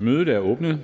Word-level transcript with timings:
Mødet 0.00 0.28
er 0.28 0.38
åbnet. 0.38 0.80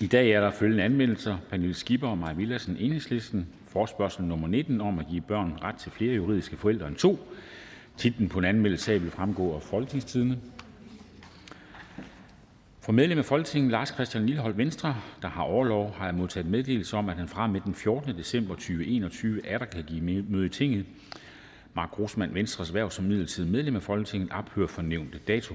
I 0.00 0.06
dag 0.06 0.30
er 0.30 0.40
der 0.40 0.50
følgende 0.50 0.82
anmeldelser: 0.84 1.36
Pernille 1.50 1.74
Skipper 1.74 2.08
og 2.08 2.18
Mai 2.18 2.34
Villadsen 2.36 2.76
(EL): 2.80 3.44
Forespørgsel 3.68 4.24
nr. 4.24 4.46
19 4.46 4.80
om 4.80 4.98
at 4.98 5.06
give 5.10 5.20
børn 5.20 5.58
ret 5.62 5.74
til 5.74 5.92
flere 5.92 6.14
juridiske 6.14 6.56
forældre 6.56 6.88
end 6.88 6.96
to. 6.96 7.18
Titlen 7.96 8.28
på 8.28 8.40
den 8.40 8.48
anmeldte 8.48 8.78
sag 8.78 9.02
vil 9.02 9.10
fremgå 9.10 9.54
af 9.54 9.62
Folketingstidende. 9.62 10.38
For 12.80 12.92
medlem 12.92 13.18
af 13.18 13.24
Folketinget 13.24 13.72
Lars 13.72 13.88
Christian 13.88 14.26
Lilleholt 14.26 14.58
Venstre, 14.58 14.96
der 15.22 15.28
har 15.28 15.42
overlov, 15.42 15.94
har 15.94 16.06
jeg 16.06 16.14
modtaget 16.14 16.46
meddelelse 16.46 16.96
om, 16.96 17.08
at 17.08 17.16
han 17.16 17.28
fra 17.28 17.46
med 17.46 17.60
den 17.60 17.74
14. 17.74 18.16
december 18.16 18.54
2021 18.54 19.46
er 19.46 19.58
der 19.58 19.66
kan 19.66 19.84
give 19.84 20.22
møde 20.28 20.46
i 20.46 20.48
Tinget. 20.48 20.84
Mark 21.74 21.90
Grossmann 21.90 22.34
Venstres 22.34 22.74
værv 22.74 22.90
som 22.90 23.04
midlertidigt 23.04 23.52
medlem 23.52 23.76
af 23.76 23.82
Folketinget 23.82 24.30
ophører 24.32 24.66
for 24.66 24.82
nævnte 24.82 25.18
dato. 25.18 25.54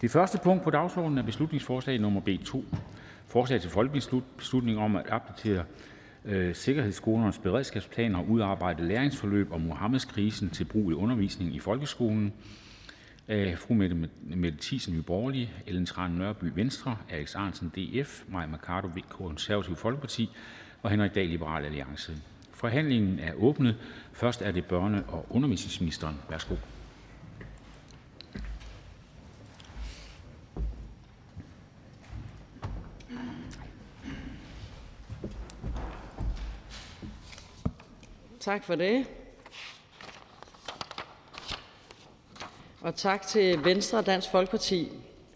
Det 0.00 0.10
første 0.10 0.38
punkt 0.44 0.62
på 0.64 0.70
dagsordenen 0.70 1.18
er 1.18 1.22
beslutningsforslag 1.22 2.00
nummer 2.00 2.20
B 2.20 2.28
2. 2.44 2.64
Forslag 3.26 3.60
til 3.60 3.70
folketingsbeslutning 3.70 4.78
om 4.78 4.96
at 4.96 5.10
opdatere 5.10 5.64
øh, 6.24 6.54
sikkerhedsskolernes 6.54 7.38
beredskabsplaner 7.38 8.18
og 8.18 8.28
udarbejde 8.28 8.88
læringsforløb 8.88 9.52
om 9.52 9.60
Muhammedkrisen 9.60 10.50
til 10.50 10.64
brug 10.64 10.90
i 10.90 10.94
undervisningen 10.94 11.56
i 11.56 11.58
folkeskolen 11.58 12.32
af 13.28 13.58
fru 13.58 13.74
Mette, 13.74 14.08
Mette 14.22 14.58
Thiesen, 14.60 14.94
Nye 14.94 15.48
Ellen 15.66 15.86
Trane 15.86 16.18
Nørby, 16.18 16.44
Venstre, 16.54 16.96
Alex 17.10 17.34
Ahrendtsen, 17.34 17.68
DF, 17.68 18.22
Maja 18.28 18.46
Mercado, 18.46 18.86
VK, 18.86 19.40
Folkeparti 19.76 20.30
og 20.82 20.90
Henrik 20.90 21.14
Dahl, 21.14 21.28
Liberal 21.28 21.64
Alliance. 21.64 22.12
Forhandlingen 22.52 23.18
er 23.18 23.32
åbnet. 23.34 23.76
Først 24.12 24.42
er 24.42 24.50
det 24.50 24.64
børne- 24.72 25.12
og 25.12 25.26
undervisningsministeren. 25.30 26.16
Værsgo. 26.30 26.54
Tak 38.48 38.64
for 38.64 38.74
det. 38.74 39.06
Og 42.80 42.94
tak 42.96 43.26
til 43.26 43.64
Venstre, 43.64 44.02
Dansk 44.02 44.30
Folkeparti, 44.30 44.88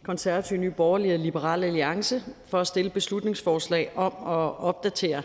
Konservative 0.02 0.58
Nye 0.58 0.70
Borgerlige 0.70 1.14
og 1.14 1.20
Liberale 1.20 1.66
Alliance 1.66 2.22
for 2.46 2.58
at 2.58 2.66
stille 2.66 2.90
beslutningsforslag 2.90 3.90
om 3.96 4.12
at 4.12 4.58
opdatere 4.58 5.22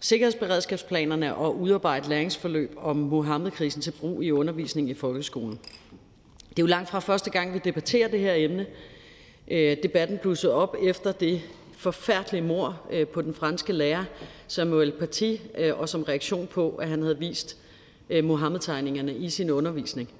sikkerhedsberedskabsplanerne 0.00 1.34
og 1.34 1.60
udarbejde 1.60 2.08
læringsforløb 2.08 2.74
om 2.76 2.96
Muhammedkrisen 2.96 3.82
til 3.82 3.90
brug 4.00 4.22
i 4.22 4.30
undervisning 4.30 4.90
i 4.90 4.94
folkeskolen. 4.94 5.58
Det 6.50 6.58
er 6.58 6.62
jo 6.62 6.66
langt 6.66 6.90
fra 6.90 7.00
første 7.00 7.30
gang, 7.30 7.54
vi 7.54 7.60
debatterer 7.64 8.08
det 8.08 8.20
her 8.20 8.34
emne. 8.36 8.66
Øh, 9.48 9.76
debatten 9.82 10.18
blussede 10.18 10.54
op 10.54 10.76
efter 10.82 11.12
det 11.12 11.42
forfærdelige 11.76 12.42
mor 12.42 12.80
øh, 12.90 13.06
på 13.06 13.22
den 13.22 13.34
franske 13.34 13.72
lærer 13.72 14.04
Samuel 14.48 14.92
Paty, 14.92 15.34
øh, 15.58 15.80
og 15.80 15.88
som 15.88 16.02
reaktion 16.02 16.46
på, 16.46 16.70
at 16.70 16.88
han 16.88 17.02
havde 17.02 17.18
vist 17.18 17.56
øh, 18.10 18.24
Muhammed-tegningerne 18.24 19.14
i 19.14 19.30
sin 19.30 19.50
undervisning. 19.50 20.10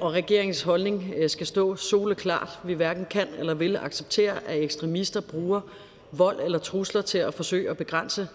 Og 0.00 0.12
regeringens 0.12 0.62
holdning 0.62 1.14
skal 1.30 1.46
stå 1.46 1.76
soleklart. 1.76 2.58
Vi 2.64 2.72
hverken 2.72 3.06
kan 3.10 3.26
eller 3.38 3.54
vil 3.54 3.76
acceptere, 3.76 4.48
at 4.48 4.62
ekstremister 4.62 5.20
bruger 5.20 5.60
vold 6.12 6.40
eller 6.44 6.58
trusler 6.58 7.02
til 7.02 7.18
at 7.18 7.34
forsøge 7.34 7.70
at 7.70 7.76
begrænse 7.76 8.28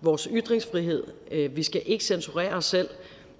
vores 0.00 0.28
ytringsfrihed. 0.32 1.04
Vi 1.48 1.62
skal 1.62 1.82
ikke 1.86 2.04
censurere 2.04 2.54
os 2.54 2.64
selv, 2.64 2.88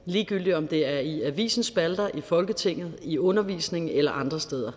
ligegyldigt 0.05 0.57
om 0.57 0.69
det 0.69 0.87
er 0.87 0.99
i 0.99 1.23
avisens 1.23 1.67
spalter, 1.67 2.09
i 2.15 2.21
Folketinget, 2.21 2.93
i 3.03 3.19
undervisningen 3.19 3.91
eller 3.91 4.13
andre 4.13 4.41
steder. 4.41 4.73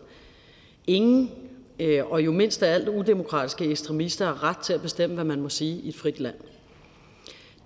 Ingen, 0.87 1.31
Øh, 1.79 2.11
og 2.11 2.25
jo 2.25 2.31
mindst 2.31 2.63
af 2.63 2.73
alt 2.73 2.89
udemokratiske 2.89 3.65
ekstremister, 3.65 4.25
har 4.25 4.43
ret 4.43 4.57
til 4.57 4.73
at 4.73 4.81
bestemme, 4.81 5.15
hvad 5.15 5.25
man 5.25 5.41
må 5.41 5.49
sige 5.49 5.81
i 5.81 5.89
et 5.89 5.95
frit 5.95 6.19
land. 6.19 6.35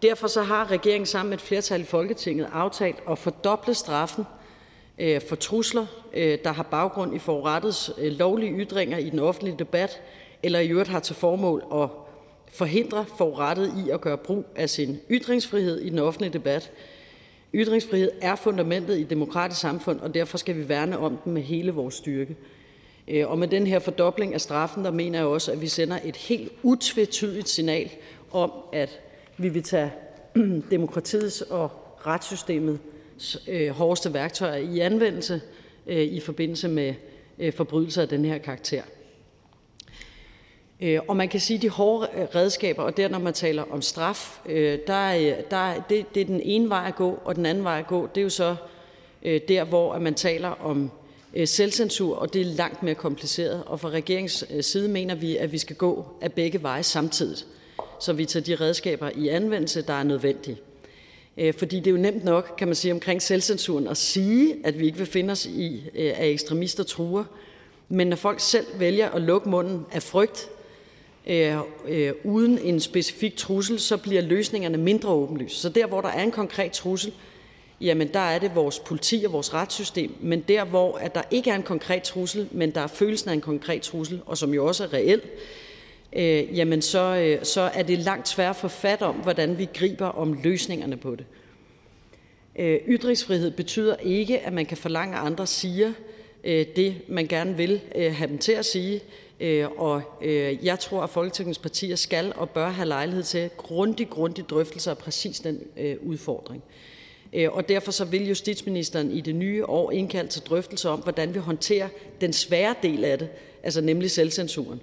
Derfor 0.02 0.28
så 0.28 0.42
har 0.42 0.72
regeringen 0.72 1.06
sammen 1.06 1.30
med 1.30 1.38
et 1.38 1.44
flertal 1.44 1.82
i 1.82 1.84
Folketinget 1.84 2.48
aftalt 2.54 2.98
at 3.10 3.18
fordoble 3.18 3.74
straffen 3.74 4.26
øh, 5.00 5.22
for 5.30 5.36
trusler, 5.36 5.86
øh, 6.14 6.38
der 6.44 6.52
har 6.52 6.64
baggrund 6.64 7.16
i 7.16 7.20
forurettets 7.20 7.92
lovlige 7.98 8.52
ytringer 8.52 8.98
i 8.98 9.10
den 9.10 9.20
offentlige 9.20 9.56
debat, 9.60 10.02
eller 10.44 10.60
i 10.60 10.68
øvrigt 10.68 10.90
har 10.90 11.00
til 11.00 11.16
formål 11.16 11.64
at 11.74 11.90
forhindre 12.54 13.06
forurettede 13.18 13.74
i 13.86 13.90
at 13.90 14.02
gøre 14.02 14.18
brug 14.18 14.46
af 14.56 14.70
sin 14.70 15.00
ytringsfrihed 15.12 15.80
i 15.80 15.90
den 15.90 16.00
offentlige 16.00 16.34
debat. 16.34 16.72
Ytringsfrihed 17.54 18.12
er 18.22 18.36
fundamentet 18.36 18.98
i 18.98 19.02
et 19.02 19.10
demokratisk 19.10 19.62
samfund, 19.62 20.00
og 20.00 20.14
derfor 20.14 20.38
skal 20.38 20.56
vi 20.58 20.70
værne 20.70 20.98
om 20.98 21.18
den 21.18 21.34
med 21.34 21.42
hele 21.42 21.72
vores 21.72 21.96
styrke. 21.96 22.36
Øh, 23.08 23.30
og 23.30 23.40
med 23.40 23.48
den 23.48 23.68
her 23.68 23.80
fordobling 23.80 24.34
af 24.34 24.42
straffen, 24.42 24.86
der 24.86 24.92
mener 24.92 25.20
jeg 25.20 25.28
også, 25.28 25.52
at 25.52 25.62
vi 25.62 25.68
sender 25.68 26.00
et 26.04 26.16
helt 26.16 26.52
utvetydigt 26.64 27.50
signal 27.50 27.92
om, 28.32 28.52
at 28.74 29.00
vi 29.38 29.50
vil 29.50 29.64
tage 29.64 29.92
demokratiets 30.72 31.42
og 31.42 31.72
retssystemets 32.08 33.38
øh, 33.48 33.70
hårdeste 33.70 34.14
værktøjer 34.14 34.56
i 34.56 34.80
anvendelse 34.80 35.42
øh, 35.88 36.02
i 36.02 36.20
forbindelse 36.20 36.68
med 36.68 36.94
forbrydelser 37.56 38.02
af 38.02 38.08
den 38.08 38.26
her 38.26 38.38
karakter. 38.38 38.82
Og 41.08 41.18
man 41.18 41.30
kan 41.30 41.40
sige, 41.40 41.58
at 41.58 41.62
de 41.62 41.70
hårde 41.70 42.08
redskaber, 42.36 42.84
og 42.84 42.98
der 42.98 43.10
når 43.10 43.20
man 43.20 43.34
taler 43.34 43.64
om 43.72 43.82
straf, 43.82 44.40
der, 44.88 45.36
der, 45.52 45.84
det, 45.90 46.16
det 46.16 46.22
er 46.22 46.26
den 46.26 46.42
ene 46.44 46.70
vej 46.70 46.88
at 46.88 46.96
gå, 46.96 47.20
og 47.26 47.36
den 47.36 47.46
anden 47.46 47.64
vej 47.64 47.80
at 47.80 47.88
gå, 47.88 48.08
det 48.08 48.22
er 48.22 48.24
jo 48.24 48.30
så 48.30 48.56
der, 49.24 49.64
hvor 49.64 50.00
man 50.00 50.14
taler 50.14 50.50
om 50.50 50.92
Øh, 51.34 51.48
selvcensur, 51.48 52.16
og 52.16 52.34
det 52.34 52.42
er 52.42 52.46
langt 52.46 52.84
mere 52.84 52.96
kompliceret. 52.96 53.64
Og 53.66 53.80
fra 53.80 53.90
regeringens 53.90 54.46
øh, 54.50 54.64
side 54.64 54.88
mener 54.88 55.16
vi, 55.16 55.38
at 55.38 55.52
vi 55.52 55.58
skal 55.58 55.76
gå 55.76 56.06
af 56.22 56.34
begge 56.34 56.64
veje 56.64 56.84
samtidig, 56.84 57.38
så 58.00 58.14
vi 58.14 58.26
tager 58.26 58.44
de 58.44 58.56
redskaber 58.56 59.10
i 59.16 59.28
anvendelse, 59.28 59.82
der 59.82 59.94
er 59.94 60.04
nødvendige. 60.04 60.58
Øh, 61.38 61.54
fordi 61.54 61.80
det 61.80 61.88
er 61.88 61.92
jo 61.92 61.98
nemt 61.98 62.24
nok, 62.24 62.54
kan 62.58 62.68
man 62.68 62.76
sige, 62.76 62.92
omkring 62.92 63.22
selvcensuren 63.22 63.88
at 63.88 63.98
sige, 63.98 64.56
at 64.64 64.80
vi 64.80 64.86
ikke 64.86 64.98
vil 64.98 65.08
finde 65.08 65.32
os 65.32 65.46
i, 65.46 65.84
at 65.96 66.30
ekstremister 66.30 66.84
truer. 66.84 67.24
Men 67.90 68.08
når 68.08 68.16
folk 68.16 68.40
selv 68.40 68.66
vælger 68.80 69.10
at 69.10 69.22
lukke 69.22 69.50
munden 69.50 69.86
af 69.92 70.04
frygt 70.04 70.50
Øh, 71.28 71.58
øh, 71.88 72.14
uden 72.24 72.60
en 72.60 72.80
specifik 72.80 73.36
trussel, 73.38 73.80
så 73.80 73.98
bliver 73.98 74.22
løsningerne 74.22 74.78
mindre 74.78 75.10
åbenlyse. 75.10 75.56
Så 75.56 75.70
der, 75.70 75.88
hvor 75.88 76.02
der 76.02 76.10
er 76.10 76.24
en 76.24 76.32
konkret 76.32 76.72
trussel, 76.72 77.14
der 78.14 78.20
er 78.20 78.40
det 78.40 78.56
vores 78.56 78.80
politi 78.80 79.24
og 79.26 79.32
vores 79.32 79.54
retssystem. 79.54 80.16
Men 80.22 80.42
der, 80.48 80.66
hvor 80.66 80.98
at 80.98 81.16
der 81.16 81.22
ikke 81.32 81.50
er 81.50 81.56
en 81.56 81.64
konkret 81.64 82.04
trussel, 82.04 82.48
men 82.52 82.72
der 82.72 82.82
er 82.82 82.88
følelsen 82.88 83.30
af 83.30 83.34
en 83.34 83.42
konkret 83.42 83.82
trussel, 83.82 84.22
og 84.26 84.38
som 84.38 84.54
jo 84.54 84.66
også 84.66 84.84
er 84.84 84.94
reel, 84.94 85.22
øh, 86.16 86.58
jamen 86.58 86.82
så, 86.82 87.16
øh, 87.16 87.46
så 87.46 87.62
er 87.62 87.84
det 87.84 88.00
langt 88.00 88.28
svært 88.28 88.50
at 88.50 88.56
få 88.56 88.68
fat 88.68 89.02
om, 89.02 89.16
hvordan 89.16 89.58
vi 89.58 89.68
griber 89.74 90.06
om 90.06 90.40
løsningerne 90.44 90.98
på 90.98 91.16
det. 91.16 91.26
Øh, 92.56 92.80
ytringsfrihed 92.88 93.52
betyder 93.52 93.96
ikke, 93.96 94.40
at 94.40 94.54
man 94.54 94.66
kan 94.66 94.78
forlange, 94.78 95.18
at 95.18 95.26
andre 95.26 95.48
siger 95.48 95.94
øh, 96.44 96.66
det, 96.76 96.96
man 97.08 97.28
gerne 97.28 97.58
vil 97.58 97.82
øh, 97.96 98.16
have 98.16 98.28
dem 98.28 98.38
til 98.38 98.52
at 98.52 98.66
sige. 98.66 99.02
Øh, 99.40 99.68
og 99.78 100.02
øh, 100.22 100.66
jeg 100.66 100.80
tror, 100.80 101.02
at 101.02 101.10
Folketingets 101.10 101.60
partier 101.60 101.96
skal 101.96 102.34
og 102.36 102.50
bør 102.50 102.70
have 102.70 102.88
lejlighed 102.88 103.24
til 103.24 103.50
grundig, 103.58 104.10
grundig 104.10 104.50
drøftelser 104.50 104.92
af 104.92 104.98
præcis 104.98 105.40
den 105.40 105.60
øh, 105.78 105.96
udfordring. 106.02 106.64
Øh, 107.34 107.52
og 107.52 107.70
derfor 107.70 107.92
så 107.92 108.06
vil 108.06 108.28
justitsministeren 108.28 109.12
i 109.12 109.22
det 109.22 109.36
nye 109.36 109.66
år 109.66 109.92
indkalde 109.92 110.30
til 110.30 110.42
drøftelser 110.42 110.90
om, 110.90 111.00
hvordan 111.00 111.34
vi 111.34 111.40
håndterer 111.40 111.88
den 112.22 112.34
svære 112.34 112.76
del 112.84 113.06
af 113.06 113.20
det, 113.20 113.30
altså 113.64 113.82
nemlig 113.82 114.12
selvcensuren. 114.12 114.82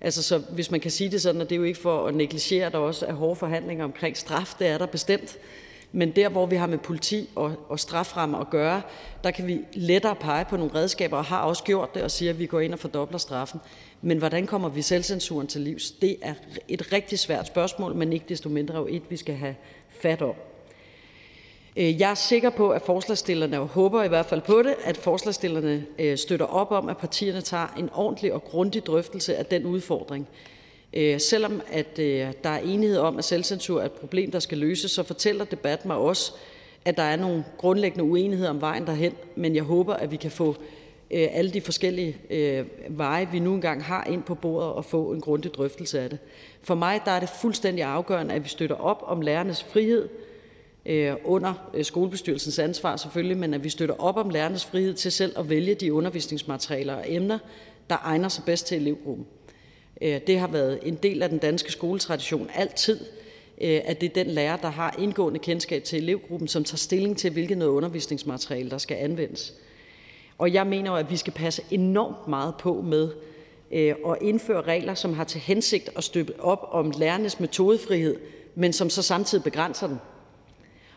Altså, 0.00 0.22
så 0.22 0.38
hvis 0.38 0.70
man 0.70 0.80
kan 0.80 0.90
sige 0.90 1.10
det 1.10 1.22
sådan, 1.22 1.40
og 1.40 1.50
det 1.50 1.54
er 1.54 1.60
jo 1.60 1.64
ikke 1.64 1.80
for 1.80 2.06
at 2.06 2.14
negligere, 2.14 2.66
at 2.66 2.72
der 2.72 2.78
også 2.78 3.06
er 3.06 3.12
hårde 3.12 3.36
forhandlinger 3.36 3.84
omkring 3.84 4.16
straf, 4.16 4.54
det 4.58 4.66
er 4.66 4.78
der 4.78 4.86
bestemt, 4.86 5.38
men 5.92 6.10
der, 6.10 6.28
hvor 6.28 6.46
vi 6.46 6.56
har 6.56 6.66
med 6.66 6.78
politi 6.78 7.28
og, 7.34 7.52
og 7.68 7.80
straframmer 7.80 8.38
at 8.38 8.50
gøre, 8.50 8.82
der 9.24 9.30
kan 9.30 9.46
vi 9.46 9.60
lettere 9.72 10.14
pege 10.14 10.44
på 10.44 10.56
nogle 10.56 10.74
redskaber, 10.74 11.16
og 11.16 11.24
har 11.24 11.42
også 11.42 11.64
gjort 11.64 11.94
det, 11.94 12.02
og 12.02 12.10
siger, 12.10 12.32
at 12.32 12.38
vi 12.38 12.46
går 12.46 12.60
ind 12.60 12.72
og 12.72 12.78
fordobler 12.78 13.18
straffen. 13.18 13.60
Men 14.02 14.18
hvordan 14.18 14.46
kommer 14.46 14.68
vi 14.68 14.82
selvcensuren 14.82 15.46
til 15.46 15.60
livs? 15.60 15.90
Det 15.90 16.16
er 16.22 16.34
et 16.68 16.92
rigtig 16.92 17.18
svært 17.18 17.46
spørgsmål, 17.46 17.94
men 17.94 18.12
ikke 18.12 18.26
desto 18.28 18.48
mindre 18.48 18.76
jo 18.76 18.86
et, 18.90 19.02
vi 19.08 19.16
skal 19.16 19.34
have 19.34 19.54
fat 20.00 20.22
om. 20.22 20.34
Øh, 21.76 22.00
jeg 22.00 22.10
er 22.10 22.14
sikker 22.14 22.50
på, 22.50 22.70
at 22.70 22.82
forslagsstillerne, 22.82 23.60
og 23.60 23.66
håber 23.66 24.02
i 24.02 24.08
hvert 24.08 24.26
fald 24.26 24.40
på 24.40 24.62
det, 24.62 24.74
at 24.84 24.96
forslagsstillerne 24.96 25.86
øh, 25.98 26.18
støtter 26.18 26.46
op 26.46 26.72
om, 26.72 26.88
at 26.88 26.96
partierne 26.96 27.40
tager 27.40 27.74
en 27.78 27.90
ordentlig 27.94 28.32
og 28.32 28.44
grundig 28.44 28.86
drøftelse 28.86 29.36
af 29.36 29.46
den 29.46 29.66
udfordring. 29.66 30.28
Øh, 30.94 31.20
selvom 31.20 31.60
at 31.72 31.96
der 31.96 32.50
er 32.50 32.58
enighed 32.58 32.98
om, 32.98 33.18
at 33.18 33.24
selvcensur 33.24 33.80
er 33.80 33.84
et 33.84 33.92
problem, 33.92 34.30
der 34.30 34.38
skal 34.38 34.58
løses, 34.58 34.90
så 34.90 35.02
fortæller 35.02 35.44
debatten 35.44 35.88
mig 35.88 35.96
også, 35.96 36.32
at 36.84 36.96
der 36.96 37.02
er 37.02 37.16
nogle 37.16 37.44
grundlæggende 37.58 38.04
uenigheder 38.04 38.50
om 38.50 38.60
vejen 38.60 38.86
derhen, 38.86 39.12
men 39.36 39.54
jeg 39.54 39.62
håber, 39.62 39.94
at 39.94 40.10
vi 40.10 40.16
kan 40.16 40.30
få 40.30 40.56
alle 41.10 41.50
de 41.50 41.60
forskellige 41.60 42.16
øh, 42.30 42.64
veje, 42.88 43.28
vi 43.32 43.38
nu 43.38 43.54
engang 43.54 43.84
har, 43.84 44.04
ind 44.04 44.22
på 44.22 44.34
bordet 44.34 44.72
og 44.72 44.84
få 44.84 45.12
en 45.12 45.20
grundig 45.20 45.54
drøftelse 45.54 46.00
af 46.00 46.10
det. 46.10 46.18
For 46.62 46.74
mig 46.74 47.00
der 47.04 47.10
er 47.10 47.20
det 47.20 47.28
fuldstændig 47.28 47.84
afgørende, 47.84 48.34
at 48.34 48.44
vi 48.44 48.48
støtter 48.48 48.76
op 48.76 49.02
om 49.06 49.20
lærernes 49.20 49.64
frihed 49.64 50.02
øh, 50.02 50.25
Øh, 50.88 51.14
under 51.24 51.70
øh, 51.74 51.84
skolebestyrelsens 51.84 52.58
ansvar 52.58 52.96
selvfølgelig, 52.96 53.36
men 53.36 53.54
at 53.54 53.64
vi 53.64 53.68
støtter 53.68 53.94
op 53.98 54.16
om 54.16 54.30
lærernes 54.30 54.64
frihed 54.64 54.94
til 54.94 55.12
selv 55.12 55.38
at 55.38 55.48
vælge 55.48 55.74
de 55.74 55.92
undervisningsmaterialer 55.92 56.94
og 56.94 57.04
emner, 57.06 57.38
der 57.90 57.96
egner 58.04 58.28
sig 58.28 58.44
bedst 58.44 58.66
til 58.66 58.76
elevgruppen. 58.76 59.26
Øh, 60.02 60.20
det 60.26 60.38
har 60.38 60.46
været 60.46 60.78
en 60.82 60.94
del 60.94 61.22
af 61.22 61.28
den 61.28 61.38
danske 61.38 61.72
skoletradition 61.72 62.50
altid, 62.54 63.00
at 63.60 64.00
det 64.00 64.10
er 64.10 64.24
den 64.24 64.26
lærer, 64.26 64.56
der 64.56 64.68
har 64.68 64.94
indgående 64.98 65.38
kendskab 65.38 65.84
til 65.84 66.02
elevgruppen, 66.02 66.48
som 66.48 66.64
tager 66.64 66.76
stilling 66.76 67.18
til, 67.18 67.30
hvilket 67.30 67.58
noget 67.58 67.72
undervisningsmateriale, 67.72 68.70
der 68.70 68.78
skal 68.78 68.96
anvendes. 68.96 69.54
Og 70.38 70.52
jeg 70.52 70.66
mener 70.66 70.90
jo, 70.90 70.96
at 70.96 71.10
vi 71.10 71.16
skal 71.16 71.32
passe 71.32 71.62
enormt 71.70 72.28
meget 72.28 72.54
på 72.58 72.80
med 72.80 73.10
at 73.80 74.16
indføre 74.20 74.62
regler, 74.62 74.94
som 74.94 75.14
har 75.14 75.24
til 75.24 75.40
hensigt 75.40 75.90
at 75.96 76.04
støtte 76.04 76.40
op 76.40 76.68
om 76.70 76.92
lærernes 76.98 77.40
metodefrihed, 77.40 78.16
men 78.54 78.72
som 78.72 78.90
så 78.90 79.02
samtidig 79.02 79.44
begrænser 79.44 79.86
den. 79.86 79.98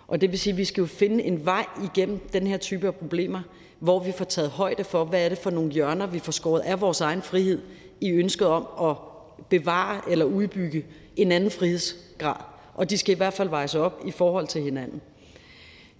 Og 0.09 0.21
det 0.21 0.31
vil 0.31 0.39
sige, 0.39 0.51
at 0.51 0.57
vi 0.57 0.65
skal 0.65 0.81
jo 0.81 0.87
finde 0.87 1.23
en 1.23 1.45
vej 1.45 1.65
igennem 1.83 2.19
den 2.33 2.47
her 2.47 2.57
type 2.57 2.87
af 2.87 2.95
problemer, 2.95 3.41
hvor 3.79 3.99
vi 3.99 4.11
får 4.11 4.25
taget 4.25 4.49
højde 4.49 4.83
for, 4.83 5.03
hvad 5.03 5.25
er 5.25 5.29
det 5.29 5.37
for 5.37 5.49
nogle 5.49 5.71
hjørner, 5.71 6.07
vi 6.07 6.19
får 6.19 6.31
skåret 6.31 6.61
af 6.61 6.81
vores 6.81 7.01
egen 7.01 7.21
frihed 7.21 7.61
i 8.01 8.11
ønsket 8.11 8.47
om 8.47 8.89
at 8.89 8.95
bevare 9.49 10.01
eller 10.11 10.25
udbygge 10.25 10.85
en 11.15 11.31
anden 11.31 11.51
frihedsgrad. 11.51 12.35
Og 12.75 12.89
de 12.89 12.97
skal 12.97 13.15
i 13.15 13.17
hvert 13.17 13.33
fald 13.33 13.49
vejes 13.49 13.75
op 13.75 14.01
i 14.05 14.11
forhold 14.11 14.47
til 14.47 14.61
hinanden. 14.61 15.01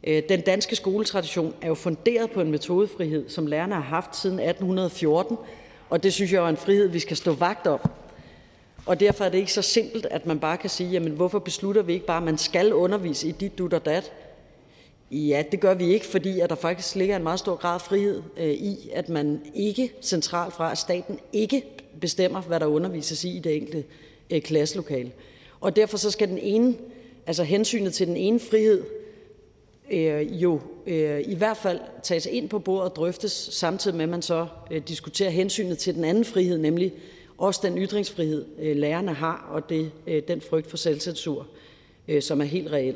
Øh, 0.04 0.24
den 0.30 0.42
danske 0.42 0.76
skoletradition 0.76 1.54
er 1.62 1.68
jo 1.68 1.76
funderet 1.76 2.32
på 2.32 2.42
en 2.42 2.52
metodefrihed, 2.52 3.30
som 3.30 3.48
lærerne 3.48 3.76
har 3.76 3.82
haft 3.82 4.16
siden 4.16 4.40
1814, 4.40 5.38
og 5.90 6.04
det 6.04 6.14
synes 6.14 6.34
jeg 6.34 6.44
er 6.44 6.50
en 6.50 6.58
frihed, 6.58 6.88
vi 6.88 7.00
skal 7.00 7.18
stå 7.18 7.34
vagt 7.34 7.68
om. 7.68 7.80
Og 8.86 9.00
derfor 9.00 9.26
er 9.26 9.30
det 9.30 9.38
ikke 9.38 9.54
så 9.54 9.62
simpelt, 9.62 10.06
at 10.06 10.26
man 10.26 10.40
bare 10.40 10.58
kan 10.58 10.70
sige, 10.70 10.90
jamen 10.90 11.12
hvorfor 11.12 11.40
beslutter 11.40 11.82
vi 11.82 11.94
ikke 11.94 12.06
bare, 12.06 12.18
at 12.18 12.24
man 12.24 12.38
skal 12.38 12.74
undervise 12.74 13.28
i 13.28 13.32
dit, 13.32 13.58
dut 13.58 13.74
og 13.74 13.86
dat? 13.86 14.12
Ja, 15.12 15.44
det 15.52 15.60
gør 15.60 15.74
vi 15.74 15.94
ikke, 15.94 16.06
fordi 16.06 16.40
at 16.40 16.50
der 16.50 16.56
faktisk 16.56 16.96
ligger 16.96 17.16
en 17.16 17.24
meget 17.24 17.40
stor 17.40 17.56
grad 17.56 17.74
af 17.74 17.82
frihed 17.82 18.22
øh, 18.38 18.50
i, 18.50 18.90
at 18.94 19.10
man 19.10 19.42
ikke 19.56 19.92
centralt 20.02 20.54
fra, 20.54 20.72
at 20.72 20.78
staten 20.78 21.20
ikke 21.34 21.64
bestemmer, 22.02 22.42
hvad 22.42 22.60
der 22.60 22.66
undervises 22.66 23.24
i 23.24 23.38
i 23.38 23.40
det 23.40 23.56
enkelte 23.56 23.84
øh, 24.30 24.42
klasselokale. 24.42 25.12
Og 25.62 25.76
derfor 25.76 25.98
så 25.98 26.12
skal 26.12 26.28
den 26.28 26.38
ene, 26.38 26.76
altså 27.28 27.44
hensynet 27.44 27.94
til 27.94 28.08
den 28.08 28.18
ene 28.18 28.40
frihed, 28.40 28.84
øh, 29.92 30.42
jo 30.42 30.60
øh, 30.88 31.22
i 31.28 31.36
hvert 31.36 31.58
fald 31.58 31.80
tages 32.04 32.26
ind 32.26 32.50
på 32.50 32.60
bordet 32.60 32.90
og 32.90 32.96
drøftes, 32.96 33.50
samtidig 33.52 33.98
med 33.98 34.04
at 34.04 34.10
man 34.10 34.22
så 34.22 34.48
øh, 34.72 34.82
diskuterer 34.88 35.30
hensynet 35.30 35.78
til 35.78 35.96
den 35.96 36.04
anden 36.04 36.26
frihed, 36.26 36.58
nemlig 36.58 36.94
også 37.40 37.60
den 37.64 37.78
ytringsfrihed, 37.78 38.46
øh, 38.60 38.76
lærerne 38.76 39.14
har, 39.14 39.50
og 39.52 39.70
det, 39.70 39.92
øh, 40.08 40.22
den 40.28 40.42
frygt 40.42 40.70
for 40.70 40.78
selvcensur, 40.78 41.48
øh, 42.08 42.22
som 42.22 42.42
er 42.42 42.46
helt 42.46 42.72
reel. 42.72 42.96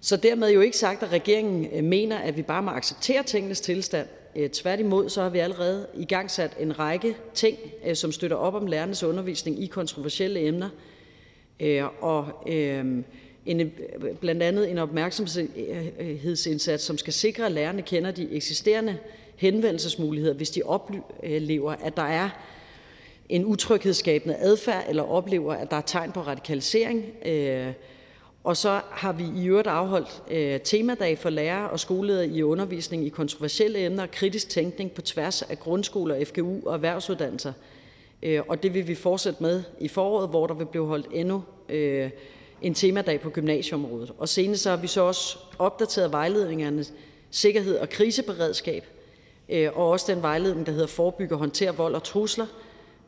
Så 0.00 0.16
dermed 0.16 0.50
jo 0.50 0.60
ikke 0.60 0.76
sagt, 0.76 1.02
at 1.02 1.12
regeringen 1.12 1.84
mener, 1.84 2.18
at 2.18 2.36
vi 2.36 2.42
bare 2.42 2.62
må 2.62 2.70
acceptere 2.70 3.22
tingenes 3.22 3.60
tilstand. 3.60 4.06
Tværtimod 4.52 5.08
så 5.08 5.22
har 5.22 5.28
vi 5.28 5.38
allerede 5.38 5.86
i 5.96 6.04
gang 6.04 6.30
sat 6.30 6.56
en 6.60 6.78
række 6.78 7.16
ting, 7.34 7.58
som 7.94 8.12
støtter 8.12 8.36
op 8.36 8.54
om 8.54 8.66
lærernes 8.66 9.02
undervisning 9.02 9.62
i 9.62 9.66
kontroversielle 9.66 10.40
emner, 10.40 10.68
og 12.00 12.26
en, 13.46 13.72
blandt 14.20 14.42
andet 14.42 14.70
en 14.70 14.78
opmærksomhedsindsats, 14.78 16.84
som 16.84 16.98
skal 16.98 17.12
sikre, 17.12 17.46
at 17.46 17.52
lærerne 17.52 17.82
kender 17.82 18.10
de 18.10 18.30
eksisterende 18.30 18.98
henvendelsesmuligheder, 19.36 20.34
hvis 20.34 20.50
de 20.50 20.62
oplever, 20.62 21.72
at 21.72 21.96
der 21.96 22.02
er 22.02 22.28
en 23.28 23.44
utryghedsskabende 23.44 24.36
adfærd, 24.36 24.84
eller 24.88 25.02
oplever, 25.02 25.54
at 25.54 25.70
der 25.70 25.76
er 25.76 25.80
tegn 25.80 26.12
på 26.12 26.20
radikalisering. 26.20 27.04
Øh, 27.26 27.72
og 28.44 28.56
så 28.56 28.80
har 28.90 29.12
vi 29.12 29.24
i 29.42 29.46
øvrigt 29.46 29.68
afholdt 29.68 30.22
øh, 30.30 30.60
temadag 30.60 31.18
for 31.18 31.30
lærere 31.30 31.70
og 31.70 31.80
skoleledere 31.80 32.28
i 32.28 32.42
undervisning 32.42 33.06
i 33.06 33.08
kontroversielle 33.08 33.84
emner 33.84 34.02
og 34.02 34.10
kritisk 34.10 34.48
tænkning 34.48 34.92
på 34.92 35.02
tværs 35.02 35.42
af 35.42 35.58
grundskoler, 35.58 36.24
FGU 36.24 36.60
og 36.66 36.74
erhvervsuddannelser. 36.74 37.52
Øh, 38.22 38.42
og 38.48 38.62
det 38.62 38.74
vil 38.74 38.88
vi 38.88 38.94
fortsætte 38.94 39.42
med 39.42 39.62
i 39.80 39.88
foråret, 39.88 40.28
hvor 40.28 40.46
der 40.46 40.54
vil 40.54 40.64
blive 40.64 40.86
holdt 40.86 41.06
endnu 41.12 41.44
øh, 41.68 42.10
en 42.62 42.74
temadag 42.74 43.20
på 43.20 43.30
gymnasieområdet. 43.30 44.12
Og 44.18 44.28
senest 44.28 44.62
så 44.62 44.70
har 44.70 44.76
vi 44.76 44.86
så 44.86 45.00
også 45.00 45.38
opdateret 45.58 46.12
vejledningernes 46.12 46.92
sikkerhed 47.30 47.78
og 47.78 47.88
kriseberedskab, 47.88 48.84
og 49.74 49.90
også 49.90 50.12
den 50.14 50.22
vejledning, 50.22 50.66
der 50.66 50.72
hedder 50.72 50.86
Forebygge 50.86 51.34
og 51.34 51.38
håndtere 51.38 51.76
vold 51.76 51.94
og 51.94 52.02
trusler, 52.02 52.46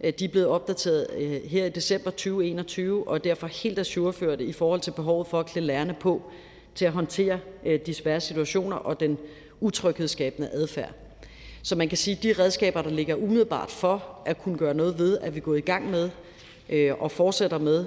Øh, 0.01 0.13
de 0.19 0.25
er 0.25 0.29
blevet 0.29 0.49
opdateret 0.49 1.07
øh, 1.17 1.43
her 1.45 1.67
i 1.67 1.69
december 1.69 2.11
2021 2.11 3.09
og 3.09 3.15
er 3.15 3.19
derfor 3.19 3.47
helt 3.47 3.79
ajourførte 3.79 4.45
i 4.45 4.53
forhold 4.53 4.81
til 4.81 4.91
behovet 4.91 5.27
for 5.27 5.41
at 5.41 5.47
klæde 5.47 5.67
lærerne 5.67 5.97
på 6.01 6.23
til 6.75 6.85
at 6.85 6.93
håndtere 6.93 7.41
øh, 7.67 7.81
de 7.87 7.95
svære 7.95 8.21
situationer 8.21 8.77
og 8.77 9.01
den 9.01 9.19
utryghedsskabende 9.61 10.49
adfærd. 10.53 10.91
Så 11.63 11.77
man 11.77 11.89
kan 11.89 11.99
sige, 11.99 12.17
at 12.17 12.23
de 12.23 12.43
redskaber, 12.43 12.83
der 12.83 12.91
ligger 12.91 13.15
umiddelbart 13.15 13.71
for 13.71 14.19
at 14.27 14.43
kunne 14.43 14.59
gøre 14.59 14.75
noget 14.75 14.99
ved, 14.99 15.19
er 15.21 15.31
vi 15.31 15.41
gået 15.41 15.59
i 15.59 15.61
gang 15.61 15.91
med 15.91 16.11
og 16.99 17.11
fortsætter 17.11 17.59
med. 17.59 17.85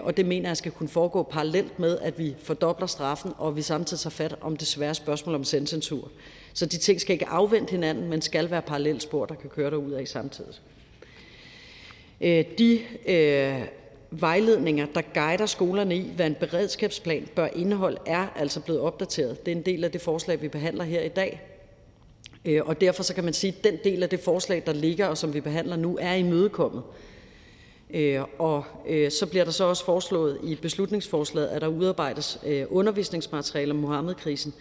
Og 0.00 0.16
det 0.16 0.26
mener 0.26 0.48
jeg 0.48 0.56
skal 0.56 0.72
kunne 0.72 0.88
foregå 0.88 1.22
parallelt 1.22 1.78
med, 1.78 1.98
at 1.98 2.18
vi 2.18 2.34
fordobler 2.38 2.86
straffen, 2.86 3.32
og 3.38 3.56
vi 3.56 3.62
samtidig 3.62 4.00
tager 4.00 4.10
fat 4.10 4.36
om 4.40 4.56
det 4.56 4.66
svære 4.66 4.94
spørgsmål 4.94 5.34
om 5.34 5.44
selvcensur. 5.44 6.10
Så 6.54 6.66
de 6.66 6.76
ting 6.76 7.00
skal 7.00 7.12
ikke 7.12 7.26
afvente 7.26 7.70
hinanden, 7.70 8.10
men 8.10 8.22
skal 8.22 8.50
være 8.50 8.62
parallelt 8.62 9.02
spor, 9.02 9.26
der 9.26 9.34
kan 9.34 9.50
køre 9.50 9.70
derud 9.70 9.92
af 9.92 10.08
samtidig. 10.08 10.54
Øh, 12.20 12.44
de 12.58 12.80
øh, 13.06 13.62
vejledninger, 14.10 14.86
der 14.94 15.02
guider 15.14 15.46
skolerne 15.46 15.96
i, 15.96 16.12
hvad 16.16 16.26
en 16.26 16.34
beredskabsplan 16.34 17.28
bør 17.34 17.48
indeholde, 17.56 17.98
er 18.06 18.26
altså 18.36 18.60
blevet 18.60 18.80
opdateret. 18.80 19.46
Det 19.46 19.52
er 19.52 19.56
en 19.56 19.62
del 19.62 19.84
af 19.84 19.92
det 19.92 20.00
forslag, 20.00 20.42
vi 20.42 20.48
behandler 20.48 20.84
her 20.84 21.00
i 21.02 21.08
dag. 21.08 21.40
Øh, 22.44 22.60
og 22.64 22.80
derfor 22.80 23.02
så 23.02 23.14
kan 23.14 23.24
man 23.24 23.32
sige, 23.32 23.54
at 23.58 23.64
den 23.64 23.78
del 23.84 24.02
af 24.02 24.08
det 24.08 24.20
forslag, 24.20 24.62
der 24.66 24.72
ligger, 24.72 25.06
og 25.06 25.18
som 25.18 25.34
vi 25.34 25.40
behandler 25.40 25.76
nu, 25.76 25.98
er 26.00 26.14
imødekommet. 26.14 26.82
Og 28.38 28.64
så 29.08 29.26
bliver 29.30 29.44
der 29.44 29.52
så 29.52 29.64
også 29.64 29.84
foreslået 29.84 30.38
i 30.42 30.54
beslutningsforslaget, 30.54 31.48
at 31.48 31.62
der 31.62 31.68
udarbejdes 31.68 32.38
undervisningsmateriale 32.70 33.70
om 33.70 33.76
Muhammedkrisen. 33.76 34.54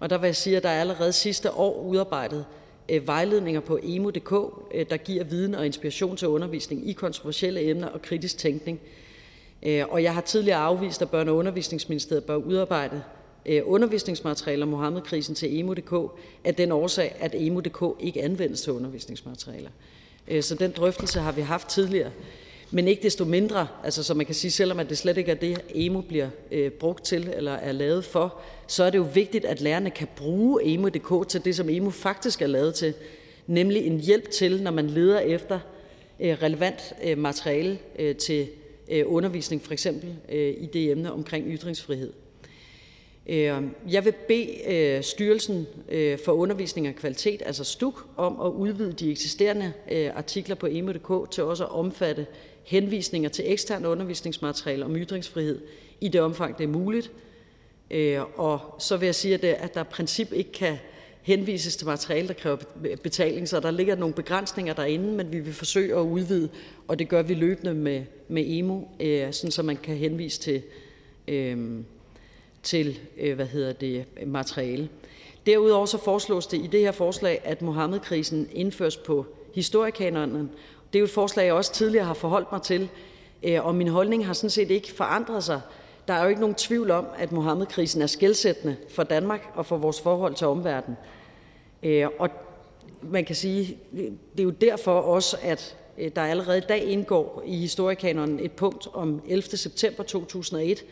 Og 0.00 0.10
der 0.10 0.18
vil 0.18 0.28
jeg 0.28 0.36
sige, 0.36 0.56
at 0.56 0.62
der 0.62 0.70
allerede 0.70 1.12
sidste 1.12 1.52
år 1.52 1.82
udarbejdet 1.82 2.44
Øh, 2.92 3.06
vejledninger 3.06 3.60
på 3.60 3.78
emu.dk, 3.82 4.32
øh, 4.74 4.86
der 4.90 4.96
giver 4.96 5.24
viden 5.24 5.54
og 5.54 5.66
inspiration 5.66 6.16
til 6.16 6.28
undervisning 6.28 6.88
i 6.88 6.92
kontroversielle 6.92 7.70
emner 7.70 7.86
og 7.88 8.02
kritisk 8.02 8.38
tænkning. 8.38 8.80
Øh, 9.62 9.84
og 9.88 10.02
jeg 10.02 10.14
har 10.14 10.20
tidligere 10.20 10.58
afvist, 10.58 11.02
at 11.02 11.08
Børne- 11.08 11.28
og 11.28 11.36
Undervisningsministeriet 11.36 12.24
bør 12.24 12.36
udarbejde 12.36 13.02
undervisningsmaterialer 13.64 14.66
om 14.66 14.68
Muhammedkrisen 14.68 15.34
til 15.34 15.58
emu.dk 15.58 15.92
af 16.44 16.54
den 16.54 16.72
årsag, 16.72 17.14
at 17.20 17.34
emu.dk 17.34 18.00
ikke 18.00 18.22
anvendes 18.22 18.62
til 18.62 18.72
undervisningsmaterialer. 18.72 19.70
Så 20.40 20.54
den 20.54 20.70
drøftelse 20.70 21.20
har 21.20 21.32
vi 21.32 21.40
haft 21.40 21.68
tidligere. 21.68 22.10
Men 22.74 22.88
ikke 22.88 23.02
desto 23.02 23.24
mindre, 23.24 23.68
altså 23.84 24.02
så 24.02 24.14
man 24.14 24.26
kan 24.26 24.34
sige, 24.34 24.50
selvom 24.50 24.80
at 24.80 24.88
det 24.88 24.98
slet 24.98 25.16
ikke 25.16 25.30
er 25.30 25.34
det, 25.34 25.60
emu 25.74 26.00
bliver 26.00 26.28
øh, 26.50 26.70
brugt 26.70 27.04
til 27.04 27.32
eller 27.36 27.52
er 27.52 27.72
lavet 27.72 28.04
for, 28.04 28.40
så 28.66 28.84
er 28.84 28.90
det 28.90 28.98
jo 28.98 29.06
vigtigt, 29.14 29.44
at 29.44 29.60
lærerne 29.60 29.90
kan 29.90 30.08
bruge 30.16 30.60
emu.dk 30.64 31.28
til 31.28 31.44
det, 31.44 31.56
som 31.56 31.68
emu 31.68 31.90
faktisk 31.90 32.42
er 32.42 32.46
lavet 32.46 32.74
til, 32.74 32.94
nemlig 33.46 33.86
en 33.86 34.00
hjælp 34.00 34.30
til, 34.30 34.62
når 34.62 34.70
man 34.70 34.86
leder 34.86 35.20
efter 35.20 35.60
øh, 36.20 36.36
relevant 36.42 36.94
øh, 37.04 37.18
materiale 37.18 37.78
øh, 37.98 38.16
til 38.16 38.48
øh, 38.90 39.04
undervisning, 39.06 39.62
for 39.62 39.72
eksempel 39.72 40.14
øh, 40.28 40.54
i 40.58 40.66
det 40.66 40.90
emne 40.90 41.12
omkring 41.12 41.46
ytringsfrihed. 41.48 42.12
Øh, 43.26 43.62
jeg 43.90 44.04
vil 44.04 44.14
bede 44.28 44.72
øh, 44.74 45.02
Styrelsen 45.02 45.66
øh, 45.88 46.18
for 46.24 46.32
Undervisning 46.32 46.88
og 46.88 46.94
Kvalitet, 46.94 47.42
altså 47.46 47.64
STUK, 47.64 48.06
om 48.16 48.40
at 48.40 48.48
udvide 48.48 48.92
de 48.92 49.10
eksisterende 49.10 49.72
øh, 49.90 50.10
artikler 50.14 50.54
på 50.54 50.66
emu.dk 50.70 51.30
til 51.30 51.44
også 51.44 51.64
at 51.64 51.70
omfatte 51.70 52.26
henvisninger 52.64 53.30
til 53.30 53.52
eksterne 53.52 53.88
undervisningsmateriale 53.88 54.84
om 54.84 54.96
ytringsfrihed 54.96 55.60
i 56.00 56.08
det 56.08 56.20
omfang, 56.20 56.58
det 56.58 56.64
er 56.64 56.68
muligt. 56.68 57.12
Øh, 57.90 58.20
og 58.36 58.60
så 58.78 58.96
vil 58.96 59.06
jeg 59.06 59.14
sige, 59.14 59.56
at 59.56 59.74
der 59.74 59.80
i 59.80 59.84
princip 59.90 60.32
ikke 60.32 60.52
kan 60.52 60.78
henvises 61.22 61.76
til 61.76 61.86
materiale, 61.86 62.28
der 62.28 62.34
kræver 62.34 62.56
betaling, 63.02 63.48
så 63.48 63.60
der 63.60 63.70
ligger 63.70 63.96
nogle 63.96 64.14
begrænsninger 64.14 64.74
derinde, 64.74 65.12
men 65.12 65.32
vi 65.32 65.40
vil 65.40 65.54
forsøge 65.54 65.94
at 65.94 66.02
udvide, 66.02 66.48
og 66.88 66.98
det 66.98 67.08
gør 67.08 67.22
vi 67.22 67.34
løbende 67.34 67.74
med, 67.74 68.04
med 68.28 68.44
emu, 68.46 68.88
øh, 69.00 69.32
sådan 69.32 69.50
så 69.50 69.62
man 69.62 69.76
kan 69.76 69.96
henvise 69.96 70.40
til 70.40 70.62
øh, 71.28 71.82
til 72.62 73.00
øh, 73.18 73.34
hvad 73.34 73.46
hedder 73.46 73.72
det, 73.72 74.04
materiale. 74.26 74.88
Derudover 75.46 75.86
så 75.86 75.98
foreslås 75.98 76.46
det 76.46 76.64
i 76.64 76.66
det 76.66 76.80
her 76.80 76.92
forslag, 76.92 77.40
at 77.44 77.62
Muhammedkrisen 77.62 78.48
indføres 78.52 78.96
på 78.96 79.26
historiekanonen. 79.54 80.50
Det 80.92 80.98
er 80.98 81.00
jo 81.00 81.04
et 81.04 81.10
forslag, 81.10 81.44
jeg 81.44 81.54
også 81.54 81.72
tidligere 81.72 82.06
har 82.06 82.14
forholdt 82.14 82.52
mig 82.52 82.62
til, 82.62 82.88
øh, 83.42 83.66
og 83.66 83.74
min 83.74 83.88
holdning 83.88 84.26
har 84.26 84.32
sådan 84.32 84.50
set 84.50 84.70
ikke 84.70 84.92
forandret 84.92 85.44
sig. 85.44 85.60
Der 86.08 86.14
er 86.14 86.22
jo 86.22 86.28
ikke 86.28 86.40
nogen 86.40 86.54
tvivl 86.54 86.90
om, 86.90 87.06
at 87.18 87.32
Muhammedkrisen 87.32 88.02
er 88.02 88.06
skældsættende 88.06 88.76
for 88.88 89.02
Danmark 89.02 89.52
og 89.54 89.66
for 89.66 89.76
vores 89.76 90.00
forhold 90.00 90.34
til 90.34 90.46
omverdenen. 90.46 90.96
Øh, 91.82 92.06
og 92.18 92.30
man 93.02 93.24
kan 93.24 93.36
sige, 93.36 93.78
det 94.32 94.40
er 94.40 94.42
jo 94.42 94.50
derfor 94.50 94.92
også, 94.92 95.36
at 95.42 95.76
øh, 95.98 96.10
der 96.16 96.22
allerede 96.22 96.58
i 96.58 96.66
dag 96.68 96.84
indgår 96.84 97.42
i 97.46 97.56
historiekanonen 97.56 98.40
et 98.40 98.52
punkt 98.52 98.88
om 98.92 99.22
11. 99.28 99.42
september 99.42 100.02
2001, 100.02 100.84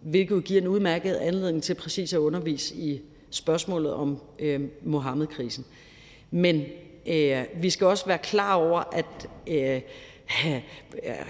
hvilket 0.00 0.44
giver 0.44 0.60
en 0.60 0.68
udmærket 0.68 1.14
anledning 1.14 1.62
til 1.62 1.74
præcis 1.74 2.12
at 2.12 2.18
undervise 2.18 2.74
i 2.74 3.00
spørgsmålet 3.30 3.92
om 3.92 4.18
øh, 4.38 4.60
Mohammed-krisen. 4.82 5.64
Men 6.30 6.64
Øh, 7.06 7.44
vi 7.54 7.70
skal 7.70 7.86
også 7.86 8.06
være 8.06 8.18
klar 8.18 8.54
over, 8.54 8.82
at 8.92 9.28
øh, 9.46 9.80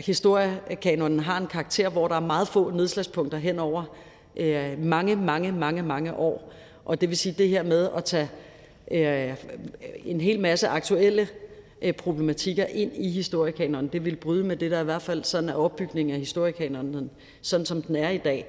historiekanonen 0.07 1.21
har 1.21 1.38
en 1.38 1.47
karakter, 1.47 1.88
hvor 1.88 2.09
der 2.09 2.14
er 2.14 2.21
meget 2.21 2.49
få 2.49 2.71
nedslagspunkter 2.71 3.38
hen 3.38 3.59
over 3.59 3.85
øh, 4.37 4.79
mange, 4.79 5.17
mange, 5.17 5.52
mange, 5.52 5.83
mange 5.83 6.14
år. 6.14 6.52
Og 6.85 7.00
det 7.00 7.09
vil 7.09 7.17
sige 7.17 7.35
det 7.38 7.49
her 7.49 7.62
med 7.62 7.88
at 7.97 8.05
tage 8.05 8.29
øh, 8.91 9.35
en 10.05 10.21
hel 10.21 10.41
masse 10.41 10.69
aktuelle 10.69 11.29
øh, 11.83 11.93
problematikker 11.93 12.64
ind 12.64 12.93
i 12.95 13.11
historiekanonen, 13.11 13.91
det 13.93 14.05
vil 14.05 14.17
bryde 14.17 14.45
med 14.45 14.57
det, 14.57 14.71
der 14.71 14.81
i 14.81 14.85
hvert 14.85 15.02
fald 15.02 15.25
sådan 15.25 15.49
er 15.49 15.55
opbygningen 15.55 16.14
af 16.14 16.19
historiekanonen, 16.19 17.11
sådan 17.43 17.67
som 17.67 17.83
den 17.83 17.97
er 17.97 18.11
i 18.11 18.19
dag. 18.19 18.47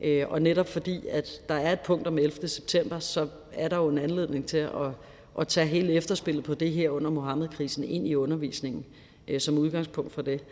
Øh, 0.00 0.24
og 0.28 0.42
netop 0.42 0.68
fordi, 0.68 1.00
at 1.10 1.40
der 1.48 1.54
er 1.54 1.72
et 1.72 1.80
punkt 1.80 2.06
om 2.06 2.18
11. 2.18 2.48
september, 2.48 2.98
så 2.98 3.28
er 3.52 3.68
der 3.68 3.76
jo 3.76 3.88
en 3.88 3.98
anledning 3.98 4.46
til 4.46 4.56
at, 4.56 4.90
at 5.38 5.48
tage 5.48 5.66
hele 5.66 5.92
efterspillet 5.92 6.44
på 6.44 6.54
det 6.54 6.70
her 6.70 6.90
under 6.90 7.10
Mohammed-krisen 7.10 7.84
ind 7.84 8.08
i 8.08 8.14
undervisningen 8.14 8.84
øh, 9.28 9.40
som 9.40 9.58
udgangspunkt 9.58 10.12
for 10.12 10.22
det. 10.22 10.44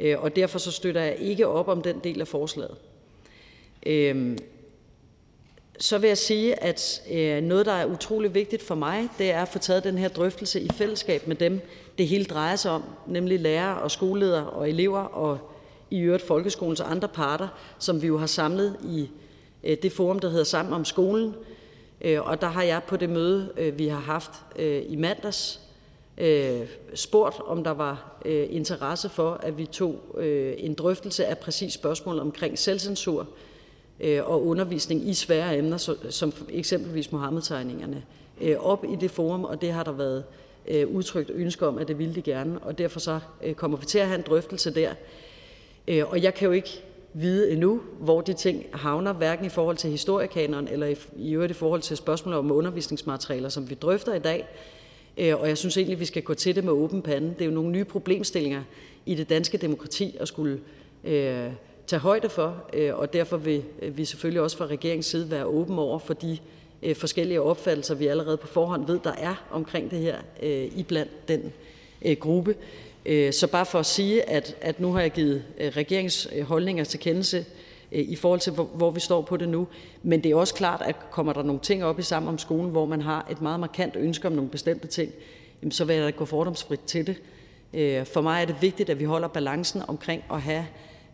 Øh, 0.00 0.22
og 0.22 0.36
derfor 0.36 0.58
så 0.58 0.70
støtter 0.70 1.00
jeg 1.00 1.16
ikke 1.16 1.46
op 1.46 1.68
om 1.68 1.82
den 1.82 2.00
del 2.04 2.20
af 2.20 2.28
forslaget. 2.28 2.76
Øh, 3.86 4.38
så 5.78 5.98
vil 5.98 6.08
jeg 6.08 6.18
sige, 6.18 6.62
at 6.62 7.02
øh, 7.10 7.42
noget, 7.42 7.66
der 7.66 7.72
er 7.72 7.86
utrolig 7.86 8.34
vigtigt 8.34 8.62
for 8.62 8.74
mig, 8.74 9.08
det 9.18 9.30
er 9.30 9.42
at 9.42 9.48
få 9.48 9.58
taget 9.58 9.84
den 9.84 9.98
her 9.98 10.08
drøftelse 10.08 10.60
i 10.60 10.68
fællesskab 10.68 11.28
med 11.28 11.36
dem, 11.36 11.60
det 11.98 12.08
hele 12.08 12.24
drejer 12.24 12.56
sig 12.56 12.70
om, 12.70 12.82
nemlig 13.06 13.40
lærere 13.40 13.82
og 13.82 13.90
skoleledere 13.90 14.50
og 14.50 14.68
elever 14.68 14.98
og 14.98 15.38
i 15.90 15.98
øvrigt 16.00 16.26
folkeskolens 16.26 16.80
andre 16.80 17.08
parter, 17.08 17.48
som 17.78 18.02
vi 18.02 18.06
jo 18.06 18.18
har 18.18 18.26
samlet 18.26 18.76
i 18.84 19.08
øh, 19.64 19.76
det 19.82 19.92
forum, 19.92 20.18
der 20.18 20.28
hedder 20.28 20.44
Sammen 20.44 20.74
om 20.74 20.84
skolen. 20.84 21.34
Øh, 22.04 22.22
og 22.22 22.40
der 22.40 22.46
har 22.46 22.62
jeg 22.62 22.82
på 22.88 22.96
det 22.96 23.10
møde, 23.10 23.52
øh, 23.56 23.78
vi 23.78 23.86
har 23.86 24.00
haft 24.00 24.30
øh, 24.56 24.82
i 24.88 24.96
mandags, 24.96 25.60
øh, 26.18 26.60
spurgt, 26.94 27.40
om 27.46 27.64
der 27.64 27.70
var 27.70 28.22
interesse 28.24 29.08
for, 29.08 29.30
at 29.30 29.58
vi 29.58 29.66
tog 29.66 30.00
en 30.58 30.74
drøftelse 30.74 31.26
af 31.26 31.38
præcis 31.38 31.72
spørgsmål 31.72 32.18
omkring 32.18 32.58
selvcensur 32.58 33.28
og 34.20 34.46
undervisning 34.46 35.08
i 35.08 35.14
svære 35.14 35.58
emner, 35.58 35.96
som 36.10 36.32
eksempelvis 36.50 37.12
Mohammed-tegningerne, 37.12 38.02
op 38.58 38.84
i 38.84 38.96
det 38.96 39.10
forum, 39.10 39.44
og 39.44 39.60
det 39.60 39.72
har 39.72 39.82
der 39.82 39.92
været 39.92 40.24
udtrykt 40.86 41.30
ønske 41.34 41.66
om, 41.66 41.78
at 41.78 41.88
det 41.88 41.98
ville 41.98 42.14
de 42.14 42.22
gerne, 42.22 42.58
og 42.58 42.78
derfor 42.78 43.00
så 43.00 43.20
kommer 43.56 43.78
vi 43.78 43.86
til 43.86 43.98
at 43.98 44.06
have 44.06 44.18
en 44.18 44.24
drøftelse 44.26 44.74
der. 44.74 44.94
Og 46.04 46.22
jeg 46.22 46.34
kan 46.34 46.46
jo 46.46 46.52
ikke 46.52 46.82
vide 47.14 47.52
endnu, 47.52 47.80
hvor 48.00 48.20
de 48.20 48.32
ting 48.32 48.64
havner, 48.72 49.12
hverken 49.12 49.46
i 49.46 49.48
forhold 49.48 49.76
til 49.76 49.90
historiekanonen 49.90 50.68
eller 50.68 50.86
i, 50.86 50.96
i 51.16 51.32
øvrigt 51.32 51.50
i 51.50 51.54
forhold 51.54 51.80
til 51.80 51.96
spørgsmål 51.96 52.34
om 52.34 52.50
undervisningsmaterialer, 52.50 53.48
som 53.48 53.70
vi 53.70 53.74
drøfter 53.74 54.14
i 54.14 54.18
dag. 54.18 54.46
Øh, 55.18 55.40
og 55.40 55.48
jeg 55.48 55.58
synes 55.58 55.76
egentlig, 55.76 56.00
vi 56.00 56.04
skal 56.04 56.22
gå 56.22 56.34
til 56.34 56.56
det 56.56 56.64
med 56.64 56.72
åben 56.72 57.02
pande. 57.02 57.28
Det 57.28 57.40
er 57.40 57.44
jo 57.44 57.50
nogle 57.50 57.70
nye 57.70 57.84
problemstillinger 57.84 58.62
i 59.06 59.14
det 59.14 59.28
danske 59.28 59.58
demokrati 59.58 60.16
at 60.20 60.28
skulle 60.28 60.60
øh, 61.04 61.50
tage 61.86 62.00
højde 62.00 62.28
for, 62.28 62.64
øh, 62.74 62.98
og 62.98 63.12
derfor 63.12 63.36
vil 63.36 63.62
øh, 63.82 63.96
vi 63.96 64.04
selvfølgelig 64.04 64.40
også 64.40 64.56
fra 64.56 64.66
regeringens 64.66 65.06
side 65.06 65.30
være 65.30 65.46
åben 65.46 65.78
over 65.78 65.98
for 65.98 66.14
de 66.14 66.38
øh, 66.82 66.96
forskellige 66.96 67.40
opfattelser, 67.40 67.94
vi 67.94 68.06
allerede 68.06 68.36
på 68.36 68.46
forhånd 68.46 68.86
ved, 68.86 69.00
der 69.04 69.12
er 69.18 69.34
omkring 69.50 69.90
det 69.90 69.98
her 69.98 70.16
øh, 70.42 70.78
iblandt 70.78 71.28
den 71.28 71.52
øh, 72.04 72.16
gruppe. 72.16 72.54
Øh, 73.06 73.32
så 73.32 73.46
bare 73.46 73.66
for 73.66 73.78
at 73.78 73.86
sige, 73.86 74.30
at, 74.30 74.56
at 74.60 74.80
nu 74.80 74.92
har 74.92 75.00
jeg 75.00 75.10
givet 75.10 75.44
øh, 75.58 75.68
regeringsholdninger 75.68 76.82
øh, 76.82 76.88
til 76.88 77.00
kendelse 77.00 77.44
øh, 77.92 78.00
i 78.00 78.16
forhold 78.16 78.40
til, 78.40 78.52
hvor, 78.52 78.64
hvor 78.64 78.90
vi 78.90 79.00
står 79.00 79.22
på 79.22 79.36
det 79.36 79.48
nu. 79.48 79.66
Men 80.02 80.22
det 80.24 80.30
er 80.30 80.36
også 80.36 80.54
klart, 80.54 80.82
at 80.84 80.96
kommer 81.10 81.32
der 81.32 81.42
nogle 81.42 81.60
ting 81.60 81.84
op 81.84 81.98
i 81.98 82.02
sammen 82.02 82.28
om 82.28 82.38
skolen, 82.38 82.70
hvor 82.70 82.86
man 82.86 83.00
har 83.00 83.26
et 83.30 83.42
meget 83.42 83.60
markant 83.60 83.96
ønske 83.96 84.28
om 84.28 84.32
nogle 84.32 84.50
bestemte 84.50 84.86
ting, 84.86 85.12
jamen, 85.62 85.72
så 85.72 85.84
vil 85.84 85.96
jeg 85.96 86.04
da 86.04 86.10
gå 86.10 86.24
fordomsfrit 86.24 86.80
til 86.80 87.06
det. 87.06 87.16
For 88.06 88.20
mig 88.20 88.42
er 88.42 88.46
det 88.46 88.56
vigtigt, 88.60 88.90
at 88.90 89.00
vi 89.00 89.04
holder 89.04 89.28
balancen 89.28 89.82
omkring 89.88 90.24
at 90.32 90.40
have 90.40 90.66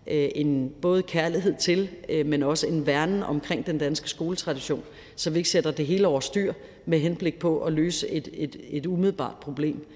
en 0.06 0.72
både 0.82 1.02
kærlighed 1.02 1.54
til, 1.60 1.88
men 2.24 2.42
også 2.42 2.66
en 2.66 2.86
værnen 2.86 3.22
omkring 3.22 3.66
den 3.66 3.78
danske 3.78 4.10
skoletradition, 4.10 4.82
så 5.16 5.30
vi 5.30 5.38
ikke 5.38 5.48
sætter 5.48 5.70
det 5.70 5.86
hele 5.86 6.06
over 6.06 6.20
styr 6.20 6.52
med 6.86 6.98
henblik 6.98 7.38
på 7.38 7.58
at 7.60 7.72
løse 7.72 8.08
et, 8.08 8.28
et, 8.32 8.56
et 8.70 8.86
umiddelbart 8.86 9.34
problem. 9.40 9.86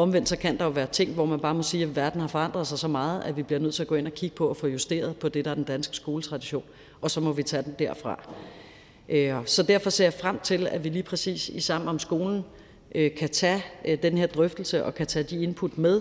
Omvendt 0.00 0.28
så 0.28 0.36
kan 0.36 0.58
der 0.58 0.64
jo 0.64 0.70
være 0.70 0.86
ting, 0.86 1.14
hvor 1.14 1.24
man 1.24 1.40
bare 1.40 1.54
må 1.54 1.62
sige, 1.62 1.82
at 1.82 1.96
verden 1.96 2.20
har 2.20 2.28
forandret 2.28 2.66
sig 2.66 2.78
så 2.78 2.88
meget, 2.88 3.22
at 3.22 3.36
vi 3.36 3.42
bliver 3.42 3.58
nødt 3.58 3.74
til 3.74 3.82
at 3.82 3.88
gå 3.88 3.94
ind 3.94 4.06
og 4.06 4.12
kigge 4.12 4.36
på 4.36 4.46
og 4.46 4.56
få 4.56 4.66
justeret 4.66 5.16
på 5.16 5.28
det, 5.28 5.44
der 5.44 5.50
er 5.50 5.54
den 5.54 5.64
danske 5.64 5.96
skoletradition, 5.96 6.62
og 7.00 7.10
så 7.10 7.20
må 7.20 7.32
vi 7.32 7.42
tage 7.42 7.62
den 7.62 7.74
derfra. 7.78 8.28
Øh, 9.08 9.34
så 9.46 9.62
derfor 9.62 9.90
ser 9.90 10.04
jeg 10.04 10.12
frem 10.12 10.38
til, 10.38 10.66
at 10.66 10.84
vi 10.84 10.88
lige 10.88 11.02
præcis 11.02 11.48
i 11.48 11.60
Sammen 11.60 11.88
om 11.88 11.98
skolen 11.98 12.44
øh, 12.94 13.14
kan 13.14 13.28
tage 13.28 13.64
øh, 13.84 14.02
den 14.02 14.18
her 14.18 14.26
drøftelse 14.26 14.84
og 14.84 14.94
kan 14.94 15.06
tage 15.06 15.22
de 15.22 15.42
input 15.42 15.78
med, 15.78 16.00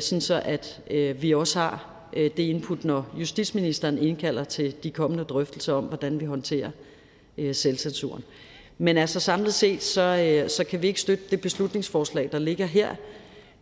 sådan 0.00 0.20
så 0.20 0.42
at 0.44 0.80
vi 1.22 1.34
også 1.34 1.58
har 1.58 1.88
det 2.14 2.38
input, 2.38 2.84
når 2.84 3.14
justitsministeren 3.18 3.98
indkalder 3.98 4.44
til 4.44 4.74
de 4.82 4.90
kommende 4.90 5.24
drøftelser 5.24 5.72
om, 5.72 5.84
hvordan 5.84 6.20
vi 6.20 6.24
håndterer 6.24 6.70
selvcensuren. 7.52 8.24
Men 8.78 8.96
altså 8.96 9.20
samlet 9.20 9.54
set, 9.54 9.82
så, 9.82 10.02
øh, 10.02 10.50
så 10.50 10.64
kan 10.64 10.82
vi 10.82 10.86
ikke 10.86 11.00
støtte 11.00 11.24
det 11.30 11.40
beslutningsforslag, 11.40 12.28
der 12.32 12.38
ligger 12.38 12.66
her. 12.66 12.94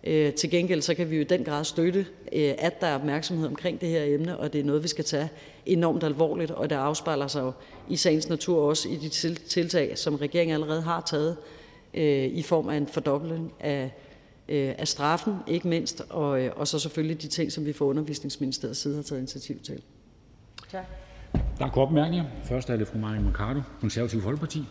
Øh, 0.04 0.32
til 0.32 0.50
gengæld 0.50 0.82
så 0.82 0.94
kan 0.94 1.10
vi 1.10 1.16
jo 1.16 1.20
i 1.20 1.24
den 1.24 1.44
grad 1.44 1.64
støtte, 1.64 2.06
øh, 2.32 2.54
at 2.58 2.80
der 2.80 2.86
er 2.86 2.94
opmærksomhed 2.94 3.46
omkring 3.46 3.80
det 3.80 3.88
her 3.88 4.04
emne, 4.04 4.38
og 4.38 4.52
det 4.52 4.60
er 4.60 4.64
noget, 4.64 4.82
vi 4.82 4.88
skal 4.88 5.04
tage 5.04 5.28
enormt 5.66 6.04
alvorligt, 6.04 6.50
og 6.50 6.70
det 6.70 6.76
afspejler 6.76 7.26
sig 7.26 7.40
jo 7.40 7.52
i 7.88 7.96
sagens 7.96 8.28
natur 8.28 8.62
også 8.62 8.88
i 8.88 8.96
de 8.96 9.08
tiltag, 9.34 9.98
som 9.98 10.14
regeringen 10.14 10.54
allerede 10.54 10.82
har 10.82 11.00
taget 11.00 11.36
i 12.32 12.42
form 12.42 12.68
af 12.68 12.76
en 12.76 12.86
fordobling 12.86 13.52
af, 13.60 13.90
af 14.48 14.88
straffen, 14.88 15.34
ikke 15.46 15.68
mindst, 15.68 16.02
og, 16.10 16.30
og 16.56 16.68
så 16.68 16.78
selvfølgelig 16.78 17.22
de 17.22 17.28
ting, 17.28 17.52
som 17.52 17.66
vi 17.66 17.72
fra 17.72 17.84
Undervisningsministeriets 17.84 18.80
side 18.80 18.96
har 18.96 19.02
taget 19.02 19.18
initiativ 19.18 19.60
til. 19.60 19.82
Tak. 20.70 20.84
Der 21.58 21.66
er 21.66 21.70
kort 21.70 21.88
bemærkninger. 21.88 22.26
Først 22.44 22.70
er 22.70 22.76
det 22.76 22.88
fru 22.88 22.98
Marie 22.98 23.20
Mercado, 23.20 23.60
Konservativ 23.80 24.22
Folkeparti. 24.22 24.64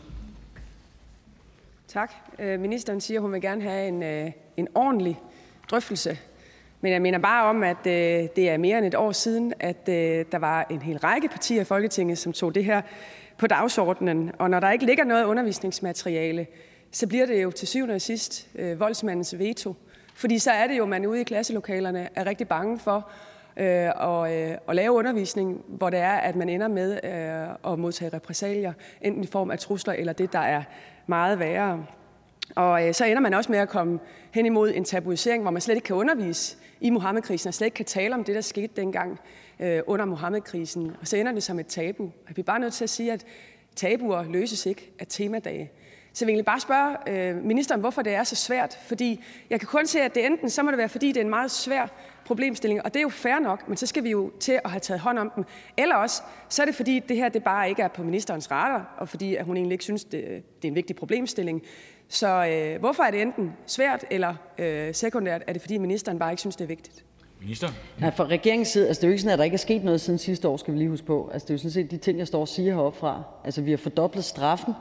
Tak. 1.93 2.13
Øh, 2.39 2.59
ministeren 2.59 3.01
siger, 3.01 3.19
at 3.19 3.21
hun 3.21 3.33
vil 3.33 3.41
gerne 3.41 3.61
have 3.61 3.87
en, 3.87 4.03
øh, 4.03 4.31
en 4.57 4.67
ordentlig 4.75 5.19
drøftelse. 5.71 6.17
Men 6.81 6.91
jeg 6.91 7.01
mener 7.01 7.19
bare 7.19 7.45
om, 7.45 7.63
at 7.63 7.87
øh, 7.87 8.27
det 8.35 8.49
er 8.49 8.57
mere 8.57 8.77
end 8.77 8.85
et 8.85 8.95
år 8.95 9.11
siden, 9.11 9.53
at 9.59 9.87
der 10.31 10.37
var 10.37 10.65
en 10.69 10.81
hel 10.81 10.97
række 10.97 11.27
partier 11.27 11.61
i 11.61 11.63
Folketinget, 11.63 12.17
som 12.17 12.33
tog 12.33 12.55
det 12.55 12.65
her 12.65 12.81
på 13.37 13.47
dagsordenen. 13.47 14.31
Og 14.39 14.49
når 14.49 14.59
der 14.59 14.71
ikke 14.71 14.85
ligger 14.85 15.03
noget 15.03 15.23
undervisningsmateriale, 15.23 16.47
så 16.91 17.07
bliver 17.07 17.25
det 17.25 17.43
jo 17.43 17.51
til 17.51 17.67
syvende 17.67 17.95
og 17.95 18.01
sidst 18.01 18.47
voldsmandens 18.77 19.39
veto. 19.39 19.75
Fordi 20.13 20.39
så 20.39 20.51
er 20.51 20.67
det 20.67 20.77
jo, 20.77 20.83
at 20.83 20.89
man 20.89 21.05
ude 21.05 21.21
i 21.21 21.23
klasselokalerne 21.23 22.09
er 22.15 22.25
rigtig 22.25 22.47
bange 22.47 22.79
for 22.79 23.09
og, 23.95 24.35
øh, 24.35 24.57
lave 24.71 24.91
undervisning, 24.91 25.61
hvor 25.67 25.89
det 25.89 25.99
er, 25.99 26.13
at 26.13 26.35
man 26.35 26.49
ender 26.49 26.67
med 26.67 26.99
at 27.67 27.79
modtage 27.79 28.13
repressalier, 28.13 28.73
enten 29.01 29.23
i 29.23 29.27
form 29.27 29.51
af 29.51 29.59
trusler 29.59 29.93
eller 29.93 30.13
det, 30.13 30.33
der 30.33 30.39
er 30.39 30.63
meget 31.09 31.39
værre. 31.39 31.85
Og 32.55 32.87
øh, 32.87 32.93
så 32.93 33.05
ender 33.05 33.19
man 33.19 33.33
også 33.33 33.51
med 33.51 33.59
at 33.59 33.69
komme 33.69 33.99
hen 34.31 34.45
imod 34.45 34.71
en 34.75 34.83
tabuisering, 34.83 35.41
hvor 35.41 35.51
man 35.51 35.61
slet 35.61 35.75
ikke 35.75 35.85
kan 35.85 35.95
undervise 35.95 36.57
i 36.81 36.89
Mohammed-krisen, 36.89 37.47
og 37.47 37.53
slet 37.53 37.65
ikke 37.65 37.75
kan 37.75 37.85
tale 37.85 38.15
om 38.15 38.23
det, 38.23 38.35
der 38.35 38.41
skete 38.41 38.73
dengang 38.75 39.19
øh, 39.59 39.81
under 39.87 40.05
Mohammed-krisen. 40.05 40.91
Og 41.01 41.07
så 41.07 41.17
ender 41.17 41.31
det 41.31 41.43
som 41.43 41.59
et 41.59 41.67
tabu. 41.67 42.03
Og 42.03 42.35
vi 42.35 42.41
er 42.41 42.43
bare 42.43 42.59
nødt 42.59 42.73
til 42.73 42.83
at 42.83 42.89
sige, 42.89 43.11
at 43.11 43.25
tabuer 43.75 44.23
løses 44.23 44.65
ikke 44.65 44.91
af 44.99 45.05
temadage. 45.09 45.71
Så 46.13 46.25
jeg 46.25 46.27
vil 46.27 46.33
egentlig 46.33 46.45
bare 46.45 46.59
spørge 46.59 46.97
øh, 47.07 47.43
ministeren, 47.43 47.81
hvorfor 47.81 48.01
det 48.01 48.13
er 48.13 48.23
så 48.23 48.35
svært. 48.35 48.79
Fordi 48.87 49.23
jeg 49.49 49.59
kan 49.59 49.67
kun 49.67 49.85
se, 49.85 50.01
at 50.01 50.15
det 50.15 50.25
enten 50.25 50.49
så 50.49 50.63
må 50.63 50.71
det 50.71 50.77
være, 50.77 50.89
fordi 50.89 51.07
det 51.07 51.17
er 51.17 51.21
en 51.23 51.29
meget 51.29 51.51
svær 51.51 51.87
problemstilling, 52.29 52.85
og 52.85 52.93
det 52.93 52.99
er 52.99 53.01
jo 53.01 53.09
fair 53.09 53.39
nok, 53.39 53.67
men 53.67 53.77
så 53.77 53.85
skal 53.85 54.03
vi 54.03 54.09
jo 54.09 54.31
til 54.39 54.59
at 54.63 54.71
have 54.71 54.79
taget 54.79 54.99
hånd 54.99 55.19
om 55.19 55.31
den. 55.35 55.45
Eller 55.77 55.95
også, 55.95 56.21
så 56.49 56.61
er 56.61 56.65
det 56.65 56.75
fordi, 56.75 56.99
det 56.99 57.17
her 57.17 57.29
det 57.29 57.43
bare 57.43 57.69
ikke 57.69 57.81
er 57.81 57.87
på 57.87 58.03
ministerens 58.03 58.51
radar, 58.51 58.95
og 58.97 59.09
fordi 59.09 59.35
at 59.35 59.45
hun 59.45 59.57
egentlig 59.57 59.73
ikke 59.73 59.83
synes, 59.83 60.03
det, 60.03 60.21
det 60.61 60.67
er 60.67 60.67
en 60.67 60.75
vigtig 60.75 60.95
problemstilling. 60.95 61.61
Så 62.07 62.45
øh, 62.45 62.79
hvorfor 62.79 63.03
er 63.03 63.11
det 63.11 63.21
enten 63.21 63.53
svært 63.65 64.05
eller 64.11 64.35
øh, 64.57 64.93
sekundært? 64.93 65.43
Er 65.47 65.53
det 65.53 65.61
fordi, 65.61 65.77
ministeren 65.77 66.19
bare 66.19 66.31
ikke 66.31 66.39
synes, 66.39 66.55
det 66.55 66.63
er 66.63 66.67
vigtigt? 66.67 67.05
Minister? 67.41 67.67
Ja, 68.01 68.09
fra 68.09 68.25
regeringens 68.25 68.67
side, 68.67 68.87
altså 68.87 69.01
det 69.01 69.03
er 69.03 69.07
jo 69.07 69.11
ikke 69.11 69.21
sådan, 69.21 69.33
at 69.33 69.39
der 69.39 69.45
ikke 69.45 69.55
er 69.55 69.57
sket 69.57 69.83
noget 69.83 70.01
siden 70.01 70.19
sidste 70.19 70.47
år, 70.47 70.57
skal 70.57 70.73
vi 70.73 70.79
lige 70.79 70.89
huske 70.89 71.05
på. 71.05 71.29
Altså 71.33 71.45
det 71.45 71.49
er 71.49 71.53
jo 71.53 71.57
sådan 71.57 71.71
set 71.71 71.91
de 71.91 71.97
ting, 71.97 72.19
jeg 72.19 72.27
står 72.27 72.41
og 72.41 72.47
siger 72.47 72.73
heroppe 72.73 72.99
fra. 72.99 73.23
Altså 73.43 73.61
vi 73.61 73.71
har 73.71 73.77
fordoblet 73.77 74.25
straffen 74.25 74.73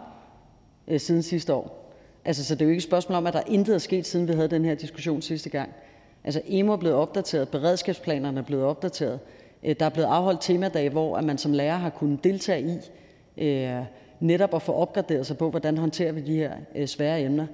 øh, 0.88 1.00
siden 1.00 1.22
sidste 1.22 1.54
år. 1.54 1.94
Altså 2.24 2.44
så 2.44 2.54
det 2.54 2.60
er 2.60 2.64
jo 2.64 2.70
ikke 2.70 2.78
et 2.78 2.84
spørgsmål 2.84 3.16
om, 3.16 3.26
at 3.26 3.32
der 3.32 3.42
intet 3.46 3.74
er 3.74 3.78
sket, 3.78 4.06
siden 4.06 4.28
vi 4.28 4.32
havde 4.32 4.48
den 4.48 4.64
her 4.64 4.74
diskussion 4.74 5.22
sidste 5.22 5.50
gang. 5.50 5.70
Altså 6.24 6.40
EMO 6.46 6.72
er 6.72 6.76
blevet 6.76 6.96
opdateret, 6.96 7.48
beredskabsplanerne 7.48 8.40
er 8.40 8.44
blevet 8.44 8.64
opdateret, 8.64 9.18
øh, 9.62 9.76
der 9.80 9.86
er 9.86 9.90
blevet 9.90 10.08
afholdt 10.08 10.40
temadage, 10.40 10.90
hvor 10.90 11.20
man 11.20 11.38
som 11.38 11.52
lærer 11.52 11.76
har 11.76 11.90
kunnet 11.90 12.24
deltage 12.24 12.80
i 13.36 13.44
øh, 13.44 13.82
netop 14.20 14.54
at 14.54 14.62
få 14.62 14.72
opgraderet 14.72 15.26
sig 15.26 15.38
på, 15.38 15.50
hvordan 15.50 15.78
håndterer 15.78 16.12
vi 16.12 16.20
de 16.20 16.36
her 16.36 16.52
øh, 16.74 16.86
svære 16.86 17.22
emner. 17.22 17.46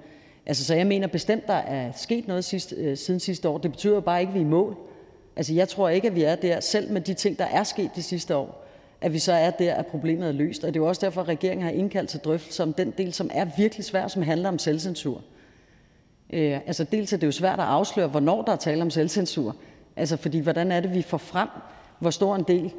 Altså, 0.47 0.65
så 0.65 0.75
jeg 0.75 0.87
mener 0.87 1.07
bestemt, 1.07 1.47
der 1.47 1.55
er 1.55 1.93
sket 1.93 2.29
noget 2.29 2.45
sidst, 2.45 2.75
siden 2.95 3.21
sidste 3.21 3.49
år. 3.49 3.59
Det 3.59 3.71
betyder 3.71 3.95
jo 3.95 4.01
bare 4.01 4.21
ikke, 4.21 4.31
at 4.31 4.35
vi 4.35 4.41
er 4.41 4.45
i 4.45 4.49
mål. 4.49 4.77
Altså, 5.37 5.55
jeg 5.55 5.69
tror 5.69 5.89
ikke, 5.89 6.09
at 6.09 6.15
vi 6.15 6.23
er 6.23 6.35
der, 6.35 6.61
selv 6.61 6.93
med 6.93 7.01
de 7.01 7.15
ting, 7.15 7.39
der 7.39 7.45
er 7.45 7.65
sket 7.65 7.91
de 7.97 8.03
sidste 8.03 8.37
år, 8.37 8.65
at 9.01 9.13
vi 9.13 9.19
så 9.19 9.33
er 9.33 9.51
der, 9.51 9.75
at 9.75 9.87
problemet 9.87 10.29
er 10.29 10.33
løst. 10.33 10.65
Og 10.65 10.75
det 10.75 10.81
er 10.81 10.85
jo 10.85 10.89
også 10.89 11.01
derfor, 11.07 11.21
at 11.21 11.29
regeringen 11.29 11.65
har 11.65 11.71
indkaldt 11.71 12.11
til 12.11 12.21
drøftelse 12.21 12.63
om 12.63 12.73
den 12.73 12.91
del, 12.99 13.13
som 13.13 13.31
er 13.33 13.47
virkelig 13.57 13.85
svær, 13.85 14.09
som 14.09 14.23
handler 14.23 14.49
om 14.49 14.59
selvcensur. 14.59 15.21
Øh, 16.35 16.61
altså 16.67 16.85
dels 16.85 17.13
er 17.13 17.17
det 17.17 17.27
jo 17.27 17.33
svært 17.33 17.59
at 17.59 17.65
afsløre, 17.65 18.09
hvornår 18.09 18.43
der 18.43 18.53
er 18.53 18.57
tale 18.57 18.83
om 18.83 18.91
selvcensur. 18.91 19.57
Altså 19.97 20.17
fordi, 20.17 20.39
hvordan 20.39 20.73
er 20.73 20.81
det, 20.81 20.95
vi 20.95 21.03
får 21.03 21.19
frem, 21.19 21.49
hvor 21.99 22.11
stor 22.11 22.37
en 22.37 22.45
del, 22.49 22.73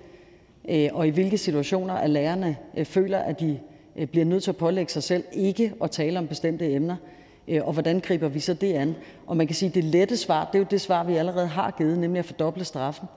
øh, 0.69 0.89
og 0.93 1.07
i 1.07 1.09
hvilke 1.09 1.37
situationer, 1.37 1.93
at 1.93 2.09
lærerne 2.09 2.57
øh, 2.77 2.85
føler, 2.85 3.17
at 3.17 3.39
de 3.39 3.59
øh, 3.95 4.07
bliver 4.07 4.25
nødt 4.25 4.43
til 4.43 4.51
at 4.51 4.57
pålægge 4.57 4.91
sig 4.91 5.03
selv 5.03 5.23
ikke 5.33 5.73
at 5.83 5.91
tale 5.91 6.19
om 6.19 6.27
bestemte 6.27 6.71
emner. 6.73 6.95
Øh, 7.47 7.67
og 7.67 7.73
hvordan 7.73 7.99
griber 7.99 8.27
vi 8.27 8.39
så 8.39 8.53
det 8.53 8.73
an? 8.73 8.95
Og 9.27 9.37
man 9.37 9.47
kan 9.47 9.55
sige, 9.55 9.69
at 9.69 9.75
det 9.75 9.83
lette 9.83 10.17
svar, 10.17 10.45
det 10.45 10.55
er 10.55 10.59
jo 10.59 10.67
det 10.71 10.81
svar, 10.81 11.03
vi 11.03 11.15
allerede 11.15 11.47
har 11.47 11.71
givet, 11.77 11.99
nemlig 11.99 12.19
at 12.19 12.25
fordoble 12.25 12.63
straffen. 12.63 13.07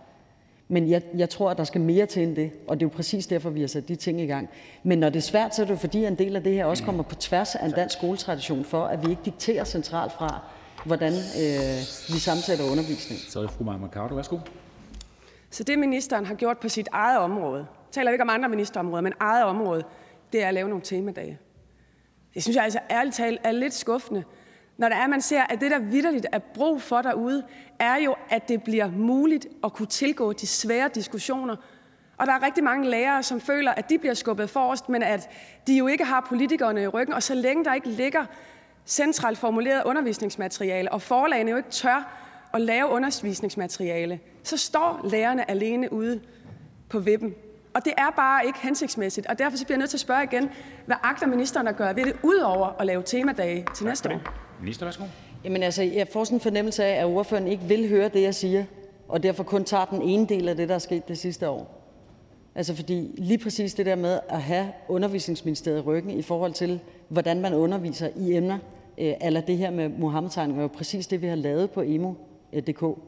Men 0.69 0.91
jeg, 0.91 1.03
jeg 1.17 1.31
tror, 1.31 1.51
at 1.51 1.59
der 1.59 1.65
skal 1.65 1.81
mere 1.81 2.07
til 2.07 2.23
end 2.23 2.37
det, 2.37 2.51
og 2.67 2.81
det 2.81 2.87
er 2.87 2.91
jo 2.91 2.97
præcis 2.97 3.27
derfor, 3.27 3.51
vi 3.51 3.61
har 3.61 3.67
sat 3.67 3.89
de 3.89 3.97
ting 3.97 4.21
i 4.21 4.27
gang. 4.27 4.49
Men 4.83 4.99
når 4.99 5.09
det 5.09 5.17
er 5.17 5.23
svært, 5.23 5.55
så 5.55 5.63
er 5.63 5.67
det 5.67 5.73
jo 5.73 5.79
fordi, 5.79 6.05
at 6.05 6.11
en 6.11 6.19
del 6.19 6.37
af 6.37 6.43
det 6.43 6.55
her 6.55 6.65
også 6.65 6.85
kommer 6.85 7.03
på 7.03 7.15
tværs 7.15 7.55
af 7.55 7.67
en 7.67 7.73
dansk 7.73 7.97
skoletradition 7.97 8.65
for, 8.65 8.85
at 8.85 9.07
vi 9.07 9.11
ikke 9.11 9.23
dikterer 9.25 9.65
centralt 9.65 10.13
fra, 10.13 10.41
hvordan 10.85 11.13
øh, 11.13 11.79
vi 12.15 12.19
sammensætter 12.19 12.65
undervisning. 12.71 13.21
Så 13.21 13.39
er 13.39 13.43
det 13.43 13.53
fru 13.53 13.65
Maja 13.65 13.79
Mercado. 13.79 14.15
Værsgo. 14.15 14.39
Så 15.51 15.65
det, 15.65 15.79
ministeren 15.79 16.27
har 16.27 16.35
gjort 16.35 16.59
på 16.59 16.69
sit 16.69 16.89
eget 16.93 17.19
område, 17.19 17.67
taler 17.93 18.11
vi 18.11 18.15
ikke 18.15 18.23
om 18.23 18.31
andre 18.31 18.49
ministerområder, 18.49 19.03
men 19.03 19.13
eget 19.21 19.45
område, 19.45 19.83
det 20.33 20.43
er 20.43 20.49
at 20.49 20.55
lave 20.55 20.69
nogle 20.69 20.85
temadage. 20.85 21.39
Det 22.35 22.43
synes 22.43 22.57
jeg 22.57 22.65
altså 22.65 22.79
ærligt 22.91 23.17
talt 23.17 23.41
er 23.45 23.53
lidt 23.53 23.75
skuffende, 23.75 24.25
når 24.79 24.89
det 24.89 24.97
er, 24.99 25.07
man 25.07 25.21
ser, 25.21 25.43
at 25.43 25.61
det, 25.61 25.71
der 25.71 25.79
vidderligt 25.79 26.27
er 26.33 26.39
brug 26.39 26.83
for 26.83 27.03
derude, 27.03 27.43
er 27.79 27.97
jo, 27.97 28.15
at 28.31 28.49
det 28.49 28.63
bliver 28.63 28.91
muligt 28.91 29.47
at 29.65 29.73
kunne 29.73 29.87
tilgå 29.87 30.33
de 30.33 30.47
svære 30.47 30.91
diskussioner. 30.95 31.57
Og 32.19 32.27
der 32.27 32.33
er 32.33 32.43
rigtig 32.43 32.65
mange 32.65 32.91
lærere, 32.91 33.23
som 33.23 33.41
føler, 33.41 33.73
at 33.73 33.91
de 33.91 33.99
bliver 33.99 34.15
skubbet 34.15 34.51
forrest, 34.51 34.89
men 34.89 35.03
at 35.03 35.31
de 35.67 35.77
jo 35.77 35.87
ikke 35.87 36.05
har 36.05 36.27
politikerne 36.29 36.83
i 36.83 36.87
ryggen. 36.87 37.15
Og 37.15 37.23
så 37.23 37.35
længe 37.35 37.65
der 37.65 37.75
ikke 37.75 37.89
ligger 37.89 38.25
centralt 38.87 39.39
formuleret 39.39 39.83
undervisningsmateriale, 39.85 40.93
og 40.93 41.03
forlagene 41.03 41.51
jo 41.51 41.57
ikke 41.57 41.71
tør 41.71 42.25
at 42.55 42.61
lave 42.61 42.89
undervisningsmateriale, 42.89 44.21
så 44.43 44.57
står 44.57 45.01
lærerne 45.11 45.51
alene 45.51 45.93
ude 45.93 46.21
på 46.89 46.99
vippen. 46.99 47.35
Og 47.75 47.85
det 47.85 47.93
er 47.97 48.11
bare 48.11 48.47
ikke 48.47 48.59
hensigtsmæssigt, 48.59 49.27
og 49.27 49.39
derfor 49.39 49.57
bliver 49.57 49.67
jeg 49.71 49.79
nødt 49.79 49.91
til 49.91 49.97
at 49.97 50.01
spørge 50.01 50.25
igen, 50.25 50.51
hvad 50.87 50.97
agter 51.03 51.27
ministeren 51.27 51.69
at 51.69 51.77
gøre 51.77 51.97
ved 51.97 52.05
det, 52.05 52.17
udover 52.23 52.81
at 52.81 52.87
lave 52.87 53.03
temadage 53.03 53.67
til 53.75 53.87
næste 53.87 54.11
år? 54.11 54.48
Minister, 54.61 54.87
værsgo. 54.87 55.05
Jamen 55.45 55.63
altså, 55.63 55.83
jeg 55.83 56.09
får 56.09 56.25
sådan 56.25 56.37
en 56.37 56.41
fornemmelse 56.41 56.85
af, 56.85 57.01
at 57.01 57.07
ordføreren 57.07 57.49
ikke 57.49 57.63
vil 57.63 57.89
høre 57.89 58.09
det, 58.09 58.23
jeg 58.23 58.35
siger, 58.35 58.65
og 59.09 59.23
derfor 59.23 59.45
kun 59.45 59.65
tager 59.65 59.85
den 59.85 60.03
ene 60.03 60.27
del 60.27 60.49
af 60.49 60.57
det, 60.57 60.69
der 60.69 60.75
er 60.75 60.79
sket 60.79 61.09
det 61.09 61.19
sidste 61.19 61.49
år. 61.49 61.75
Altså 62.55 62.75
fordi 62.75 63.15
lige 63.19 63.39
præcis 63.39 63.75
det 63.75 63.87
der 63.87 63.95
med 63.95 64.21
at 64.29 64.43
have 64.43 64.69
undervisningsministeriet 64.89 65.79
i 65.79 65.81
ryggen 65.81 66.11
i 66.11 66.23
forhold 66.23 66.53
til, 66.53 66.81
hvordan 67.09 67.41
man 67.41 67.55
underviser 67.55 68.09
i 68.17 68.35
emner, 68.35 68.59
øh, 68.99 69.15
eller 69.21 69.41
det 69.41 69.59
her 69.59 69.71
med 69.71 69.89
Mohammed-tegninger, 69.89 70.61
er 70.61 70.63
jo 70.63 70.69
præcis 70.69 71.07
det, 71.07 71.23
vi 71.23 71.27
har 71.27 71.37
lavet 71.37 71.71
på 71.71 71.83
emo.dk. 71.83 72.99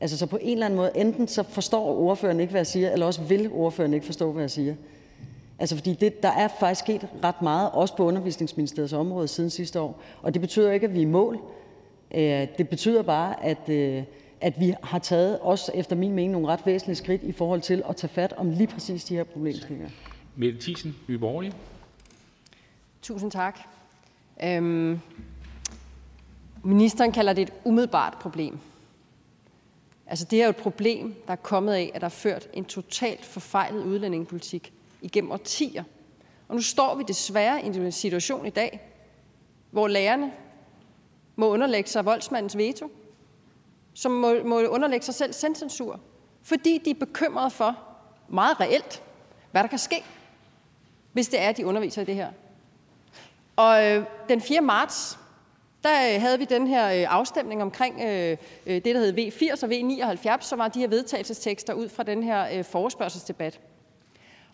Altså 0.00 0.18
så 0.18 0.26
på 0.26 0.38
en 0.42 0.52
eller 0.52 0.66
anden 0.66 0.76
måde, 0.76 0.90
enten 0.94 1.28
så 1.28 1.42
forstår 1.42 1.98
ordføreren 1.98 2.40
ikke, 2.40 2.50
hvad 2.50 2.60
jeg 2.60 2.66
siger, 2.66 2.90
eller 2.90 3.06
også 3.06 3.22
vil 3.22 3.50
ordføreren 3.52 3.94
ikke 3.94 4.06
forstå, 4.06 4.32
hvad 4.32 4.42
jeg 4.42 4.50
siger. 4.50 4.74
Altså 5.58 5.76
fordi 5.76 5.94
det, 5.94 6.22
der 6.22 6.28
er 6.28 6.48
faktisk 6.60 6.80
sket 6.80 7.08
ret 7.24 7.42
meget, 7.42 7.70
også 7.72 7.96
på 7.96 8.04
undervisningsministeriets 8.04 8.92
område 8.92 9.28
siden 9.28 9.50
sidste 9.50 9.80
år. 9.80 10.02
Og 10.22 10.34
det 10.34 10.40
betyder 10.40 10.72
ikke, 10.72 10.86
at 10.86 10.94
vi 10.94 10.98
er 10.98 11.02
i 11.02 11.04
mål. 11.04 11.38
Øh, 12.14 12.46
det 12.58 12.68
betyder 12.68 13.02
bare, 13.02 13.44
at, 13.44 13.68
øh, 13.68 14.02
at 14.40 14.60
vi 14.60 14.74
har 14.82 14.98
taget, 14.98 15.38
også 15.38 15.72
efter 15.74 15.96
min 15.96 16.12
mening, 16.12 16.32
nogle 16.32 16.48
ret 16.48 16.66
væsentlige 16.66 16.96
skridt 16.96 17.22
i 17.22 17.32
forhold 17.32 17.60
til 17.60 17.82
at 17.88 17.96
tage 17.96 18.10
fat 18.10 18.32
om 18.36 18.50
lige 18.50 18.66
præcis 18.66 19.04
de 19.04 19.16
her 19.16 19.24
problemstillinger. 19.24 19.88
Mette 20.36 20.60
Thiesen, 20.60 20.96
Nye 21.08 21.18
Borgerlige. 21.18 21.52
Tusind 23.02 23.30
tak. 23.30 23.58
Øhm, 24.44 25.00
ministeren 26.64 27.12
kalder 27.12 27.32
det 27.32 27.42
et 27.42 27.52
umiddelbart 27.64 28.16
problem. 28.20 28.58
Altså 30.06 30.24
det 30.30 30.40
er 30.40 30.44
jo 30.44 30.50
et 30.50 30.56
problem, 30.56 31.14
der 31.26 31.32
er 31.32 31.36
kommet 31.36 31.72
af, 31.72 31.90
at 31.94 32.00
der 32.00 32.04
er 32.04 32.08
ført 32.08 32.48
en 32.52 32.64
totalt 32.64 33.24
forfejlet 33.24 33.84
udlændingepolitik 33.84 34.72
igennem 35.02 35.32
årtier. 35.32 35.84
Og 36.48 36.54
nu 36.54 36.62
står 36.62 36.94
vi 36.94 37.02
desværre 37.08 37.62
i 37.62 37.66
en 37.66 37.92
situation 37.92 38.46
i 38.46 38.50
dag, 38.50 38.80
hvor 39.70 39.88
lærerne 39.88 40.32
må 41.36 41.48
underlægge 41.48 41.90
sig 41.90 42.04
voldsmandens 42.04 42.56
veto, 42.56 42.90
som 43.94 44.12
må, 44.12 44.34
må 44.44 44.60
underlægge 44.60 45.04
sig 45.04 45.14
selv 45.14 45.32
selvcensur, 45.32 46.00
fordi 46.42 46.78
de 46.78 46.90
er 46.90 46.94
bekymrede 46.94 47.50
for, 47.50 47.76
meget 48.28 48.60
reelt, 48.60 49.02
hvad 49.50 49.62
der 49.62 49.68
kan 49.68 49.78
ske, 49.78 50.04
hvis 51.12 51.28
det 51.28 51.42
er, 51.42 51.48
at 51.48 51.56
de 51.56 51.66
underviser 51.66 52.02
i 52.02 52.04
det 52.04 52.14
her. 52.14 52.30
Og 53.56 53.84
øh, 53.86 54.04
den 54.28 54.40
4. 54.40 54.60
marts, 54.60 55.18
der 55.82 56.14
øh, 56.14 56.20
havde 56.20 56.38
vi 56.38 56.44
den 56.44 56.66
her 56.66 56.86
øh, 56.86 57.14
afstemning 57.14 57.62
omkring 57.62 58.00
øh, 58.02 58.36
øh, 58.66 58.74
det, 58.74 58.84
der 58.84 58.98
hed 58.98 59.18
V80 59.18 59.62
og 59.62 59.68
V79, 59.68 60.40
som 60.40 60.58
var 60.58 60.68
de 60.68 60.80
her 60.80 60.88
vedtagelsestekster 60.88 61.72
ud 61.72 61.88
fra 61.88 62.02
den 62.02 62.22
her 62.22 62.58
øh, 62.58 62.64
forespørgselsdebat. 62.64 63.60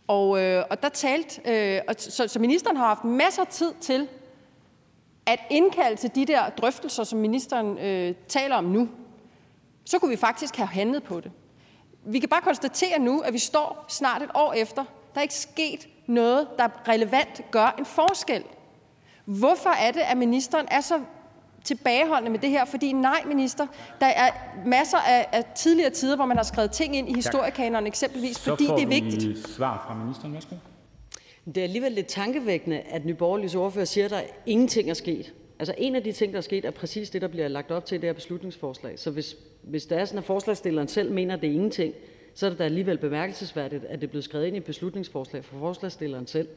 Og, 0.07 0.41
øh, 0.41 0.65
og 0.71 0.83
der 0.83 0.89
talte, 0.89 1.41
øh, 1.45 1.81
og 1.89 1.95
så, 1.99 2.29
så 2.29 2.39
ministeren 2.39 2.77
har 2.77 2.87
haft 2.87 3.05
masser 3.05 3.43
af 3.43 3.49
tid 3.49 3.73
til 3.81 4.09
at 5.27 5.41
indkalde 5.51 5.97
til 5.97 6.15
de 6.15 6.25
der 6.25 6.51
drøftelser, 6.51 7.05
som 7.05 7.19
ministeren 7.19 7.79
øh, 7.79 8.15
taler 8.29 8.57
om 8.57 8.65
nu. 8.65 8.89
Så 9.85 9.99
kunne 9.99 10.11
vi 10.11 10.17
faktisk 10.17 10.57
have 10.57 10.67
handlet 10.67 11.03
på 11.03 11.21
det. 11.21 11.33
Vi 12.07 12.19
kan 12.19 12.29
bare 12.29 12.41
konstatere 12.41 12.99
nu, 12.99 13.21
at 13.21 13.33
vi 13.33 13.39
står 13.39 13.85
snart 13.89 14.23
et 14.23 14.31
år 14.35 14.53
efter. 14.53 14.85
Der 15.15 15.19
er 15.19 15.23
ikke 15.23 15.35
sket 15.35 15.89
noget, 16.07 16.49
der 16.59 16.69
relevant 16.89 17.43
gør 17.51 17.75
en 17.79 17.85
forskel. 17.85 18.45
Hvorfor 19.25 19.71
er 19.71 19.91
det, 19.91 20.01
at 20.01 20.17
ministeren 20.17 20.67
er 20.71 20.81
så 20.81 21.01
tilbageholdende 21.65 22.31
med 22.31 22.39
det 22.39 22.51
her, 22.51 22.65
fordi 22.65 22.93
nej, 22.93 23.23
minister, 23.27 23.67
der 24.01 24.07
er 24.07 24.31
masser 24.67 24.99
af, 24.99 25.27
af 25.33 25.45
tidligere 25.57 25.91
tider, 25.91 26.17
hvor 26.17 26.27
man 26.27 26.37
har 26.37 26.45
skrevet 26.45 26.71
ting 26.71 26.97
ind 26.97 27.09
i 27.09 27.15
historiekanonen 27.15 27.87
eksempelvis, 27.87 28.37
Så 28.37 28.43
fordi 28.51 28.67
får 28.67 28.77
det 28.77 28.83
er 28.83 28.89
vi 28.89 28.95
vigtigt. 28.95 29.49
svar 29.49 29.85
fra 29.87 29.95
ministeren. 30.05 30.35
Værsgo. 30.35 30.57
Det 31.45 31.57
er 31.57 31.63
alligevel 31.63 31.93
lidt 31.93 32.07
tankevækkende, 32.07 32.79
at 32.81 33.05
Nyborgerliges 33.05 33.55
ordfører 33.55 33.85
siger, 33.85 34.05
at 34.05 34.11
der 34.11 34.21
ingenting 34.47 34.91
er 34.91 34.95
sket. 34.95 35.33
Altså 35.59 35.75
en 35.79 35.95
af 35.97 36.03
de 36.03 36.13
ting, 36.13 36.33
der 36.33 36.39
er 36.39 36.43
sket, 36.43 36.65
er 36.65 36.71
præcis 36.71 37.11
det, 37.11 37.23
der 37.23 37.29
bliver 37.29 37.49
lagt 37.49 37.71
op 37.71 37.87
til 37.87 37.95
i 37.97 38.01
det 38.01 38.09
her 38.09 38.15
beslutningsforslag. 38.15 38.99
Så 38.99 39.11
hvis, 39.11 39.37
hvis 39.63 39.87
det 39.87 39.99
er 39.99 40.05
sådan, 40.05 40.19
at 40.19 40.25
forslagstilleren 40.25 40.89
selv 40.89 41.13
mener, 41.13 41.35
at 41.35 41.41
det 41.41 41.49
er 41.51 41.55
ingenting, 41.55 41.95
så 42.35 42.47
er 42.47 42.51
det 42.51 42.59
da 42.59 42.65
alligevel 42.65 42.99
bemærkelsesværdigt, 42.99 43.85
at 43.85 44.01
det 44.01 44.07
er 44.07 44.11
blevet 44.11 44.25
skrevet 44.25 44.47
ind 44.47 44.57
i 44.57 44.59
et 44.59 44.65
beslutningsforslag 44.65 45.45
fra 45.45 45.59
forslagstilleren 45.59 46.27
selv. 46.27 46.49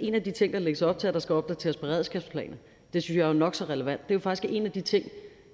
En 0.00 0.14
af 0.14 0.22
de 0.22 0.30
ting, 0.30 0.52
der 0.52 0.58
lægges 0.58 0.82
op 0.82 0.98
til, 0.98 1.08
at 1.08 1.14
der 1.14 1.20
skal 1.20 1.34
opdateres 1.34 1.76
beredskabsplaner, 1.76 2.56
det 2.92 3.02
synes 3.02 3.16
jeg 3.16 3.22
er 3.22 3.28
jo 3.28 3.32
nok 3.32 3.54
så 3.54 3.64
relevant. 3.64 4.00
Det 4.02 4.10
er 4.10 4.14
jo 4.14 4.20
faktisk 4.20 4.52
en 4.52 4.66
af 4.66 4.72
de 4.72 4.80
ting, 4.80 5.06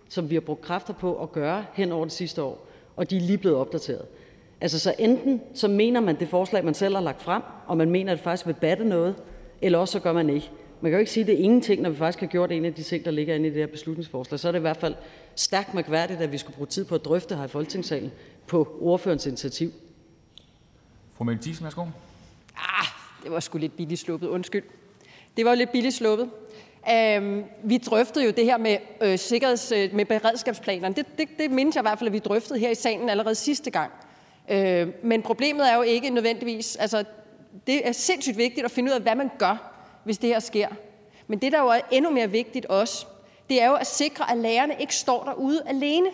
som 0.09 0.31
vi 0.31 0.35
har 0.35 0.41
brugt 0.41 0.61
kræfter 0.61 0.95
på 0.95 1.23
at 1.23 1.33
gøre 1.33 1.65
hen 1.73 1.93
over 1.93 2.05
det 2.05 2.13
sidste 2.13 2.43
år, 2.43 2.67
og 2.97 3.11
de 3.11 3.17
er 3.17 3.21
lige 3.21 3.39
blevet 3.39 3.59
opdateret. 3.59 4.05
Altså 4.61 4.79
så 4.79 4.95
enten 4.99 5.43
så 5.55 5.69
mener 5.69 6.01
man 6.01 6.21
det 6.21 6.29
forslag, 6.29 6.65
man 6.65 6.75
selv 6.75 6.95
har 6.95 7.03
lagt 7.03 7.23
frem, 7.23 7.43
og 7.67 7.77
man 7.77 7.91
mener, 7.91 8.13
at 8.13 8.19
det 8.19 8.25
faktisk 8.25 8.47
vil 8.47 8.57
batte 8.61 8.85
noget, 8.85 9.15
eller 9.63 9.79
også 9.79 9.93
så 9.93 10.01
gør 10.01 10.13
man 10.13 10.31
ikke. 10.31 10.51
Man 10.81 10.91
kan 10.91 10.97
jo 10.97 11.01
ikke 11.01 11.11
sige, 11.11 11.23
at 11.23 11.27
det 11.27 11.35
er 11.35 11.45
ingenting, 11.45 11.83
når 11.83 11.91
vi 11.91 11.97
faktisk 11.97 12.21
har 12.21 12.27
gjort 12.27 12.53
en 12.53 12.65
af 12.65 12.75
de 12.75 12.83
ting, 12.83 13.05
der 13.05 13.11
ligger 13.11 13.35
inde 13.35 13.47
i 13.47 13.51
det 13.51 13.59
her 13.59 13.67
beslutningsforslag. 13.67 14.41
Så 14.41 14.49
er 14.49 14.53
det 14.53 14.59
i 14.59 14.61
hvert 14.61 14.77
fald 14.77 14.95
stærkt 15.35 15.75
mærkværdigt, 15.75 16.21
at 16.21 16.33
vi 16.33 16.39
skulle 16.39 16.57
bruge 16.57 16.67
tid 16.67 16.85
på 16.85 16.95
at 16.95 17.05
drøfte 17.05 17.37
her 17.37 17.45
i 17.45 17.49
Folketingssalen 17.49 18.13
på 18.47 18.79
ordførens 18.81 19.27
initiativ. 19.27 19.73
Fru 21.15 21.25
Mette 21.25 21.43
Thiesen, 21.43 21.65
værsgo. 21.65 21.83
Ah, 22.57 22.87
det 23.27 23.35
var 23.35 23.41
sgu 23.41 23.59
lidt 23.59 23.77
billigt 23.77 24.01
sluppet, 24.01 24.29
undskyld. 24.29 24.63
Det 25.37 25.45
var 25.45 25.55
lidt 25.55 25.73
billigt 25.73 25.95
sluppet. 25.95 26.31
Øhm, 26.91 27.45
vi 27.65 27.79
drøftede 27.79 28.25
jo 28.25 28.31
det 28.31 28.45
her 28.45 28.57
med, 28.57 28.77
øh, 29.01 29.19
sikkerheds, 29.19 29.73
øh, 29.73 29.95
med 29.95 30.05
beredskabsplanerne. 30.05 30.95
Det, 30.95 31.07
det, 31.19 31.29
det 31.39 31.51
mindes 31.51 31.75
jeg 31.77 31.83
i 31.83 31.87
hvert 31.87 31.99
fald, 31.99 32.09
at 32.09 32.13
vi 32.13 32.19
drøftede 32.19 32.59
her 32.59 32.71
i 32.71 32.75
salen 32.75 33.09
allerede 33.09 33.35
sidste 33.35 33.71
gang. 33.71 33.93
Øh, 34.49 34.89
men 35.03 35.23
problemet 35.23 35.71
er 35.71 35.77
jo 35.77 35.83
ikke 35.83 36.11
nødvendigvis, 36.11 36.77
altså 36.77 37.05
det 37.67 37.89
er 37.89 37.93
sindssygt 37.93 38.37
vigtigt 38.37 38.65
at 38.65 38.71
finde 38.71 38.91
ud 38.91 38.95
af, 38.95 39.01
hvad 39.01 39.15
man 39.15 39.31
gør, 39.39 39.73
hvis 40.05 40.19
det 40.19 40.29
her 40.29 40.41
sker. 40.41 40.69
Men 41.27 41.39
det, 41.39 41.53
der 41.53 41.61
jo 41.63 41.69
er 41.69 41.81
endnu 41.91 42.11
mere 42.11 42.31
vigtigt 42.31 42.67
også, 42.67 43.07
det 43.51 43.63
er 43.63 43.69
jo 43.69 43.75
at 43.75 43.87
sikre, 43.87 44.31
at 44.31 44.39
lærerne 44.39 44.75
ikke 44.81 44.95
står 44.95 45.25
derude 45.25 45.63
alene. 45.67 46.09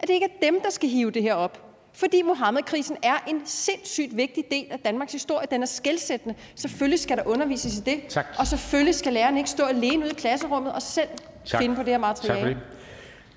At 0.00 0.08
det 0.08 0.14
ikke 0.14 0.26
er 0.26 0.50
dem, 0.50 0.60
der 0.60 0.70
skal 0.70 0.88
hive 0.88 1.10
det 1.10 1.22
her 1.22 1.34
op. 1.34 1.61
Fordi 1.94 2.22
Mohammed-krisen 2.22 2.96
er 3.02 3.14
en 3.28 3.42
sindssygt 3.44 4.16
vigtig 4.16 4.44
del 4.50 4.66
af 4.70 4.78
Danmarks 4.78 5.12
historie. 5.12 5.46
Den 5.50 5.62
er 5.62 5.66
skældsættende. 5.66 6.34
Selvfølgelig 6.54 7.00
skal 7.00 7.16
der 7.16 7.22
undervises 7.26 7.78
i 7.78 7.80
det. 7.80 8.00
Tak. 8.08 8.26
Og 8.38 8.46
selvfølgelig 8.46 8.94
skal 8.94 9.12
lærerne 9.12 9.38
ikke 9.38 9.50
stå 9.50 9.62
alene 9.64 9.98
ude 10.04 10.10
i 10.10 10.14
klasserummet 10.14 10.72
og 10.72 10.82
selv 10.82 11.08
Tak. 11.46 11.60
finde 11.62 11.76
på 11.76 11.82
det 11.82 11.88
her 11.88 11.98
Tak 11.98 12.16
for 12.16 12.22
materiale. 12.28 12.48
det. 12.48 12.56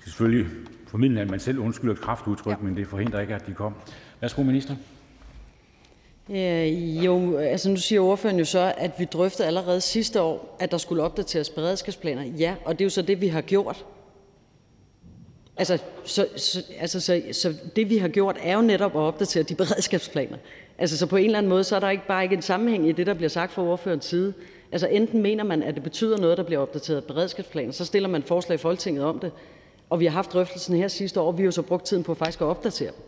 er 0.06 0.10
selvfølgelig 0.10 0.46
formidlende, 0.88 1.22
at 1.22 1.30
man 1.30 1.40
selv 1.40 1.58
undskylder 1.58 1.94
et 1.94 2.00
kraftudtryk, 2.00 2.52
ja. 2.52 2.56
men 2.62 2.76
det 2.76 2.86
forhindrer 2.86 3.20
ikke, 3.20 3.34
at 3.34 3.46
de 3.46 3.52
kom. 3.54 3.74
Værsgo, 4.20 4.42
minister. 4.42 4.74
Øh, 6.30 7.04
jo, 7.04 7.36
altså 7.36 7.70
nu 7.70 7.76
siger 7.76 8.00
ordføreren 8.00 8.38
jo 8.38 8.44
så, 8.44 8.74
at 8.78 8.90
vi 8.98 9.04
drøftede 9.04 9.46
allerede 9.48 9.80
sidste 9.80 10.22
år, 10.22 10.56
at 10.60 10.70
der 10.70 10.78
skulle 10.78 11.02
opdateres 11.02 11.50
beredskabsplaner. 11.50 12.22
Ja, 12.22 12.54
og 12.64 12.78
det 12.78 12.80
er 12.80 12.86
jo 12.86 12.90
så 12.90 13.02
det, 13.02 13.20
vi 13.20 13.28
har 13.28 13.40
gjort. 13.40 13.84
Altså, 15.56 15.78
så, 16.04 16.26
så, 16.36 16.62
altså 16.78 17.00
så, 17.00 17.22
så 17.32 17.54
det 17.76 17.90
vi 17.90 17.98
har 17.98 18.08
gjort, 18.08 18.36
er 18.42 18.54
jo 18.54 18.62
netop 18.62 18.96
at 18.96 19.00
opdatere 19.00 19.42
de 19.42 19.54
beredskabsplaner. 19.54 20.36
Altså, 20.78 20.98
så 20.98 21.06
på 21.06 21.16
en 21.16 21.24
eller 21.24 21.38
anden 21.38 21.50
måde, 21.50 21.64
så 21.64 21.76
er 21.76 21.80
der 21.80 21.90
ikke 21.90 22.06
bare 22.06 22.22
ikke 22.22 22.36
en 22.36 22.42
sammenhæng 22.42 22.88
i 22.88 22.92
det, 22.92 23.06
der 23.06 23.14
bliver 23.14 23.28
sagt 23.28 23.52
fra 23.52 23.62
ordførens 23.62 24.04
side. 24.04 24.34
Altså, 24.72 24.86
enten 24.86 25.22
mener 25.22 25.44
man, 25.44 25.62
at 25.62 25.74
det 25.74 25.82
betyder 25.82 26.18
noget, 26.18 26.38
der 26.38 26.42
bliver 26.42 26.60
opdateret 26.60 27.04
beredskabsplaner, 27.04 27.72
så 27.72 27.84
stiller 27.84 28.08
man 28.08 28.22
forslag 28.22 28.54
i 28.54 28.58
Folketinget 28.58 29.04
om 29.04 29.18
det, 29.18 29.32
og 29.90 30.00
vi 30.00 30.04
har 30.04 30.12
haft 30.12 30.32
drøftelsen 30.32 30.76
her 30.76 30.88
sidste 30.88 31.20
år, 31.20 31.26
og 31.26 31.38
vi 31.38 31.42
har 31.42 31.46
jo 31.46 31.50
så 31.50 31.62
brugt 31.62 31.86
tiden 31.86 32.02
på 32.02 32.14
faktisk 32.14 32.40
at 32.40 32.46
opdatere 32.46 32.90
dem. 32.90 33.02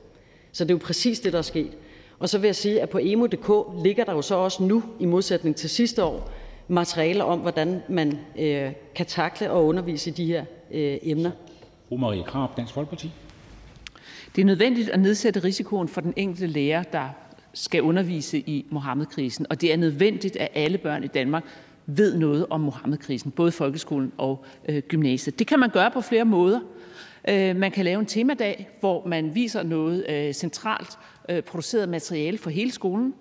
Så 0.53 0.65
det 0.65 0.71
er 0.71 0.75
jo 0.75 0.81
præcis 0.85 1.21
det, 1.21 1.33
der 1.33 1.39
er 1.39 1.43
sket. 1.43 1.73
Og 2.19 2.29
så 2.29 2.39
vil 2.39 2.49
jeg 2.49 2.57
sige, 2.57 2.83
at 2.83 2.89
på 2.89 2.99
emo.dk 3.03 3.83
ligger 3.85 4.05
der 4.05 4.13
jo 4.13 4.23
så 4.23 4.35
også 4.35 4.63
nu, 4.63 4.83
i 5.01 5.05
modsætning 5.07 5.57
til 5.57 5.71
sidste 5.71 6.05
år, 6.05 6.31
materiale 6.69 7.25
om, 7.25 7.39
hvordan 7.39 7.83
man 7.89 8.19
øh, 8.39 8.73
kan 8.95 9.07
takle 9.07 9.51
og 9.51 9.67
undervise 9.67 10.11
i 10.11 10.13
de 10.13 10.27
her 10.27 10.45
øh, 10.71 10.99
emner. 11.03 11.31
Fru 11.89 11.97
Marie 11.97 12.23
Krab, 12.23 12.57
Dansk 12.57 12.75
Folkeparti. 12.75 13.11
Det 14.37 14.43
er 14.43 14.47
nødvendigt 14.47 14.89
at 14.89 15.01
nedsætte 15.01 15.45
risikoen 15.45 15.89
for 15.89 16.01
den 16.01 16.13
enkelte 16.17 16.47
lærer, 16.47 16.83
der 16.83 17.09
skal 17.55 17.83
undervise 17.83 18.39
i 18.39 18.67
Mohammed-krisen, 18.71 19.47
og 19.51 19.61
det 19.61 19.73
er 19.73 19.77
nødvendigt, 19.77 20.37
at 20.37 20.49
alle 20.55 20.79
børn 20.79 21.05
i 21.05 21.07
Danmark 21.07 21.45
ved 21.87 22.19
noget 22.19 22.47
om 22.51 22.61
Mohammed-krisen, 22.61 23.31
både 23.31 23.53
folkeskolen 23.53 24.13
og 24.19 24.45
øh, 24.69 24.83
gymnasiet. 24.89 25.39
Det 25.39 25.47
kan 25.47 25.59
man 25.59 25.71
gøre 25.71 25.91
på 25.91 26.01
flere 26.01 26.25
måder. 26.25 26.61
Øh, 27.29 27.57
man 27.57 27.71
kan 27.71 27.85
lave 27.85 28.01
en 28.01 28.07
temadag, 28.07 28.69
hvor 28.81 29.07
man 29.07 29.35
viser 29.35 29.63
noget 29.63 30.07
øh, 30.09 30.33
centralt 30.35 30.99
øh, 31.29 31.43
produceret 31.43 31.89
materiale 31.89 32.39
for 32.39 32.51
hele 32.51 32.71
skolen. 32.71 33.15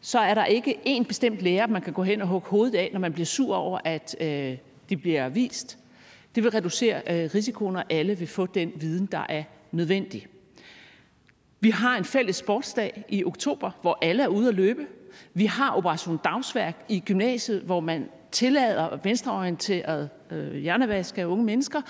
Så 0.00 0.18
er 0.18 0.34
der 0.34 0.44
ikke 0.44 0.78
én 0.86 1.04
bestemt 1.04 1.42
lærer, 1.42 1.66
man 1.66 1.82
kan 1.82 1.92
gå 1.92 2.02
hen 2.02 2.22
og 2.22 2.28
hugge 2.28 2.48
hovedet 2.48 2.74
af, 2.74 2.90
når 2.92 3.00
man 3.00 3.12
bliver 3.12 3.26
sur 3.26 3.56
over, 3.56 3.78
at 3.84 4.16
øh, 4.20 4.56
de 4.90 4.96
bliver 4.96 5.28
vist. 5.28 5.78
Det 6.34 6.42
vil 6.42 6.50
reducere 6.50 6.96
øh, 6.96 7.30
risikoen, 7.34 7.76
og 7.76 7.84
alle 7.90 8.18
vil 8.18 8.28
få 8.28 8.46
den 8.46 8.72
viden, 8.76 9.06
der 9.06 9.26
er 9.28 9.44
nødvendig. 9.72 10.26
Vi 11.60 11.70
har 11.70 11.96
en 11.96 12.04
fælles 12.04 12.36
sportsdag 12.36 13.04
i 13.08 13.24
oktober, 13.24 13.70
hvor 13.82 13.98
alle 14.02 14.22
er 14.22 14.28
ude 14.28 14.48
at 14.48 14.54
løbe. 14.54 14.86
Vi 15.34 15.46
har 15.46 15.76
Operation 15.76 16.18
Dagsværk 16.24 16.84
i 16.88 17.00
gymnasiet, 17.00 17.60
hvor 17.60 17.80
man 17.80 18.08
tillader 18.32 18.96
venstreorienterede 19.02 20.08
øh, 20.30 20.54
hjernevask 20.54 21.18
af 21.18 21.24
unge 21.24 21.44
mennesker. 21.44 21.80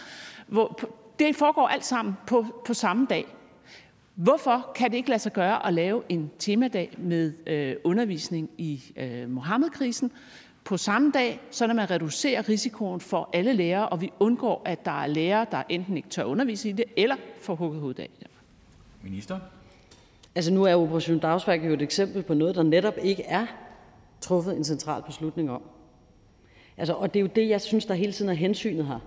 Hvor, 0.46 0.81
det 1.18 1.37
foregår 1.37 1.68
alt 1.68 1.85
sammen 1.85 2.14
på, 2.26 2.46
på 2.66 2.74
samme 2.74 3.07
dag. 3.11 3.26
Hvorfor 4.14 4.72
kan 4.74 4.90
det 4.90 4.96
ikke 4.96 5.09
lade 5.09 5.18
sig 5.18 5.33
gøre 5.33 5.66
at 5.66 5.74
lave 5.74 6.02
en 6.09 6.31
temadag 6.38 6.94
med 6.98 7.33
øh, 7.46 7.76
undervisning 7.85 8.50
i 8.59 8.83
øh, 8.96 9.31
Mohammed-krisen 9.31 10.12
på 10.64 10.77
samme 10.77 11.11
dag, 11.14 11.40
så 11.51 11.66
man 11.66 11.90
reducerer 11.90 12.48
risikoen 12.48 13.01
for 13.01 13.29
alle 13.33 13.53
lærere, 13.53 13.88
og 13.88 14.01
vi 14.01 14.12
undgår, 14.20 14.62
at 14.64 14.85
der 14.85 15.03
er 15.03 15.07
lærere, 15.07 15.46
der 15.51 15.62
enten 15.68 15.96
ikke 15.96 16.09
tør 16.09 16.25
undervise 16.25 16.68
i 16.68 16.72
det, 16.72 16.85
eller 16.96 17.16
får 17.40 17.55
hugget 17.55 17.81
hovedet 17.81 18.03
af 18.03 18.09
det? 18.18 18.27
Minister? 19.03 19.38
Altså 20.35 20.53
nu 20.53 20.64
er 20.64 20.75
Operation 20.75 21.18
Dagsværk 21.18 21.64
jo 21.64 21.72
et 21.72 21.83
eksempel 21.83 22.22
på 22.22 22.35
noget, 22.35 22.55
der 22.55 22.62
netop 22.62 22.94
ikke 23.03 23.22
er 23.22 23.46
truffet 24.20 24.57
en 24.57 24.64
central 24.64 25.03
beslutning 25.03 25.51
om. 25.51 25.62
Altså, 26.77 26.94
og 26.94 27.14
det 27.14 27.20
er 27.20 27.22
jo 27.22 27.31
det, 27.35 27.48
jeg 27.48 27.61
synes, 27.61 27.87
der 27.87 27.94
hele 27.94 28.12
tiden 28.12 28.29
er 28.29 28.35
hensynet 28.35 28.87
her. 28.87 28.98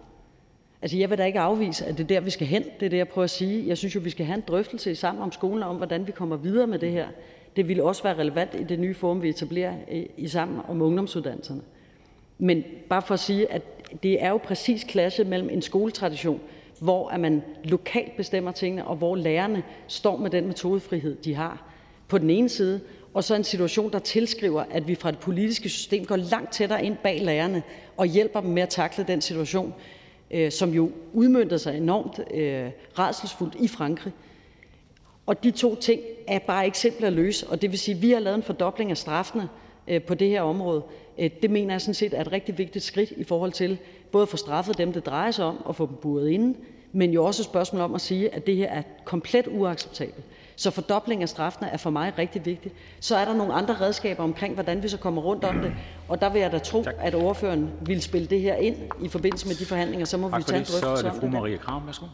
Altså, 0.81 0.97
jeg 0.97 1.09
vil 1.09 1.17
da 1.17 1.25
ikke 1.25 1.39
afvise, 1.39 1.85
at 1.85 1.97
det 1.97 2.03
er 2.03 2.07
der, 2.07 2.19
vi 2.19 2.29
skal 2.29 2.47
hen. 2.47 2.63
Det 2.79 2.85
er 2.85 2.89
det, 2.89 2.97
jeg 2.97 3.07
prøver 3.07 3.23
at 3.23 3.29
sige. 3.29 3.67
Jeg 3.67 3.77
synes 3.77 3.95
jo, 3.95 3.99
vi 3.99 4.09
skal 4.09 4.25
have 4.25 4.35
en 4.35 4.43
drøftelse 4.47 4.95
sammen 4.95 5.23
om 5.23 5.31
skolen 5.31 5.63
om, 5.63 5.75
hvordan 5.75 6.07
vi 6.07 6.11
kommer 6.11 6.35
videre 6.35 6.67
med 6.67 6.79
det 6.79 6.91
her. 6.91 7.07
Det 7.55 7.67
ville 7.67 7.83
også 7.83 8.03
være 8.03 8.17
relevant 8.17 8.55
i 8.59 8.63
det 8.63 8.79
nye 8.79 8.93
forum, 8.93 9.21
vi 9.21 9.29
etablerer 9.29 9.73
øh, 9.91 10.05
i 10.17 10.27
sammen 10.27 10.61
om 10.67 10.81
ungdomsuddannelserne. 10.81 11.61
Men 12.37 12.63
bare 12.89 13.01
for 13.01 13.13
at 13.13 13.19
sige, 13.19 13.51
at 13.51 13.61
det 14.03 14.23
er 14.23 14.29
jo 14.29 14.37
præcis 14.37 14.83
klasse 14.83 15.23
mellem 15.23 15.49
en 15.49 15.61
skoletradition, 15.61 16.41
hvor 16.79 17.09
at 17.09 17.19
man 17.19 17.43
lokalt 17.63 18.17
bestemmer 18.17 18.51
tingene, 18.51 18.87
og 18.87 18.95
hvor 18.95 19.15
lærerne 19.15 19.63
står 19.87 20.17
med 20.17 20.29
den 20.29 20.47
metodefrihed, 20.47 21.15
de 21.15 21.35
har 21.35 21.71
på 22.07 22.17
den 22.17 22.29
ene 22.29 22.49
side, 22.49 22.81
og 23.13 23.23
så 23.23 23.35
en 23.35 23.43
situation, 23.43 23.91
der 23.91 23.99
tilskriver, 23.99 24.63
at 24.71 24.87
vi 24.87 24.95
fra 24.95 25.11
det 25.11 25.19
politiske 25.19 25.69
system 25.69 26.05
går 26.05 26.15
langt 26.15 26.53
tættere 26.53 26.85
ind 26.85 26.97
bag 27.03 27.21
lærerne 27.21 27.63
og 27.97 28.05
hjælper 28.05 28.41
dem 28.41 28.49
med 28.49 28.63
at 28.63 28.69
takle 28.69 29.03
den 29.07 29.21
situation, 29.21 29.73
øh, 30.31 30.51
som 30.51 30.73
jo 30.73 30.91
udmønter 31.13 31.57
sig 31.57 31.77
enormt 31.77 32.19
øh, 32.33 32.69
rædselsfuldt 32.99 33.55
i 33.59 33.67
Frankrig. 33.67 34.13
Og 35.25 35.43
de 35.43 35.51
to 35.51 35.75
ting 35.75 36.01
er 36.27 36.39
bare 36.39 36.65
ikke 36.65 36.77
simple 36.77 37.07
at 37.07 37.13
løse, 37.13 37.47
og 37.47 37.61
det 37.61 37.71
vil 37.71 37.79
sige, 37.79 37.95
at 37.95 38.01
vi 38.01 38.11
har 38.11 38.19
lavet 38.19 38.35
en 38.35 38.43
fordobling 38.43 38.91
af 38.91 38.97
straffene 38.97 39.49
øh, 39.87 40.01
på 40.01 40.13
det 40.13 40.29
her 40.29 40.41
område. 40.41 40.83
Øh, 41.19 41.29
det 41.41 41.51
mener 41.51 41.73
jeg 41.73 41.81
sådan 41.81 41.93
set 41.93 42.13
er 42.13 42.21
et 42.21 42.31
rigtig 42.31 42.57
vigtigt 42.57 42.85
skridt 42.85 43.11
i 43.11 43.23
forhold 43.23 43.51
til 43.51 43.77
både 44.11 44.21
at 44.21 44.29
få 44.29 44.37
straffet 44.37 44.77
dem, 44.77 44.93
det 44.93 45.05
drejer 45.05 45.31
sig 45.31 45.45
om, 45.45 45.65
og 45.65 45.75
få 45.75 45.85
dem 45.85 45.95
buret 46.01 46.29
inde, 46.29 46.57
men 46.91 47.11
jo 47.11 47.25
også 47.25 47.41
et 47.41 47.45
spørgsmål 47.45 47.81
om 47.81 47.95
at 47.95 48.01
sige, 48.01 48.35
at 48.35 48.47
det 48.47 48.55
her 48.55 48.69
er 48.69 48.81
komplet 49.05 49.47
uacceptabelt. 49.47 50.25
Så 50.55 50.71
fordobling 50.71 51.21
af 51.21 51.29
straffene 51.29 51.69
er 51.69 51.77
for 51.77 51.89
mig 51.89 52.13
rigtig 52.17 52.45
vigtigt. 52.45 52.75
Så 52.99 53.15
er 53.15 53.25
der 53.25 53.33
nogle 53.33 53.53
andre 53.53 53.75
redskaber 53.81 54.23
omkring, 54.23 54.53
hvordan 54.53 54.83
vi 54.83 54.87
så 54.87 54.97
kommer 54.97 55.21
rundt 55.21 55.43
om 55.43 55.59
det, 55.59 55.73
og 56.07 56.21
der 56.21 56.29
vil 56.29 56.41
jeg 56.41 56.51
da 56.51 56.59
tro, 56.59 56.83
tak. 56.83 56.93
at 56.99 57.15
ordføreren 57.15 57.69
vil 57.81 58.01
spille 58.01 58.27
det 58.27 58.41
her 58.41 58.55
ind 58.55 58.75
i 59.01 59.07
forbindelse 59.07 59.47
med 59.47 59.55
de 59.55 59.65
forhandlinger, 59.65 60.05
så 60.05 60.17
må 60.17 60.29
tak 60.29 60.39
vi 60.39 60.43
tage 60.43 60.59
en 60.59 60.65
drøftelse 60.65 60.87
om 60.87 60.91
det. 60.91 60.99
Så 60.99 61.07
er 61.07 61.11
det 61.11 61.19
fru 61.21 61.27
Maria 61.27 61.57
Kram, 61.57 61.85
værsgo. 61.85 62.05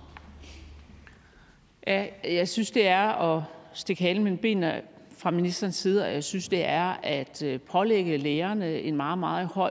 Ja, 1.87 2.05
jeg 2.23 2.47
synes, 2.47 2.71
det 2.71 2.87
er 2.87 3.35
at 3.35 3.43
stikke 3.73 4.03
halen 4.03 4.23
mellem 4.23 4.37
benene 4.37 4.81
fra 5.17 5.31
ministerens 5.31 5.75
side, 5.75 6.05
og 6.05 6.13
jeg 6.13 6.23
synes, 6.23 6.47
det 6.49 6.65
er 6.65 6.99
at 7.03 7.43
øh, 7.43 7.59
pålægge 7.59 8.17
lærerne 8.17 8.79
en 8.79 8.95
meget, 8.95 9.17
meget 9.17 9.47
høj 9.47 9.69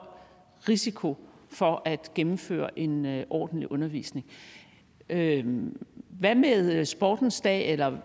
risiko 0.68 1.16
for 1.48 1.82
at 1.84 2.10
gennemføre 2.14 2.78
en 2.78 3.06
øh, 3.06 3.24
ordentlig 3.30 3.72
undervisning. 3.72 4.26
Øh, 5.10 5.44
hvad 6.08 6.34
med 6.34 6.84
sportens 6.84 7.40
dag, 7.40 7.72
eller 7.72 7.96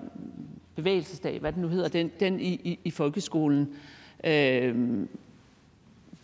bevægelsesdag, 0.75 1.39
hvad 1.39 1.51
det 1.51 1.61
nu 1.61 1.67
hedder, 1.67 1.87
den, 1.87 2.11
den 2.19 2.39
i, 2.39 2.53
i, 2.53 2.79
i 2.83 2.91
folkeskolen? 2.91 3.75
Øh, 4.23 4.75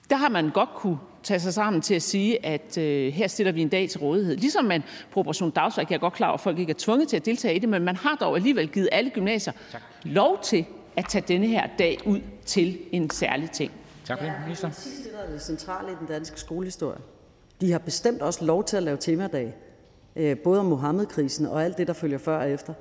der 0.09 0.15
har 0.15 0.29
man 0.29 0.49
godt 0.49 0.69
kunne 0.69 0.97
tage 1.23 1.39
sig 1.39 1.53
sammen 1.53 1.81
til 1.81 1.95
at 1.95 2.01
sige, 2.01 2.45
at 2.45 2.77
øh, 2.77 3.13
her 3.13 3.27
stiller 3.27 3.51
vi 3.51 3.61
en 3.61 3.69
dag 3.69 3.89
til 3.89 3.99
rådighed. 3.99 4.37
Ligesom 4.37 4.65
man 4.65 4.83
på 5.11 5.19
Operation 5.19 5.51
Dagsværk, 5.51 5.89
jeg 5.89 5.95
er 5.95 5.99
godt 5.99 6.13
klar 6.13 6.27
over, 6.27 6.33
at 6.33 6.39
folk 6.39 6.59
ikke 6.59 6.69
er 6.69 6.75
tvunget 6.77 7.07
til 7.07 7.17
at 7.17 7.25
deltage 7.25 7.55
i 7.55 7.59
det, 7.59 7.69
men 7.69 7.83
man 7.83 7.95
har 7.95 8.15
dog 8.15 8.35
alligevel 8.35 8.67
givet 8.67 8.89
alle 8.91 9.09
gymnasier 9.09 9.53
tak. 9.71 9.81
lov 10.03 10.39
til 10.43 10.65
at 10.95 11.05
tage 11.09 11.23
denne 11.27 11.47
her 11.47 11.67
dag 11.79 11.97
ud 12.05 12.19
til 12.45 12.79
en 12.91 13.09
særlig 13.09 13.51
ting. 13.51 13.71
Tak 14.05 14.19
for 14.19 14.25
det, 14.25 14.33
minister. 14.43 14.67
Ja, 14.67 14.73
det 14.73 14.99
er 14.99 15.03
det, 15.03 15.13
der 15.13 15.27
er 15.27 15.31
det 15.31 15.41
centrale 15.41 15.91
i 15.91 15.95
den 15.99 16.07
danske 16.07 16.39
skolehistorie. 16.39 16.99
De 17.61 17.71
har 17.71 17.79
bestemt 17.79 18.21
også 18.21 18.45
lov 18.45 18.63
til 18.63 18.77
at 18.77 18.83
lave 18.83 18.97
temadag, 18.97 19.53
øh, 20.15 20.37
både 20.37 20.59
om 20.59 20.65
Mohammed-krisen 20.65 21.45
og 21.45 21.63
alt 21.63 21.77
det, 21.77 21.87
der 21.87 21.93
følger 21.93 22.17
før 22.17 22.37
og 22.37 22.51
efter. 22.51 22.73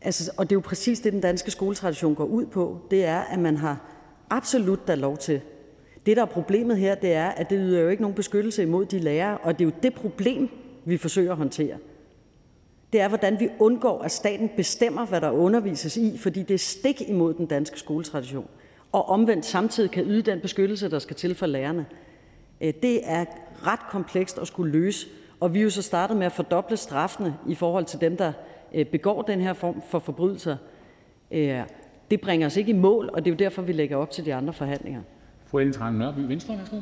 Altså, 0.00 0.30
og 0.36 0.50
det 0.50 0.52
er 0.52 0.56
jo 0.56 0.60
præcis 0.60 1.00
det, 1.00 1.12
den 1.12 1.20
danske 1.20 1.50
skoletradition 1.50 2.14
går 2.14 2.24
ud 2.24 2.46
på. 2.46 2.80
Det 2.90 3.04
er, 3.04 3.20
at 3.20 3.38
man 3.38 3.56
har 3.56 3.78
absolut 4.30 4.88
da 4.88 4.94
lov 4.94 5.16
til. 5.16 5.40
Det, 6.08 6.16
der 6.16 6.22
er 6.22 6.26
problemet 6.26 6.76
her, 6.76 6.94
det 6.94 7.12
er, 7.12 7.28
at 7.28 7.50
det 7.50 7.58
yder 7.60 7.80
jo 7.80 7.88
ikke 7.88 8.02
nogen 8.02 8.14
beskyttelse 8.14 8.62
imod 8.62 8.86
de 8.86 8.98
lærere, 8.98 9.38
og 9.38 9.58
det 9.58 9.64
er 9.64 9.68
jo 9.68 9.72
det 9.82 9.94
problem, 9.94 10.48
vi 10.84 10.96
forsøger 10.96 11.30
at 11.30 11.36
håndtere. 11.36 11.76
Det 12.92 13.00
er, 13.00 13.08
hvordan 13.08 13.40
vi 13.40 13.48
undgår, 13.58 14.02
at 14.02 14.12
staten 14.12 14.50
bestemmer, 14.56 15.06
hvad 15.06 15.20
der 15.20 15.30
undervises 15.30 15.96
i, 15.96 16.18
fordi 16.18 16.42
det 16.42 16.54
er 16.54 16.58
stik 16.58 17.00
imod 17.08 17.34
den 17.34 17.46
danske 17.46 17.78
skoletradition, 17.78 18.48
og 18.92 19.08
omvendt 19.08 19.46
samtidig 19.46 19.90
kan 19.90 20.04
yde 20.04 20.22
den 20.22 20.40
beskyttelse, 20.40 20.90
der 20.90 20.98
skal 20.98 21.16
til 21.16 21.34
for 21.34 21.46
lærerne. 21.46 21.86
Øh, 22.60 22.72
det 22.82 23.00
er 23.04 23.24
ret 23.66 23.88
komplekst 23.90 24.38
at 24.38 24.46
skulle 24.46 24.72
løse, 24.72 25.06
og 25.40 25.54
vi 25.54 25.58
er 25.58 25.62
jo 25.62 25.70
så 25.70 25.82
startet 25.82 26.16
med 26.16 26.26
at 26.26 26.32
fordoble 26.32 26.76
straffene 26.76 27.34
i 27.48 27.54
forhold 27.54 27.84
til 27.84 28.00
dem, 28.00 28.16
der 28.16 28.32
øh, 28.74 28.86
begår 28.86 29.22
den 29.22 29.40
her 29.40 29.52
form 29.52 29.82
for 29.88 29.98
forbrydelser. 29.98 30.56
Øh, 31.30 31.60
det 32.10 32.20
bringer 32.20 32.46
os 32.46 32.56
ikke 32.56 32.70
i 32.70 32.76
mål, 32.76 33.10
og 33.12 33.24
det 33.24 33.30
er 33.30 33.34
jo 33.34 33.38
derfor, 33.38 33.62
vi 33.62 33.72
lægger 33.72 33.96
op 33.96 34.10
til 34.10 34.24
de 34.24 34.34
andre 34.34 34.52
forhandlinger. 34.52 35.02
Fru 35.50 35.58
Ellen 35.58 35.72
Trane 35.72 35.98
Nørby, 35.98 36.18
Venstre, 36.18 36.58
værsgo. 36.58 36.80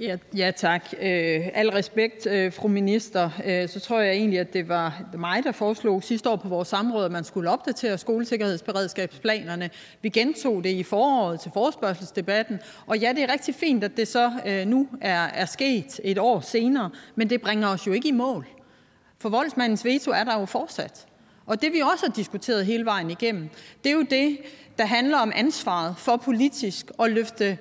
Ja, 0.00 0.16
ja 0.36 0.50
tak. 0.50 0.92
Øh, 0.92 1.48
al 1.54 1.70
respekt, 1.70 2.26
øh, 2.26 2.52
fru 2.52 2.68
minister, 2.68 3.30
øh, 3.44 3.68
så 3.68 3.80
tror 3.80 4.00
jeg 4.00 4.14
egentlig, 4.14 4.38
at 4.38 4.52
det 4.52 4.68
var 4.68 5.02
mig, 5.14 5.44
der 5.44 5.52
foreslog 5.52 6.02
sidste 6.02 6.30
år 6.30 6.36
på 6.36 6.48
vores 6.48 6.68
samråd, 6.68 7.04
at 7.04 7.12
man 7.12 7.24
skulle 7.24 7.50
opdatere 7.50 7.98
skolesikkerhedsberedskabsplanerne. 7.98 9.70
Vi 10.02 10.08
gentog 10.08 10.64
det 10.64 10.70
i 10.70 10.82
foråret 10.82 11.40
til 11.40 11.50
forespørgselsdebatten, 11.54 12.60
og 12.86 12.98
ja, 12.98 13.12
det 13.12 13.22
er 13.22 13.32
rigtig 13.32 13.54
fint, 13.54 13.84
at 13.84 13.96
det 13.96 14.08
så 14.08 14.32
nu 14.66 14.88
er, 15.00 15.22
er 15.22 15.44
sket 15.44 16.00
et 16.04 16.18
år 16.18 16.40
senere, 16.40 16.90
men 17.14 17.30
det 17.30 17.40
bringer 17.40 17.68
os 17.68 17.86
jo 17.86 17.92
ikke 17.92 18.08
i 18.08 18.12
mål. 18.12 18.46
For 19.18 19.28
voldsmandens 19.28 19.84
veto 19.84 20.10
er 20.10 20.24
der 20.24 20.40
jo 20.40 20.44
fortsat. 20.46 21.07
Og 21.48 21.62
det 21.62 21.72
vi 21.72 21.80
også 21.80 22.06
har 22.06 22.12
diskuteret 22.12 22.66
hele 22.66 22.84
vejen 22.84 23.10
igennem, 23.10 23.48
det 23.84 23.90
er 23.90 23.94
jo 23.94 24.06
det, 24.10 24.38
der 24.78 24.84
handler 24.84 25.18
om 25.18 25.32
ansvaret 25.34 25.94
for 25.98 26.16
politisk 26.16 26.86
at 27.00 27.10
løfte 27.10 27.58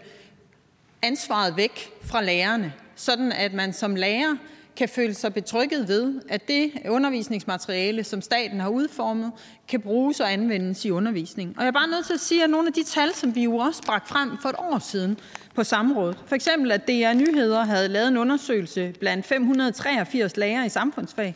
ansvaret 1.01 1.57
væk 1.57 1.89
fra 2.03 2.23
lærerne, 2.23 2.73
sådan 2.95 3.31
at 3.31 3.53
man 3.53 3.73
som 3.73 3.95
lærer 3.95 4.35
kan 4.75 4.89
føle 4.89 5.13
sig 5.13 5.33
betrygget 5.33 5.87
ved, 5.87 6.21
at 6.29 6.47
det 6.47 6.71
undervisningsmateriale, 6.89 8.03
som 8.03 8.21
staten 8.21 8.59
har 8.59 8.69
udformet, 8.69 9.31
kan 9.67 9.81
bruges 9.81 10.19
og 10.19 10.33
anvendes 10.33 10.85
i 10.85 10.89
undervisningen. 10.91 11.57
Og 11.57 11.63
jeg 11.63 11.67
er 11.67 11.71
bare 11.73 11.87
nødt 11.87 12.05
til 12.05 12.13
at 12.13 12.19
sige, 12.19 12.43
at 12.43 12.49
nogle 12.49 12.67
af 12.67 12.73
de 12.73 12.83
tal, 12.83 13.13
som 13.13 13.35
vi 13.35 13.43
jo 13.43 13.55
også 13.55 13.83
bragte 13.83 14.09
frem 14.09 14.37
for 14.41 14.49
et 14.49 14.55
år 14.59 14.79
siden 14.79 15.19
på 15.55 15.63
samrådet, 15.63 16.17
for 16.25 16.35
eksempel 16.35 16.71
at 16.71 16.87
DR 16.87 17.13
Nyheder 17.13 17.63
havde 17.63 17.87
lavet 17.87 18.07
en 18.07 18.17
undersøgelse 18.17 18.93
blandt 18.99 19.25
583 19.25 20.37
lærere 20.37 20.65
i 20.65 20.69
samfundsfag, 20.69 21.35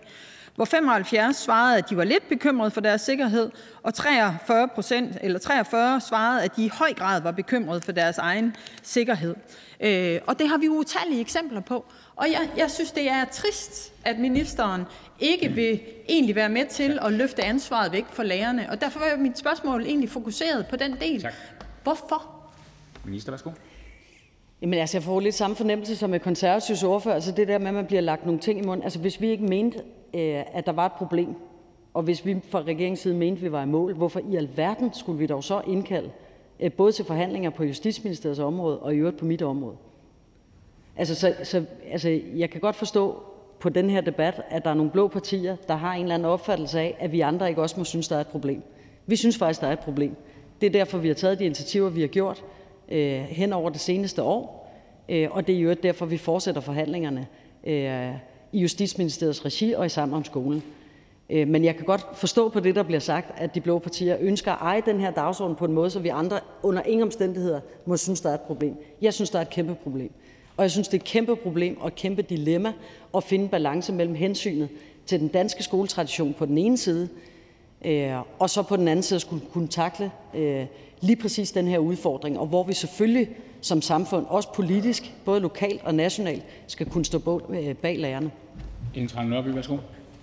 hvor 0.55 0.65
75 0.65 1.35
svarede, 1.35 1.77
at 1.77 1.89
de 1.89 1.97
var 1.97 2.03
lidt 2.03 2.29
bekymrede 2.29 2.71
for 2.71 2.81
deres 2.81 3.01
sikkerhed, 3.01 3.49
og 3.83 3.93
43 3.93 4.67
procent, 4.67 5.17
eller 5.21 5.39
43 5.39 6.01
svarede, 6.01 6.43
at 6.43 6.55
de 6.55 6.65
i 6.65 6.71
høj 6.73 6.93
grad 6.93 7.21
var 7.21 7.31
bekymrede 7.31 7.81
for 7.81 7.91
deres 7.91 8.17
egen 8.17 8.55
sikkerhed. 8.83 9.35
Øh, 9.79 10.19
og 10.27 10.39
det 10.39 10.49
har 10.49 10.57
vi 10.57 10.69
utallige 10.69 11.21
eksempler 11.21 11.61
på. 11.61 11.85
Og 12.15 12.27
jeg, 12.27 12.49
jeg 12.57 12.71
synes, 12.71 12.91
det 12.91 13.09
er 13.09 13.25
trist, 13.25 13.93
at 14.05 14.19
ministeren 14.19 14.83
ikke 15.19 15.49
vil 15.49 15.79
egentlig 16.09 16.35
være 16.35 16.49
med 16.49 16.65
til 16.65 16.99
at 17.01 17.13
løfte 17.13 17.43
ansvaret 17.43 17.91
væk 17.91 18.05
fra 18.09 18.23
lærerne. 18.23 18.69
Og 18.69 18.81
derfor 18.81 18.99
er 18.99 19.17
mit 19.17 19.37
spørgsmål 19.37 19.85
egentlig 19.85 20.09
fokuseret 20.09 20.67
på 20.67 20.75
den 20.75 20.95
del. 21.01 21.21
Tak. 21.21 21.33
Hvorfor? 21.83 22.35
Minister, 23.05 23.31
værsgo. 23.31 23.49
Jamen 24.61 24.79
altså, 24.79 24.97
jeg 24.97 25.03
får 25.03 25.19
lidt 25.19 25.35
samme 25.35 25.55
fornemmelse 25.55 25.95
som 25.95 26.09
med 26.09 26.19
konservatives 26.19 26.83
ordfører, 26.83 27.15
altså 27.15 27.31
det 27.31 27.47
der 27.47 27.57
med, 27.57 27.67
at 27.67 27.73
man 27.73 27.85
bliver 27.85 28.01
lagt 28.01 28.25
nogle 28.25 28.39
ting 28.39 28.59
i 28.59 28.65
munden. 28.65 28.83
Altså 28.83 28.99
hvis 28.99 29.21
vi 29.21 29.29
ikke 29.29 29.43
mente, 29.43 29.79
Øh, 30.13 30.43
at 30.53 30.65
der 30.65 30.71
var 30.71 30.85
et 30.85 30.91
problem, 30.91 31.35
og 31.93 32.03
hvis 32.03 32.25
vi 32.25 32.39
fra 32.49 32.61
regeringens 32.61 32.99
side 32.99 33.15
mente, 33.15 33.39
at 33.39 33.43
vi 33.43 33.51
var 33.51 33.63
i 33.63 33.65
mål, 33.65 33.93
hvorfor 33.93 34.21
i 34.29 34.35
alverden 34.35 34.93
skulle 34.93 35.19
vi 35.19 35.25
dog 35.25 35.43
så 35.43 35.61
indkalde 35.67 36.11
øh, 36.59 36.71
både 36.71 36.91
til 36.91 37.05
forhandlinger 37.05 37.49
på 37.49 37.63
Justitsministeriets 37.63 38.39
område 38.39 38.79
og 38.79 38.95
i 38.95 38.97
øvrigt 38.97 39.17
på 39.17 39.25
mit 39.25 39.41
område? 39.41 39.75
Altså, 40.97 41.15
så, 41.15 41.35
så, 41.43 41.65
altså, 41.91 42.19
jeg 42.35 42.49
kan 42.49 42.61
godt 42.61 42.75
forstå 42.75 43.23
på 43.59 43.69
den 43.69 43.89
her 43.89 44.01
debat, 44.01 44.41
at 44.49 44.63
der 44.63 44.69
er 44.69 44.73
nogle 44.73 44.91
blå 44.91 45.07
partier, 45.07 45.55
der 45.67 45.75
har 45.75 45.93
en 45.93 46.01
eller 46.01 46.15
anden 46.15 46.25
opfattelse 46.25 46.79
af, 46.79 46.97
at 46.99 47.11
vi 47.11 47.21
andre 47.21 47.49
ikke 47.49 47.61
også 47.61 47.75
må 47.77 47.83
synes, 47.83 48.07
der 48.07 48.15
er 48.15 48.21
et 48.21 48.27
problem. 48.27 48.61
Vi 49.05 49.15
synes 49.15 49.37
faktisk, 49.37 49.61
der 49.61 49.67
er 49.67 49.73
et 49.73 49.79
problem. 49.79 50.15
Det 50.61 50.67
er 50.67 50.71
derfor, 50.71 50.97
vi 50.97 51.07
har 51.07 51.15
taget 51.15 51.39
de 51.39 51.45
initiativer, 51.45 51.89
vi 51.89 52.01
har 52.01 52.07
gjort 52.07 52.43
øh, 52.89 53.19
hen 53.19 53.53
over 53.53 53.69
det 53.69 53.79
seneste 53.79 54.23
år, 54.23 54.71
øh, 55.09 55.27
og 55.31 55.47
det 55.47 55.55
er 55.55 55.59
jo 55.59 55.73
derfor, 55.83 56.05
vi 56.05 56.17
fortsætter 56.17 56.61
forhandlingerne 56.61 57.27
øh, 57.63 58.11
i 58.51 58.59
Justitsministeriets 58.59 59.45
regi 59.45 59.73
og 59.73 59.85
i 59.85 59.89
Sammen 59.89 60.17
om 60.17 60.23
skolen. 60.23 60.63
Øh, 61.29 61.47
men 61.47 61.65
jeg 61.65 61.75
kan 61.75 61.85
godt 61.85 62.05
forstå 62.13 62.49
på 62.49 62.59
det, 62.59 62.75
der 62.75 62.83
bliver 62.83 62.99
sagt, 62.99 63.39
at 63.39 63.55
de 63.55 63.61
blå 63.61 63.79
partier 63.79 64.17
ønsker 64.19 64.51
at 64.51 64.57
eje 64.61 64.81
den 64.85 64.99
her 64.99 65.11
dagsorden 65.11 65.55
på 65.55 65.65
en 65.65 65.73
måde, 65.73 65.89
så 65.89 65.99
vi 65.99 66.09
andre 66.09 66.39
under 66.63 66.81
ingen 66.81 67.03
omstændigheder 67.03 67.59
må 67.85 67.97
synes, 67.97 68.21
der 68.21 68.29
er 68.29 68.33
et 68.33 68.41
problem. 68.41 68.75
Jeg 69.01 69.13
synes, 69.13 69.29
der 69.29 69.37
er 69.37 69.41
et 69.41 69.49
kæmpe 69.49 69.75
problem. 69.75 70.11
Og 70.57 70.63
jeg 70.63 70.71
synes, 70.71 70.87
det 70.87 70.97
er 70.97 71.01
et 71.01 71.07
kæmpe 71.07 71.35
problem 71.35 71.81
og 71.81 71.87
et 71.87 71.95
kæmpe 71.95 72.21
dilemma 72.21 72.73
at 73.15 73.23
finde 73.23 73.49
balance 73.49 73.93
mellem 73.93 74.15
hensynet 74.15 74.69
til 75.05 75.19
den 75.19 75.27
danske 75.27 75.63
skoletradition 75.63 76.33
på 76.33 76.45
den 76.45 76.57
ene 76.57 76.77
side, 76.77 77.09
øh, 77.85 78.13
og 78.39 78.49
så 78.49 78.63
på 78.63 78.75
den 78.75 78.87
anden 78.87 79.03
side 79.03 79.19
skulle 79.19 79.45
kunne 79.53 79.67
takle 79.67 80.11
øh, 80.33 80.65
lige 81.01 81.15
præcis 81.15 81.51
den 81.51 81.67
her 81.67 81.79
udfordring, 81.79 82.39
og 82.39 82.47
hvor 82.47 82.63
vi 82.63 82.73
selvfølgelig 82.73 83.29
som 83.61 83.81
samfund, 83.81 84.25
også 84.29 84.53
politisk, 84.53 85.13
både 85.25 85.39
lokalt 85.39 85.81
og 85.83 85.95
nationalt, 85.95 86.43
skal 86.67 86.89
kunne 86.89 87.05
stå 87.05 87.41
øh, 87.49 87.75
bag 87.75 87.99
lærerne. 87.99 88.31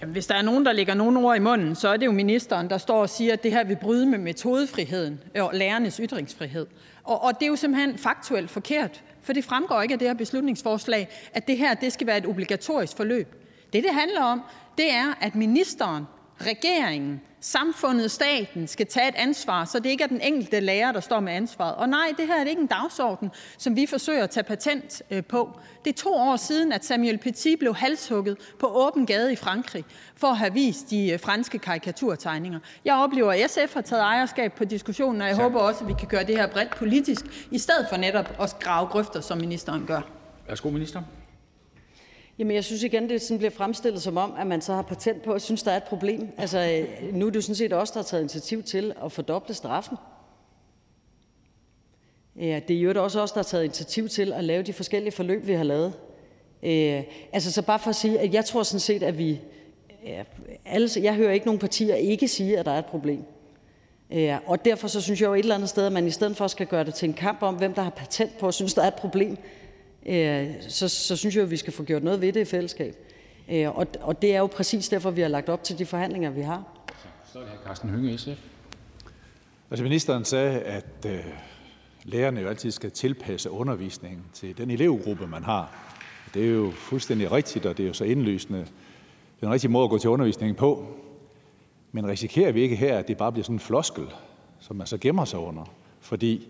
Jamen, 0.00 0.12
hvis 0.12 0.26
der 0.26 0.34
er 0.34 0.42
nogen, 0.42 0.66
der 0.66 0.72
lægger 0.72 0.94
nogen 0.94 1.16
ord 1.16 1.36
i 1.36 1.40
munden, 1.40 1.74
så 1.74 1.88
er 1.88 1.96
det 1.96 2.06
jo 2.06 2.12
ministeren, 2.12 2.70
der 2.70 2.78
står 2.78 3.00
og 3.00 3.10
siger, 3.10 3.32
at 3.32 3.42
det 3.42 3.52
her 3.52 3.64
vil 3.64 3.76
bryde 3.76 4.06
med 4.06 4.18
metodefriheden 4.18 5.20
og 5.40 5.50
lærernes 5.54 6.00
ytringsfrihed. 6.02 6.66
Og, 7.04 7.24
og 7.24 7.32
det 7.34 7.42
er 7.42 7.46
jo 7.46 7.56
simpelthen 7.56 7.98
faktuelt 7.98 8.50
forkert, 8.50 9.02
for 9.22 9.32
det 9.32 9.44
fremgår 9.44 9.82
ikke 9.82 9.92
af 9.92 9.98
det 9.98 10.08
her 10.08 10.14
beslutningsforslag, 10.14 11.08
at 11.32 11.46
det 11.46 11.58
her 11.58 11.74
det 11.74 11.92
skal 11.92 12.06
være 12.06 12.18
et 12.18 12.26
obligatorisk 12.26 12.96
forløb. 12.96 13.34
Det, 13.72 13.82
det 13.82 13.92
handler 13.92 14.22
om, 14.22 14.42
det 14.78 14.92
er, 14.92 15.14
at 15.20 15.34
ministeren 15.34 16.04
regeringen, 16.40 17.20
samfundet, 17.40 18.10
staten 18.10 18.66
skal 18.66 18.86
tage 18.86 19.08
et 19.08 19.14
ansvar, 19.14 19.64
så 19.64 19.78
det 19.78 19.90
ikke 19.90 20.04
er 20.04 20.08
den 20.08 20.20
enkelte 20.20 20.60
lærer, 20.60 20.92
der 20.92 21.00
står 21.00 21.20
med 21.20 21.32
ansvaret. 21.32 21.74
Og 21.74 21.88
nej, 21.88 22.12
det 22.18 22.26
her 22.26 22.40
er 22.40 22.44
ikke 22.44 22.62
en 22.62 22.66
dagsorden, 22.66 23.30
som 23.58 23.76
vi 23.76 23.86
forsøger 23.86 24.24
at 24.24 24.30
tage 24.30 24.44
patent 24.44 25.02
øh, 25.10 25.24
på. 25.24 25.60
Det 25.84 25.90
er 25.90 26.02
to 26.02 26.14
år 26.14 26.36
siden, 26.36 26.72
at 26.72 26.84
Samuel 26.84 27.18
Paty 27.18 27.54
blev 27.58 27.74
halshugget 27.74 28.36
på 28.58 28.66
åben 28.66 29.06
gade 29.06 29.32
i 29.32 29.36
Frankrig 29.36 29.84
for 30.16 30.28
at 30.28 30.36
have 30.36 30.52
vist 30.52 30.90
de 30.90 31.10
øh, 31.10 31.20
franske 31.20 31.58
karikaturtegninger. 31.58 32.58
Jeg 32.84 32.94
oplever, 32.94 33.32
at 33.32 33.50
SF 33.50 33.74
har 33.74 33.80
taget 33.80 34.02
ejerskab 34.02 34.52
på 34.52 34.64
diskussionen, 34.64 35.22
og 35.22 35.28
jeg 35.28 35.36
håber 35.36 35.60
også, 35.60 35.84
at 35.84 35.88
vi 35.88 35.94
kan 35.98 36.08
gøre 36.08 36.24
det 36.24 36.36
her 36.36 36.46
bredt 36.46 36.76
politisk, 36.76 37.48
i 37.50 37.58
stedet 37.58 37.86
for 37.88 37.96
netop 37.96 38.36
at 38.40 38.56
grave 38.60 38.86
grøfter, 38.86 39.20
som 39.20 39.38
ministeren 39.38 39.86
gør. 39.86 40.00
Værsgo, 40.48 40.70
minister. 40.70 41.02
Jamen, 42.38 42.54
jeg 42.54 42.64
synes 42.64 42.82
igen, 42.82 43.08
det 43.08 43.22
sådan 43.22 43.38
bliver 43.38 43.50
fremstillet 43.50 44.02
som 44.02 44.16
om, 44.16 44.34
at 44.38 44.46
man 44.46 44.60
så 44.60 44.74
har 44.74 44.82
patent 44.82 45.22
på 45.22 45.32
at 45.32 45.42
synes, 45.42 45.62
der 45.62 45.72
er 45.72 45.76
et 45.76 45.82
problem. 45.82 46.28
Altså, 46.36 46.58
øh, 46.58 47.14
nu 47.14 47.26
er 47.26 47.30
det 47.30 47.36
jo 47.36 47.40
sådan 47.40 47.54
set 47.54 47.72
også 47.72 47.92
der 47.92 48.00
har 48.00 48.04
taget 48.04 48.22
initiativ 48.22 48.62
til 48.62 48.92
at 49.04 49.12
fordoble 49.12 49.54
straffen. 49.54 49.96
Ja, 52.36 52.60
det 52.68 52.76
er 52.76 52.80
jo 52.80 53.02
også 53.04 53.20
os, 53.20 53.32
der 53.32 53.38
har 53.38 53.44
taget 53.44 53.64
initiativ 53.64 54.08
til 54.08 54.32
at 54.32 54.44
lave 54.44 54.62
de 54.62 54.72
forskellige 54.72 55.12
forløb, 55.12 55.46
vi 55.46 55.52
har 55.52 55.64
lavet. 55.64 55.92
Øh, 56.62 57.02
altså, 57.32 57.52
så 57.52 57.62
bare 57.62 57.78
for 57.78 57.90
at 57.90 57.96
sige, 57.96 58.20
at 58.20 58.34
jeg 58.34 58.44
tror 58.44 58.62
sådan 58.62 58.80
set, 58.80 59.02
at 59.02 59.18
vi... 59.18 59.40
Alle, 60.64 60.88
jeg 61.02 61.14
hører 61.14 61.32
ikke 61.32 61.46
nogen 61.46 61.58
partier 61.58 61.94
ikke 61.94 62.28
sige, 62.28 62.58
at 62.58 62.66
der 62.66 62.72
er 62.72 62.78
et 62.78 62.86
problem. 62.86 63.24
Ja, 64.10 64.38
og 64.46 64.64
derfor 64.64 64.88
så 64.88 65.00
synes 65.00 65.20
jeg 65.20 65.28
jo 65.28 65.34
et 65.34 65.38
eller 65.38 65.54
andet 65.54 65.68
sted, 65.68 65.86
at 65.86 65.92
man 65.92 66.06
i 66.06 66.10
stedet 66.10 66.36
for 66.36 66.46
skal 66.46 66.66
gøre 66.66 66.84
det 66.84 66.94
til 66.94 67.08
en 67.08 67.14
kamp 67.14 67.42
om, 67.42 67.54
hvem 67.54 67.74
der 67.74 67.82
har 67.82 67.90
patent 67.90 68.38
på 68.38 68.48
at 68.48 68.54
synes, 68.54 68.74
der 68.74 68.82
er 68.82 68.88
et 68.88 68.94
problem, 68.94 69.36
så, 70.68 70.88
så 70.88 71.16
synes 71.16 71.36
jeg, 71.36 71.44
at 71.44 71.50
vi 71.50 71.56
skal 71.56 71.72
få 71.72 71.82
gjort 71.82 72.02
noget 72.02 72.20
ved 72.20 72.32
det 72.32 72.40
i 72.40 72.44
fællesskab. 72.44 72.94
Øh, 73.50 73.76
og, 73.76 73.86
og 74.00 74.22
det 74.22 74.34
er 74.34 74.38
jo 74.38 74.46
præcis 74.46 74.88
derfor, 74.88 75.10
vi 75.10 75.20
har 75.20 75.28
lagt 75.28 75.48
op 75.48 75.64
til 75.64 75.78
de 75.78 75.86
forhandlinger, 75.86 76.30
vi 76.30 76.40
har. 76.40 76.64
Så 77.32 77.38
er 77.38 77.42
det 77.42 77.52
hr. 77.52 77.66
Carsten 77.66 77.90
Hønge, 77.90 78.18
SF. 78.18 78.28
Altså 79.70 79.82
ministeren 79.82 80.24
sagde, 80.24 80.60
at 80.60 81.06
øh, 81.06 81.24
lærerne 82.04 82.40
jo 82.40 82.48
altid 82.48 82.70
skal 82.70 82.90
tilpasse 82.90 83.50
undervisningen 83.50 84.24
til 84.32 84.58
den 84.58 84.70
elevgruppe, 84.70 85.26
man 85.26 85.44
har. 85.44 85.94
Det 86.34 86.44
er 86.44 86.50
jo 86.50 86.70
fuldstændig 86.70 87.32
rigtigt, 87.32 87.66
og 87.66 87.76
det 87.76 87.82
er 87.82 87.86
jo 87.86 87.94
så 87.94 88.04
indlysende. 88.04 88.58
Det 88.58 89.42
er 89.42 89.46
en 89.46 89.52
rigtig 89.52 89.70
måde 89.70 89.84
at 89.84 89.90
gå 89.90 89.98
til 89.98 90.10
undervisningen 90.10 90.56
på. 90.56 90.86
Men 91.92 92.08
risikerer 92.08 92.52
vi 92.52 92.60
ikke 92.60 92.76
her, 92.76 92.98
at 92.98 93.08
det 93.08 93.16
bare 93.16 93.32
bliver 93.32 93.44
sådan 93.44 93.56
en 93.56 93.60
floskel, 93.60 94.04
som 94.60 94.76
man 94.76 94.86
så 94.86 94.98
gemmer 94.98 95.24
sig 95.24 95.38
under? 95.38 95.64
Fordi 96.00 96.48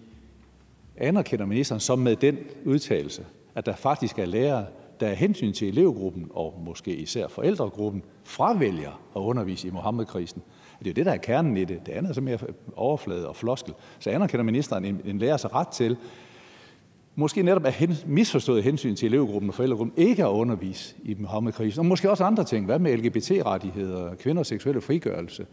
anerkender 0.96 1.46
ministeren 1.46 1.80
så 1.80 1.96
med 1.96 2.16
den 2.16 2.38
udtalelse, 2.64 3.24
at 3.58 3.66
der 3.66 3.76
faktisk 3.76 4.18
er 4.18 4.26
lærere, 4.26 4.66
der 5.00 5.08
af 5.08 5.16
hensyn 5.16 5.52
til 5.52 5.68
elevgruppen 5.68 6.30
og 6.30 6.62
måske 6.66 6.96
især 6.96 7.28
forældregruppen 7.28 8.02
fravælger 8.24 9.00
at 9.16 9.20
undervise 9.20 9.68
i 9.68 9.70
Mohammed-krisen. 9.70 10.42
Det 10.78 10.86
er 10.86 10.90
jo 10.90 10.94
det, 10.94 11.06
der 11.06 11.12
er 11.12 11.16
kernen 11.16 11.56
i 11.56 11.64
det. 11.64 11.86
Det 11.86 11.92
andet 11.92 12.10
er 12.10 12.14
så 12.14 12.20
mere 12.20 12.38
overflade 12.76 13.28
og 13.28 13.36
floskel. 13.36 13.74
Så 13.98 14.10
anerkender 14.10 14.44
ministeren 14.44 14.84
en, 14.84 15.00
en 15.04 15.18
lærers 15.18 15.54
ret 15.54 15.68
til, 15.68 15.96
måske 17.14 17.42
netop 17.42 17.64
af 17.64 17.72
hen, 17.72 17.94
misforstået 18.06 18.64
hensyn 18.64 18.94
til 18.94 19.06
elevgruppen 19.06 19.50
og 19.50 19.54
forældregruppen, 19.54 19.94
ikke 19.96 20.24
at 20.24 20.28
undervise 20.28 20.94
i 21.02 21.14
Mohammed-krisen. 21.18 21.80
Og 21.80 21.86
måske 21.86 22.10
også 22.10 22.24
andre 22.24 22.44
ting. 22.44 22.66
Hvad 22.66 22.78
med 22.78 22.96
LGBT-rettigheder, 22.96 24.14
kvinders 24.14 24.48
seksuelle 24.48 24.80
frigørelse, 24.80 25.46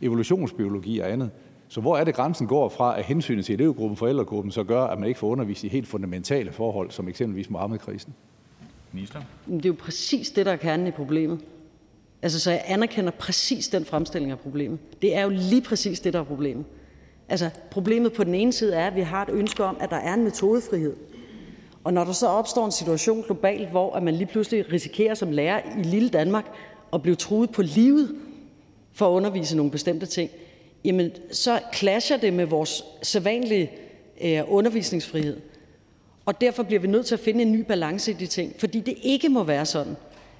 evolutionsbiologi 0.00 0.98
og 0.98 1.12
andet. 1.12 1.30
Så 1.72 1.80
hvor 1.80 1.96
er 1.96 2.04
det, 2.04 2.14
grænsen 2.14 2.46
går 2.46 2.68
fra, 2.68 2.98
at 2.98 3.04
hensynet 3.04 3.44
til 3.44 3.54
elevgruppen, 3.54 3.96
forældregruppen, 3.96 4.52
så 4.52 4.64
gør, 4.64 4.82
at 4.84 4.98
man 4.98 5.08
ikke 5.08 5.20
får 5.20 5.26
undervist 5.26 5.64
i 5.64 5.68
helt 5.68 5.88
fundamentale 5.88 6.52
forhold, 6.52 6.90
som 6.90 7.08
eksempelvis 7.08 7.50
Mohammed-krisen? 7.50 8.14
Det 9.46 9.64
er 9.64 9.68
jo 9.68 9.76
præcis 9.78 10.30
det, 10.30 10.46
der 10.46 10.52
er 10.52 10.56
kernen 10.56 10.86
i 10.86 10.90
problemet. 10.90 11.40
Altså, 12.22 12.40
så 12.40 12.50
jeg 12.50 12.62
anerkender 12.66 13.10
præcis 13.10 13.68
den 13.68 13.84
fremstilling 13.84 14.32
af 14.32 14.38
problemet. 14.38 14.78
Det 15.02 15.16
er 15.16 15.22
jo 15.22 15.28
lige 15.28 15.62
præcis 15.62 16.00
det, 16.00 16.12
der 16.12 16.20
er 16.20 16.24
problemet. 16.24 16.64
Altså, 17.28 17.50
problemet 17.70 18.12
på 18.12 18.24
den 18.24 18.34
ene 18.34 18.52
side 18.52 18.74
er, 18.74 18.86
at 18.86 18.94
vi 18.94 19.00
har 19.00 19.22
et 19.22 19.30
ønske 19.32 19.64
om, 19.64 19.76
at 19.80 19.90
der 19.90 19.96
er 19.96 20.14
en 20.14 20.24
metodefrihed. 20.24 20.96
Og 21.84 21.92
når 21.92 22.04
der 22.04 22.12
så 22.12 22.26
opstår 22.26 22.64
en 22.64 22.72
situation 22.72 23.22
globalt, 23.22 23.70
hvor 23.70 23.94
at 23.96 24.02
man 24.02 24.14
lige 24.14 24.26
pludselig 24.26 24.72
risikerer 24.72 25.14
som 25.14 25.30
lærer 25.30 25.60
i 25.78 25.82
lille 25.82 26.08
Danmark 26.08 26.46
at 26.92 27.02
blive 27.02 27.16
truet 27.16 27.50
på 27.50 27.62
livet 27.62 28.14
for 28.92 29.06
at 29.06 29.10
undervise 29.10 29.56
nogle 29.56 29.72
bestemte 29.72 30.06
ting, 30.06 30.30
så 31.32 31.60
clasher 31.74 32.16
det 32.16 32.32
med 32.32 32.44
vores 32.44 32.84
sædvanlige 33.02 33.70
øh, 34.20 34.42
undervisningsfrihed. 34.46 35.40
Og 36.26 36.40
derfor 36.40 36.62
bliver 36.62 36.80
vi 36.80 36.86
nødt 36.86 37.06
til 37.06 37.14
at 37.14 37.20
finde 37.20 37.42
en 37.42 37.52
ny 37.52 37.60
balance 37.60 38.10
i 38.10 38.14
de 38.14 38.26
ting, 38.26 38.54
fordi 38.58 38.80
det 38.80 38.94
ikke 39.02 39.28
må 39.28 39.42
være 39.42 39.66
sådan, 39.66 39.96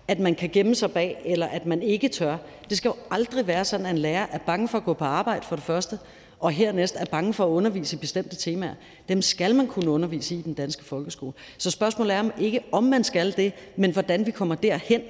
at 0.09 0.19
man 0.19 0.35
kan 0.35 0.51
gemme 0.53 0.75
sig 0.75 0.93
bag, 0.93 1.23
eller 1.25 1.47
at 1.47 1.67
man 1.67 1.83
ikke 1.83 2.09
tør. 2.09 2.37
Det 2.71 2.77
skal 2.77 2.89
jo 2.89 2.95
aldrig 3.11 3.47
være 3.47 3.65
sådan, 3.65 3.87
at 3.87 3.93
en 3.93 3.99
lærer 3.99 4.27
er 4.33 4.39
bange 4.39 4.69
for 4.69 4.79
at 4.79 4.85
gå 4.85 4.93
på 4.93 5.05
arbejde 5.05 5.47
for 5.47 5.57
det 5.57 5.65
første, 5.65 5.99
og 6.41 6.51
hernæst 6.51 6.97
er 6.99 7.05
bange 7.05 7.35
for 7.35 7.45
at 7.45 7.49
undervise 7.49 7.97
i 7.97 7.99
bestemte 7.99 8.37
temaer. 8.37 8.75
Dem 9.09 9.23
skal 9.23 9.55
man 9.55 9.67
kunne 9.67 9.91
undervise 9.91 10.35
i 10.35 10.39
i 10.39 10.43
den 10.43 10.55
danske 10.55 10.85
folkeskole. 10.85 11.33
Så 11.59 11.71
spørgsmålet 11.71 12.17
er 12.17 12.31
ikke, 12.39 12.61
om 12.73 12.85
man 12.85 13.05
skal 13.05 13.37
det, 13.37 13.53
men 13.77 13.91
hvordan 13.91 14.27
vi 14.27 14.31
kommer 14.31 14.55
derhen, 14.55 15.03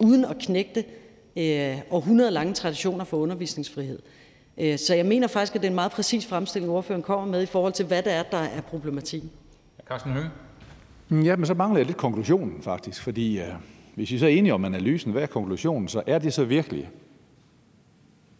uden 0.00 0.24
at 0.24 0.38
knægte 0.38 0.84
øh, 1.36 1.78
århundrede 1.90 2.30
lange 2.30 2.54
traditioner 2.54 3.04
for 3.04 3.16
undervisningsfrihed. 3.16 3.98
Øh, 4.60 4.78
så 4.78 4.94
jeg 4.94 5.06
mener 5.06 5.26
faktisk, 5.26 5.54
at 5.54 5.60
det 5.60 5.66
er 5.66 5.70
en 5.70 5.74
meget 5.74 5.92
præcis 5.92 6.26
fremstilling, 6.26 6.72
ordføreren 6.72 7.02
kommer 7.02 7.26
med, 7.26 7.42
i 7.42 7.46
forhold 7.46 7.72
til 7.72 7.86
hvad 7.86 8.02
det 8.02 8.12
er, 8.12 8.22
der 8.22 8.38
er 8.38 8.60
problematikken. 8.60 9.30
Carsten 9.88 10.12
Hønge. 10.12 10.30
Ja, 11.24 11.36
men 11.36 11.46
så 11.46 11.54
mangler 11.54 11.78
jeg 11.78 11.86
lidt 11.86 11.98
konklusionen 11.98 12.62
faktisk, 12.62 13.02
fordi 13.02 13.38
uh, 13.38 13.44
hvis 13.94 14.10
vi 14.10 14.18
så 14.18 14.26
er 14.26 14.30
enige 14.30 14.54
om 14.54 14.64
analysen, 14.64 15.12
hvad 15.12 15.22
er 15.22 15.26
konklusionen, 15.26 15.88
så 15.88 16.02
er 16.06 16.18
det 16.18 16.32
så 16.32 16.44
virkelig, 16.44 16.90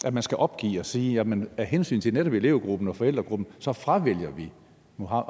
at 0.04 0.14
man 0.14 0.22
skal 0.22 0.37
opgive 0.37 0.80
og 0.80 0.87
sige, 0.87 1.20
at 1.20 1.26
man 1.26 1.48
af 1.56 1.66
hensyn 1.66 2.00
til 2.00 2.14
netop 2.14 2.33
elevgruppen 2.33 2.88
og 2.88 2.96
forældregruppen, 2.96 3.46
så 3.59 3.72
fravælger 3.72 4.30
vi 4.30 4.52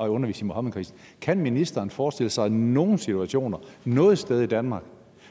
at 0.02 0.08
undervise 0.08 0.44
i 0.44 0.46
Muhammedkrisen. 0.46 0.96
Kan 1.20 1.38
ministeren 1.38 1.90
forestille 1.90 2.30
sig 2.30 2.50
nogle 2.50 2.98
situationer, 2.98 3.58
noget 3.84 4.18
sted 4.18 4.40
i 4.42 4.46
Danmark, 4.46 4.82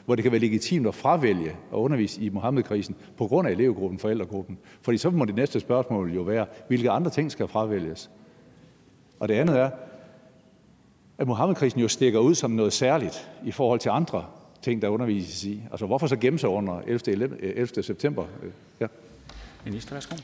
hvor 0.04 0.14
det 0.14 0.22
kan 0.22 0.32
være 0.32 0.40
legitimt 0.40 0.86
at 0.86 0.94
fravælge 0.94 1.50
at 1.50 1.76
undervise 1.76 2.22
i 2.22 2.28
Muhammedkrisen 2.28 2.96
på 3.16 3.26
grund 3.26 3.48
af 3.48 3.52
elevgruppen, 3.52 3.98
forældregruppen? 3.98 4.58
Fordi 4.82 4.98
så 4.98 5.10
må 5.10 5.24
det 5.24 5.34
næste 5.34 5.60
spørgsmål 5.60 6.12
jo 6.14 6.22
være, 6.22 6.46
hvilke 6.68 6.90
andre 6.90 7.10
ting 7.10 7.32
skal 7.32 7.48
fravælges? 7.48 8.10
Og 9.20 9.28
det 9.28 9.34
andet 9.34 9.58
er, 9.58 9.70
at 11.18 11.26
Muhammedkrisen 11.26 11.80
jo 11.80 11.88
stikker 11.88 12.18
ud 12.18 12.34
som 12.34 12.50
noget 12.50 12.72
særligt 12.72 13.30
i 13.44 13.50
forhold 13.50 13.80
til 13.80 13.88
andre 13.88 14.24
ting, 14.62 14.82
der 14.82 14.88
undervises 14.88 15.44
i. 15.44 15.62
Altså 15.70 15.86
hvorfor 15.86 16.06
så 16.06 16.16
gemme 16.16 16.38
sig 16.38 16.48
under 16.48 16.80
11. 16.86 17.42
11. 17.42 17.82
september? 17.82 18.24
Ja. 18.80 18.86
Minister, 19.64 19.92
værsgo. 19.94 20.16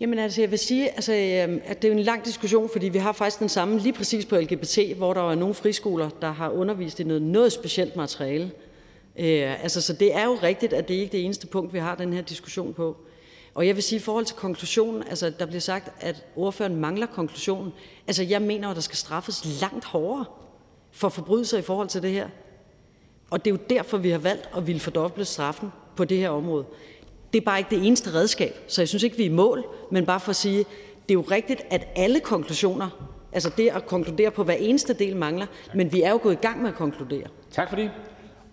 Jamen 0.00 0.18
altså, 0.18 0.40
jeg 0.40 0.50
vil 0.50 0.58
sige, 0.58 0.90
altså, 0.90 1.12
øhm, 1.12 1.60
at 1.64 1.82
det 1.82 1.88
er 1.88 1.92
jo 1.92 1.98
en 1.98 2.04
lang 2.04 2.24
diskussion, 2.24 2.68
fordi 2.72 2.88
vi 2.88 2.98
har 2.98 3.12
faktisk 3.12 3.40
den 3.40 3.48
samme 3.48 3.78
lige 3.78 3.92
præcis 3.92 4.26
på 4.26 4.36
LGBT, 4.36 4.78
hvor 4.96 5.14
der 5.14 5.30
er 5.30 5.34
nogle 5.34 5.54
friskoler, 5.54 6.10
der 6.20 6.32
har 6.32 6.50
undervist 6.50 7.00
i 7.00 7.04
noget, 7.04 7.22
noget 7.22 7.52
specielt 7.52 7.96
materiale. 7.96 8.50
Øh, 9.18 9.62
altså, 9.62 9.80
så 9.80 9.92
det 9.92 10.14
er 10.14 10.24
jo 10.24 10.38
rigtigt, 10.42 10.72
at 10.72 10.88
det 10.88 10.94
ikke 10.94 11.06
er 11.06 11.10
det 11.10 11.24
eneste 11.24 11.46
punkt, 11.46 11.72
vi 11.72 11.78
har 11.78 11.94
den 11.94 12.12
her 12.12 12.22
diskussion 12.22 12.74
på. 12.74 12.96
Og 13.54 13.66
jeg 13.66 13.74
vil 13.74 13.82
sige 13.82 13.96
i 13.96 14.02
forhold 14.02 14.24
til 14.24 14.36
konklusionen, 14.36 15.02
altså 15.02 15.32
der 15.38 15.46
bliver 15.46 15.60
sagt, 15.60 15.92
at 16.00 16.24
ordføreren 16.36 16.76
mangler 16.76 17.06
konklusionen. 17.06 17.72
Altså 18.06 18.22
jeg 18.22 18.42
mener 18.42 18.68
at 18.68 18.76
der 18.76 18.82
skal 18.82 18.96
straffes 18.96 19.60
langt 19.60 19.84
hårdere 19.84 20.24
for 20.92 21.08
forbrydelser 21.08 21.58
i 21.58 21.62
forhold 21.62 21.88
til 21.88 22.02
det 22.02 22.10
her. 22.10 22.28
Og 23.30 23.44
det 23.44 23.50
er 23.50 23.54
jo 23.54 23.60
derfor, 23.70 23.98
vi 23.98 24.10
har 24.10 24.18
valgt 24.18 24.48
at 24.56 24.66
ville 24.66 24.80
fordoble 24.80 25.24
straffen 25.24 25.72
på 25.96 26.04
det 26.04 26.18
her 26.18 26.30
område. 26.30 26.64
Det 27.32 27.40
er 27.40 27.44
bare 27.44 27.58
ikke 27.58 27.76
det 27.76 27.86
eneste 27.86 28.14
redskab, 28.14 28.54
så 28.68 28.82
jeg 28.82 28.88
synes 28.88 29.02
ikke, 29.02 29.16
vi 29.16 29.22
er 29.22 29.30
i 29.30 29.32
mål, 29.32 29.64
men 29.90 30.06
bare 30.06 30.20
for 30.20 30.30
at 30.30 30.36
sige, 30.36 30.58
det 31.08 31.10
er 31.10 31.14
jo 31.14 31.24
rigtigt, 31.30 31.62
at 31.70 31.88
alle 31.96 32.20
konklusioner, 32.20 33.08
altså 33.32 33.50
det 33.56 33.68
at 33.68 33.86
konkludere 33.86 34.30
på 34.30 34.44
hver 34.44 34.54
eneste 34.54 34.92
del 34.92 35.16
mangler, 35.16 35.46
men 35.74 35.92
vi 35.92 36.02
er 36.02 36.10
jo 36.10 36.20
gået 36.22 36.32
i 36.32 36.38
gang 36.42 36.62
med 36.62 36.70
at 36.70 36.76
konkludere. 36.76 37.26
Tak 37.50 37.68
for 37.68 37.76
det, 37.76 37.90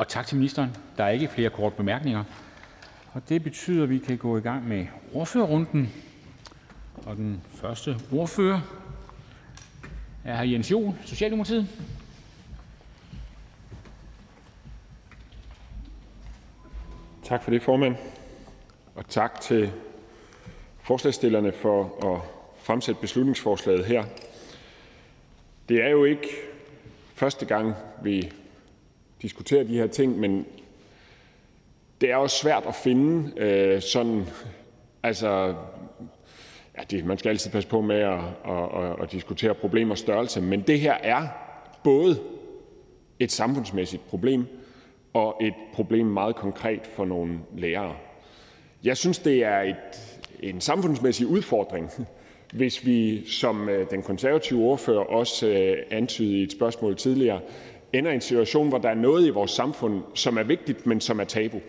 tak 0.08 0.28
til 0.28 0.38
ministeren. 0.38 0.78
Der 0.98 1.04
er 1.04 1.10
ikke 1.10 1.28
flere 1.28 1.50
korte 1.50 1.76
bemærkninger. 1.76 2.24
Og 3.14 3.30
det 3.30 3.44
betyder, 3.44 3.84
at 3.84 3.90
vi 3.90 3.98
kan 3.98 4.18
gå 4.18 4.38
i 4.38 4.42
gang 4.42 4.68
med 4.68 4.86
ordførerrunden. 5.14 5.94
Og 7.06 7.16
den 7.16 7.42
første 7.56 7.96
ordfører 8.12 8.62
er 10.24 10.38
hr. 10.38 10.44
Jens 10.44 10.72
Joel, 10.72 10.96
Socialdemokratiet. 11.06 11.68
Tak 17.24 17.44
for 17.44 17.52
det, 17.52 17.64
formand, 17.64 17.96
og 18.96 19.08
tak 19.10 19.42
til 19.42 19.72
forslagsstillerne 20.84 21.52
for 21.52 22.06
at 22.14 22.22
fremsætte 22.64 23.02
beslutningsforslaget 23.02 23.86
her. 23.86 24.04
Det 25.70 25.84
er 25.84 25.90
jo 25.90 26.04
ikke 26.04 26.28
første 27.16 27.46
gang, 27.46 27.76
vi 28.04 28.32
diskuterer 29.22 29.64
de 29.64 29.78
her 29.78 29.88
ting, 29.88 30.20
men 30.20 30.46
det 32.02 32.12
er 32.12 32.16
også 32.16 32.38
svært 32.38 32.64
at 32.68 32.76
finde 32.76 33.32
øh, 33.38 33.82
sådan, 33.82 34.26
altså, 35.04 35.56
ja, 36.78 36.84
det, 36.92 37.06
man 37.06 37.18
skal 37.18 37.30
altid 37.30 37.52
passe 37.52 37.70
på 37.70 37.82
med 37.82 38.00
at, 38.00 38.20
at, 38.46 38.84
at, 38.84 39.04
at 39.04 39.12
diskutere 39.12 39.54
problemers 39.54 40.00
størrelse, 40.00 40.42
men 40.42 40.62
det 40.62 40.80
her 40.80 40.94
er 40.94 41.28
både 41.84 42.20
et 43.20 43.32
samfundsmæssigt 43.32 44.08
problem 44.08 44.48
og 45.14 45.38
et 45.42 45.54
problem 45.74 46.06
meget 46.06 46.36
konkret 46.36 46.88
for 46.88 47.06
nogle 47.06 47.40
lærere. 47.58 47.96
Jeg 48.84 48.98
synes, 48.98 49.20
det 49.20 49.44
er 49.44 49.60
et, 49.60 50.20
en 50.40 50.62
samfundsmæssig 50.62 51.28
udfordring, 51.28 51.90
hvis 52.54 52.86
vi, 52.86 53.28
som 53.28 53.70
øh, 53.70 53.90
den 53.92 54.02
konservative 54.02 54.64
ordfører 54.64 55.04
også 55.04 55.48
øh, 55.48 55.78
antydede 55.92 56.40
i 56.40 56.44
et 56.44 56.52
spørgsmål 56.52 56.96
tidligere, 56.96 57.40
ender 57.93 58.12
i 58.12 58.15
en 58.15 58.21
situation, 58.21 58.69
hvor 58.69 58.77
der 58.77 58.89
er 58.89 58.95
noget 58.95 59.27
i 59.27 59.30
vores 59.30 59.51
samfund, 59.51 60.01
som 60.13 60.38
er 60.38 60.43
vigtigt, 60.43 60.86
men 60.86 61.01
som 61.01 61.19
er 61.19 61.23
tabu. 61.23 61.62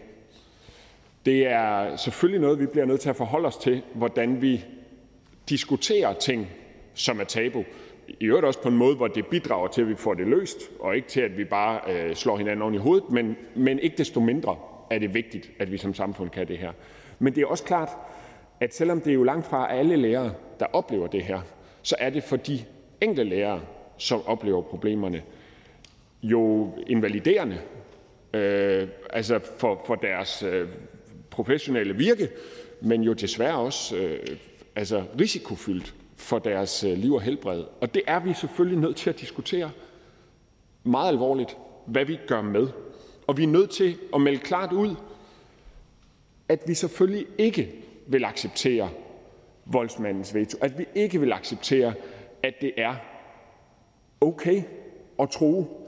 Det 1.26 1.46
er 1.46 1.96
selvfølgelig 1.96 2.40
noget, 2.40 2.61
vi 2.61 2.66
bliver 2.66 2.87
nødt 2.87 3.00
til 3.00 3.08
at 3.11 3.16
forholde 3.16 3.46
os 3.46 3.56
til, 3.56 3.82
hvordan 3.94 4.42
vi 4.42 4.64
diskuterer 5.48 6.12
ting, 6.12 6.48
som 6.94 7.20
er 7.20 7.24
tabu. 7.24 7.64
I 8.20 8.24
øvrigt 8.24 8.46
også 8.46 8.62
på 8.62 8.68
en 8.68 8.76
måde, 8.76 8.96
hvor 8.96 9.08
det 9.08 9.26
bidrager 9.26 9.68
til, 9.68 9.82
at 9.82 9.88
vi 9.88 9.94
får 9.94 10.14
det 10.14 10.26
løst, 10.26 10.58
og 10.80 10.96
ikke 10.96 11.08
til, 11.08 11.20
at 11.20 11.38
vi 11.38 11.44
bare 11.44 11.80
øh, 11.92 12.14
slår 12.14 12.37
hinanden 12.37 12.62
oven 12.62 12.74
i 12.74 12.78
hovedet, 12.78 13.11
men, 13.11 13.37
men 13.54 13.78
ikke 13.78 13.96
desto 13.96 14.20
mindre 14.20 14.56
er 14.90 14.98
det 14.98 15.14
vigtigt, 15.14 15.50
at 15.58 15.72
vi 15.72 15.76
som 15.76 15.94
samfund 15.94 16.30
kan 16.30 16.48
det 16.48 16.58
her. 16.58 16.72
Men 17.18 17.35
det 17.35 17.42
er 17.42 17.46
også 17.46 17.64
klart, 17.64 17.88
at 18.61 18.74
selvom 18.74 19.00
det 19.00 19.11
er 19.11 19.14
jo 19.14 19.22
langt 19.22 19.46
fra 19.46 19.74
alle 19.74 19.96
lærere, 19.96 20.32
der 20.61 20.66
oplever 20.72 21.06
det 21.06 21.22
her, 21.22 21.40
så 21.82 21.96
er 21.98 22.11
det 22.11 22.22
for 22.22 22.37
de 22.37 22.58
enkelte 23.00 23.24
lærere, 23.24 23.61
som 23.98 24.26
oplever 24.26 24.62
problemerne, 24.62 25.22
jo 26.22 26.72
invaliderende 26.87 27.61
øh, 28.35 28.88
altså 29.11 29.40
for, 29.58 29.82
for 29.87 29.94
deres 29.94 30.42
øh, 30.42 30.68
professionelle 31.30 31.96
virke, 31.96 32.28
men 32.80 33.02
jo 33.02 33.12
desværre 33.12 33.58
også 33.58 33.96
øh, 33.96 34.37
altså 34.76 35.04
risikofyldt 35.20 35.94
for 36.16 36.38
deres 36.38 36.85
øh, 36.85 36.98
liv 36.98 37.14
og 37.14 37.22
helbred. 37.22 37.64
Og 37.80 37.94
det 37.94 38.02
er 38.06 38.20
vi 38.20 38.35
selvfølgelig 38.35 38.78
nødt 38.78 38.96
til 38.96 39.11
at 39.11 39.20
diskutere 39.20 39.70
meget 40.85 41.08
alvorligt, 41.08 41.56
hvad 41.87 42.04
vi 42.04 42.18
gør 42.26 42.42
med. 42.42 42.68
Og 43.26 43.37
vi 43.37 43.42
er 43.42 43.48
nødt 43.48 43.70
til 43.70 43.96
at 44.14 44.20
melde 44.20 44.38
klart 44.38 44.72
ud, 44.72 44.94
at 46.48 46.62
vi 46.66 46.74
selvfølgelig 46.74 47.26
ikke 47.38 47.74
vil 48.06 48.24
acceptere 48.24 48.90
voldsmandens 49.64 50.35
veto. 50.35 50.58
At 50.61 50.78
vi 50.78 50.85
ikke 50.94 51.20
vil 51.20 51.32
acceptere, 51.32 51.94
at 52.42 52.54
det 52.61 52.72
er 52.76 52.94
okay 54.20 54.62
at 55.18 55.30
tro, 55.30 55.82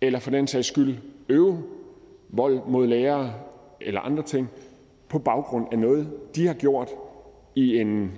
eller 0.00 0.18
for 0.18 0.30
den 0.30 0.46
sags 0.46 0.66
skyld 0.66 0.96
øve 1.28 1.62
vold 2.28 2.60
mod 2.68 2.86
lærere 2.86 3.34
eller 3.80 4.00
andre 4.00 4.22
ting 4.22 4.48
på 5.08 5.18
baggrund 5.18 5.66
af 5.72 5.78
noget, 5.78 6.10
de 6.34 6.46
har 6.46 6.54
gjort 6.54 6.88
i 7.54 7.78
en 7.78 8.12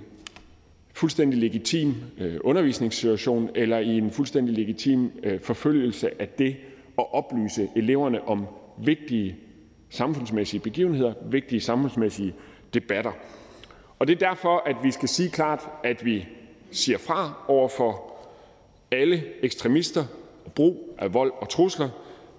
fuldstændig 0.93 1.39
legitim 1.39 1.93
øh, 2.17 2.39
undervisningssituation 2.43 3.49
eller 3.55 3.79
i 3.79 3.97
en 3.97 4.11
fuldstændig 4.11 4.55
legitim 4.55 5.11
øh, 5.23 5.39
forfølgelse 5.39 6.21
af 6.21 6.27
det 6.27 6.55
at 6.97 7.13
oplyse 7.13 7.69
eleverne 7.75 8.27
om 8.27 8.45
vigtige 8.77 9.35
samfundsmæssige 9.89 10.59
begivenheder, 10.59 11.13
vigtige 11.25 11.61
samfundsmæssige 11.61 12.33
debatter. 12.73 13.11
Og 13.99 14.07
det 14.07 14.21
er 14.21 14.27
derfor, 14.27 14.63
at 14.65 14.75
vi 14.83 14.91
skal 14.91 15.09
sige 15.09 15.29
klart, 15.29 15.69
at 15.83 16.05
vi 16.05 16.27
siger 16.71 16.97
fra 16.97 17.43
over 17.47 17.67
for 17.67 18.13
alle 18.91 19.23
ekstremister 19.41 20.05
brug 20.55 20.95
af 20.97 21.13
vold 21.13 21.31
og 21.41 21.49
trusler. 21.49 21.89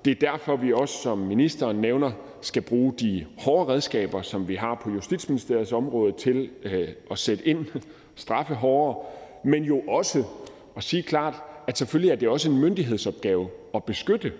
Det 0.04 0.10
er 0.10 0.30
derfor, 0.30 0.56
vi 0.56 0.72
også, 0.72 1.02
som 1.02 1.18
ministeren 1.18 1.76
nævner, 1.76 2.12
skal 2.40 2.62
bruge 2.62 2.92
de 3.00 3.26
hårde 3.38 3.72
redskaber, 3.72 4.22
som 4.22 4.48
vi 4.48 4.54
har 4.54 4.80
på 4.82 4.90
Justitsministeriets 4.90 5.72
område, 5.72 6.12
til 6.12 6.50
øh, 6.62 6.88
at 7.10 7.18
sætte 7.18 7.48
ind, 7.48 7.66
straffe 8.14 8.54
hårdere, 8.54 8.96
men 9.44 9.64
jo 9.64 9.80
også 9.88 10.24
at 10.76 10.82
sige 10.82 11.02
klart, 11.02 11.34
at 11.66 11.78
selvfølgelig 11.78 12.10
er 12.10 12.16
det 12.16 12.28
også 12.28 12.50
en 12.50 12.58
myndighedsopgave 12.58 13.48
at 13.74 13.84
beskytte 13.84 14.32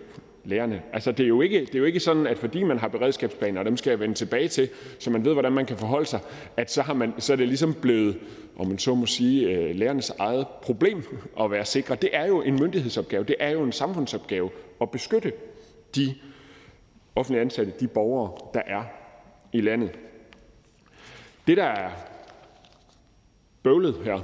lærerne. 0.44 0.82
Altså, 0.92 1.12
det 1.12 1.24
er 1.24 1.28
jo 1.28 1.40
ikke, 1.40 1.60
det 1.60 1.74
er 1.74 1.78
jo 1.78 1.84
ikke 1.84 2.00
sådan, 2.00 2.26
at 2.26 2.38
fordi 2.38 2.62
man 2.62 2.78
har 2.78 2.88
beredskabsplaner, 2.88 3.60
og 3.60 3.64
dem 3.64 3.76
skal 3.76 3.90
jeg 3.90 4.00
vende 4.00 4.14
tilbage 4.14 4.48
til, 4.48 4.68
så 4.98 5.10
man 5.10 5.24
ved, 5.24 5.32
hvordan 5.32 5.52
man 5.52 5.66
kan 5.66 5.76
forholde 5.76 6.06
sig, 6.06 6.20
at 6.56 6.70
så, 6.70 6.82
har 6.82 6.94
man, 6.94 7.12
så 7.18 7.32
er 7.32 7.36
det 7.36 7.48
ligesom 7.48 7.74
blevet, 7.74 8.18
om 8.56 8.66
man 8.66 8.78
så 8.78 8.94
må 8.94 9.06
sige, 9.06 9.50
øh, 9.50 9.74
lærernes 9.74 10.10
eget 10.18 10.46
problem 10.62 11.02
at 11.40 11.50
være 11.50 11.64
sikre. 11.64 11.94
Det 11.94 12.10
er 12.12 12.26
jo 12.26 12.42
en 12.42 12.54
myndighedsopgave, 12.60 13.24
det 13.24 13.36
er 13.40 13.50
jo 13.50 13.62
en 13.62 13.72
samfundsopgave 13.72 14.50
at 14.80 14.90
beskytte 14.90 15.32
de 15.96 16.14
offentlige 17.16 17.40
ansatte, 17.40 17.72
de 17.80 17.88
borgere, 17.88 18.32
der 18.54 18.62
er 18.66 18.82
i 19.52 19.60
landet. 19.60 19.90
Det, 21.46 21.56
der 21.56 21.64
er 21.64 21.90
bøvlet 23.62 23.94
her, 24.04 24.20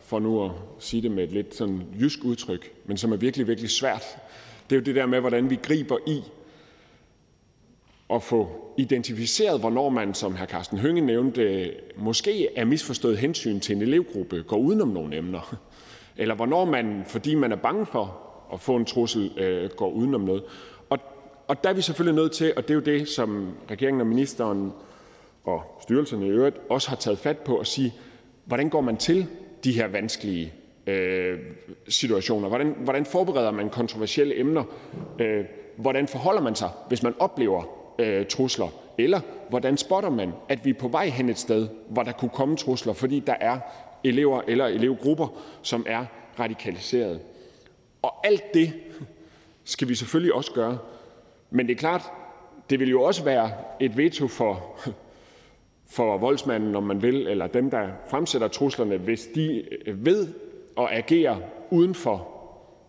for 0.00 0.18
nu 0.18 0.44
at 0.44 0.50
sige 0.78 1.02
det 1.02 1.10
med 1.10 1.24
et 1.24 1.32
lidt 1.32 1.54
sådan 1.54 1.82
jysk 2.00 2.24
udtryk, 2.24 2.72
men 2.84 2.96
som 2.96 3.12
er 3.12 3.16
virkelig, 3.16 3.48
virkelig 3.48 3.70
svært, 3.70 4.18
det 4.70 4.76
er 4.76 4.80
jo 4.80 4.84
det 4.84 4.94
der 4.94 5.06
med, 5.06 5.20
hvordan 5.20 5.50
vi 5.50 5.58
griber 5.62 5.98
i 6.06 6.22
at 8.10 8.22
få 8.22 8.48
identificeret, 8.78 9.60
hvornår 9.60 9.88
man, 9.88 10.14
som 10.14 10.36
hr. 10.36 10.44
Carsten 10.44 10.78
Hønge 10.78 11.00
nævnte, 11.00 11.72
måske 11.96 12.48
er 12.56 12.64
misforstået 12.64 13.18
hensyn 13.18 13.60
til 13.60 13.76
en 13.76 13.82
elevgruppe, 13.82 14.42
går 14.42 14.56
udenom 14.56 14.88
nogle 14.88 15.16
emner. 15.16 15.56
Eller 16.16 16.34
hvornår 16.34 16.64
man, 16.64 17.04
fordi 17.06 17.34
man 17.34 17.52
er 17.52 17.56
bange 17.56 17.86
for 17.86 18.20
at 18.52 18.60
få 18.60 18.76
en 18.76 18.84
trussel, 18.84 19.30
går 19.36 19.76
går 19.76 19.90
udenom 19.90 20.20
noget. 20.20 20.42
Og, 20.90 20.98
og 21.48 21.64
der 21.64 21.70
er 21.70 21.74
vi 21.74 21.82
selvfølgelig 21.82 22.22
nødt 22.22 22.32
til, 22.32 22.52
og 22.56 22.62
det 22.62 22.70
er 22.70 22.74
jo 22.74 22.80
det, 22.80 23.08
som 23.08 23.52
regeringen 23.70 24.00
og 24.00 24.06
ministeren 24.06 24.72
og 25.44 25.62
styrelserne 25.82 26.26
i 26.26 26.30
øvrigt 26.30 26.56
også 26.70 26.88
har 26.88 26.96
taget 26.96 27.18
fat 27.18 27.38
på, 27.38 27.58
at 27.58 27.66
sige, 27.66 27.94
hvordan 28.44 28.68
går 28.68 28.80
man 28.80 28.96
til 28.96 29.26
de 29.64 29.72
her 29.72 29.88
vanskelige 29.88 30.52
Øh, 30.86 31.38
situationer? 31.88 32.48
Hvordan, 32.48 32.74
hvordan 32.78 33.06
forbereder 33.06 33.50
man 33.50 33.70
kontroversielle 33.70 34.38
emner? 34.38 34.64
Øh, 35.18 35.44
hvordan 35.76 36.08
forholder 36.08 36.42
man 36.42 36.54
sig, 36.54 36.70
hvis 36.88 37.02
man 37.02 37.14
oplever 37.18 37.62
øh, 37.98 38.26
trusler? 38.26 38.68
Eller 38.98 39.20
hvordan 39.50 39.76
spotter 39.76 40.10
man, 40.10 40.32
at 40.48 40.64
vi 40.64 40.70
er 40.70 40.74
på 40.74 40.88
vej 40.88 41.06
hen 41.08 41.28
et 41.28 41.38
sted, 41.38 41.68
hvor 41.88 42.02
der 42.02 42.12
kunne 42.12 42.30
komme 42.30 42.56
trusler, 42.56 42.92
fordi 42.92 43.20
der 43.20 43.34
er 43.40 43.58
elever 44.04 44.42
eller 44.48 44.66
elevgrupper, 44.66 45.42
som 45.62 45.86
er 45.88 46.04
radikaliseret? 46.38 47.20
Og 48.02 48.26
alt 48.26 48.54
det 48.54 48.72
skal 49.64 49.88
vi 49.88 49.94
selvfølgelig 49.94 50.34
også 50.34 50.52
gøre. 50.52 50.78
Men 51.50 51.66
det 51.66 51.74
er 51.74 51.78
klart, 51.78 52.02
det 52.70 52.80
vil 52.80 52.90
jo 52.90 53.02
også 53.02 53.24
være 53.24 53.50
et 53.80 53.96
veto 53.96 54.28
for, 54.28 54.76
for 55.86 56.18
voldsmanden, 56.18 56.76
om 56.76 56.82
man 56.82 57.02
vil, 57.02 57.26
eller 57.26 57.46
dem, 57.46 57.70
der 57.70 57.88
fremsætter 58.10 58.48
truslerne, 58.48 58.96
hvis 58.96 59.26
de 59.34 59.64
ved 59.86 60.28
at 60.78 60.88
agere 60.90 61.40
uden 61.70 61.94
for 61.94 62.28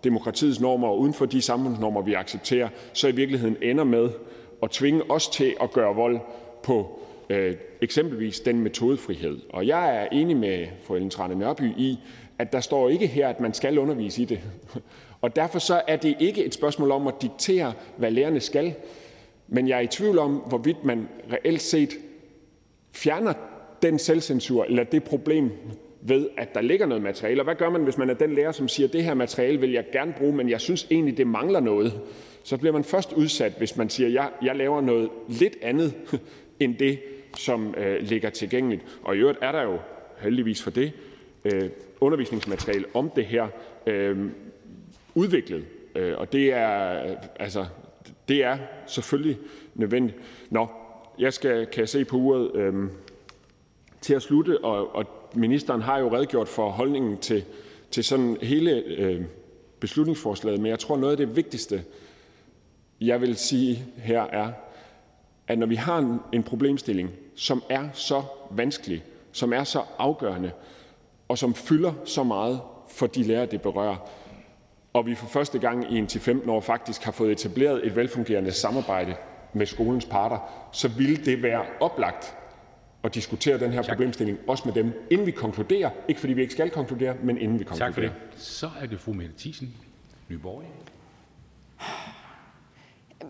demokratiets 0.04 0.60
normer 0.60 0.88
og 0.88 1.00
uden 1.00 1.14
for 1.14 1.26
de 1.26 1.42
samfundsnormer, 1.42 2.02
vi 2.02 2.14
accepterer, 2.14 2.70
så 2.94 3.08
i 3.08 3.12
virkeligheden 3.12 3.58
ender 3.62 3.84
med 3.84 4.10
at 4.64 4.70
tvinge 4.70 5.12
os 5.12 5.28
til 5.28 5.56
at 5.62 5.72
gøre 5.72 5.96
vold 5.96 6.20
på 6.64 7.00
øh, 7.30 7.56
eksempelvis 7.82 8.40
den 8.40 8.60
metodefrihed. 8.60 9.40
Og 9.50 9.68
jeg 9.68 9.96
er 9.98 10.08
enig 10.12 10.38
med 10.38 10.68
fru 10.84 10.96
Ellen 10.96 11.10
Trane 11.10 11.36
Nørby 11.36 11.78
i, 11.78 12.00
at 12.40 12.54
der 12.54 12.60
står 12.60 12.90
ikke 12.90 13.08
her, 13.08 13.28
at 13.28 13.40
man 13.40 13.54
skal 13.54 13.80
undervise 13.80 14.22
i 14.22 14.26
det. 14.26 14.40
Og 15.22 15.36
derfor 15.36 15.60
så 15.60 15.82
er 15.88 15.96
det 15.96 16.16
ikke 16.20 16.46
et 16.46 16.54
spørgsmål 16.54 16.92
om 16.92 17.08
at 17.08 17.22
diktere, 17.22 17.74
hvad 17.98 18.12
lærerne 18.12 18.40
skal. 18.40 18.74
Men 19.48 19.68
jeg 19.68 19.78
er 19.78 19.82
i 19.82 19.88
tvivl 19.88 20.20
om, 20.20 20.36
hvorvidt 20.36 20.84
man 20.84 21.08
reelt 21.32 21.62
set 21.62 21.90
fjerner 22.92 23.34
den 23.82 24.00
selvcensur 24.00 24.64
eller 24.64 24.84
det 24.84 25.04
problem 25.04 25.52
ved, 26.08 26.30
at 26.38 26.56
der 26.56 26.62
ligger 26.62 26.86
noget 26.86 27.04
materiale. 27.04 27.42
Og 27.42 27.44
hvad 27.44 27.56
gør 27.56 27.70
man, 27.70 27.84
hvis 27.84 27.98
man 27.98 28.10
er 28.10 28.14
den 28.14 28.36
lærer, 28.36 28.52
som 28.52 28.68
siger, 28.68 28.88
det 28.88 29.04
her 29.04 29.14
materiale 29.14 29.60
vil 29.60 29.72
jeg 29.72 29.86
gerne 29.92 30.14
bruge, 30.18 30.36
men 30.36 30.50
jeg 30.50 30.62
synes 30.62 30.88
egentlig, 30.92 31.18
det 31.18 31.28
mangler 31.28 31.60
noget? 31.60 32.02
Så 32.44 32.58
bliver 32.58 32.74
man 32.74 32.84
først 32.84 33.14
udsat, 33.14 33.54
hvis 33.58 33.78
man 33.78 33.90
siger, 33.90 34.10
jeg, 34.10 34.30
jeg 34.42 34.56
laver 34.56 34.82
noget 34.82 35.10
lidt 35.28 35.58
andet 35.62 35.94
end 36.60 36.76
det, 36.76 37.00
som 37.38 37.76
øh, 37.78 38.02
ligger 38.02 38.30
tilgængeligt. 38.30 38.82
Og 39.04 39.16
i 39.16 39.20
øvrigt 39.20 39.40
er 39.42 39.52
der 39.52 39.64
jo 39.64 39.80
heldigvis 40.18 40.64
for 40.64 40.72
det 40.72 40.92
øh, 41.46 41.70
undervisningsmateriale 42.02 42.86
om 42.94 43.12
det 43.16 43.26
her 43.26 43.48
øh, 43.88 44.30
udviklet. 45.16 45.66
Øh, 45.96 46.18
og 46.18 46.32
det 46.32 46.54
er, 46.54 47.02
altså, 47.40 47.66
det 48.28 48.44
er 48.44 48.58
selvfølgelig 48.88 49.38
nødvendigt. 49.76 50.18
Nå, 50.50 50.68
jeg 51.20 51.34
skal, 51.34 51.66
kan 51.66 51.80
jeg 51.80 51.90
se 51.90 52.06
på 52.06 52.18
uret, 52.18 52.56
øh, 52.56 52.74
til 54.02 54.14
at 54.14 54.22
slutte, 54.22 54.64
og, 54.64 54.96
og 54.96 55.06
ministeren 55.36 55.82
har 55.82 56.00
jo 56.00 56.16
redegjort 56.16 56.48
for 56.48 56.70
holdningen 56.70 57.18
til, 57.18 57.44
til 57.92 58.04
sådan 58.04 58.38
hele 58.42 58.72
øh, 58.72 59.22
beslutningsforslaget, 59.80 60.60
men 60.60 60.70
jeg 60.70 60.80
tror, 60.80 60.98
noget 60.98 61.12
af 61.12 61.18
det 61.18 61.36
vigtigste, 61.36 61.84
jeg 63.02 63.22
vil 63.22 63.36
sige 63.36 63.86
her, 63.98 64.22
er, 64.22 64.52
at 65.48 65.58
når 65.58 65.68
vi 65.68 65.76
har 65.76 65.98
en, 65.98 66.20
en 66.34 66.44
problemstilling, 66.44 67.10
som 67.36 67.64
er 67.70 67.90
så 67.94 68.24
vanskelig, 68.52 69.04
som 69.32 69.54
er 69.54 69.64
så 69.64 69.82
afgørende, 69.98 70.52
og 71.28 71.38
som 71.38 71.54
fylder 71.54 71.94
så 72.06 72.24
meget 72.24 72.60
for 72.90 73.08
de 73.08 73.24
lærere, 73.24 73.46
det 73.46 73.62
berører, 73.62 74.10
og 74.94 75.06
vi 75.06 75.16
for 75.16 75.28
første 75.28 75.60
gang 75.60 75.94
i 75.94 75.98
en 75.98 76.08
til 76.08 76.22
15 76.22 76.50
år 76.50 76.62
faktisk 76.62 77.04
har 77.04 77.12
fået 77.12 77.32
etableret 77.32 77.86
et 77.86 77.96
velfungerende 77.96 78.52
samarbejde 78.52 79.16
med 79.54 79.66
skolens 79.66 80.06
parter, 80.06 80.70
så 80.72 80.88
ville 80.88 81.16
det 81.16 81.44
være 81.44 81.66
oplagt 81.80 82.38
at 83.06 83.16
diskutere 83.16 83.60
den 83.60 83.72
her 83.72 83.84
problemstilling, 83.84 84.40
også 84.48 84.64
med 84.66 84.74
dem, 84.74 85.08
inden 85.10 85.28
vi 85.28 85.32
konkluderer. 85.32 85.90
Ikke 86.08 86.20
fordi 86.20 86.34
vi 86.34 86.42
ikke 86.42 86.54
skal 86.54 86.70
konkludere, 86.70 87.16
men 87.24 87.38
inden 87.38 87.60
vi 87.60 87.64
konkluderer. 87.64 87.88
Tak 87.88 87.94
for 87.94 88.02
det. 88.02 88.12
Så 88.36 88.70
er 88.82 88.86
det 88.86 89.00
fru 89.00 89.14
Mette 89.14 89.34
Thiesen, 89.38 89.74
Nyborg. 90.30 90.64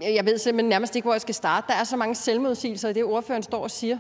Jeg 0.02 0.26
ved 0.26 0.38
simpelthen 0.38 0.70
nærmest 0.70 0.96
ikke, 0.96 1.06
hvor 1.06 1.14
jeg 1.14 1.22
skal 1.22 1.36
starte. 1.36 1.68
Der 1.68 1.74
er 1.74 1.84
så 1.84 1.98
mange 1.98 2.16
selvmodsigelser 2.16 2.90
i 2.90 2.94
det, 2.94 3.04
ordføreren 3.04 3.44
står 3.44 3.64
og 3.64 3.72
siger. 3.72 3.98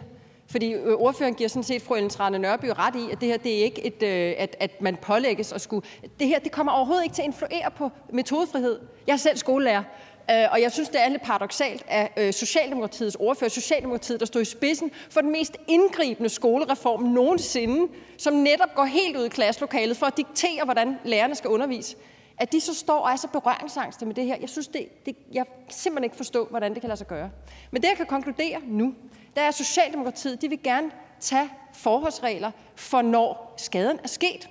Fordi 0.48 0.74
øh, 0.74 0.94
ordføreren 0.94 1.36
giver 1.36 1.50
sådan 1.50 1.64
set 1.64 1.82
fru 1.82 1.96
Ellen 1.96 2.10
Trane 2.10 2.40
Nørby 2.40 2.66
ret 2.66 2.96
i, 2.96 3.12
at 3.12 3.22
det 3.22 3.30
her 3.30 3.38
det 3.38 3.60
er 3.60 3.64
ikke 3.64 3.86
et, 3.86 4.04
øh, 4.04 4.34
at, 4.38 4.56
at 4.60 4.82
man 4.82 4.96
pålægges 4.96 5.54
at 5.54 5.62
skulle. 5.62 5.88
Det 6.20 6.28
her 6.28 6.40
det 6.40 6.52
kommer 6.52 6.72
overhovedet 6.72 7.04
ikke 7.04 7.16
til 7.16 7.22
at 7.22 7.26
influere 7.26 7.72
på 7.78 7.92
metodefrihed. 8.14 8.80
Jeg 9.08 9.14
er 9.14 9.18
selv 9.18 9.38
skolelærer, 9.38 9.84
Øh, 10.32 10.46
og 10.52 10.62
jeg 10.62 10.72
synes, 10.72 10.90
det 10.90 11.02
er 11.02 11.10
lidt 11.10 11.22
paradoxalt, 11.22 11.84
at 11.88 12.12
øh, 12.18 12.34
Socialdemokratiets 12.34 13.16
ordfører, 13.16 13.50
Socialdemokratiet, 13.50 14.20
der 14.20 14.26
stod 14.26 14.42
i 14.42 14.46
spidsen 14.46 14.92
for 15.10 15.22
den 15.22 15.32
mest 15.32 15.58
indgribende 15.68 16.30
skolereform 16.30 17.04
nogensinde, 17.04 17.94
som 18.18 18.34
netop 18.34 18.76
går 18.76 18.86
helt 18.86 19.18
ud 19.18 19.26
i 19.26 19.30
klasselokalet 19.30 19.98
for 19.98 20.06
at 20.06 20.18
diktere, 20.18 20.64
hvordan 20.64 20.96
lærerne 21.04 21.36
skal 21.36 21.50
undervise, 21.50 21.96
at 22.38 22.52
de 22.52 22.60
så 22.60 22.74
står 22.74 23.00
og 23.00 23.12
er 23.12 23.16
så 23.16 23.28
berøringsangste 23.28 24.06
med 24.06 24.16
det 24.16 24.26
her. 24.26 24.36
Jeg 24.42 24.50
synes, 24.50 24.68
det, 24.68 25.06
det, 25.06 25.16
jeg 25.34 25.46
kan 25.46 25.56
simpelthen 25.70 26.04
ikke 26.04 26.16
forstå, 26.16 26.48
hvordan 26.50 26.74
det 26.74 26.82
kan 26.82 26.88
lade 26.88 26.98
sig 26.98 27.08
gøre. 27.08 27.30
Men 27.72 27.82
det, 27.82 27.88
jeg 27.88 27.98
kan 27.98 28.06
konkludere 28.06 28.62
nu, 28.68 28.94
det 29.36 29.44
er 29.44 29.52
Socialdemokratiet, 29.52 30.42
de 30.42 30.50
vil 30.50 30.64
gerne 30.64 30.92
tage 31.20 31.50
forholdsregler 31.74 32.52
for, 32.76 33.02
når 33.02 33.54
skaden 33.58 34.00
er 34.04 34.08
sket. 34.08 34.50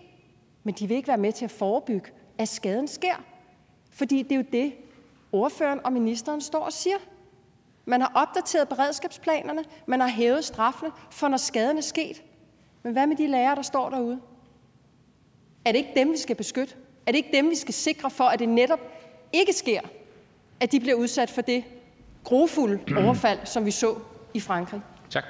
Men 0.64 0.75
de 0.75 0.89
vil 0.89 0.97
ikke 0.97 1.09
være 1.09 1.18
med 1.18 1.33
til 1.33 1.45
at 1.45 1.51
forebygge, 1.51 2.11
at 2.39 2.49
skaden 2.49 2.89
sker. 2.89 3.25
Fordi 3.91 4.22
det 4.22 4.33
er 4.33 4.37
jo 4.37 4.45
det, 4.53 4.72
ordføreren 5.35 5.80
og 5.85 5.93
ministeren 5.93 6.41
står 6.41 6.64
og 6.64 6.72
siger. 6.72 6.97
Man 7.85 8.01
har 8.01 8.12
opdateret 8.14 8.68
beredskabsplanerne, 8.68 9.64
man 9.87 10.01
har 10.01 10.09
hævet 10.09 10.45
straffene 10.45 10.91
for, 11.11 11.28
når 11.28 11.37
skaden 11.37 11.76
er 11.76 11.82
sket. 11.82 12.22
Men 12.82 12.93
hvad 12.93 13.07
med 13.07 13.16
de 13.16 13.26
lærere, 13.26 13.57
der 13.57 13.62
står 13.62 13.91
derude? 13.91 14.20
Er 15.64 15.72
det 15.72 15.78
ikke 15.78 15.93
dem, 15.97 16.12
vi 16.12 16.16
skal 16.16 16.37
beskytte? 16.37 16.74
Er 17.07 17.12
det 17.12 17.16
ikke 17.16 17.37
dem, 17.37 17.51
vi 17.51 17.55
skal 17.55 17.74
sikre 17.74 18.11
for, 18.11 18.24
at 18.24 18.39
det 18.39 18.49
netop 18.49 18.80
ikke 19.32 19.53
sker, 19.53 19.80
at 20.61 20.72
de 20.72 20.80
bliver 20.80 20.95
udsat 20.95 21.30
for 21.30 21.41
det 21.41 21.64
grofulde 22.24 22.80
overfald, 23.05 23.39
som 23.45 23.66
vi 23.66 23.70
så 23.70 23.95
i 24.35 24.41
Frankrig? 24.41 24.80
Tak. 25.11 25.24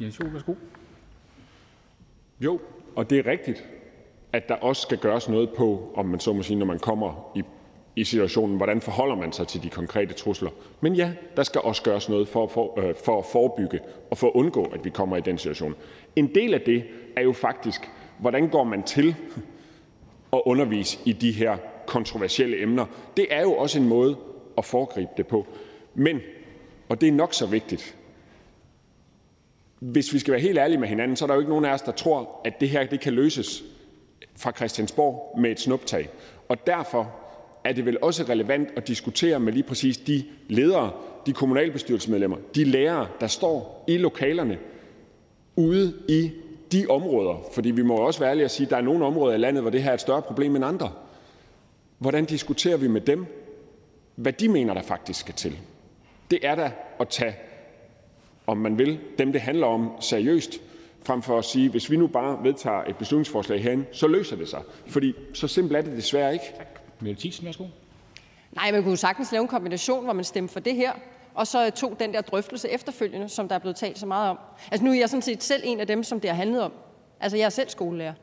Jens 0.00 0.20
Joel, 0.20 0.32
værsgo. 0.32 0.54
Jo, 2.40 2.60
og 2.96 3.10
det 3.10 3.18
er 3.18 3.26
rigtigt, 3.26 3.64
at 4.32 4.48
der 4.48 4.54
også 4.54 4.82
skal 4.82 4.98
gøres 4.98 5.28
noget 5.28 5.50
på, 5.56 5.92
om 5.96 6.06
man 6.06 6.20
så 6.20 6.32
må 6.32 6.42
sige, 6.42 6.58
når 6.58 6.66
man 6.66 6.78
kommer 6.78 7.32
i, 7.36 7.42
i 7.96 8.04
situationen, 8.04 8.56
hvordan 8.56 8.80
forholder 8.80 9.16
man 9.16 9.32
sig 9.32 9.48
til 9.48 9.62
de 9.62 9.70
konkrete 9.70 10.14
trusler. 10.14 10.50
Men 10.80 10.94
ja, 10.94 11.12
der 11.36 11.42
skal 11.42 11.60
også 11.60 11.82
gøres 11.82 12.08
noget 12.08 12.28
for, 12.28 12.46
for, 12.46 12.80
øh, 12.80 12.94
for 13.04 13.18
at 13.18 13.24
forebygge 13.24 13.80
og 14.10 14.18
for 14.18 14.26
at 14.26 14.32
undgå, 14.34 14.64
at 14.64 14.84
vi 14.84 14.90
kommer 14.90 15.16
i 15.16 15.20
den 15.20 15.38
situation. 15.38 15.74
En 16.16 16.34
del 16.34 16.54
af 16.54 16.60
det 16.60 16.84
er 17.16 17.22
jo 17.22 17.32
faktisk, 17.32 17.90
hvordan 18.18 18.48
går 18.48 18.64
man 18.64 18.82
til 18.82 19.16
at 20.32 20.42
undervise 20.44 20.98
i 21.04 21.12
de 21.12 21.32
her 21.32 21.56
kontroversielle 21.86 22.62
emner. 22.62 22.86
Det 23.16 23.26
er 23.30 23.40
jo 23.40 23.52
også 23.52 23.78
en 23.78 23.88
måde 23.88 24.16
at 24.58 24.64
foregribe 24.64 25.10
det 25.16 25.26
på. 25.26 25.46
Men, 25.94 26.20
og 26.88 27.00
det 27.00 27.08
er 27.08 27.12
nok 27.12 27.34
så 27.34 27.46
vigtigt, 27.46 27.96
hvis 29.78 30.14
vi 30.14 30.18
skal 30.18 30.32
være 30.32 30.40
helt 30.40 30.58
ærlige 30.58 30.78
med 30.78 30.88
hinanden, 30.88 31.16
så 31.16 31.24
er 31.24 31.26
der 31.26 31.34
jo 31.34 31.40
ikke 31.40 31.50
nogen 31.50 31.64
af 31.64 31.72
os, 31.72 31.82
der 31.82 31.92
tror, 31.92 32.40
at 32.44 32.60
det 32.60 32.68
her 32.68 32.86
det 32.86 33.00
kan 33.00 33.12
løses 33.12 33.64
fra 34.36 34.52
Christiansborg 34.56 35.38
med 35.40 35.50
et 35.50 35.60
snuptag. 35.60 36.08
Og 36.48 36.66
derfor 36.66 37.21
er 37.64 37.72
det 37.72 37.86
vel 37.86 37.98
også 38.02 38.24
relevant 38.28 38.68
at 38.76 38.88
diskutere 38.88 39.40
med 39.40 39.52
lige 39.52 39.62
præcis 39.62 39.98
de 39.98 40.24
ledere, 40.48 40.90
de 41.26 41.32
kommunalbestyrelsesmedlemmer, 41.32 42.36
de 42.54 42.64
lærere, 42.64 43.06
der 43.20 43.26
står 43.26 43.84
i 43.88 43.96
lokalerne 43.96 44.58
ude 45.56 45.94
i 46.08 46.30
de 46.72 46.86
områder. 46.88 47.44
Fordi 47.54 47.70
vi 47.70 47.82
må 47.82 47.96
også 47.96 48.20
være 48.20 48.30
ærlige 48.30 48.44
og 48.44 48.50
sige, 48.50 48.66
at 48.66 48.70
der 48.70 48.76
er 48.76 48.80
nogle 48.80 49.04
områder 49.04 49.34
i 49.34 49.38
landet, 49.38 49.62
hvor 49.62 49.70
det 49.70 49.82
her 49.82 49.90
er 49.90 49.94
et 49.94 50.00
større 50.00 50.22
problem 50.22 50.56
end 50.56 50.64
andre. 50.64 50.92
Hvordan 51.98 52.24
diskuterer 52.24 52.76
vi 52.76 52.88
med 52.88 53.00
dem, 53.00 53.26
hvad 54.14 54.32
de 54.32 54.48
mener, 54.48 54.74
der 54.74 54.82
faktisk 54.82 55.20
skal 55.20 55.34
til? 55.34 55.58
Det 56.30 56.38
er 56.42 56.54
da 56.54 56.72
at 57.00 57.08
tage 57.08 57.36
om 58.46 58.56
man 58.56 58.78
vil, 58.78 58.98
dem, 59.18 59.32
det 59.32 59.40
handler 59.40 59.66
om, 59.66 59.90
seriøst, 60.00 60.60
frem 61.02 61.22
for 61.22 61.38
at 61.38 61.44
sige, 61.44 61.68
hvis 61.68 61.90
vi 61.90 61.96
nu 61.96 62.06
bare 62.06 62.38
vedtager 62.42 62.84
et 62.84 62.96
beslutningsforslag 62.96 63.62
herinde, 63.62 63.84
så 63.92 64.06
løser 64.06 64.36
det 64.36 64.48
sig. 64.48 64.60
Fordi 64.86 65.14
så 65.34 65.48
simpelt 65.48 65.76
er 65.76 65.82
det 65.82 65.96
desværre 65.96 66.32
ikke. 66.32 66.44
Mette 67.02 67.20
Thiesen, 67.20 67.46
værsgo. 67.46 67.64
Nej, 68.52 68.72
man 68.72 68.82
kunne 68.82 68.96
sagtens 68.96 69.32
lave 69.32 69.42
en 69.42 69.48
kombination, 69.48 70.04
hvor 70.04 70.12
man 70.12 70.24
stemte 70.24 70.52
for 70.52 70.60
det 70.60 70.74
her, 70.74 70.92
og 71.34 71.46
så 71.46 71.66
øh, 71.66 71.72
tog 71.72 71.96
den 72.00 72.14
der 72.14 72.20
drøftelse 72.20 72.68
efterfølgende, 72.68 73.28
som 73.28 73.48
der 73.48 73.54
er 73.54 73.58
blevet 73.58 73.76
talt 73.76 73.98
så 73.98 74.06
meget 74.06 74.30
om. 74.30 74.38
Altså 74.70 74.84
nu 74.84 74.90
er 74.90 74.94
jeg 74.94 75.08
sådan 75.08 75.22
set 75.22 75.42
selv 75.42 75.62
en 75.64 75.80
af 75.80 75.86
dem, 75.86 76.02
som 76.02 76.20
det 76.20 76.30
har 76.30 76.36
handlet 76.36 76.62
om. 76.62 76.72
Altså 77.20 77.36
jeg 77.36 77.44
er 77.44 77.50
selv 77.50 77.68
skolelærer. 77.68 78.14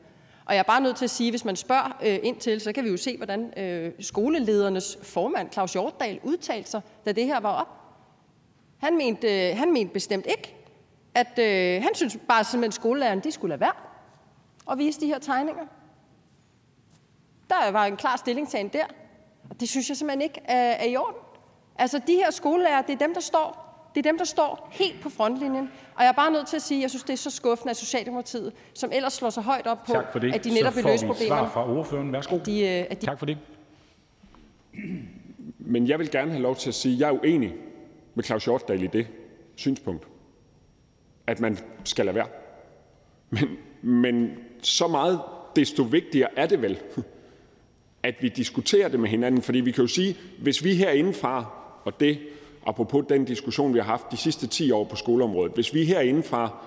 Og 0.44 0.54
jeg 0.54 0.58
er 0.58 0.62
bare 0.62 0.80
nødt 0.80 0.96
til 0.96 1.04
at 1.04 1.10
sige, 1.10 1.30
hvis 1.30 1.44
man 1.44 1.56
spørger 1.56 1.98
øh, 2.02 2.18
ind 2.22 2.36
til, 2.36 2.60
så 2.60 2.72
kan 2.72 2.84
vi 2.84 2.90
jo 2.90 2.96
se, 2.96 3.16
hvordan 3.16 3.58
øh, 3.58 3.92
skoleledernes 4.00 4.98
formand, 5.02 5.52
Claus 5.52 5.72
Hjortdal, 5.72 6.20
udtalte 6.22 6.70
sig, 6.70 6.80
da 7.06 7.12
det 7.12 7.26
her 7.26 7.40
var 7.40 7.52
op. 7.52 7.68
Han 8.78 8.96
mente, 8.96 9.50
øh, 9.50 9.56
han 9.56 9.72
mente 9.72 9.92
bestemt 9.92 10.26
ikke, 10.26 10.54
at 11.14 11.38
øh, 11.38 11.82
han 11.82 11.94
synes 11.94 12.18
bare 12.28 12.44
simpelthen, 12.44 12.72
skolelærerne 12.72 13.20
de 13.20 13.32
skulle 13.32 13.48
lade 13.48 13.60
være 13.60 13.72
og 14.66 14.78
vise 14.78 15.00
de 15.00 15.06
her 15.06 15.18
tegninger. 15.18 15.66
Der 17.50 17.70
var 17.70 17.84
en 17.86 17.96
klar 17.96 18.16
stillingtagen 18.16 18.68
der, 18.68 18.84
og 19.50 19.60
det 19.60 19.68
synes 19.68 19.88
jeg 19.88 19.96
simpelthen 19.96 20.22
ikke 20.22 20.40
er, 20.44 20.70
er 20.70 20.84
i 20.84 20.96
orden. 20.96 21.16
Altså 21.78 22.00
de 22.06 22.12
her 22.14 22.30
skolelærer, 22.30 22.82
det 22.82 22.92
er 22.92 22.98
dem, 22.98 23.14
der 23.14 23.20
står 23.20 23.66
Det 23.94 24.06
er 24.06 24.10
dem, 24.10 24.18
der 24.18 24.24
står 24.24 24.68
helt 24.72 25.00
på 25.02 25.08
frontlinjen. 25.10 25.70
Og 25.96 26.02
jeg 26.02 26.08
er 26.08 26.12
bare 26.12 26.30
nødt 26.30 26.46
til 26.46 26.56
at 26.56 26.62
sige, 26.62 26.78
at 26.78 26.82
jeg 26.82 26.90
synes, 26.90 27.02
det 27.02 27.12
er 27.12 27.16
så 27.16 27.30
skuffende, 27.30 27.70
at 27.70 27.76
Socialdemokratiet, 27.76 28.52
som 28.74 28.90
ellers 28.92 29.12
slår 29.12 29.30
sig 29.30 29.42
højt 29.42 29.66
op 29.66 29.84
på, 29.86 29.92
Tak 29.92 30.12
for 30.12 30.18
det. 30.18 30.34
at 30.34 30.44
de 30.44 30.50
netop 30.54 30.72
Så 30.72 30.82
vil 30.82 30.90
løse 30.90 31.06
problemerne, 31.06 31.40
svar 31.40 31.48
fra 31.48 31.70
ordføreren. 31.72 32.12
Værsgo. 32.12 32.36
at 32.36 32.46
de, 32.46 32.60
øh, 32.60 32.86
at 32.90 33.00
de 33.00 33.06
Tak 33.06 33.18
for 33.18 33.26
det. 33.26 33.38
Men 35.58 35.88
jeg 35.88 35.98
vil 35.98 36.10
gerne 36.10 36.30
have 36.30 36.42
lov 36.42 36.56
til 36.56 36.68
at 36.68 36.74
sige, 36.74 36.94
at 36.94 37.00
jeg 37.00 37.08
er 37.08 37.12
uenig 37.12 37.54
med 38.14 38.24
Claus 38.24 38.44
Hjortdal 38.44 38.82
i 38.82 38.86
det 38.86 39.06
synspunkt, 39.56 40.06
at 41.26 41.40
man 41.40 41.58
skal 41.84 42.04
lade 42.06 42.14
være. 42.16 42.26
Men, 43.30 43.48
men 43.82 44.30
så 44.62 44.88
meget 44.88 45.20
desto 45.56 45.82
vigtigere 45.82 46.28
er 46.36 46.46
det 46.46 46.62
vel, 46.62 46.78
at 48.02 48.14
vi 48.20 48.28
diskuterer 48.28 48.88
det 48.88 49.00
med 49.00 49.08
hinanden. 49.08 49.42
Fordi 49.42 49.60
vi 49.60 49.70
kan 49.70 49.84
jo 49.84 49.88
sige, 49.88 50.16
hvis 50.38 50.64
vi 50.64 50.74
herindefra, 50.74 51.46
og 51.84 52.00
det 52.00 52.18
apropos 52.66 53.04
den 53.08 53.24
diskussion, 53.24 53.74
vi 53.74 53.78
har 53.78 53.86
haft 53.86 54.12
de 54.12 54.16
sidste 54.16 54.46
10 54.46 54.70
år 54.70 54.84
på 54.84 54.96
skoleområdet, 54.96 55.52
hvis 55.54 55.74
vi 55.74 55.84
herindefra 55.84 56.58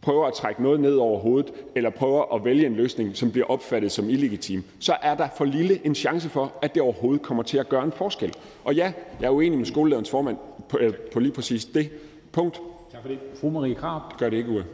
prøver 0.00 0.26
at 0.26 0.34
trække 0.34 0.62
noget 0.62 0.80
ned 0.80 0.94
over 0.94 1.18
hovedet, 1.18 1.52
eller 1.74 1.90
prøver 1.90 2.34
at 2.34 2.44
vælge 2.44 2.66
en 2.66 2.74
løsning, 2.74 3.16
som 3.16 3.30
bliver 3.32 3.46
opfattet 3.46 3.92
som 3.92 4.10
illegitim, 4.10 4.64
så 4.78 4.96
er 5.02 5.14
der 5.14 5.28
for 5.36 5.44
lille 5.44 5.86
en 5.86 5.94
chance 5.94 6.28
for, 6.28 6.52
at 6.62 6.74
det 6.74 6.82
overhovedet 6.82 7.22
kommer 7.22 7.42
til 7.42 7.58
at 7.58 7.68
gøre 7.68 7.84
en 7.84 7.92
forskel. 7.92 8.34
Og 8.64 8.74
ja, 8.74 8.92
jeg 9.20 9.26
er 9.26 9.30
uenig 9.30 9.58
med 9.58 9.66
skolelederens 9.66 10.10
formand 10.10 10.36
på, 10.68 10.78
øh, 10.78 10.92
lige 11.16 11.32
præcis 11.32 11.64
det 11.64 11.90
punkt. 12.32 12.60
Tak 12.92 13.02
for 13.02 13.08
det. 13.08 13.18
Fru 13.40 13.50
Marie 13.50 13.74
Krarup. 13.74 14.18
Gør 14.18 14.30
det 14.30 14.36
ikke, 14.36 14.50
Uwe. 14.50 14.64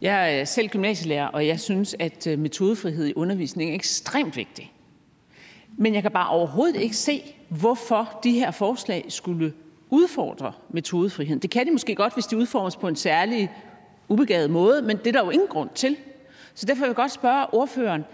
Jeg 0.00 0.34
er 0.34 0.40
øh, 0.40 0.46
selv 0.46 0.68
gymnasielærer, 0.68 1.26
og 1.26 1.46
jeg 1.46 1.60
synes, 1.60 1.96
at 1.98 2.26
øh, 2.26 2.38
metodefrihed 2.38 3.06
i 3.06 3.12
undervisningen 3.14 3.72
er 3.72 3.76
ekstremt 3.76 4.36
vigtig. 4.36 4.72
Men 5.78 5.94
jeg 5.94 6.02
kan 6.02 6.10
bare 6.10 6.28
overhovedet 6.28 6.76
ikke 6.76 6.96
se, 6.96 7.34
hvorfor 7.48 8.20
de 8.24 8.32
her 8.32 8.50
forslag 8.50 9.04
skulle 9.08 9.54
udfordre 9.90 10.52
metodefriheden. 10.70 11.38
Det 11.38 11.50
kan 11.50 11.66
de 11.66 11.70
måske 11.70 11.94
godt, 11.94 12.14
hvis 12.14 12.26
de 12.26 12.36
udformes 12.36 12.76
på 12.76 12.88
en 12.88 12.96
særlig 12.96 13.50
ubegavet 14.08 14.50
måde, 14.50 14.82
men 14.82 14.96
det 14.96 15.06
er 15.06 15.12
der 15.12 15.24
jo 15.24 15.30
ingen 15.30 15.48
grund 15.48 15.70
til. 15.74 15.96
Så 16.54 16.66
derfor 16.66 16.80
vil 16.80 16.88
jeg 16.88 16.96
godt 16.96 17.12
spørge 17.12 17.54
ordføreren, 17.54 18.04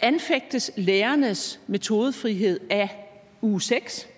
anfægtes 0.00 0.70
lærernes 0.76 1.60
metodefrihed 1.66 2.60
af 2.70 3.08
uge 3.42 3.62
6, 3.62 4.08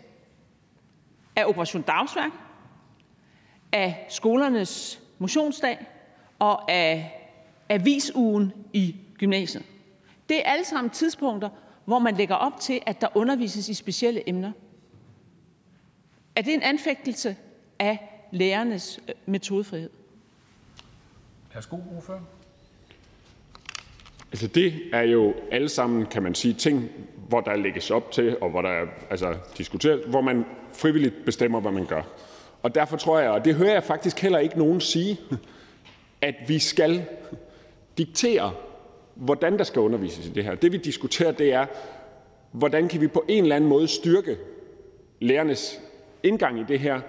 af 1.37 1.45
Operation 1.45 1.83
Dagsværk, 1.83 2.31
af 3.73 4.07
skolernes 4.09 5.01
motionsdag 5.19 5.79
og 6.43 6.71
af 6.71 7.29
avisugen 7.69 8.53
i 8.73 8.97
gymnasiet. 9.19 9.65
Det 10.29 10.39
er 10.39 10.51
alle 10.51 10.65
sammen 10.65 10.91
tidspunkter, 10.91 11.49
hvor 11.85 11.99
man 11.99 12.15
lægger 12.15 12.35
op 12.35 12.61
til, 12.61 12.81
at 12.87 13.01
der 13.01 13.09
undervises 13.15 13.69
i 13.69 13.75
specielle 13.75 14.29
emner. 14.29 14.53
Er 16.37 16.43
det 16.43 16.55
en 16.55 16.63
anfægtelse 16.63 17.37
af 17.79 17.99
lærernes 18.33 19.01
øh, 19.09 19.15
metodefrihed? 19.27 19.91
Værsgo, 21.55 21.77
ordfører. 21.97 22.21
Altså 24.33 24.47
det 24.47 24.75
er 24.93 25.03
jo 25.03 25.35
alle 25.53 25.69
sammen, 25.69 26.07
kan 26.07 26.23
man 26.23 26.35
sige, 26.35 26.55
ting, 26.55 26.91
hvor 27.29 27.41
der 27.41 27.57
lægges 27.57 27.91
op 27.91 28.13
til, 28.13 28.37
og 28.41 28.51
hvor 28.51 28.63
der 28.63 28.87
altså, 29.11 29.37
diskuteres, 29.59 30.01
hvor 30.07 30.21
man 30.21 30.45
frivilligt 30.73 31.25
bestemmer, 31.25 31.61
hvad 31.61 31.73
man 31.73 31.87
gør. 31.87 32.03
Og 32.63 32.75
derfor 32.75 32.97
tror 32.97 33.19
jeg, 33.19 33.31
og 33.31 33.45
det 33.45 33.55
hører 33.55 33.73
jeg 33.73 33.85
faktisk 33.85 34.19
heller 34.21 34.39
ikke 34.39 34.59
nogen 34.59 34.81
sige, 34.81 35.19
at 36.23 36.35
vi 36.47 36.59
skal 36.59 37.05
diktere, 37.99 38.53
hvordan 39.15 39.59
der 39.59 39.65
skal 39.65 39.81
undervises 39.81 40.27
i 40.27 40.31
det 40.31 40.45
her. 40.45 40.55
Det 40.55 40.73
vi 40.73 40.77
diskuterer, 40.77 41.33
det 41.33 41.53
er, 41.53 41.67
hvordan 42.53 42.89
kan 42.89 43.01
vi 43.01 43.07
på 43.07 43.25
en 43.29 43.43
eller 43.43 43.57
anden 43.57 43.71
måde 43.71 43.89
styrke 43.89 44.37
lærernes 45.21 45.81
indgang 46.23 46.61
i 46.61 46.65
det 46.69 46.81
her, 46.81 47.01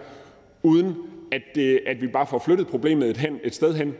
uden 0.63 0.95
at, 1.31 1.41
det, 1.55 1.79
at 1.87 2.01
vi 2.01 2.07
bare 2.07 2.27
får 2.27 2.39
flyttet 2.39 2.67
problemet 2.67 3.09
et, 3.09 3.17
hen, 3.17 3.39
et 3.43 3.55
sted 3.55 3.75
hen, 3.75 3.95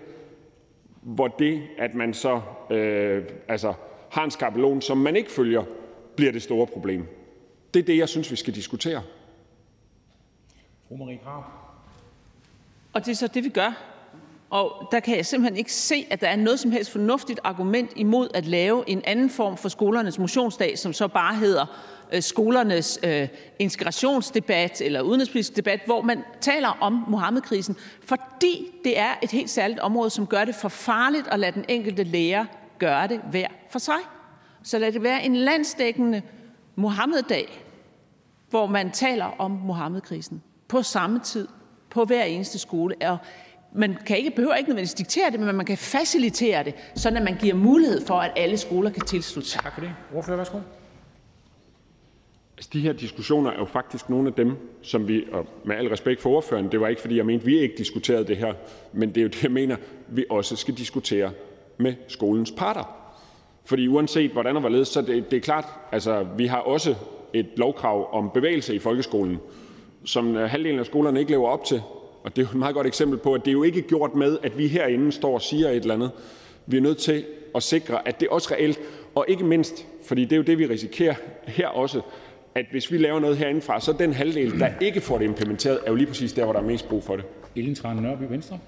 hvor 1.02 1.28
det, 1.28 1.62
at 1.78 1.96
man 1.96 2.14
så 2.14 2.42
øh, 2.72 3.24
altså, 3.48 3.74
har 4.10 4.24
en 4.24 4.32
skabelon, 4.32 4.82
som 4.82 4.98
man 4.98 5.16
ikke 5.16 5.32
følger, 5.32 5.64
bliver 6.16 6.32
det 6.32 6.42
store 6.42 6.68
problem. 6.68 7.08
Det 7.74 7.80
er 7.80 7.84
det, 7.84 7.98
jeg 7.98 8.10
synes, 8.10 8.32
vi 8.32 8.36
skal 8.36 8.56
diskutere. 8.56 9.02
Fru 10.88 10.98
Marie 10.98 11.20
Og 12.94 13.06
det 13.06 13.12
er 13.12 13.16
så 13.16 13.28
det, 13.28 13.44
vi 13.44 13.50
gør. 13.50 13.93
Og 14.54 14.88
der 14.92 15.00
kan 15.00 15.18
jeg 15.18 15.26
simpelthen 15.26 15.58
ikke 15.58 15.74
se, 15.74 16.08
at 16.10 16.22
der 16.22 16.28
er 16.28 16.36
noget 16.36 16.60
som 16.60 16.72
helst 16.72 16.92
fornuftigt 16.92 17.40
argument 17.44 17.92
imod 17.96 18.30
at 18.34 18.46
lave 18.46 18.90
en 18.90 19.02
anden 19.06 19.30
form 19.30 19.58
for 19.58 19.70
skolernes 19.70 20.20
motionsdag, 20.20 20.80
som 20.80 20.94
så 20.94 21.08
bare 21.08 21.36
hedder 21.36 21.66
øh, 22.12 22.22
skolernes 22.22 23.00
øh, 23.04 23.28
integrationsdebat 23.60 24.82
eller 24.82 25.02
udenrigspolitisk 25.02 25.56
debat, 25.56 25.80
hvor 25.86 26.02
man 26.02 26.24
taler 26.42 26.78
om 26.82 27.06
Mohammed-krisen, 27.08 27.76
fordi 28.02 28.72
det 28.84 29.00
er 29.00 29.12
et 29.24 29.32
helt 29.32 29.50
særligt 29.50 29.80
område, 29.80 30.10
som 30.10 30.28
gør 30.28 30.46
det 30.46 30.56
for 30.56 30.70
farligt 30.70 31.28
at 31.28 31.40
lade 31.40 31.52
den 31.52 31.66
enkelte 31.68 32.04
lærer 32.04 32.46
gøre 32.80 33.08
det 33.08 33.22
hver 33.32 33.48
for 33.70 33.80
sig. 33.80 34.00
Så 34.64 34.80
lad 34.80 34.92
det 34.92 35.04
være 35.04 35.26
en 35.26 35.36
landsdækkende 35.36 36.22
Mohammed-dag, 36.76 37.64
hvor 38.50 38.68
man 38.68 38.92
taler 38.92 39.26
om 39.26 39.52
Mohammed-krisen 39.52 40.44
på 40.68 40.82
samme 40.82 41.20
tid 41.20 41.48
på 41.90 42.06
hver 42.06 42.24
eneste 42.24 42.60
skole. 42.60 42.96
Og 43.02 43.18
man 43.76 43.98
kan 44.06 44.18
ikke, 44.18 44.32
behøver 44.32 44.56
ikke 44.56 44.70
nødvendigvis 44.70 44.94
diktere 44.94 45.32
det, 45.32 45.40
men 45.40 45.56
man 45.56 45.66
kan 45.66 45.78
facilitere 45.78 46.64
det, 46.64 46.74
sådan 46.96 47.18
at 47.18 47.24
man 47.24 47.38
giver 47.38 47.56
mulighed 47.56 48.06
for, 48.06 48.14
at 48.14 48.32
alle 48.36 48.58
skoler 48.58 48.90
kan 48.90 49.02
tilslutte 49.06 49.50
sig. 49.50 49.62
Tak 49.62 49.74
for 49.74 49.82
det. 49.82 49.92
Ordfører, 50.14 50.38
værsgo. 50.38 50.60
Altså, 52.58 52.70
de 52.74 52.80
her 52.80 52.94
diskussioner 52.94 53.52
er 53.52 53.58
jo 53.60 53.66
faktisk 53.66 54.10
nogle 54.10 54.28
af 54.28 54.34
dem, 54.34 54.52
som 54.82 55.08
vi, 55.08 55.24
og 55.32 55.48
med 55.66 55.76
al 55.76 55.88
respekt 55.88 56.22
for 56.22 56.30
ordføreren, 56.30 56.72
det 56.72 56.80
var 56.82 56.88
ikke 56.88 57.02
fordi, 57.02 57.18
jeg 57.18 57.26
mente, 57.26 57.46
vi 57.46 57.60
ikke 57.60 57.76
diskuterede 57.78 58.28
det 58.28 58.38
her, 58.38 58.54
men 58.94 59.10
det 59.10 59.18
er 59.18 59.22
jo 59.22 59.28
det, 59.28 59.44
jeg 59.44 59.52
mener, 59.52 59.76
vi 60.08 60.26
også 60.30 60.56
skal 60.56 60.74
diskutere 60.74 61.32
med 61.78 61.94
skolens 62.08 62.52
parter. 62.52 63.04
Fordi 63.66 63.88
uanset 63.88 64.32
hvordan 64.32 64.56
og 64.56 64.60
hvorledes, 64.60 64.88
så 64.88 65.02
det, 65.02 65.32
det 65.32 65.38
er 65.38 65.42
klart, 65.42 65.66
altså 65.92 66.28
vi 66.38 66.46
har 66.46 66.58
også 66.58 66.96
et 67.34 67.48
lovkrav 67.56 68.14
om 68.14 68.30
bevægelse 68.34 68.76
i 68.76 68.80
folkeskolen, 68.80 69.40
som 70.06 70.36
øh, 70.36 70.50
halvdelen 70.50 70.80
af 70.80 70.86
skolerne 70.86 71.20
ikke 71.20 71.32
lever 71.32 71.50
op 71.50 71.66
til. 71.66 71.82
Og 72.24 72.36
det 72.36 72.42
er 72.42 72.46
jo 72.46 72.50
et 72.52 72.60
meget 72.60 72.76
godt 72.76 72.88
eksempel 72.88 73.20
på, 73.20 73.34
at 73.34 73.42
det 73.42 73.48
er 73.48 73.54
jo 73.54 73.64
ikke 73.64 73.82
gjort 73.82 74.16
med, 74.16 74.38
at 74.44 74.58
vi 74.58 74.68
herinde 74.68 75.12
står 75.12 75.34
og 75.34 75.42
siger 75.42 75.70
et 75.70 75.76
eller 75.76 75.94
andet. 75.94 76.12
Vi 76.66 76.78
er 76.78 76.82
nødt 76.82 76.98
til 76.98 77.26
at 77.56 77.64
sikre, 77.64 78.08
at 78.08 78.20
det 78.20 78.28
også 78.28 78.54
reelt, 78.54 78.80
og 79.16 79.26
ikke 79.28 79.44
mindst, 79.44 79.88
fordi 80.06 80.24
det 80.24 80.32
er 80.32 80.38
jo 80.38 80.44
det, 80.44 80.58
vi 80.58 80.66
risikerer 80.66 81.16
her 81.48 81.68
også, 81.68 82.02
at 82.56 82.66
hvis 82.72 82.92
vi 82.92 82.98
laver 82.98 83.20
noget 83.20 83.38
herindefra, 83.38 83.80
så 83.80 83.94
den 84.00 84.14
halvdel, 84.14 84.60
der 84.60 84.70
ikke 84.82 85.02
får 85.02 85.18
det 85.18 85.26
implementeret, 85.26 85.80
er 85.86 85.92
jo 85.92 85.96
lige 85.96 86.08
præcis 86.08 86.34
der, 86.34 86.44
hvor 86.44 86.54
der 86.54 86.60
er 86.60 86.64
mest 86.64 86.90
brug 86.90 87.04
for 87.04 87.16
det. 87.16 87.26
Ellen 87.56 87.76
Trane 87.76 88.02
Nørby, 88.02 88.24
Venstre. 88.30 88.60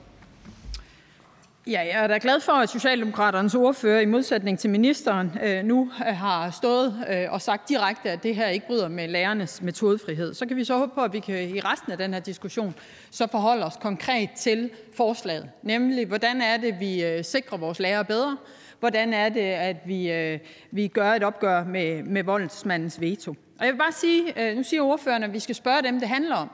Ja, 1.68 1.80
jeg 1.80 2.04
er 2.04 2.08
da 2.08 2.20
glad 2.22 2.40
for, 2.40 2.52
at 2.52 2.70
Socialdemokraternes 2.70 3.56
ordfører 3.56 4.00
i 4.00 4.06
modsætning 4.06 4.60
til 4.60 4.70
ministeren 4.70 5.38
øh, 5.44 5.64
nu 5.64 5.92
øh, 6.08 6.16
har 6.16 6.52
stået 6.52 7.06
øh, 7.10 7.32
og 7.32 7.42
sagt 7.42 7.70
direkte, 7.70 8.10
at 8.12 8.24
det 8.24 8.36
her 8.36 8.48
ikke 8.48 8.68
bryder 8.68 8.88
med 8.88 9.08
lærernes 9.08 9.62
metodefrihed. 9.62 10.34
Så 10.34 10.46
kan 10.46 10.58
vi 10.58 10.64
så 10.64 10.78
håbe 10.78 10.92
på, 10.96 11.02
at 11.02 11.14
vi 11.14 11.20
kan 11.20 11.50
i 11.50 11.60
resten 11.60 11.92
af 11.92 11.98
den 11.98 12.14
her 12.14 12.20
diskussion 12.20 12.76
så 13.12 13.28
forholde 13.32 13.66
os 13.66 13.78
konkret 13.82 14.30
til 14.32 14.70
forslaget. 14.94 15.50
Nemlig, 15.64 16.06
hvordan 16.06 16.42
er 16.42 16.58
det, 16.58 16.80
vi 16.80 17.24
sikrer 17.24 17.58
vores 17.58 17.80
lærere 17.80 18.06
bedre? 18.06 18.38
Hvordan 18.80 19.14
er 19.14 19.30
det, 19.30 19.42
at 19.42 19.78
vi, 19.86 20.40
vi 20.72 20.88
gør 20.88 21.14
et 21.14 21.24
opgør 21.24 21.64
med, 21.64 22.04
med 22.04 22.24
voldsmandens 22.24 23.02
veto? 23.02 23.36
Og 23.60 23.66
jeg 23.66 23.74
vil 23.74 23.80
bare 23.80 23.92
sige, 23.92 24.56
nu 24.56 24.64
siger 24.64 24.82
ordføreren, 24.82 25.24
at 25.24 25.34
vi 25.34 25.40
skal 25.40 25.56
spørge 25.56 25.84
dem, 25.84 26.00
det 26.00 26.08
handler 26.08 26.36
om. 26.36 26.50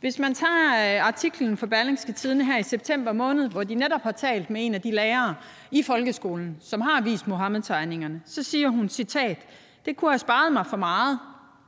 Hvis 0.00 0.18
man 0.18 0.34
tager 0.34 0.96
øh, 0.96 1.06
artiklen 1.06 1.56
fra 1.56 1.66
Berlingske 1.66 2.12
Tidene 2.12 2.44
her 2.44 2.58
i 2.58 2.62
september 2.62 3.12
måned, 3.12 3.48
hvor 3.48 3.64
de 3.64 3.74
netop 3.74 4.02
har 4.02 4.12
talt 4.12 4.50
med 4.50 4.66
en 4.66 4.74
af 4.74 4.80
de 4.80 4.90
lærere 4.90 5.34
i 5.70 5.82
folkeskolen, 5.82 6.56
som 6.60 6.80
har 6.80 7.00
vist 7.00 7.28
Mohammed-tegningerne, 7.28 8.22
så 8.26 8.42
siger 8.42 8.68
hun, 8.68 8.88
citat, 8.88 9.38
det 9.84 9.96
kunne 9.96 10.10
have 10.10 10.18
sparet 10.18 10.52
mig 10.52 10.66
for 10.66 10.76
meget, 10.76 11.18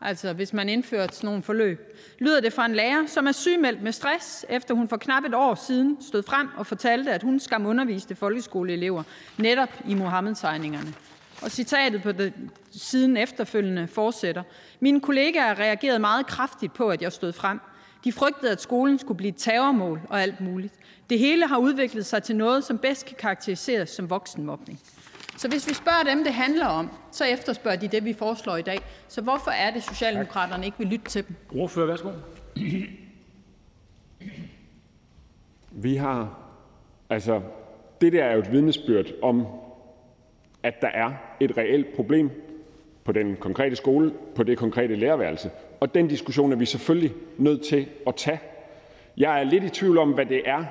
altså 0.00 0.32
hvis 0.32 0.52
man 0.52 0.68
indførte 0.68 1.14
sådan 1.14 1.28
nogle 1.28 1.42
forløb, 1.42 1.96
lyder 2.18 2.40
det 2.40 2.52
fra 2.52 2.66
en 2.66 2.74
lærer, 2.74 3.06
som 3.06 3.26
er 3.26 3.32
sygemeldt 3.32 3.82
med 3.82 3.92
stress, 3.92 4.46
efter 4.48 4.74
hun 4.74 4.88
for 4.88 4.96
knap 4.96 5.24
et 5.24 5.34
år 5.34 5.54
siden 5.54 5.96
stod 6.00 6.22
frem 6.22 6.48
og 6.56 6.66
fortalte, 6.66 7.12
at 7.12 7.22
hun 7.22 7.40
skam 7.40 7.66
underviste 7.66 8.14
folkeskoleelever 8.14 9.02
netop 9.38 9.70
i 9.88 9.94
Mohammed-tegningerne. 9.94 10.94
Og 11.42 11.50
citatet 11.50 12.02
på 12.02 12.12
det 12.12 12.32
siden 12.72 13.16
efterfølgende 13.16 13.88
fortsætter. 13.88 14.42
Mine 14.80 15.00
kollegaer 15.00 15.58
reagerede 15.58 15.98
meget 15.98 16.26
kraftigt 16.26 16.74
på, 16.74 16.88
at 16.88 17.02
jeg 17.02 17.12
stod 17.12 17.32
frem. 17.32 17.60
De 18.04 18.12
frygtede, 18.12 18.52
at 18.52 18.60
skolen 18.60 18.98
skulle 18.98 19.18
blive 19.18 19.28
et 19.28 19.36
terrormål 19.36 20.00
og 20.08 20.22
alt 20.22 20.40
muligt. 20.40 20.74
Det 21.10 21.18
hele 21.18 21.46
har 21.46 21.58
udviklet 21.58 22.06
sig 22.06 22.22
til 22.22 22.36
noget, 22.36 22.64
som 22.64 22.78
bedst 22.78 23.06
kan 23.06 23.16
karakteriseres 23.18 23.90
som 23.90 24.10
voksenmobning. 24.10 24.80
Så 25.36 25.48
hvis 25.48 25.68
vi 25.68 25.74
spørger 25.74 26.02
dem, 26.14 26.24
det 26.24 26.32
handler 26.32 26.66
om, 26.66 26.90
så 27.10 27.24
efterspørger 27.24 27.78
de 27.78 27.88
det, 27.88 28.04
vi 28.04 28.12
foreslår 28.12 28.56
i 28.56 28.62
dag. 28.62 28.78
Så 29.08 29.22
hvorfor 29.22 29.50
er 29.50 29.70
det, 29.70 29.82
Socialdemokraterne 29.82 30.64
ikke 30.64 30.78
vil 30.78 30.86
lytte 30.86 31.04
til 31.04 31.28
dem? 31.28 31.36
Ordfører, 31.56 31.86
værsgo. 31.86 32.10
Vi 35.70 35.96
har, 35.96 36.38
altså, 37.10 37.40
det 38.00 38.12
der 38.12 38.24
er 38.24 38.32
jo 38.32 38.38
et 38.38 38.52
vidnesbyrd 38.52 39.06
om, 39.22 39.46
at 40.62 40.74
der 40.82 40.88
er 40.88 41.12
et 41.40 41.56
reelt 41.56 41.96
problem 41.96 42.30
på 43.04 43.12
den 43.12 43.36
konkrete 43.36 43.76
skole, 43.76 44.12
på 44.34 44.42
det 44.42 44.58
konkrete 44.58 44.96
lærerværelse, 44.96 45.50
og 45.82 45.94
den 45.94 46.08
diskussion 46.08 46.52
er 46.52 46.56
vi 46.56 46.66
selvfølgelig 46.66 47.12
nødt 47.38 47.62
til 47.62 47.86
at 48.06 48.14
tage. 48.16 48.40
Jeg 49.16 49.40
er 49.40 49.44
lidt 49.44 49.64
i 49.64 49.68
tvivl 49.68 49.98
om, 49.98 50.10
hvad 50.12 50.26
det 50.26 50.42
er 50.44 50.64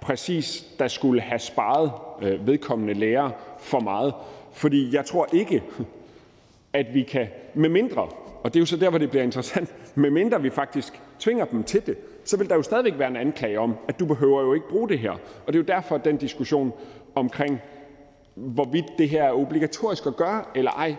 præcis, 0.00 0.66
der 0.78 0.88
skulle 0.88 1.20
have 1.20 1.38
sparet 1.38 1.92
øh, 2.22 2.46
vedkommende 2.46 2.94
lærer 2.94 3.30
for 3.58 3.80
meget. 3.80 4.14
Fordi 4.52 4.94
jeg 4.94 5.04
tror 5.04 5.28
ikke, 5.32 5.62
at 6.72 6.94
vi 6.94 7.02
kan, 7.02 7.26
med 7.54 7.68
mindre, 7.68 8.02
og 8.42 8.54
det 8.54 8.56
er 8.56 8.60
jo 8.60 8.66
så 8.66 8.76
der, 8.76 8.90
hvor 8.90 8.98
det 8.98 9.10
bliver 9.10 9.22
interessant, 9.22 9.74
med 9.94 10.10
mindre 10.10 10.42
vi 10.42 10.50
faktisk 10.50 11.00
tvinger 11.18 11.44
dem 11.44 11.64
til 11.64 11.86
det, 11.86 11.96
så 12.24 12.36
vil 12.36 12.48
der 12.48 12.54
jo 12.54 12.62
stadigvæk 12.62 12.98
være 12.98 13.08
en 13.08 13.16
anklage 13.16 13.60
om, 13.60 13.74
at 13.88 14.00
du 14.00 14.06
behøver 14.06 14.42
jo 14.42 14.54
ikke 14.54 14.68
bruge 14.68 14.88
det 14.88 14.98
her. 14.98 15.12
Og 15.46 15.52
det 15.52 15.54
er 15.54 15.58
jo 15.58 15.76
derfor, 15.76 15.94
at 15.94 16.04
den 16.04 16.16
diskussion 16.16 16.72
omkring, 17.14 17.60
hvorvidt 18.34 18.86
det 18.98 19.08
her 19.08 19.24
er 19.24 19.32
obligatorisk 19.32 20.06
at 20.06 20.16
gøre 20.16 20.44
eller 20.54 20.70
ej, 20.70 20.96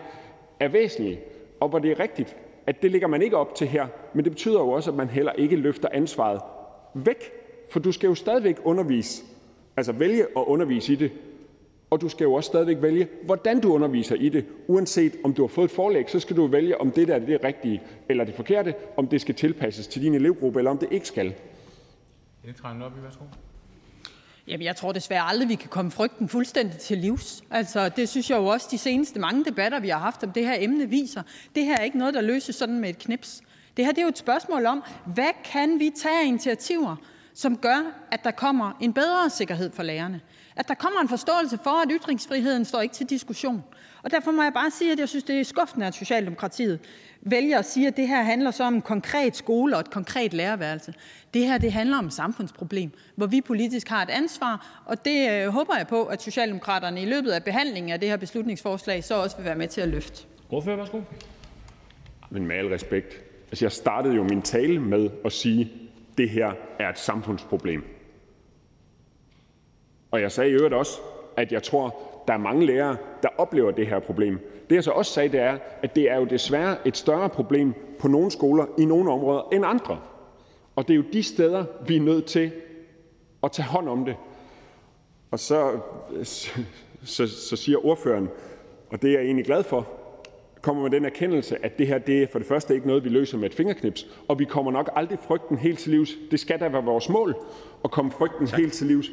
er 0.60 0.68
væsentlig. 0.68 1.20
Og 1.60 1.68
hvor 1.68 1.78
det 1.78 1.90
er 1.90 2.00
rigtigt, 2.00 2.36
at 2.68 2.82
det 2.82 2.90
ligger 2.90 3.08
man 3.08 3.22
ikke 3.22 3.36
op 3.36 3.54
til 3.54 3.66
her, 3.66 3.86
men 4.14 4.24
det 4.24 4.32
betyder 4.32 4.60
jo 4.60 4.70
også, 4.70 4.90
at 4.90 4.96
man 4.96 5.08
heller 5.08 5.32
ikke 5.32 5.56
løfter 5.56 5.88
ansvaret 5.92 6.40
væk, 6.94 7.32
for 7.70 7.80
du 7.80 7.92
skal 7.92 8.08
jo 8.08 8.14
stadigvæk 8.14 8.56
undervise, 8.64 9.22
altså 9.76 9.92
vælge 9.92 10.22
at 10.22 10.44
undervise 10.46 10.92
i 10.92 10.96
det, 10.96 11.12
og 11.90 12.00
du 12.00 12.08
skal 12.08 12.24
jo 12.24 12.34
også 12.34 12.46
stadigvæk 12.46 12.82
vælge, 12.82 13.08
hvordan 13.24 13.60
du 13.60 13.72
underviser 13.72 14.16
i 14.16 14.28
det. 14.28 14.44
Uanset 14.66 15.16
om 15.24 15.34
du 15.34 15.42
har 15.42 15.48
fået 15.48 15.64
et 15.64 15.70
forlæg, 15.70 16.10
så 16.10 16.20
skal 16.20 16.36
du 16.36 16.46
vælge, 16.46 16.80
om 16.80 16.90
det 16.90 17.08
der 17.08 17.14
er 17.14 17.18
det 17.18 17.44
rigtige 17.44 17.82
eller 18.08 18.24
det 18.24 18.34
forkerte, 18.34 18.74
om 18.96 19.06
det 19.06 19.20
skal 19.20 19.34
tilpasses 19.34 19.86
til 19.86 20.02
din 20.02 20.14
elevgruppe, 20.14 20.60
eller 20.60 20.70
om 20.70 20.78
det 20.78 20.88
ikke 20.90 21.06
skal. 21.06 21.34
Jamen, 24.48 24.64
jeg 24.64 24.76
tror 24.76 24.92
desværre 24.92 25.22
aldrig, 25.22 25.48
vi 25.48 25.54
kan 25.54 25.68
komme 25.68 25.90
frygten 25.90 26.28
fuldstændig 26.28 26.78
til 26.78 26.98
livs. 26.98 27.42
Altså, 27.50 27.88
det 27.88 28.08
synes 28.08 28.30
jeg 28.30 28.36
jo 28.36 28.46
også, 28.46 28.68
de 28.70 28.78
seneste 28.78 29.20
mange 29.20 29.44
debatter, 29.44 29.80
vi 29.80 29.88
har 29.88 29.98
haft 29.98 30.24
om 30.24 30.32
det 30.32 30.46
her 30.46 30.56
emne, 30.58 30.88
viser. 30.88 31.22
Det 31.54 31.64
her 31.64 31.76
er 31.76 31.82
ikke 31.82 31.98
noget, 31.98 32.14
der 32.14 32.20
løses 32.20 32.56
sådan 32.56 32.78
med 32.78 32.88
et 32.88 32.98
knips. 32.98 33.42
Det 33.76 33.84
her 33.84 33.92
det 33.92 33.98
er 33.98 34.02
jo 34.02 34.08
et 34.08 34.18
spørgsmål 34.18 34.66
om, 34.66 34.82
hvad 35.06 35.30
kan 35.44 35.78
vi 35.78 35.90
tage 36.02 36.20
af 36.22 36.26
initiativer, 36.26 36.96
som 37.34 37.56
gør, 37.56 38.06
at 38.12 38.24
der 38.24 38.30
kommer 38.30 38.72
en 38.80 38.92
bedre 38.92 39.30
sikkerhed 39.30 39.72
for 39.72 39.82
lærerne? 39.82 40.20
At 40.56 40.68
der 40.68 40.74
kommer 40.74 41.00
en 41.00 41.08
forståelse 41.08 41.58
for, 41.64 41.82
at 41.82 41.88
ytringsfriheden 41.90 42.64
står 42.64 42.80
ikke 42.80 42.94
til 42.94 43.06
diskussion. 43.06 43.64
Og 44.08 44.12
derfor 44.12 44.30
må 44.30 44.42
jeg 44.42 44.52
bare 44.52 44.70
sige, 44.70 44.92
at 44.92 44.98
jeg 44.98 45.08
synes, 45.08 45.24
det 45.24 45.40
er 45.40 45.44
skuffende, 45.44 45.86
at 45.86 45.94
Socialdemokratiet 45.94 46.80
vælger 47.20 47.58
at 47.58 47.64
sige, 47.64 47.86
at 47.86 47.96
det 47.96 48.08
her 48.08 48.22
handler 48.22 48.50
så 48.50 48.64
om 48.64 48.74
en 48.74 48.82
konkret 48.82 49.36
skole 49.36 49.76
og 49.76 49.80
et 49.80 49.90
konkret 49.90 50.34
lærerværelse. 50.34 50.94
Det 51.34 51.46
her 51.46 51.58
det 51.58 51.72
handler 51.72 51.98
om 51.98 52.06
et 52.06 52.12
samfundsproblem, 52.12 52.90
hvor 53.16 53.26
vi 53.26 53.40
politisk 53.40 53.88
har 53.88 54.02
et 54.02 54.10
ansvar, 54.10 54.82
og 54.86 55.04
det 55.04 55.30
øh, 55.30 55.48
håber 55.48 55.76
jeg 55.76 55.86
på, 55.86 56.04
at 56.04 56.22
Socialdemokraterne 56.22 57.02
i 57.02 57.04
løbet 57.04 57.30
af 57.30 57.44
behandlingen 57.44 57.92
af 57.92 58.00
det 58.00 58.08
her 58.08 58.16
beslutningsforslag 58.16 59.04
så 59.04 59.14
også 59.14 59.36
vil 59.36 59.44
være 59.44 59.56
med 59.56 59.68
til 59.68 59.80
at 59.80 59.88
løfte. 59.88 60.26
Ordfører, 60.50 60.76
værsgo. 60.76 61.00
Men 62.30 62.46
med 62.46 62.56
al 62.56 62.66
respekt, 62.66 63.20
altså 63.50 63.64
jeg 63.64 63.72
startede 63.72 64.14
jo 64.14 64.22
min 64.22 64.42
tale 64.42 64.78
med 64.78 65.10
at 65.24 65.32
sige, 65.32 65.60
at 65.60 66.18
det 66.18 66.30
her 66.30 66.52
er 66.78 66.88
et 66.88 66.98
samfundsproblem. 66.98 67.84
Og 70.10 70.20
jeg 70.20 70.32
sagde 70.32 70.50
i 70.50 70.52
øvrigt 70.52 70.74
også, 70.74 70.92
at 71.36 71.52
jeg 71.52 71.62
tror, 71.62 72.07
der 72.28 72.34
er 72.34 72.38
mange 72.38 72.66
lærere, 72.66 72.96
der 73.22 73.28
oplever 73.38 73.70
det 73.70 73.86
her 73.86 73.98
problem. 73.98 74.38
Det 74.70 74.76
jeg 74.76 74.84
så 74.84 74.90
også 74.90 75.12
sagde, 75.12 75.28
det 75.28 75.40
er, 75.40 75.58
at 75.82 75.96
det 75.96 76.10
er 76.10 76.16
jo 76.16 76.24
desværre 76.24 76.76
et 76.84 76.96
større 76.96 77.28
problem 77.28 77.74
på 77.98 78.08
nogle 78.08 78.30
skoler 78.30 78.66
i 78.78 78.84
nogle 78.84 79.12
områder 79.12 79.48
end 79.52 79.64
andre. 79.66 79.98
Og 80.76 80.88
det 80.88 80.94
er 80.94 80.96
jo 80.96 81.04
de 81.12 81.22
steder, 81.22 81.64
vi 81.86 81.96
er 81.96 82.00
nødt 82.00 82.24
til 82.24 82.52
at 83.42 83.52
tage 83.52 83.66
hånd 83.66 83.88
om 83.88 84.04
det. 84.04 84.16
Og 85.30 85.38
så, 85.38 85.78
så, 87.02 87.26
så 87.26 87.56
siger 87.56 87.86
ordføreren, 87.86 88.28
og 88.90 89.02
det 89.02 89.10
er 89.10 89.14
jeg 89.14 89.24
egentlig 89.24 89.44
glad 89.44 89.62
for, 89.62 89.88
kommer 90.62 90.82
med 90.82 90.90
den 90.90 91.04
erkendelse, 91.04 91.64
at 91.64 91.78
det 91.78 91.86
her 91.86 91.98
det 91.98 92.22
er 92.22 92.26
for 92.32 92.38
det 92.38 92.48
første 92.48 92.74
ikke 92.74 92.86
noget, 92.86 93.04
vi 93.04 93.08
løser 93.08 93.38
med 93.38 93.50
et 93.50 93.54
fingerknips, 93.54 94.06
og 94.28 94.38
vi 94.38 94.44
kommer 94.44 94.72
nok 94.72 94.90
aldrig 94.96 95.18
frygten 95.18 95.58
helt 95.58 95.78
til 95.78 95.90
livs. 95.90 96.10
Det 96.30 96.40
skal 96.40 96.60
da 96.60 96.68
være 96.68 96.84
vores 96.84 97.08
mål 97.08 97.36
at 97.84 97.90
komme 97.90 98.10
frygten 98.10 98.46
helt 98.46 98.72
til 98.72 98.86
livs. 98.86 99.06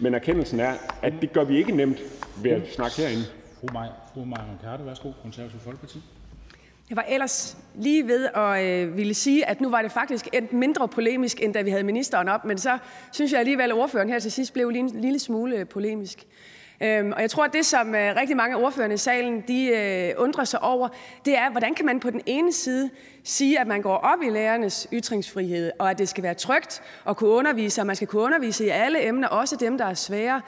Men 0.00 0.14
erkendelsen 0.14 0.60
er, 0.60 0.72
at 1.02 1.12
det 1.20 1.32
gør 1.32 1.44
vi 1.44 1.56
ikke 1.56 1.72
nemt 1.72 1.98
ved 2.42 2.50
at 2.50 2.62
snakke 2.72 2.96
herinde. 2.96 3.24
Fru 3.60 3.66
Maja, 3.72 3.90
fru 4.14 4.24
Maja 4.24 4.42
Karte, 4.62 4.86
værsgo, 4.86 5.12
Konservative 5.22 5.60
Folkeparti. 5.60 5.98
Jeg 6.90 6.96
var 6.96 7.04
ellers 7.08 7.56
lige 7.74 8.06
ved 8.06 8.28
at 8.34 8.64
øh, 8.64 8.96
ville 8.96 9.14
sige, 9.14 9.48
at 9.48 9.60
nu 9.60 9.70
var 9.70 9.82
det 9.82 9.92
faktisk 9.92 10.28
endt 10.32 10.52
mindre 10.52 10.88
polemisk, 10.88 11.42
end 11.42 11.54
da 11.54 11.62
vi 11.62 11.70
havde 11.70 11.82
ministeren 11.84 12.28
op, 12.28 12.44
men 12.44 12.58
så 12.58 12.78
synes 13.12 13.32
jeg 13.32 13.40
alligevel, 13.40 13.64
at 13.64 13.72
ordføreren 13.72 14.08
her 14.08 14.18
til 14.18 14.32
sidst 14.32 14.52
blev 14.52 14.70
lige 14.70 14.80
en 14.80 15.00
lille 15.00 15.18
smule 15.18 15.64
polemisk. 15.64 16.26
Øhm, 16.80 17.12
og 17.12 17.20
jeg 17.20 17.30
tror, 17.30 17.44
at 17.44 17.52
det, 17.52 17.66
som 17.66 17.94
øh, 17.94 18.16
rigtig 18.16 18.36
mange 18.36 18.56
af 18.56 18.62
ordførerne 18.62 18.94
i 18.94 18.96
salen 18.96 19.44
de 19.48 19.66
øh, 19.66 20.14
undrer 20.22 20.44
sig 20.44 20.62
over, 20.62 20.88
det 21.24 21.38
er, 21.38 21.50
hvordan 21.50 21.74
kan 21.74 21.86
man 21.86 22.00
på 22.00 22.10
den 22.10 22.20
ene 22.26 22.52
side 22.52 22.90
sige, 23.24 23.60
at 23.60 23.66
man 23.66 23.82
går 23.82 23.96
op 23.96 24.22
i 24.22 24.30
lærernes 24.30 24.88
ytringsfrihed, 24.92 25.70
og 25.78 25.90
at 25.90 25.98
det 25.98 26.08
skal 26.08 26.22
være 26.22 26.34
trygt 26.34 26.82
at 27.08 27.16
kunne 27.16 27.30
undervise, 27.30 27.80
og 27.80 27.86
man 27.86 27.96
skal 27.96 28.08
kunne 28.08 28.22
undervise 28.22 28.66
i 28.66 28.68
alle 28.68 29.06
emner, 29.06 29.28
også 29.28 29.56
dem, 29.56 29.78
der 29.78 29.84
er 29.84 29.94
svære, 29.94 30.40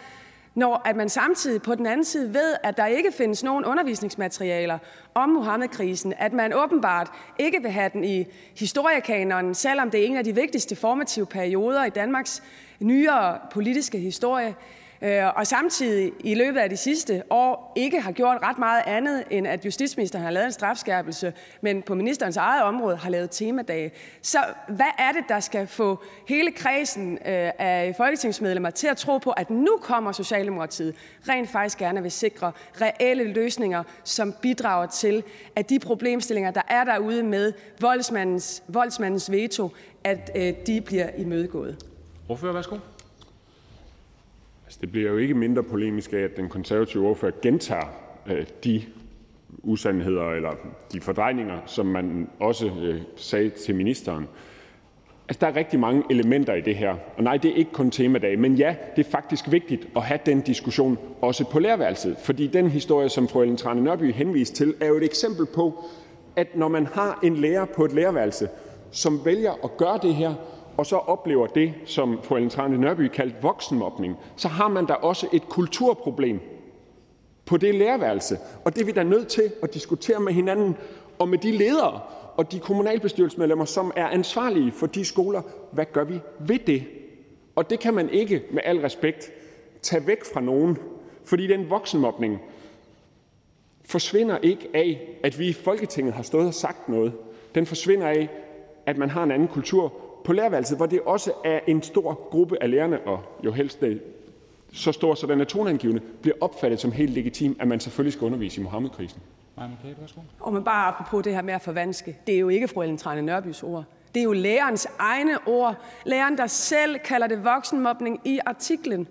når 0.55 0.83
at 0.85 0.97
man 0.97 1.09
samtidig 1.09 1.63
på 1.63 1.75
den 1.75 1.87
anden 1.87 2.05
side 2.05 2.35
ved, 2.35 2.55
at 2.63 2.77
der 2.77 2.87
ikke 2.87 3.13
findes 3.13 3.45
nogen 3.45 3.65
undervisningsmaterialer 3.65 4.79
om 5.15 5.29
Muhammedkrisen, 5.29 6.15
at 6.19 6.33
man 6.33 6.53
åbenbart 6.55 7.11
ikke 7.39 7.63
vil 7.63 7.71
have 7.71 7.91
den 7.93 8.05
i 8.05 8.27
historiekanonen, 8.57 9.55
selvom 9.55 9.91
det 9.91 10.01
er 10.01 10.07
en 10.07 10.17
af 10.17 10.25
de 10.25 10.35
vigtigste 10.35 10.77
formative 10.77 11.27
perioder 11.27 11.85
i 11.85 11.91
Danmarks 11.91 12.43
nyere 12.81 13.39
politiske 13.53 13.99
historie, 13.99 14.55
Øh, 15.03 15.23
og 15.37 15.47
samtidig 15.47 16.13
i 16.21 16.35
løbet 16.35 16.61
af 16.61 16.71
de 16.71 16.77
sidste 16.77 17.23
år 17.31 17.73
ikke 17.77 18.01
har 18.01 18.13
gjort 18.13 18.39
ret 18.43 18.59
meget 18.59 18.83
andet, 18.87 19.25
end 19.31 19.47
at 19.47 19.65
justitsministeren 19.65 20.25
har 20.25 20.31
lavet 20.31 20.47
en 20.47 20.53
strafskærpelse, 20.53 21.33
men 21.61 21.83
på 21.83 21.95
ministerens 21.95 22.37
eget 22.37 22.63
område 22.63 22.97
har 22.97 23.11
lavet 23.11 23.31
temadage. 23.31 23.93
Så 24.23 24.39
hvad 24.69 24.91
er 24.99 25.13
det, 25.13 25.25
der 25.29 25.41
skal 25.41 25.67
få 25.67 26.03
hele 26.29 26.53
kredsen 26.53 27.13
øh, 27.13 27.51
af 27.59 27.95
folketingsmedlemmer 27.97 28.71
til 28.71 28.87
at 28.87 28.97
tro 28.97 29.19
på, 29.19 29.31
at 29.31 29.51
nu 29.51 29.79
kommer 29.83 30.13
Socialdemokratiet 30.13 30.95
rent 31.29 31.51
faktisk 31.51 31.79
gerne 31.79 32.03
vil 32.03 32.11
sikre 32.11 32.53
reelle 32.81 33.25
løsninger, 33.25 33.83
som 34.05 34.35
bidrager 34.43 34.87
til, 34.87 35.23
at 35.57 35.71
de 35.71 35.79
problemstillinger, 35.79 36.51
der 36.51 36.63
er 36.69 36.85
derude 36.85 37.23
med 37.23 37.53
voldsmandens, 37.81 38.63
voldsmandens 38.69 39.31
veto, 39.31 39.71
at 40.05 40.31
øh, 40.35 40.55
de 40.67 40.81
bliver 40.81 41.09
imødegået? 41.19 41.85
Ordfører, 42.29 42.53
værsgo. 42.53 42.77
Det 44.81 44.93
bliver 44.93 45.11
jo 45.11 45.17
ikke 45.17 45.35
mindre 45.35 45.63
polemisk 45.63 46.13
af, 46.13 46.19
at 46.19 46.37
den 46.37 46.49
konservative 46.49 47.09
ordfører 47.09 47.33
gentager 47.43 47.93
øh, 48.27 48.47
de 48.65 48.83
usandheder 49.63 50.31
eller 50.31 50.51
de 50.93 51.01
fordrejninger, 51.01 51.59
som 51.67 51.87
man 51.87 52.29
også 52.39 52.67
øh, 52.67 53.01
sagde 53.17 53.51
til 53.51 53.75
ministeren. 53.75 54.29
Altså, 55.29 55.41
der 55.41 55.47
er 55.47 55.57
rigtig 55.57 55.81
mange 55.81 56.03
elementer 56.11 56.55
i 56.55 56.61
det 56.61 56.77
her. 56.77 56.97
Og 57.17 57.23
nej, 57.23 57.37
det 57.37 57.51
er 57.51 57.55
ikke 57.55 57.73
kun 57.73 57.91
temadag. 57.91 58.39
Men 58.39 58.55
ja, 58.55 58.75
det 58.97 59.07
er 59.07 59.11
faktisk 59.11 59.51
vigtigt 59.51 59.89
at 59.97 60.03
have 60.03 60.21
den 60.27 60.41
diskussion 60.41 60.99
også 61.21 61.45
på 61.51 61.59
lærerværelset. 61.59 62.17
Fordi 62.23 62.47
den 62.47 62.71
historie, 62.71 63.09
som 63.09 63.29
fru 63.29 63.41
Ellen 63.41 63.57
Trane 63.57 63.81
Nørby 63.81 64.13
henviste 64.13 64.57
til, 64.57 64.75
er 64.81 64.87
jo 64.87 64.97
et 64.97 65.05
eksempel 65.05 65.47
på, 65.47 65.85
at 66.37 66.57
når 66.57 66.69
man 66.69 66.87
har 66.87 67.19
en 67.23 67.37
lærer 67.37 67.65
på 67.65 67.85
et 67.85 67.93
lærerværelse, 67.93 68.49
som 68.91 69.25
vælger 69.25 69.53
at 69.65 69.77
gøre 69.77 69.99
det 70.03 70.15
her, 70.15 70.35
og 70.81 70.87
så 70.87 70.97
oplever 70.97 71.47
det, 71.47 71.75
som 71.85 72.19
fru 72.23 72.35
Ellen 72.37 72.51
Trane 72.51 72.79
Nørby 72.79 73.09
kaldte 73.09 73.37
voksenmobning, 73.43 74.17
så 74.37 74.49
har 74.49 74.69
man 74.69 74.87
da 74.87 74.93
også 74.93 75.29
et 75.33 75.49
kulturproblem 75.49 76.41
på 77.47 77.57
det 77.57 77.75
lærerværelse. 77.75 78.39
Og 78.65 78.75
det 78.75 78.83
er 78.83 78.87
vi 78.87 78.93
da 78.93 79.03
nødt 79.03 79.29
til 79.29 79.53
at 79.63 79.75
diskutere 79.75 80.21
med 80.21 80.33
hinanden 80.33 80.77
og 81.19 81.29
med 81.29 81.39
de 81.39 81.53
ledere 81.53 82.01
og 82.37 82.53
de 82.53 82.59
kommunalbestyrelsesmedlemmer, 82.59 83.65
som 83.65 83.93
er 83.97 84.07
ansvarlige 84.07 84.73
for 84.73 84.87
de 84.87 85.05
skoler. 85.05 85.43
Hvad 85.73 85.85
gør 85.93 86.05
vi 86.05 86.21
ved 86.39 86.59
det? 86.59 86.85
Og 87.57 87.71
det 87.71 87.81
kan 87.81 87.95
man 87.95 88.11
ikke 88.11 88.43
med 88.53 88.63
al 88.65 88.79
respekt 88.79 89.33
tage 89.83 90.07
væk 90.07 90.25
fra 90.35 90.41
nogen, 90.41 90.79
fordi 91.25 91.47
den 91.47 91.71
voksenmobning 91.71 92.39
forsvinder 93.85 94.39
ikke 94.39 94.69
af, 94.75 95.19
at 95.23 95.39
vi 95.39 95.49
i 95.49 95.53
Folketinget 95.53 96.15
har 96.15 96.23
stået 96.23 96.47
og 96.47 96.55
sagt 96.55 96.89
noget. 96.89 97.13
Den 97.55 97.67
forsvinder 97.67 98.07
af, 98.07 98.29
at 98.87 98.99
man 98.99 99.11
har 99.11 99.23
en 99.23 99.31
anden 99.31 99.49
kultur, 99.49 99.93
på 100.25 100.33
lærerværelset, 100.33 100.77
hvor 100.77 100.87
det 100.87 101.01
også 101.01 101.33
er 101.45 101.61
en 101.67 101.83
stor 101.83 102.29
gruppe 102.31 102.63
af 102.63 102.71
lærerne, 102.71 103.01
og 103.01 103.23
jo 103.45 103.53
helst 103.53 103.81
det 103.81 104.03
så 104.73 104.93
stor, 104.93 105.15
så 105.15 105.27
den 105.27 105.41
er 105.41 105.45
toneangivende, 105.45 106.03
bliver 106.23 106.37
opfattet 106.41 106.81
som 106.81 106.93
helt 106.93 107.11
legitim, 107.11 107.57
at 107.61 107.69
man 107.69 107.81
selvfølgelig 107.81 108.13
skal 108.13 108.25
undervise 108.25 108.61
i 108.61 108.65
Mohammed-krisen. 108.65 109.21
Og 110.41 110.53
men 110.53 110.65
bare 110.65 110.89
apropos 110.89 111.25
det 111.25 111.35
her 111.35 111.43
med 111.43 111.55
at 111.55 111.63
forvanske, 111.63 112.19
det 112.27 112.35
er 112.35 112.39
jo 112.39 112.49
ikke 112.49 112.69
fru 112.69 112.83
Ellen 112.83 112.99
Trane 112.99 113.23
Nørbys 113.23 113.63
ord. 113.63 113.85
Det 114.15 114.21
er 114.21 114.25
jo 114.25 114.33
lærerens 114.33 114.89
egne 114.99 115.49
ord. 115.49 115.75
Læreren, 116.05 116.39
der 116.39 116.47
selv 116.47 116.99
kalder 116.99 117.27
det 117.27 117.45
voksenmobning 117.45 118.21
i 118.25 118.41
artiklen. 118.47 119.09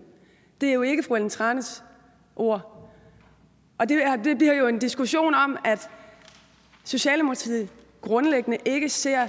Det 0.62 0.70
er 0.70 0.74
jo 0.74 0.82
ikke 0.82 1.04
fru 1.04 1.16
Ellen 1.16 1.30
Tranes 1.30 1.84
ord. 2.36 2.90
Og 3.78 3.90
det, 3.90 4.04
er, 4.04 4.16
det 4.16 4.38
bliver 4.38 4.54
jo 4.54 4.68
en 4.68 4.80
diskussion 4.80 5.34
om, 5.34 5.58
at 5.66 5.90
Socialdemokratiet 6.84 7.70
grundlæggende 8.02 8.58
ikke 8.66 8.90
ser 8.90 9.28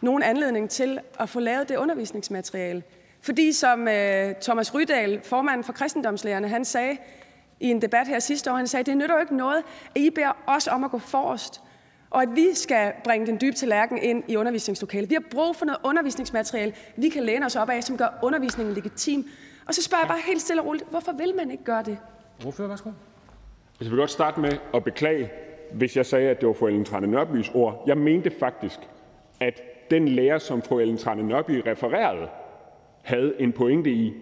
nogen 0.00 0.22
anledning 0.22 0.70
til 0.70 0.98
at 1.20 1.28
få 1.28 1.40
lavet 1.40 1.68
det 1.68 1.76
undervisningsmateriale. 1.76 2.82
Fordi 3.20 3.52
som 3.52 3.88
øh, 3.88 4.34
Thomas 4.42 4.74
Rydahl, 4.74 5.20
formanden 5.24 5.64
for 5.64 5.72
kristendomslærerne, 5.72 6.48
han 6.48 6.64
sagde 6.64 6.96
i 7.60 7.70
en 7.70 7.82
debat 7.82 8.08
her 8.08 8.18
sidste 8.18 8.50
år, 8.52 8.56
han 8.56 8.66
sagde, 8.66 8.84
det 8.84 8.96
nytter 8.96 9.14
jo 9.14 9.20
ikke 9.20 9.36
noget, 9.36 9.62
at 9.94 10.00
I 10.00 10.10
beder 10.10 10.36
os 10.46 10.68
om 10.68 10.84
at 10.84 10.90
gå 10.90 10.98
forrest 10.98 11.60
og 12.10 12.22
at 12.22 12.28
vi 12.34 12.54
skal 12.54 12.92
bringe 13.04 13.26
den 13.26 13.38
dybe 13.40 13.56
tallerken 13.56 13.98
ind 13.98 14.24
i 14.28 14.36
undervisningslokalet. 14.36 15.10
Vi 15.10 15.14
har 15.14 15.22
brug 15.30 15.56
for 15.56 15.66
noget 15.66 15.78
undervisningsmateriale, 15.84 16.72
vi 16.96 17.08
kan 17.08 17.22
læne 17.22 17.46
os 17.46 17.56
op 17.56 17.70
af, 17.70 17.84
som 17.84 17.96
gør 17.96 18.08
undervisningen 18.22 18.74
legitim. 18.74 19.28
Og 19.66 19.74
så 19.74 19.82
spørger 19.82 20.02
jeg 20.02 20.08
bare 20.08 20.20
helt 20.26 20.40
stille 20.40 20.62
og 20.62 20.66
roligt, 20.66 20.84
hvorfor 20.90 21.12
vil 21.12 21.34
man 21.36 21.50
ikke 21.50 21.64
gøre 21.64 21.82
det? 21.82 21.98
Ordfører, 22.46 22.68
værsgo. 22.68 22.90
Jeg 23.80 23.90
vil 23.90 23.98
godt 23.98 24.10
starte 24.10 24.40
med 24.40 24.52
at 24.74 24.84
beklage, 24.84 25.30
hvis 25.72 25.96
jeg 25.96 26.06
sagde, 26.06 26.30
at 26.30 26.40
det 26.40 26.48
var 26.48 26.54
fru 26.54 26.66
Ellen 26.66 26.84
Trane 26.84 27.06
Nørbys 27.06 27.50
ord. 27.54 27.84
Jeg 27.86 27.98
mente 27.98 28.30
faktisk, 28.38 28.78
at 29.40 29.62
den 29.90 30.08
lærer, 30.08 30.38
som 30.38 30.62
fru 30.62 30.78
Ellen 30.78 30.96
Trane 30.96 31.22
Nørby 31.22 31.62
refererede, 31.66 32.28
havde 33.02 33.34
en 33.38 33.52
pointe 33.52 33.90
i 33.90 34.14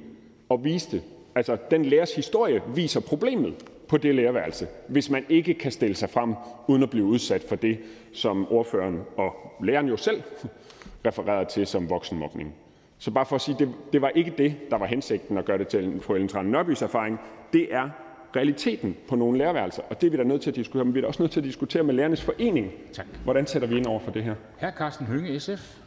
og 0.48 0.64
viste, 0.64 1.02
altså 1.34 1.56
den 1.70 1.84
lærers 1.84 2.14
historie 2.14 2.62
viser 2.74 3.00
problemet 3.00 3.54
på 3.88 3.96
det 3.96 4.14
lærerværelse, 4.14 4.66
hvis 4.88 5.10
man 5.10 5.24
ikke 5.28 5.54
kan 5.54 5.72
stille 5.72 5.96
sig 5.96 6.10
frem 6.10 6.34
uden 6.68 6.82
at 6.82 6.90
blive 6.90 7.04
udsat 7.04 7.42
for 7.48 7.56
det, 7.56 7.78
som 8.12 8.52
ordføreren 8.52 9.00
og 9.16 9.34
læreren 9.62 9.88
jo 9.88 9.96
selv 9.96 10.22
refererede 11.06 11.50
til 11.50 11.66
som 11.66 11.90
voksenmobning. 11.90 12.54
Så 12.98 13.10
bare 13.10 13.26
for 13.26 13.36
at 13.36 13.42
sige, 13.42 13.56
det, 13.58 13.72
det 13.92 14.02
var 14.02 14.08
ikke 14.08 14.34
det, 14.38 14.56
der 14.70 14.78
var 14.78 14.86
hensigten 14.86 15.38
at 15.38 15.44
gøre 15.44 15.58
det 15.58 15.68
til 15.68 16.00
fru 16.00 16.14
Ellen 16.14 16.28
Trane 16.28 16.50
Nørbys 16.50 16.82
erfaring. 16.82 17.20
Det 17.52 17.74
er 17.74 17.90
realiteten 18.36 18.96
på 19.08 19.16
nogle 19.16 19.38
lærerværelser, 19.38 19.82
og 19.90 20.00
det 20.00 20.06
er 20.06 20.10
vi 20.10 20.16
da 20.16 20.22
nødt 20.22 20.42
til 20.42 20.50
at 20.50 20.56
diskutere. 20.56 20.84
Men 20.84 20.94
vi 20.94 20.98
er 20.98 21.00
da 21.00 21.08
også 21.08 21.22
nødt 21.22 21.32
til 21.32 21.40
at 21.40 21.44
diskutere 21.44 21.82
med 21.82 21.94
Lærernes 21.94 22.22
Forening, 22.22 22.72
Tak. 22.92 23.06
hvordan 23.24 23.46
sætter 23.46 23.68
vi 23.68 23.76
ind 23.76 23.86
over 23.86 24.00
for 24.00 24.10
det 24.10 24.24
her. 24.24 24.34
Hr. 24.60 24.70
Carsten 24.78 25.06
Hønge, 25.06 25.40
SF. 25.40 25.78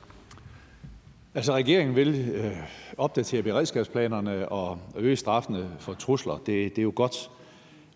Altså 1.36 1.54
regeringen 1.54 1.96
vil 1.96 2.32
øh, 2.36 2.52
opdatere 2.98 3.44
beredskabsplanerne 3.44 4.50
og 4.50 4.80
øge 4.98 5.16
straffene 5.16 5.70
for 5.80 5.94
trusler. 5.94 6.34
Det, 6.34 6.46
det 6.48 6.78
er 6.78 6.84
jo 6.84 6.94
godt. 6.96 7.30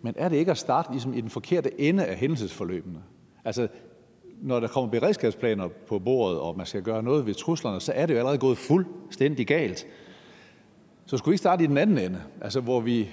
Men 0.02 0.14
er 0.18 0.30
det 0.30 0.36
ikke 0.36 0.52
at 0.52 0.58
starte 0.58 0.92
ligesom 0.92 1.14
i 1.14 1.22
den 1.22 1.30
forkerte 1.30 1.82
ende 1.82 2.06
af 2.06 2.16
hændelsesforløbene? 2.18 3.00
Altså, 3.46 3.68
når 4.42 4.60
der 4.60 4.68
kommer 4.68 4.92
beredskabsplaner 4.92 5.68
på 5.88 6.00
bordet, 6.00 6.40
og 6.40 6.58
man 6.58 6.66
skal 6.66 6.82
gøre 6.82 7.04
noget 7.04 7.26
ved 7.26 7.34
truslerne, 7.34 7.80
så 7.80 7.92
er 7.96 8.06
det 8.06 8.14
jo 8.14 8.20
allerede 8.20 8.38
gået 8.38 8.58
fuldstændig 8.58 9.48
galt. 9.48 9.88
Så 11.06 11.18
skulle 11.18 11.32
vi 11.32 11.34
ikke 11.34 11.42
starte 11.42 11.64
i 11.64 11.68
den 11.68 11.78
anden 11.78 11.98
ende, 11.98 12.22
altså 12.42 12.60
hvor 12.60 12.80
vi 12.80 13.10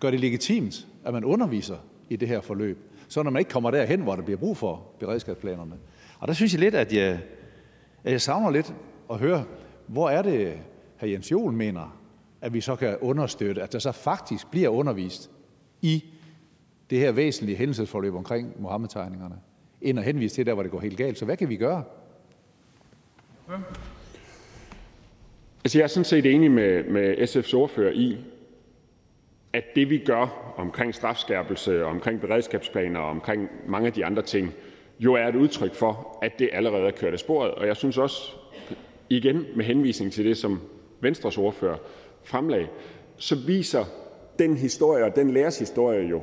gør 0.00 0.10
det 0.10 0.20
legitimt, 0.20 0.86
at 1.04 1.12
man 1.12 1.24
underviser 1.24 1.76
i 2.08 2.16
det 2.16 2.28
her 2.28 2.40
forløb, 2.40 2.78
så 3.08 3.22
når 3.22 3.30
man 3.30 3.40
ikke 3.40 3.50
kommer 3.50 3.70
derhen, 3.70 4.00
hvor 4.00 4.16
der 4.16 4.22
bliver 4.22 4.38
brug 4.38 4.56
for 4.56 4.86
beredskabsplanerne. 5.00 5.74
Og 6.18 6.28
der 6.28 6.34
synes 6.34 6.52
jeg 6.52 6.60
lidt, 6.60 6.74
at 6.74 6.92
jeg, 6.92 7.20
at 8.04 8.12
jeg 8.12 8.20
savner 8.20 8.50
lidt 8.50 8.74
at 9.10 9.18
høre, 9.18 9.44
hvor 9.86 10.10
er 10.10 10.22
det, 10.22 10.58
hr. 11.00 11.06
Jens 11.06 11.30
Jol 11.30 11.52
mener, 11.52 11.98
at 12.40 12.54
vi 12.54 12.60
så 12.60 12.76
kan 12.76 12.96
understøtte, 13.00 13.62
at 13.62 13.72
der 13.72 13.78
så 13.78 13.92
faktisk 13.92 14.50
bliver 14.50 14.68
undervist 14.68 15.30
i 15.82 16.04
det 16.90 16.98
her 16.98 17.12
væsentlige 17.12 17.56
hændelsesforløb 17.56 18.14
omkring 18.14 18.62
Mohammed-tegningerne, 18.62 19.34
end 19.80 19.98
at 19.98 20.04
henvise 20.04 20.34
til 20.34 20.46
der, 20.46 20.54
hvor 20.54 20.62
det 20.62 20.72
går 20.72 20.80
helt 20.80 20.96
galt. 20.96 21.18
Så 21.18 21.24
hvad 21.24 21.36
kan 21.36 21.48
vi 21.48 21.56
gøre? 21.56 21.84
Altså, 25.64 25.78
jeg 25.78 25.84
er 25.84 25.88
sådan 25.88 26.04
set 26.04 26.26
enig 26.26 26.50
med, 26.50 26.84
med 26.84 27.16
SF's 27.16 27.56
ordfører 27.56 27.92
i, 27.92 28.18
at 29.58 29.64
det 29.76 29.90
vi 29.90 29.98
gør 29.98 30.54
omkring 30.56 30.94
strafskærpelse, 30.94 31.84
omkring 31.84 32.20
beredskabsplaner 32.20 33.00
og 33.00 33.10
omkring 33.10 33.48
mange 33.66 33.86
af 33.86 33.92
de 33.92 34.04
andre 34.04 34.22
ting, 34.22 34.54
jo 35.00 35.14
er 35.14 35.26
et 35.28 35.36
udtryk 35.36 35.74
for, 35.74 36.18
at 36.22 36.38
det 36.38 36.50
allerede 36.52 36.86
er 36.86 36.90
kørt 36.90 37.12
af 37.12 37.18
sporet. 37.18 37.50
Og 37.50 37.66
jeg 37.66 37.76
synes 37.76 37.98
også, 37.98 38.32
igen 39.10 39.46
med 39.56 39.64
henvisning 39.64 40.12
til 40.12 40.24
det, 40.24 40.36
som 40.36 40.60
Venstres 41.00 41.38
ordfører 41.38 41.76
fremlagde, 42.24 42.68
så 43.16 43.36
viser 43.46 43.84
den 44.38 44.56
historie 44.56 45.04
og 45.04 45.16
den 45.16 45.30
læres 45.30 45.58
historie 45.58 46.08
jo, 46.08 46.22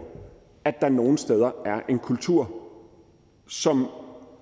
at 0.65 0.81
der 0.81 0.89
nogle 0.89 1.17
steder 1.17 1.51
er 1.65 1.81
en 1.89 1.99
kultur, 1.99 2.51
som 3.47 3.87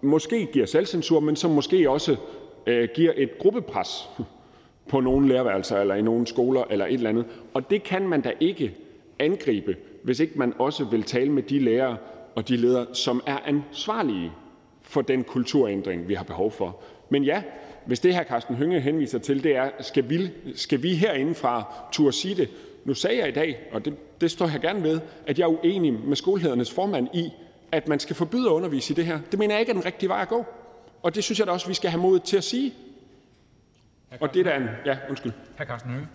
måske 0.02 0.46
giver 0.46 0.66
selvcensur, 0.66 1.20
men 1.20 1.36
som 1.36 1.52
måske 1.52 1.90
også 1.90 2.16
øh, 2.68 2.90
giver 2.96 3.14
et 3.16 3.38
gruppepres 3.38 4.10
på 4.90 5.00
nogle 5.00 5.28
lærerværelser 5.28 5.80
eller 5.80 5.96
i 5.96 6.02
nogle 6.02 6.28
skoler 6.28 6.64
eller 6.70 6.86
et 6.86 6.94
eller 6.94 7.10
andet. 7.10 7.26
Og 7.54 7.70
det 7.70 7.84
kan 7.84 8.08
man 8.08 8.22
da 8.22 8.32
ikke 8.40 8.76
angribe, 9.24 9.76
hvis 10.04 10.20
ikke 10.20 10.40
man 10.40 10.54
også 10.60 10.86
vil 10.86 11.04
tale 11.04 11.32
med 11.32 11.44
de 11.44 11.60
lærere 11.60 11.98
og 12.36 12.48
de 12.48 12.58
ledere, 12.58 12.86
som 12.94 13.24
er 13.26 13.38
ansvarlige 13.46 14.32
for 14.82 15.02
den 15.02 15.24
kulturændring, 15.24 16.08
vi 16.08 16.14
har 16.14 16.24
behov 16.24 16.52
for. 16.52 16.82
Men 17.10 17.24
ja, 17.24 17.44
hvis 17.86 18.00
det 18.00 18.16
her 18.16 18.24
Carsten 18.24 18.56
Hønge 18.56 18.80
henviser 18.80 19.20
til, 19.20 19.44
det 19.44 19.56
er, 19.56 19.70
skal 19.80 20.10
vi, 20.10 20.30
skal 20.56 20.84
vi 20.84 20.96
herindefra 20.96 21.74
turde 21.92 22.12
sige 22.12 22.36
det? 22.36 22.50
Nu 22.86 22.94
sagde 22.94 23.20
jeg 23.20 23.28
i 23.28 23.32
dag, 23.32 23.60
og 23.72 23.86
det, 23.86 23.94
det 24.22 24.32
står 24.32 24.48
jeg 24.48 24.62
gerne 24.62 24.84
ved, 24.84 25.00
at 25.28 25.40
jeg 25.40 25.46
er 25.46 25.50
uenig 25.66 25.94
med 25.94 26.16
skoleledernes 26.16 26.72
formand 26.72 27.08
i, 27.14 27.30
at 27.72 27.88
man 27.88 28.00
skal 28.00 28.16
forbyde 28.16 28.46
at 28.46 28.52
undervise 28.52 28.94
i 28.94 28.96
det 28.96 29.06
her. 29.06 29.20
Det 29.32 29.40
mener 29.40 29.54
jeg 29.56 29.60
ikke 29.60 29.70
er 29.70 29.74
den 29.74 29.86
rigtige 29.86 30.10
vej 30.10 30.22
at 30.22 30.28
gå. 30.28 30.46
Og 31.04 31.16
det 31.16 31.24
synes 31.24 31.40
jeg 31.40 31.48
da 31.48 31.52
også, 31.52 31.68
vi 31.68 31.74
skal 31.74 31.90
have 31.90 32.02
mod 32.02 32.20
til 32.20 32.38
at 32.38 32.44
sige. 32.44 32.74
Og 34.20 34.34
det 34.34 34.48
er 34.48 34.56
en... 34.56 34.68
Ja, 34.86 34.98
undskyld. 35.10 35.32
Hr. 35.58 35.64
Carsten 35.64 35.92
Hønge. 35.92 36.08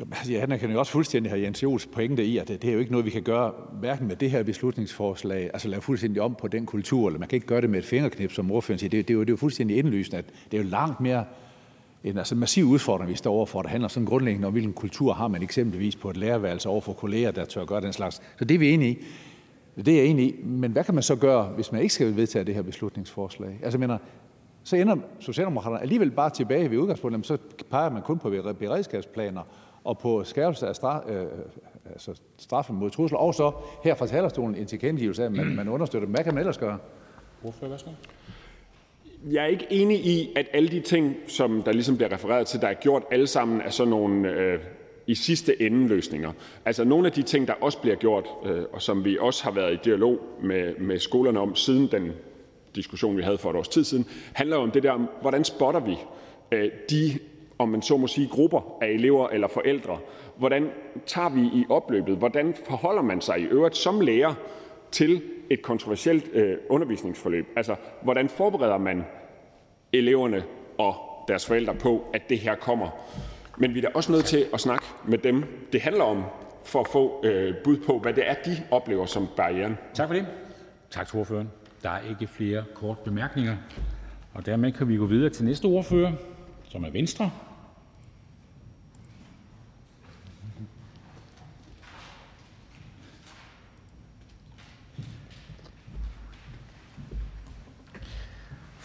Jo, 0.00 0.06
jeg 0.28 0.42
anerkender 0.42 0.72
jo 0.72 0.78
også 0.78 0.92
fuldstændig 0.92 1.32
hr. 1.32 1.36
Jens 1.36 1.62
Jols 1.62 1.86
pointe 1.86 2.24
i, 2.24 2.38
at 2.38 2.48
det, 2.48 2.62
det 2.62 2.70
er 2.70 2.74
jo 2.74 2.78
ikke 2.78 2.90
noget, 2.90 3.06
vi 3.06 3.10
kan 3.10 3.22
gøre 3.22 3.52
hverken 3.80 4.08
med 4.08 4.16
det 4.16 4.30
her 4.30 4.42
beslutningsforslag, 4.42 5.50
altså 5.52 5.68
lave 5.68 5.82
fuldstændig 5.82 6.22
om 6.22 6.34
på 6.34 6.48
den 6.48 6.66
kultur, 6.66 7.06
eller 7.06 7.18
man 7.18 7.28
kan 7.28 7.36
ikke 7.36 7.46
gøre 7.46 7.60
det 7.60 7.70
med 7.70 7.78
et 7.78 7.84
fingerknip, 7.84 8.32
som 8.32 8.50
ordføreren 8.50 8.78
siger. 8.78 8.90
Det, 8.90 9.08
det, 9.08 9.14
er, 9.14 9.18
jo, 9.18 9.20
det 9.20 9.28
er 9.28 9.32
jo 9.32 9.36
fuldstændig 9.36 9.76
indlysende, 9.76 10.18
at 10.18 10.24
det 10.50 10.58
er 10.58 10.62
jo 10.62 10.68
langt 10.68 11.00
mere 11.00 11.24
en 12.04 12.18
altså 12.18 12.34
massiv 12.34 12.64
udfordring, 12.64 13.10
vi 13.10 13.16
står 13.16 13.32
overfor. 13.32 13.62
Det 13.62 13.70
handler 13.70 13.88
sådan 13.88 14.06
grundlæggende 14.06 14.46
om, 14.46 14.52
hvilken 14.52 14.72
kultur 14.72 15.12
har 15.12 15.28
man 15.28 15.42
eksempelvis 15.42 15.96
på 15.96 16.10
et 16.10 16.16
lærerværelse 16.16 16.68
over 16.68 16.80
for 16.80 16.92
kolleger, 16.92 17.30
der 17.30 17.44
tør 17.44 17.64
gøre 17.64 17.80
den 17.80 17.92
slags. 17.92 18.22
Så 18.38 18.44
det 18.44 18.54
er 18.54 18.58
vi 18.58 18.70
enige 18.70 18.90
i. 18.90 19.04
Det 19.82 19.88
er 19.88 19.96
jeg 19.96 20.06
enig 20.06 20.24
i. 20.24 20.42
Men 20.44 20.72
hvad 20.72 20.84
kan 20.84 20.94
man 20.94 21.02
så 21.02 21.16
gøre, 21.16 21.44
hvis 21.44 21.72
man 21.72 21.82
ikke 21.82 21.94
skal 21.94 22.16
vedtage 22.16 22.44
det 22.44 22.54
her 22.54 22.62
beslutningsforslag? 22.62 23.58
Altså, 23.62 23.78
jeg 23.78 23.80
mener, 23.80 23.98
så 24.64 24.76
ender 24.76 24.96
Socialdemokraterne 25.20 25.82
alligevel 25.82 26.10
bare 26.10 26.30
tilbage 26.30 26.70
ved 26.70 26.78
udgangspunktet, 26.78 27.26
så 27.26 27.38
peger 27.70 27.90
man 27.90 28.02
kun 28.02 28.18
på 28.18 28.30
beredskabsplaner 28.58 29.42
og 29.84 29.98
på 29.98 30.24
skærpelse 30.24 30.66
af 30.66 30.76
straf, 30.76 31.00
øh, 31.08 31.22
øh, 31.22 31.28
altså 31.92 32.14
straffen 32.38 32.76
mod 32.76 32.90
trusler, 32.90 33.18
og 33.18 33.34
så 33.34 33.52
her 33.84 33.94
fra 33.94 34.06
talerstolen 34.06 34.54
en 34.54 34.66
tilkendegivelse 34.66 35.22
af, 35.22 35.26
at 35.26 35.32
man, 35.32 35.46
man 35.46 35.68
understøtter 35.68 36.06
dem. 36.06 36.14
Hvad 36.14 36.24
kan 36.24 36.34
man 36.34 36.40
ellers 36.40 36.58
gøre? 36.58 36.78
Ordfører, 37.44 37.70
værsgo. 37.70 37.90
Jeg 39.30 39.42
er 39.42 39.46
ikke 39.46 39.66
enig 39.70 40.06
i, 40.06 40.32
at 40.36 40.46
alle 40.52 40.68
de 40.68 40.80
ting, 40.80 41.16
som 41.26 41.62
der 41.62 41.72
ligesom 41.72 41.96
bliver 41.96 42.12
refereret 42.12 42.46
til, 42.46 42.60
der 42.60 42.68
er 42.68 42.74
gjort, 42.74 43.02
alle 43.10 43.26
sammen 43.26 43.60
er 43.60 43.70
sådan 43.70 43.90
nogle 43.90 44.30
øh, 44.30 44.60
i 45.06 45.14
sidste 45.14 45.62
ende 45.62 45.88
løsninger. 45.88 46.32
Altså 46.64 46.84
nogle 46.84 47.06
af 47.06 47.12
de 47.12 47.22
ting, 47.22 47.48
der 47.48 47.54
også 47.60 47.78
bliver 47.78 47.96
gjort, 47.96 48.24
øh, 48.44 48.62
og 48.72 48.82
som 48.82 49.04
vi 49.04 49.18
også 49.20 49.44
har 49.44 49.50
været 49.50 49.74
i 49.74 49.78
dialog 49.84 50.18
med, 50.42 50.74
med 50.76 50.98
skolerne 50.98 51.40
om 51.40 51.54
siden 51.54 51.88
den 51.92 52.12
diskussion, 52.74 53.16
vi 53.16 53.22
havde 53.22 53.38
for 53.38 53.50
et 53.50 53.56
års 53.56 53.68
tid 53.68 53.84
siden, 53.84 54.06
handler 54.32 54.56
om 54.56 54.70
det 54.70 54.82
der 54.82 55.06
hvordan 55.20 55.44
spotter 55.44 55.80
vi 55.80 55.96
øh, 56.52 56.70
de, 56.90 57.18
om 57.58 57.68
man 57.68 57.82
så 57.82 57.96
må 57.96 58.06
sige, 58.06 58.28
grupper 58.28 58.78
af 58.80 58.88
elever 58.88 59.28
eller 59.28 59.48
forældre. 59.48 59.98
Hvordan 60.36 60.70
tager 61.06 61.28
vi 61.28 61.40
i 61.40 61.66
opløbet? 61.68 62.16
Hvordan 62.16 62.54
forholder 62.68 63.02
man 63.02 63.20
sig 63.20 63.40
i 63.40 63.44
øvrigt 63.44 63.76
som 63.76 64.00
lærer 64.00 64.34
til 64.90 65.22
et 65.50 65.62
kontroversielt 65.62 66.24
øh, 66.32 66.56
undervisningsforløb? 66.68 67.46
Altså, 67.56 67.74
hvordan 68.02 68.28
forbereder 68.28 68.78
man 68.78 69.04
eleverne 69.92 70.44
og 70.78 70.94
deres 71.28 71.46
forældre 71.46 71.74
på, 71.74 72.04
at 72.14 72.28
det 72.28 72.38
her 72.38 72.54
kommer? 72.54 72.88
Men 73.58 73.74
vi 73.74 73.78
er 73.78 73.82
da 73.82 73.88
også 73.94 74.12
nødt 74.12 74.24
til 74.24 74.46
at 74.52 74.60
snakke 74.60 74.86
med 75.06 75.18
dem, 75.18 75.44
det 75.72 75.80
handler 75.80 76.04
om, 76.04 76.22
for 76.64 76.80
at 76.80 76.88
få 76.88 77.24
øh, 77.24 77.54
bud 77.64 77.76
på, 77.76 77.98
hvad 77.98 78.12
det 78.12 78.28
er, 78.28 78.34
de 78.34 78.56
oplever 78.70 79.06
som 79.06 79.28
barrieren. 79.36 79.78
Tak 79.94 80.08
for 80.08 80.14
det. 80.14 80.26
Tak 80.90 81.08
til 81.08 81.18
ordføreren. 81.18 81.50
Der 81.82 81.90
er 81.90 82.00
ikke 82.10 82.26
flere 82.26 82.64
korte 82.74 83.00
bemærkninger, 83.04 83.56
og 84.34 84.46
dermed 84.46 84.72
kan 84.72 84.88
vi 84.88 84.96
gå 84.96 85.06
videre 85.06 85.30
til 85.30 85.44
næste 85.44 85.64
ordfører, 85.64 86.12
som 86.64 86.84
er 86.84 86.90
Venstre. 86.90 87.30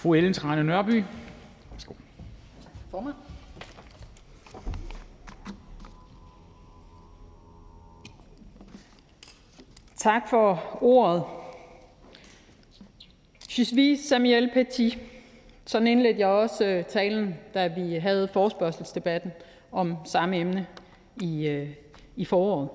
Fru 0.03 0.13
Ellen 0.13 0.33
Trane 0.33 0.63
Nørby. 0.63 1.03
Værsgo. 1.71 1.93
Formand. 2.91 3.15
Tak 9.95 10.29
for 10.29 10.77
ordet. 10.81 11.23
Je 13.57 13.65
suis 13.65 13.99
Samuel 13.99 14.51
Petit. 14.53 14.97
Sådan 15.65 15.87
indledte 15.87 16.19
jeg 16.19 16.27
også 16.27 16.65
øh, 16.65 16.85
talen, 16.85 17.35
da 17.53 17.67
vi 17.67 17.95
havde 17.95 18.27
forspørgselsdebatten 18.27 19.31
om 19.71 19.97
samme 20.05 20.37
emne 20.37 20.67
i, 21.21 21.47
øh, 21.47 21.69
i 22.15 22.25
foråret. 22.25 22.69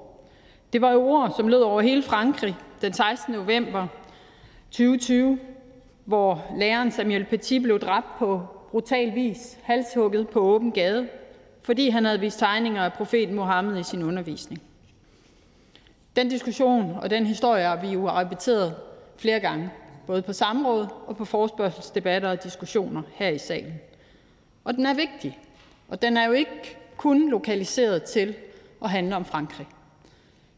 Det 0.72 0.80
var 0.80 0.92
jo 0.92 1.02
ord, 1.02 1.34
som 1.36 1.48
lød 1.48 1.60
over 1.60 1.80
hele 1.80 2.02
Frankrig 2.02 2.56
den 2.80 2.92
16. 2.92 3.34
november 3.34 3.86
2020, 4.70 5.38
hvor 6.08 6.44
læreren 6.56 6.90
Samuel 6.90 7.24
Petit 7.24 7.62
blev 7.62 7.80
dræbt 7.80 8.18
på 8.18 8.42
brutal 8.70 9.14
vis, 9.14 9.58
halshugget 9.62 10.28
på 10.28 10.40
åben 10.40 10.72
gade, 10.72 11.08
fordi 11.62 11.88
han 11.88 12.04
havde 12.04 12.20
vist 12.20 12.38
tegninger 12.38 12.82
af 12.82 12.92
profeten 12.92 13.34
Mohammed 13.34 13.80
i 13.80 13.82
sin 13.82 14.02
undervisning. 14.02 14.62
Den 16.16 16.28
diskussion 16.28 16.96
og 17.02 17.10
den 17.10 17.26
historie 17.26 17.64
har 17.64 17.80
vi 17.80 17.88
jo 17.88 18.10
repeteret 18.10 18.74
flere 19.16 19.40
gange. 19.40 19.70
både 20.06 20.22
på 20.22 20.32
samråd 20.32 20.86
og 21.06 21.16
på 21.16 21.24
forspørgselsdebatter 21.24 22.30
og 22.30 22.44
diskussioner 22.44 23.02
her 23.14 23.28
i 23.28 23.38
salen. 23.38 23.74
Og 24.64 24.74
den 24.74 24.86
er 24.86 24.94
vigtig, 24.94 25.38
og 25.88 26.02
den 26.02 26.16
er 26.16 26.26
jo 26.26 26.32
ikke 26.32 26.76
kun 26.96 27.30
lokaliseret 27.30 28.02
til 28.02 28.34
at 28.82 28.90
handle 28.90 29.16
om 29.16 29.24
Frankrig. 29.24 29.66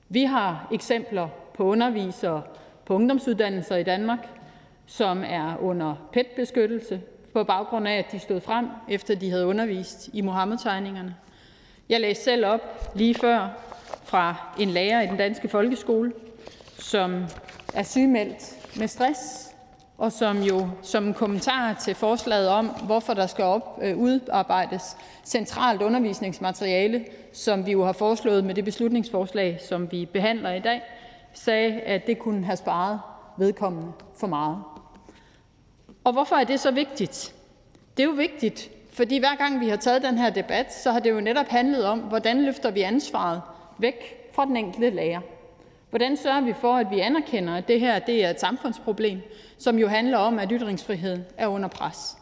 Vi 0.09 0.25
har 0.25 0.69
eksempler 0.73 1.29
på 1.55 1.65
undervisere 1.65 2.43
på 2.85 2.95
ungdomsuddannelser 2.95 3.77
i 3.77 3.83
Danmark, 3.83 4.29
som 4.91 5.25
er 5.27 5.57
under 5.61 5.95
PET-beskyttelse 6.13 7.01
på 7.33 7.45
baggrund 7.45 7.89
af, 7.89 7.99
at 7.99 8.13
de 8.13 8.19
stod 8.19 8.41
frem, 8.41 8.67
efter 8.89 9.15
de 9.15 9.31
havde 9.31 9.47
undervist 9.47 10.11
i 10.13 10.21
Mohammed-tegningerne. 10.21 11.15
Jeg 11.89 12.01
læste 12.01 12.25
selv 12.25 12.47
op 12.47 12.91
lige 12.95 13.15
før 13.15 13.49
fra 14.05 14.35
en 14.59 14.71
lærer 14.71 15.01
i 15.03 15.07
den 15.07 15.17
danske 15.17 15.49
folkeskole, 15.49 16.13
som 16.79 17.25
er 17.75 17.83
sygemeldt 17.83 18.77
med 18.79 18.89
stress, 18.89 19.51
og 19.99 20.13
som 20.13 20.43
jo 20.43 20.69
som 20.83 21.07
en 21.07 21.15
kommentar 21.15 21.73
til 21.73 21.95
forslaget 21.95 22.49
om, 22.49 22.67
hvorfor 22.67 23.15
der 23.15 23.27
skal 23.27 23.45
op, 23.45 23.79
øh, 23.83 23.99
udarbejdes 23.99 24.97
centralt 25.25 25.83
undervisningsmateriale, 25.83 27.05
som 27.33 27.67
vi 27.67 27.73
jo 27.73 27.85
har 27.85 27.93
foreslået 27.93 28.45
med 28.45 28.55
det 28.55 28.65
beslutningsforslag, 28.65 29.61
som 29.69 29.93
vi 29.93 30.07
behandler 30.07 30.53
i 30.53 30.61
dag, 30.61 30.83
sagde, 31.33 31.81
at 31.81 32.07
det 32.07 32.19
kunne 32.19 32.45
have 32.45 32.57
sparet 32.57 33.01
vedkommende 33.39 33.93
for 34.21 34.27
meget. 34.27 34.80
Og 36.05 36.13
hvorfor 36.13 36.37
er 36.37 36.45
det 36.45 36.61
så 36.61 36.71
vigtigt? 36.71 37.35
Det 37.97 38.03
er 38.03 38.07
jo 38.07 38.15
vigtigt, 38.15 38.71
fordi 38.93 39.19
hver 39.19 39.37
gang 39.37 39.61
vi 39.61 39.69
har 39.69 39.77
taget 39.77 40.03
den 40.03 40.19
her 40.19 40.31
debat, 40.31 40.75
så 40.75 40.93
har 40.93 41.01
det 41.01 41.11
jo 41.11 41.21
netop 41.21 41.49
handlet 41.49 41.85
om, 41.85 41.99
hvordan 41.99 42.45
løfter 42.45 42.71
vi 42.71 42.81
ansvaret 42.81 43.43
væk 43.79 44.29
fra 44.33 44.45
den 44.45 44.57
enkelte 44.57 44.91
lærer. 44.91 45.21
Hvordan 45.91 46.17
sørger 46.17 46.41
vi 46.41 46.53
for, 46.53 46.77
at 46.77 46.91
vi 46.91 47.01
anerkender, 47.01 47.57
at 47.57 47.69
det 47.69 47.81
her 47.81 47.99
det 47.99 48.25
er 48.25 48.31
et 48.31 48.41
samfundsproblem, 48.41 49.21
som 49.59 49.79
jo 49.79 49.89
handler 49.89 50.19
om, 50.19 50.39
at 50.39 50.49
ytringsfriheden 50.53 51.25
er 51.37 51.47
under 51.47 51.69
pres. 51.69 52.17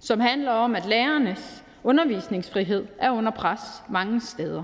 Som 0.00 0.20
handler 0.20 0.50
om, 0.50 0.76
at 0.76 0.86
lærernes 0.86 1.64
undervisningsfrihed 1.84 2.86
er 2.98 3.10
under 3.10 3.30
pres 3.30 3.60
mange 3.88 4.20
steder. 4.20 4.62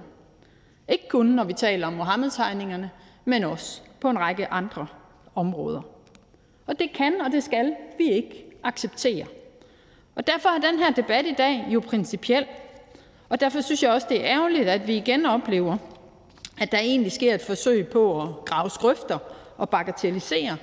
Ikke 0.88 1.08
kun 1.08 1.26
når 1.26 1.44
vi 1.44 1.52
taler 1.52 1.86
om 1.86 1.92
Mohammed-tegningerne, 1.92 2.90
men 3.24 3.44
også 3.44 3.82
på 4.00 4.10
en 4.10 4.18
række 4.18 4.46
andre 4.46 4.86
områder. 5.34 5.80
Og 6.66 6.78
det 6.78 6.92
kan 6.92 7.20
og 7.20 7.32
det 7.32 7.42
skal 7.42 7.74
vi 7.98 8.04
ikke 8.04 8.45
acceptere. 8.66 9.26
Og 10.14 10.26
derfor 10.26 10.48
er 10.48 10.70
den 10.70 10.78
her 10.78 10.90
debat 10.90 11.26
i 11.26 11.34
dag 11.38 11.66
jo 11.68 11.80
principiel. 11.80 12.46
Og 13.28 13.40
derfor 13.40 13.60
synes 13.60 13.82
jeg 13.82 13.90
også, 13.90 14.06
det 14.10 14.20
er 14.20 14.26
ærgerligt, 14.26 14.68
at 14.68 14.86
vi 14.86 14.96
igen 14.96 15.26
oplever, 15.26 15.76
at 16.60 16.72
der 16.72 16.78
egentlig 16.78 17.12
sker 17.12 17.34
et 17.34 17.42
forsøg 17.42 17.88
på 17.88 18.22
at 18.22 18.28
grave 18.44 18.70
skrøfter 18.70 19.18
og 19.56 19.68
bagatellisere, 19.68 20.56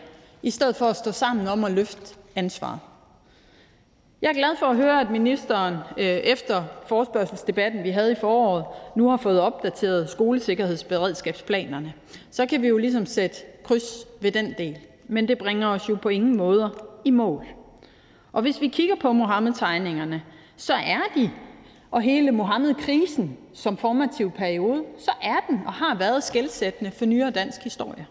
i 0.44 0.50
stedet 0.50 0.76
for 0.76 0.86
at 0.86 0.96
stå 0.96 1.12
sammen 1.12 1.48
om 1.48 1.64
at 1.64 1.72
løfte 1.72 2.16
ansvaret. 2.36 2.80
Jeg 4.22 4.30
er 4.30 4.34
glad 4.34 4.56
for 4.60 4.66
at 4.66 4.76
høre, 4.76 5.02
at 5.02 5.12
ministeren 5.12 5.76
øh, 5.98 6.06
efter 6.06 6.64
forspørgselsdebatten, 6.88 7.84
vi 7.84 7.90
havde 7.90 8.12
i 8.12 8.16
foråret, 8.16 8.66
nu 8.96 9.10
har 9.10 9.18
fået 9.18 9.42
opdateret 9.42 10.10
skolesikkerhedsberedskabsplanerne. 10.10 11.94
Så 12.32 12.46
kan 12.46 12.62
vi 12.62 12.68
jo 12.68 12.78
ligesom 12.78 13.06
sætte 13.06 13.38
kryds 13.64 14.06
ved 14.22 14.32
den 14.32 14.54
del. 14.58 14.78
Men 15.08 15.28
det 15.28 15.38
bringer 15.38 15.68
os 15.68 15.90
jo 15.90 15.96
på 15.96 16.10
ingen 16.10 16.38
måder 16.38 16.70
i 17.06 17.12
mål. 17.12 17.46
Og 18.34 18.42
hvis 18.42 18.62
vi 18.62 18.68
kigger 18.68 18.96
på 18.96 19.12
Mohammed-tegningerne, 19.12 20.24
så 20.56 20.74
er 20.74 21.02
de, 21.16 21.32
og 21.92 22.02
hele 22.02 22.32
Mohammed-krisen 22.32 23.38
som 23.54 23.78
formativ 23.78 24.32
periode, 24.32 24.84
så 24.98 25.12
er 25.22 25.40
den 25.50 25.62
og 25.66 25.74
har 25.74 25.96
været 25.96 26.24
skældsættende 26.24 26.92
for 26.92 27.06
nyere 27.06 27.32
dansk 27.32 27.64
historie. 27.64 28.08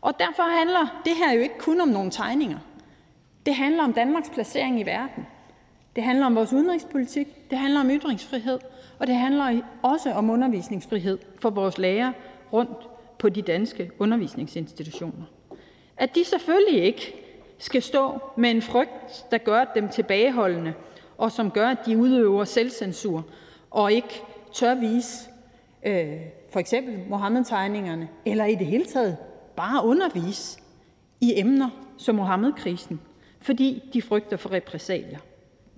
Og 0.00 0.18
derfor 0.18 0.42
handler 0.42 1.02
det 1.04 1.12
her 1.16 1.32
jo 1.32 1.40
ikke 1.40 1.58
kun 1.58 1.80
om 1.80 1.88
nogle 1.88 2.10
tegninger. 2.10 2.58
Det 3.46 3.54
handler 3.54 3.84
om 3.84 3.92
Danmarks 3.92 4.30
placering 4.30 4.80
i 4.80 4.82
verden. 4.82 5.26
Det 5.96 6.04
handler 6.04 6.26
om 6.26 6.34
vores 6.34 6.52
udenrigspolitik, 6.52 7.50
det 7.50 7.58
handler 7.58 7.80
om 7.80 7.90
ytringsfrihed, 7.90 8.58
og 8.98 9.06
det 9.06 9.14
handler 9.14 9.60
også 9.82 10.12
om 10.12 10.30
undervisningsfrihed 10.30 11.18
for 11.42 11.50
vores 11.50 11.78
lærere 11.78 12.12
rundt 12.52 12.88
på 13.18 13.28
de 13.28 13.42
danske 13.42 13.90
undervisningsinstitutioner. 13.98 15.24
At 15.96 16.14
de 16.14 16.24
selvfølgelig 16.24 16.82
ikke 16.82 17.27
skal 17.58 17.82
stå 17.82 18.18
med 18.36 18.50
en 18.50 18.62
frygt, 18.62 19.26
der 19.30 19.38
gør 19.38 19.64
dem 19.64 19.88
tilbageholdende, 19.88 20.74
og 21.18 21.32
som 21.32 21.50
gør, 21.50 21.68
at 21.68 21.78
de 21.86 21.98
udøver 21.98 22.44
selvcensur 22.44 23.24
og 23.70 23.92
ikke 23.92 24.22
tør 24.52 24.74
vise 24.74 25.30
øh, 25.82 26.20
for 26.52 26.60
eksempel 26.60 26.98
Mohammed-tegningerne, 27.08 28.08
eller 28.24 28.44
i 28.44 28.54
det 28.54 28.66
hele 28.66 28.84
taget 28.84 29.16
bare 29.56 29.84
undervise 29.84 30.60
i 31.20 31.40
emner 31.40 31.70
som 31.98 32.14
Mohammed-krisen, 32.14 33.00
fordi 33.40 33.90
de 33.92 34.02
frygter 34.02 34.36
for 34.36 34.52
repressalier. 34.52 35.18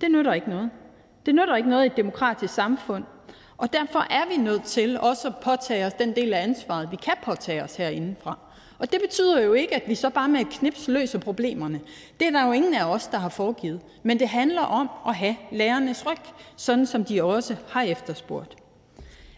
Det 0.01 0.11
nytter 0.11 0.33
ikke 0.33 0.49
noget. 0.49 0.69
Det 1.25 1.35
nytter 1.35 1.55
ikke 1.55 1.69
noget 1.69 1.83
i 1.83 1.85
et 1.85 1.97
demokratisk 1.97 2.53
samfund, 2.53 3.03
og 3.57 3.73
derfor 3.73 3.99
er 3.99 4.29
vi 4.29 4.37
nødt 4.37 4.63
til 4.63 4.99
også 4.99 5.27
at 5.27 5.33
påtage 5.43 5.85
os 5.85 5.93
den 5.93 6.15
del 6.15 6.33
af 6.33 6.43
ansvaret, 6.43 6.91
vi 6.91 6.95
kan 6.95 7.13
påtage 7.23 7.63
os 7.63 7.75
herindefra. 7.75 8.37
Og 8.81 8.91
det 8.91 9.01
betyder 9.01 9.41
jo 9.41 9.53
ikke, 9.53 9.75
at 9.75 9.83
vi 9.87 9.95
så 9.95 10.09
bare 10.09 10.29
med 10.29 10.41
et 10.41 10.49
knips 10.49 10.87
løser 10.87 11.19
problemerne. 11.19 11.81
Det 12.19 12.27
er 12.27 12.31
der 12.31 12.45
jo 12.45 12.51
ingen 12.51 12.73
af 12.73 12.85
os, 12.85 13.07
der 13.07 13.17
har 13.17 13.29
foregivet. 13.29 13.81
Men 14.03 14.19
det 14.19 14.27
handler 14.27 14.61
om 14.61 14.89
at 15.07 15.15
have 15.15 15.35
lærernes 15.51 16.05
ryg, 16.05 16.17
sådan 16.55 16.85
som 16.85 17.05
de 17.05 17.23
også 17.23 17.55
har 17.69 17.81
efterspurgt. 17.81 18.55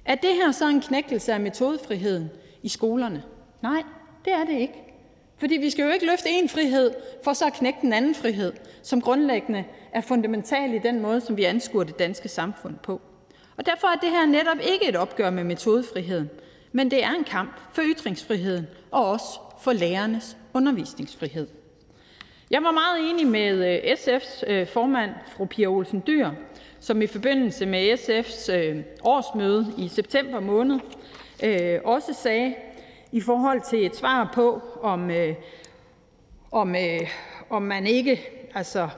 Er 0.06 0.16
det 0.16 0.30
her 0.36 0.52
så 0.52 0.70
en 0.70 0.82
knækkelse 0.82 1.34
af 1.34 1.40
metodefriheden 1.40 2.30
i 2.62 2.70
skolerne? 2.70 3.24
Nej, 3.62 3.84
det 4.26 4.34
er 4.34 4.44
det 4.44 4.60
ikke. 4.60 4.84
Fordi 5.38 5.58
vi 5.58 5.70
skal 5.70 5.84
jo 5.84 5.92
ikke 5.92 6.06
løfte 6.06 6.30
en 6.30 6.50
frihed, 6.50 6.92
for 7.24 7.34
så 7.34 7.46
at 7.46 7.54
knække 7.54 7.80
den 7.82 7.94
anden 7.94 8.16
frihed, 8.16 8.54
som 8.84 9.02
grundlæggende 9.02 9.64
er 9.94 10.02
fundamental 10.02 10.74
i 10.74 10.80
den 10.80 11.00
måde, 11.00 11.22
som 11.22 11.38
vi 11.38 11.44
anskuer 11.44 11.84
det 11.84 12.00
danske 12.00 12.30
samfund 12.30 12.76
på. 12.84 13.02
Og 13.58 13.66
derfor 13.66 13.88
er 13.88 13.96
det 13.96 14.10
her 14.10 14.26
netop 14.26 14.58
ikke 14.74 14.90
et 14.90 14.96
opgør 14.96 15.30
med 15.30 15.44
metodefriheden, 15.44 16.30
men 16.74 16.92
det 16.92 17.04
er 17.04 17.12
en 17.12 17.24
kamp 17.24 17.60
for 17.74 17.82
ytringsfriheden 17.86 18.68
og 18.92 19.10
også 19.10 19.40
for 19.62 19.74
lærernes 19.74 20.38
undervisningsfrihed. 20.54 21.48
Jeg 22.52 22.64
var 22.64 22.72
meget 22.72 23.10
enig 23.10 23.28
med 23.28 23.74
øh, 23.74 23.94
SF's 23.94 24.52
øh, 24.52 24.68
formand, 24.68 25.12
fru 25.36 25.46
Pia 25.46 25.68
Olsen 25.68 26.04
Dyr, 26.08 26.30
som 26.80 27.02
i 27.02 27.08
forbindelse 27.08 27.66
med 27.66 27.94
SF's 27.94 28.52
øh, 28.54 28.84
årsmøde 29.04 29.74
i 29.78 29.88
september 29.88 30.40
måned 30.40 30.80
også 31.84 32.14
sagde 32.14 32.56
i 33.12 33.22
forhold 33.22 33.62
til 33.70 33.86
et 33.86 33.96
svar 33.96 34.32
på, 34.34 34.62
om, 34.82 35.12
om, 36.52 36.76
om 37.50 37.62
man 37.62 37.88
ikke 37.88 38.22
altså 38.56 38.90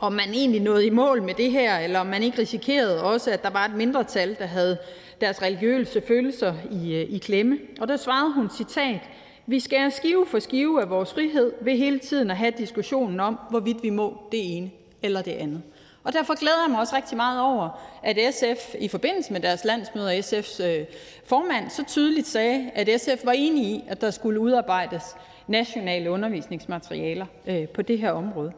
om 0.00 0.12
man 0.12 0.28
egentlig 0.34 0.60
nåede 0.60 0.86
i 0.86 0.90
mål 0.90 1.22
med 1.22 1.34
det 1.34 1.50
her, 1.50 1.78
eller 1.78 2.00
om 2.00 2.06
man 2.06 2.22
ikke 2.22 2.38
risikerede 2.38 3.02
også, 3.02 3.30
at 3.30 3.42
der 3.42 3.50
var 3.50 3.64
et 3.64 3.74
mindretal, 3.74 4.36
der 4.38 4.46
havde 4.46 4.78
deres 5.20 5.42
religiøse 5.42 6.02
følelser 6.08 6.54
i, 6.70 6.94
øh, 6.94 7.14
i 7.14 7.18
klemme. 7.18 7.58
Og 7.80 7.88
der 7.88 7.96
svarede 7.96 8.34
hun, 8.34 8.50
citat, 8.50 9.00
vi 9.46 9.60
skærer 9.60 9.88
skive 9.88 10.26
for 10.26 10.38
skive 10.38 10.82
af 10.82 10.90
vores 10.90 11.12
frihed 11.12 11.52
ved 11.60 11.76
hele 11.76 11.98
tiden 11.98 12.30
at 12.30 12.36
have 12.36 12.52
diskussionen 12.58 13.20
om, 13.20 13.38
hvorvidt 13.50 13.82
vi 13.82 13.90
må 13.90 14.22
det 14.32 14.56
ene 14.56 14.70
eller 15.02 15.22
det 15.22 15.32
andet. 15.32 15.62
Og 16.04 16.12
derfor 16.12 16.40
glæder 16.40 16.62
jeg 16.64 16.70
mig 16.70 16.80
også 16.80 16.96
rigtig 16.96 17.16
meget 17.16 17.40
over, 17.40 17.80
at 18.02 18.34
SF 18.34 18.74
i 18.78 18.88
forbindelse 18.88 19.32
med 19.32 19.40
deres 19.40 19.64
landsmøde, 19.64 20.18
SF's 20.18 20.64
øh, 20.64 20.86
formand 21.24 21.70
så 21.70 21.84
tydeligt 21.84 22.26
sagde, 22.26 22.70
at 22.74 23.00
SF 23.00 23.24
var 23.24 23.32
enige 23.32 23.76
i, 23.76 23.84
at 23.88 24.00
der 24.00 24.10
skulle 24.10 24.40
udarbejdes 24.40 25.16
nationale 25.46 26.10
undervisningsmaterialer 26.10 27.26
øh, 27.46 27.68
på 27.68 27.82
det 27.82 27.98
her 27.98 28.10
område. 28.10 28.52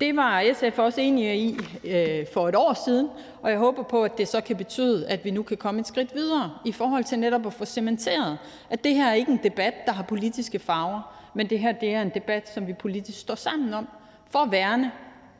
Det 0.00 0.16
var 0.16 0.52
SF 0.54 0.78
også 0.78 1.00
enige 1.00 1.36
i 1.36 1.58
øh, 1.84 2.26
for 2.32 2.48
et 2.48 2.56
år 2.56 2.84
siden, 2.84 3.08
og 3.42 3.50
jeg 3.50 3.58
håber 3.58 3.82
på, 3.82 4.02
at 4.04 4.18
det 4.18 4.28
så 4.28 4.40
kan 4.40 4.56
betyde, 4.56 5.08
at 5.08 5.24
vi 5.24 5.30
nu 5.30 5.42
kan 5.42 5.56
komme 5.56 5.80
et 5.80 5.86
skridt 5.86 6.14
videre 6.14 6.52
i 6.64 6.72
forhold 6.72 7.04
til 7.04 7.18
netop 7.18 7.46
at 7.46 7.52
få 7.52 7.64
cementeret, 7.64 8.38
at 8.70 8.84
det 8.84 8.94
her 8.94 9.06
er 9.06 9.14
ikke 9.14 9.32
en 9.32 9.40
debat, 9.42 9.74
der 9.86 9.92
har 9.92 10.02
politiske 10.02 10.58
farver, 10.58 11.14
men 11.34 11.50
det 11.50 11.58
her 11.58 11.72
det 11.72 11.94
er 11.94 12.02
en 12.02 12.10
debat, 12.14 12.48
som 12.48 12.66
vi 12.66 12.72
politisk 12.72 13.18
står 13.18 13.34
sammen 13.34 13.74
om 13.74 13.88
for 14.30 14.38
at 14.38 14.52
værne 14.52 14.92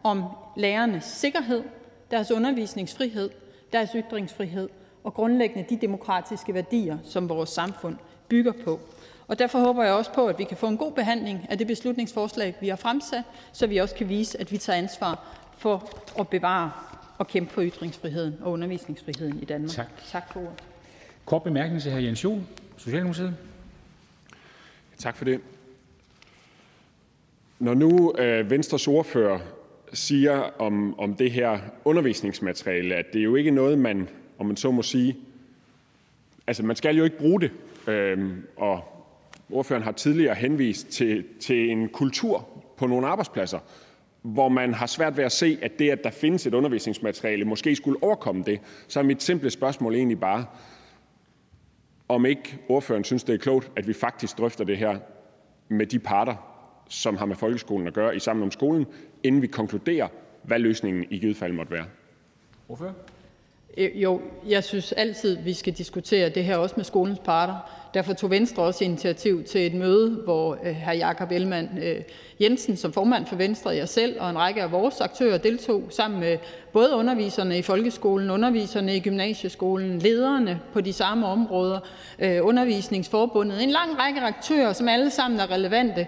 om 0.03 0.25
lærernes 0.57 1.05
sikkerhed, 1.05 1.63
deres 2.11 2.31
undervisningsfrihed, 2.31 3.31
deres 3.73 3.91
ytringsfrihed 3.95 4.69
og 5.05 5.15
grundlæggende 5.15 5.69
de 5.71 5.77
demokratiske 5.77 6.55
værdier, 6.55 6.99
som 7.05 7.29
vores 7.29 7.51
samfund 7.51 7.97
bygger 8.29 8.53
på. 8.65 8.81
Og 9.29 9.39
derfor 9.39 9.59
håber 9.59 9.85
jeg 9.85 9.93
også 9.93 10.13
på, 10.13 10.27
at 10.27 10.39
vi 10.39 10.45
kan 10.45 10.57
få 10.57 10.69
en 10.69 10.77
god 10.77 10.93
behandling 10.93 11.47
af 11.49 11.59
det 11.59 11.67
beslutningsforslag, 11.67 12.55
vi 12.61 12.69
har 12.69 12.77
fremsat, 12.77 13.23
så 13.53 13.67
vi 13.67 13.77
også 13.77 13.95
kan 13.95 14.09
vise, 14.09 14.41
at 14.41 14.53
vi 14.53 14.59
tager 14.59 14.79
ansvar 14.79 15.27
for 15.59 15.91
at 16.19 16.29
bevare 16.29 16.71
og 17.19 17.27
kæmpe 17.27 17.53
for 17.53 17.63
ytringsfriheden 17.63 18.35
og 18.41 18.53
undervisningsfriheden 18.53 19.43
i 19.43 19.45
Danmark. 19.45 19.71
Tak. 19.71 19.87
Tak 20.11 20.33
for 20.33 20.41
ordet. 20.41 20.63
Kort 21.25 21.43
bemærkning 21.43 21.83
til 21.83 21.93
hr. 21.93 21.99
Jens 21.99 22.25
Joel, 22.25 22.43
Socialdemokratiet. 22.77 23.37
Tak 24.99 25.17
for 25.17 25.25
det. 25.25 25.41
Når 27.59 27.75
nu 27.75 28.15
øh, 28.19 28.51
Venstres 28.51 28.89
ordfører 28.89 29.39
siger 29.93 30.61
om, 30.61 30.99
om 30.99 31.15
det 31.15 31.31
her 31.31 31.59
undervisningsmateriale, 31.85 32.95
at 32.95 33.13
det 33.13 33.25
jo 33.25 33.35
ikke 33.35 33.49
er 33.49 33.55
noget, 33.55 33.79
man, 33.79 34.09
om 34.39 34.47
man 34.47 34.57
så 34.57 34.71
må 34.71 34.83
sige, 34.83 35.17
altså 36.47 36.63
man 36.63 36.77
skal 36.77 36.97
jo 36.97 37.05
ikke 37.05 37.19
bruge 37.19 37.41
det, 37.41 37.51
øh, 37.89 38.39
og 38.57 38.94
Ordføreren 39.51 39.85
har 39.85 39.93
tidligere 39.93 40.35
henvist 40.35 40.89
til 40.89 41.25
til 41.41 41.71
en 41.71 41.89
kultur 41.89 42.49
på 42.77 42.87
nogle 42.87 43.07
arbejdspladser, 43.07 43.59
hvor 44.23 44.49
man 44.49 44.75
har 44.75 44.87
svært 44.87 45.17
ved 45.17 45.25
at 45.25 45.33
se, 45.33 45.59
at 45.63 45.79
det, 45.79 45.91
at 45.91 46.05
der 46.05 46.11
findes 46.11 46.47
et 46.47 46.55
undervisningsmateriale, 46.55 47.45
måske 47.45 47.77
skulle 47.77 48.03
overkomme 48.03 48.43
det. 48.47 48.61
Så 48.89 49.01
er 49.01 49.05
mit 49.05 49.23
simple 49.23 49.51
spørgsmål 49.51 49.95
egentlig 49.95 50.21
bare, 50.21 50.47
om 52.09 52.27
ikke 52.27 52.59
ordføreren 52.69 53.05
synes, 53.05 53.25
det 53.25 53.35
er 53.35 53.39
klogt, 53.39 53.71
at 53.77 53.89
vi 53.89 53.93
faktisk 53.93 54.39
drøfter 54.39 54.65
det 54.65 54.79
her 54.79 54.99
med 55.69 55.87
de 55.87 55.99
parter, 55.99 56.35
som 56.89 57.17
har 57.17 57.27
med 57.27 57.37
folkeskolen 57.37 57.87
at 57.87 57.95
gøre, 57.95 58.17
i 58.17 58.19
Sammen 58.19 58.43
om 58.43 58.51
skolen, 58.51 58.87
inden 59.23 59.43
vi 59.43 59.47
konkluderer, 59.47 60.09
hvad 60.43 60.59
løsningen 60.59 61.07
i 61.11 61.19
givet 61.19 61.37
fald 61.37 61.53
måtte 61.53 61.73
være. 61.73 61.87
Hvorfor? 62.67 62.95
Øh, 63.77 64.03
jo, 64.03 64.21
jeg 64.49 64.65
synes 64.65 64.93
altid, 64.93 65.43
vi 65.43 65.53
skal 65.53 65.73
diskutere 65.73 66.29
det 66.29 66.45
her 66.45 66.57
også 66.57 66.75
med 66.77 66.85
skolens 66.85 67.19
parter. 67.19 67.84
Derfor 67.95 68.13
tog 68.13 68.31
Venstre 68.31 68.63
også 68.63 68.85
initiativ 68.85 69.45
til 69.45 69.67
et 69.67 69.75
møde, 69.75 70.11
hvor 70.11 70.59
øh, 70.65 70.75
hr. 70.75 70.93
Jakob 70.93 71.33
Ellemann-Jensen 71.33 72.73
øh, 72.73 72.79
som 72.79 72.93
formand 72.93 73.27
for 73.27 73.37
Venstre, 73.37 73.71
jeg 73.71 73.89
selv 73.89 74.21
og 74.21 74.31
en 74.31 74.39
række 74.39 74.63
af 74.63 74.73
vores 74.73 75.01
aktører 75.01 75.39
deltog 75.39 75.83
sammen 75.91 76.21
med 76.21 76.39
både 76.73 76.95
underviserne 76.95 77.59
i 77.59 77.63
folkeskolen, 77.63 78.31
underviserne 78.31 78.97
i 78.97 79.01
gymnasieskolen, 79.01 79.99
lederne 79.99 80.61
på 80.73 80.81
de 80.81 80.93
samme 80.93 81.27
områder, 81.27 81.81
øh, 82.19 82.39
Undervisningsforbundet, 82.43 83.63
en 83.63 83.71
lang 83.71 83.99
række 83.99 84.21
aktører, 84.21 84.73
som 84.73 84.89
alle 84.89 85.11
sammen 85.11 85.41
er 85.41 85.51
relevante 85.51 86.07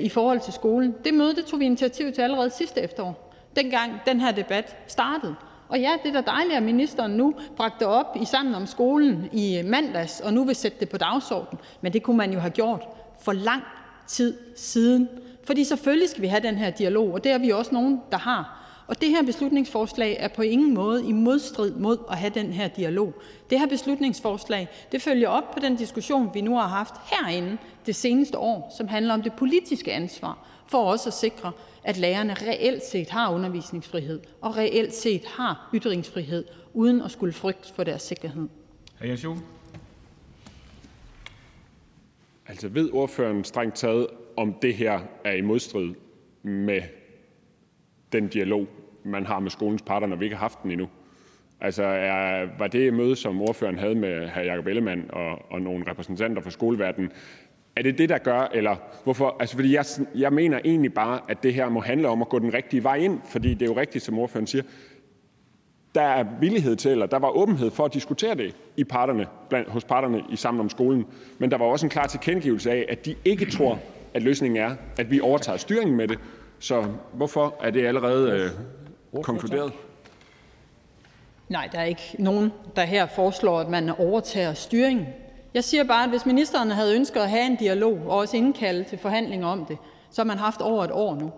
i 0.00 0.08
forhold 0.08 0.40
til 0.40 0.52
skolen. 0.52 0.94
Det 1.04 1.14
møde 1.14 1.34
det 1.34 1.44
tog 1.44 1.60
vi 1.60 1.64
initiativ 1.64 2.12
til 2.12 2.22
allerede 2.22 2.50
sidste 2.50 2.80
efterår, 2.80 3.32
dengang 3.56 3.92
den 4.06 4.20
her 4.20 4.32
debat 4.32 4.76
startede. 4.86 5.34
Og 5.70 5.80
ja, 5.80 5.92
det 6.02 6.16
er 6.16 6.20
da 6.20 6.30
dejligt, 6.30 6.56
at 6.56 6.62
ministeren 6.62 7.12
nu 7.12 7.34
bragte 7.56 7.78
det 7.78 7.86
op 7.86 8.16
i 8.22 8.24
Sammen 8.24 8.54
om 8.54 8.66
skolen 8.66 9.28
i 9.32 9.62
mandags 9.64 10.20
og 10.20 10.34
nu 10.34 10.44
vil 10.44 10.54
sætte 10.54 10.80
det 10.80 10.88
på 10.88 10.98
dagsordenen, 10.98 11.58
men 11.80 11.92
det 11.92 12.02
kunne 12.02 12.16
man 12.16 12.32
jo 12.32 12.38
have 12.38 12.50
gjort 12.50 12.88
for 13.20 13.32
lang 13.32 13.62
tid 14.06 14.38
siden. 14.56 15.08
For 15.44 15.64
selvfølgelig 15.64 16.08
skal 16.08 16.22
vi 16.22 16.26
have 16.26 16.42
den 16.42 16.54
her 16.54 16.70
dialog, 16.70 17.12
og 17.12 17.24
det 17.24 17.32
er 17.32 17.38
vi 17.38 17.50
også 17.50 17.74
nogen, 17.74 18.00
der 18.10 18.18
har. 18.18 18.56
Og 18.86 19.00
det 19.00 19.08
her 19.08 19.22
beslutningsforslag 19.22 20.16
er 20.20 20.28
på 20.28 20.42
ingen 20.42 20.74
måde 20.74 21.04
i 21.04 21.12
modstrid 21.12 21.72
mod 21.72 21.98
at 22.10 22.18
have 22.18 22.32
den 22.34 22.52
her 22.52 22.68
dialog. 22.68 23.14
Det 23.50 23.60
her 23.60 23.66
beslutningsforslag 23.66 24.68
det 24.92 25.02
følger 25.02 25.28
op 25.28 25.50
på 25.50 25.60
den 25.60 25.76
diskussion, 25.76 26.30
vi 26.34 26.40
nu 26.40 26.56
har 26.56 26.68
haft 26.68 26.94
herinde 27.04 27.58
det 27.86 27.96
seneste 27.96 28.38
år, 28.38 28.74
som 28.76 28.88
handler 28.88 29.14
om 29.14 29.22
det 29.22 29.32
politiske 29.32 29.92
ansvar 29.92 30.38
for 30.66 30.78
også 30.78 31.08
at 31.08 31.14
sikre, 31.14 31.52
at 31.84 31.96
lærerne 31.96 32.34
reelt 32.34 32.84
set 32.84 33.10
har 33.10 33.32
undervisningsfrihed 33.34 34.20
og 34.40 34.56
reelt 34.56 34.94
set 34.94 35.24
har 35.24 35.70
ytringsfrihed 35.74 36.44
uden 36.74 37.02
at 37.02 37.10
skulle 37.10 37.32
frygte 37.32 37.74
for 37.74 37.84
deres 37.84 38.02
sikkerhed. 38.02 38.48
Altså 42.46 42.68
ved 42.68 42.90
ordføreren 42.92 43.44
strengt 43.44 43.76
taget, 43.76 44.06
om 44.36 44.54
det 44.62 44.74
her 44.74 45.00
er 45.24 45.32
i 45.32 45.40
modstrid 45.40 45.94
med 46.42 46.82
den 48.12 48.28
dialog, 48.28 48.66
man 49.04 49.26
har 49.26 49.40
med 49.40 49.50
skolens 49.50 49.82
parter, 49.82 50.06
når 50.06 50.16
vi 50.16 50.24
ikke 50.24 50.36
har 50.36 50.40
haft 50.40 50.62
den 50.62 50.70
endnu? 50.70 50.88
Altså 51.60 51.82
er, 51.84 52.46
var 52.58 52.66
det 52.66 52.86
et 52.86 52.94
møde, 52.94 53.16
som 53.16 53.40
ordføreren 53.40 53.78
havde 53.78 53.94
med 53.94 54.28
hr. 54.28 54.40
Jakob 54.40 54.66
Ellemann 54.66 55.10
og, 55.12 55.52
og 55.52 55.62
nogle 55.62 55.90
repræsentanter 55.90 56.42
for 56.42 56.50
skoleverdenen, 56.50 57.12
er 57.80 57.82
det 57.82 57.98
det, 57.98 58.08
der 58.08 58.18
gør, 58.18 58.48
eller 58.54 58.76
hvorfor? 59.04 59.36
Altså, 59.40 59.56
fordi 59.56 59.74
jeg, 59.74 59.84
jeg 60.14 60.32
mener 60.32 60.60
egentlig 60.64 60.94
bare, 60.94 61.20
at 61.28 61.42
det 61.42 61.54
her 61.54 61.68
må 61.68 61.80
handle 61.80 62.08
om 62.08 62.22
at 62.22 62.28
gå 62.28 62.38
den 62.38 62.54
rigtige 62.54 62.84
vej 62.84 62.96
ind, 62.96 63.20
fordi 63.24 63.54
det 63.54 63.62
er 63.62 63.66
jo 63.66 63.80
rigtigt, 63.80 64.04
som 64.04 64.18
ordføreren 64.18 64.46
siger, 64.46 64.62
der 65.94 66.02
er 66.02 66.24
villighed 66.40 66.76
til, 66.76 66.90
eller 66.90 67.06
der 67.06 67.18
var 67.18 67.28
åbenhed 67.28 67.70
for 67.70 67.84
at 67.84 67.94
diskutere 67.94 68.34
det 68.34 68.56
i 68.76 68.84
parterne, 68.84 69.26
blandt, 69.48 69.68
hos 69.68 69.84
parterne 69.84 70.22
i 70.30 70.36
Sammen 70.36 70.60
om 70.60 70.70
skolen, 70.70 71.06
men 71.38 71.50
der 71.50 71.58
var 71.58 71.64
også 71.64 71.86
en 71.86 71.90
klar 71.90 72.06
tilkendegivelse 72.06 72.70
af, 72.70 72.86
at 72.88 73.06
de 73.06 73.14
ikke 73.24 73.50
tror, 73.50 73.78
at 74.14 74.22
løsningen 74.22 74.56
er, 74.62 74.76
at 74.98 75.10
vi 75.10 75.20
overtager 75.20 75.58
styringen 75.58 75.96
med 75.96 76.08
det. 76.08 76.18
Så 76.58 76.84
hvorfor 77.12 77.54
er 77.62 77.70
det 77.70 77.86
allerede 77.86 78.52
øh, 79.14 79.22
konkluderet? 79.22 79.72
Nej, 81.48 81.68
der 81.72 81.78
er 81.78 81.84
ikke 81.84 82.16
nogen, 82.18 82.52
der 82.76 82.82
jeg 85.54 85.64
siger 85.64 85.84
bare, 85.84 86.04
at 86.04 86.10
hvis 86.10 86.26
ministeren 86.26 86.70
havde 86.70 86.94
ønsket 86.94 87.20
at 87.20 87.30
have 87.30 87.46
en 87.46 87.56
dialog 87.56 87.98
og 88.06 88.18
også 88.18 88.36
indkalde 88.36 88.84
til 88.84 88.98
forhandlinger 88.98 89.46
om 89.46 89.64
det, 89.66 89.78
så 90.10 90.22
har 90.22 90.26
man 90.26 90.38
haft 90.38 90.60
over 90.60 90.84
et 90.84 90.90
år 90.92 91.14
nu. 91.14 91.32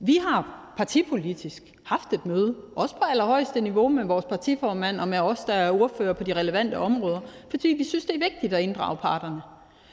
Vi 0.00 0.18
har 0.26 0.72
partipolitisk 0.76 1.62
haft 1.84 2.12
et 2.12 2.26
møde, 2.26 2.54
også 2.76 2.96
på 2.96 3.04
allerhøjeste 3.04 3.60
niveau 3.60 3.88
med 3.88 4.04
vores 4.04 4.24
partiformand 4.24 5.00
og 5.00 5.08
med 5.08 5.18
os, 5.18 5.44
der 5.44 5.54
er 5.54 5.70
ordfører 5.70 6.12
på 6.12 6.24
de 6.24 6.32
relevante 6.32 6.78
områder, 6.78 7.20
fordi 7.50 7.68
vi 7.68 7.84
synes, 7.84 8.04
det 8.04 8.14
er 8.14 8.30
vigtigt 8.30 8.52
at 8.52 8.62
inddrage 8.62 8.96
parterne. 8.96 9.42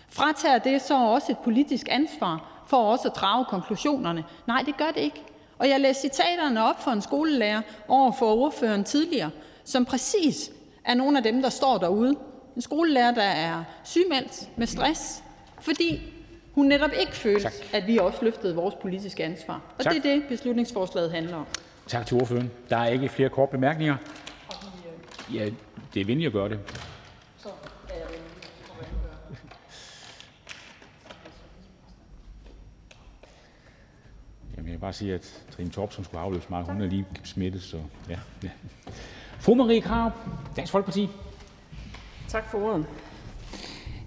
Fratager 0.09 0.57
det 0.57 0.81
så 0.81 0.97
også 0.97 1.31
et 1.31 1.37
politisk 1.37 1.87
ansvar 1.91 2.63
for 2.67 2.77
også 2.77 3.07
at 3.07 3.15
drage 3.15 3.45
konklusionerne? 3.45 4.23
Nej, 4.47 4.63
det 4.65 4.77
gør 4.77 4.91
det 4.95 5.01
ikke. 5.01 5.23
Og 5.57 5.69
jeg 5.69 5.79
læste 5.79 6.01
citaterne 6.01 6.63
op 6.63 6.83
for 6.83 6.91
en 6.91 7.01
skolelærer 7.01 7.61
over 7.87 8.11
for 8.11 8.35
ordføreren 8.35 8.83
tidligere, 8.83 9.29
som 9.63 9.85
præcis 9.85 10.51
er 10.85 10.93
nogle 10.93 11.17
af 11.17 11.23
dem, 11.23 11.41
der 11.41 11.49
står 11.49 11.77
derude 11.77 12.15
en 12.55 12.61
skolelærer, 12.61 13.13
der 13.13 13.23
er 13.23 13.63
sygemeldt 13.83 14.49
med 14.57 14.67
stress, 14.67 15.23
fordi 15.59 16.13
hun 16.53 16.65
netop 16.65 16.89
ikke 16.99 17.15
følte, 17.15 17.43
tak. 17.43 17.53
at 17.73 17.87
vi 17.87 17.97
også 17.97 18.19
løftede 18.21 18.55
vores 18.55 18.75
politiske 18.81 19.23
ansvar. 19.23 19.61
Og 19.77 19.83
tak. 19.83 19.93
det 19.93 20.05
er 20.05 20.13
det, 20.13 20.23
beslutningsforslaget 20.29 21.11
handler 21.11 21.37
om. 21.37 21.45
Tak 21.87 22.05
til 22.05 22.21
ordføreren. 22.21 22.51
Der 22.69 22.77
er 22.77 22.85
ikke 22.85 23.09
flere 23.09 23.29
korte 23.29 23.51
bemærkninger. 23.51 23.95
Ja, 25.33 25.49
det 25.93 26.01
er 26.01 26.05
venligt 26.05 26.27
at 26.27 26.33
gøre 26.33 26.49
det. 26.49 26.59
Jamen, 34.57 34.67
jeg 34.67 34.73
vil 34.73 34.79
bare 34.79 34.93
sige, 34.93 35.13
at 35.13 35.43
Trine 35.51 35.69
Torp, 35.69 35.93
som 35.93 36.03
skulle 36.03 36.21
afløse 36.21 36.47
mig, 36.49 36.63
hun 36.63 36.81
er 36.81 36.85
lige 36.85 37.05
smittet, 37.23 37.61
så 37.61 37.77
ja. 38.09 38.19
ja. 38.43 38.49
Fru 39.39 39.55
Marie 39.55 39.81
Krav, 39.81 40.11
Dansk 40.55 40.71
Folkeparti. 40.71 41.09
Tak 42.29 42.51
for 42.51 42.57
ordet. 42.63 42.85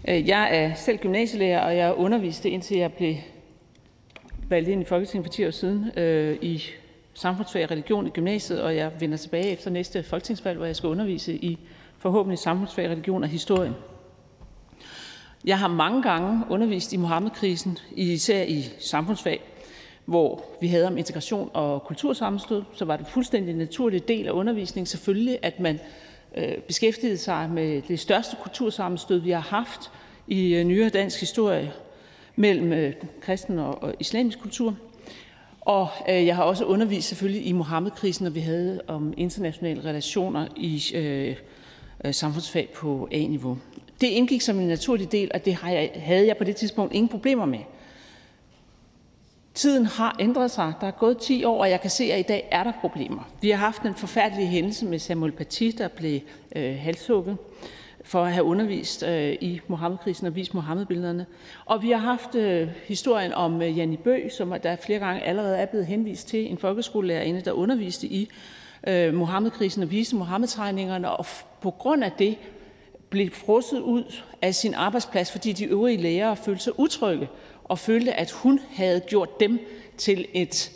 Øh, 0.08 0.28
jeg 0.28 0.56
er 0.56 0.74
selv 0.74 0.98
gymnasielærer, 0.98 1.60
og 1.60 1.76
jeg 1.76 1.94
underviste, 1.94 2.50
indtil 2.50 2.76
jeg 2.76 2.92
blev 2.92 3.14
valgt 4.48 4.68
ind 4.68 4.82
i 4.82 4.84
Folketinget 4.84 5.26
for 5.26 5.32
10 5.32 5.46
år 5.46 5.50
siden, 5.50 5.98
øh, 5.98 6.38
i 6.42 6.62
samfundsfag 7.14 7.64
og 7.64 7.70
religion 7.70 8.06
i 8.06 8.10
gymnasiet, 8.10 8.62
og 8.62 8.76
jeg 8.76 8.90
vender 9.00 9.16
tilbage 9.16 9.46
efter 9.46 9.70
næste 9.70 10.02
folketingsvalg, 10.02 10.56
hvor 10.56 10.66
jeg 10.66 10.76
skal 10.76 10.88
undervise 10.88 11.34
i 11.34 11.58
forhåbentlig 11.98 12.38
samfundsfag, 12.38 12.90
religion 12.90 13.22
og 13.22 13.28
historie. 13.28 13.74
Jeg 15.44 15.58
har 15.58 15.68
mange 15.68 16.02
gange 16.02 16.44
undervist 16.50 16.92
i 16.92 16.96
Mohammed-krisen, 16.96 17.78
især 17.96 18.42
i 18.42 18.62
samfundsfag, 18.78 19.40
hvor 20.04 20.44
vi 20.60 20.68
havde 20.68 20.86
om 20.86 20.98
integration 20.98 21.50
og 21.52 21.82
kultursammenstød, 21.82 22.62
så 22.72 22.84
var 22.84 22.96
det 22.96 23.06
fuldstændig 23.06 23.52
en 23.52 23.58
naturlig 23.58 24.08
del 24.08 24.26
af 24.26 24.32
undervisningen 24.32 24.86
selvfølgelig, 24.86 25.38
at 25.42 25.60
man 25.60 25.80
Øh, 26.36 26.58
beskæftiget 26.58 27.20
sig 27.20 27.50
med 27.50 27.82
det 27.82 28.00
største 28.00 28.36
kultursammenstød, 28.42 29.18
vi 29.18 29.30
har 29.30 29.40
haft 29.40 29.90
i 30.26 30.54
øh, 30.54 30.64
nyere 30.64 30.88
dansk 30.88 31.20
historie 31.20 31.72
mellem 32.36 32.72
øh, 32.72 32.92
kristen 33.20 33.58
og 33.58 33.94
islamisk 34.00 34.40
kultur. 34.40 34.76
Og 35.60 35.88
øh, 36.08 36.26
jeg 36.26 36.36
har 36.36 36.42
også 36.42 36.64
undervist 36.64 37.08
selvfølgelig 37.08 37.46
i 37.46 37.52
Mohammed-krisen, 37.52 38.24
når 38.24 38.30
vi 38.30 38.40
havde 38.40 38.80
om 38.86 39.14
internationale 39.16 39.84
relationer 39.84 40.46
i 40.56 40.82
øh, 40.94 41.36
øh, 42.04 42.14
samfundsfag 42.14 42.68
på 42.74 43.08
A-niveau. 43.12 43.58
Det 44.00 44.06
indgik 44.06 44.40
som 44.40 44.60
en 44.60 44.68
naturlig 44.68 45.12
del, 45.12 45.30
og 45.34 45.44
det 45.44 45.54
havde 45.94 46.26
jeg 46.26 46.36
på 46.36 46.44
det 46.44 46.56
tidspunkt 46.56 46.94
ingen 46.94 47.08
problemer 47.08 47.44
med. 47.44 47.58
Tiden 49.54 49.86
har 49.86 50.16
ændret 50.20 50.50
sig. 50.50 50.72
Der 50.80 50.86
er 50.86 50.90
gået 50.90 51.18
10 51.18 51.44
år, 51.44 51.60
og 51.60 51.70
jeg 51.70 51.80
kan 51.80 51.90
se, 51.90 52.04
at 52.04 52.20
i 52.20 52.22
dag 52.22 52.48
er 52.50 52.64
der 52.64 52.72
problemer. 52.80 53.22
Vi 53.40 53.50
har 53.50 53.56
haft 53.56 53.82
en 53.82 53.94
forfærdelig 53.94 54.48
hændelse 54.48 54.86
med 54.86 54.98
Samuel 54.98 55.32
Paty, 55.32 55.70
der 55.78 55.88
blev 55.88 56.20
øh, 56.56 56.78
halshugget 56.78 57.36
for 58.04 58.24
at 58.24 58.32
have 58.32 58.44
undervist 58.44 59.02
øh, 59.02 59.36
i 59.40 59.60
Mohammed-krisen 59.68 60.26
og 60.26 60.34
vist 60.34 60.54
Mohammed-billederne. 60.54 61.26
Og 61.64 61.82
vi 61.82 61.90
har 61.90 61.98
haft 61.98 62.34
øh, 62.34 62.68
historien 62.84 63.32
om 63.32 63.62
øh, 63.62 63.78
Janni 63.78 63.96
Bø, 63.96 64.28
som 64.28 64.54
der 64.62 64.76
flere 64.76 64.98
gange 64.98 65.22
allerede 65.22 65.56
er 65.56 65.66
blevet 65.66 65.86
henvist 65.86 66.28
til, 66.28 66.50
en 66.50 66.58
folkeskolelærerinde, 66.58 67.40
der 67.40 67.52
underviste 67.52 68.06
i 68.06 68.28
øh, 68.86 69.14
Mohammed-krisen 69.14 69.82
og 69.82 69.90
viste 69.90 70.16
Mohammed-tegningerne, 70.16 71.10
og 71.10 71.26
på 71.60 71.70
grund 71.70 72.04
af 72.04 72.12
det 72.12 72.36
blev 73.10 73.30
frosset 73.30 73.80
ud 73.80 74.14
af 74.42 74.54
sin 74.54 74.74
arbejdsplads, 74.74 75.32
fordi 75.32 75.52
de 75.52 75.64
øvrige 75.64 76.02
lærere 76.02 76.36
følte 76.36 76.62
sig 76.62 76.78
utrygge 76.78 77.28
og 77.72 77.78
følte, 77.78 78.12
at 78.12 78.30
hun 78.30 78.60
havde 78.70 79.00
gjort 79.00 79.40
dem 79.40 79.60
til 79.96 80.26
et, 80.34 80.72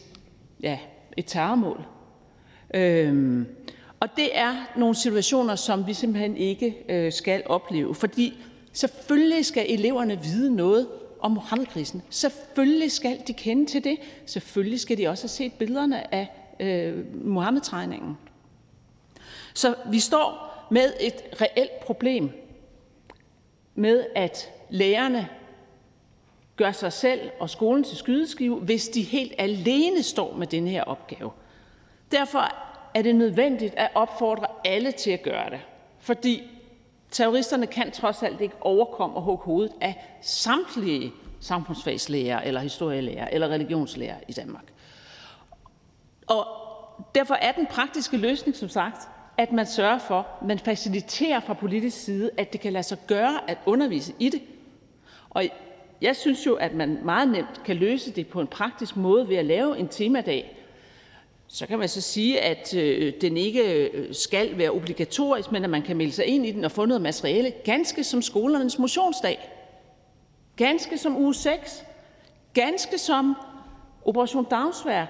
ja, 0.63 0.79
et 1.17 1.27
terrormål. 1.27 1.85
Øhm, 2.75 3.47
og 4.01 4.09
det 4.17 4.39
er 4.39 4.55
nogle 4.77 4.95
situationer, 4.95 5.55
som 5.55 5.87
vi 5.87 5.95
simpelthen 5.95 6.37
ikke 6.37 6.77
øh, 6.89 7.13
skal 7.13 7.43
opleve, 7.47 7.95
fordi 7.95 8.35
selvfølgelig 8.73 9.47
skal 9.47 9.67
eleverne 9.69 10.23
vide 10.23 10.57
noget 10.57 10.89
om 11.21 11.31
Muhammedkrisen. 11.31 12.03
Selvfølgelig 12.11 12.93
skal 12.93 13.19
de 13.27 13.33
kende 13.33 13.67
til 13.67 13.85
det. 13.85 13.97
Selvfølgelig 14.27 14.81
skal 14.81 14.99
de 14.99 15.09
også 15.09 15.23
have 15.23 15.29
set 15.29 15.53
billederne 15.53 16.15
af 16.15 16.29
øh, 16.61 17.25
Mohammed-tegningen. 17.25 18.17
Så 19.55 19.75
vi 19.91 20.01
står 20.01 20.53
med 20.71 20.93
et 21.01 21.41
reelt 21.41 21.81
problem 21.81 22.31
med, 23.75 24.05
at 24.15 24.51
lærerne 24.71 25.29
gør 26.57 26.73
sig 26.73 26.93
selv 26.93 27.31
og 27.41 27.51
skolen 27.51 27.85
til 27.85 27.97
skydeskive, 27.97 28.57
hvis 28.57 28.89
de 28.89 29.03
helt 29.03 29.33
alene 29.39 30.03
står 30.03 30.35
med 30.37 30.47
den 30.47 30.67
her 30.67 30.83
opgave. 30.83 31.31
Derfor 32.13 32.53
er 32.95 33.03
det 33.03 33.15
nødvendigt 33.15 33.75
at 33.77 33.89
opfordre 33.95 34.47
alle 34.65 34.93
til 34.93 35.11
at 35.11 35.23
gøre 35.23 35.51
det, 35.51 35.61
fordi 36.01 36.43
terroristerne 37.11 37.67
kan 37.67 37.91
trods 37.91 38.23
alt 38.23 38.41
ikke 38.41 38.55
overkomme 38.61 39.17
og 39.17 39.23
hugge 39.23 39.45
hovedet 39.45 39.73
af 39.81 40.19
samtlige 40.21 41.13
samfundsfagslærer 41.41 42.41
eller 42.41 42.61
historielærer 42.61 43.29
eller 43.29 43.49
religionslærer 43.49 44.17
i 44.29 44.33
Danmark. 44.33 44.65
Og 46.27 46.47
derfor 47.15 47.35
er 47.35 47.53
den 47.53 47.67
praktiske 47.67 48.17
løsning 48.17 48.57
som 48.57 48.69
sagt, 48.69 49.09
at 49.39 49.53
man 49.53 49.67
sørger 49.67 49.99
for, 49.99 50.27
man 50.43 50.59
faciliterer 50.59 51.41
fra 51.41 51.55
politisk 51.55 52.05
side, 52.05 52.31
at 52.39 52.53
det 52.53 52.61
kan 52.61 52.73
lade 52.73 52.83
sig 52.83 52.99
gøre 53.07 53.51
at 53.51 53.59
undervise 53.67 54.15
i 54.19 54.29
det. 54.29 54.43
Og 55.31 55.45
jeg 56.01 56.17
synes 56.17 56.47
jo, 56.47 56.55
at 56.55 56.75
man 56.75 56.99
meget 57.05 57.29
nemt 57.29 57.63
kan 57.65 57.77
løse 57.77 58.11
det 58.11 58.27
på 58.27 58.41
en 58.41 58.47
praktisk 58.47 58.97
måde 58.97 59.29
ved 59.29 59.37
at 59.37 59.45
lave 59.45 59.79
en 59.79 59.89
temadag. 59.89 60.57
Så 61.49 61.67
kan 61.67 61.79
man 61.79 61.89
så 61.89 62.01
sige, 62.01 62.41
at 62.41 62.75
øh, 62.75 63.13
den 63.21 63.37
ikke 63.37 63.89
øh, 63.91 64.15
skal 64.15 64.59
være 64.59 64.71
obligatorisk, 64.71 65.53
men 65.53 65.65
at 65.65 65.71
man 65.71 65.83
kan 65.83 65.97
melde 65.97 66.13
sig 66.13 66.27
ind 66.27 66.47
i 66.47 66.53
den 66.53 66.65
og 66.65 66.73
få 66.73 66.85
noget 66.85 67.03
materiale, 67.03 67.51
ganske 67.65 68.05
som 68.05 68.23
skolernes 68.23 68.79
motionsdag, 68.79 69.51
ganske 70.57 70.99
som 70.99 71.17
uge 71.17 71.35
6, 71.35 71.85
ganske 72.55 72.99
som 72.99 73.37
Operation 74.05 74.45
Dagsværk, 74.45 75.09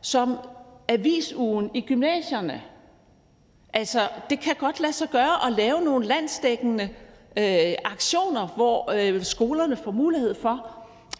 som 0.00 0.36
avisugen 0.88 1.70
i 1.74 1.80
gymnasierne. 1.80 2.62
Altså, 3.72 4.08
det 4.30 4.40
kan 4.40 4.54
godt 4.58 4.80
lade 4.80 4.92
sig 4.92 5.08
gøre 5.10 5.46
at 5.46 5.52
lave 5.52 5.80
nogle 5.80 6.06
landsdækkende 6.06 6.88
øh, 7.38 7.74
aktioner, 7.84 8.46
hvor 8.46 8.90
øh, 8.90 9.22
skolerne 9.22 9.76
får 9.76 9.90
mulighed 9.90 10.34
for 10.34 10.66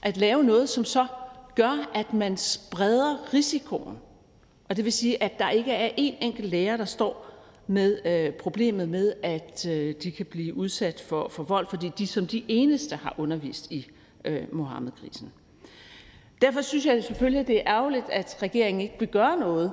at 0.02 0.16
lave 0.16 0.44
noget, 0.44 0.68
som 0.68 0.84
så 0.84 1.06
gør, 1.54 1.90
at 1.94 2.14
man 2.14 2.36
spreder 2.36 3.34
risikoen. 3.34 3.98
Og 4.68 4.76
det 4.76 4.84
vil 4.84 4.92
sige, 4.92 5.22
at 5.22 5.38
der 5.38 5.50
ikke 5.50 5.72
er 5.72 5.88
én 5.88 6.14
enkelt 6.20 6.48
lærer, 6.48 6.76
der 6.76 6.84
står 6.84 7.26
med 7.66 7.98
øh, 8.04 8.32
problemet 8.32 8.88
med, 8.88 9.12
at 9.22 9.66
øh, 9.68 9.94
de 10.02 10.10
kan 10.10 10.26
blive 10.26 10.56
udsat 10.56 11.00
for, 11.00 11.28
for 11.28 11.42
vold, 11.42 11.66
fordi 11.70 11.90
de 11.98 12.06
som 12.06 12.26
de 12.26 12.44
eneste 12.48 12.96
har 12.96 13.14
undervist 13.18 13.70
i 13.70 13.86
øh, 14.24 14.42
Mohammed-krisen. 14.52 15.32
Derfor 16.42 16.60
synes 16.60 16.86
jeg 16.86 17.04
selvfølgelig, 17.04 17.40
at 17.40 17.46
det 17.46 17.56
er 17.56 17.62
ærgerligt, 17.66 18.10
at 18.10 18.36
regeringen 18.42 18.80
ikke 18.80 18.96
vil 18.98 19.08
gøre 19.08 19.36
noget. 19.36 19.72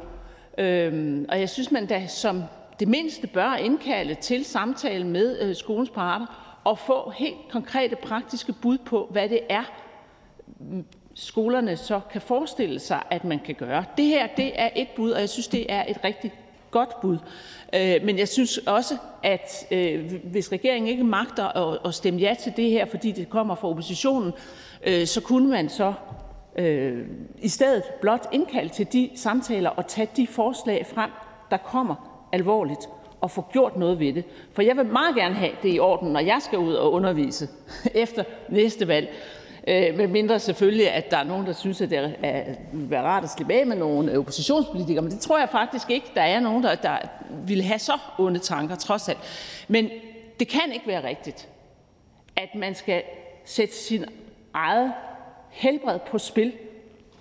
Øhm, 0.57 1.25
og 1.29 1.39
jeg 1.39 1.49
synes, 1.49 1.71
man 1.71 1.85
da 1.85 2.07
som 2.07 2.43
det 2.79 2.87
mindste 2.87 3.27
bør 3.27 3.53
indkalde 3.53 4.15
til 4.15 4.45
samtale 4.45 5.07
med 5.07 5.41
øh, 5.41 5.55
skolens 5.55 5.89
parter 5.89 6.25
og 6.63 6.79
få 6.79 7.09
helt 7.09 7.37
konkrete 7.51 7.95
praktiske 7.95 8.53
bud 8.53 8.77
på, 8.77 9.07
hvad 9.11 9.29
det 9.29 9.39
er, 9.49 9.63
mm, 10.59 10.85
skolerne 11.15 11.77
så 11.77 11.99
kan 12.11 12.21
forestille 12.21 12.79
sig, 12.79 13.03
at 13.11 13.23
man 13.23 13.39
kan 13.39 13.55
gøre. 13.55 13.85
Det 13.97 14.05
her 14.05 14.27
det 14.37 14.51
er 14.55 14.69
et 14.75 14.87
bud, 14.95 15.11
og 15.11 15.19
jeg 15.19 15.29
synes, 15.29 15.47
det 15.47 15.73
er 15.73 15.85
et 15.87 16.03
rigtig 16.03 16.33
godt 16.71 17.01
bud. 17.01 17.17
Øh, 17.75 18.03
men 18.03 18.17
jeg 18.17 18.27
synes 18.27 18.57
også, 18.57 18.97
at 19.23 19.67
øh, 19.71 20.13
hvis 20.23 20.51
regeringen 20.51 20.89
ikke 20.89 21.03
magter 21.03 21.77
at, 21.87 21.93
stemme 21.93 22.19
ja 22.19 22.35
til 22.39 22.53
det 22.57 22.69
her, 22.69 22.85
fordi 22.85 23.11
det 23.11 23.29
kommer 23.29 23.55
fra 23.55 23.67
oppositionen, 23.67 24.33
så 25.05 25.21
kunne 25.25 25.49
man 25.49 25.69
så 25.69 25.93
i 27.41 27.47
stedet 27.47 27.83
blot 28.01 28.27
indkalde 28.31 28.69
til 28.69 28.93
de 28.93 29.09
samtaler 29.15 29.69
og 29.69 29.87
tage 29.87 30.09
de 30.17 30.27
forslag 30.27 30.85
frem, 30.85 31.11
der 31.51 31.57
kommer 31.57 32.16
alvorligt 32.37 32.89
og 33.21 33.31
få 33.31 33.45
gjort 33.51 33.77
noget 33.77 33.99
ved 33.99 34.13
det. 34.13 34.23
For 34.53 34.61
jeg 34.61 34.77
vil 34.77 34.85
meget 34.85 35.15
gerne 35.15 35.35
have 35.35 35.51
det 35.63 35.75
i 35.75 35.79
orden, 35.79 36.13
når 36.13 36.19
jeg 36.19 36.41
skal 36.41 36.59
ud 36.59 36.73
og 36.73 36.91
undervise 36.91 37.47
efter 38.03 38.23
næste 38.49 38.87
valg. 38.87 39.13
Øh, 39.67 39.97
med 39.97 40.07
mindre 40.07 40.39
selvfølgelig, 40.39 40.91
at 40.91 41.11
der 41.11 41.17
er 41.17 41.23
nogen, 41.23 41.45
der 41.45 41.53
synes, 41.53 41.81
at 41.81 41.89
det 41.89 42.15
er, 42.23 42.43
vil 42.73 42.89
være 42.89 43.03
rart 43.03 43.23
at 43.23 43.29
slippe 43.29 43.53
af 43.53 43.65
med 43.65 43.75
nogle 43.75 44.19
oppositionspolitikere. 44.19 45.01
Men 45.01 45.11
det 45.11 45.19
tror 45.19 45.39
jeg 45.39 45.49
faktisk 45.49 45.89
ikke, 45.89 46.11
der 46.15 46.21
er 46.21 46.39
nogen, 46.39 46.63
der, 46.63 46.75
der 46.75 46.97
vil 47.47 47.63
have 47.63 47.79
så 47.79 47.97
onde 48.17 48.39
tanker, 48.39 48.75
trods 48.75 49.09
alt. 49.09 49.19
Men 49.67 49.89
det 50.39 50.47
kan 50.47 50.71
ikke 50.73 50.87
være 50.87 51.07
rigtigt, 51.07 51.47
at 52.35 52.55
man 52.55 52.75
skal 52.75 53.03
sætte 53.45 53.75
sin 53.75 54.05
eget 54.53 54.93
helbred 55.49 55.99
på 56.11 56.17
spil 56.17 56.53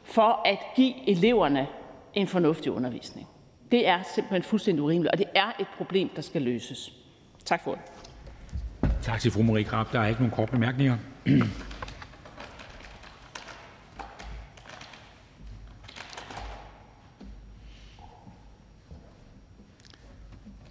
for 0.04 0.40
at 0.44 0.58
give 0.76 1.08
eleverne 1.08 1.66
en 2.14 2.26
fornuftig 2.26 2.72
undervisning. 2.72 3.28
Det 3.70 3.88
er 3.88 4.02
simpelthen 4.14 4.42
fuldstændig 4.42 4.82
urimeligt, 4.82 5.12
og 5.12 5.18
det 5.18 5.26
er 5.34 5.52
et 5.60 5.66
problem, 5.76 6.08
der 6.16 6.22
skal 6.22 6.42
løses. 6.42 6.92
Tak 7.44 7.64
for 7.64 7.74
det. 7.74 7.80
Tak 9.02 9.20
til 9.20 9.30
fru 9.30 9.42
Marie 9.42 9.64
Grab. 9.64 9.92
Der 9.92 10.00
er 10.00 10.06
ikke 10.06 10.20
nogen 10.20 10.34
korte 10.36 10.52
bemærkninger. 10.52 10.96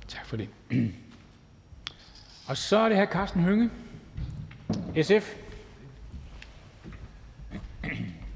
tak 0.07 0.25
for 0.25 0.37
det. 0.37 0.49
Og 2.47 2.57
så 2.57 2.77
er 2.77 2.89
det 2.89 2.97
her 2.97 3.05
Carsten 3.05 3.41
Hønge, 3.41 3.69
SF. 5.01 5.35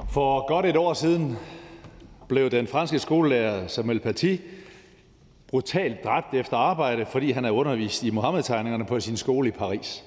For 0.10 0.47
godt 0.47 0.66
et 0.66 0.78
år 0.78 0.93
siden 0.93 1.38
blev 2.30 2.50
den 2.50 2.68
franske 2.68 3.00
skolelærer 3.00 3.68
Samuel 3.68 4.00
Paty 4.00 4.36
brutalt 5.48 6.04
dræbt 6.04 6.34
efter 6.34 6.58
arbejde, 6.58 7.06
fordi 7.06 7.32
han 7.32 7.46
er 7.46 7.52
undervist 7.52 8.04
i 8.04 8.10
Mohammed-tegningerne 8.10 8.86
på 8.86 9.00
sin 9.00 9.18
skole 9.18 9.48
i 9.48 9.52
Paris. 9.52 10.04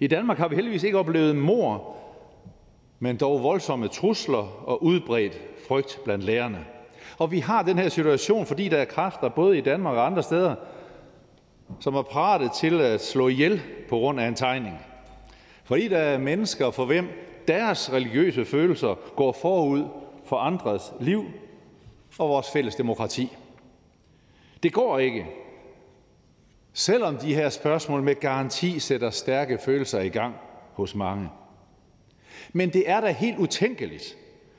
I 0.00 0.06
Danmark 0.06 0.38
har 0.38 0.48
vi 0.48 0.54
heldigvis 0.54 0.82
ikke 0.82 0.98
oplevet 0.98 1.36
mor, 1.36 1.96
men 2.98 3.16
dog 3.16 3.42
voldsomme 3.42 3.88
trusler 3.88 4.62
og 4.68 4.84
udbredt 4.84 5.40
frygt 5.68 6.00
blandt 6.04 6.24
lærerne. 6.24 6.64
Og 7.18 7.30
vi 7.30 7.38
har 7.38 7.62
den 7.62 7.78
her 7.78 7.88
situation, 7.88 8.46
fordi 8.46 8.68
der 8.68 8.76
er 8.76 8.84
kræfter 8.84 9.28
både 9.28 9.58
i 9.58 9.60
Danmark 9.60 9.96
og 9.96 10.06
andre 10.06 10.22
steder, 10.22 10.54
som 11.80 11.94
er 11.94 12.02
parate 12.02 12.50
til 12.60 12.80
at 12.80 13.04
slå 13.04 13.28
ihjel 13.28 13.62
på 13.88 13.98
grund 13.98 14.20
af 14.20 14.28
en 14.28 14.34
tegning. 14.34 14.78
Fordi 15.64 15.88
der 15.88 15.98
er 15.98 16.18
mennesker, 16.18 16.70
for 16.70 16.84
hvem 16.84 17.08
deres 17.48 17.92
religiøse 17.92 18.44
følelser 18.44 18.94
går 19.16 19.32
forud 19.32 19.84
for 20.24 20.36
andres 20.36 20.92
liv 21.00 21.24
og 22.18 22.28
vores 22.28 22.50
fælles 22.50 22.74
demokrati. 22.74 23.36
Det 24.62 24.72
går 24.72 24.98
ikke, 24.98 25.26
selvom 26.72 27.16
de 27.16 27.34
her 27.34 27.48
spørgsmål 27.48 28.02
med 28.02 28.14
garanti 28.14 28.78
sætter 28.78 29.10
stærke 29.10 29.58
følelser 29.58 30.00
i 30.00 30.08
gang 30.08 30.34
hos 30.72 30.94
mange. 30.94 31.28
Men 32.52 32.70
det 32.70 32.90
er 32.90 33.00
da 33.00 33.10
helt 33.10 33.38
utænkeligt, 33.38 34.16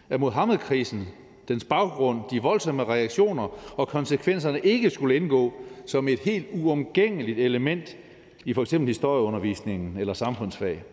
at 0.10 0.20
Mohammed-krisen, 0.20 1.08
dens 1.48 1.64
baggrund, 1.64 2.22
de 2.32 2.42
voldsomme 2.42 2.84
reaktioner 2.84 3.48
og 3.80 3.88
konsekvenserne 3.88 4.60
ikke 4.60 4.90
skulle 4.90 5.16
indgå 5.16 5.54
som 5.86 6.08
et 6.08 6.20
helt 6.20 6.48
uomgængeligt 6.54 7.40
element 7.40 7.98
i 8.46 8.54
f.eks. 8.54 8.72
historieundervisningen 8.72 9.98
eller 9.98 10.14
samfundsfag. 10.14 10.84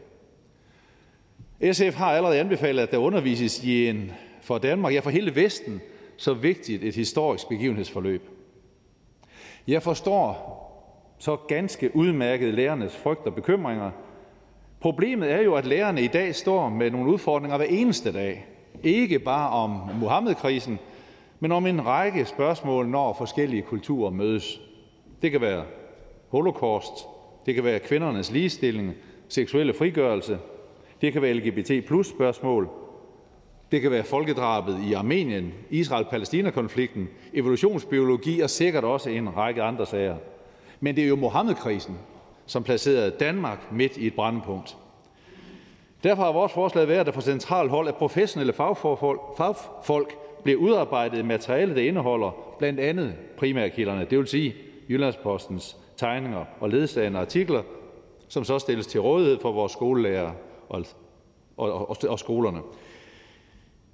SF 1.73 1.95
har 1.95 2.13
allerede 2.13 2.41
anbefalet, 2.41 2.83
at 2.83 2.91
der 2.91 2.99
undervises 2.99 3.65
i 3.65 3.89
en 3.89 4.13
for 4.43 4.59
Danmark, 4.59 4.95
ja 4.95 5.01
for 5.01 5.11
hele 5.11 5.37
Vesten, 5.37 5.81
så 6.17 6.35
vigtigt 6.35 6.85
et 6.85 6.95
historisk 6.95 7.49
begivenhedsforløb. 7.49 8.23
Jeg 9.69 9.83
forstår 9.83 10.59
så 11.19 11.37
ganske 11.37 11.97
udmærket 11.97 12.55
lærernes 12.55 12.97
frygt 12.97 13.27
og 13.27 13.35
bekymringer. 13.35 13.91
Problemet 14.81 15.31
er 15.31 15.41
jo, 15.41 15.55
at 15.55 15.67
lærerne 15.67 16.03
i 16.03 16.07
dag 16.07 16.35
står 16.35 16.69
med 16.69 16.91
nogle 16.91 17.13
udfordringer 17.13 17.57
hver 17.57 17.67
eneste 17.67 18.13
dag. 18.13 18.47
Ikke 18.83 19.19
bare 19.19 19.51
om 19.51 19.71
Muhammed-krisen, 20.01 20.79
men 21.41 21.53
om 21.53 21.67
en 21.67 21.87
række 21.87 22.25
spørgsmål, 22.25 22.89
når 22.89 23.13
forskellige 23.13 23.63
kulturer 23.63 24.11
mødes. 24.11 24.61
Det 25.23 25.31
kan 25.31 25.41
være 25.41 25.65
holocaust, 26.29 26.93
det 27.47 27.55
kan 27.55 27.65
være 27.65 27.79
kvindernes 27.79 28.31
ligestilling, 28.31 28.95
seksuelle 29.29 29.75
frigørelse, 29.75 30.39
det 31.01 31.13
kan 31.13 31.23
være 31.23 31.33
LGBT 31.33 31.87
plus 31.87 32.09
spørgsmål, 32.09 32.69
det 33.73 33.83
kan 33.83 33.91
være 33.91 34.05
folkedrabet 34.05 34.79
i 34.89 34.93
Armenien, 34.93 35.55
Israel-Palæstina-konflikten, 35.71 37.09
evolutionsbiologi 37.35 38.41
og 38.41 38.51
sikkert 38.51 38.85
også 38.85 39.11
en 39.11 39.37
række 39.37 39.63
andre 39.63 39.87
sager. 39.87 40.17
Men 40.81 40.97
det 40.97 41.05
er 41.05 41.09
jo 41.09 41.17
Mohammed-krisen, 41.17 41.99
som 42.47 42.63
placerede 42.63 43.11
Danmark 43.11 43.73
midt 43.73 43.97
i 43.97 44.07
et 44.07 44.15
brandpunkt. 44.15 44.77
Derfor 46.05 46.23
har 46.23 46.33
vores 46.33 46.53
forslag 46.53 46.89
været, 46.89 47.01
at 47.01 47.07
der 47.07 47.13
fra 47.13 47.21
central 47.21 47.69
hold 47.69 47.89
af 47.89 47.95
professionelle 47.95 48.53
fagfolk, 48.53 49.21
fagfolk 49.37 50.15
bliver 50.43 50.59
udarbejdet 50.59 51.19
et 51.19 51.25
materiale, 51.25 51.75
der 51.75 51.83
indeholder 51.83 52.55
blandt 52.59 52.81
andet 52.81 53.15
primærkilderne, 53.39 54.07
det 54.11 54.19
vil 54.19 54.27
sige 54.27 54.55
Jyllandspostens 54.89 55.77
tegninger 55.97 56.45
og 56.61 56.71
ledsagende 56.71 57.19
artikler, 57.19 57.63
som 58.29 58.45
så 58.45 58.59
stilles 58.59 58.87
til 58.87 59.01
rådighed 59.01 59.39
for 59.41 59.53
vores 59.53 59.73
skolelærer 59.73 60.33
og, 60.69 60.85
og, 61.57 61.89
og, 61.91 61.97
og 62.09 62.19
skolerne. 62.19 62.61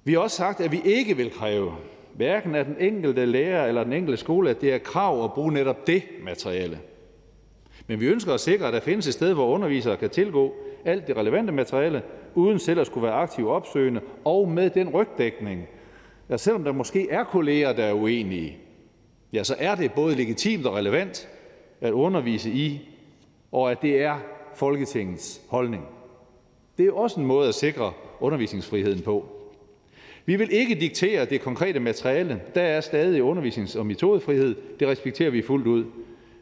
Vi 0.03 0.13
har 0.13 0.19
også 0.19 0.37
sagt, 0.37 0.61
at 0.61 0.71
vi 0.71 0.81
ikke 0.85 1.17
vil 1.17 1.31
kræve, 1.31 1.71
hverken 2.15 2.55
af 2.55 2.65
den 2.65 2.75
enkelte 2.79 3.25
lærer 3.25 3.67
eller 3.67 3.83
den 3.83 3.93
enkelte 3.93 4.17
skole, 4.17 4.49
at 4.49 4.61
det 4.61 4.73
er 4.73 4.77
krav 4.77 5.23
at 5.23 5.33
bruge 5.33 5.53
netop 5.53 5.87
det 5.87 6.03
materiale. 6.23 6.79
Men 7.87 7.99
vi 7.99 8.07
ønsker 8.07 8.33
at 8.33 8.39
sikre, 8.39 8.67
at 8.67 8.73
der 8.73 8.79
findes 8.79 9.07
et 9.07 9.13
sted, 9.13 9.33
hvor 9.33 9.47
undervisere 9.47 9.97
kan 9.97 10.09
tilgå 10.09 10.53
alt 10.85 11.07
det 11.07 11.17
relevante 11.17 11.51
materiale, 11.53 12.01
uden 12.35 12.59
selv 12.59 12.79
at 12.79 12.87
skulle 12.87 13.07
være 13.07 13.15
aktiv 13.15 13.49
opsøgende, 13.49 14.01
og 14.25 14.49
med 14.49 14.69
den 14.69 14.89
rygdækning, 14.89 15.67
at 16.29 16.39
selvom 16.39 16.63
der 16.63 16.71
måske 16.71 17.09
er 17.09 17.23
kolleger, 17.23 17.73
der 17.73 17.83
er 17.83 17.93
uenige, 17.93 18.57
ja, 19.33 19.43
så 19.43 19.55
er 19.59 19.75
det 19.75 19.93
både 19.93 20.15
legitimt 20.15 20.65
og 20.65 20.75
relevant 20.75 21.29
at 21.81 21.91
undervise 21.91 22.49
i, 22.49 22.89
og 23.51 23.71
at 23.71 23.81
det 23.81 24.01
er 24.01 24.19
Folketingets 24.55 25.41
holdning. 25.49 25.83
Det 26.77 26.87
er 26.87 26.91
også 26.91 27.19
en 27.19 27.25
måde 27.25 27.47
at 27.47 27.55
sikre 27.55 27.93
undervisningsfriheden 28.19 29.01
på. 29.01 29.38
Vi 30.29 30.35
vil 30.35 30.51
ikke 30.51 30.75
diktere 30.75 31.25
det 31.25 31.41
konkrete 31.41 31.79
materiale. 31.79 32.41
Der 32.55 32.61
er 32.61 32.81
stadig 32.81 33.21
undervisnings- 33.21 33.79
og 33.79 33.85
metodefrihed. 33.85 34.55
Det 34.79 34.87
respekterer 34.87 35.29
vi 35.29 35.41
fuldt 35.41 35.67
ud. 35.67 35.85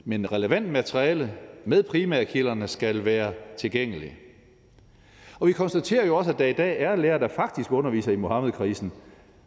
Men 0.05 0.31
relevant 0.31 0.69
materiale 0.69 1.31
med 1.65 1.83
primærkilderne 1.83 2.67
skal 2.67 3.05
være 3.05 3.33
tilgængeligt. 3.57 4.13
Og 5.39 5.47
vi 5.47 5.51
konstaterer 5.51 6.05
jo 6.05 6.15
også, 6.15 6.31
at 6.31 6.39
der 6.39 6.45
i 6.45 6.53
dag 6.53 6.81
er 6.81 6.95
lærere, 6.95 7.19
der 7.19 7.27
faktisk 7.27 7.71
underviser 7.71 8.11
i 8.11 8.15
Mohammed-krisen, 8.15 8.91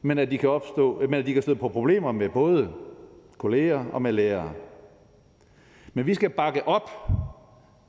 men 0.03 0.19
at 0.19 0.31
de 0.31 0.39
kan, 0.39 0.49
opstå, 0.49 1.01
men 1.01 1.15
at 1.15 1.27
de 1.27 1.33
kan 1.33 1.43
støde 1.43 1.57
på 1.57 1.69
problemer 1.69 2.13
med 2.13 2.29
både 2.29 2.69
kolleger 3.39 3.85
og 3.93 4.03
med 4.03 4.13
lærere. 4.13 4.53
Men 5.95 6.07
vi 6.07 6.15
skal 6.15 6.31
bakke 6.31 6.69
op 6.69 6.91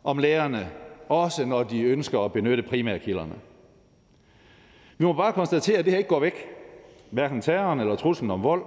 om 0.03 0.18
lærerne, 0.18 0.69
også 1.10 1.45
når 1.45 1.64
de 1.64 1.82
ønsker 1.82 2.19
at 2.19 2.34
benytte 2.34 2.64
primærkilderne. 2.64 3.34
Vi 5.02 5.06
må 5.06 5.14
bare 5.14 5.34
konstatere, 5.34 5.78
at 5.78 5.86
det 5.86 5.94
her 5.94 5.98
ikke 5.98 6.10
går 6.10 6.19
væk. 6.19 6.48
Hverken 7.10 7.41
terroren 7.41 7.80
eller 7.80 7.95
truslen 7.95 8.32
om 8.32 8.44
vold. 8.44 8.61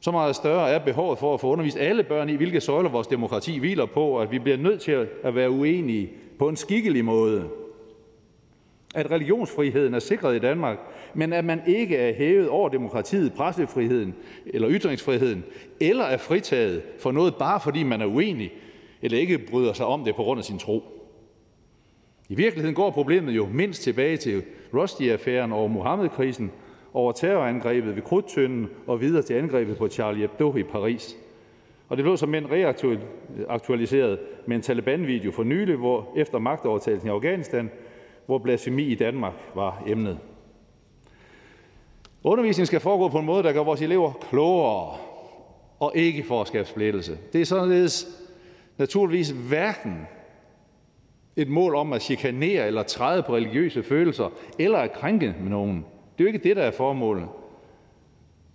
Så 0.00 0.10
meget 0.10 0.36
større 0.36 0.70
er 0.70 0.78
behovet 0.78 1.18
for 1.18 1.34
at 1.34 1.40
få 1.40 1.46
undervist 1.46 1.76
alle 1.76 2.02
børn 2.02 2.28
i, 2.28 2.34
hvilke 2.34 2.60
søjler 2.60 2.90
vores 2.90 3.06
demokrati 3.06 3.58
hviler 3.58 3.86
på, 3.86 4.20
at 4.20 4.30
vi 4.30 4.38
bliver 4.38 4.56
nødt 4.56 4.80
til 4.80 5.08
at 5.22 5.34
være 5.34 5.50
uenige 5.50 6.10
på 6.38 6.48
en 6.48 6.56
skikkelig 6.56 7.04
måde. 7.04 7.48
At 8.94 9.10
religionsfriheden 9.10 9.94
er 9.94 9.98
sikret 9.98 10.36
i 10.36 10.38
Danmark, 10.38 10.78
men 11.14 11.32
at 11.32 11.44
man 11.44 11.62
ikke 11.66 11.96
er 11.96 12.14
hævet 12.14 12.48
over 12.48 12.68
demokratiet, 12.68 13.32
pressefriheden 13.32 14.14
eller 14.46 14.68
ytringsfriheden, 14.70 15.44
eller 15.80 16.04
er 16.04 16.16
fritaget 16.16 16.82
for 16.98 17.12
noget 17.12 17.34
bare 17.34 17.60
fordi 17.60 17.82
man 17.82 18.00
er 18.00 18.06
uenig, 18.06 18.52
eller 19.02 19.18
ikke 19.18 19.38
bryder 19.38 19.72
sig 19.72 19.86
om 19.86 20.04
det 20.04 20.16
på 20.16 20.22
grund 20.22 20.38
af 20.38 20.44
sin 20.44 20.58
tro. 20.58 20.93
I 22.28 22.34
virkeligheden 22.34 22.74
går 22.74 22.90
problemet 22.90 23.36
jo 23.36 23.48
mindst 23.52 23.82
tilbage 23.82 24.16
til 24.16 24.42
Rushdie-affæren 24.74 25.52
over 25.52 25.68
Mohammed-krisen, 25.68 26.50
over 26.94 27.12
terrorangrebet 27.12 27.96
ved 27.96 28.02
Krudtønden 28.02 28.68
og 28.86 29.00
videre 29.00 29.22
til 29.22 29.34
angrebet 29.34 29.76
på 29.76 29.88
Charlie 29.88 30.20
Hebdo 30.20 30.56
i 30.56 30.62
Paris. 30.62 31.16
Og 31.88 31.96
det 31.96 32.04
blev 32.04 32.16
som 32.16 32.34
en 32.34 32.50
reaktualiseret 32.50 34.18
med 34.46 34.56
en 34.56 34.62
Taliban-video 34.62 35.32
for 35.32 35.42
nylig, 35.42 35.76
hvor 35.76 36.12
efter 36.16 36.38
magtovertagelsen 36.38 37.08
i 37.08 37.12
Afghanistan, 37.12 37.70
hvor 38.26 38.38
blasfemi 38.38 38.82
i 38.84 38.94
Danmark 38.94 39.34
var 39.54 39.82
emnet. 39.86 40.18
Undervisningen 42.24 42.66
skal 42.66 42.80
foregå 42.80 43.08
på 43.08 43.18
en 43.18 43.26
måde, 43.26 43.42
der 43.42 43.52
gør 43.52 43.64
vores 43.64 43.82
elever 43.82 44.12
klogere 44.30 44.96
og 45.78 45.92
ikke 45.94 46.22
for 46.22 46.40
at 46.40 46.46
skabe 46.46 46.68
splittelse. 46.68 47.18
Det 47.32 47.40
er 47.40 47.44
således 47.44 48.06
naturligvis 48.78 49.30
hverken 49.30 50.06
et 51.36 51.48
mål 51.48 51.74
om 51.74 51.92
at 51.92 52.02
chikanere 52.02 52.66
eller 52.66 52.82
træde 52.82 53.22
på 53.22 53.36
religiøse 53.36 53.82
følelser 53.82 54.32
eller 54.58 54.78
at 54.78 54.92
krænke 54.92 55.34
med 55.40 55.50
nogen. 55.50 55.76
Det 56.18 56.24
er 56.24 56.24
jo 56.24 56.26
ikke 56.26 56.48
det, 56.48 56.56
der 56.56 56.62
er 56.62 56.70
formålet. 56.70 57.28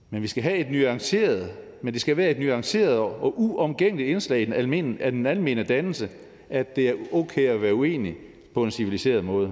Men 0.10 0.22
vi 0.22 0.28
skal 0.28 0.44
have 0.44 0.58
et 0.58 0.72
nuanceret, 0.72 1.50
men 1.82 1.94
det 1.94 2.02
skal 2.02 2.18
være 2.18 2.30
et 2.30 2.40
nuanceret 2.40 2.98
og 2.98 3.34
uomgængeligt 3.42 4.10
indslag 4.10 4.42
i 4.42 4.46
den 4.46 4.54
almene, 4.54 4.98
af 5.00 5.12
den 5.12 5.26
almene 5.26 5.64
dannelse, 5.64 6.10
at 6.50 6.76
det 6.76 6.90
er 6.90 6.94
okay 7.12 7.48
at 7.48 7.62
være 7.62 7.76
uenig 7.76 8.16
på 8.54 8.64
en 8.64 8.72
civiliseret 8.72 9.26
måde. 9.26 9.52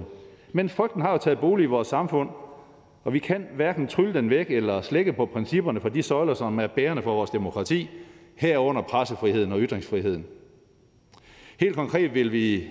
Men 0.52 0.68
frygten 0.68 1.02
har 1.02 1.12
jo 1.12 1.18
taget 1.18 1.38
bolig 1.38 1.64
i 1.64 1.66
vores 1.66 1.88
samfund, 1.88 2.28
og 3.04 3.12
vi 3.12 3.18
kan 3.18 3.46
hverken 3.56 3.86
trylle 3.86 4.14
den 4.14 4.30
væk 4.30 4.50
eller 4.50 4.80
slække 4.80 5.12
på 5.12 5.26
principperne 5.26 5.80
for 5.80 5.88
de 5.88 6.02
søjler, 6.02 6.34
som 6.34 6.58
er 6.58 6.66
bærende 6.66 7.02
for 7.02 7.14
vores 7.14 7.30
demokrati, 7.30 7.90
herunder 8.36 8.82
pressefriheden 8.82 9.52
og 9.52 9.60
ytringsfriheden. 9.60 10.26
Helt 11.60 11.76
konkret 11.76 12.14
vil 12.14 12.32
vi 12.32 12.64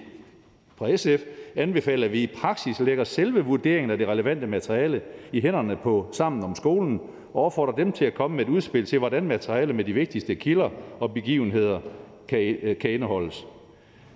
fra 0.78 0.96
SF 0.96 1.24
anbefaler 1.56 2.06
at 2.06 2.12
vi 2.12 2.24
i 2.24 2.28
praksis 2.28 2.80
lægger 2.80 3.04
selve 3.04 3.46
vurderingen 3.46 3.92
af 3.92 3.98
det 3.98 4.08
relevante 4.08 4.48
materiale 4.48 5.02
i 5.32 5.42
hænderne 5.42 5.76
på 5.76 6.08
Sammen 6.12 6.44
om 6.44 6.56
skolen 6.56 7.02
og 7.34 7.46
opfordrer 7.46 7.76
dem 7.76 7.92
til 7.92 8.06
at 8.06 8.14
komme 8.14 8.38
med 8.38 8.46
et 8.46 8.50
udspil 8.50 8.86
til, 8.86 9.00
hvordan 9.00 9.24
materiale 9.24 9.74
med 9.74 9.84
de 9.84 9.94
vigtigste 9.94 10.36
kilder 10.36 10.70
og 11.00 11.14
begivenheder 11.14 11.80
kan, 12.28 12.40
øh, 12.40 12.78
kan 12.78 12.92
indeholdes. 12.92 13.48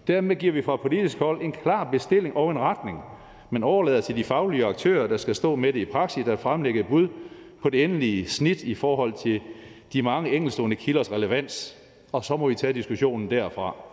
Dermed 0.07 0.35
giver 0.35 0.53
vi 0.53 0.61
fra 0.61 0.75
politisk 0.75 1.19
hold 1.19 1.41
en 1.41 1.51
klar 1.51 1.83
bestilling 1.91 2.37
og 2.37 2.51
en 2.51 2.59
retning, 2.59 2.99
men 3.49 3.63
overlader 3.63 4.01
til 4.01 4.15
de 4.15 4.23
faglige 4.23 4.65
aktører, 4.65 5.07
der 5.07 5.17
skal 5.17 5.35
stå 5.35 5.55
med 5.55 5.73
det 5.73 5.79
i 5.79 5.85
praksis, 5.85 6.27
at 6.27 6.39
fremlægge 6.39 6.83
bud 6.83 7.07
på 7.61 7.69
det 7.69 7.83
endelige 7.83 8.27
snit 8.27 8.63
i 8.63 8.73
forhold 8.73 9.13
til 9.13 9.41
de 9.93 10.01
mange 10.01 10.35
enkeltstående 10.35 10.75
kilders 10.75 11.11
relevans, 11.11 11.77
og 12.11 12.25
så 12.25 12.37
må 12.37 12.47
vi 12.47 12.55
tage 12.55 12.73
diskussionen 12.73 13.29
derfra. 13.29 13.90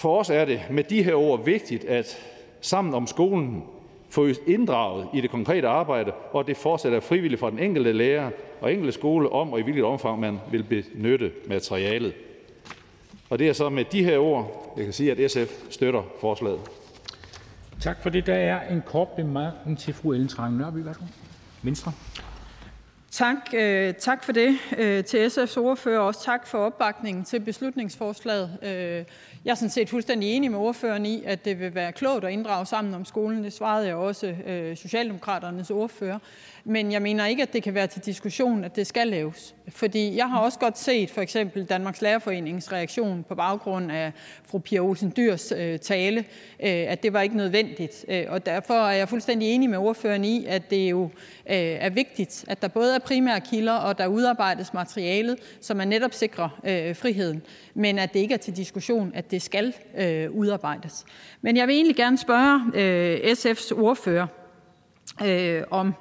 For 0.00 0.20
os 0.20 0.30
er 0.30 0.44
det 0.44 0.60
med 0.70 0.84
de 0.84 1.02
her 1.02 1.14
ord 1.14 1.44
vigtigt, 1.44 1.84
at 1.84 2.18
Sammen 2.60 2.94
om 2.94 3.06
skolen 3.06 3.62
få 4.10 4.28
inddraget 4.46 5.08
i 5.14 5.20
det 5.20 5.30
konkrete 5.30 5.68
arbejde, 5.68 6.12
og 6.32 6.46
det 6.46 6.56
fortsat 6.56 6.92
er 6.92 7.00
frivilligt 7.00 7.40
for 7.40 7.50
den 7.50 7.58
enkelte 7.58 7.92
lærer 7.92 8.30
og 8.60 8.72
enkelte 8.72 8.92
skole 8.92 9.32
om, 9.32 9.52
og 9.52 9.60
i 9.60 9.62
hvilket 9.62 9.84
omfang 9.84 10.20
man 10.20 10.38
vil 10.50 10.62
benytte 10.62 11.32
materialet. 11.46 12.12
Og 13.30 13.38
det 13.38 13.48
er 13.48 13.52
så 13.52 13.68
med 13.68 13.84
de 13.84 14.04
her 14.04 14.18
ord, 14.18 14.72
jeg 14.76 14.84
kan 14.84 14.92
sige, 14.92 15.12
at 15.12 15.30
SF 15.30 15.70
støtter 15.70 16.02
forslaget. 16.20 16.60
Tak 17.80 18.02
for 18.02 18.10
det. 18.10 18.26
Der 18.26 18.34
er 18.34 18.70
en 18.70 18.82
kort 18.86 19.08
bemærkning 19.08 19.78
til 19.78 19.94
fru 19.94 20.12
Ellen 20.12 20.28
Trane 20.28 20.58
Nørby. 20.58 20.78
Værsgo. 20.78 21.04
Venstre. 21.62 21.92
Tak, 23.10 23.36
øh, 23.54 23.94
tak 23.94 24.24
for 24.24 24.32
det 24.32 24.58
øh, 24.78 25.04
til 25.04 25.26
SF's 25.26 25.58
ordfører, 25.58 25.98
og 25.98 26.06
også 26.06 26.24
tak 26.24 26.46
for 26.46 26.58
opbakningen 26.58 27.24
til 27.24 27.40
beslutningsforslaget. 27.40 28.58
Øh, 28.62 29.04
jeg 29.44 29.50
er 29.50 29.54
sådan 29.54 29.70
set 29.70 29.88
fuldstændig 29.88 30.28
enig 30.36 30.50
med 30.50 30.58
ordføreren 30.58 31.06
i, 31.06 31.22
at 31.24 31.44
det 31.44 31.60
vil 31.60 31.74
være 31.74 31.92
klogt 31.92 32.24
at 32.24 32.32
inddrage 32.32 32.66
Sammen 32.66 32.94
om 32.94 33.04
skolen. 33.04 33.44
Det 33.44 33.52
svarede 33.52 33.86
jeg 33.86 33.94
også 33.94 34.26
øh, 34.26 34.76
Socialdemokraternes 34.76 35.70
ordfører. 35.70 36.18
Men 36.64 36.92
jeg 36.92 37.02
mener 37.02 37.26
ikke, 37.26 37.42
at 37.42 37.52
det 37.52 37.62
kan 37.62 37.74
være 37.74 37.86
til 37.86 38.04
diskussion, 38.04 38.64
at 38.64 38.76
det 38.76 38.86
skal 38.86 39.08
laves. 39.08 39.54
Fordi 39.68 40.16
jeg 40.16 40.30
har 40.30 40.40
også 40.40 40.58
godt 40.58 40.78
set 40.78 41.10
for 41.10 41.20
eksempel 41.20 41.64
Danmarks 41.64 42.02
Lærerforenings 42.02 42.72
reaktion 42.72 43.24
på 43.28 43.34
baggrund 43.34 43.92
af 43.92 44.12
fru 44.44 44.58
Pia 44.58 44.80
Olsen 44.80 45.12
Dyrs 45.16 45.52
øh, 45.52 45.78
tale, 45.78 46.18
øh, 46.18 46.24
at 46.60 47.02
det 47.02 47.12
var 47.12 47.20
ikke 47.20 47.36
nødvendigt. 47.36 48.04
Øh, 48.08 48.24
og 48.28 48.46
derfor 48.46 48.74
er 48.74 48.92
jeg 48.92 49.08
fuldstændig 49.08 49.48
enig 49.48 49.70
med 49.70 49.78
ordføreren 49.78 50.24
i, 50.24 50.44
at 50.46 50.70
det 50.70 50.90
jo 50.90 51.10
er 51.46 51.90
vigtigt, 51.90 52.44
at 52.48 52.62
der 52.62 52.68
både 52.68 52.94
er 52.94 52.98
primære 52.98 53.40
kilder, 53.40 53.72
og 53.72 53.98
der 53.98 54.06
udarbejdes 54.06 54.74
materialet, 54.74 55.38
så 55.60 55.74
man 55.74 55.88
netop 55.88 56.12
sikrer 56.12 56.48
friheden. 56.94 57.42
Men 57.74 57.98
at 57.98 58.12
det 58.14 58.20
ikke 58.20 58.34
er 58.34 58.38
til 58.38 58.56
diskussion, 58.56 59.12
at 59.14 59.30
det 59.30 59.42
skal 59.42 59.74
udarbejdes. 60.30 61.04
Men 61.40 61.56
jeg 61.56 61.68
vil 61.68 61.74
egentlig 61.74 61.96
gerne 61.96 62.18
spørge 62.18 62.60
SF's 63.32 63.80
ordfører, 63.80 64.26
øh, 65.24 65.62
om 65.70 65.94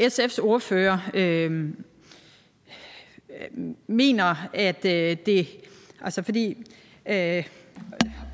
SF's 0.00 0.42
ordfører 0.42 0.98
øh, 1.14 1.68
øh, 3.30 3.74
mener, 3.86 4.48
at 4.54 4.84
øh, 4.84 5.16
det, 5.26 5.46
altså 6.00 6.22
fordi, 6.22 6.56
øh, 7.08 7.44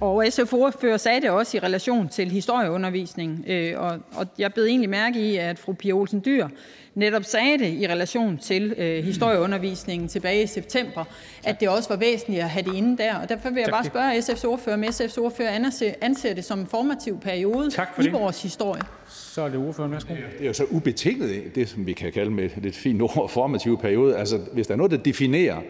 og 0.00 0.24
SF's 0.24 0.54
ordfører 0.54 0.96
sagde 0.96 1.20
det 1.20 1.30
også 1.30 1.56
i 1.56 1.60
relation 1.60 2.08
til 2.08 2.30
historieundervisning, 2.30 3.44
øh, 3.46 3.80
og, 3.80 4.00
og 4.14 4.26
jeg 4.38 4.52
blev 4.52 4.64
egentlig 4.64 4.90
mærke 4.90 5.32
i, 5.32 5.36
at 5.36 5.58
fru 5.58 5.72
Pia 5.72 5.92
Olsen 5.92 6.22
Dyr 6.24 6.48
netop 6.94 7.24
sagde 7.24 7.58
det 7.58 7.72
i 7.72 7.88
relation 7.88 8.38
til 8.38 8.74
øh, 8.78 9.04
historieundervisningen 9.04 10.08
tilbage 10.08 10.42
i 10.42 10.46
september, 10.46 11.04
at 11.44 11.60
det 11.60 11.68
også 11.68 11.88
var 11.88 11.96
væsentligt 11.96 12.42
at 12.42 12.50
have 12.50 12.64
det 12.64 12.74
inde 12.74 12.98
der. 12.98 13.14
Og 13.14 13.28
derfor 13.28 13.50
vil 13.50 13.60
jeg 13.60 13.70
bare 13.70 13.84
spørge 13.84 14.18
SF's 14.18 14.46
ordfører, 14.46 14.76
om 14.76 14.84
SF's 14.84 15.20
ordfører 15.20 15.50
anser, 15.50 15.92
anser 16.00 16.34
det 16.34 16.44
som 16.44 16.58
en 16.58 16.66
formativ 16.66 17.20
periode 17.20 17.70
i 17.98 18.02
det. 18.02 18.12
vores 18.12 18.42
historie. 18.42 18.82
Så 19.08 19.42
er 19.42 19.48
det 19.48 19.58
ordføreren, 19.58 19.92
værsgo. 19.92 20.14
Det 20.14 20.42
er 20.42 20.46
jo 20.46 20.52
så 20.52 20.64
ubetinget 20.70 21.54
det, 21.54 21.68
som 21.68 21.86
vi 21.86 21.92
kan 21.92 22.12
kalde 22.12 22.30
med 22.30 22.50
et 22.64 22.74
fint 22.74 23.02
ord, 23.02 23.30
formativ 23.30 23.78
periode. 23.78 24.16
Altså, 24.16 24.38
hvis 24.52 24.66
der 24.66 24.74
er 24.74 24.76
noget, 24.78 24.90
der 24.92 24.98
definerer 24.98 25.60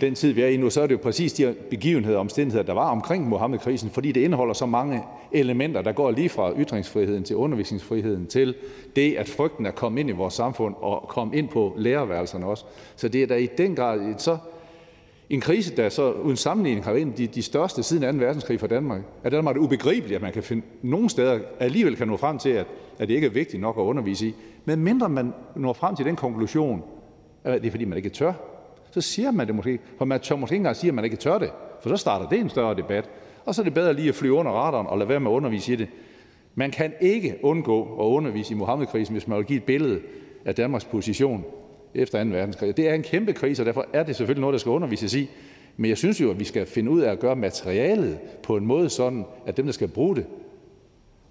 den 0.00 0.14
tid, 0.14 0.32
vi 0.32 0.42
er 0.42 0.46
i 0.46 0.56
nu, 0.56 0.70
så 0.70 0.82
er 0.82 0.86
det 0.86 0.94
jo 0.94 1.00
præcis 1.02 1.32
de 1.32 1.54
begivenheder 1.70 2.16
og 2.16 2.20
omstændigheder, 2.20 2.64
der 2.64 2.72
var 2.72 2.90
omkring 2.90 3.28
Mohammed-krisen, 3.28 3.90
fordi 3.90 4.12
det 4.12 4.20
indeholder 4.20 4.54
så 4.54 4.66
mange 4.66 5.02
elementer, 5.32 5.82
der 5.82 5.92
går 5.92 6.10
lige 6.10 6.28
fra 6.28 6.52
ytringsfriheden 6.58 7.24
til 7.24 7.36
undervisningsfriheden 7.36 8.26
til 8.26 8.54
det, 8.96 9.14
at 9.14 9.28
frygten 9.28 9.66
er 9.66 9.70
kommet 9.70 10.00
ind 10.00 10.08
i 10.08 10.12
vores 10.12 10.34
samfund 10.34 10.74
og 10.80 11.08
kommet 11.08 11.34
ind 11.34 11.48
på 11.48 11.74
lærerværelserne 11.76 12.46
også. 12.46 12.64
Så 12.96 13.08
det 13.08 13.22
er 13.22 13.26
da 13.26 13.36
i 13.36 13.46
den 13.46 13.76
grad 13.76 14.00
et 14.00 14.22
så 14.22 14.38
en 15.30 15.40
krise, 15.40 15.76
der 15.76 15.88
så 15.88 16.12
uden 16.12 16.36
sammenligning 16.36 16.84
har 16.84 16.92
været 16.92 17.18
de, 17.18 17.26
de 17.26 17.42
største 17.42 17.82
siden 17.82 18.18
2. 18.18 18.24
verdenskrig 18.24 18.60
for 18.60 18.66
Danmark. 18.66 19.00
At 19.24 19.32
Danmark 19.32 19.56
er 19.56 19.60
det 19.60 19.64
ubegribeligt, 19.64 20.16
at 20.16 20.22
man 20.22 20.32
kan 20.32 20.42
finde 20.42 20.62
nogle 20.82 21.10
steder 21.10 21.38
alligevel 21.60 21.96
kan 21.96 22.08
nå 22.08 22.16
frem 22.16 22.38
til, 22.38 22.50
at, 22.50 22.66
at 22.98 23.08
det 23.08 23.14
ikke 23.14 23.26
er 23.26 23.30
vigtigt 23.30 23.60
nok 23.60 23.76
at 23.78 23.82
undervise 23.82 24.26
i. 24.26 24.34
Men 24.64 24.80
mindre 24.80 25.08
man 25.08 25.32
når 25.56 25.72
frem 25.72 25.96
til 25.96 26.06
den 26.06 26.16
konklusion, 26.16 26.82
at 27.44 27.60
det 27.62 27.66
er 27.66 27.70
fordi, 27.70 27.84
man 27.84 27.96
ikke 27.96 28.08
tør, 28.08 28.32
så 28.96 29.00
siger 29.00 29.30
man 29.30 29.46
det 29.46 29.54
måske 29.54 29.78
For 29.98 30.04
man 30.04 30.20
tør 30.20 30.36
måske 30.36 30.54
ikke 30.54 30.60
engang 30.60 30.76
sige, 30.76 30.88
at 30.88 30.94
man 30.94 31.04
ikke 31.04 31.16
tør 31.16 31.38
det, 31.38 31.50
for 31.82 31.88
så 31.88 31.96
starter 31.96 32.28
det 32.28 32.40
en 32.40 32.48
større 32.48 32.74
debat. 32.74 33.10
og 33.44 33.54
så 33.54 33.62
er 33.62 33.64
det 33.64 33.74
bedre 33.74 33.94
lige 33.94 34.08
at 34.08 34.14
flyve 34.14 34.32
under 34.32 34.52
radaren 34.52 34.86
og 34.86 34.98
lade 34.98 35.08
være 35.08 35.20
med 35.20 35.30
at 35.30 35.34
undervise 35.34 35.72
i 35.72 35.76
det. 35.76 35.88
Man 36.54 36.70
kan 36.70 36.92
ikke 37.00 37.38
undgå 37.42 37.82
at 37.82 38.04
undervise 38.04 38.54
i 38.54 38.56
Mohammed-krisen, 38.56 39.14
hvis 39.14 39.28
man 39.28 39.38
vil 39.38 39.46
give 39.46 39.56
et 39.56 39.64
billede 39.64 40.00
af 40.44 40.54
Danmarks 40.54 40.84
position 40.84 41.44
efter 41.94 42.24
2. 42.24 42.30
verdenskrig. 42.30 42.76
Det 42.76 42.88
er 42.88 42.94
en 42.94 43.02
kæmpe 43.02 43.32
krise, 43.32 43.62
og 43.62 43.66
derfor 43.66 43.86
er 43.92 44.02
det 44.02 44.16
selvfølgelig 44.16 44.40
noget, 44.40 44.52
der 44.52 44.58
skal 44.58 44.70
undervises 44.70 45.14
i. 45.14 45.30
Men 45.76 45.88
jeg 45.88 45.98
synes 45.98 46.20
jo, 46.20 46.30
at 46.30 46.38
vi 46.38 46.44
skal 46.44 46.66
finde 46.66 46.90
ud 46.90 47.00
af 47.00 47.12
at 47.12 47.18
gøre 47.18 47.36
materialet 47.36 48.18
på 48.42 48.56
en 48.56 48.66
måde 48.66 48.90
sådan, 48.90 49.24
at 49.46 49.56
dem, 49.56 49.64
der 49.64 49.72
skal 49.72 49.88
bruge 49.88 50.16
det, 50.16 50.26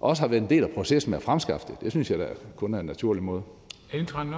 også 0.00 0.22
har 0.22 0.28
været 0.28 0.42
en 0.42 0.50
del 0.50 0.62
af 0.62 0.70
processen 0.70 1.10
med 1.10 1.18
at 1.18 1.22
fremskaffe 1.22 1.66
det. 1.68 1.80
Det 1.80 1.90
synes 1.90 2.10
jeg 2.10 2.18
der 2.18 2.28
kun 2.56 2.74
er 2.74 2.80
en 2.80 2.86
naturlig 2.86 3.22
måde. 3.22 3.42
Ellen 3.92 4.06
Trane 4.06 4.30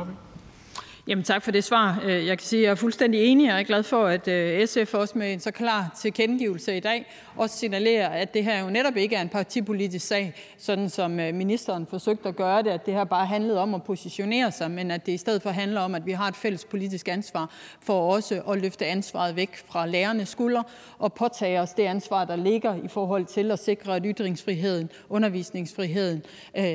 tak 1.24 1.42
for 1.42 1.50
det 1.50 1.64
svar. 1.64 2.00
Øh, 2.04 2.26
jeg 2.26 2.38
kan 2.38 2.46
sige, 2.46 2.60
at 2.60 2.64
jeg 2.64 2.70
er 2.70 2.74
fuldstændig 2.74 3.24
enig, 3.24 3.46
og 3.46 3.52
jeg 3.52 3.60
er 3.60 3.66
glad 3.66 3.82
for, 3.82 4.06
at 4.06 4.28
øh, 4.28 4.66
SF 4.66 4.94
også 4.94 5.18
med 5.18 5.32
en 5.32 5.40
så 5.40 5.50
klar 5.50 5.96
tilkendegivelse 6.00 6.76
i 6.76 6.80
dag 6.80 7.06
også 7.36 7.58
signalerer, 7.58 8.08
at 8.08 8.34
det 8.34 8.44
her 8.44 8.60
jo 8.64 8.70
netop 8.70 8.96
ikke 8.96 9.16
er 9.16 9.20
en 9.20 9.28
partipolitisk 9.28 10.06
sag, 10.06 10.34
sådan 10.58 10.88
som 10.88 11.20
øh, 11.20 11.34
ministeren 11.34 11.86
forsøgte 11.86 12.28
at 12.28 12.36
gøre 12.36 12.62
det, 12.62 12.70
at 12.70 12.86
det 12.86 12.94
her 12.94 13.04
bare 13.04 13.26
handlede 13.26 13.58
om 13.58 13.74
at 13.74 13.82
positionere 13.82 14.52
sig, 14.52 14.70
men 14.70 14.90
at 14.90 15.06
det 15.06 15.12
i 15.12 15.16
stedet 15.16 15.42
for 15.42 15.50
handler 15.50 15.80
om, 15.80 15.94
at 15.94 16.06
vi 16.06 16.12
har 16.12 16.28
et 16.28 16.36
fælles 16.36 16.64
politisk 16.64 17.08
ansvar 17.08 17.50
for 17.80 18.14
også 18.14 18.42
at 18.50 18.62
løfte 18.62 18.86
ansvaret 18.86 19.36
væk 19.36 19.56
fra 19.66 19.86
lærernes 19.86 20.28
skuldre 20.28 20.64
og 20.98 21.12
påtage 21.12 21.60
os 21.60 21.74
det 21.74 21.82
ansvar, 21.82 22.24
der 22.24 22.36
ligger 22.36 22.74
i 22.84 22.88
forhold 22.88 23.24
til 23.24 23.50
at 23.50 23.58
sikre, 23.58 23.96
at 23.96 24.02
ytringsfriheden, 24.04 24.90
undervisningsfriheden 25.08 26.22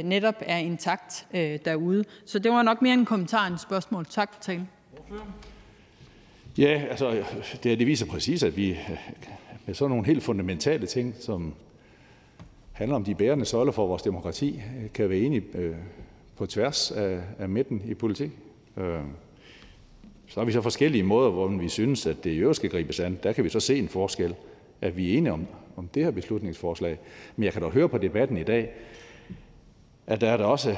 netop 0.03 0.35
er 0.39 0.57
intakt 0.57 1.25
derude. 1.65 2.03
Så 2.25 2.39
det 2.39 2.51
var 2.51 2.61
nok 2.61 2.81
mere 2.81 2.93
en 2.93 3.05
kommentar 3.05 3.47
end 3.47 3.55
et 3.55 3.61
spørgsmål. 3.61 4.05
Tak 4.05 4.22
Tak 4.23 4.33
for 4.33 4.41
talen. 4.41 4.69
Ja, 6.57 6.83
altså, 6.89 7.23
det, 7.63 7.79
det 7.79 7.87
viser 7.87 8.05
præcis, 8.05 8.43
at 8.43 8.57
vi 8.57 8.77
med 9.65 9.75
sådan 9.75 9.89
nogle 9.89 10.05
helt 10.05 10.23
fundamentale 10.23 10.87
ting, 10.87 11.15
som 11.19 11.53
handler 12.71 12.95
om 12.95 13.03
de 13.03 13.15
bærende 13.15 13.45
søjler 13.45 13.71
for 13.71 13.87
vores 13.87 14.01
demokrati, 14.01 14.61
kan 14.93 15.09
være 15.09 15.19
enige 15.19 15.43
øh, 15.53 15.75
på 16.37 16.45
tværs 16.45 16.91
af, 16.91 17.21
af 17.39 17.49
midten 17.49 17.81
i 17.85 17.93
politik. 17.93 18.31
Øh, 18.77 19.01
så 20.27 20.39
har 20.39 20.45
vi 20.45 20.51
så 20.51 20.61
forskellige 20.61 21.03
måder, 21.03 21.31
hvor 21.31 21.47
vi 21.47 21.69
synes, 21.69 22.05
at 22.05 22.23
det 22.23 22.31
i 22.31 22.37
øvrigt 22.37 22.55
skal 22.55 22.69
gribes 22.69 22.99
an. 22.99 23.19
Der 23.23 23.33
kan 23.33 23.43
vi 23.43 23.49
så 23.49 23.59
se 23.59 23.77
en 23.77 23.89
forskel, 23.89 24.35
at 24.81 24.97
vi 24.97 25.13
er 25.13 25.17
enige 25.17 25.33
om, 25.33 25.47
om 25.75 25.87
det 25.87 26.03
her 26.03 26.11
beslutningsforslag. 26.11 26.97
Men 27.35 27.43
jeg 27.43 27.53
kan 27.53 27.61
da 27.61 27.67
høre 27.67 27.89
på 27.89 27.97
debatten 27.97 28.37
i 28.37 28.43
dag, 28.43 28.71
at 30.07 30.21
der 30.21 30.29
er 30.29 30.37
der 30.37 30.45
også 30.45 30.75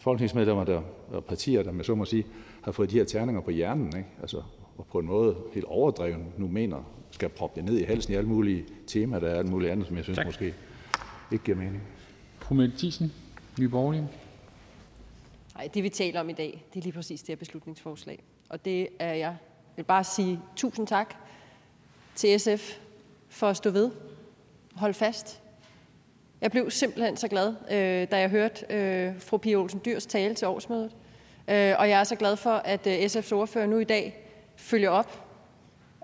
folketingsmedlemmer 0.00 0.64
der, 0.64 0.82
og 1.08 1.24
partier, 1.24 1.62
der 1.62 1.72
med 1.72 1.84
så 1.84 1.94
må 1.94 2.04
sige, 2.04 2.26
har 2.62 2.72
fået 2.72 2.90
de 2.90 2.98
her 2.98 3.04
terninger 3.04 3.40
på 3.40 3.50
hjernen, 3.50 3.86
ikke? 3.86 4.08
Altså, 4.20 4.42
og 4.78 4.86
på 4.86 4.98
en 4.98 5.06
måde 5.06 5.36
helt 5.52 5.66
overdreven 5.66 6.26
nu 6.38 6.48
mener, 6.48 6.82
skal 7.10 7.28
proppe 7.28 7.60
det 7.60 7.70
ned 7.70 7.78
i 7.78 7.84
halsen 7.84 8.12
i 8.12 8.16
alle 8.16 8.28
mulige 8.28 8.64
temaer, 8.86 9.20
der 9.20 9.28
er 9.28 9.38
alt 9.38 9.48
muligt 9.48 9.72
andet, 9.72 9.86
som 9.86 9.96
jeg 9.96 10.04
synes 10.04 10.16
tak. 10.16 10.26
måske 10.26 10.54
ikke 11.32 11.44
giver 11.44 11.56
mening. 11.56 11.82
Fru 12.38 12.54
Mette 12.54 12.78
Thiesen, 12.78 13.12
Nye 13.58 13.68
Borgerlige. 13.68 14.08
Nej, 15.54 15.68
det 15.74 15.82
vi 15.82 15.88
taler 15.88 16.20
om 16.20 16.28
i 16.28 16.32
dag, 16.32 16.64
det 16.74 16.80
er 16.80 16.82
lige 16.82 16.92
præcis 16.92 17.20
det 17.20 17.28
her 17.28 17.36
beslutningsforslag. 17.36 18.22
Og 18.48 18.64
det 18.64 18.88
er 18.98 19.14
jeg 19.14 19.36
jeg 19.70 19.82
vil 19.82 19.84
bare 19.84 20.04
sige 20.04 20.40
tusind 20.56 20.86
tak 20.86 21.14
til 22.14 22.40
SF 22.40 22.78
for 23.28 23.46
at 23.46 23.56
stå 23.56 23.70
ved, 23.70 23.90
holde 24.74 24.94
fast 24.94 25.42
jeg 26.40 26.50
blev 26.50 26.70
simpelthen 26.70 27.16
så 27.16 27.28
glad, 27.28 27.54
øh, 27.70 28.08
da 28.10 28.18
jeg 28.18 28.30
hørte 28.30 28.66
øh, 28.70 29.20
fru 29.20 29.36
Pia 29.36 29.56
Olsen 29.56 29.80
Dyrs 29.84 30.06
tale 30.06 30.34
til 30.34 30.48
årsmødet. 30.48 30.90
Øh, 31.48 31.74
og 31.78 31.88
jeg 31.88 32.00
er 32.00 32.04
så 32.04 32.16
glad 32.16 32.36
for, 32.36 32.50
at 32.50 32.86
øh, 32.86 32.98
SF's 32.98 33.32
ordfører 33.32 33.66
nu 33.66 33.78
i 33.78 33.84
dag 33.84 34.26
følger 34.56 34.90
op. 34.90 35.26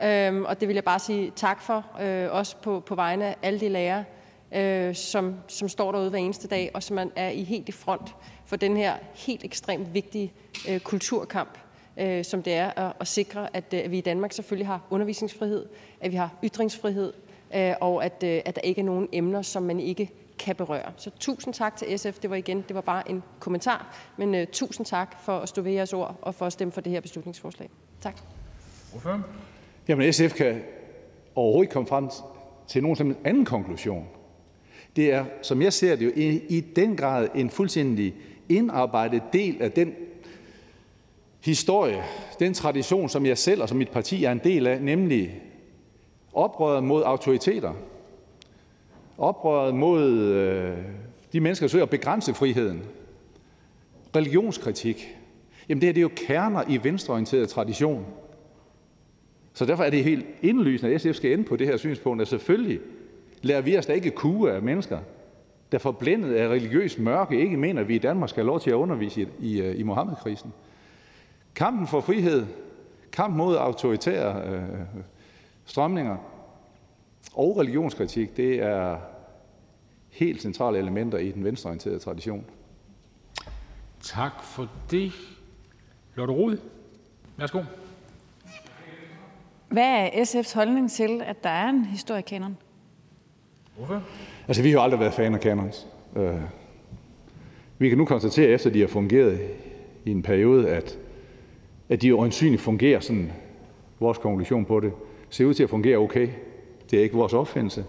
Øhm, 0.03 0.45
og 0.45 0.61
det 0.61 0.69
vil 0.69 0.75
jeg 0.75 0.85
bare 0.85 0.99
sige 0.99 1.33
tak 1.37 1.63
for, 1.63 1.87
øh, 2.03 2.33
også 2.33 2.57
på, 2.57 2.81
på 2.81 2.95
vegne 2.95 3.25
af 3.27 3.37
alle 3.43 3.61
de 3.61 3.69
lærere, 3.69 4.05
øh, 4.53 4.95
som, 4.95 5.37
som 5.49 5.69
står 5.69 5.93
derude 5.93 6.11
hver 6.11 6.19
eneste 6.19 6.49
dag, 6.49 6.71
og 6.75 6.83
som 6.83 6.95
man 6.95 7.13
er 7.17 7.29
i 7.29 7.43
helt 7.43 7.69
i 7.69 7.73
front 7.73 8.15
for 8.47 8.57
den 8.57 8.77
her 8.77 8.95
helt 9.15 9.45
ekstremt 9.45 9.95
vigtige 9.95 10.33
kulturkamp, 10.85 11.59
som 12.23 12.43
det 12.43 12.55
er 12.55 12.71
at, 12.77 12.93
at 13.01 13.07
sikre, 13.07 13.49
at, 13.57 13.75
at 13.75 13.91
vi 13.91 13.99
i 13.99 14.01
Danmark 14.01 14.33
selvfølgelig 14.33 14.67
har 14.67 14.81
undervisningsfrihed, 14.91 15.67
at 16.01 16.11
vi 16.11 16.17
har 16.17 16.31
ytringsfrihed, 16.45 17.13
og 17.81 18.05
at, 18.05 18.25
at 18.25 18.57
der 18.57 18.61
ikke 18.61 18.81
er 18.81 18.85
nogen 18.85 19.09
emner, 19.13 19.43
som 19.43 19.63
man 19.63 19.81
ikke 19.81 20.11
kan 20.39 20.57
berøre. 20.57 20.93
Så 20.97 21.11
tusind 21.21 21.55
tak 21.55 21.77
til 21.77 21.99
SF. 21.99 22.19
Det 22.19 22.31
var 22.31 22.37
igen, 22.37 22.65
det 22.69 22.75
var 22.75 22.81
bare 22.81 23.11
en 23.11 23.23
kommentar, 23.41 23.97
men 24.17 24.35
uh, 24.35 24.41
tusind 24.53 24.87
tak 24.87 25.17
for 25.25 25.39
at 25.39 25.49
stå 25.49 25.63
ved 25.63 25.73
jeres 25.73 25.93
ord 25.93 26.19
og 26.23 26.35
for 26.35 26.47
at 26.47 26.53
stemme 26.53 26.73
for 26.73 26.81
det 26.81 26.93
her 26.93 27.01
beslutningsforslag. 27.01 27.71
Tak. 28.01 28.21
Hvorfor? 28.91 29.23
Jamen 29.89 30.13
SF 30.13 30.35
kan 30.35 30.63
overhovedet 31.35 31.65
ikke 31.65 31.73
komme 31.73 31.89
frem 31.89 32.09
til 32.69 32.83
nogen 32.83 32.97
som 32.97 33.07
en 33.07 33.17
anden 33.25 33.45
konklusion. 33.45 34.07
Det 34.97 35.13
er, 35.13 35.25
som 35.43 35.63
jeg 35.63 35.73
ser 35.73 35.97
det 35.97 36.05
jo, 36.05 36.13
i, 36.17 36.43
i 36.49 36.61
den 36.61 36.97
grad 36.97 37.29
en 37.35 37.51
fuldstændig 37.51 38.15
indarbejdet 38.49 39.23
del 39.33 39.63
af 39.63 39.73
den 39.73 39.95
historie, 41.41 42.03
den 42.39 42.55
tradition, 42.55 43.09
som 43.09 43.27
jeg 43.27 43.39
selv 43.39 43.63
og 43.63 43.69
som 43.69 43.79
mit 43.79 43.91
parti 43.91 44.25
er 44.25 44.33
en 44.33 44.41
del 44.45 44.67
af, 44.67 44.83
nemlig 44.83 45.43
oprøret 46.33 46.85
mod 46.85 47.03
autoriteter, 47.03 47.73
oprøret 49.19 49.75
mod 49.75 50.19
øh, 50.19 50.77
de 51.33 51.41
mennesker, 51.41 51.67
der 51.67 51.71
søger 51.71 51.85
at 51.85 51.91
begrænse 51.91 52.35
friheden, 52.35 52.83
religionskritik. 54.17 55.17
Jamen 55.69 55.81
det 55.81 55.87
her 55.87 55.93
det 55.93 56.01
er 56.01 56.03
jo 56.03 56.11
kerner 56.17 56.63
i 56.69 56.85
venstreorienteret 56.85 57.49
tradition. 57.49 58.07
Så 59.55 59.67
derfor 59.67 59.85
er 59.85 59.91
det 59.91 60.05
helt 60.05 60.27
indlysende, 60.43 60.95
at 60.95 61.01
SF 61.01 61.15
skal 61.15 61.33
ende 61.33 61.45
på 61.45 61.57
det 61.57 61.67
her 61.67 61.77
synspunkt, 61.77 62.23
at 62.23 62.29
selvfølgelig 62.29 62.81
lærer 63.43 63.61
vi 63.61 63.79
os 63.79 63.87
da 63.87 63.93
ikke 63.93 64.11
kue 64.11 64.53
af 64.53 64.63
mennesker, 64.63 64.99
der 65.73 65.79
forblændet 65.79 66.35
af 66.35 66.49
religiøs 66.49 66.99
mørke 66.99 67.41
ikke 67.41 67.57
mener, 67.57 67.81
at 67.81 67.89
vi 67.89 67.95
i 67.95 67.99
Danmark 67.99 68.31
skal 68.31 68.43
have 68.43 68.47
lov 68.47 68.61
til 68.61 68.71
at 68.71 68.75
undervise 68.75 69.23
i, 69.23 69.27
i, 69.41 69.61
øh, 69.61 69.81
i 69.81 69.83
Mohammed-krisen. 69.83 70.53
Kampen 71.55 71.87
for 71.87 72.01
frihed, 72.01 72.47
kamp 73.13 73.37
mod 73.37 73.57
autoritære 73.57 74.43
øh, 74.49 74.63
strømninger, 75.65 76.17
og 77.35 77.57
religionskritik 77.59 78.37
det 78.37 78.63
er 78.63 78.99
helt 80.11 80.43
centrale 80.43 80.79
elementer 80.79 81.19
i 81.19 81.31
den 81.31 81.45
venstreorienterede 81.45 81.99
tradition. 81.99 82.45
Tak 84.03 84.43
for 84.43 84.69
det. 84.91 85.13
Lotte 86.15 86.33
Rod, 86.33 86.59
værsgo. 87.37 87.63
Hvad 89.69 89.85
er 89.85 90.09
SF's 90.09 90.55
holdning 90.55 90.91
til, 90.91 91.23
at 91.27 91.45
der 91.45 91.51
er 91.51 91.69
en 91.69 91.85
historiekanon? 91.85 92.57
Hvorfor? 93.77 94.03
Altså, 94.49 94.63
vi 94.63 94.71
har 94.71 94.79
jo 94.79 94.83
aldrig 94.83 95.01
været 95.01 95.15
fan 95.15 95.35
af 95.35 95.41
kanons. 95.41 95.87
Uh, 96.15 96.41
vi 97.79 97.89
kan 97.89 97.99
nu 97.99 98.05
konstatere, 98.05 98.49
efter 98.49 98.71
de 98.71 98.81
har 98.81 98.87
fungeret 98.87 99.41
i 100.05 100.11
en 100.11 100.23
periode, 100.23 100.69
at, 100.69 100.99
at 101.89 102.03
de 102.03 102.11
øjensynligt 102.11 102.63
fungerer 102.63 103.01
sådan, 103.01 103.33
vores 104.01 104.19
konklusion 104.19 104.65
på 104.65 104.81
det, 104.81 104.93
ser 105.31 105.45
ud 105.45 105.55
til 105.55 105.63
at 105.63 105.71
fungere 105.71 105.97
okay. 105.97 106.29
Det 106.91 106.99
er 106.99 107.03
ikke 107.03 107.17
vores 107.17 107.33
opfindelse. 107.33 107.85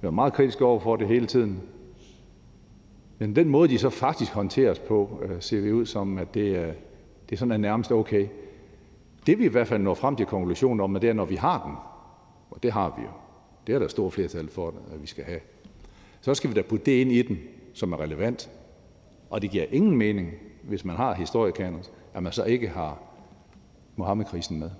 Vi 0.00 0.06
er 0.06 0.10
meget 0.10 0.32
kritiske 0.32 0.64
over 0.64 0.80
for 0.80 0.96
det 0.96 1.08
hele 1.08 1.26
tiden. 1.26 1.62
Men 3.18 3.36
den 3.36 3.48
måde, 3.48 3.68
de 3.68 3.78
så 3.78 3.90
faktisk 3.90 4.32
håndteres 4.32 4.78
på, 4.78 5.20
øh, 5.22 5.42
ser 5.42 5.60
vi 5.60 5.72
ud 5.72 5.86
som, 5.86 6.18
at 6.18 6.34
det 6.34 6.56
er, 6.56 6.72
det 7.28 7.32
er 7.32 7.36
sådan 7.36 7.52
er 7.52 7.56
nærmest 7.56 7.92
okay. 7.92 8.28
Det 9.26 9.38
vi 9.38 9.44
i 9.44 9.48
hvert 9.48 9.68
fald 9.68 9.82
når 9.82 9.94
frem 9.94 10.16
til 10.16 10.26
konklusionen 10.26 10.80
om, 10.80 10.94
det 10.94 11.10
er, 11.10 11.12
når 11.12 11.24
vi 11.24 11.34
har 11.34 11.66
den, 11.66 11.74
og 12.50 12.62
det 12.62 12.72
har 12.72 12.94
vi 12.96 13.02
jo, 13.02 13.10
det 13.66 13.74
er 13.74 13.78
der 13.78 13.88
stort 13.88 14.12
flertal 14.12 14.48
for, 14.48 14.68
at 14.68 15.02
vi 15.02 15.06
skal 15.06 15.24
have, 15.24 15.40
så 16.20 16.34
skal 16.34 16.50
vi 16.50 16.54
da 16.54 16.62
putte 16.62 16.86
det 16.86 17.00
ind 17.00 17.12
i 17.12 17.22
den, 17.22 17.38
som 17.74 17.92
er 17.92 18.00
relevant. 18.00 18.50
Og 19.30 19.42
det 19.42 19.50
giver 19.50 19.64
ingen 19.70 19.96
mening, 19.96 20.32
hvis 20.62 20.84
man 20.84 20.96
har 20.96 21.14
historiekanon, 21.14 21.82
at 22.14 22.22
man 22.22 22.32
så 22.32 22.44
ikke 22.44 22.68
har 22.68 22.98
Mohammed-krisen 23.96 24.58
med. 24.58 24.70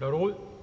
Lotte 0.00 0.18
Rud. 0.18 0.55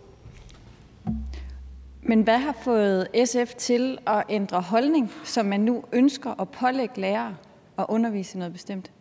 Men 2.01 2.21
hvad 2.21 2.38
har 2.38 2.55
fået 2.63 3.07
SF 3.25 3.53
til 3.57 3.97
at 4.07 4.23
ændre 4.30 4.61
holdning, 4.61 5.11
som 5.23 5.45
man 5.45 5.59
nu 5.59 5.84
ønsker 5.93 6.41
at 6.41 6.49
pålægge 6.49 7.01
lærere 7.01 7.35
at 7.80 7.85
undervise 7.89 8.38
noget 8.38 8.53
bestemt? 8.53 8.91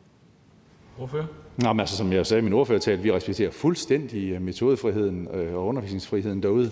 Men 1.57 1.81
altså, 1.81 1.97
som 1.97 2.13
jeg 2.13 2.27
sagde 2.27 2.41
i 2.41 2.45
min 2.45 2.53
ordførertale, 2.53 3.03
vi 3.03 3.13
respekterer 3.13 3.51
fuldstændig 3.51 4.31
øh, 4.31 4.43
metodefriheden 4.43 5.29
øh, 5.35 5.55
og 5.55 5.67
undervisningsfriheden 5.67 6.43
derude. 6.43 6.71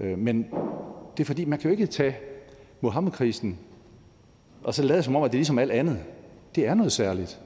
Øh, 0.00 0.18
men 0.18 0.46
det 1.16 1.22
er 1.22 1.24
fordi, 1.24 1.44
man 1.44 1.58
kan 1.58 1.70
jo 1.70 1.72
ikke 1.72 1.86
tage 1.86 2.16
Mohammed-krisen 2.80 3.58
og 4.64 4.74
så 4.74 4.82
lade 4.82 5.02
som 5.02 5.16
om, 5.16 5.22
at 5.22 5.30
det 5.30 5.36
er 5.36 5.38
ligesom 5.38 5.58
alt 5.58 5.72
andet. 5.72 5.98
Det 6.54 6.66
er 6.66 6.74
noget 6.74 6.92
særligt. 6.92 7.40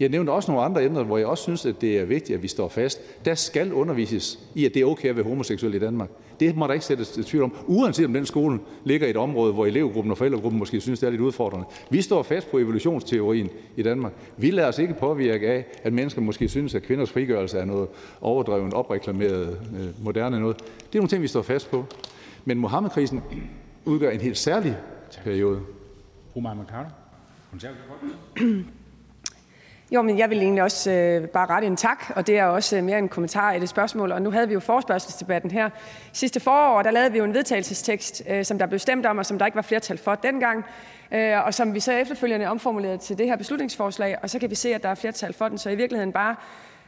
Jeg 0.00 0.08
nævnte 0.08 0.30
også 0.30 0.50
nogle 0.50 0.64
andre 0.64 0.84
emner, 0.84 1.02
hvor 1.02 1.18
jeg 1.18 1.26
også 1.26 1.42
synes, 1.42 1.66
at 1.66 1.80
det 1.80 1.98
er 1.98 2.04
vigtigt, 2.04 2.36
at 2.36 2.42
vi 2.42 2.48
står 2.48 2.68
fast. 2.68 3.24
Der 3.24 3.34
skal 3.34 3.72
undervises 3.72 4.38
i, 4.54 4.64
at 4.64 4.74
det 4.74 4.82
er 4.82 4.86
okay 4.86 5.08
at 5.08 5.16
være 5.16 5.24
homoseksuel 5.24 5.74
i 5.74 5.78
Danmark. 5.78 6.08
Det 6.40 6.56
må 6.56 6.66
der 6.66 6.72
ikke 6.72 6.84
sættes 6.84 7.08
tvivl 7.08 7.44
om, 7.44 7.54
uanset 7.66 8.06
om 8.06 8.12
den 8.12 8.26
skole 8.26 8.58
ligger 8.84 9.06
i 9.06 9.10
et 9.10 9.16
område, 9.16 9.52
hvor 9.52 9.66
elevgruppen 9.66 10.10
og 10.10 10.18
forældregruppen 10.18 10.58
måske 10.58 10.80
synes, 10.80 11.00
det 11.00 11.06
er 11.06 11.10
lidt 11.10 11.20
udfordrende. 11.20 11.66
Vi 11.90 12.02
står 12.02 12.22
fast 12.22 12.50
på 12.50 12.58
evolutionsteorien 12.58 13.48
i 13.76 13.82
Danmark. 13.82 14.12
Vi 14.36 14.50
lader 14.50 14.68
os 14.68 14.78
ikke 14.78 14.94
påvirke 14.94 15.48
af, 15.48 15.64
at 15.82 15.92
mennesker 15.92 16.20
måske 16.20 16.48
synes, 16.48 16.74
at 16.74 16.82
kvinders 16.82 17.10
frigørelse 17.10 17.58
er 17.58 17.64
noget 17.64 17.88
overdrevet, 18.20 18.74
opreklameret, 18.74 19.58
øh, 19.80 20.04
moderne 20.04 20.40
noget. 20.40 20.56
Det 20.56 20.94
er 20.94 20.98
nogle 20.98 21.08
ting, 21.08 21.22
vi 21.22 21.28
står 21.28 21.42
fast 21.42 21.70
på. 21.70 21.84
Men 22.44 22.58
Mohammed-krisen 22.58 23.22
udgør 23.84 24.10
en 24.10 24.20
helt 24.20 24.38
særlig 24.38 24.76
periode. 25.24 25.60
Fru 26.32 26.40
Maja 26.40 26.54
Mercado, 26.54 26.88
jeg 29.92 30.30
vil 30.30 30.42
egentlig 30.42 30.62
også 30.62 30.90
øh, 30.90 31.28
bare 31.28 31.46
rette 31.46 31.66
en 31.66 31.76
tak, 31.76 32.12
og 32.16 32.26
det 32.26 32.38
er 32.38 32.44
også 32.44 32.76
øh, 32.76 32.84
mere 32.84 32.98
en 32.98 33.08
kommentar 33.08 33.52
i 33.52 33.60
det 33.60 33.68
spørgsmål. 33.68 34.12
Og 34.12 34.22
nu 34.22 34.30
havde 34.30 34.48
vi 34.48 34.54
jo 34.54 34.60
forspørgselsdebatten 34.60 35.50
her 35.50 35.70
sidste 36.12 36.40
forår, 36.40 36.78
og 36.78 36.84
der 36.84 36.90
lavede 36.90 37.12
vi 37.12 37.18
jo 37.18 37.24
en 37.24 37.34
vedtagelsestekst, 37.34 38.22
øh, 38.28 38.44
som 38.44 38.58
der 38.58 38.66
blev 38.66 38.78
stemt 38.78 39.06
om, 39.06 39.18
og 39.18 39.26
som 39.26 39.38
der 39.38 39.46
ikke 39.46 39.56
var 39.56 39.62
flertal 39.62 39.98
for 39.98 40.14
dengang, 40.14 40.64
øh, 41.12 41.46
og 41.46 41.54
som 41.54 41.74
vi 41.74 41.80
så 41.80 41.92
efterfølgende 41.92 42.46
omformulerede 42.46 42.98
til 42.98 43.18
det 43.18 43.26
her 43.26 43.36
beslutningsforslag, 43.36 44.18
og 44.22 44.30
så 44.30 44.38
kan 44.38 44.50
vi 44.50 44.54
se, 44.54 44.74
at 44.74 44.82
der 44.82 44.88
er 44.88 44.94
flertal 44.94 45.32
for 45.32 45.48
den. 45.48 45.58
Så 45.58 45.70
i 45.70 45.74
virkeligheden 45.74 46.12
bare 46.12 46.36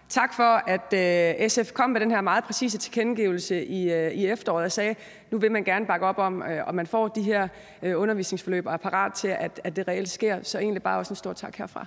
tak 0.09 0.35
for, 0.35 0.63
at 0.67 0.93
øh, 0.93 1.49
SF 1.49 1.73
kom 1.73 1.91
med 1.91 2.01
den 2.01 2.11
her 2.11 2.21
meget 2.21 2.45
præcise 2.45 2.79
tilkendegivelse 2.79 3.65
i, 3.65 3.93
øh, 3.93 4.13
i 4.13 4.27
efteråret 4.27 4.65
og 4.65 4.73
sagde, 4.73 4.95
nu 5.31 5.39
vil 5.39 5.53
man 5.53 5.65
gerne 5.65 5.87
bakke 5.87 6.07
op 6.07 6.19
om, 6.19 6.43
øh, 6.43 6.67
og 6.67 6.75
man 6.75 6.87
får 6.87 7.09
de 7.09 7.23
her 7.23 7.49
øh, 7.83 8.01
undervisningsforløb 8.01 8.67
og 8.67 8.73
er 8.73 8.77
parat 8.77 9.13
til, 9.13 9.29
at, 9.29 9.61
at 9.65 9.77
det 9.77 9.89
reelt 9.89 10.09
sker. 10.09 10.39
Så 10.43 10.59
egentlig 10.59 10.83
bare 10.83 10.99
også 10.99 11.13
en 11.13 11.17
stor 11.17 11.33
tak 11.33 11.57
herfra. 11.57 11.87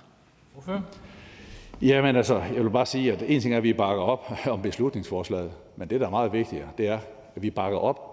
Jamen 1.82 2.16
altså, 2.16 2.42
jeg 2.54 2.64
vil 2.64 2.70
bare 2.70 2.86
sige, 2.86 3.12
at 3.12 3.22
en 3.26 3.40
ting 3.40 3.54
er, 3.54 3.58
at 3.58 3.62
vi 3.62 3.72
bakker 3.72 4.02
op 4.02 4.32
om 4.54 4.62
beslutningsforslaget, 4.62 5.50
men 5.76 5.90
det, 5.90 6.00
der 6.00 6.06
er 6.06 6.10
meget 6.10 6.32
vigtigere, 6.32 6.68
det 6.78 6.88
er, 6.88 6.98
at 7.36 7.42
vi 7.42 7.50
bakker 7.50 7.78
op 7.78 8.10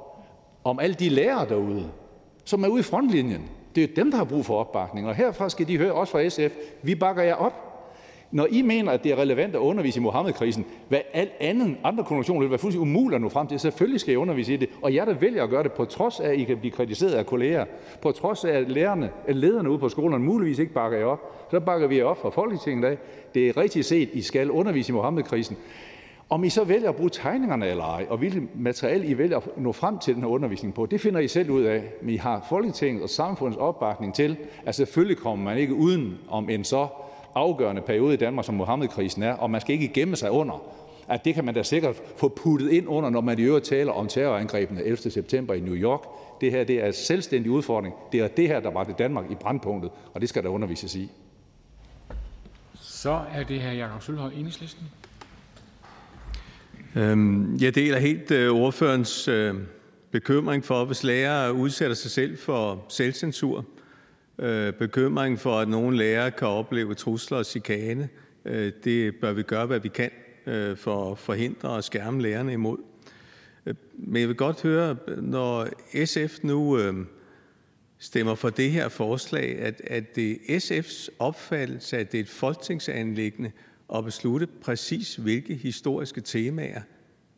om 0.63 0.79
alle 0.79 0.93
de 0.93 1.09
lærere 1.09 1.49
derude, 1.49 1.89
som 2.45 2.63
er 2.63 2.67
ude 2.67 2.79
i 2.79 2.83
frontlinjen. 2.83 3.49
Det 3.75 3.83
er 3.83 3.87
dem, 3.95 4.11
der 4.11 4.17
har 4.17 4.25
brug 4.25 4.45
for 4.45 4.59
opbakning, 4.59 5.07
og 5.07 5.15
herfra 5.15 5.49
skal 5.49 5.67
de 5.67 5.77
høre, 5.77 5.93
også 5.93 6.11
fra 6.11 6.29
SF, 6.29 6.55
vi 6.81 6.95
bakker 6.95 7.23
jer 7.23 7.35
op. 7.35 7.66
Når 8.31 8.47
I 8.51 8.61
mener, 8.61 8.91
at 8.91 9.03
det 9.03 9.11
er 9.11 9.15
relevant 9.15 9.55
at 9.55 9.59
undervise 9.59 9.99
i 9.99 10.03
Mohammed-krisen, 10.03 10.65
hvad 10.87 10.99
alt 11.13 11.31
andet, 11.39 11.77
andre 11.83 12.03
konventioner 12.03 12.41
vil 12.41 12.49
være 12.49 12.59
fuldstændig 12.59 12.89
umuligt 12.91 13.15
at 13.15 13.21
nå 13.21 13.29
frem 13.29 13.47
til, 13.47 13.59
selvfølgelig 13.59 13.99
skal 13.99 14.13
I 14.13 14.17
undervise 14.17 14.53
i 14.53 14.57
det. 14.57 14.69
Og 14.81 14.95
jer, 14.95 15.05
der 15.05 15.13
vælger 15.13 15.43
at 15.43 15.49
gøre 15.49 15.63
det, 15.63 15.71
på 15.71 15.85
trods 15.85 16.19
af, 16.19 16.29
at 16.29 16.39
I 16.39 16.43
kan 16.43 16.57
blive 16.57 16.71
kritiseret 16.71 17.11
af 17.11 17.25
kolleger, 17.25 17.65
på 18.01 18.11
trods 18.11 18.45
af, 18.45 18.51
at 18.51 18.71
lærerne, 18.71 19.09
at 19.27 19.35
lederne 19.35 19.69
ude 19.69 19.79
på 19.79 19.89
skolerne 19.89 20.23
muligvis 20.23 20.59
ikke 20.59 20.73
bakker 20.73 20.97
jer 20.97 21.05
op, 21.05 21.47
så 21.51 21.59
bakker 21.59 21.87
vi 21.87 21.97
jer 21.97 22.05
op 22.05 22.21
fra 22.21 22.29
Folketinget 22.29 22.85
af. 22.85 22.97
Det 23.33 23.49
er 23.49 23.57
rigtigt 23.57 23.85
set, 23.85 24.09
I 24.13 24.21
skal 24.21 24.51
undervise 24.51 24.91
i 24.91 24.93
Mohammed-krisen. 24.93 25.57
Om 26.29 26.43
I 26.43 26.49
så 26.49 26.63
vælger 26.63 26.89
at 26.89 26.95
bruge 26.95 27.09
tegningerne 27.09 27.67
eller 27.67 27.83
ej, 27.83 28.05
og 28.09 28.17
hvilket 28.17 28.43
materiale 28.55 29.05
I 29.05 29.17
vælger 29.17 29.37
at 29.37 29.43
nå 29.57 29.71
frem 29.71 29.99
til 29.99 30.15
den 30.15 30.21
her 30.21 30.29
undervisning 30.29 30.73
på, 30.73 30.85
det 30.85 31.01
finder 31.01 31.19
I 31.19 31.27
selv 31.27 31.49
ud 31.49 31.63
af. 31.63 31.83
Men 32.01 32.09
I 32.09 32.17
har 32.17 32.45
Folketinget 32.49 33.03
og 33.03 33.09
samfundets 33.09 33.57
opbakning 33.57 34.15
til, 34.15 34.37
at 34.65 34.75
selvfølgelig 34.75 35.17
kommer 35.17 35.45
man 35.45 35.57
ikke 35.57 35.73
uden 35.73 36.17
om 36.29 36.49
en 36.49 36.63
så 36.63 36.87
afgørende 37.35 37.81
periode 37.81 38.13
i 38.13 38.17
Danmark, 38.17 38.45
som 38.45 38.55
Mohammed-krisen 38.55 39.23
er, 39.23 39.33
og 39.33 39.51
man 39.51 39.61
skal 39.61 39.73
ikke 39.73 39.87
gemme 39.87 40.15
sig 40.15 40.31
under, 40.31 40.63
at 41.07 41.25
det 41.25 41.35
kan 41.35 41.45
man 41.45 41.53
da 41.53 41.63
sikkert 41.63 41.95
få 42.17 42.27
puttet 42.27 42.69
ind 42.69 42.87
under, 42.87 43.09
når 43.09 43.21
man 43.21 43.39
i 43.39 43.41
øvrigt 43.41 43.65
taler 43.65 43.91
om 43.91 44.07
terrorangrebene 44.07 44.83
11. 44.83 44.97
september 44.97 45.53
i 45.53 45.59
New 45.59 45.75
York. 45.75 46.01
Det 46.41 46.51
her 46.51 46.63
det 46.63 46.83
er 46.83 46.87
en 46.87 46.93
selvstændig 46.93 47.51
udfordring. 47.51 47.95
Det 48.11 48.19
er 48.19 48.27
det 48.27 48.47
her, 48.47 48.59
der 48.59 48.71
bragte 48.71 48.93
Danmark 48.97 49.31
i 49.31 49.35
brandpunktet, 49.35 49.91
og 50.13 50.21
det 50.21 50.29
skal 50.29 50.43
der 50.43 50.49
undervises 50.49 50.95
i. 50.95 51.11
Så 52.81 53.21
er 53.33 53.43
det 53.43 53.61
her 53.61 53.71
Jakob 53.71 54.01
Sølhøj, 54.01 54.31
Enhedslisten. 54.37 54.83
Øhm, 56.95 57.57
jeg 57.61 57.75
deler 57.75 57.99
helt 57.99 58.31
øh, 58.31 58.51
ordførens 58.51 59.27
øh, 59.27 59.55
bekymring 60.11 60.65
for, 60.65 60.85
hvis 60.85 61.03
lærere 61.03 61.53
udsætter 61.53 61.95
sig 61.95 62.11
selv 62.11 62.37
for 62.37 62.85
selvcensur. 62.89 63.65
Øh, 64.39 64.73
bekymring 64.73 65.39
for, 65.39 65.59
at 65.59 65.69
nogle 65.69 65.97
lærere 65.97 66.31
kan 66.31 66.47
opleve 66.47 66.93
trusler 66.93 67.37
og 67.37 67.45
chikane. 67.45 68.09
Øh, 68.45 68.71
det 68.83 69.15
bør 69.15 69.33
vi 69.33 69.43
gøre, 69.43 69.65
hvad 69.65 69.79
vi 69.79 69.89
kan 69.89 70.11
øh, 70.45 70.77
for 70.77 71.11
at 71.11 71.17
forhindre 71.17 71.69
og 71.69 71.83
skærme 71.83 72.21
lærerne 72.21 72.53
imod. 72.53 72.77
Men 73.93 74.21
jeg 74.21 74.27
vil 74.27 74.35
godt 74.35 74.61
høre, 74.61 74.95
når 75.17 75.67
SF 76.05 76.43
nu 76.43 76.79
stemmer 77.99 78.35
for 78.35 78.49
det 78.49 78.71
her 78.71 78.89
forslag, 78.89 79.59
at, 79.59 79.81
at 79.87 80.15
det 80.15 80.31
er 80.49 80.59
SF's 80.59 81.09
opfattelse, 81.19 81.97
at 81.97 82.11
det 82.11 82.17
er 82.17 82.23
et 82.23 82.29
folketingsanlæggende 82.29 83.51
at 83.95 84.03
beslutte 84.03 84.47
præcis, 84.61 85.15
hvilke 85.15 85.55
historiske 85.55 86.21
temaer, 86.21 86.81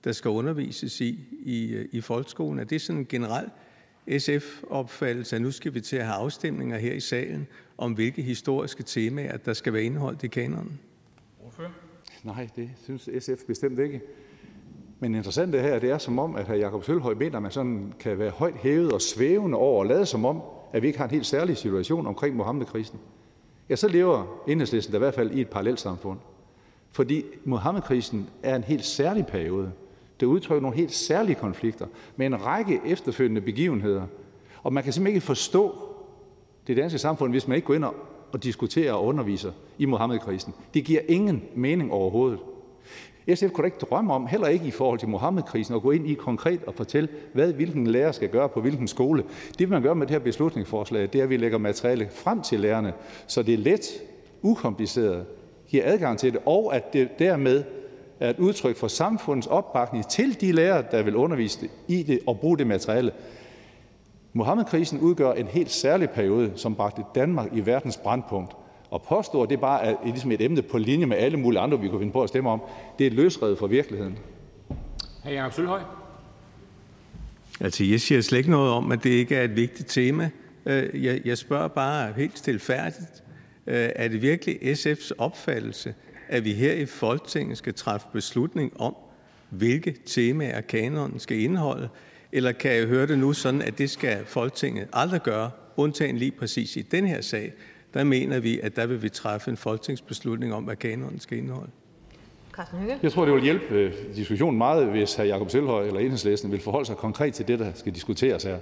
der 0.03 0.11
skal 0.11 0.29
undervises 0.29 1.01
i 1.01 1.19
i, 1.45 1.85
i 1.91 2.01
folkeskolen. 2.01 2.59
Er 2.59 2.63
det 2.63 2.81
sådan 2.81 3.05
generelt 3.09 3.51
SF-opfattelse, 4.17 5.35
at 5.35 5.41
nu 5.41 5.51
skal 5.51 5.73
vi 5.73 5.81
til 5.81 5.97
at 5.97 6.05
have 6.05 6.15
afstemninger 6.15 6.77
her 6.77 6.93
i 6.93 6.99
salen 6.99 7.47
om, 7.77 7.93
hvilke 7.93 8.21
historiske 8.21 8.83
temaer 8.83 9.37
der 9.37 9.53
skal 9.53 9.73
være 9.73 9.83
indeholdt 9.83 10.23
i 10.23 10.27
kanonen? 10.27 10.79
Nej, 12.23 12.49
det 12.55 12.69
synes 12.83 13.09
SF 13.19 13.43
bestemt 13.47 13.79
ikke. 13.79 14.01
Men 14.99 15.15
interessant 15.15 15.53
det 15.53 15.61
her, 15.61 15.79
det 15.79 15.89
er 15.89 15.97
som 15.97 16.19
om, 16.19 16.35
at 16.35 16.47
hr. 16.47 16.53
Jakob 16.53 16.83
Sølhøj 16.83 17.13
mener, 17.13 17.35
at 17.35 17.41
man 17.41 17.51
sådan 17.51 17.93
kan 17.99 18.19
være 18.19 18.29
højt 18.29 18.55
hævet 18.55 18.91
og 18.91 19.01
svævende 19.01 19.57
over 19.57 19.79
og 19.79 19.85
lade 19.85 20.05
som 20.05 20.25
om, 20.25 20.41
at 20.73 20.81
vi 20.81 20.87
ikke 20.87 20.99
har 20.99 21.05
en 21.05 21.11
helt 21.11 21.25
særlig 21.25 21.57
situation 21.57 22.07
omkring 22.07 22.35
Mohammed-krisen. 22.35 22.99
Ja, 23.69 23.75
så 23.75 23.87
lever 23.87 24.41
enhedslisten 24.47 24.95
i 24.95 24.97
hvert 24.97 25.13
fald 25.13 25.31
i 25.31 25.41
et 25.41 25.49
parallelt 25.49 25.79
samfund. 25.79 26.19
Fordi 26.91 27.23
Mohammed-krisen 27.45 28.29
er 28.43 28.55
en 28.55 28.63
helt 28.63 28.85
særlig 28.85 29.25
periode. 29.25 29.71
Det 30.19 30.25
udtrykker 30.25 30.61
nogle 30.61 30.77
helt 30.77 30.93
særlige 30.93 31.35
konflikter 31.35 31.85
med 32.15 32.25
en 32.25 32.45
række 32.45 32.81
efterfølgende 32.85 33.41
begivenheder. 33.41 34.03
Og 34.63 34.73
man 34.73 34.83
kan 34.83 34.93
simpelthen 34.93 35.15
ikke 35.15 35.25
forstå 35.25 35.75
det 36.67 36.77
danske 36.77 36.99
samfund, 36.99 37.31
hvis 37.31 37.47
man 37.47 37.55
ikke 37.55 37.65
går 37.65 37.73
ind 37.73 37.85
og 38.31 38.43
diskuterer 38.43 38.93
og 38.93 39.05
underviser 39.05 39.51
i 39.77 39.85
Mohammed-krisen. 39.85 40.53
Det 40.73 40.85
giver 40.85 41.01
ingen 41.07 41.43
mening 41.55 41.91
overhovedet. 41.91 42.39
SF 43.35 43.51
kunne 43.51 43.63
da 43.63 43.65
ikke 43.65 43.85
drømme 43.85 44.13
om, 44.13 44.27
heller 44.27 44.47
ikke 44.47 44.65
i 44.65 44.71
forhold 44.71 44.99
til 44.99 45.09
Mohammed-krisen, 45.09 45.75
at 45.75 45.81
gå 45.81 45.91
ind 45.91 46.07
i 46.07 46.13
konkret 46.13 46.63
og 46.63 46.73
fortælle, 46.73 47.09
hvad 47.33 47.53
hvilken 47.53 47.87
lærer 47.87 48.11
skal 48.11 48.29
gøre 48.29 48.49
på 48.49 48.61
hvilken 48.61 48.87
skole. 48.87 49.23
Det, 49.59 49.69
man 49.69 49.81
gør 49.81 49.93
med 49.93 50.07
det 50.07 50.11
her 50.11 50.19
beslutningsforslag, 50.19 51.01
det 51.01 51.15
er, 51.15 51.23
at 51.23 51.29
vi 51.29 51.37
lægger 51.37 51.57
materiale 51.57 52.09
frem 52.11 52.41
til 52.41 52.59
lærerne, 52.59 52.93
så 53.27 53.43
det 53.43 53.53
er 53.53 53.57
let, 53.57 54.01
ukompliceret, 54.41 55.25
giver 55.67 55.83
adgang 55.85 56.17
til 56.17 56.33
det, 56.33 56.41
og 56.45 56.75
at 56.75 56.93
det 56.93 57.09
dermed 57.19 57.63
er 58.19 58.29
et 58.29 58.39
udtryk 58.39 58.77
for 58.77 58.87
samfundets 58.87 59.47
opbakning 59.47 60.07
til 60.07 60.41
de 60.41 60.51
lærere, 60.51 60.83
der 60.91 61.03
vil 61.03 61.15
undervise 61.15 61.69
i 61.87 62.03
det 62.03 62.19
og 62.27 62.39
bruge 62.39 62.57
det 62.57 62.67
materiale. 62.67 63.11
Mohammed-krisen 64.33 64.99
udgør 64.99 65.31
en 65.31 65.47
helt 65.47 65.71
særlig 65.71 66.09
periode, 66.09 66.51
som 66.55 66.75
bragte 66.75 67.03
Danmark 67.15 67.49
i 67.53 67.65
verdens 67.65 67.97
brandpunkt. 67.97 68.53
Og 68.89 69.01
påstår, 69.01 69.43
at 69.43 69.49
det 69.49 69.59
bare 69.59 69.85
er 69.85 69.95
ligesom 70.05 70.31
et 70.31 70.41
emne 70.41 70.61
på 70.61 70.77
linje 70.77 71.05
med 71.05 71.17
alle 71.17 71.37
mulige 71.37 71.59
andre, 71.59 71.79
vi 71.79 71.87
kunne 71.87 71.99
finde 71.99 72.13
på 72.13 72.23
at 72.23 72.29
stemme 72.29 72.49
om, 72.49 72.61
det 72.99 73.07
er 73.07 73.11
løsredet 73.11 73.57
fra 73.57 73.67
virkeligheden. 73.67 74.17
Hr. 75.23 75.29
Jacob 75.29 75.53
Sølhøj. 75.53 75.81
Altså, 77.59 77.83
jeg 77.83 78.01
siger 78.01 78.21
slet 78.21 78.37
ikke 78.37 78.51
noget 78.51 78.71
om, 78.71 78.91
at 78.91 79.03
det 79.03 79.09
ikke 79.09 79.35
er 79.35 79.43
et 79.43 79.55
vigtigt 79.55 79.89
tema. 79.89 80.29
Øh, 80.65 81.05
jeg, 81.05 81.21
jeg 81.25 81.37
spørger 81.37 81.67
bare 81.67 82.13
helt 82.17 82.37
stilfærdigt, 82.37 83.23
øh, 83.67 83.89
er 83.95 84.07
det 84.07 84.21
virkelig 84.21 84.55
SF's 84.61 85.11
opfattelse, 85.17 85.93
at 86.29 86.45
vi 86.45 86.53
her 86.53 86.73
i 86.73 86.85
Folketinget 86.85 87.57
skal 87.57 87.73
træffe 87.73 88.07
beslutning 88.13 88.81
om, 88.81 88.95
hvilke 89.49 89.95
temaer 90.05 90.61
kanonen 90.61 91.19
skal 91.19 91.39
indeholde? 91.39 91.89
Eller 92.31 92.51
kan 92.51 92.71
jeg 92.71 92.85
høre 92.85 93.07
det 93.07 93.19
nu 93.19 93.33
sådan, 93.33 93.61
at 93.61 93.77
det 93.77 93.89
skal 93.89 94.25
Folketinget 94.25 94.87
aldrig 94.93 95.23
gøre, 95.23 95.51
undtagen 95.77 96.17
lige 96.17 96.31
præcis 96.31 96.75
i 96.75 96.81
den 96.81 97.07
her 97.07 97.21
sag? 97.21 97.53
Der 97.93 98.03
mener 98.03 98.39
vi, 98.39 98.59
at 98.59 98.75
der 98.75 98.85
vil 98.85 99.01
vi 99.03 99.09
træffe 99.09 99.51
en 99.51 99.57
folketingsbeslutning 99.57 100.53
om, 100.53 100.63
hvad 100.63 100.75
kanonen 100.75 101.19
skal 101.19 101.37
indeholde. 101.37 101.71
Jeg 103.03 103.11
tror, 103.11 103.25
det 103.25 103.33
vil 103.33 103.43
hjælpe 103.43 103.65
øh, 103.75 103.93
diskussionen 104.15 104.57
meget, 104.57 104.87
hvis 104.87 105.15
hr. 105.15 105.21
Jakob 105.21 105.49
Selvhøj 105.49 105.87
eller 105.87 105.99
enhedslisten 105.99 106.51
vil 106.51 106.59
forholde 106.59 106.85
sig 106.85 106.95
konkret 106.95 107.33
til 107.33 107.47
det, 107.47 107.59
der 107.59 107.71
skal 107.75 107.93
diskuteres 107.95 108.43
her. 108.43 108.57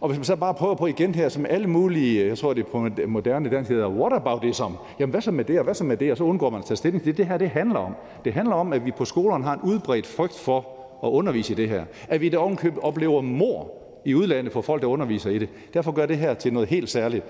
Og 0.00 0.08
hvis 0.08 0.18
man 0.18 0.24
så 0.24 0.36
bare 0.36 0.54
prøver 0.54 0.74
på 0.74 0.86
igen 0.86 1.14
her, 1.14 1.28
som 1.28 1.46
alle 1.48 1.66
mulige, 1.66 2.26
jeg 2.26 2.38
tror 2.38 2.52
det 2.52 2.66
er 2.66 2.70
på 2.70 2.88
moderne 3.06 3.50
dansk 3.50 3.70
hedder, 3.70 3.88
what 3.88 4.12
about 4.12 4.40
this 4.42 4.56
som? 4.56 4.76
Jamen 5.00 5.10
hvad 5.10 5.20
så 5.20 5.30
med 5.30 5.44
det, 5.44 5.58
og 5.58 5.64
hvad 5.64 5.74
så 5.74 5.84
med 5.84 5.96
det? 5.96 6.10
Og 6.10 6.16
så 6.16 6.24
undgår 6.24 6.50
man 6.50 6.58
at 6.58 6.66
tage 6.66 6.76
stilling 6.76 7.02
til 7.02 7.12
det. 7.12 7.18
Det 7.18 7.26
her, 7.26 7.38
det 7.38 7.50
handler 7.50 7.78
om. 7.78 7.94
Det 8.24 8.32
handler 8.32 8.54
om, 8.54 8.72
at 8.72 8.84
vi 8.84 8.90
på 8.90 9.04
skolerne 9.04 9.44
har 9.44 9.54
en 9.54 9.60
udbredt 9.62 10.06
frygt 10.06 10.38
for 10.38 10.66
at 11.04 11.08
undervise 11.08 11.52
i 11.52 11.56
det 11.56 11.68
her. 11.68 11.84
At 12.08 12.20
vi 12.20 12.26
i 12.26 12.28
det 12.28 12.38
ovenkøb 12.38 12.74
oplever 12.82 13.20
mor 13.20 13.70
i 14.04 14.14
udlandet 14.14 14.52
for 14.52 14.60
folk, 14.60 14.82
der 14.82 14.88
underviser 14.88 15.30
i 15.30 15.38
det. 15.38 15.48
Derfor 15.74 15.92
gør 15.92 16.06
det 16.06 16.16
her 16.16 16.34
til 16.34 16.52
noget 16.52 16.68
helt 16.68 16.90
særligt. 16.90 17.24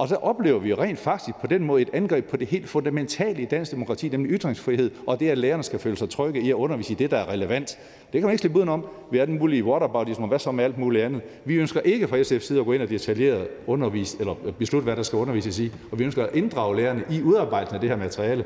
Og 0.00 0.08
så 0.08 0.16
oplever 0.16 0.58
vi 0.58 0.74
rent 0.74 0.98
faktisk 0.98 1.36
på 1.36 1.46
den 1.46 1.64
måde 1.64 1.82
et 1.82 1.90
angreb 1.92 2.30
på 2.30 2.36
det 2.36 2.46
helt 2.46 2.68
fundamentale 2.68 3.42
i 3.42 3.44
dansk 3.44 3.72
demokrati, 3.72 4.08
nemlig 4.08 4.32
ytringsfrihed, 4.32 4.90
og 5.06 5.20
det, 5.20 5.30
at 5.30 5.38
lærerne 5.38 5.62
skal 5.62 5.78
føle 5.78 5.96
sig 5.96 6.10
trygge 6.10 6.40
i 6.40 6.50
at 6.50 6.54
undervise 6.54 6.92
i 6.92 6.96
det, 6.96 7.10
der 7.10 7.16
er 7.16 7.28
relevant. 7.28 7.78
Det 8.12 8.12
kan 8.12 8.22
man 8.22 8.30
ikke 8.30 8.40
slippe 8.40 8.58
udenom. 8.58 8.86
Vi 9.10 9.18
er 9.18 9.24
den 9.24 9.38
mulige 9.38 9.64
whataboutism, 9.64 10.22
og 10.22 10.28
hvad 10.28 10.38
så 10.38 10.52
med 10.52 10.64
alt 10.64 10.78
muligt 10.78 11.04
andet. 11.04 11.22
Vi 11.44 11.54
ønsker 11.54 11.80
ikke 11.80 12.08
fra 12.08 12.20
SF's 12.20 12.38
side 12.38 12.60
at 12.60 12.66
gå 12.66 12.72
ind 12.72 12.82
og 12.82 12.88
detaljeret 12.88 13.48
undervise, 13.66 14.16
eller 14.20 14.34
beslutte, 14.58 14.84
hvad 14.84 14.96
der 14.96 15.02
skal 15.02 15.16
undervises 15.16 15.58
i, 15.58 15.72
og 15.92 15.98
vi 15.98 16.04
ønsker 16.04 16.24
at 16.26 16.34
inddrage 16.34 16.76
lærerne 16.76 17.04
i 17.10 17.22
udarbejdelsen 17.22 17.74
af 17.74 17.80
det 17.80 17.90
her 17.90 17.96
materiale. 17.96 18.44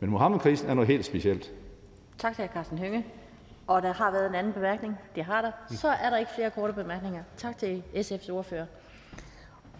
Men 0.00 0.10
Mohammed-krisen 0.10 0.68
er 0.68 0.74
noget 0.74 0.88
helt 0.88 1.04
specielt. 1.04 1.52
Tak 2.18 2.36
til 2.36 2.44
hr. 2.44 2.52
Carsten 2.52 2.78
Hønge. 2.78 3.06
Og 3.66 3.82
der 3.82 3.92
har 3.92 4.10
været 4.10 4.28
en 4.28 4.34
anden 4.34 4.52
bemærkning. 4.52 4.94
Det 5.14 5.24
har 5.24 5.40
der. 5.40 5.76
Så 5.76 5.88
er 5.88 6.10
der 6.10 6.16
ikke 6.16 6.30
flere 6.34 6.50
korte 6.50 6.72
bemærkninger. 6.72 7.22
Tak 7.36 7.58
til 7.58 7.82
SF's 7.94 8.32
ordfører. 8.32 8.66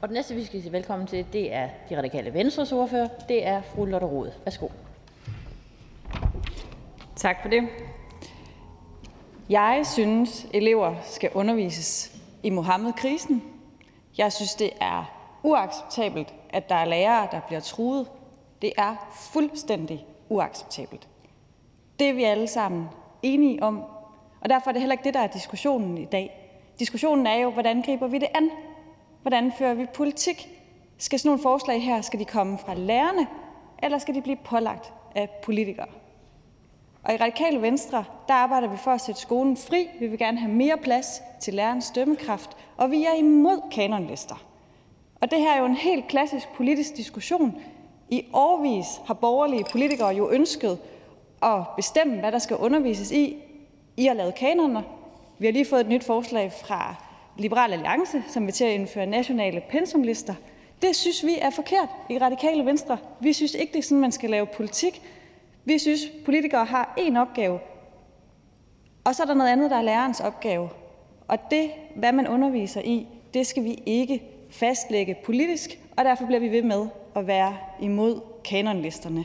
Og 0.04 0.08
den 0.08 0.14
næste, 0.14 0.34
vi 0.34 0.44
skal 0.44 0.62
sige 0.62 0.72
velkommen 0.72 1.06
til, 1.06 1.26
det 1.32 1.54
er 1.54 1.68
De 1.88 1.98
Radikale 1.98 2.34
Venstres 2.34 2.72
ordfører. 2.72 3.08
Det 3.28 3.46
er 3.46 3.62
fru 3.62 3.84
Lotte 3.84 4.06
Rod. 4.06 4.30
Værsgo. 4.44 4.68
Tak 7.16 7.36
for 7.42 7.48
det. 7.48 7.68
Jeg 9.48 9.82
synes, 9.84 10.46
elever 10.54 10.94
skal 11.04 11.30
undervises 11.34 12.16
i 12.42 12.50
Mohammed-krisen. 12.50 13.42
Jeg 14.18 14.32
synes, 14.32 14.54
det 14.54 14.70
er 14.80 15.04
uacceptabelt, 15.42 16.34
at 16.50 16.68
der 16.68 16.74
er 16.74 16.84
lærere, 16.84 17.28
der 17.30 17.40
bliver 17.40 17.60
truet. 17.60 18.10
Det 18.62 18.72
er 18.76 19.10
fuldstændig 19.32 20.06
uacceptabelt. 20.28 21.08
Det 21.98 22.08
er 22.08 22.12
vi 22.12 22.24
alle 22.24 22.46
sammen 22.46 22.88
enige 23.22 23.62
om, 23.62 23.82
og 24.40 24.48
derfor 24.48 24.70
er 24.70 24.72
det 24.72 24.80
heller 24.82 24.94
ikke 24.94 25.04
det, 25.04 25.14
der 25.14 25.20
er 25.20 25.26
diskussionen 25.26 25.98
i 25.98 26.04
dag. 26.04 26.50
Diskussionen 26.78 27.26
er 27.26 27.36
jo, 27.36 27.50
hvordan 27.50 27.82
griber 27.82 28.06
vi 28.06 28.18
det 28.18 28.28
an? 28.34 28.50
Hvordan 29.24 29.52
fører 29.58 29.74
vi 29.74 29.86
politik? 29.94 30.48
Skal 30.98 31.18
sådan 31.18 31.28
nogle 31.28 31.42
forslag 31.42 31.82
her, 31.82 32.00
skal 32.00 32.20
de 32.20 32.24
komme 32.24 32.58
fra 32.58 32.74
lærerne, 32.74 33.26
eller 33.82 33.98
skal 33.98 34.14
de 34.14 34.22
blive 34.22 34.36
pålagt 34.36 34.92
af 35.14 35.30
politikere? 35.42 35.86
Og 37.04 37.14
i 37.14 37.16
Radikale 37.16 37.62
Venstre, 37.62 38.04
der 38.28 38.34
arbejder 38.34 38.68
vi 38.68 38.76
for 38.76 38.90
at 38.90 39.00
sætte 39.00 39.20
skolen 39.20 39.56
fri. 39.56 39.88
Vi 40.00 40.06
vil 40.06 40.18
gerne 40.18 40.38
have 40.38 40.52
mere 40.52 40.76
plads 40.76 41.22
til 41.40 41.54
lærernes 41.54 41.90
dømmekraft, 41.90 42.56
og 42.76 42.90
vi 42.90 43.04
er 43.04 43.14
imod 43.14 43.60
kanonlister. 43.72 44.44
Og 45.20 45.30
det 45.30 45.38
her 45.38 45.52
er 45.52 45.58
jo 45.58 45.66
en 45.66 45.76
helt 45.76 46.08
klassisk 46.08 46.48
politisk 46.48 46.96
diskussion. 46.96 47.54
I 48.08 48.26
årvis 48.32 48.86
har 49.06 49.14
borgerlige 49.14 49.64
politikere 49.72 50.14
jo 50.14 50.30
ønsket 50.30 50.78
at 51.42 51.60
bestemme, 51.76 52.20
hvad 52.20 52.32
der 52.32 52.38
skal 52.38 52.56
undervises 52.56 53.12
i. 53.12 53.36
I 53.96 54.06
har 54.06 54.14
lavet 54.14 54.34
kanoner. 54.34 54.82
Vi 55.38 55.46
har 55.46 55.52
lige 55.52 55.66
fået 55.66 55.80
et 55.80 55.88
nyt 55.88 56.04
forslag 56.04 56.52
fra 56.52 57.03
Liberal 57.38 57.72
Alliance, 57.72 58.22
som 58.28 58.46
vil 58.46 58.54
til 58.54 58.64
at 58.64 58.72
indføre 58.72 59.06
nationale 59.06 59.62
pensumlister. 59.70 60.34
Det 60.82 60.96
synes 60.96 61.24
vi 61.24 61.38
er 61.40 61.50
forkert 61.50 61.88
i 62.10 62.18
Radikale 62.18 62.66
Venstre. 62.66 62.98
Vi 63.20 63.32
synes 63.32 63.54
ikke, 63.54 63.72
det 63.72 63.78
er 63.78 63.82
sådan, 63.82 64.00
man 64.00 64.12
skal 64.12 64.30
lave 64.30 64.46
politik. 64.46 65.02
Vi 65.64 65.78
synes, 65.78 66.00
politikere 66.24 66.64
har 66.64 66.94
én 66.98 67.18
opgave, 67.18 67.58
og 69.04 69.14
så 69.14 69.22
er 69.22 69.26
der 69.26 69.34
noget 69.34 69.50
andet, 69.50 69.70
der 69.70 69.76
er 69.76 69.82
lærerens 69.82 70.20
opgave. 70.20 70.68
Og 71.28 71.38
det, 71.50 71.70
hvad 71.96 72.12
man 72.12 72.28
underviser 72.28 72.80
i, 72.80 73.06
det 73.34 73.46
skal 73.46 73.64
vi 73.64 73.78
ikke 73.86 74.22
fastlægge 74.50 75.16
politisk, 75.24 75.78
og 75.96 76.04
derfor 76.04 76.26
bliver 76.26 76.40
vi 76.40 76.48
ved 76.48 76.62
med 76.62 76.86
at 77.16 77.26
være 77.26 77.56
imod 77.80 78.20
kanonlisterne. 78.44 79.24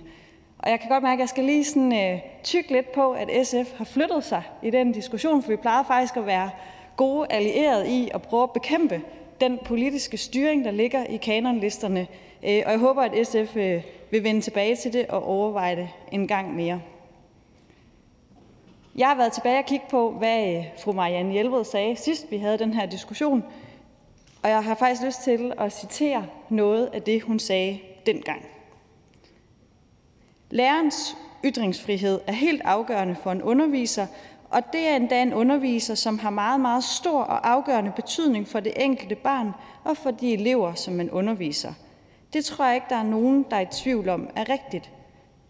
Og 0.60 0.70
jeg 0.70 0.80
kan 0.80 0.90
godt 0.90 1.04
mærke, 1.04 1.14
at 1.14 1.20
jeg 1.20 1.30
skal 1.30 1.44
lige 1.44 1.66
sådan, 1.66 2.14
øh, 2.14 2.20
tykke 2.44 2.72
lidt 2.72 2.92
på, 2.92 3.12
at 3.12 3.48
SF 3.48 3.78
har 3.78 3.86
flyttet 3.86 4.24
sig 4.24 4.44
i 4.64 4.70
den 4.70 4.92
diskussion, 4.92 5.44
for 5.44 5.50
vi 5.50 5.56
plejede 5.56 5.86
faktisk 5.88 6.18
at 6.18 6.26
være 6.26 6.50
gode 7.00 7.28
allierede 7.30 7.90
i 7.90 8.10
at 8.14 8.22
prøve 8.22 8.44
at 8.44 8.54
bekæmpe 8.54 9.02
den 9.42 9.60
politiske 9.66 10.18
styring, 10.18 10.66
der 10.66 10.72
ligger 10.72 11.06
i 11.06 11.18
kanonlisterne. 11.18 12.08
Øh, 12.44 12.64
og 12.66 12.72
jeg 12.72 12.80
håber, 12.80 13.02
at 13.02 13.28
SF 13.28 13.56
øh, 13.56 13.84
vil 14.12 14.24
vende 14.24 14.42
tilbage 14.42 14.76
til 14.76 14.94
det 14.94 15.08
og 15.08 15.24
overveje 15.24 15.76
det 15.76 15.90
en 16.12 16.28
gang 16.28 16.56
mere. 16.56 16.82
Jeg 18.96 19.08
har 19.08 19.16
været 19.16 19.32
tilbage 19.32 19.60
og 19.60 19.66
kigge 19.66 19.86
på, 19.90 20.12
hvad 20.12 20.56
øh, 20.56 20.64
fru 20.84 20.92
Marianne 20.92 21.32
Hjelved 21.32 21.64
sagde, 21.64 21.96
sidst 21.96 22.32
vi 22.32 22.38
havde 22.38 22.58
den 22.58 22.74
her 22.74 22.86
diskussion, 22.86 23.44
og 24.44 24.50
jeg 24.50 24.64
har 24.64 24.76
faktisk 24.76 25.04
lyst 25.06 25.24
til 25.24 25.54
at 25.58 25.74
citere 25.74 26.26
noget 26.50 26.90
af 26.94 27.02
det, 27.02 27.22
hun 27.22 27.40
sagde 27.40 27.80
dengang. 28.06 28.46
Lærerens 30.50 31.18
ytringsfrihed 31.46 32.20
er 32.28 32.34
helt 32.34 32.62
afgørende 32.66 33.16
for 33.24 33.32
en 33.32 33.42
underviser, 33.42 34.08
og 34.50 34.74
det 34.74 34.88
er 34.88 34.96
endda 34.96 35.22
en 35.22 35.34
underviser, 35.34 35.96
som 35.96 36.20
har 36.20 36.30
meget, 36.30 36.60
meget 36.60 36.84
stor 36.84 37.22
og 37.22 37.50
afgørende 37.52 37.92
betydning 37.96 38.48
for 38.48 38.60
det 38.60 38.74
enkelte 38.76 39.16
barn 39.16 39.52
og 39.84 39.98
for 39.98 40.12
de 40.12 40.34
elever, 40.34 40.74
som 40.74 40.94
man 40.94 41.12
underviser. 41.12 41.74
Det 42.34 42.46
tror 42.46 42.66
jeg 42.66 42.76
ikke, 42.76 42.88
der 42.90 42.96
er 42.96 43.04
nogen, 43.04 43.46
der 43.50 43.56
er 43.56 43.62
i 43.62 43.66
tvivl 43.72 44.10
om 44.10 44.30
er 44.36 44.50
rigtigt. 44.50 44.92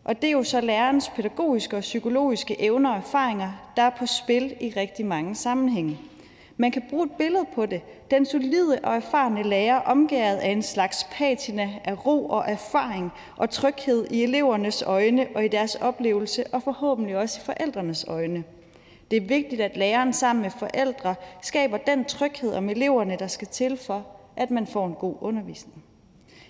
Og 0.03 0.21
det 0.21 0.27
er 0.27 0.31
jo 0.31 0.43
så 0.43 0.61
lærerens 0.61 1.09
pædagogiske 1.09 1.77
og 1.77 1.81
psykologiske 1.81 2.61
evner 2.61 2.89
og 2.89 2.97
erfaringer, 2.97 3.51
der 3.75 3.81
er 3.81 3.89
på 3.89 4.05
spil 4.05 4.55
i 4.61 4.73
rigtig 4.77 5.05
mange 5.05 5.35
sammenhænge. 5.35 5.99
Man 6.57 6.71
kan 6.71 6.83
bruge 6.89 7.05
et 7.05 7.11
billede 7.11 7.45
på 7.55 7.65
det. 7.65 7.81
Den 8.11 8.25
solide 8.25 8.79
og 8.83 8.95
erfarne 8.95 9.43
lærer 9.43 9.79
omgæret 9.79 10.37
af 10.37 10.49
en 10.49 10.63
slags 10.63 11.07
patina 11.11 11.69
af 11.83 12.05
ro 12.05 12.25
og 12.25 12.43
erfaring 12.47 13.11
og 13.37 13.49
tryghed 13.49 14.07
i 14.11 14.23
elevernes 14.23 14.81
øjne 14.81 15.27
og 15.35 15.45
i 15.45 15.47
deres 15.47 15.75
oplevelse 15.75 16.43
og 16.51 16.63
forhåbentlig 16.63 17.17
også 17.17 17.39
i 17.41 17.45
forældrenes 17.45 18.05
øjne. 18.07 18.43
Det 19.11 19.17
er 19.17 19.27
vigtigt, 19.27 19.61
at 19.61 19.77
læreren 19.77 20.13
sammen 20.13 20.41
med 20.41 20.51
forældre 20.51 21.15
skaber 21.41 21.77
den 21.77 22.05
tryghed 22.05 22.53
om 22.53 22.69
eleverne, 22.69 23.15
der 23.19 23.27
skal 23.27 23.47
til 23.47 23.77
for, 23.77 24.05
at 24.35 24.51
man 24.51 24.67
får 24.67 24.87
en 24.87 24.93
god 24.93 25.15
undervisning. 25.21 25.83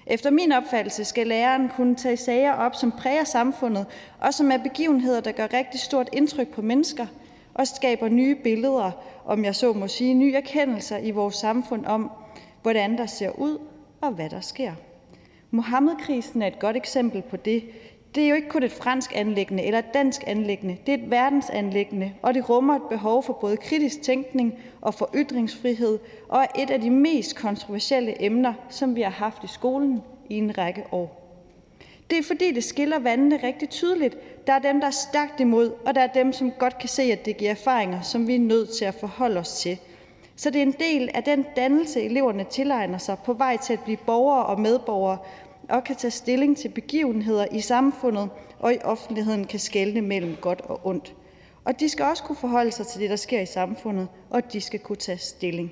Efter 0.07 0.29
min 0.29 0.51
opfattelse 0.51 1.05
skal 1.05 1.27
læreren 1.27 1.69
kunne 1.69 1.95
tage 1.95 2.17
sager 2.17 2.53
op, 2.53 2.75
som 2.75 2.91
præger 2.91 3.23
samfundet, 3.23 3.85
og 4.19 4.33
som 4.33 4.51
er 4.51 4.57
begivenheder, 4.57 5.21
der 5.21 5.31
gør 5.31 5.47
rigtig 5.53 5.79
stort 5.79 6.09
indtryk 6.13 6.47
på 6.47 6.61
mennesker, 6.61 7.05
og 7.53 7.67
skaber 7.67 8.09
nye 8.09 8.35
billeder, 8.35 8.91
om 9.25 9.45
jeg 9.45 9.55
så 9.55 9.73
må 9.73 9.87
sige, 9.87 10.13
nye 10.13 10.33
erkendelser 10.33 10.97
i 10.97 11.11
vores 11.11 11.35
samfund 11.35 11.85
om, 11.85 12.11
hvordan 12.61 12.97
der 12.97 13.05
ser 13.05 13.29
ud 13.29 13.57
og 14.01 14.11
hvad 14.11 14.29
der 14.29 14.41
sker. 14.41 14.73
Muhammedkrisen 15.51 16.41
er 16.41 16.47
et 16.47 16.59
godt 16.59 16.75
eksempel 16.75 17.21
på 17.21 17.37
det. 17.37 17.63
Det 18.15 18.23
er 18.23 18.29
jo 18.29 18.35
ikke 18.35 18.49
kun 18.49 18.63
et 18.63 18.71
fransk 18.71 19.11
anlæggende 19.15 19.63
eller 19.63 19.79
et 19.79 19.93
dansk 19.93 20.23
anlæggende, 20.27 20.77
det 20.85 20.93
er 20.93 20.97
et 20.97 21.11
verdensanlæggende, 21.11 22.13
og 22.21 22.33
det 22.33 22.49
rummer 22.49 22.75
et 22.75 22.81
behov 22.89 23.23
for 23.23 23.33
både 23.33 23.57
kritisk 23.57 24.01
tænkning 24.01 24.53
og 24.81 24.93
for 24.93 25.09
ytringsfrihed, 25.15 25.99
og 26.29 26.41
er 26.41 26.47
et 26.63 26.69
af 26.69 26.81
de 26.81 26.89
mest 26.89 27.35
kontroversielle 27.35 28.23
emner, 28.23 28.53
som 28.69 28.95
vi 28.95 29.01
har 29.01 29.11
haft 29.11 29.43
i 29.43 29.47
skolen 29.47 30.01
i 30.29 30.37
en 30.37 30.57
række 30.57 30.83
år. 30.91 31.19
Det 32.09 32.17
er 32.17 32.23
fordi, 32.23 32.51
det 32.51 32.63
skiller 32.63 32.99
vandene 32.99 33.39
rigtig 33.43 33.69
tydeligt. 33.69 34.17
Der 34.47 34.53
er 34.53 34.59
dem, 34.59 34.79
der 34.79 34.87
er 34.87 34.91
stærkt 34.91 35.39
imod, 35.39 35.71
og 35.85 35.95
der 35.95 36.01
er 36.01 36.07
dem, 36.07 36.33
som 36.33 36.51
godt 36.51 36.77
kan 36.77 36.89
se, 36.89 37.03
at 37.03 37.25
det 37.25 37.37
giver 37.37 37.51
erfaringer, 37.51 38.01
som 38.01 38.27
vi 38.27 38.35
er 38.35 38.39
nødt 38.39 38.69
til 38.77 38.85
at 38.85 38.93
forholde 38.93 39.39
os 39.39 39.59
til. 39.59 39.77
Så 40.35 40.49
det 40.49 40.59
er 40.59 40.63
en 40.63 40.75
del 40.79 41.09
af 41.13 41.23
den 41.23 41.45
dannelse, 41.55 42.01
eleverne 42.01 42.45
tilegner 42.49 42.97
sig 42.97 43.17
på 43.25 43.33
vej 43.33 43.57
til 43.57 43.73
at 43.73 43.79
blive 43.79 43.97
borgere 43.97 44.45
og 44.45 44.59
medborgere, 44.59 45.17
og 45.69 45.83
kan 45.83 45.95
tage 45.95 46.11
stilling 46.11 46.57
til 46.57 46.69
begivenheder 46.69 47.45
i 47.51 47.61
samfundet 47.61 48.29
og 48.59 48.73
i 48.73 48.77
offentligheden 48.83 49.45
kan 49.45 49.59
skelne 49.59 50.01
mellem 50.01 50.35
godt 50.41 50.61
og 50.61 50.79
ondt. 50.83 51.15
Og 51.65 51.79
de 51.79 51.89
skal 51.89 52.05
også 52.05 52.23
kunne 52.23 52.35
forholde 52.35 52.71
sig 52.71 52.87
til 52.87 53.01
det, 53.01 53.09
der 53.09 53.15
sker 53.15 53.41
i 53.41 53.45
samfundet, 53.45 54.07
og 54.29 54.53
de 54.53 54.61
skal 54.61 54.79
kunne 54.79 54.95
tage 54.95 55.17
stilling. 55.17 55.71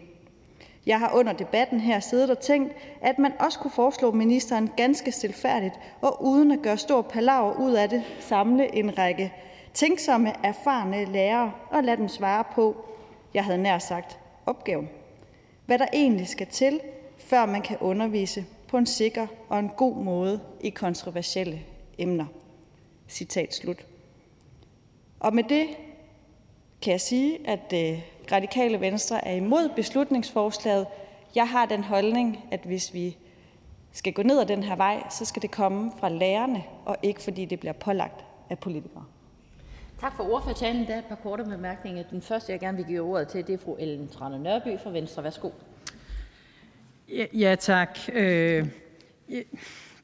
Jeg 0.86 1.00
har 1.00 1.12
under 1.14 1.34
debatten 1.34 1.80
her 1.80 2.00
siddet 2.00 2.30
og 2.30 2.40
tænkt, 2.40 2.74
at 3.02 3.20
man 3.20 3.32
også 3.40 3.60
kunne 3.60 3.72
foreslå 3.72 4.12
ministeren 4.12 4.70
ganske 4.78 5.12
stilfærdigt 5.12 5.74
og 6.02 6.24
uden 6.26 6.52
at 6.52 6.62
gøre 6.62 6.78
stor 6.78 7.02
palaver 7.02 7.54
ud 7.60 7.72
af 7.72 7.90
det, 7.90 8.04
samle 8.20 8.76
en 8.76 8.98
række 8.98 9.34
tænksomme, 9.74 10.34
erfarne 10.44 11.06
lærere 11.06 11.52
og 11.70 11.84
lade 11.84 11.98
dem 11.98 12.08
svare 12.08 12.44
på, 12.56 12.86
jeg 13.34 13.44
havde 13.44 13.58
nær 13.58 13.80
sagt, 13.80 14.20
opgaven. 14.46 14.90
Hvad 15.66 15.80
der 15.80 15.86
egentlig 15.94 16.28
skal 16.28 16.48
til, 16.48 16.80
før 17.18 17.46
man 17.46 17.62
kan 17.62 17.78
undervise 17.82 18.46
på 18.68 18.78
en 18.78 18.86
sikker 18.86 19.28
og 19.50 19.60
en 19.60 19.70
god 19.78 19.96
måde 19.96 20.40
i 20.62 20.70
kontroversielle 20.70 21.62
emner. 21.98 22.26
Citat 23.08 23.56
slut. 23.56 23.86
Og 25.20 25.36
med 25.36 25.44
det 25.44 25.68
kan 26.82 26.92
jeg 26.92 27.02
sige, 27.02 27.50
at 27.50 27.74
øh, 27.74 28.02
Radikale 28.32 28.82
Venstre 28.82 29.28
er 29.28 29.34
imod 29.34 29.70
beslutningsforslaget. 29.76 30.88
Jeg 31.36 31.50
har 31.50 31.66
den 31.66 31.84
holdning, 31.84 32.40
at 32.52 32.60
hvis 32.66 32.94
vi 32.94 33.18
skal 33.92 34.14
gå 34.14 34.22
ned 34.22 34.40
ad 34.40 34.46
den 34.46 34.64
her 34.64 34.76
vej, 34.76 35.04
så 35.10 35.26
skal 35.26 35.42
det 35.42 35.52
komme 35.52 35.92
fra 36.00 36.10
lærerne, 36.10 36.64
og 36.86 36.98
ikke 37.04 37.22
fordi 37.22 37.46
det 37.46 37.60
bliver 37.60 37.74
pålagt 37.74 38.26
af 38.50 38.60
politikere. 38.60 39.04
Tak 40.00 40.16
for 40.16 40.34
ordførertalen. 40.34 40.88
Der 40.88 40.94
er 40.94 41.00
et 41.00 41.06
par 41.06 41.16
korte 41.16 41.44
bemærkninger. 41.44 42.04
Den 42.12 42.22
første, 42.22 42.52
jeg 42.52 42.60
gerne 42.60 42.78
vil 42.78 42.86
give 42.86 43.02
ordet 43.02 43.28
til, 43.28 43.48
det 43.48 43.54
er 43.54 43.58
fru 43.58 43.76
Ellen 43.80 44.08
Trane 44.08 44.40
Nørby 44.40 44.80
fra 44.84 44.90
Venstre. 44.90 45.24
Værsgo. 45.24 45.50
Ja, 47.10 47.26
ja 47.34 47.56
tak. 47.56 48.00
Øh, 48.14 48.68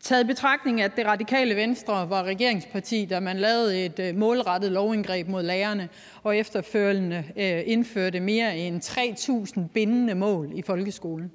taget 0.02 0.24
i 0.24 0.28
betragtning, 0.28 0.82
at 0.82 0.92
det 0.96 1.06
radikale 1.06 1.56
Venstre 1.56 2.10
var 2.10 2.24
regeringsparti, 2.24 3.06
da 3.06 3.20
man 3.20 3.38
lavede 3.38 3.86
et 3.86 4.00
øh, 4.00 4.16
målrettet 4.16 4.72
lovindgreb 4.72 5.28
mod 5.28 5.44
lærerne, 5.44 5.90
og 6.24 6.38
efterfølgende 6.38 7.24
øh, 7.38 7.62
indførte 7.66 8.20
mere 8.20 8.58
end 8.58 8.82
3.000 8.82 9.62
bindende 9.74 10.16
mål 10.16 10.52
i 10.56 10.62
folkeskolen, 10.62 11.32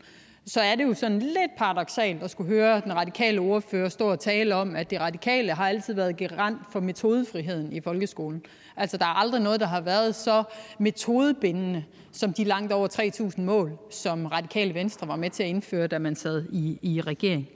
så 0.49 0.61
er 0.61 0.75
det 0.75 0.85
jo 0.85 0.95
sådan 0.95 1.19
lidt 1.19 1.57
paradoxalt 1.57 2.23
at 2.23 2.31
skulle 2.31 2.49
høre 2.49 2.81
den 2.81 2.97
radikale 2.97 3.41
ordfører 3.41 3.89
stå 3.89 4.11
og 4.11 4.21
tale 4.21 4.55
om, 4.55 4.77
at 4.77 4.91
de 4.91 5.01
radikale 5.01 5.53
har 5.53 5.69
altid 5.69 5.95
været 5.95 6.17
garant 6.17 6.59
for 6.73 6.81
metodefriheden 6.81 7.73
i 7.73 7.81
folkeskolen. 7.81 8.43
Altså, 8.77 8.97
der 8.97 9.05
er 9.05 9.19
aldrig 9.19 9.41
noget, 9.41 9.61
der 9.61 9.67
har 9.67 9.81
været 9.81 10.15
så 10.15 10.43
metodebindende 10.79 11.85
som 12.13 12.33
de 12.33 12.45
langt 12.45 12.73
over 12.73 12.89
3.000 13.37 13.41
mål, 13.41 13.79
som 13.91 14.27
Radikale 14.27 14.75
Venstre 14.75 15.09
var 15.09 15.17
med 15.17 15.31
til 15.31 15.43
at 15.43 15.49
indføre, 15.49 15.87
da 15.87 15.99
man 15.99 16.17
sad 16.17 16.45
i, 16.53 16.79
i 16.83 17.01
regering. 17.01 17.49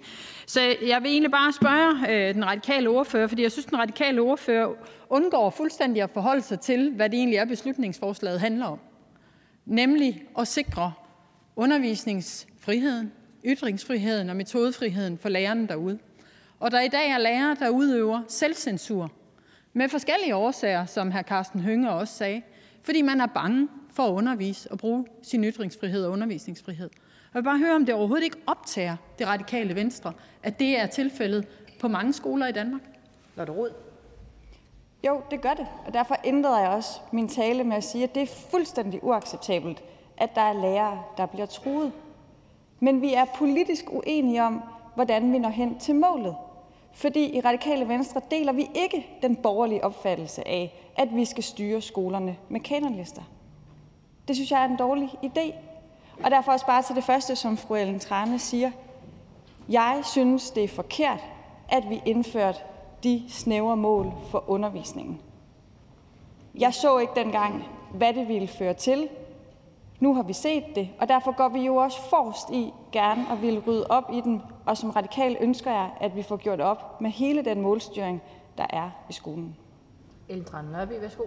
Så 0.47 0.61
jeg 0.87 1.03
vil 1.03 1.11
egentlig 1.11 1.31
bare 1.31 1.53
spørge 1.53 2.13
øh, 2.29 2.35
den 2.35 2.47
radikale 2.47 2.89
ordfører, 2.89 3.27
fordi 3.27 3.43
jeg 3.43 3.53
synes, 3.53 3.67
den 3.67 3.79
radikale 3.79 4.21
ordfører 4.21 4.69
undgår 5.11 5.51
fuldstændig 5.51 6.03
at 6.03 6.11
forholde 6.11 6.43
sig 6.43 6.61
til, 6.61 6.93
hvad 6.97 7.11
det 7.11 7.19
egentlig 7.19 7.37
er, 7.37 7.45
beslutningsforslaget 7.45 8.41
handler 8.41 8.67
om. 8.67 8.79
Nemlig 9.67 10.23
at 10.39 10.49
sikre 10.49 10.93
undervisningsfriheden, 11.57 13.13
ytringsfriheden 13.45 14.31
og 14.31 14.37
metodefriheden 14.37 15.19
for 15.19 15.29
lærerne 15.29 15.69
derude. 15.69 15.99
Og 16.61 16.71
der 16.71 16.81
i 16.81 16.89
dag 16.89 17.11
er 17.11 17.19
lærere, 17.19 17.57
der 17.61 17.69
udøver 17.69 18.23
selvcensur 18.29 19.13
med 19.73 19.89
forskellige 19.89 20.37
årsager, 20.37 20.87
som 20.87 21.11
hr. 21.11 21.23
Carsten 21.23 21.61
Hønge 21.61 21.91
også 21.91 22.15
sagde. 22.15 22.43
fordi 22.83 23.03
man 23.03 23.21
er 23.21 23.27
bange 23.27 23.69
for 23.93 24.03
at 24.07 24.13
undervise 24.13 24.73
og 24.73 24.79
bruge 24.79 25.07
sin 25.23 25.45
ytringsfrihed 25.45 26.05
og 26.05 26.13
undervisningsfrihed. 26.13 26.91
Jeg 27.35 27.41
vil 27.41 27.45
bare 27.45 27.59
høre, 27.59 27.75
om 27.75 27.87
det 27.87 27.95
overhovedet 27.95 28.25
ikke 28.25 28.37
optager 28.47 28.97
det 29.19 29.27
radikale 29.27 29.75
venstre, 29.75 30.13
at 30.43 30.59
det 30.59 30.79
er 30.79 30.87
tilfældet 30.87 31.47
på 31.81 31.89
mange 31.89 32.13
skoler 32.13 32.47
i 32.47 32.53
Danmark. 32.53 32.81
Lotte 33.37 33.53
Rod. 33.53 33.71
Jo, 35.07 35.23
det 35.31 35.41
gør 35.41 35.55
det, 35.55 35.67
og 35.87 35.95
derfor 35.95 36.17
ændrede 36.25 36.57
jeg 36.57 36.69
også 36.69 37.01
min 37.13 37.29
tale 37.29 37.65
med 37.65 37.77
at 37.77 37.85
sige, 37.85 38.05
at 38.05 38.15
det 38.15 38.23
er 38.23 38.27
fuldstændig 38.51 39.05
uacceptabelt, 39.05 39.83
at 40.17 40.35
der 40.35 40.41
er 40.41 40.53
lærere, 40.53 41.03
der 41.17 41.27
bliver 41.27 41.47
truet. 41.47 41.93
Men 42.81 43.03
vi 43.03 43.15
er 43.15 43.25
politisk 43.25 43.85
uenige 43.91 44.43
om, 44.43 44.63
hvordan 44.95 45.33
vi 45.33 45.39
når 45.39 45.49
hen 45.49 45.79
til 45.79 45.95
målet. 45.95 46.37
Fordi 46.93 47.37
i 47.37 47.41
Radikale 47.41 47.89
Venstre 47.89 48.21
deler 48.31 48.53
vi 48.53 48.71
ikke 48.75 49.07
den 49.23 49.37
borgerlige 49.37 49.85
opfattelse 49.85 50.49
af, 50.49 50.75
at 50.97 51.09
vi 51.17 51.25
skal 51.25 51.45
styre 51.45 51.81
skolerne 51.81 52.37
med 52.49 52.61
kanonlister. 52.61 53.23
Det 54.29 54.37
synes 54.37 54.51
jeg 54.51 54.61
er 54.61 54.69
en 54.69 54.77
dårlig 54.77 55.09
idé. 55.25 55.55
Og 56.25 56.31
derfor 56.31 56.53
også 56.53 56.67
bare 56.67 56.83
til 56.83 56.97
det 56.97 57.05
første, 57.05 57.37
som 57.37 57.57
fru 57.57 57.75
Ellen 57.75 58.01
Trane 58.01 58.39
siger. 58.39 58.71
Jeg 59.69 60.01
synes, 60.05 60.51
det 60.51 60.65
er 60.65 60.69
forkert, 60.69 61.25
at 61.69 61.91
vi 61.91 62.03
indførte 62.07 62.59
de 63.05 63.23
snævre 63.29 63.77
mål 63.77 64.13
for 64.31 64.45
undervisningen. 64.47 65.21
Jeg 66.55 66.75
så 66.75 66.99
ikke 66.99 67.13
dengang, 67.17 67.65
hvad 67.95 68.15
det 68.15 68.29
ville 68.29 68.49
føre 68.49 68.75
til. 68.75 69.09
Nu 70.03 70.15
har 70.15 70.23
vi 70.23 70.33
set 70.33 70.65
det, 70.75 70.89
og 70.99 71.09
derfor 71.09 71.37
går 71.37 71.49
vi 71.49 71.61
jo 71.61 71.77
også 71.77 72.01
forrest 72.11 72.51
i 72.51 72.73
gerne 72.93 73.33
at 73.33 73.43
ville 73.43 73.63
rydde 73.67 73.87
op 73.87 74.11
i 74.13 74.21
den. 74.21 74.43
Og 74.67 74.77
som 74.77 74.91
radikal 74.91 75.37
ønsker 75.41 75.71
jeg, 75.71 75.91
at 76.01 76.17
vi 76.17 76.23
får 76.23 76.37
gjort 76.37 76.61
op 76.61 77.01
med 77.01 77.11
hele 77.11 77.45
den 77.45 77.61
målstyring, 77.61 78.23
der 78.59 78.67
er 78.71 78.91
i 79.11 79.13
skolen. 79.13 79.57
Ellen 80.29 80.45
Trane 80.45 80.73
Nørby, 80.73 80.93
værsgo. 81.01 81.23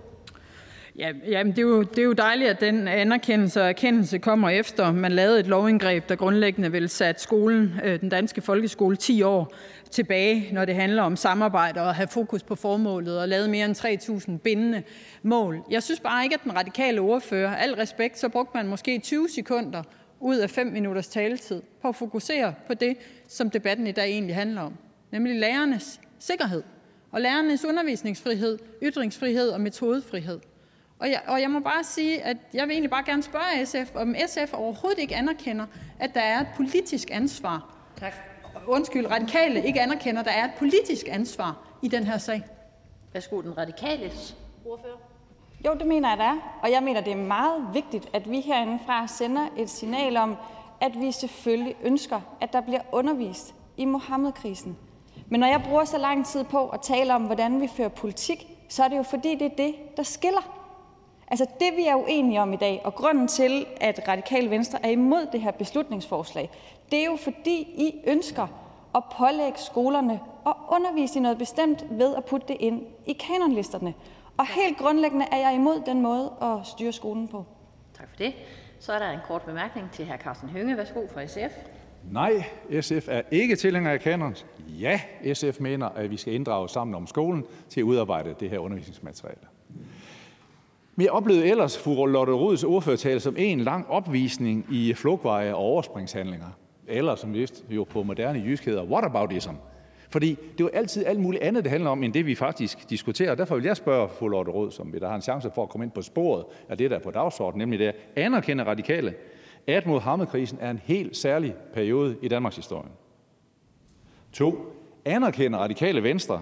Ja, 0.97 1.11
jamen 1.27 1.51
det, 1.51 1.57
er 1.59 1.67
jo, 1.67 1.83
det 1.83 1.99
er 1.99 2.03
jo 2.03 2.13
dejligt, 2.13 2.49
at 2.49 2.61
den 2.61 2.87
anerkendelse 2.87 3.61
og 3.61 3.67
erkendelse 3.67 4.17
kommer 4.17 4.49
efter, 4.49 4.91
man 4.91 5.11
lavede 5.11 5.39
et 5.39 5.47
lovindgreb, 5.47 6.09
der 6.09 6.15
grundlæggende 6.15 6.71
vil 6.71 6.89
sætte 6.89 7.21
skolen, 7.21 7.73
øh, 7.83 8.01
den 8.01 8.09
danske 8.09 8.41
folkeskole 8.41 8.95
10 8.95 9.21
år 9.21 9.53
tilbage, 9.91 10.49
når 10.53 10.65
det 10.65 10.75
handler 10.75 11.03
om 11.03 11.15
samarbejde 11.15 11.81
og 11.81 11.89
at 11.89 11.95
have 11.95 12.07
fokus 12.07 12.43
på 12.43 12.55
formålet 12.55 13.21
og 13.21 13.27
lavet 13.27 13.49
mere 13.49 13.65
end 13.65 13.75
3.000 14.31 14.37
bindende 14.37 14.83
mål. 15.23 15.63
Jeg 15.69 15.83
synes 15.83 15.99
bare 15.99 16.23
ikke, 16.23 16.33
at 16.33 16.43
den 16.43 16.55
radikale 16.55 17.01
ordfører, 17.01 17.55
al 17.55 17.73
respekt, 17.73 18.19
så 18.19 18.29
brugte 18.29 18.57
man 18.57 18.67
måske 18.67 18.99
20 18.99 19.29
sekunder 19.29 19.83
ud 20.19 20.37
af 20.37 20.49
5 20.49 20.67
minutters 20.67 21.07
taletid 21.07 21.61
på 21.81 21.87
at 21.87 21.95
fokusere 21.95 22.53
på 22.67 22.73
det, 22.73 22.97
som 23.27 23.49
debatten 23.49 23.87
i 23.87 23.91
dag 23.91 24.09
egentlig 24.09 24.35
handler 24.35 24.61
om, 24.61 24.73
nemlig 25.11 25.39
lærernes 25.39 25.99
sikkerhed 26.19 26.63
og 27.11 27.21
lærernes 27.21 27.65
undervisningsfrihed, 27.65 28.57
ytringsfrihed 28.83 29.49
og 29.49 29.61
metodefrihed. 29.61 30.39
Og 30.99 31.09
jeg, 31.09 31.21
og 31.27 31.41
jeg 31.41 31.49
må 31.51 31.59
bare 31.59 31.83
sige, 31.83 32.23
at 32.23 32.37
jeg 32.53 32.63
vil 32.67 32.71
egentlig 32.71 32.89
bare 32.89 33.03
gerne 33.03 33.23
spørge 33.23 33.65
SF, 33.65 33.95
om 33.95 34.15
SF 34.27 34.53
overhovedet 34.53 34.99
ikke 34.99 35.15
anerkender, 35.15 35.65
at 35.99 36.13
der 36.13 36.21
er 36.21 36.41
et 36.41 36.47
politisk 36.55 37.07
ansvar. 37.11 37.75
Tak. 37.99 38.13
Undskyld, 38.67 39.11
radikale 39.11 39.65
ikke 39.65 39.81
anerkender, 39.81 40.19
at 40.19 40.25
der 40.25 40.31
er 40.31 40.45
et 40.45 40.53
politisk 40.59 41.05
ansvar 41.09 41.57
i 41.81 41.87
den 41.87 42.03
her 42.03 42.17
sag. 42.17 42.43
Værsgo, 43.13 43.41
den 43.41 43.57
radikale 43.57 44.11
ordfører. 44.65 44.97
Jo, 45.65 45.73
det 45.73 45.87
mener 45.87 46.09
jeg, 46.09 46.17
der 46.17 46.23
er. 46.23 46.59
Og 46.63 46.71
jeg 46.71 46.83
mener, 46.83 47.01
det 47.01 47.13
er 47.13 47.17
meget 47.17 47.63
vigtigt, 47.73 48.09
at 48.13 48.31
vi 48.31 48.41
herindefra 48.41 49.07
sender 49.07 49.47
et 49.57 49.69
signal 49.69 50.17
om, 50.17 50.35
at 50.81 50.91
vi 50.99 51.11
selvfølgelig 51.11 51.75
ønsker, 51.83 52.21
at 52.41 52.53
der 52.53 52.61
bliver 52.61 52.81
undervist 52.91 53.55
i 53.77 53.85
Mohammed-krisen. 53.85 54.77
Men 55.29 55.39
når 55.39 55.47
jeg 55.47 55.63
bruger 55.63 55.85
så 55.85 55.97
lang 55.97 56.25
tid 56.25 56.43
på 56.43 56.69
at 56.69 56.81
tale 56.81 57.15
om, 57.15 57.23
hvordan 57.23 57.61
vi 57.61 57.67
fører 57.67 57.89
politik, 57.89 58.47
så 58.69 58.83
er 58.83 58.87
det 58.87 58.97
jo 58.97 59.03
fordi, 59.03 59.35
det 59.35 59.45
er 59.51 59.55
det, 59.55 59.75
der 59.97 60.03
skiller. 60.03 60.64
Altså 61.27 61.45
det, 61.59 61.67
vi 61.75 61.85
er 61.87 61.95
uenige 61.95 62.41
om 62.41 62.53
i 62.53 62.55
dag, 62.55 62.81
og 62.83 62.95
grunden 62.95 63.27
til, 63.27 63.65
at 63.81 63.99
Radikale 64.07 64.49
Venstre 64.49 64.85
er 64.85 64.89
imod 64.89 65.27
det 65.31 65.41
her 65.41 65.51
beslutningsforslag, 65.51 66.49
det 66.91 66.99
er 66.99 67.05
jo 67.05 67.15
fordi, 67.15 67.61
I 67.61 68.01
ønsker 68.07 68.47
at 68.95 69.03
pålægge 69.17 69.59
skolerne 69.59 70.19
at 70.47 70.53
undervise 70.69 71.19
i 71.19 71.21
noget 71.21 71.37
bestemt 71.37 71.85
ved 71.89 72.15
at 72.15 72.25
putte 72.25 72.47
det 72.47 72.57
ind 72.59 72.81
i 73.05 73.13
kanonlisterne. 73.13 73.93
Og 74.37 74.47
helt 74.47 74.77
grundlæggende 74.77 75.25
er 75.31 75.37
jeg 75.37 75.55
imod 75.55 75.81
den 75.85 76.01
måde 76.01 76.33
at 76.41 76.67
styre 76.67 76.91
skolen 76.91 77.27
på. 77.27 77.45
Tak 77.97 78.09
for 78.09 78.17
det. 78.17 78.33
Så 78.79 78.93
er 78.93 78.99
der 78.99 79.09
en 79.09 79.19
kort 79.27 79.41
bemærkning 79.41 79.91
til 79.91 80.05
hr. 80.05 80.17
Carsten 80.17 80.49
Hønge. 80.49 80.77
Værsgo 80.77 81.07
fra 81.13 81.27
SF. 81.27 81.55
Nej, 82.11 82.43
SF 82.81 83.07
er 83.07 83.21
ikke 83.31 83.55
tilhænger 83.55 83.91
af 83.91 83.99
kanon. 83.99 84.35
Ja, 84.67 85.01
SF 85.33 85.59
mener, 85.59 85.89
at 85.89 86.11
vi 86.11 86.17
skal 86.17 86.33
inddrage 86.33 86.69
sammen 86.69 86.95
om 86.95 87.07
skolen 87.07 87.45
til 87.69 87.79
at 87.79 87.83
udarbejde 87.83 88.35
det 88.39 88.49
her 88.49 88.59
undervisningsmateriale. 88.59 89.54
Men 90.95 91.05
jeg 91.05 91.11
oplevede 91.11 91.45
ellers 91.45 91.77
fru 91.77 92.05
Lotte 92.05 92.33
Rods 92.33 92.63
ordførertale 92.63 93.19
som 93.19 93.35
en 93.37 93.59
lang 93.59 93.87
opvisning 93.89 94.65
i 94.71 94.93
flugtveje 94.93 95.53
og 95.53 95.59
overspringshandlinger. 95.59 96.47
Eller 96.87 97.15
som 97.15 97.33
vist 97.33 97.65
jo 97.69 97.83
på 97.83 98.03
moderne 98.03 98.43
jysk 98.45 98.65
hedder, 98.65 98.83
whataboutism. 98.83 99.53
Fordi 100.09 100.29
det 100.29 100.37
er 100.37 100.53
jo 100.59 100.69
altid 100.73 101.05
alt 101.05 101.19
muligt 101.19 101.43
andet, 101.43 101.63
det 101.63 101.71
handler 101.71 101.89
om, 101.89 102.03
end 102.03 102.13
det 102.13 102.25
vi 102.25 102.35
faktisk 102.35 102.89
diskuterer. 102.89 103.35
Derfor 103.35 103.55
vil 103.55 103.63
jeg 103.63 103.77
spørge 103.77 104.09
fru 104.09 104.27
Lotte 104.27 104.51
Rod, 104.51 104.71
som 104.71 104.91
der 104.91 105.07
har 105.07 105.15
en 105.15 105.21
chance 105.21 105.51
for 105.55 105.63
at 105.63 105.69
komme 105.69 105.85
ind 105.85 105.91
på 105.91 106.01
sporet 106.01 106.45
af 106.69 106.77
det, 106.77 106.91
der 106.91 106.95
er 106.95 107.01
på 107.01 107.11
dagsordenen, 107.11 107.59
nemlig 107.59 107.79
det 107.79 107.91
anerkender 108.15 108.63
radikale, 108.63 109.13
at 109.67 109.85
Mohammed-krisen 109.85 110.57
er 110.61 110.71
en 110.71 110.81
helt 110.83 111.17
særlig 111.17 111.53
periode 111.73 112.15
i 112.21 112.27
Danmarks 112.27 112.55
historie. 112.55 112.89
To. 114.33 114.55
Anerkender 115.05 115.59
radikale 115.59 116.03
venstre, 116.03 116.41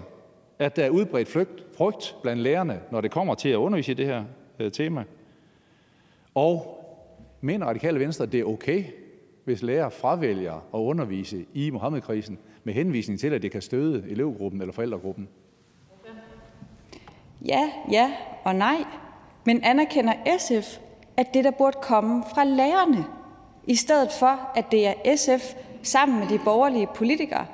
at 0.58 0.76
der 0.76 0.84
er 0.84 0.90
udbredt 0.90 1.28
frygt, 1.28 1.64
frygt 1.76 2.16
blandt 2.22 2.42
lærerne, 2.42 2.80
når 2.90 3.00
det 3.00 3.10
kommer 3.10 3.34
til 3.34 3.48
at 3.48 3.56
undervise 3.56 3.92
i 3.92 3.94
det 3.94 4.06
her 4.06 4.24
tema? 4.72 5.04
Og 6.34 6.80
mener 7.40 7.66
radikale 7.66 8.00
venstre, 8.00 8.24
at 8.24 8.32
det 8.32 8.40
er 8.40 8.44
okay, 8.44 8.84
hvis 9.44 9.62
lærer 9.62 9.88
fravælger 9.88 10.54
at 10.54 10.78
undervise 10.78 11.46
i 11.54 11.70
Mohammed-krisen 11.70 12.38
med 12.64 12.74
henvisning 12.74 13.20
til, 13.20 13.32
at 13.32 13.42
det 13.42 13.50
kan 13.50 13.62
støde 13.62 14.04
elevgruppen 14.10 14.60
eller 14.60 14.72
forældregruppen? 14.72 15.28
Ja, 17.46 17.70
ja 17.90 18.12
og 18.44 18.54
nej. 18.54 18.84
Men 19.46 19.64
anerkender 19.64 20.12
SF, 20.38 20.78
at 21.16 21.34
det 21.34 21.44
der 21.44 21.50
burde 21.50 21.78
komme 21.82 22.24
fra 22.34 22.44
lærerne, 22.44 23.04
i 23.66 23.74
stedet 23.74 24.08
for 24.18 24.52
at 24.56 24.64
det 24.70 24.86
er 24.86 25.16
SF 25.16 25.54
sammen 25.82 26.20
med 26.20 26.28
de 26.28 26.38
borgerlige 26.44 26.88
politikere, 26.94 27.46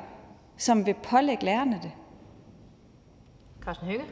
som 0.56 0.86
vil 0.86 0.94
pålægge 1.02 1.44
lærerne 1.44 1.81
det? 1.82 1.93
Carsten 3.64 3.86
Hønge. 3.86 4.05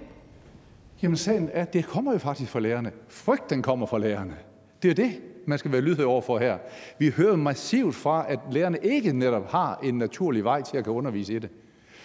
Jamen 1.03 1.17
sagen 1.17 1.51
er, 1.53 1.65
det 1.65 1.87
kommer 1.87 2.13
jo 2.13 2.19
faktisk 2.19 2.51
fra 2.51 2.61
lærerne. 2.61 2.93
Frygten 3.09 3.63
kommer 3.63 3.87
fra 3.87 3.99
lærerne. 3.99 4.35
Det 4.83 4.91
er 4.91 4.95
det, 4.95 5.11
man 5.47 5.59
skal 5.59 5.73
være 5.73 5.81
lydhør 5.81 6.05
over 6.05 6.21
for 6.21 6.39
her. 6.39 6.59
Vi 6.99 7.11
hører 7.17 7.37
massivt 7.37 7.95
fra, 7.95 8.27
at 8.29 8.39
lærerne 8.51 8.79
ikke 8.83 9.13
netop 9.13 9.51
har 9.51 9.81
en 9.83 9.95
naturlig 9.95 10.45
vej 10.45 10.63
til 10.63 10.77
at 10.77 10.85
kunne 10.85 10.97
undervise 10.97 11.35
i 11.35 11.39
det. 11.39 11.51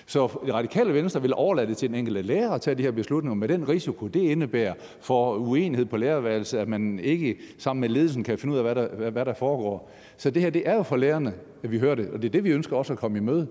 Så 0.05 0.39
det 0.45 0.53
radikale 0.53 0.93
venstre 0.93 1.21
vil 1.21 1.33
overlade 1.33 1.67
det 1.67 1.77
til 1.77 1.89
den 1.89 1.95
enkelte 1.95 2.21
lærer 2.21 2.51
at 2.51 2.61
tage 2.61 2.75
de 2.75 2.83
her 2.83 2.91
beslutninger 2.91 3.35
med 3.35 3.47
den 3.47 3.69
risiko, 3.69 4.07
det 4.07 4.19
indebærer 4.19 4.73
for 5.01 5.35
uenighed 5.35 5.85
på 5.85 5.97
lærerværelset, 5.97 6.57
at 6.57 6.67
man 6.67 6.99
ikke 6.99 7.37
sammen 7.57 7.81
med 7.81 7.89
ledelsen 7.89 8.23
kan 8.23 8.37
finde 8.37 8.53
ud 8.53 8.59
af, 8.59 8.63
hvad 8.63 8.75
der, 8.75 9.09
hvad 9.09 9.25
der 9.25 9.33
foregår. 9.33 9.91
Så 10.17 10.29
det 10.29 10.41
her, 10.41 10.49
det 10.49 10.69
er 10.69 10.75
jo 10.75 10.83
for 10.83 10.95
lærerne, 10.95 11.33
at 11.63 11.71
vi 11.71 11.79
hører 11.79 11.95
det, 11.95 12.09
og 12.09 12.21
det 12.21 12.27
er 12.27 12.31
det, 12.31 12.43
vi 12.43 12.51
ønsker 12.51 12.75
også 12.75 12.93
at 12.93 12.99
komme 12.99 13.17
i 13.17 13.21
møde. 13.21 13.47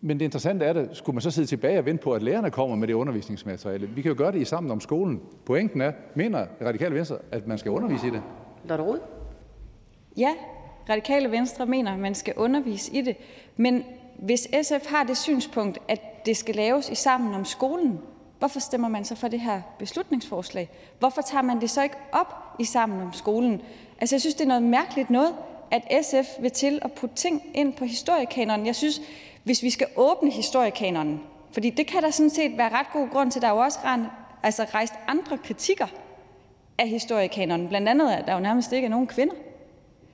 Men 0.00 0.18
det 0.18 0.24
interessante 0.24 0.64
er, 0.64 0.72
det, 0.72 0.88
skulle 0.92 1.14
man 1.14 1.22
så 1.22 1.30
sidde 1.30 1.48
tilbage 1.48 1.78
og 1.78 1.86
vente 1.86 2.02
på, 2.02 2.12
at 2.12 2.22
lærerne 2.22 2.50
kommer 2.50 2.76
med 2.76 2.88
det 2.88 2.94
undervisningsmateriale? 2.94 3.86
Vi 3.86 4.02
kan 4.02 4.08
jo 4.08 4.18
gøre 4.18 4.32
det 4.32 4.40
i 4.40 4.44
sammen 4.44 4.70
om 4.70 4.80
skolen. 4.80 5.20
Pointen 5.44 5.80
er, 5.80 5.92
mener 6.14 6.46
Radikale 6.62 6.94
Venstre, 6.94 7.16
at 7.32 7.46
man 7.46 7.58
skal 7.58 7.70
undervise 7.70 8.06
i 8.06 8.10
det? 8.10 8.22
Lotte 8.64 8.84
Rod. 8.84 8.98
Ja, 10.16 10.30
Radikale 10.88 11.30
Venstre 11.30 11.66
mener, 11.66 11.92
at 11.92 11.98
man 11.98 12.14
skal 12.14 12.34
undervise 12.36 12.96
i 12.96 13.00
det. 13.00 13.16
Men 13.56 13.84
hvis 14.18 14.48
SF 14.62 14.86
har 14.86 15.04
det 15.04 15.16
synspunkt, 15.16 15.78
at 15.88 16.26
det 16.26 16.36
skal 16.36 16.54
laves 16.54 16.88
i 16.88 16.94
sammen 16.94 17.34
om 17.34 17.44
skolen, 17.44 17.98
hvorfor 18.38 18.60
stemmer 18.60 18.88
man 18.88 19.04
så 19.04 19.14
for 19.14 19.28
det 19.28 19.40
her 19.40 19.60
beslutningsforslag? 19.78 20.70
Hvorfor 20.98 21.22
tager 21.22 21.42
man 21.42 21.60
det 21.60 21.70
så 21.70 21.82
ikke 21.82 21.96
op 22.12 22.34
i 22.58 22.64
sammen 22.64 23.02
om 23.02 23.12
skolen? 23.12 23.62
Altså, 24.00 24.16
jeg 24.16 24.20
synes, 24.20 24.34
det 24.34 24.44
er 24.44 24.48
noget 24.48 24.62
mærkeligt 24.62 25.10
noget, 25.10 25.34
at 25.70 26.04
SF 26.04 26.42
vil 26.42 26.50
til 26.50 26.78
at 26.82 26.92
putte 26.92 27.16
ting 27.16 27.42
ind 27.54 27.72
på 27.72 27.84
historiekanonen. 27.84 28.66
Jeg 28.66 28.76
synes, 28.76 29.00
hvis 29.44 29.62
vi 29.62 29.70
skal 29.70 29.86
åbne 29.96 30.30
historiekanonen, 30.30 31.20
fordi 31.52 31.70
det 31.70 31.86
kan 31.86 32.02
der 32.02 32.10
sådan 32.10 32.30
set 32.30 32.58
være 32.58 32.68
ret 32.68 32.86
god 32.92 33.08
grund 33.10 33.30
til. 33.30 33.42
Der 33.42 33.48
er 33.48 33.52
jo 33.52 33.58
også 33.58 33.78
altså 34.42 34.64
rejst 34.74 34.94
andre 35.08 35.38
kritikker 35.38 35.86
af 36.78 36.88
historiekanonen, 36.88 37.68
blandt 37.68 37.88
andet 37.88 38.10
at 38.10 38.26
der 38.26 38.34
jo 38.34 38.40
nærmest 38.40 38.72
ikke 38.72 38.86
er 38.86 38.90
nogen 38.90 39.06
kvinder. 39.06 39.34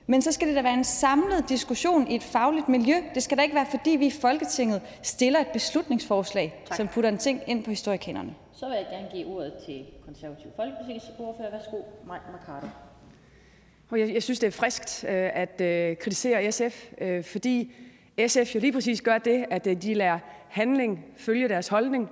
Men 0.09 0.21
så 0.21 0.31
skal 0.31 0.47
det 0.47 0.55
da 0.55 0.61
være 0.61 0.73
en 0.73 0.83
samlet 0.83 1.49
diskussion 1.49 2.07
i 2.07 2.15
et 2.15 2.23
fagligt 2.23 2.69
miljø. 2.69 2.95
Det 3.15 3.23
skal 3.23 3.37
da 3.37 3.43
ikke 3.43 3.55
være, 3.55 3.65
fordi 3.69 3.89
vi 3.89 4.05
i 4.05 4.11
Folketinget 4.11 4.81
stiller 5.01 5.39
et 5.39 5.47
beslutningsforslag, 5.47 6.63
tak. 6.65 6.77
som 6.77 6.87
putter 6.87 7.09
en 7.09 7.17
ting 7.17 7.41
ind 7.47 7.63
på 7.63 7.69
historiekanonen. 7.69 8.35
Så 8.53 8.65
vil 8.65 8.75
jeg 8.75 8.87
gerne 8.91 9.07
give 9.13 9.27
ordet 9.27 9.53
til 9.65 9.85
konservativ 10.05 10.51
folkeparti's 10.59 11.21
ordfører. 11.21 11.51
Værsgo, 11.51 11.77
Maj 12.05 12.19
Mercado. 12.31 12.67
Jeg, 13.91 14.13
jeg 14.13 14.23
synes, 14.23 14.39
det 14.39 14.47
er 14.47 14.51
friskt 14.51 15.03
øh, 15.03 15.29
at 15.33 15.61
øh, 15.61 15.97
kritisere 15.97 16.51
SF, 16.51 16.85
øh, 16.97 17.23
fordi 17.23 17.71
SF 18.27 18.55
jo 18.55 18.59
lige 18.59 18.73
præcis 18.73 19.01
gør 19.01 19.17
det, 19.17 19.45
at 19.51 19.67
øh, 19.67 19.81
de 19.81 19.93
lader 19.93 20.19
handling 20.49 21.05
følge 21.17 21.49
deres 21.49 21.67
holdning. 21.67 22.09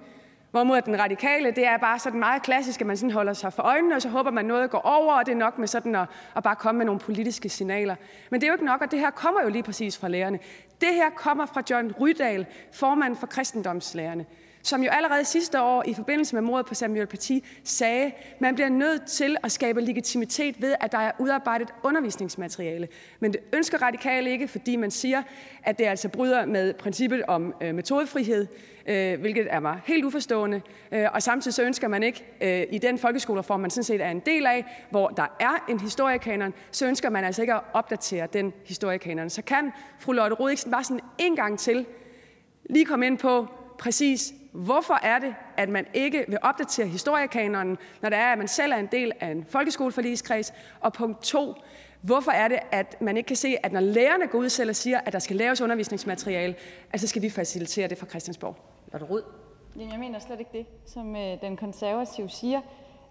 Hvorimod 0.52 0.82
den 0.82 1.00
radikale, 1.00 1.52
det 1.52 1.66
er 1.66 1.78
bare 1.78 2.00
sådan 2.00 2.20
meget 2.20 2.42
klassisk, 2.42 2.82
at 2.82 2.88
man 2.88 2.98
sådan 2.98 3.12
holder 3.12 3.34
sig 3.34 3.54
for 3.54 3.64
øjnene, 3.64 3.96
og 3.96 4.02
så 4.02 4.10
håber 4.10 4.32
man 4.32 4.46
noget 4.46 4.72
går 4.72 4.80
over, 4.80 5.14
og 5.14 5.26
det 5.26 5.32
er 5.32 5.36
nok 5.36 5.58
med 5.58 5.68
sådan 5.68 5.96
at, 5.96 6.08
at 6.36 6.44
bare 6.44 6.56
komme 6.56 6.78
med 6.78 6.86
nogle 6.86 7.00
politiske 7.00 7.50
signaler. 7.50 7.96
Men 8.30 8.42
det 8.42 8.48
er 8.48 8.52
jo 8.52 8.54
ikke 8.54 8.66
nok, 8.66 8.82
og 8.82 8.92
det 8.92 9.00
her 9.00 9.10
kommer 9.10 9.42
jo 9.44 9.50
lige 9.50 9.64
præcis 9.64 9.98
fra 9.98 10.08
lærerne. 10.08 10.40
Det 10.82 10.90
her 10.94 11.10
kommer 11.10 11.46
fra 11.46 11.64
John 11.70 11.94
Rydahl, 12.00 12.46
formand 12.72 13.16
for 13.16 13.28
kristendomslærerne 13.28 14.26
som 14.66 14.84
jo 14.84 14.90
allerede 14.92 15.26
sidste 15.26 15.62
år 15.62 15.84
i 15.88 15.94
forbindelse 15.94 16.36
med 16.36 16.42
mordet 16.42 16.66
på 16.66 16.74
Samuel 16.74 17.08
Paty 17.08 17.38
sagde, 17.64 18.06
at 18.06 18.42
man 18.42 18.56
bliver 18.56 18.70
nødt 18.70 19.06
til 19.06 19.38
at 19.44 19.52
skabe 19.52 19.82
legitimitet 19.82 20.62
ved, 20.62 20.76
at 20.80 20.92
der 20.92 20.98
er 20.98 21.12
udarbejdet 21.20 21.74
undervisningsmateriale. 21.84 22.88
Men 23.20 23.34
det 23.34 23.40
ønsker 23.54 23.82
radikale 23.82 24.32
ikke, 24.32 24.48
fordi 24.48 24.76
man 24.76 24.92
siger, 24.92 25.24
at 25.64 25.78
det 25.78 25.86
altså 25.86 26.10
bryder 26.10 26.46
med 26.46 26.74
princippet 26.74 27.24
om 27.28 27.54
øh, 27.62 27.76
metodefrihed, 27.76 28.48
øh, 28.86 29.20
hvilket 29.20 29.48
er 29.50 29.60
mig 29.60 29.80
helt 29.86 30.06
uforstående. 30.06 30.62
Øh, 30.92 31.06
og 31.14 31.24
samtidig 31.24 31.54
så 31.54 31.64
ønsker 31.64 31.88
man 31.88 32.04
ikke 32.04 32.26
øh, 32.42 32.76
i 32.76 32.78
den 32.78 32.98
folkeskolereform, 32.98 33.60
man 33.60 33.70
sådan 33.70 33.84
set 33.84 34.02
er 34.02 34.10
en 34.10 34.22
del 34.26 34.46
af, 34.46 34.86
hvor 34.90 35.08
der 35.08 35.36
er 35.40 35.66
en 35.70 35.80
historiekanon, 35.80 36.54
så 36.72 36.88
ønsker 36.88 37.10
man 37.10 37.24
altså 37.24 37.42
ikke 37.42 37.54
at 37.54 37.62
opdatere 37.74 38.28
den 38.34 38.54
historiekanon. 38.66 39.30
Så 39.30 39.42
kan 39.42 39.72
fru 40.00 40.12
Lotte 40.12 40.36
Rodiksen 40.36 40.72
bare 40.72 40.84
sådan 40.84 41.04
en 41.18 41.36
gang 41.36 41.60
til 41.60 41.86
lige 42.70 42.86
komme 42.86 43.06
ind 43.06 43.18
på 43.18 43.48
præcis, 43.80 44.34
Hvorfor 44.56 45.00
er 45.04 45.20
det, 45.20 45.36
at 45.58 45.70
man 45.70 45.86
ikke 45.94 46.26
vil 46.28 46.38
opdatere 46.42 46.88
historiekanonen, 46.88 47.78
når 48.02 48.10
det 48.10 48.18
er, 48.18 48.32
at 48.32 48.38
man 48.38 48.48
selv 48.48 48.72
er 48.72 48.78
en 48.78 48.90
del 48.92 49.12
af 49.20 49.28
en 49.28 49.46
folkeskoleforligskreds? 49.50 50.54
Og 50.80 50.94
punkt 50.94 51.24
to, 51.24 51.54
hvorfor 52.02 52.32
er 52.32 52.48
det, 52.48 52.60
at 52.72 53.02
man 53.02 53.18
ikke 53.18 53.28
kan 53.28 53.36
se, 53.36 53.56
at 53.64 53.72
når 53.72 53.80
lærerne 53.80 54.28
går 54.28 54.40
ud 54.40 54.50
selv 54.50 54.70
og 54.70 54.76
siger, 54.76 55.00
at 55.06 55.14
der 55.14 55.20
skal 55.20 55.36
laves 55.36 55.62
undervisningsmateriale, 55.62 56.56
at 56.92 57.00
så 57.00 57.08
skal 57.08 57.22
vi 57.22 57.30
facilitere 57.30 57.88
det 57.88 57.98
fra 57.98 58.08
Christiansborg? 58.08 58.56
Lotte 58.92 59.06
Rod. 59.06 59.24
Jeg 59.76 60.00
mener 60.00 60.20
slet 60.20 60.40
ikke 60.40 60.52
det, 60.54 60.66
som 60.86 61.16
øh, 61.16 61.42
den 61.42 61.58
konservative 61.58 62.30
siger. 62.30 62.62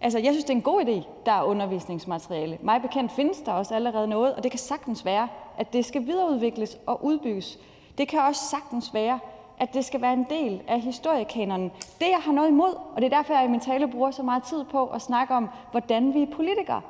Altså, 0.01 0.19
jeg 0.19 0.33
synes, 0.33 0.45
det 0.45 0.51
er 0.51 0.57
en 0.57 0.63
god 0.63 0.83
idé, 0.83 1.25
der 1.27 1.33
er 1.33 1.43
undervisningsmateriale. 1.43 2.59
Mig 2.63 2.83
bekendt 2.83 3.13
findes 3.13 3.39
der 3.39 3.53
også 3.53 3.75
allerede 3.75 4.09
noget, 4.09 4.35
og 4.35 4.43
det 4.43 4.51
kan 4.51 4.59
sagtens 4.59 5.05
være, 5.05 5.29
at 5.59 5.73
det 5.73 5.85
skal 5.85 6.07
videreudvikles 6.07 6.79
og 6.87 7.05
udbygges. 7.05 7.59
Det 7.99 8.09
kan 8.09 8.21
også 8.21 8.41
sagtens 8.51 8.95
være, 8.95 9.19
at 9.59 9.75
det 9.75 9.85
skal 9.85 10.01
være 10.01 10.13
en 10.13 10.27
del 10.31 10.63
af 10.69 10.81
historiekanonen. 10.81 11.73
Det, 11.99 12.07
jeg 12.11 12.21
har 12.21 12.33
noget 12.33 12.49
imod, 12.49 12.75
og 12.95 13.03
det 13.03 13.13
er 13.13 13.17
derfor, 13.17 13.35
jeg 13.35 13.45
i 13.45 13.49
min 13.49 13.61
tale 13.61 13.89
bruger 13.89 14.11
så 14.11 14.23
meget 14.23 14.43
tid 14.43 14.65
på 14.65 14.87
at 14.87 15.03
snakke 15.03 15.35
om, 15.35 15.49
hvordan 15.71 16.15
vi 16.15 16.23
er 16.23 16.37
politikere. 16.37 16.81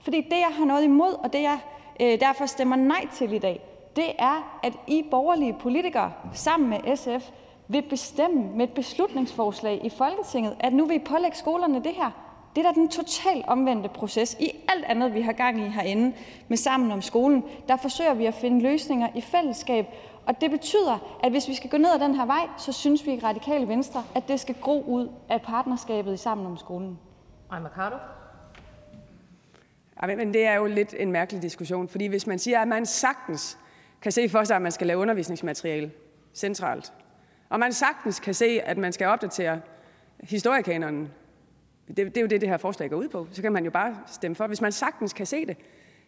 Fordi 0.00 0.20
det, 0.20 0.38
jeg 0.38 0.50
har 0.58 0.64
noget 0.64 0.84
imod, 0.84 1.12
og 1.24 1.32
det, 1.32 1.42
jeg 1.42 1.58
øh, 2.00 2.20
derfor 2.20 2.46
stemmer 2.46 2.76
nej 2.76 3.06
til 3.12 3.32
i 3.32 3.38
dag, 3.38 3.60
det 3.96 4.12
er, 4.18 4.60
at 4.62 4.72
I 4.86 5.04
borgerlige 5.10 5.56
politikere 5.60 6.12
sammen 6.32 6.70
med 6.70 6.96
SF 6.96 7.30
vil 7.68 7.82
bestemme 7.82 8.42
med 8.54 8.68
et 8.68 8.74
beslutningsforslag 8.74 9.80
i 9.84 9.88
Folketinget, 9.88 10.56
at 10.60 10.72
nu 10.72 10.84
vil 10.84 10.96
I 10.96 10.98
pålægge 10.98 11.36
skolerne 11.36 11.84
det 11.84 11.92
her. 11.92 12.10
Det 12.56 12.66
er 12.66 12.72
da 12.72 12.80
den 12.80 12.88
totalt 12.88 13.44
omvendte 13.48 13.88
proces. 13.88 14.36
I 14.40 14.50
alt 14.68 14.84
andet, 14.84 15.14
vi 15.14 15.20
har 15.20 15.32
gang 15.32 15.60
i 15.60 15.68
herinde 15.68 16.12
med 16.48 16.56
Sammen 16.56 16.92
om 16.92 17.02
skolen, 17.02 17.44
der 17.68 17.76
forsøger 17.76 18.14
vi 18.14 18.26
at 18.26 18.34
finde 18.34 18.60
løsninger 18.60 19.08
i 19.14 19.20
fællesskab, 19.20 19.86
det 20.40 20.50
betyder, 20.50 21.18
at 21.24 21.30
hvis 21.30 21.48
vi 21.48 21.54
skal 21.54 21.70
gå 21.70 21.76
ned 21.76 21.90
ad 21.94 21.98
den 21.98 22.14
her 22.14 22.26
vej, 22.26 22.48
så 22.58 22.72
synes 22.72 23.06
vi 23.06 23.12
i 23.12 23.20
Radikale 23.22 23.68
Venstre, 23.68 24.04
at 24.14 24.28
det 24.28 24.40
skal 24.40 24.54
gro 24.60 24.82
ud 24.82 25.08
af 25.28 25.42
partnerskabet 25.42 26.14
i 26.14 26.16
Sammen 26.16 26.46
om 26.46 26.56
skolen. 26.56 26.98
Ej, 27.52 27.60
Mercado. 27.60 27.96
Ja, 30.02 30.16
men 30.16 30.34
det 30.34 30.46
er 30.46 30.54
jo 30.54 30.66
lidt 30.66 30.94
en 30.98 31.12
mærkelig 31.12 31.42
diskussion, 31.42 31.88
fordi 31.88 32.06
hvis 32.06 32.26
man 32.26 32.38
siger, 32.38 32.60
at 32.60 32.68
man 32.68 32.86
sagtens 32.86 33.58
kan 34.02 34.12
se 34.12 34.28
for 34.28 34.44
sig, 34.44 34.56
at 34.56 34.62
man 34.62 34.72
skal 34.72 34.86
lave 34.86 34.98
undervisningsmateriale 34.98 35.90
centralt, 36.34 36.92
og 37.48 37.60
man 37.60 37.72
sagtens 37.72 38.20
kan 38.20 38.34
se, 38.34 38.60
at 38.64 38.78
man 38.78 38.92
skal 38.92 39.06
opdatere 39.06 39.60
historiekanonen, 40.20 41.10
det, 41.88 41.96
det 41.96 42.16
er 42.16 42.20
jo 42.20 42.26
det, 42.26 42.40
det 42.40 42.48
her 42.48 42.56
forslag 42.56 42.90
går 42.90 42.96
ud 42.96 43.08
på, 43.08 43.26
så 43.32 43.42
kan 43.42 43.52
man 43.52 43.64
jo 43.64 43.70
bare 43.70 43.96
stemme 44.06 44.34
for. 44.34 44.46
Hvis 44.46 44.60
man 44.60 44.72
sagtens 44.72 45.12
kan 45.12 45.26
se 45.26 45.46
det, 45.46 45.56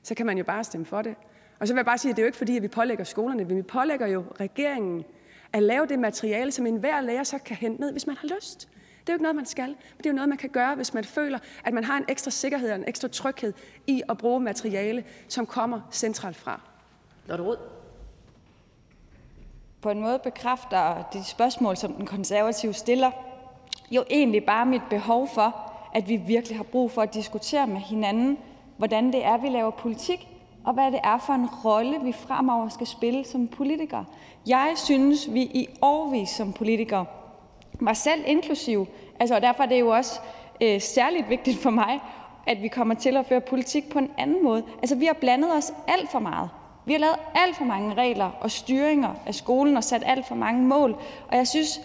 så 0.03 0.15
kan 0.15 0.27
man 0.27 0.39
jo 0.39 0.44
bare 0.44 0.65
stemme 0.65 0.86
for 0.86 1.03
det. 1.03 1.15
Og 1.63 1.69
så 1.69 1.75
vil 1.75 1.79
jeg 1.79 1.87
bare 1.87 1.99
sige, 1.99 2.11
at 2.11 2.17
det 2.17 2.23
er 2.23 2.25
jo 2.25 2.27
ikke 2.27 2.39
fordi, 2.39 2.57
at 2.57 2.63
vi 2.63 2.69
pålægger 2.69 3.05
skolerne, 3.05 3.45
men 3.45 3.57
vi 3.57 3.63
pålægger 3.63 4.07
jo 4.07 4.25
regeringen 4.41 5.05
at 5.53 5.63
lave 5.63 5.87
det 5.87 5.99
materiale, 5.99 6.53
som 6.53 6.67
enhver 6.67 7.01
lærer 7.01 7.23
så 7.23 7.39
kan 7.39 7.57
hente 7.57 7.81
ned, 7.81 7.93
hvis 7.93 8.07
man 8.07 8.17
har 8.17 8.29
lyst. 8.37 8.69
Det 9.01 9.09
er 9.09 9.13
jo 9.13 9.15
ikke 9.15 9.23
noget, 9.23 9.37
man 9.37 9.47
skal, 9.47 9.69
men 9.69 9.99
det 9.99 10.07
er 10.07 10.11
jo 10.11 10.15
noget, 10.15 10.29
man 10.29 10.39
kan 10.39 10.51
gøre, 10.51 10.75
hvis 10.75 10.95
man 10.95 11.05
føler, 11.05 11.39
at 11.65 11.75
man 11.75 11.85
har 11.85 11.97
en 11.97 12.05
ekstra 12.09 12.31
sikkerhed 12.31 12.71
og 12.71 12.77
en 12.77 12.85
ekstra 12.89 13.09
tryghed 13.09 13.53
i 13.87 14.03
at 14.09 14.19
bruge 14.19 14.41
materiale, 14.41 15.05
som 15.29 15.47
kommer 15.47 15.81
centralt 15.93 16.37
fra. 16.37 16.61
Lotte 17.27 17.45
Rød. 17.45 17.57
På 19.81 19.91
en 19.91 20.01
måde 20.01 20.19
bekræfter 20.25 21.09
de 21.13 21.25
spørgsmål, 21.25 21.77
som 21.77 21.93
den 21.93 22.07
konservative 22.07 22.73
stiller, 22.73 23.11
jo 23.91 24.05
egentlig 24.11 24.45
bare 24.45 24.67
mit 24.67 24.83
behov 24.91 25.29
for, 25.35 25.73
at 25.95 26.09
vi 26.09 26.17
virkelig 26.17 26.57
har 26.57 26.65
brug 26.65 26.91
for 26.91 27.03
at 27.03 27.15
diskutere 27.15 27.67
med 27.67 27.81
hinanden, 27.81 28.39
hvordan 28.77 29.13
det 29.13 29.25
er, 29.25 29.37
vi 29.37 29.49
laver 29.49 29.71
politik, 29.71 30.29
og 30.65 30.75
hvad 30.75 30.93
det 30.93 31.01
er 31.05 31.19
for 31.19 31.33
en 31.33 31.47
rolle, 31.65 32.01
vi 32.03 32.13
fremover 32.13 32.69
skal 32.69 32.87
spille 32.87 33.25
som 33.25 33.49
politikere. 33.49 34.05
Jeg 34.47 34.73
synes, 34.77 35.35
vi 35.35 35.43
i 35.43 35.69
årvis 35.83 36.29
som 36.29 36.53
politikere, 36.53 37.07
mig 37.81 37.97
selv 37.97 38.23
inklusiv, 38.27 38.87
altså, 39.21 39.35
og 39.35 39.43
derfor 39.43 39.63
er 39.63 39.67
det 39.67 39.81
jo 39.81 39.89
også 39.89 40.21
øh, 40.61 40.81
særligt 40.81 41.29
vigtigt 41.29 41.59
for 41.59 41.71
mig, 41.71 42.01
at 42.47 42.63
vi 42.63 42.69
kommer 42.69 42.95
til 42.95 43.17
at 43.17 43.27
føre 43.27 43.41
politik 43.41 43.91
på 43.91 43.99
en 43.99 44.11
anden 44.19 44.45
måde. 44.45 44.63
Altså, 44.79 44.95
vi 44.95 45.07
har 45.07 45.17
blandet 45.21 45.57
os 45.57 45.73
alt 45.89 46.11
for 46.11 46.19
meget. 46.19 46.51
Vi 46.87 46.93
har 46.93 47.01
lavet 47.01 47.17
alt 47.35 47.57
for 47.57 47.65
mange 47.65 47.95
regler 47.95 48.31
og 48.41 48.51
styringer 48.51 49.15
af 49.27 49.35
skolen 49.35 49.77
og 49.77 49.85
sat 49.85 50.03
alt 50.07 50.27
for 50.27 50.35
mange 50.35 50.63
mål, 50.63 50.97
og 51.29 51.37
jeg 51.37 51.49
synes, 51.49 51.81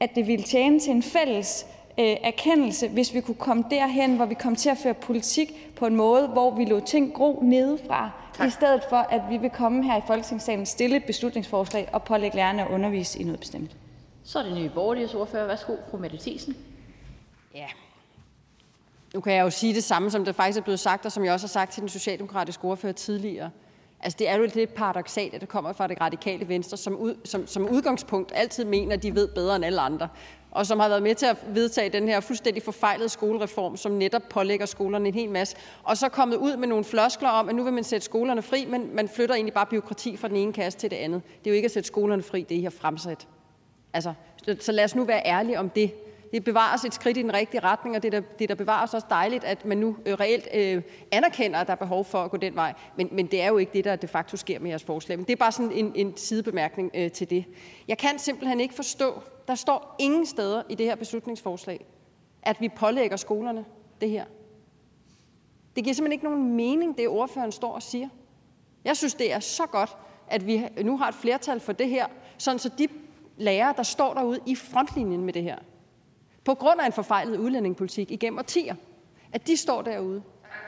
at 0.00 0.14
det 0.14 0.26
ville 0.26 0.44
tjene 0.44 0.80
til 0.80 0.92
en 0.92 1.02
fælles 1.02 1.66
Øh, 1.70 1.75
erkendelse, 1.98 2.88
hvis 2.88 3.14
vi 3.14 3.20
kunne 3.20 3.34
komme 3.34 3.64
derhen, 3.70 4.16
hvor 4.16 4.26
vi 4.26 4.34
kom 4.34 4.56
til 4.56 4.68
at 4.68 4.78
føre 4.78 4.94
politik 4.94 5.72
på 5.76 5.86
en 5.86 5.96
måde, 5.96 6.28
hvor 6.28 6.56
vi 6.56 6.64
lå 6.64 6.80
ting 6.80 7.14
gro 7.14 7.40
nedefra, 7.42 8.10
i 8.46 8.50
stedet 8.50 8.82
for 8.88 8.96
at 8.96 9.22
vi 9.30 9.36
vil 9.36 9.50
komme 9.50 9.84
her 9.84 9.96
i 9.96 10.02
Folketingssalen, 10.06 10.66
stille 10.66 10.96
et 10.96 11.04
beslutningsforslag 11.04 11.88
og 11.92 12.02
pålægge 12.02 12.36
lærerne 12.36 12.62
at 12.62 12.70
undervise 12.70 13.20
i 13.20 13.24
noget 13.24 13.40
bestemt. 13.40 13.76
Så 14.24 14.38
er 14.38 14.42
det 14.42 14.54
nye 14.54 14.70
borgerlige 14.74 15.16
ordfører. 15.16 15.46
Værsgo, 15.46 15.76
fru 15.90 15.98
Mette 15.98 16.18
Thiesen. 16.18 16.56
Ja. 17.54 17.66
Nu 19.14 19.20
kan 19.20 19.32
jeg 19.32 19.42
jo 19.42 19.50
sige 19.50 19.74
det 19.74 19.84
samme, 19.84 20.10
som 20.10 20.24
det 20.24 20.34
faktisk 20.34 20.58
er 20.58 20.62
blevet 20.62 20.80
sagt, 20.80 21.06
og 21.06 21.12
som 21.12 21.24
jeg 21.24 21.32
også 21.32 21.46
har 21.46 21.48
sagt 21.48 21.72
til 21.72 21.80
den 21.80 21.88
socialdemokratiske 21.88 22.64
ordfører 22.64 22.92
tidligere. 22.92 23.50
Altså, 24.00 24.16
det 24.18 24.28
er 24.28 24.36
jo 24.36 24.48
lidt 24.54 24.74
paradoxalt, 24.74 25.34
at 25.34 25.40
det 25.40 25.48
kommer 25.48 25.72
fra 25.72 25.86
det 25.86 26.00
radikale 26.00 26.48
venstre, 26.48 26.76
som, 26.76 26.96
ud, 26.96 27.14
som, 27.24 27.46
som 27.46 27.68
udgangspunkt 27.68 28.32
altid 28.34 28.64
mener, 28.64 28.94
at 28.96 29.02
de 29.02 29.14
ved 29.14 29.28
bedre 29.28 29.56
end 29.56 29.64
alle 29.64 29.80
andre 29.80 30.08
og 30.50 30.66
som 30.66 30.80
har 30.80 30.88
været 30.88 31.02
med 31.02 31.14
til 31.14 31.26
at 31.26 31.36
vedtage 31.48 31.88
den 31.88 32.08
her 32.08 32.20
fuldstændig 32.20 32.62
forfejlede 32.62 33.08
skolereform, 33.08 33.76
som 33.76 33.92
netop 33.92 34.22
pålægger 34.30 34.66
skolerne 34.66 35.08
en 35.08 35.14
hel 35.14 35.30
masse, 35.30 35.56
og 35.82 35.96
så 35.96 36.08
kommet 36.08 36.36
ud 36.36 36.56
med 36.56 36.68
nogle 36.68 36.84
floskler 36.84 37.28
om, 37.28 37.48
at 37.48 37.54
nu 37.54 37.64
vil 37.64 37.72
man 37.72 37.84
sætte 37.84 38.04
skolerne 38.04 38.42
fri, 38.42 38.64
men 38.64 38.90
man 38.94 39.08
flytter 39.08 39.34
egentlig 39.34 39.54
bare 39.54 39.66
byråkrati 39.66 40.16
fra 40.16 40.28
den 40.28 40.36
ene 40.36 40.52
kasse 40.52 40.78
til 40.78 40.90
det 40.90 40.96
andet. 40.96 41.22
Det 41.38 41.46
er 41.46 41.50
jo 41.50 41.56
ikke 41.56 41.66
at 41.66 41.72
sætte 41.72 41.86
skolerne 41.86 42.22
fri, 42.22 42.42
det 42.42 42.54
I 42.54 42.62
har 42.62 42.70
fremsat. 42.70 43.28
Altså, 43.92 44.12
så 44.60 44.72
lad 44.72 44.84
os 44.84 44.94
nu 44.94 45.04
være 45.04 45.22
ærlige 45.26 45.58
om 45.58 45.70
det. 45.70 45.94
Det 46.32 46.44
bevares 46.44 46.84
et 46.84 46.94
skridt 46.94 47.16
i 47.16 47.22
den 47.22 47.34
rigtige 47.34 47.60
retning, 47.60 47.96
og 47.96 48.02
det 48.02 48.12
der, 48.12 48.20
det 48.38 48.48
der 48.48 48.54
bevares 48.54 48.94
også 48.94 49.06
dejligt, 49.10 49.44
at 49.44 49.64
man 49.64 49.78
nu 49.78 49.96
øh, 50.06 50.14
reelt 50.14 50.48
øh, 50.54 50.82
anerkender, 51.12 51.58
at 51.58 51.66
der 51.66 51.72
er 51.72 51.76
behov 51.76 52.04
for 52.04 52.18
at 52.18 52.30
gå 52.30 52.36
den 52.36 52.54
vej. 52.54 52.74
Men, 52.96 53.08
men 53.12 53.26
det 53.26 53.42
er 53.42 53.48
jo 53.48 53.58
ikke 53.58 53.72
det, 53.72 53.84
der 53.84 53.96
de 53.96 54.08
facto 54.08 54.36
sker 54.36 54.60
med 54.60 54.68
jeres 54.68 54.84
forslag. 54.84 55.18
Men 55.18 55.26
det 55.26 55.32
er 55.32 55.36
bare 55.36 55.52
sådan 55.52 55.72
en, 55.72 55.92
en 55.94 56.16
sidebemærkning 56.16 56.90
øh, 56.94 57.10
til 57.10 57.30
det. 57.30 57.44
Jeg 57.88 57.98
kan 57.98 58.18
simpelthen 58.18 58.60
ikke 58.60 58.74
forstå, 58.74 59.22
der 59.48 59.54
står 59.54 59.96
ingen 59.98 60.26
steder 60.26 60.62
i 60.68 60.74
det 60.74 60.86
her 60.86 60.94
beslutningsforslag, 60.94 61.86
at 62.42 62.60
vi 62.60 62.68
pålægger 62.68 63.16
skolerne 63.16 63.64
det 64.00 64.10
her. 64.10 64.24
Det 65.76 65.84
giver 65.84 65.94
simpelthen 65.94 66.12
ikke 66.12 66.24
nogen 66.24 66.56
mening, 66.56 66.98
det 66.98 67.08
ordføreren 67.08 67.52
står 67.52 67.72
og 67.72 67.82
siger. 67.82 68.08
Jeg 68.84 68.96
synes, 68.96 69.14
det 69.14 69.32
er 69.32 69.40
så 69.40 69.66
godt, 69.66 69.96
at 70.28 70.46
vi 70.46 70.68
nu 70.82 70.96
har 70.96 71.08
et 71.08 71.14
flertal 71.14 71.60
for 71.60 71.72
det 71.72 71.88
her, 71.88 72.06
sådan 72.38 72.58
så 72.58 72.70
de 72.78 72.88
lærere, 73.36 73.74
der 73.76 73.82
står 73.82 74.14
derude 74.14 74.40
i 74.46 74.54
frontlinjen 74.54 75.24
med 75.24 75.32
det 75.32 75.42
her, 75.42 75.58
på 76.44 76.54
grund 76.54 76.80
af 76.80 76.86
en 76.86 76.92
forfejlet 76.92 77.38
udlændingepolitik 77.38 78.10
igennem 78.10 78.38
årtier, 78.38 78.74
at 79.32 79.46
de 79.46 79.56
står 79.56 79.82
derude, 79.82 80.22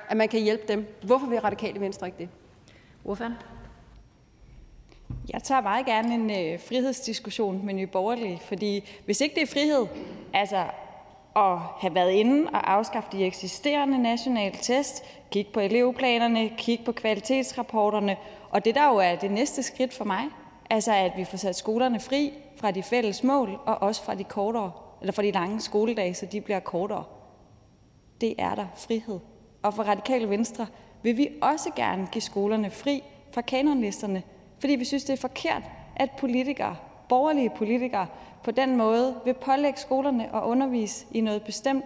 at 0.08 0.16
man 0.16 0.28
kan 0.28 0.40
hjælpe 0.40 0.64
dem. 0.68 0.86
Hvorfor 1.02 1.26
vil 1.26 1.40
Radikale 1.40 1.80
Venstre 1.80 2.06
ikke 2.06 2.18
det? 2.18 2.28
Ordføreren? 3.04 3.34
Jeg 5.32 5.42
tager 5.42 5.60
meget 5.60 5.86
gerne 5.86 6.14
en 6.14 6.30
øh, 6.30 6.60
frihedsdiskussion 6.60 7.66
med 7.66 7.74
Nye 7.74 7.86
Borgerlige, 7.86 8.40
fordi 8.44 8.88
hvis 9.04 9.20
ikke 9.20 9.34
det 9.34 9.42
er 9.42 9.46
frihed, 9.46 9.86
altså 10.32 10.64
at 11.36 11.58
have 11.80 11.94
været 11.94 12.12
inde 12.12 12.50
og 12.50 12.72
afskaffe 12.72 13.08
de 13.12 13.24
eksisterende 13.24 13.98
nationale 14.02 14.56
test, 14.62 15.04
kigge 15.30 15.52
på 15.52 15.60
elevplanerne, 15.60 16.50
kigge 16.56 16.84
på 16.84 16.92
kvalitetsrapporterne, 16.92 18.16
og 18.50 18.64
det 18.64 18.74
der 18.74 18.88
jo 18.88 18.96
er 18.96 19.16
det 19.16 19.30
næste 19.30 19.62
skridt 19.62 19.94
for 19.94 20.04
mig, 20.04 20.24
altså 20.70 20.92
at 20.92 21.12
vi 21.16 21.24
får 21.24 21.36
sat 21.36 21.56
skolerne 21.56 22.00
fri 22.00 22.32
fra 22.56 22.70
de 22.70 22.82
fælles 22.82 23.24
mål 23.24 23.58
og 23.66 23.82
også 23.82 24.02
fra 24.02 24.14
de 24.14 24.24
kortere 24.24 24.72
eller 25.00 25.12
fra 25.12 25.22
de 25.22 25.30
lange 25.30 25.60
skoledage, 25.60 26.14
så 26.14 26.26
de 26.26 26.40
bliver 26.40 26.60
kortere. 26.60 27.04
Det 28.20 28.34
er 28.38 28.54
der 28.54 28.66
frihed. 28.76 29.18
Og 29.62 29.74
for 29.74 29.82
Radikale 29.82 30.30
Venstre 30.30 30.66
vil 31.02 31.16
vi 31.16 31.28
også 31.42 31.70
gerne 31.76 32.08
give 32.12 32.22
skolerne 32.22 32.70
fri 32.70 33.02
fra 33.32 33.40
kanonlisterne, 33.40 34.22
fordi 34.58 34.74
vi 34.74 34.84
synes, 34.84 35.04
det 35.04 35.12
er 35.12 35.16
forkert, 35.16 35.62
at 35.96 36.10
politikere 36.18 36.76
borgerlige 37.08 37.50
politikere 37.56 38.06
på 38.44 38.50
den 38.50 38.76
måde 38.76 39.14
vil 39.24 39.34
pålægge 39.34 39.80
skolerne 39.80 40.36
at 40.36 40.42
undervise 40.42 41.06
i 41.10 41.20
noget 41.20 41.42
bestemt. 41.42 41.84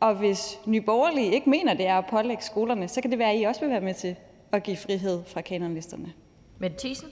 Og 0.00 0.14
hvis 0.14 0.58
Nye 0.66 0.80
Borgerlige 0.80 1.34
ikke 1.34 1.50
mener, 1.50 1.74
det 1.74 1.86
er 1.86 1.98
at 1.98 2.06
pålægge 2.06 2.42
skolerne, 2.42 2.88
så 2.88 3.00
kan 3.00 3.10
det 3.10 3.18
være, 3.18 3.32
at 3.32 3.40
I 3.40 3.42
også 3.42 3.60
vil 3.60 3.70
være 3.70 3.80
med 3.80 3.94
til 3.94 4.16
at 4.52 4.62
give 4.62 4.76
frihed 4.76 5.22
fra 5.26 5.40
kanonlisterne. 5.40 6.12
Mette 6.58 6.76
Thiesen? 6.78 7.08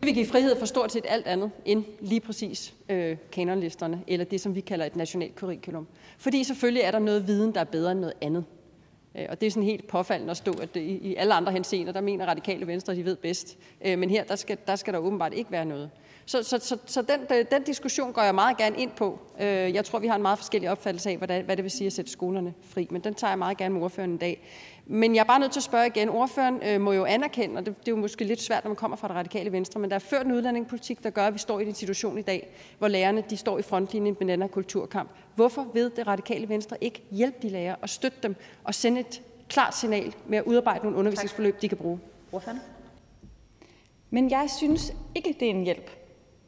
Vi 0.00 0.06
vil 0.06 0.14
give 0.14 0.26
frihed 0.26 0.58
for 0.58 0.66
stort 0.66 0.92
set 0.92 1.04
alt 1.08 1.26
andet 1.26 1.50
end 1.64 1.84
lige 2.00 2.20
præcis 2.20 2.74
øh, 2.88 3.16
kanonlisterne, 3.32 4.02
eller 4.06 4.24
det, 4.24 4.40
som 4.40 4.54
vi 4.54 4.60
kalder 4.60 4.84
et 4.84 4.96
nationalt 4.96 5.34
curriculum. 5.34 5.86
Fordi 6.18 6.44
selvfølgelig 6.44 6.82
er 6.82 6.90
der 6.90 6.98
noget 6.98 7.26
viden, 7.26 7.54
der 7.54 7.60
er 7.60 7.64
bedre 7.64 7.92
end 7.92 8.00
noget 8.00 8.14
andet. 8.20 8.44
Øh, 9.14 9.26
og 9.28 9.40
det 9.40 9.46
er 9.46 9.50
sådan 9.50 9.62
helt 9.62 9.88
påfaldende 9.88 10.30
at 10.30 10.36
stå, 10.36 10.52
at 10.52 10.74
det, 10.74 10.80
i 10.80 11.14
alle 11.14 11.34
andre 11.34 11.52
henseender, 11.52 11.92
der 11.92 12.00
mener 12.00 12.26
radikale 12.26 12.66
venstre, 12.66 12.92
at 12.92 12.96
de 12.96 13.04
ved 13.04 13.16
bedst. 13.16 13.58
Øh, 13.84 13.98
men 13.98 14.10
her, 14.10 14.24
der 14.24 14.36
skal, 14.36 14.58
der 14.66 14.76
skal 14.76 14.92
der 14.92 14.98
åbenbart 14.98 15.34
ikke 15.34 15.50
være 15.52 15.64
noget. 15.64 15.90
Så, 16.26 16.42
så, 16.42 16.58
så, 16.58 16.78
så 16.86 17.02
den, 17.02 17.20
øh, 17.38 17.44
den 17.50 17.62
diskussion 17.62 18.12
går 18.12 18.22
jeg 18.22 18.34
meget 18.34 18.56
gerne 18.56 18.76
ind 18.78 18.90
på. 18.90 19.18
Øh, 19.40 19.46
jeg 19.46 19.84
tror, 19.84 19.98
vi 19.98 20.06
har 20.06 20.16
en 20.16 20.22
meget 20.22 20.38
forskellig 20.38 20.70
opfattelse 20.70 21.10
af, 21.10 21.16
hvad 21.16 21.28
det, 21.28 21.44
hvad 21.44 21.56
det 21.56 21.62
vil 21.62 21.70
sige 21.70 21.86
at 21.86 21.92
sætte 21.92 22.10
skolerne 22.10 22.54
fri, 22.62 22.88
men 22.90 23.04
den 23.04 23.14
tager 23.14 23.30
jeg 23.30 23.38
meget 23.38 23.56
gerne 23.56 23.74
med 23.74 23.82
ordføreren 23.82 24.10
en 24.10 24.16
dag. 24.16 24.42
Men 24.90 25.14
jeg 25.14 25.20
er 25.20 25.24
bare 25.24 25.40
nødt 25.40 25.52
til 25.52 25.60
at 25.60 25.64
spørge 25.64 25.86
igen. 25.86 26.08
Ordføreren 26.08 26.62
øh, 26.62 26.80
må 26.80 26.92
jo 26.92 27.04
anerkende, 27.04 27.58
og 27.58 27.66
det, 27.66 27.78
det 27.80 27.88
er 27.88 27.92
jo 27.92 27.96
måske 27.96 28.24
lidt 28.24 28.40
svært, 28.40 28.64
når 28.64 28.68
man 28.68 28.76
kommer 28.76 28.96
fra 28.96 29.08
det 29.08 29.16
radikale 29.16 29.52
venstre, 29.52 29.80
men 29.80 29.90
der 29.90 29.96
er 29.96 30.00
ført 30.00 30.26
en 30.26 30.32
udlændingepolitik, 30.32 31.02
der 31.02 31.10
gør, 31.10 31.26
at 31.26 31.34
vi 31.34 31.38
står 31.38 31.60
i 31.60 31.64
den 31.64 31.74
situation 31.74 32.18
i 32.18 32.22
dag, 32.22 32.48
hvor 32.78 32.88
lærerne 32.88 33.24
de 33.30 33.36
står 33.36 33.58
i 33.58 33.62
frontlinjen 33.62 34.16
med 34.20 34.28
den 34.28 34.40
her 34.42 34.48
kulturkamp. 34.48 35.10
Hvorfor 35.34 35.66
ved 35.74 35.90
det 35.90 36.06
radikale 36.06 36.48
venstre 36.48 36.76
ikke 36.80 37.02
hjælpe 37.10 37.36
de 37.42 37.48
lærere 37.48 37.76
og 37.76 37.88
støtte 37.88 38.18
dem 38.22 38.36
og 38.64 38.74
sende 38.74 39.00
et 39.00 39.22
klart 39.48 39.76
signal 39.76 40.14
med 40.26 40.38
at 40.38 40.44
udarbejde 40.44 40.84
nogle 40.84 40.98
undervisningsforløb, 40.98 41.62
de 41.62 41.68
kan 41.68 41.78
bruge? 41.78 42.00
Ordføreren? 42.32 42.60
Men 44.10 44.30
jeg 44.30 44.46
synes 44.58 44.92
ikke, 45.14 45.36
det 45.40 45.46
er 45.46 45.50
en 45.50 45.64
hjælp 45.64 45.90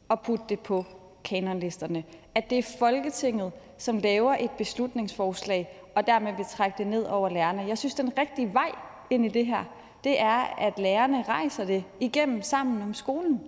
at 0.09 0.19
putte 0.19 0.45
det 0.49 0.59
på 0.59 0.85
kanonlisterne. 1.23 2.03
At 2.35 2.49
det 2.49 2.57
er 2.57 2.75
Folketinget, 2.79 3.51
som 3.77 3.97
laver 3.97 4.35
et 4.39 4.51
beslutningsforslag 4.51 5.80
og 5.95 6.07
dermed 6.07 6.33
vil 6.35 6.45
trække 6.45 6.77
det 6.77 6.87
ned 6.87 7.05
over 7.05 7.29
lærerne. 7.29 7.61
Jeg 7.67 7.77
synes, 7.77 7.93
den 7.93 8.17
rigtige 8.17 8.53
vej 8.53 8.71
ind 9.09 9.25
i 9.25 9.29
det 9.29 9.45
her, 9.45 9.63
det 10.03 10.21
er, 10.21 10.55
at 10.57 10.79
lærerne 10.79 11.23
rejser 11.27 11.65
det 11.65 11.83
igennem 11.99 12.41
sammen 12.41 12.81
om 12.81 12.93
skolen. 12.93 13.41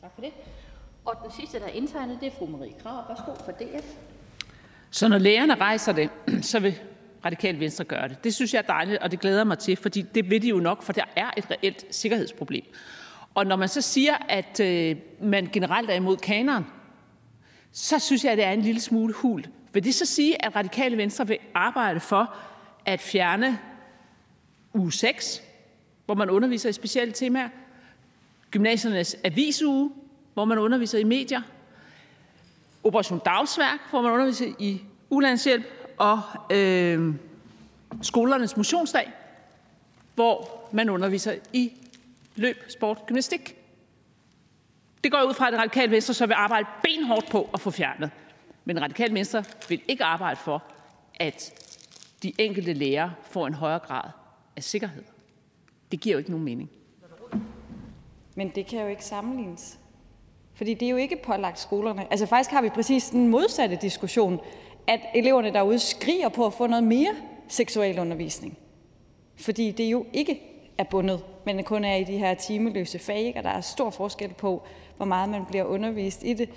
Tak 0.00 0.10
for 0.14 0.20
det. 0.20 0.32
Og 1.04 1.14
den 1.22 1.32
sidste, 1.32 1.58
der 1.58 1.64
er 1.64 1.70
indtegnet, 1.70 2.18
det 2.20 2.26
er 2.26 2.30
fru 2.38 2.46
Marie 2.46 2.72
Krav. 2.82 3.04
Værsgo 3.08 3.44
for 3.44 3.52
DF. 3.52 3.94
Så 4.90 5.08
når 5.08 5.18
lærerne 5.18 5.54
rejser 5.54 5.92
det, 5.92 6.10
så 6.52 6.60
vil 6.60 6.80
radikal 7.24 7.60
venstre 7.60 7.84
gøre 7.84 8.08
det. 8.08 8.24
Det 8.24 8.34
synes 8.34 8.54
jeg 8.54 8.58
er 8.58 8.66
dejligt, 8.66 8.98
og 8.98 9.10
det 9.10 9.20
glæder 9.20 9.44
mig 9.44 9.58
til, 9.58 9.76
fordi 9.76 10.02
det 10.02 10.30
vil 10.30 10.42
de 10.42 10.48
jo 10.48 10.56
nok, 10.56 10.82
for 10.82 10.92
der 10.92 11.04
er 11.16 11.30
et 11.36 11.50
reelt 11.50 11.86
sikkerhedsproblem. 11.90 12.64
Og 13.34 13.46
når 13.46 13.56
man 13.56 13.68
så 13.68 13.80
siger, 13.80 14.14
at 14.28 14.60
øh, 14.60 14.96
man 15.20 15.46
generelt 15.52 15.90
er 15.90 15.94
imod 15.94 16.16
kaneren, 16.16 16.66
så 17.72 17.98
synes 17.98 18.24
jeg, 18.24 18.32
at 18.32 18.38
det 18.38 18.44
er 18.44 18.52
en 18.52 18.62
lille 18.62 18.80
smule 18.80 19.14
hul. 19.14 19.44
Vil 19.72 19.84
det 19.84 19.94
så 19.94 20.06
sige, 20.06 20.44
at 20.44 20.56
radikale 20.56 20.96
venstre 20.96 21.28
vil 21.28 21.38
arbejde 21.54 22.00
for 22.00 22.34
at 22.86 23.00
fjerne 23.00 23.58
uge 24.74 24.92
6, 24.92 25.42
hvor 26.06 26.14
man 26.14 26.30
underviser 26.30 26.68
i 26.68 26.72
specielle 26.72 27.12
temaer, 27.12 27.48
gymnasiernes 28.50 29.16
avisuge, 29.24 29.90
hvor 30.34 30.44
man 30.44 30.58
underviser 30.58 30.98
i 30.98 31.04
medier, 31.04 31.42
Operation 32.84 33.20
Dagsværk, 33.24 33.78
hvor 33.90 34.02
man 34.02 34.12
underviser 34.12 34.46
i 34.58 34.80
ulandshjælp, 35.10 35.64
og 35.98 36.22
øh, 36.50 37.14
skolernes 38.02 38.56
motionsdag, 38.56 39.10
hvor 40.14 40.68
man 40.72 40.90
underviser 40.90 41.34
i 41.52 41.72
løb, 42.36 42.64
sport, 42.68 43.06
gymnastik. 43.06 43.56
Det 45.04 45.12
går 45.12 45.22
ud 45.28 45.34
fra, 45.34 45.46
at 45.46 45.52
det 45.52 45.60
radikale 45.60 45.90
venstre 45.92 46.14
så 46.14 46.26
vil 46.26 46.34
arbejde 46.34 46.66
benhårdt 46.82 47.30
på 47.30 47.50
at 47.54 47.60
få 47.60 47.70
fjernet. 47.70 48.10
Men 48.70 48.82
radikale 48.82 49.14
venstre 49.14 49.44
vil 49.68 49.80
ikke 49.88 50.04
arbejde 50.04 50.36
for, 50.36 50.62
at 51.20 51.52
de 52.22 52.32
enkelte 52.38 52.72
lærere 52.72 53.12
får 53.22 53.46
en 53.46 53.54
højere 53.54 53.78
grad 53.78 54.10
af 54.56 54.64
sikkerhed. 54.64 55.02
Det 55.92 56.00
giver 56.00 56.12
jo 56.12 56.18
ikke 56.18 56.30
nogen 56.30 56.44
mening. 56.44 56.70
Men 58.34 58.48
det 58.54 58.66
kan 58.66 58.80
jo 58.80 58.86
ikke 58.86 59.04
sammenlignes. 59.04 59.78
Fordi 60.54 60.74
det 60.74 60.86
er 60.86 60.90
jo 60.90 60.96
ikke 60.96 61.16
pålagt 61.24 61.58
skolerne. 61.58 62.06
Altså 62.10 62.26
faktisk 62.26 62.50
har 62.50 62.62
vi 62.62 62.68
præcis 62.68 63.10
den 63.10 63.28
modsatte 63.28 63.78
diskussion, 63.82 64.40
at 64.86 65.00
eleverne 65.14 65.52
derude 65.52 65.78
skriger 65.78 66.28
på 66.28 66.46
at 66.46 66.52
få 66.52 66.66
noget 66.66 66.84
mere 66.84 67.14
seksualundervisning. 67.48 68.58
Fordi 69.36 69.70
det 69.70 69.84
jo 69.84 70.06
ikke 70.12 70.40
er 70.78 70.84
bundet, 70.84 71.24
men 71.46 71.64
kun 71.64 71.84
er 71.84 71.94
i 71.94 72.04
de 72.04 72.18
her 72.18 72.34
timeløse 72.34 72.98
fag, 72.98 73.34
og 73.36 73.42
der 73.42 73.50
er 73.50 73.60
stor 73.60 73.90
forskel 73.90 74.34
på, 74.34 74.62
hvor 74.96 75.06
meget 75.06 75.28
man 75.28 75.46
bliver 75.46 75.64
undervist 75.64 76.24
i 76.24 76.32
det. 76.32 76.48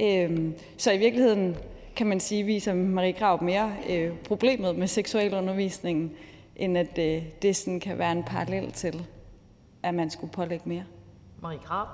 Øhm, 0.00 0.54
så 0.76 0.92
i 0.92 0.98
virkeligheden 0.98 1.56
kan 1.96 2.06
man 2.06 2.20
sige, 2.20 2.44
viser 2.44 2.74
Marie 2.74 3.12
Krav 3.12 3.42
mere 3.42 3.72
øh, 3.90 4.12
problemet 4.24 4.76
med 4.76 4.86
seksualundervisningen, 4.86 6.12
end 6.56 6.78
at 6.78 6.98
øh, 6.98 7.22
det 7.42 7.56
sådan 7.56 7.80
kan 7.80 7.98
være 7.98 8.12
en 8.12 8.24
parallel 8.24 8.72
til, 8.72 9.06
at 9.82 9.94
man 9.94 10.10
skulle 10.10 10.32
pålægge 10.32 10.68
mere. 10.68 10.84
Marie 11.42 11.58
Krav? 11.58 11.86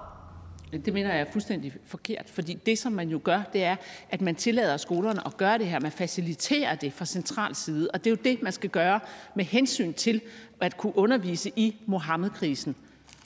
Det 0.72 0.92
mener 0.94 1.12
jeg 1.12 1.20
er 1.20 1.32
fuldstændig 1.32 1.72
forkert, 1.86 2.30
fordi 2.30 2.54
det, 2.66 2.78
som 2.78 2.92
man 2.92 3.08
jo 3.08 3.20
gør, 3.24 3.42
det 3.52 3.64
er, 3.64 3.76
at 4.10 4.20
man 4.20 4.34
tillader 4.34 4.76
skolerne 4.76 5.26
at 5.26 5.36
gøre 5.36 5.58
det 5.58 5.66
her. 5.66 5.80
Man 5.80 5.92
faciliterer 5.92 6.74
det 6.74 6.92
fra 6.92 7.04
central 7.04 7.54
side, 7.54 7.90
og 7.94 8.04
det 8.04 8.06
er 8.06 8.10
jo 8.10 8.18
det, 8.24 8.42
man 8.42 8.52
skal 8.52 8.70
gøre 8.70 9.00
med 9.34 9.44
hensyn 9.44 9.92
til 9.92 10.20
at 10.60 10.76
kunne 10.76 10.96
undervise 10.98 11.52
i 11.56 11.76
Mohammed-krisen. 11.86 12.76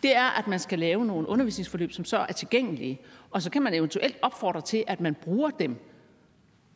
Det 0.02 0.16
er, 0.16 0.38
at 0.38 0.46
man 0.46 0.58
skal 0.58 0.78
lave 0.78 1.06
nogle 1.06 1.28
undervisningsforløb, 1.28 1.92
som 1.92 2.04
så 2.04 2.16
er 2.16 2.32
tilgængelige, 2.32 3.00
og 3.36 3.42
så 3.42 3.50
kan 3.50 3.62
man 3.62 3.74
eventuelt 3.74 4.16
opfordre 4.22 4.60
til, 4.60 4.84
at 4.86 5.00
man 5.00 5.14
bruger 5.14 5.50
dem 5.50 5.76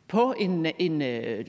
på 0.07 0.33
en, 0.37 0.67
en 0.79 1.01
øh, 1.01 1.45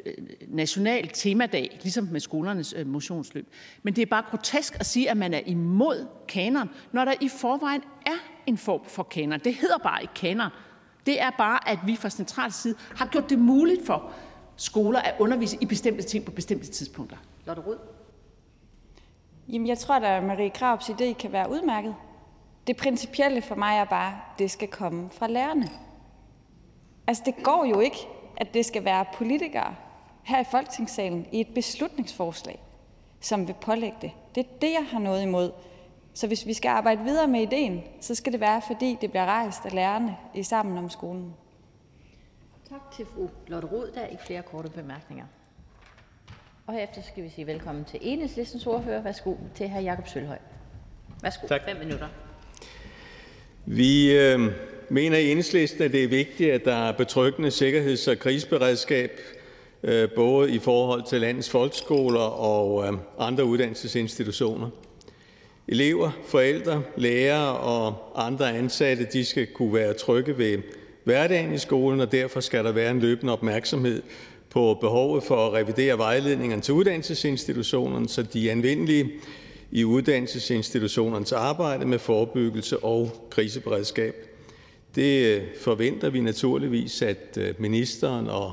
national 0.48 1.08
temadag, 1.08 1.78
ligesom 1.82 2.04
med 2.04 2.20
skolernes 2.20 2.74
øh, 2.76 2.86
motionsløb. 2.86 3.48
Men 3.82 3.96
det 3.96 4.02
er 4.02 4.06
bare 4.06 4.22
grotesk 4.30 4.76
at 4.80 4.86
sige, 4.86 5.10
at 5.10 5.16
man 5.16 5.34
er 5.34 5.40
imod 5.46 6.06
kanon, 6.28 6.70
når 6.92 7.04
der 7.04 7.14
i 7.20 7.28
forvejen 7.28 7.82
er 8.06 8.18
en 8.46 8.58
form 8.58 8.84
for 8.84 9.02
kanon. 9.02 9.40
Det 9.40 9.54
hedder 9.54 9.78
bare 9.78 10.02
ikke 10.02 10.14
kanon. 10.14 10.50
Det 11.06 11.20
er 11.20 11.30
bare, 11.38 11.68
at 11.68 11.78
vi 11.86 11.96
fra 11.96 12.10
central 12.10 12.52
side 12.52 12.74
har 12.96 13.06
gjort 13.06 13.30
det 13.30 13.38
muligt 13.38 13.86
for 13.86 14.12
skoler 14.56 15.00
at 15.00 15.14
undervise 15.18 15.58
i 15.60 15.66
bestemte 15.66 16.02
ting 16.02 16.24
på 16.24 16.30
bestemte 16.30 16.66
tidspunkter. 16.66 17.16
Lotte 17.46 17.62
Rød? 17.62 17.78
Jamen, 19.48 19.68
jeg 19.68 19.78
tror, 19.78 19.94
at 19.94 20.24
Marie 20.24 20.50
Krabs 20.50 20.90
idé 20.90 21.12
kan 21.12 21.32
være 21.32 21.50
udmærket. 21.50 21.94
Det 22.66 22.76
principielle 22.76 23.42
for 23.42 23.54
mig 23.54 23.76
er 23.76 23.84
bare, 23.84 24.12
at 24.12 24.38
det 24.38 24.50
skal 24.50 24.68
komme 24.68 25.10
fra 25.10 25.26
lærerne. 25.26 25.68
Altså, 27.06 27.22
det 27.26 27.34
går 27.44 27.64
jo 27.64 27.80
ikke, 27.80 28.08
at 28.36 28.54
det 28.54 28.66
skal 28.66 28.84
være 28.84 29.04
politikere 29.14 29.74
her 30.22 30.40
i 30.40 30.44
Folketingssalen 30.50 31.26
i 31.32 31.40
et 31.40 31.54
beslutningsforslag, 31.54 32.60
som 33.20 33.46
vil 33.48 33.54
pålægge 33.60 33.96
det. 34.00 34.10
Det 34.34 34.46
er 34.46 34.48
det, 34.60 34.72
jeg 34.72 34.86
har 34.90 34.98
noget 34.98 35.22
imod. 35.22 35.52
Så 36.14 36.26
hvis 36.26 36.46
vi 36.46 36.54
skal 36.54 36.68
arbejde 36.68 37.04
videre 37.04 37.28
med 37.28 37.40
ideen, 37.40 37.82
så 38.00 38.14
skal 38.14 38.32
det 38.32 38.40
være, 38.40 38.62
fordi 38.66 38.98
det 39.00 39.10
bliver 39.10 39.26
rejst 39.26 39.66
af 39.66 39.72
lærerne 39.74 40.16
i 40.34 40.42
Sammen 40.42 40.78
om 40.78 40.90
skolen. 40.90 41.34
Tak 42.68 42.80
til 42.96 43.06
fru 43.06 43.28
Lotte 43.46 43.68
Rod. 43.68 43.90
Der 43.94 44.00
er 44.00 44.06
ikke 44.06 44.22
flere 44.22 44.42
korte 44.42 44.70
bemærkninger. 44.70 45.24
Og 46.66 46.74
herefter 46.74 47.02
skal 47.02 47.24
vi 47.24 47.28
sige 47.28 47.46
velkommen 47.46 47.84
til 47.84 47.98
enhedslistens 48.02 48.66
ordfører. 48.66 49.02
Værsgo 49.02 49.34
til 49.54 49.70
hr. 49.70 49.78
Jakob 49.78 50.08
Sølhøj. 50.08 50.38
Værsgo, 51.22 51.46
tak. 51.46 51.64
fem 51.64 51.76
minutter. 51.76 52.08
Vi 53.66 54.12
øh, 54.16 54.40
mener 54.88 55.18
i 55.18 55.30
enhedslisten, 55.30 55.82
at 55.82 55.92
det 55.92 56.04
er 56.04 56.08
vigtigt, 56.08 56.52
at 56.52 56.64
der 56.64 56.74
er 56.74 56.92
betryggende 56.92 57.50
sikkerheds- 57.50 58.08
og 58.08 58.18
kriseberedskab, 58.18 59.20
øh, 59.82 60.08
både 60.16 60.54
i 60.54 60.58
forhold 60.58 61.02
til 61.08 61.20
landets 61.20 61.50
folkeskoler 61.50 62.20
og 62.20 62.86
øh, 62.86 62.92
andre 63.18 63.44
uddannelsesinstitutioner. 63.44 64.68
Elever, 65.68 66.10
forældre, 66.26 66.82
lærere 66.96 67.56
og 67.56 67.94
andre 68.26 68.56
ansatte 68.56 69.06
de 69.12 69.24
skal 69.24 69.46
kunne 69.46 69.74
være 69.74 69.94
trygge 69.94 70.38
ved 70.38 70.58
hverdagen 71.04 71.54
i 71.54 71.58
skolen, 71.58 72.00
og 72.00 72.12
derfor 72.12 72.40
skal 72.40 72.64
der 72.64 72.72
være 72.72 72.90
en 72.90 73.00
løbende 73.00 73.32
opmærksomhed 73.32 74.02
på 74.50 74.78
behovet 74.80 75.22
for 75.22 75.46
at 75.46 75.52
revidere 75.52 75.98
vejledningerne 75.98 76.62
til 76.62 76.74
uddannelsesinstitutionerne, 76.74 78.08
så 78.08 78.22
de 78.22 78.48
er 78.48 78.52
anvendelige 78.52 79.10
i 79.72 79.84
uddannelsesinstitutionernes 79.84 81.32
arbejde 81.32 81.86
med 81.86 81.98
forebyggelse 81.98 82.78
og 82.78 83.28
kriseberedskab. 83.30 84.14
Det 84.94 85.36
øh, 85.36 85.42
forventer 85.60 86.10
vi 86.10 86.20
naturligvis, 86.20 87.02
at 87.02 87.38
øh, 87.38 87.54
ministeren 87.58 88.28
og 88.28 88.52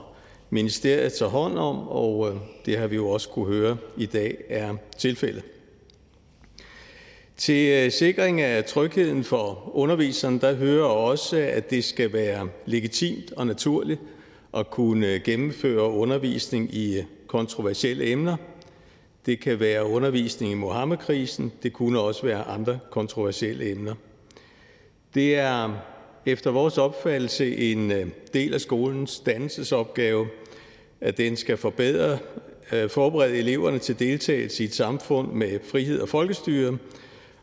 ministeriet 0.49 1.13
tager 1.13 1.29
hånd 1.29 1.57
om, 1.57 1.87
og 1.87 2.29
øh, 2.29 2.35
det 2.65 2.77
har 2.77 2.87
vi 2.87 2.95
jo 2.95 3.09
også 3.09 3.29
kunne 3.29 3.45
høre 3.45 3.77
i 3.97 4.05
dag 4.05 4.37
er 4.49 4.75
tilfældet. 4.97 5.43
Til 7.37 7.91
sikring 7.91 8.41
af 8.41 8.65
trygheden 8.65 9.23
for 9.23 9.71
underviseren 9.73 10.41
der 10.41 10.55
hører 10.55 10.87
også, 10.87 11.37
at 11.37 11.69
det 11.69 11.83
skal 11.83 12.13
være 12.13 12.49
legitimt 12.65 13.31
og 13.31 13.47
naturligt 13.47 13.99
at 14.53 14.69
kunne 14.69 15.19
gennemføre 15.19 15.89
undervisning 15.91 16.75
i 16.75 17.03
kontroversielle 17.27 18.11
emner. 18.11 18.37
Det 19.29 19.39
kan 19.39 19.59
være 19.59 19.85
undervisning 19.85 20.51
i 20.51 20.55
Mohammed-krisen. 20.55 21.51
Det 21.63 21.73
kunne 21.73 21.99
også 21.99 22.25
være 22.25 22.43
andre 22.43 22.79
kontroversielle 22.91 23.71
emner. 23.71 23.95
Det 25.13 25.35
er 25.35 25.73
efter 26.25 26.51
vores 26.51 26.77
opfattelse 26.77 27.57
en 27.57 27.91
øh, 27.91 28.07
del 28.33 28.53
af 28.53 28.61
skolens 28.61 29.19
dannelsesopgave, 29.19 30.27
at 31.01 31.17
den 31.17 31.37
skal 31.37 31.57
forbedre, 31.57 32.17
øh, 32.71 32.89
forberede 32.89 33.37
eleverne 33.37 33.79
til 33.79 33.99
deltagelse 33.99 34.63
i 34.63 34.65
et 34.65 34.73
samfund 34.73 35.31
med 35.31 35.59
frihed 35.71 35.99
og 35.99 36.09
folkestyre, 36.09 36.77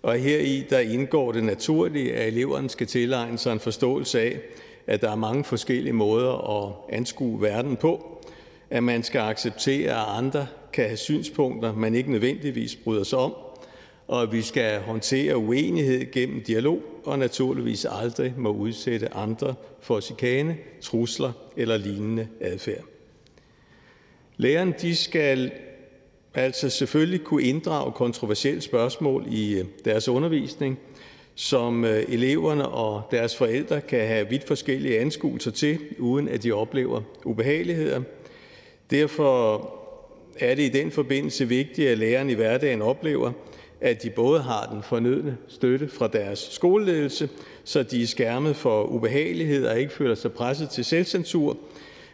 og 0.03 0.19
heri 0.19 0.67
der 0.71 0.79
indgår 0.79 1.33
det 1.33 1.45
naturligt, 1.45 2.13
at 2.13 2.29
eleverne 2.29 2.71
skal 2.71 2.87
tilegne 2.87 3.39
sig 3.39 3.53
en 3.53 3.61
forståelse 3.61 4.21
af, 4.21 4.39
at 4.87 5.01
der 5.01 5.11
er 5.11 5.17
mange 5.17 5.45
forskellige 5.45 5.93
måder 5.93 6.65
at 6.65 6.73
anskue 6.97 7.43
verden 7.43 7.77
på, 7.77 8.23
at 8.71 8.83
man 8.83 9.03
skal 9.03 9.21
acceptere, 9.21 9.91
at 9.91 10.19
andre 10.19 10.47
kan 10.77 10.85
have 10.85 10.97
synspunkter, 10.97 11.75
man 11.75 11.95
ikke 11.95 12.11
nødvendigvis 12.11 12.77
bryder 12.77 13.05
sig 13.05 13.19
om, 13.19 13.35
og 14.09 14.23
at 14.23 14.33
vi 14.33 14.43
skal 14.43 14.81
håndtere 14.81 15.37
uenighed 15.37 16.13
gennem 16.13 16.43
dialog 16.43 16.83
og 17.05 17.19
naturligvis 17.19 17.87
aldrig 17.91 18.35
må 18.37 18.51
udsætte 18.51 19.15
andre 19.15 19.55
for 19.81 20.01
chikane, 20.01 20.57
trusler 20.81 21.33
eller 21.57 21.77
lignende 21.77 22.29
adfærd. 22.41 22.85
Lærerne 24.37 24.75
de 24.83 24.97
skal 24.97 25.53
altså 26.35 26.69
selvfølgelig 26.69 27.21
kunne 27.21 27.43
inddrage 27.43 27.93
kontroversielle 27.93 28.61
spørgsmål 28.61 29.27
i 29.31 29.55
øh, 29.55 29.65
deres 29.85 30.09
undervisning, 30.09 30.79
som 31.35 31.85
øh, 31.85 32.05
eleverne 32.09 32.69
og 32.69 33.03
deres 33.11 33.37
forældre 33.37 33.81
kan 33.81 34.07
have 34.07 34.29
vidt 34.29 34.45
forskellige 34.47 35.01
anskuelser 35.01 35.51
til, 35.51 35.79
uden 35.99 36.29
at 36.29 36.43
de 36.43 36.53
oplever 36.53 37.01
ubehageligheder. 37.25 38.01
Derfor 38.91 39.76
er 40.39 40.55
det 40.55 40.63
i 40.63 40.69
den 40.69 40.91
forbindelse 40.91 41.49
vigtigt, 41.49 41.89
at 41.89 41.99
lærerne 41.99 42.33
i 42.33 42.35
hverdagen 42.35 42.83
oplever, 42.83 43.33
at 43.81 44.03
de 44.03 44.11
både 44.11 44.41
har 44.41 44.69
den 44.73 44.83
fornødne 44.83 45.37
støtte 45.49 45.89
fra 45.89 46.09
deres 46.09 46.49
skoleledelse, 46.51 47.29
så 47.65 47.83
de 47.83 48.03
er 48.03 48.07
skærmet 48.07 48.57
for 48.57 48.85
ubehagelighed 48.85 49.67
og 49.67 49.81
ikke 49.81 49.93
føler 49.93 50.15
sig 50.15 50.33
presset 50.33 50.71
til 50.71 50.85
selvcensur, 50.85 51.57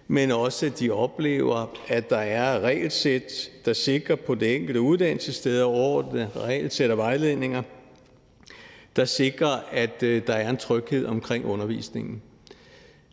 men 0.09 0.31
også 0.31 0.67
at 0.67 0.81
de 0.81 0.91
oplever, 0.91 1.79
at 1.89 2.11
der 2.11 2.17
er 2.17 2.61
regelsæt, 2.61 3.51
der 3.65 3.73
sikrer 3.73 4.17
på 4.17 4.35
det 4.35 4.57
enkelte 4.57 4.81
uddannelsessted 4.81 5.63
og 5.63 5.71
overordnede 5.71 6.29
regelsæt 6.37 6.91
og 6.91 6.97
vejledninger, 6.97 7.63
der 8.97 9.05
sikrer, 9.05 9.57
at 9.71 10.03
øh, 10.03 10.27
der 10.27 10.33
er 10.33 10.51
en 10.51 10.57
tryghed 10.57 11.07
omkring 11.07 11.45
undervisningen. 11.45 12.23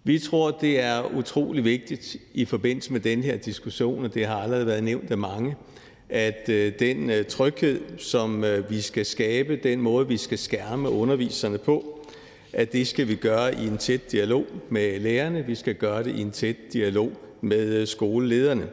Vi 0.04 0.20
tror, 0.20 0.52
det 0.52 0.80
er 0.80 1.16
utrolig 1.16 1.64
vigtigt 1.64 2.18
i 2.34 2.46
forbindelse 2.46 2.94
med 2.94 3.00
den 3.00 3.24
her 3.24 3.38
diskussion, 3.38 4.06
og 4.06 4.14
det 4.14 4.26
har 4.26 4.36
allerede 4.36 4.66
været 4.66 4.84
nævnt 4.84 5.12
af 5.12 5.18
mange, 5.18 5.56
at 6.10 6.50
øh, 6.50 6.74
den 6.80 7.10
øh, 7.10 7.26
tryghed, 7.26 7.82
som 7.98 8.44
øh, 8.44 8.72
vi 8.72 8.82
skal 8.82 9.06
skabe, 9.06 9.56
den 9.56 9.82
måde, 9.82 10.08
vi 10.08 10.18
skal 10.18 10.38
skærme 10.38 10.90
underviserne 10.90 11.58
på, 11.58 12.06
at 12.54 12.74
det 12.74 12.88
skal 12.88 13.08
vi 13.08 13.16
gøre 13.16 13.56
i 13.56 13.68
en 13.68 13.78
tæt 13.78 14.12
dialog 14.12 14.46
med 14.70 15.00
lærerne. 15.00 15.46
Vi 15.46 15.56
skal 15.56 15.76
gøre 15.76 16.04
det 16.04 16.16
i 16.16 16.22
en 16.22 16.32
tæt 16.32 16.74
dialog 16.74 17.12
med 17.42 17.86
skolelederne. 17.86 18.68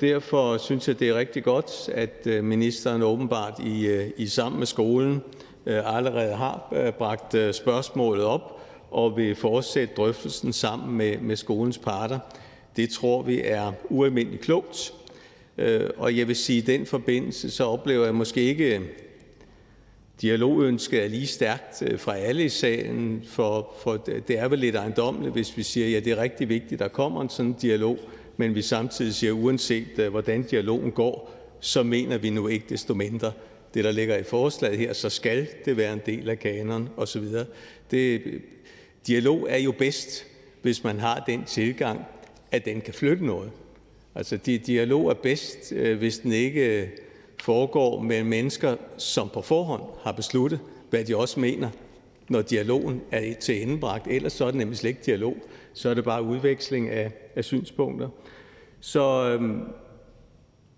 Derfor 0.00 0.58
synes 0.58 0.88
jeg, 0.88 1.00
det 1.00 1.08
er 1.08 1.14
rigtig 1.14 1.44
godt, 1.44 1.88
at 1.94 2.44
ministeren 2.44 3.02
åbenbart 3.02 3.60
i, 3.66 4.06
i 4.16 4.26
sammen 4.26 4.58
med 4.58 4.66
skolen 4.66 5.22
allerede 5.66 6.34
har 6.34 6.92
bragt 6.98 7.56
spørgsmålet 7.56 8.24
op 8.24 8.61
og 8.92 9.16
vil 9.16 9.34
fortsætte 9.34 9.94
drøftelsen 9.94 10.52
sammen 10.52 10.96
med 10.96 11.18
med 11.18 11.36
skolens 11.36 11.78
parter. 11.78 12.18
Det 12.76 12.90
tror 12.90 13.22
vi 13.22 13.40
er 13.44 13.72
ualmindelig 13.90 14.40
klogt. 14.40 14.92
Øh, 15.58 15.90
og 15.96 16.16
jeg 16.16 16.28
vil 16.28 16.36
sige, 16.36 16.58
at 16.58 16.68
i 16.68 16.72
den 16.72 16.86
forbindelse 16.86 17.50
så 17.50 17.64
oplever 17.64 18.04
jeg 18.04 18.14
måske 18.14 18.40
ikke, 18.40 18.80
dialogønsket 20.22 21.04
er 21.04 21.08
lige 21.08 21.26
stærkt 21.26 21.82
øh, 21.82 21.98
fra 21.98 22.16
alle 22.16 22.44
i 22.44 22.48
salen, 22.48 23.22
for, 23.26 23.74
for 23.82 23.96
det 23.96 24.38
er 24.38 24.48
vel 24.48 24.58
lidt 24.58 24.76
ejendommeligt, 24.76 25.34
hvis 25.34 25.56
vi 25.56 25.62
siger, 25.62 25.88
ja, 25.88 26.00
det 26.00 26.12
er 26.12 26.22
rigtig 26.22 26.48
vigtigt, 26.48 26.72
at 26.72 26.78
der 26.78 26.88
kommer 26.88 27.22
en 27.22 27.28
sådan 27.28 27.52
dialog, 27.52 27.98
men 28.36 28.54
vi 28.54 28.62
samtidig 28.62 29.14
siger, 29.14 29.32
uanset 29.32 29.98
øh, 29.98 30.10
hvordan 30.10 30.42
dialogen 30.42 30.90
går, 30.90 31.34
så 31.60 31.82
mener 31.82 32.18
vi 32.18 32.30
nu 32.30 32.48
ikke 32.48 32.66
desto 32.68 32.94
mindre, 32.94 33.32
det, 33.74 33.84
der 33.84 33.92
ligger 33.92 34.16
i 34.16 34.22
forslaget 34.22 34.78
her, 34.78 34.92
så 34.92 35.08
skal 35.08 35.48
det 35.64 35.76
være 35.76 35.92
en 35.92 36.00
del 36.06 36.28
af 36.28 36.38
kanon 36.38 36.88
osv. 36.96 37.24
Dialog 39.06 39.46
er 39.50 39.58
jo 39.58 39.72
bedst, 39.72 40.26
hvis 40.62 40.84
man 40.84 40.98
har 40.98 41.24
den 41.26 41.44
tilgang, 41.44 42.00
at 42.50 42.64
den 42.64 42.80
kan 42.80 42.94
flytte 42.94 43.26
noget. 43.26 43.50
Altså, 44.14 44.36
dialog 44.36 45.10
er 45.10 45.14
bedst, 45.14 45.72
øh, 45.72 45.98
hvis 45.98 46.18
den 46.18 46.32
ikke 46.32 46.82
øh, 46.82 46.88
foregår 47.40 48.00
med 48.00 48.24
mennesker, 48.24 48.76
som 48.96 49.28
på 49.28 49.42
forhånd 49.42 49.82
har 50.02 50.12
besluttet, 50.12 50.60
hvad 50.90 51.04
de 51.04 51.16
også 51.16 51.40
mener, 51.40 51.70
når 52.28 52.42
dialogen 52.42 53.02
er 53.10 53.34
til 53.34 53.62
endebragt. 53.62 54.06
Ellers 54.06 54.32
så 54.32 54.44
er 54.44 54.50
det 54.50 54.58
nemlig 54.58 54.78
slet 54.78 54.90
ikke 54.90 55.02
dialog. 55.06 55.36
Så 55.72 55.88
er 55.88 55.94
det 55.94 56.04
bare 56.04 56.22
udveksling 56.22 56.88
af, 56.88 57.12
af 57.36 57.44
synspunkter. 57.44 58.08
Så 58.80 59.28
øhm, 59.28 59.62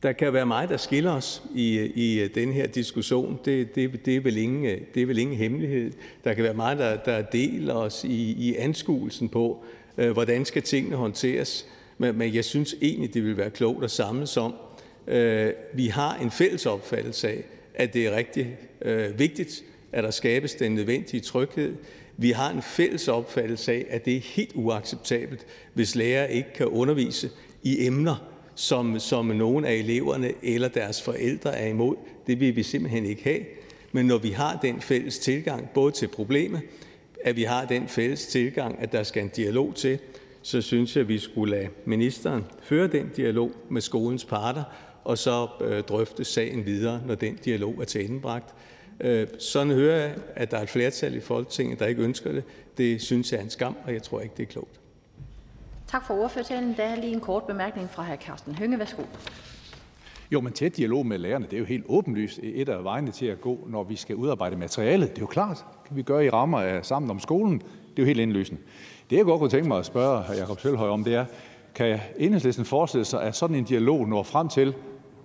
der 0.04 0.12
kan 0.12 0.32
være 0.32 0.46
meget, 0.46 0.68
der 0.68 0.76
skiller 0.76 1.10
os 1.10 1.42
i 1.54 1.92
i 1.94 2.20
øh, 2.20 2.30
den 2.34 2.52
her 2.52 2.66
diskussion. 2.66 3.38
Det 3.44 3.74
det, 3.74 4.06
det, 4.06 4.16
er 4.16 4.20
vel 4.20 4.36
ingen, 4.36 4.64
øh, 4.64 4.80
det 4.94 5.02
er 5.02 5.06
vel 5.06 5.18
ingen 5.18 5.36
hemmelighed. 5.36 5.92
Der 6.24 6.34
kan 6.34 6.44
være 6.44 6.54
meget, 6.54 6.78
der 6.78 6.96
der 6.96 7.22
deler 7.22 7.74
os 7.74 8.04
i 8.04 8.32
i 8.32 8.56
anskuelsen 8.56 9.28
på, 9.28 9.64
øh, 9.98 10.10
hvordan 10.10 10.44
skal 10.44 10.62
tingene 10.62 10.96
håndteres. 10.96 11.66
Men 11.98 12.18
men 12.18 12.34
jeg 12.34 12.44
synes 12.44 12.74
egentlig, 12.82 13.14
det 13.14 13.24
vil 13.24 13.36
være 13.36 13.50
klogt 13.50 13.84
at 13.84 13.90
samles 13.90 14.36
om. 14.36 14.54
Øh, 15.06 15.52
vi 15.74 15.86
har 15.86 16.16
en 16.16 16.30
fælles 16.30 16.66
opfattelse 16.66 17.28
af, 17.28 17.44
at 17.74 17.94
det 17.94 18.06
er 18.06 18.16
rigtig 18.16 18.56
øh, 18.82 19.18
vigtigt, 19.18 19.64
at 19.92 20.04
der 20.04 20.10
skabes 20.10 20.54
den 20.54 20.74
nødvendige 20.74 21.20
tryghed. 21.20 21.74
Vi 22.16 22.30
har 22.30 22.50
en 22.50 22.62
fælles 22.62 23.08
opfattelse 23.08 23.72
af, 23.72 23.86
at 23.90 24.04
det 24.04 24.16
er 24.16 24.20
helt 24.20 24.52
uacceptabelt, 24.54 25.46
hvis 25.74 25.94
lærere 25.94 26.32
ikke 26.32 26.52
kan 26.54 26.66
undervise 26.66 27.30
i 27.62 27.86
emner, 27.86 28.33
som 28.54 28.98
som 28.98 29.26
nogle 29.26 29.68
af 29.68 29.74
eleverne 29.74 30.32
eller 30.42 30.68
deres 30.68 31.02
forældre 31.02 31.58
er 31.58 31.66
imod. 31.66 31.96
Det 32.26 32.40
vil 32.40 32.56
vi 32.56 32.62
simpelthen 32.62 33.06
ikke 33.06 33.24
have. 33.24 33.40
Men 33.92 34.06
når 34.06 34.18
vi 34.18 34.30
har 34.30 34.58
den 34.62 34.80
fælles 34.80 35.18
tilgang 35.18 35.70
både 35.74 35.92
til 35.92 36.08
problemet, 36.08 36.60
at 37.24 37.36
vi 37.36 37.42
har 37.42 37.64
den 37.64 37.88
fælles 37.88 38.26
tilgang, 38.26 38.78
at 38.78 38.92
der 38.92 39.02
skal 39.02 39.22
en 39.22 39.28
dialog 39.28 39.74
til, 39.74 39.98
så 40.42 40.60
synes 40.60 40.96
jeg, 40.96 41.02
at 41.02 41.08
vi 41.08 41.18
skulle 41.18 41.56
lade 41.56 41.68
ministeren 41.84 42.44
føre 42.62 42.86
den 42.86 43.10
dialog 43.16 43.52
med 43.70 43.80
skolens 43.80 44.24
parter, 44.24 44.64
og 45.04 45.18
så 45.18 45.48
øh, 45.60 45.82
drøfte 45.82 46.24
sagen 46.24 46.66
videre, 46.66 47.00
når 47.06 47.14
den 47.14 47.38
dialog 47.44 47.74
er 47.80 47.84
tilendebragt. 47.84 48.54
Øh, 49.00 49.26
sådan 49.38 49.72
hører 49.72 49.96
jeg, 49.96 50.14
at 50.34 50.50
der 50.50 50.56
er 50.56 50.62
et 50.62 50.68
flertal 50.68 51.14
i 51.14 51.20
Folketinget, 51.20 51.78
der 51.78 51.86
ikke 51.86 52.02
ønsker 52.02 52.32
det. 52.32 52.44
Det 52.78 53.02
synes 53.02 53.32
jeg 53.32 53.38
er 53.38 53.42
en 53.42 53.50
skam, 53.50 53.76
og 53.84 53.92
jeg 53.92 54.02
tror 54.02 54.20
ikke, 54.20 54.34
det 54.36 54.42
er 54.42 54.46
klogt. 54.46 54.80
Tak 55.94 56.06
for 56.06 56.14
ordførertalen. 56.14 56.74
Der 56.76 56.82
er 56.82 56.96
lige 56.96 57.12
en 57.12 57.20
kort 57.20 57.44
bemærkning 57.44 57.90
fra 57.90 58.02
hr. 58.02 58.16
Karsten 58.16 58.54
Hønge. 58.54 58.78
Værsgo. 58.78 59.02
Jo, 60.32 60.40
men 60.40 60.52
tæt 60.52 60.76
dialog 60.76 61.06
med 61.06 61.18
lærerne, 61.18 61.44
det 61.44 61.52
er 61.52 61.58
jo 61.58 61.64
helt 61.64 61.84
åbenlyst 61.88 62.40
et 62.42 62.68
af 62.68 62.84
vejene 62.84 63.10
til 63.10 63.26
at 63.26 63.40
gå, 63.40 63.58
når 63.66 63.82
vi 63.82 63.96
skal 63.96 64.16
udarbejde 64.16 64.56
materialet. 64.56 65.10
Det 65.10 65.16
er 65.16 65.20
jo 65.20 65.26
klart, 65.26 65.64
kan 65.86 65.96
vi 65.96 66.02
gøre 66.02 66.26
i 66.26 66.30
rammer 66.30 66.60
af 66.60 66.84
sammen 66.84 67.10
om 67.10 67.20
skolen. 67.20 67.58
Det 67.58 67.66
er 67.96 68.02
jo 68.02 68.04
helt 68.04 68.20
indlysende. 68.20 68.60
Det 69.10 69.16
jeg 69.16 69.24
godt 69.24 69.38
kunne 69.38 69.50
tænke 69.50 69.68
mig 69.68 69.78
at 69.78 69.86
spørge 69.86 70.22
hr. 70.22 70.32
Jakob 70.32 70.60
Sølhøj 70.60 70.88
om, 70.88 71.04
det 71.04 71.14
er, 71.14 71.24
kan 71.74 72.00
enhedslisten 72.18 72.64
forestille 72.64 73.04
sig, 73.04 73.22
at 73.22 73.36
sådan 73.36 73.56
en 73.56 73.64
dialog 73.64 74.08
når 74.08 74.22
frem 74.22 74.48
til, 74.48 74.74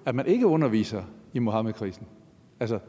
at 0.06 0.16
man 0.16 0.26
ikke 0.26 0.48
underviser 0.48 1.04
i 1.34 1.40
Mohammed-krisen? 1.40 2.08
Altså, 2.60 2.80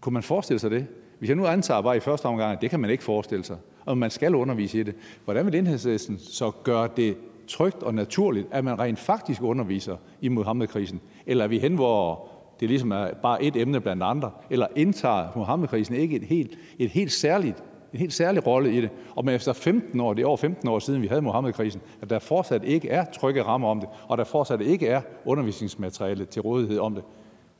kunne 0.00 0.12
man 0.12 0.22
forestille 0.22 0.58
sig 0.58 0.70
det? 0.70 0.86
Hvis 1.18 1.28
jeg 1.28 1.36
nu 1.36 1.46
antager 1.46 1.80
bare 1.80 1.96
i 1.96 2.00
første 2.00 2.26
omgang, 2.26 2.52
at 2.52 2.60
det 2.60 2.70
kan 2.70 2.80
man 2.80 2.90
ikke 2.90 3.04
forestille 3.04 3.44
sig, 3.44 3.56
og 3.84 3.98
man 3.98 4.10
skal 4.10 4.34
undervise 4.34 4.80
i 4.80 4.82
det. 4.82 4.94
Hvordan 5.24 5.46
vil 5.46 5.54
Enhedslisten 5.54 6.18
så 6.18 6.50
gøre 6.50 6.88
det 6.96 7.16
trygt 7.48 7.82
og 7.82 7.94
naturligt, 7.94 8.48
at 8.50 8.64
man 8.64 8.78
rent 8.78 8.98
faktisk 8.98 9.42
underviser 9.42 9.96
i 10.20 10.28
Muhammedkrisen? 10.28 11.00
Eller 11.26 11.44
er 11.44 11.48
vi 11.48 11.58
hen, 11.58 11.74
hvor 11.74 12.28
det 12.60 12.68
ligesom 12.68 12.92
er 12.92 13.08
bare 13.22 13.42
et 13.42 13.56
emne 13.56 13.80
blandt 13.80 14.02
andre? 14.02 14.30
Eller 14.50 14.66
indtager 14.76 15.28
Muhammedkrisen 15.36 15.94
ikke 15.94 16.16
et 16.16 16.22
helt, 16.22 16.58
et 16.78 16.90
helt 16.90 17.12
særligt 17.12 17.62
en 17.92 17.98
helt 17.98 18.12
særlig 18.12 18.46
rolle 18.46 18.74
i 18.74 18.80
det, 18.80 18.90
og 19.16 19.24
men 19.24 19.34
efter 19.34 19.52
15 19.52 20.00
år, 20.00 20.14
det 20.14 20.22
er 20.22 20.26
over 20.26 20.36
15 20.36 20.68
år 20.68 20.78
siden, 20.78 21.02
vi 21.02 21.06
havde 21.06 21.22
Muhammedkrisen, 21.22 21.80
at 22.02 22.10
der 22.10 22.18
fortsat 22.18 22.64
ikke 22.64 22.88
er 22.88 23.04
trygge 23.04 23.42
rammer 23.42 23.68
om 23.68 23.80
det, 23.80 23.88
og 24.08 24.18
der 24.18 24.24
fortsat 24.24 24.60
ikke 24.60 24.86
er 24.86 25.00
undervisningsmateriale 25.24 26.24
til 26.24 26.42
rådighed 26.42 26.78
om 26.78 26.94
det. 26.94 27.04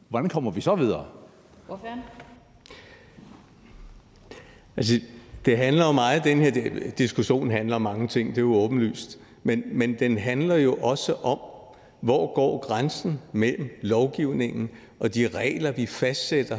Hvordan 0.08 0.28
kommer 0.28 0.50
vi 0.50 0.60
så 0.60 0.74
videre? 0.74 1.04
Hvorfor? 1.66 1.86
Altså, 4.76 5.00
det 5.44 5.58
handler 5.58 5.86
jo 5.86 5.92
meget 5.92 6.24
den 6.24 6.40
her 6.40 6.50
diskussion 6.98 7.50
handler 7.50 7.76
om 7.76 7.82
mange 7.82 8.08
ting, 8.08 8.28
det 8.28 8.38
er 8.38 8.42
jo 8.42 8.54
åbenlyst. 8.54 9.18
Men 9.42 9.62
men 9.72 9.96
den 9.98 10.18
handler 10.18 10.56
jo 10.56 10.74
også 10.74 11.14
om, 11.14 11.38
hvor 12.00 12.34
går 12.34 12.58
grænsen 12.58 13.18
mellem 13.32 13.68
lovgivningen 13.82 14.70
og 15.00 15.14
de 15.14 15.28
regler, 15.28 15.72
vi 15.72 15.86
fastsætter, 15.86 16.58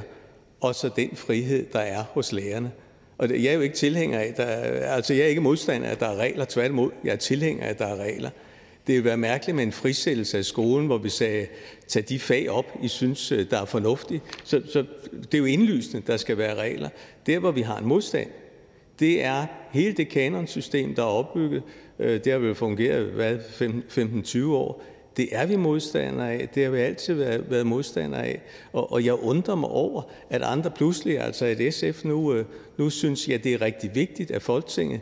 og 0.61 0.75
så 0.75 0.89
den 0.95 1.09
frihed, 1.15 1.65
der 1.73 1.79
er 1.79 2.03
hos 2.03 2.31
lærerne. 2.31 2.71
Og 3.17 3.29
jeg 3.29 3.45
er 3.45 3.53
jo 3.53 3.61
ikke 3.61 3.75
tilhænger 3.75 4.19
af, 4.19 4.33
der, 4.37 4.45
altså 4.45 5.13
jeg 5.13 5.23
er 5.23 5.27
ikke 5.27 5.41
modstander 5.41 5.87
af, 5.87 5.91
at 5.91 5.99
der 5.99 6.07
er 6.07 6.15
regler, 6.15 6.45
tværtimod, 6.49 6.91
jeg 7.03 7.11
er 7.11 7.15
tilhænger 7.15 7.65
af, 7.65 7.69
at 7.69 7.79
der 7.79 7.87
er 7.87 7.95
regler. 7.95 8.29
Det 8.87 8.95
ville 8.95 9.05
være 9.05 9.17
mærkeligt 9.17 9.55
med 9.55 9.63
en 9.63 9.71
frisættelse 9.71 10.37
af 10.37 10.45
skolen, 10.45 10.85
hvor 10.85 10.97
vi 10.97 11.09
sagde: 11.09 11.47
Tag 11.87 12.03
de 12.09 12.19
fag 12.19 12.49
op, 12.49 12.65
I 12.81 12.87
synes 12.87 13.31
øh, 13.31 13.49
der 13.49 13.61
er 13.61 13.65
fornuftigt. 13.65 14.23
Så 14.43 14.61
så 14.71 14.85
det 15.11 15.33
er 15.33 15.37
jo 15.37 15.45
indlysende, 15.45 16.03
der 16.07 16.17
skal 16.17 16.37
være 16.37 16.55
regler. 16.55 16.89
Der, 17.25 17.39
hvor 17.39 17.51
vi 17.51 17.61
har 17.61 17.77
en 17.77 17.85
modstand, 17.85 18.27
det 19.03 19.23
er 19.23 19.45
hele 19.71 19.93
det 19.93 20.09
kanonsystem, 20.09 20.95
der 20.95 21.01
er 21.01 21.07
opbygget. 21.07 21.63
Øh, 21.99 22.23
det 22.23 22.31
har 22.31 22.39
vel 22.39 22.55
fungeret 22.55 23.39
15-20 23.89 24.45
år. 24.45 24.83
Det 25.17 25.29
er 25.31 25.45
vi 25.45 25.55
modstandere 25.55 26.33
af. 26.33 26.49
Det 26.49 26.63
har 26.63 26.71
vi 26.71 26.77
altid 26.77 27.13
været, 27.13 27.49
været 27.49 27.67
modstandere 27.67 28.25
af. 28.25 28.41
Og, 28.73 28.91
og 28.91 29.05
jeg 29.05 29.13
undrer 29.13 29.55
mig 29.55 29.69
over, 29.69 30.01
at 30.29 30.41
andre 30.41 30.71
pludselig, 30.71 31.19
altså 31.19 31.45
at 31.45 31.73
SF 31.73 32.05
nu, 32.05 32.33
øh, 32.33 32.45
nu 32.77 32.89
synes, 32.89 33.29
ja, 33.29 33.37
det 33.37 33.53
er 33.53 33.61
rigtig 33.61 33.95
vigtigt, 33.95 34.31
at 34.31 34.41
Folketinget 34.41 35.01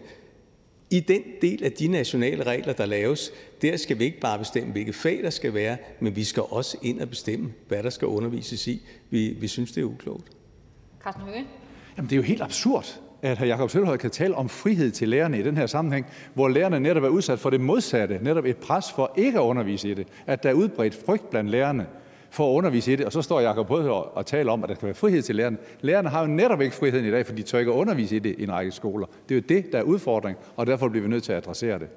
i 0.89 0.99
den 0.99 1.21
del 1.41 1.63
af 1.63 1.71
de 1.71 1.87
nationale 1.87 2.43
regler, 2.43 2.73
der 2.73 2.85
laves, 2.85 3.31
der 3.61 3.77
skal 3.77 3.99
vi 3.99 4.03
ikke 4.03 4.19
bare 4.19 4.39
bestemme, 4.39 4.71
hvilke 4.71 4.93
fag 4.93 5.19
der 5.23 5.29
skal 5.29 5.53
være, 5.53 5.77
men 5.99 6.15
vi 6.15 6.23
skal 6.23 6.43
også 6.49 6.77
ind 6.81 7.01
og 7.01 7.09
bestemme, 7.09 7.53
hvad 7.67 7.83
der 7.83 7.89
skal 7.89 8.07
undervises 8.07 8.67
i. 8.67 8.81
Vi, 9.09 9.29
vi 9.29 9.47
synes, 9.47 9.71
det 9.71 9.81
er 9.81 9.85
uklogt. 9.85 10.27
Carsten 11.03 11.23
Høge. 11.23 11.45
Jamen, 11.97 12.09
det 12.09 12.15
er 12.15 12.17
jo 12.17 12.23
helt 12.23 12.41
absurd, 12.41 12.99
at 13.21 13.37
hr. 13.37 13.45
Jakob 13.45 13.69
Sølvhøj 13.69 13.97
kan 13.97 14.09
tale 14.09 14.35
om 14.35 14.49
frihed 14.49 14.91
til 14.91 15.09
lærerne 15.09 15.39
i 15.39 15.43
den 15.43 15.57
her 15.57 15.65
sammenhæng, 15.65 16.05
hvor 16.33 16.47
lærerne 16.47 16.79
netop 16.79 17.03
er 17.03 17.07
udsat 17.07 17.39
for 17.39 17.49
det 17.49 17.61
modsatte, 17.61 18.19
netop 18.21 18.45
et 18.45 18.57
pres 18.57 18.91
for 18.91 19.11
ikke 19.15 19.39
at 19.39 19.43
undervise 19.43 19.89
i 19.89 19.93
det, 19.93 20.07
at 20.27 20.43
der 20.43 20.49
er 20.49 20.53
udbredt 20.53 20.99
frygt 21.05 21.29
blandt 21.29 21.49
lærerne 21.49 21.87
for 22.29 22.51
at 22.51 22.57
undervise 22.57 22.93
i 22.93 22.95
det, 22.95 23.05
og 23.05 23.11
så 23.11 23.21
står 23.21 23.39
Jakob 23.39 23.67
på 23.67 23.75
og 24.13 24.25
taler 24.25 24.51
om, 24.51 24.63
at 24.63 24.69
der 24.69 24.75
skal 24.75 24.85
være 24.85 24.95
frihed 24.95 25.21
til 25.21 25.35
lærerne. 25.35 25.57
Lærerne 25.81 26.09
har 26.09 26.21
jo 26.21 26.27
netop 26.27 26.61
ikke 26.61 26.75
friheden 26.75 27.05
i 27.05 27.11
dag, 27.11 27.25
for 27.25 27.33
de 27.33 27.41
tør 27.41 27.59
ikke 27.59 27.71
at 27.71 27.75
undervise 27.75 28.15
i 28.15 28.19
det 28.19 28.35
i 28.37 28.43
en 28.43 28.51
række 28.51 28.71
skoler. 28.71 29.07
Det 29.29 29.35
er 29.35 29.39
jo 29.39 29.45
det, 29.49 29.71
der 29.71 29.77
er 29.77 29.83
udfordring, 29.83 30.37
og 30.55 30.67
derfor 30.67 30.89
bliver 30.89 31.03
vi 31.03 31.09
nødt 31.09 31.23
til 31.23 31.31
at 31.31 31.37
adressere 31.37 31.79
det. 31.79 31.87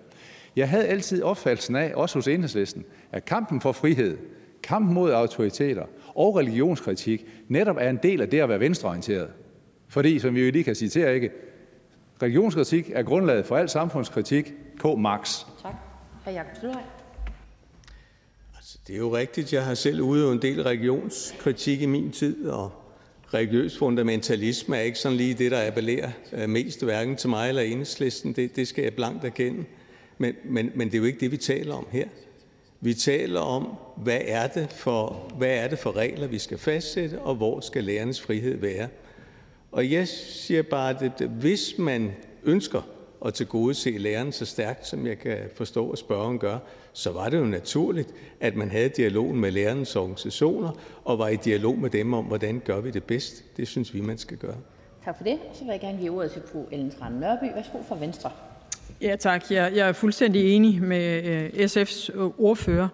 Jeg 0.56 0.68
havde 0.68 0.86
altid 0.86 1.22
opfattelsen 1.22 1.76
af, 1.76 1.92
også 1.94 2.18
hos 2.18 2.28
enhedslisten, 2.28 2.84
at 3.12 3.24
kampen 3.24 3.60
for 3.60 3.72
frihed, 3.72 4.16
kampen 4.62 4.94
mod 4.94 5.10
autoriteter 5.12 5.84
og 6.14 6.36
religionskritik 6.36 7.26
netop 7.48 7.76
er 7.80 7.90
en 7.90 7.98
del 8.02 8.20
af 8.20 8.28
det 8.28 8.40
at 8.40 8.48
være 8.48 8.60
venstreorienteret. 8.60 9.28
Fordi, 9.94 10.18
som 10.18 10.34
vi 10.34 10.44
jo 10.44 10.50
lige 10.50 10.64
kan 10.64 10.74
citere, 10.74 11.14
ikke, 11.14 11.30
religionskritik 12.22 12.90
er 12.94 13.02
grundlaget 13.02 13.46
for 13.46 13.56
al 13.56 13.68
samfundskritik, 13.68 14.52
K. 14.78 14.84
Marx. 14.98 15.44
Tak. 15.62 15.74
Hr. 16.24 16.30
Jakob 16.30 16.56
Sølvhøj. 16.60 16.82
Altså, 18.56 18.78
det 18.86 18.94
er 18.94 18.98
jo 18.98 19.16
rigtigt. 19.16 19.52
Jeg 19.52 19.64
har 19.64 19.74
selv 19.74 20.00
udøvet 20.00 20.32
en 20.32 20.42
del 20.42 20.62
religionskritik 20.62 21.82
i 21.82 21.86
min 21.86 22.10
tid, 22.10 22.46
og 22.46 22.72
religiøs 23.34 23.78
fundamentalisme 23.78 24.76
er 24.76 24.80
ikke 24.80 24.98
sådan 24.98 25.16
lige 25.16 25.34
det, 25.34 25.50
der 25.50 25.66
appellerer 25.66 26.10
øh, 26.32 26.48
mest 26.48 26.84
hverken 26.84 27.16
til 27.16 27.30
mig 27.30 27.48
eller 27.48 27.62
enhedslisten. 27.62 28.32
Det, 28.32 28.56
det 28.56 28.68
skal 28.68 28.82
jeg 28.82 28.94
blankt 28.94 29.24
erkende. 29.24 29.64
Men, 30.18 30.34
men, 30.44 30.70
men 30.74 30.88
det 30.88 30.94
er 30.94 30.98
jo 30.98 31.04
ikke 31.04 31.20
det, 31.20 31.32
vi 31.32 31.36
taler 31.36 31.74
om 31.74 31.86
her. 31.90 32.08
Vi 32.80 32.94
taler 32.94 33.40
om, 33.40 33.68
hvad 33.96 34.20
er, 34.24 34.46
det 34.46 34.72
for, 34.72 35.32
hvad 35.38 35.56
er 35.56 35.68
det 35.68 35.78
for 35.78 35.96
regler, 35.96 36.26
vi 36.26 36.38
skal 36.38 36.58
fastsætte, 36.58 37.20
og 37.20 37.34
hvor 37.34 37.60
skal 37.60 37.84
lærernes 37.84 38.20
frihed 38.20 38.56
være. 38.56 38.88
Og 39.74 39.90
jeg 39.90 40.08
siger 40.08 40.62
bare, 40.62 41.04
at 41.04 41.28
hvis 41.28 41.78
man 41.78 42.12
ønsker 42.44 42.82
at 43.24 43.34
tilgodese 43.34 43.90
lærerne 43.90 44.32
så 44.32 44.44
stærkt, 44.44 44.86
som 44.86 45.06
jeg 45.06 45.18
kan 45.18 45.38
forstå, 45.54 45.90
at 45.90 45.98
spørgeren 45.98 46.38
gør, 46.38 46.58
så 46.92 47.12
var 47.12 47.28
det 47.28 47.38
jo 47.38 47.44
naturligt, 47.44 48.14
at 48.40 48.56
man 48.56 48.70
havde 48.70 48.88
dialogen 48.88 49.40
med 49.40 49.50
lærernes 49.50 49.96
organisationer 49.96 50.70
og 51.04 51.18
var 51.18 51.28
i 51.28 51.36
dialog 51.36 51.78
med 51.78 51.90
dem 51.90 52.14
om, 52.14 52.24
hvordan 52.24 52.62
gør 52.64 52.80
vi 52.80 52.90
det 52.90 53.04
bedst. 53.04 53.56
Det 53.56 53.68
synes 53.68 53.94
vi, 53.94 54.00
man 54.00 54.18
skal 54.18 54.36
gøre. 54.36 54.56
Tak 55.04 55.16
for 55.16 55.24
det. 55.24 55.38
Så 55.52 55.64
vil 55.64 55.70
jeg 55.70 55.80
gerne 55.80 55.98
give 55.98 56.16
ordet 56.16 56.30
til 56.30 56.42
fru 56.52 56.64
Ellen 56.72 56.90
Trane 56.90 57.20
Nørby. 57.20 57.44
Værsgo 57.54 57.78
fra 57.88 57.98
Venstre. 57.98 58.30
Ja, 59.00 59.16
tak. 59.16 59.50
Jeg, 59.50 59.72
jeg 59.74 59.88
er 59.88 59.92
fuldstændig 59.92 60.56
enig 60.56 60.82
med 60.82 61.24
øh, 61.24 61.48
SF's 61.48 62.18
ordfører, 62.38 62.88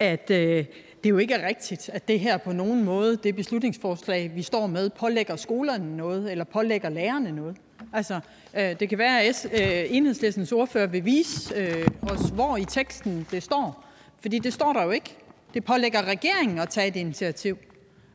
at 0.00 0.30
øh, 0.30 0.64
det 1.04 1.10
jo 1.10 1.18
ikke 1.18 1.34
er 1.34 1.48
rigtigt, 1.48 1.90
at 1.92 2.08
det 2.08 2.20
her 2.20 2.36
på 2.36 2.52
nogen 2.52 2.84
måde, 2.84 3.16
det 3.16 3.36
beslutningsforslag, 3.36 4.30
vi 4.34 4.42
står 4.42 4.66
med, 4.66 4.90
pålægger 4.90 5.36
skolerne 5.36 5.96
noget 5.96 6.30
eller 6.30 6.44
pålægger 6.44 6.88
lærerne 6.88 7.32
noget. 7.32 7.56
Altså, 7.92 8.20
øh, 8.54 8.80
det 8.80 8.88
kan 8.88 8.98
være, 8.98 9.22
at 9.22 9.46
øh, 9.52 9.96
enhedslistens 9.96 10.52
ordfører 10.52 10.86
vil 10.86 11.04
vise 11.04 11.54
øh, 11.56 11.88
os, 12.02 12.20
hvor 12.20 12.56
i 12.56 12.64
teksten 12.64 13.26
det 13.30 13.42
står. 13.42 13.84
Fordi 14.20 14.38
det 14.38 14.52
står 14.52 14.72
der 14.72 14.82
jo 14.82 14.90
ikke. 14.90 15.16
Det 15.54 15.64
pålægger 15.64 16.02
regeringen 16.02 16.58
at 16.58 16.68
tage 16.68 16.88
et 16.88 16.96
initiativ. 16.96 17.58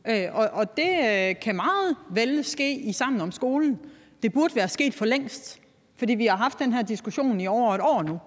Øh, 0.08 0.26
og, 0.32 0.48
og 0.52 0.76
det 0.76 1.40
kan 1.40 1.56
meget 1.56 1.96
vel 2.10 2.44
ske 2.44 2.74
i 2.74 2.92
Sammen 2.92 3.20
om 3.20 3.32
skolen. 3.32 3.78
Det 4.22 4.32
burde 4.32 4.56
være 4.56 4.68
sket 4.68 4.94
for 4.94 5.04
længst, 5.04 5.60
fordi 5.96 6.14
vi 6.14 6.26
har 6.26 6.36
haft 6.36 6.58
den 6.58 6.72
her 6.72 6.82
diskussion 6.82 7.40
i 7.40 7.46
over 7.46 7.74
et 7.74 7.80
år 7.80 8.02
nu. 8.02 8.18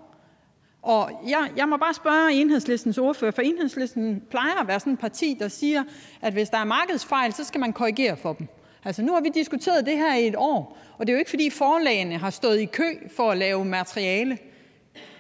Og 0.81 1.11
jeg, 1.27 1.49
jeg 1.55 1.69
må 1.69 1.77
bare 1.77 1.93
spørge 1.93 2.33
enhedslistens 2.33 2.97
ordfører, 2.97 3.31
for 3.31 3.41
enhedslisten 3.41 4.23
plejer 4.29 4.61
at 4.61 4.67
være 4.67 4.79
sådan 4.79 4.93
et 4.93 4.99
parti, 4.99 5.37
der 5.39 5.47
siger, 5.47 5.83
at 6.21 6.33
hvis 6.33 6.49
der 6.49 6.57
er 6.57 6.63
markedsfejl, 6.63 7.33
så 7.33 7.43
skal 7.43 7.59
man 7.59 7.73
korrigere 7.73 8.17
for 8.17 8.33
dem. 8.33 8.47
Altså 8.85 9.01
nu 9.01 9.13
har 9.13 9.21
vi 9.21 9.29
diskuteret 9.29 9.85
det 9.85 9.97
her 9.97 10.15
i 10.15 10.27
et 10.27 10.35
år, 10.37 10.77
og 10.97 11.07
det 11.07 11.13
er 11.13 11.15
jo 11.15 11.19
ikke 11.19 11.29
fordi 11.29 11.49
forlagene 11.49 12.17
har 12.17 12.29
stået 12.29 12.59
i 12.59 12.65
kø 12.65 13.07
for 13.15 13.31
at 13.31 13.37
lave 13.37 13.65
materiale. 13.65 14.37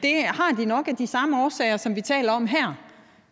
Det 0.03 0.23
har 0.23 0.51
de 0.51 0.65
nok 0.65 0.87
af 0.87 0.95
de 0.95 1.07
samme 1.07 1.43
årsager, 1.43 1.77
som 1.77 1.95
vi 1.95 2.01
taler 2.01 2.31
om 2.31 2.47
her, 2.47 2.73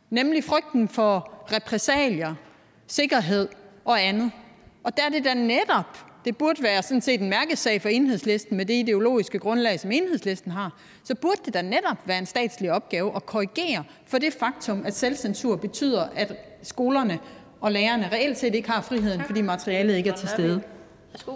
nemlig 0.09 0.43
frygten 0.43 0.87
for 0.87 1.33
repræsalier, 1.53 2.35
sikkerhed 2.87 3.49
og 3.85 4.03
andet. 4.03 4.31
Og 4.83 4.97
der 4.97 5.03
er 5.03 5.09
det 5.09 5.25
da 5.25 5.33
netop 5.33 6.06
det 6.27 6.37
burde 6.37 6.63
være 6.63 6.83
sådan 6.83 7.01
set 7.01 7.21
en 7.21 7.29
mærkesag 7.29 7.81
for 7.81 7.89
Enhedslisten 7.89 8.57
med 8.57 8.65
det 8.65 8.73
ideologiske 8.73 9.39
grundlag, 9.39 9.79
som 9.79 9.91
Enhedslisten 9.91 10.51
har, 10.51 10.79
så 11.03 11.15
burde 11.15 11.41
det 11.45 11.53
da 11.53 11.61
netop 11.61 11.97
være 12.05 12.17
en 12.17 12.25
statslig 12.25 12.71
opgave 12.71 13.15
at 13.15 13.25
korrigere 13.25 13.83
for 14.05 14.17
det 14.17 14.33
faktum, 14.33 14.83
at 14.85 14.95
selvcensur 14.95 15.55
betyder, 15.55 16.03
at 16.15 16.33
skolerne 16.63 17.19
og 17.61 17.71
lærerne 17.71 18.09
reelt 18.11 18.37
set 18.37 18.55
ikke 18.55 18.69
har 18.69 18.81
friheden, 18.81 19.21
fordi 19.21 19.41
materialet 19.41 19.95
ikke 19.95 20.09
er 20.09 20.15
til 20.15 20.29
stede. 20.29 20.61
Værsgo. 21.11 21.31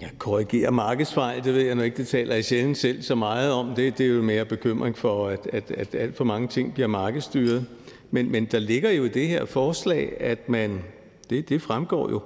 Ja, 0.00 0.08
korrigere 0.18 0.70
markedsfejl, 0.70 1.44
det 1.44 1.54
ved 1.54 1.62
jeg 1.62 1.74
nu 1.74 1.82
ikke, 1.82 1.96
det 1.96 2.08
taler 2.08 2.34
jeg 2.34 2.44
sjældent 2.44 2.78
selv 2.78 3.02
så 3.02 3.14
meget 3.14 3.52
om. 3.52 3.74
Det, 3.74 3.98
det 3.98 4.06
er 4.06 4.10
jo 4.10 4.22
mere 4.22 4.44
bekymring 4.44 4.98
for, 4.98 5.28
at, 5.28 5.46
at, 5.52 5.70
at 5.70 5.94
alt 5.94 6.16
for 6.16 6.24
mange 6.24 6.48
ting 6.48 6.74
bliver 6.74 6.86
markedsstyret. 6.86 7.66
Men, 8.10 8.32
men 8.32 8.44
der 8.44 8.58
ligger 8.58 8.90
jo 8.90 9.04
i 9.04 9.08
det 9.08 9.28
her 9.28 9.44
forslag, 9.44 10.16
at 10.20 10.48
man, 10.48 10.84
det, 11.30 11.48
det 11.48 11.62
fremgår 11.62 12.10
jo, 12.10 12.20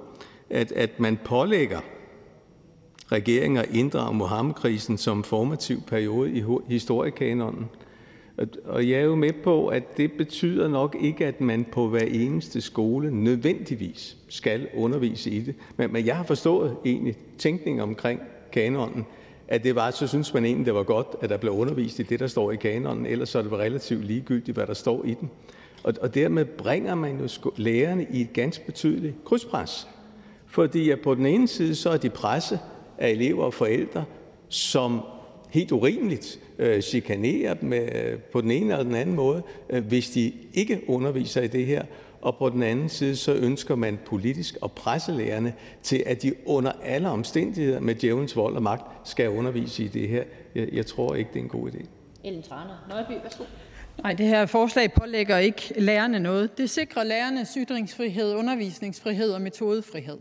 at, 0.49 0.71
at 0.71 0.99
man 0.99 1.17
pålægger 1.25 1.79
regeringen 3.11 3.57
at 3.57 3.69
inddrage 3.73 4.15
Muhammedkrisen 4.15 4.97
som 4.97 5.23
formativ 5.23 5.81
periode 5.81 6.31
i 6.31 6.43
historiekanonen. 6.67 7.69
Og 8.65 8.89
jeg 8.89 8.99
er 8.99 9.03
jo 9.03 9.15
med 9.15 9.33
på, 9.43 9.67
at 9.67 9.97
det 9.97 10.11
betyder 10.11 10.67
nok 10.67 10.95
ikke, 11.01 11.25
at 11.25 11.41
man 11.41 11.65
på 11.71 11.87
hver 11.87 12.05
eneste 12.05 12.61
skole 12.61 13.23
nødvendigvis 13.23 14.17
skal 14.29 14.67
undervise 14.75 15.31
i 15.31 15.41
det. 15.41 15.55
Men, 15.77 15.93
men 15.93 16.05
jeg 16.05 16.15
har 16.15 16.23
forstået 16.23 16.75
egentlig 16.85 17.17
tænkningen 17.37 17.81
omkring 17.81 18.21
kanonen, 18.51 19.05
at 19.47 19.63
det 19.63 19.75
var, 19.75 19.91
så 19.91 20.07
synes 20.07 20.33
man 20.33 20.45
egentlig, 20.45 20.65
det 20.65 20.73
var 20.73 20.83
godt, 20.83 21.07
at 21.21 21.29
der 21.29 21.37
blev 21.37 21.53
undervist 21.53 21.99
i 21.99 22.03
det, 22.03 22.19
der 22.19 22.27
står 22.27 22.51
i 22.51 22.55
kanonen, 22.55 23.05
ellers 23.05 23.29
så 23.29 23.39
er 23.39 23.43
det 23.43 23.51
relativt 23.51 24.05
ligegyldigt, 24.05 24.57
hvad 24.57 24.67
der 24.67 24.73
står 24.73 25.03
i 25.05 25.13
den. 25.13 25.29
Og, 25.83 25.93
og 26.01 26.15
dermed 26.15 26.45
bringer 26.45 26.95
man 26.95 27.19
jo 27.19 27.51
lærerne 27.55 28.07
i 28.13 28.21
et 28.21 28.33
ganske 28.33 28.65
betydeligt 28.65 29.15
krydspres. 29.25 29.87
Fordi 30.57 30.95
på 30.95 31.15
den 31.15 31.25
ene 31.25 31.47
side 31.47 31.75
så 31.75 31.89
er 31.89 31.97
de 31.97 32.09
presset 32.09 32.59
af 32.97 33.09
elever 33.09 33.43
og 33.43 33.53
forældre, 33.53 34.05
som 34.49 35.01
helt 35.49 35.71
urimeligt 35.71 36.39
øh, 36.59 36.81
chikanerer 36.81 37.53
dem 37.53 37.73
øh, 37.73 38.19
på 38.19 38.41
den 38.41 38.51
ene 38.51 38.71
eller 38.71 38.83
den 38.83 38.95
anden 38.95 39.15
måde, 39.15 39.41
øh, 39.69 39.85
hvis 39.85 40.09
de 40.09 40.33
ikke 40.53 40.81
underviser 40.87 41.41
i 41.41 41.47
det 41.47 41.65
her. 41.65 41.83
Og 42.21 42.35
på 42.37 42.49
den 42.49 42.63
anden 42.63 42.89
side 42.89 43.15
så 43.15 43.33
ønsker 43.33 43.75
man 43.75 43.99
politisk 44.05 44.57
at 44.63 44.71
presse 44.71 45.11
lærerne 45.11 45.53
til, 45.83 46.03
at 46.05 46.21
de 46.21 46.33
under 46.45 46.71
alle 46.83 47.09
omstændigheder 47.09 47.79
med 47.79 47.95
djævelens 47.95 48.35
vold 48.35 48.55
og 48.55 48.63
magt 48.63 49.09
skal 49.09 49.29
undervise 49.29 49.83
i 49.83 49.87
det 49.87 50.07
her. 50.09 50.23
Jeg, 50.55 50.69
jeg 50.73 50.85
tror 50.85 51.15
ikke, 51.15 51.29
det 51.33 51.39
er 51.39 51.43
en 51.43 51.49
god 51.49 51.69
idé. 51.69 51.85
Ellen 52.23 52.43
Trane 52.43 52.71
Nøjby, 52.89 53.23
værsgo. 53.23 53.43
Nej, 54.03 54.13
det 54.13 54.25
her 54.25 54.45
forslag 54.45 54.93
pålægger 54.93 55.37
ikke 55.37 55.73
lærerne 55.77 56.19
noget. 56.19 56.57
Det 56.57 56.69
sikrer 56.69 57.03
lærernes 57.03 57.57
ytringsfrihed, 57.57 58.35
undervisningsfrihed 58.35 59.31
og 59.31 59.41
metodefrihed. 59.41 60.17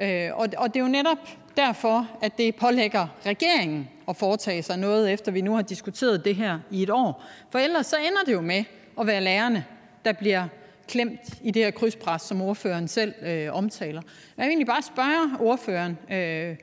Øh, 0.00 0.30
og 0.34 0.74
det 0.74 0.76
er 0.76 0.80
jo 0.80 0.88
netop 0.88 1.18
derfor, 1.56 2.10
at 2.22 2.38
det 2.38 2.54
pålægger 2.54 3.06
regeringen 3.26 3.88
at 4.08 4.16
foretage 4.16 4.62
sig 4.62 4.78
noget, 4.78 5.12
efter 5.12 5.32
vi 5.32 5.40
nu 5.40 5.54
har 5.54 5.62
diskuteret 5.62 6.24
det 6.24 6.36
her 6.36 6.58
i 6.70 6.82
et 6.82 6.90
år. 6.90 7.24
For 7.50 7.58
ellers 7.58 7.86
så 7.86 7.96
ender 7.96 8.22
det 8.26 8.32
jo 8.32 8.40
med 8.40 8.64
at 9.00 9.06
være 9.06 9.20
lærerne, 9.20 9.64
der 10.04 10.12
bliver 10.12 10.48
klemt 10.88 11.20
i 11.42 11.50
det 11.50 11.64
her 11.64 11.70
krydspres, 11.70 12.22
som 12.22 12.42
ordføreren 12.42 12.88
selv 12.88 13.14
øh, 13.22 13.54
omtaler. 13.54 14.02
Jeg 14.36 14.44
vil 14.44 14.48
egentlig 14.48 14.66
bare 14.66 14.82
spørge 14.82 15.40
ordføreren, 15.40 15.98
øh, 16.10 16.56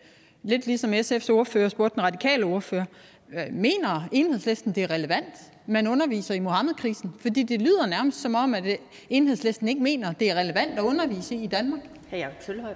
lidt 0.43 0.67
ligesom 0.67 0.93
SF's 0.93 1.31
ordfører 1.31 1.69
spurgte 1.69 1.95
den 1.95 2.03
radikale 2.03 2.45
ordfører, 2.45 2.85
øh, 3.33 3.53
mener 3.53 4.09
enhedslisten, 4.11 4.71
det 4.71 4.83
er 4.83 4.89
relevant, 4.91 5.51
man 5.65 5.87
underviser 5.87 6.33
i 6.33 6.39
Mohammed-krisen? 6.39 7.13
Fordi 7.19 7.43
det 7.43 7.61
lyder 7.61 7.85
nærmest 7.85 8.21
som 8.21 8.35
om, 8.35 8.53
at 8.53 8.65
øh, 8.65 8.75
enhedslisten 9.09 9.67
ikke 9.67 9.83
mener, 9.83 10.11
det 10.11 10.29
er 10.31 10.35
relevant 10.35 10.71
at 10.79 10.83
undervise 10.83 11.35
i 11.35 11.47
Danmark. 11.47 11.79
Hr. 12.11 12.15
Jacob 12.15 12.41
Sølhøj. 12.41 12.73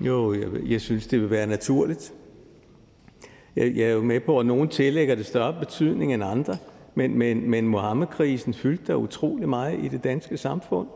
Jo, 0.00 0.34
jeg, 0.34 0.48
jeg 0.66 0.80
synes, 0.80 1.06
det 1.06 1.20
vil 1.20 1.30
være 1.30 1.46
naturligt, 1.46 2.12
Jeg 3.56 3.76
jeg 3.76 3.84
er 3.84 3.92
jo 3.92 4.02
med 4.02 4.20
på, 4.20 4.40
at 4.40 4.46
nogen 4.46 4.68
tillægger 4.68 5.14
det 5.14 5.26
større 5.26 5.54
betydning 5.60 6.14
end 6.14 6.24
andre, 6.24 6.56
men, 6.94 7.18
men, 7.18 7.50
men 7.50 7.68
Muhammedkrisen 7.68 8.54
fyldte 8.54 8.86
der 8.86 8.94
utrolig 8.94 9.48
meget 9.48 9.84
i 9.84 9.88
det 9.88 10.04
danske 10.04 10.36
samfund. 10.36 10.88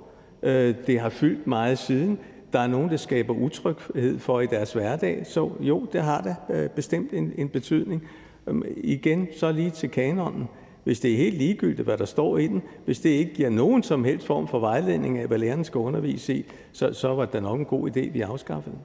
Øh, 0.43 0.75
det 0.87 1.01
har 1.01 1.09
fyldt 1.09 1.47
meget 1.47 1.79
siden. 1.79 2.19
Der 2.53 2.59
er 2.59 2.67
nogen, 2.67 2.91
der 2.91 2.97
skaber 2.97 3.35
utryghed 3.35 4.19
for 4.19 4.41
i 4.41 4.47
deres 4.47 4.73
hverdag, 4.73 5.27
så 5.27 5.51
jo, 5.61 5.87
det 5.93 6.03
har 6.03 6.21
da 6.21 6.55
øh, 6.55 6.71
bestemt 6.71 7.13
en, 7.13 7.33
en 7.39 7.49
betydning. 7.49 8.09
Øhm, 8.47 8.63
igen, 8.77 9.29
så 9.37 9.53
lige 9.53 9.71
til 9.71 9.91
kanonen. 9.91 10.49
Hvis 10.85 11.01
det 11.01 11.13
er 11.13 11.17
helt 11.17 11.39
ligegyldigt, 11.39 11.87
hvad 11.87 11.99
der 11.99 12.05
står 12.05 12.39
i 12.39 12.47
den, 12.47 12.63
hvis 12.85 13.01
det 13.01 13.11
ikke 13.11 13.35
giver 13.35 13.51
nogen 13.51 13.83
som 13.83 14.05
helst 14.05 14.27
form 14.27 14.49
for 14.49 14.59
vejledning 14.59 15.19
af, 15.19 15.27
hvad 15.27 15.39
læreren 15.39 15.65
skal 15.65 15.79
undervise 15.79 16.35
i, 16.35 16.45
så, 16.73 16.93
så 16.93 17.15
var 17.15 17.27
det 17.27 17.43
nok 17.43 17.59
en 17.59 17.65
god 17.65 17.91
idé, 17.91 18.11
vi 18.11 18.21
afskaffede. 18.21 18.77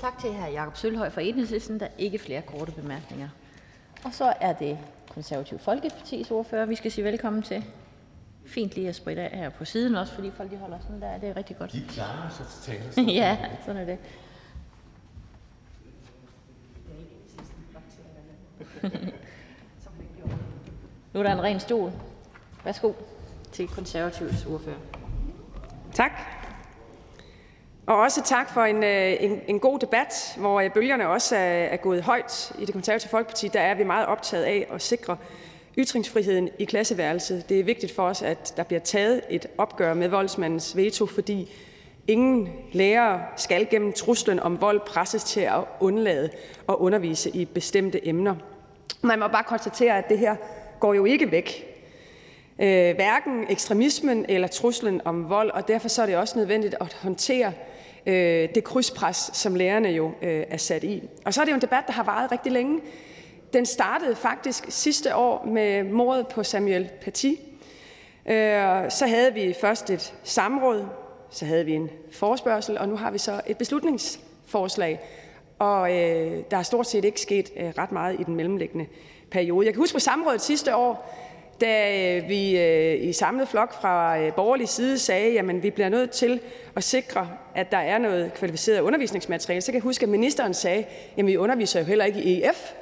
Tak 0.00 0.18
til 0.18 0.30
hr. 0.30 0.50
Jakob 0.52 0.76
Sølhøj 0.76 1.10
fra 1.10 1.20
Enhedslisten. 1.20 1.80
Der 1.80 1.86
er 1.86 1.90
ikke 1.98 2.18
flere 2.18 2.42
korte 2.42 2.72
bemærkninger. 2.72 3.28
Og 4.04 4.14
så 4.14 4.32
er 4.40 4.52
det 4.52 4.78
Konservativ 5.14 5.58
Folkepartis 5.58 6.30
ordfører, 6.30 6.66
vi 6.66 6.74
skal 6.74 6.90
sige 6.90 7.04
velkommen 7.04 7.42
til. 7.42 7.64
Fint 8.44 8.74
lige 8.74 8.88
at 8.88 8.94
spritte 8.94 9.22
af 9.22 9.38
her 9.38 9.50
på 9.50 9.64
siden 9.64 9.94
også, 9.94 10.14
fordi 10.14 10.30
folk 10.36 10.50
de 10.50 10.56
holder 10.56 10.78
sådan 10.80 11.00
der. 11.00 11.18
Det 11.18 11.28
er 11.28 11.36
rigtig 11.36 11.58
godt. 11.58 11.72
De 11.72 11.84
klarer 11.88 12.30
sig 12.30 12.46
til 12.46 12.72
talerstolen. 12.72 13.10
ja, 13.22 13.38
sådan 13.66 13.80
er 13.80 13.84
det. 13.84 13.98
nu 21.16 21.20
er 21.20 21.26
der 21.26 21.32
en 21.32 21.42
ren 21.42 21.60
stol. 21.60 21.92
Værsgo 22.64 22.92
til 23.52 23.68
konservativs 23.68 24.46
ordfører. 24.46 24.76
Tak. 25.94 26.10
Og 27.86 27.96
også 27.96 28.22
tak 28.24 28.50
for 28.50 28.60
en, 28.60 28.84
øh, 28.84 29.16
en, 29.20 29.40
en 29.48 29.60
god 29.60 29.78
debat, 29.78 30.34
hvor 30.36 30.60
øh, 30.60 30.72
bølgerne 30.72 31.08
også 31.08 31.36
er, 31.36 31.40
er 31.40 31.76
gået 31.76 32.02
højt. 32.02 32.52
I 32.58 32.64
det 32.64 32.74
konservative 32.74 33.10
Folkeparti 33.10 33.48
der 33.48 33.60
er 33.60 33.74
vi 33.74 33.84
meget 33.84 34.06
optaget 34.06 34.44
af 34.44 34.66
at 34.72 34.82
sikre 34.82 35.16
ytringsfriheden 35.78 36.48
i 36.58 36.64
klasseværelset. 36.64 37.48
Det 37.48 37.60
er 37.60 37.64
vigtigt 37.64 37.94
for 37.94 38.02
os, 38.02 38.22
at 38.22 38.54
der 38.56 38.62
bliver 38.62 38.80
taget 38.80 39.20
et 39.30 39.46
opgør 39.58 39.94
med 39.94 40.08
voldsmandens 40.08 40.76
veto, 40.76 41.06
fordi 41.06 41.50
ingen 42.06 42.48
lærere 42.72 43.20
skal 43.36 43.66
gennem 43.70 43.92
truslen 43.92 44.40
om 44.40 44.60
vold 44.60 44.80
presses 44.86 45.24
til 45.24 45.40
at 45.40 45.60
undlade 45.80 46.30
at 46.68 46.74
undervise 46.74 47.30
i 47.30 47.44
bestemte 47.44 48.08
emner. 48.08 48.34
Man 49.02 49.18
må 49.18 49.28
bare 49.28 49.44
konstatere, 49.44 49.98
at 49.98 50.08
det 50.08 50.18
her 50.18 50.36
går 50.80 50.94
jo 50.94 51.04
ikke 51.04 51.30
væk. 51.30 51.72
Øh, 52.58 52.94
hverken 52.94 53.46
ekstremismen 53.48 54.26
eller 54.28 54.48
truslen 54.48 55.00
om 55.04 55.30
vold, 55.30 55.50
og 55.50 55.68
derfor 55.68 55.88
så 55.88 56.02
er 56.02 56.06
det 56.06 56.16
også 56.16 56.38
nødvendigt 56.38 56.74
at 56.80 56.92
håndtere 56.94 57.52
øh, 58.06 58.48
det 58.54 58.64
krydspres, 58.64 59.30
som 59.32 59.54
lærerne 59.54 59.88
jo 59.88 60.10
øh, 60.22 60.44
er 60.48 60.56
sat 60.56 60.84
i. 60.84 61.02
Og 61.24 61.34
så 61.34 61.40
er 61.40 61.44
det 61.44 61.52
jo 61.52 61.54
en 61.54 61.62
debat, 61.62 61.84
der 61.86 61.92
har 61.92 62.04
varet 62.04 62.32
rigtig 62.32 62.52
længe. 62.52 62.80
Den 63.52 63.66
startede 63.66 64.16
faktisk 64.16 64.64
sidste 64.68 65.16
år 65.16 65.44
med 65.46 65.82
mordet 65.82 66.26
på 66.26 66.42
Samuel 66.42 66.90
Paty. 67.02 67.32
Øh, 68.26 68.90
så 68.90 69.06
havde 69.06 69.34
vi 69.34 69.54
først 69.60 69.90
et 69.90 70.14
samråd, 70.22 70.84
så 71.30 71.44
havde 71.44 71.64
vi 71.64 71.72
en 71.72 71.90
forespørgsel, 72.12 72.78
og 72.78 72.88
nu 72.88 72.96
har 72.96 73.10
vi 73.10 73.18
så 73.18 73.40
et 73.46 73.58
beslutningsforslag. 73.58 75.00
Og 75.58 75.90
øh, 75.90 76.42
der 76.50 76.56
er 76.56 76.62
stort 76.62 76.86
set 76.86 77.04
ikke 77.04 77.20
sket 77.20 77.50
øh, 77.56 77.72
ret 77.78 77.92
meget 77.92 78.20
i 78.20 78.22
den 78.22 78.34
mellemliggende 78.34 78.86
periode. 79.36 79.66
Jeg 79.66 79.74
kan 79.74 79.80
huske 79.80 79.94
på 79.94 80.00
samrådet 80.00 80.40
sidste 80.40 80.76
år, 80.76 81.14
da 81.60 81.74
øh, 82.16 82.28
vi 82.28 82.58
øh, 82.58 83.08
i 83.08 83.12
samlet 83.12 83.48
flok 83.48 83.80
fra 83.80 84.18
øh, 84.18 84.32
borgerlig 84.32 84.68
side 84.68 84.98
sagde, 84.98 85.38
at 85.38 85.62
vi 85.62 85.70
bliver 85.70 85.88
nødt 85.88 86.10
til 86.10 86.40
at 86.76 86.84
sikre, 86.84 87.28
at 87.54 87.72
der 87.72 87.78
er 87.78 87.98
noget 87.98 88.34
kvalificeret 88.34 88.80
undervisningsmateriale, 88.80 89.60
så 89.60 89.66
kan 89.66 89.74
jeg 89.74 89.82
huske, 89.82 90.02
at 90.02 90.08
ministeren 90.08 90.54
sagde, 90.54 90.84
at 91.18 91.26
vi 91.26 91.36
underviser 91.36 91.80
jo 91.80 91.86
heller 91.86 92.04
ikke 92.04 92.22
i 92.22 92.42
EF. 92.42 92.72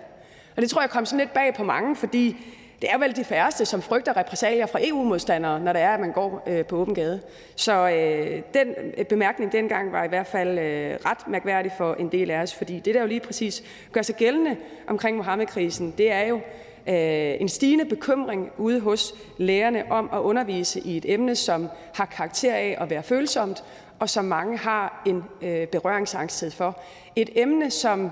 Og 0.57 0.63
det 0.63 0.71
tror 0.71 0.81
jeg 0.81 0.91
kom 0.91 1.07
sådan 1.07 1.19
lidt 1.19 1.35
bag 1.35 1.55
på 1.55 1.65
mange, 1.65 1.97
fordi 1.97 2.37
det 2.83 2.93
er 2.93 2.99
vel 2.99 3.17
de 3.17 3.25
færreste, 3.25 3.65
som 3.65 3.83
frygter 3.83 4.17
repressalier 4.17 4.67
fra 4.67 4.79
EU-modstandere, 4.83 5.61
når 5.61 5.73
det 5.73 5.83
er, 5.83 5.91
at 5.91 6.01
man 6.01 6.13
går 6.13 6.43
øh, 6.47 6.65
på 6.65 6.77
åben 6.77 6.95
gade. 6.95 7.21
Så 7.57 7.89
øh, 7.89 8.43
den 8.55 8.75
øh, 8.99 9.05
bemærkning 9.05 9.53
dengang 9.53 9.93
var 9.93 10.05
i 10.05 10.09
hvert 10.09 10.27
fald 10.27 10.59
øh, 10.59 10.97
ret 11.07 11.29
mærkværdig 11.29 11.73
for 11.79 11.95
en 11.95 12.09
del 12.09 12.31
af 12.31 12.43
os, 12.43 12.55
fordi 12.55 12.81
det, 12.81 12.95
der 12.95 13.01
jo 13.01 13.07
lige 13.07 13.21
præcis 13.21 13.63
gør 13.93 14.03
sig 14.03 14.15
gældende 14.15 14.57
omkring 14.87 15.17
Mohammed-krisen, 15.17 15.95
det 15.99 16.13
er 16.13 16.27
jo, 16.29 16.41
Øh, 16.89 17.41
en 17.41 17.49
stigende 17.49 17.85
bekymring 17.85 18.51
ude 18.59 18.81
hos 18.81 19.15
lærerne 19.39 19.93
om 19.93 20.11
at 20.13 20.19
undervise 20.19 20.81
i 20.81 20.97
et 20.97 21.05
emne, 21.13 21.37
som 21.37 21.69
har 21.95 22.05
karakter 22.05 22.55
af 22.55 22.77
at 22.81 22.91
være 22.91 23.03
følsomt, 23.03 23.65
og 23.99 24.11
som 24.11 24.25
mange 24.25 24.59
har 24.59 25.03
en 25.07 25.25
øh, 25.43 25.67
berøringsangsthed 25.67 26.51
for. 26.51 26.81
Et 27.17 27.31
emne, 27.35 27.71
som 27.71 28.05
øh, 28.05 28.11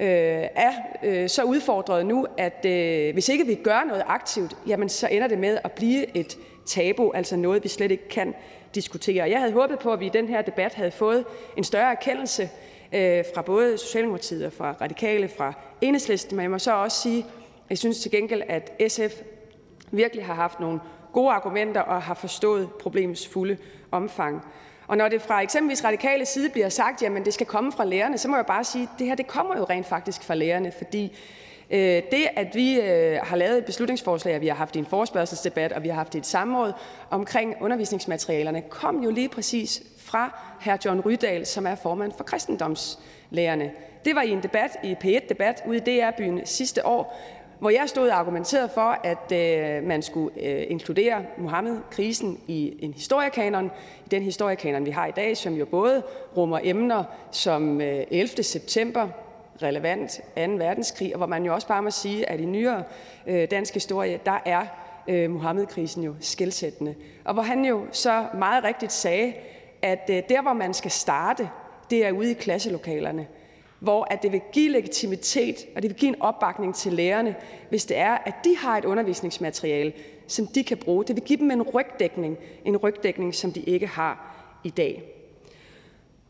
Øh, 0.00 0.06
er 0.54 0.72
øh, 1.02 1.28
så 1.28 1.42
udfordret 1.42 2.06
nu, 2.06 2.26
at 2.36 2.64
øh, 2.66 3.12
hvis 3.12 3.28
ikke 3.28 3.46
vi 3.46 3.54
gør 3.54 3.84
noget 3.84 4.02
aktivt, 4.06 4.56
jamen 4.66 4.88
så 4.88 5.08
ender 5.08 5.28
det 5.28 5.38
med 5.38 5.58
at 5.64 5.72
blive 5.72 6.16
et 6.16 6.38
tabu, 6.66 7.12
altså 7.14 7.36
noget, 7.36 7.64
vi 7.64 7.68
slet 7.68 7.90
ikke 7.90 8.08
kan 8.08 8.34
diskutere. 8.74 9.30
Jeg 9.30 9.38
havde 9.38 9.52
håbet 9.52 9.78
på, 9.78 9.92
at 9.92 10.00
vi 10.00 10.06
i 10.06 10.08
den 10.12 10.28
her 10.28 10.42
debat 10.42 10.74
havde 10.74 10.90
fået 10.90 11.24
en 11.56 11.64
større 11.64 11.90
erkendelse 11.90 12.50
fra 13.34 13.42
både 13.42 13.78
Socialdemokratiet 13.78 14.46
og 14.46 14.52
fra 14.52 14.74
Radikale, 14.80 15.28
fra 15.28 15.52
Enhedslisten, 15.80 16.36
men 16.36 16.42
jeg 16.42 16.50
må 16.50 16.58
så 16.58 16.74
også 16.74 17.02
sige, 17.02 17.18
at 17.18 17.70
jeg 17.70 17.78
synes 17.78 18.00
til 18.00 18.10
gengæld, 18.10 18.42
at 18.48 18.82
SF 18.88 19.22
virkelig 19.90 20.24
har 20.24 20.34
haft 20.34 20.60
nogle 20.60 20.80
gode 21.12 21.30
argumenter 21.30 21.80
og 21.80 22.02
har 22.02 22.14
forstået 22.14 22.68
problemets 22.80 23.28
fulde 23.28 23.56
omfang. 23.90 24.44
Og 24.88 24.96
når 24.96 25.08
det 25.08 25.22
fra 25.22 25.42
eksempelvis 25.42 25.84
radikale 25.84 26.26
side 26.26 26.48
bliver 26.48 26.68
sagt, 26.68 27.02
at 27.02 27.24
det 27.24 27.34
skal 27.34 27.46
komme 27.46 27.72
fra 27.72 27.84
lærerne, 27.84 28.18
så 28.18 28.28
må 28.28 28.36
jeg 28.36 28.46
bare 28.46 28.64
sige, 28.64 28.82
at 28.82 28.98
det 28.98 29.06
her 29.06 29.14
det 29.14 29.26
kommer 29.26 29.56
jo 29.56 29.64
rent 29.64 29.86
faktisk 29.86 30.22
fra 30.24 30.34
lærerne, 30.34 30.72
fordi 30.78 31.16
øh, 31.70 32.02
det, 32.10 32.28
at 32.36 32.54
vi 32.54 32.80
øh, 32.80 33.18
har 33.22 33.36
lavet 33.36 33.58
et 33.58 33.64
beslutningsforslag, 33.64 34.34
og 34.34 34.40
vi 34.40 34.48
har 34.48 34.54
haft 34.54 34.76
en 34.76 34.86
forspørgselsdebat, 34.86 35.72
og 35.72 35.82
vi 35.82 35.88
har 35.88 35.94
haft 35.94 36.14
et 36.14 36.26
samråd 36.26 36.72
omkring 37.10 37.54
undervisningsmaterialerne, 37.60 38.60
kom 38.60 39.02
jo 39.02 39.10
lige 39.10 39.28
præcis 39.28 39.82
fra 39.98 40.40
hr. 40.60 40.76
John 40.84 41.00
Rydal, 41.00 41.46
som 41.46 41.66
er 41.66 41.74
formand 41.74 42.12
for 42.16 42.24
kristendomslærerne. 42.24 43.70
Det 44.04 44.14
var 44.14 44.22
i 44.22 44.30
en 44.30 44.42
debat, 44.42 44.70
i 44.84 44.96
P1-debat 45.04 45.62
ude 45.66 45.76
i 45.76 45.80
DR-byen 45.80 46.46
sidste 46.46 46.86
år, 46.86 47.20
hvor 47.60 47.70
jeg 47.70 47.88
stod 47.88 48.08
og 48.08 48.18
argumenterede 48.18 48.68
for, 48.74 48.98
at 49.04 49.32
øh, 49.32 49.82
man 49.84 50.02
skulle 50.02 50.42
øh, 50.42 50.64
inkludere 50.68 51.24
Mohammed-krisen 51.38 52.40
i 52.46 52.78
en 52.78 52.94
historiekanon, 52.94 53.70
i 54.06 54.08
den 54.10 54.22
historiekanon, 54.22 54.86
vi 54.86 54.90
har 54.90 55.06
i 55.06 55.10
dag, 55.10 55.36
som 55.36 55.54
jo 55.54 55.64
både 55.64 56.02
rummer 56.36 56.60
emner 56.62 57.04
som 57.30 57.80
øh, 57.80 58.04
11. 58.10 58.42
September, 58.42 59.08
relevant 59.62 60.20
2. 60.36 60.42
verdenskrig, 60.42 61.14
og 61.14 61.16
hvor 61.16 61.26
man 61.26 61.44
jo 61.44 61.54
også 61.54 61.68
bare 61.68 61.82
må 61.82 61.90
sige, 61.90 62.28
at 62.28 62.40
i 62.40 62.44
nyere 62.44 62.82
øh, 63.26 63.50
dansk 63.50 63.74
historie, 63.74 64.20
der 64.26 64.42
er 64.44 64.66
øh, 65.08 65.30
Muhammed-krisen 65.30 66.02
jo 66.04 66.14
skældsættende. 66.20 66.94
Og 67.24 67.34
hvor 67.34 67.42
han 67.42 67.64
jo 67.64 67.82
så 67.92 68.24
meget 68.34 68.64
rigtigt 68.64 68.92
sagde, 68.92 69.32
at 69.82 70.08
der, 70.08 70.42
hvor 70.42 70.52
man 70.52 70.74
skal 70.74 70.90
starte, 70.90 71.48
det 71.90 72.06
er 72.06 72.12
ude 72.12 72.30
i 72.30 72.34
klasselokalerne 72.34 73.26
hvor 73.80 74.06
at 74.10 74.22
det 74.22 74.32
vil 74.32 74.40
give 74.52 74.72
legitimitet 74.72 75.56
og 75.76 75.82
det 75.82 75.90
vil 75.90 75.98
give 75.98 76.08
en 76.08 76.22
opbakning 76.22 76.74
til 76.74 76.92
lærerne, 76.92 77.36
hvis 77.68 77.84
det 77.84 77.98
er, 77.98 78.18
at 78.26 78.34
de 78.44 78.56
har 78.56 78.78
et 78.78 78.84
undervisningsmateriale, 78.84 79.92
som 80.26 80.46
de 80.46 80.64
kan 80.64 80.76
bruge. 80.76 81.04
Det 81.04 81.16
vil 81.16 81.24
give 81.24 81.38
dem 81.38 81.50
en 81.50 81.62
rygdækning, 81.62 82.36
en 82.64 82.76
rygdækning, 82.76 83.34
som 83.34 83.52
de 83.52 83.60
ikke 83.60 83.86
har 83.86 84.34
i 84.64 84.70
dag. 84.70 85.17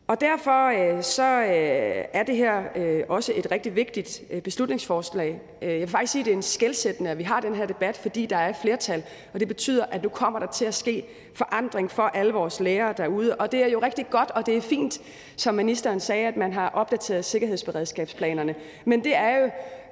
Og 0.09 0.21
derfor 0.21 0.67
øh, 0.67 1.03
så 1.03 1.41
øh, 1.41 2.05
er 2.13 2.23
det 2.23 2.35
her 2.35 2.63
øh, 2.75 3.03
også 3.09 3.33
et 3.35 3.51
rigtig 3.51 3.75
vigtigt 3.75 4.21
øh, 4.29 4.41
beslutningsforslag. 4.41 5.39
Øh, 5.61 5.69
jeg 5.71 5.79
vil 5.79 5.87
faktisk 5.87 6.11
sige, 6.11 6.19
at 6.19 6.25
det 6.25 6.31
er 6.31 6.35
en 6.35 6.41
skældsættende, 6.41 7.09
at 7.09 7.17
vi 7.17 7.23
har 7.23 7.39
den 7.39 7.55
her 7.55 7.65
debat, 7.65 7.97
fordi 7.97 8.25
der 8.25 8.37
er 8.37 8.49
et 8.49 8.55
flertal, 8.61 9.03
og 9.33 9.39
det 9.39 9.47
betyder, 9.47 9.85
at 9.85 10.03
nu 10.03 10.09
kommer 10.09 10.39
der 10.39 10.47
til 10.47 10.65
at 10.65 10.73
ske 10.73 11.05
forandring 11.33 11.91
for 11.91 12.03
alle 12.03 12.33
vores 12.33 12.59
lærere 12.59 12.93
derude. 12.97 13.35
Og 13.35 13.51
det 13.51 13.63
er 13.63 13.67
jo 13.67 13.79
rigtig 13.79 14.09
godt, 14.09 14.31
og 14.31 14.45
det 14.45 14.57
er 14.57 14.61
fint, 14.61 15.01
som 15.35 15.55
ministeren 15.55 15.99
sagde, 15.99 16.27
at 16.27 16.37
man 16.37 16.53
har 16.53 16.69
opdateret 16.69 17.25
sikkerhedsberedskabsplanerne. 17.25 18.55
Men 18.85 19.03
det 19.03 19.15
er 19.15 19.37
jo, 19.37 19.49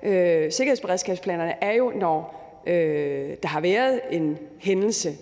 øh, 0.09 0.51
sikkerhedsberedskabsplanerne 0.51 1.53
er 1.61 1.73
jo, 1.73 1.91
når 1.95 2.35
øh, 2.67 3.35
der 3.43 3.47
har 3.47 3.61
været 3.61 4.01
en 4.11 4.37
hændelse, 4.59 5.17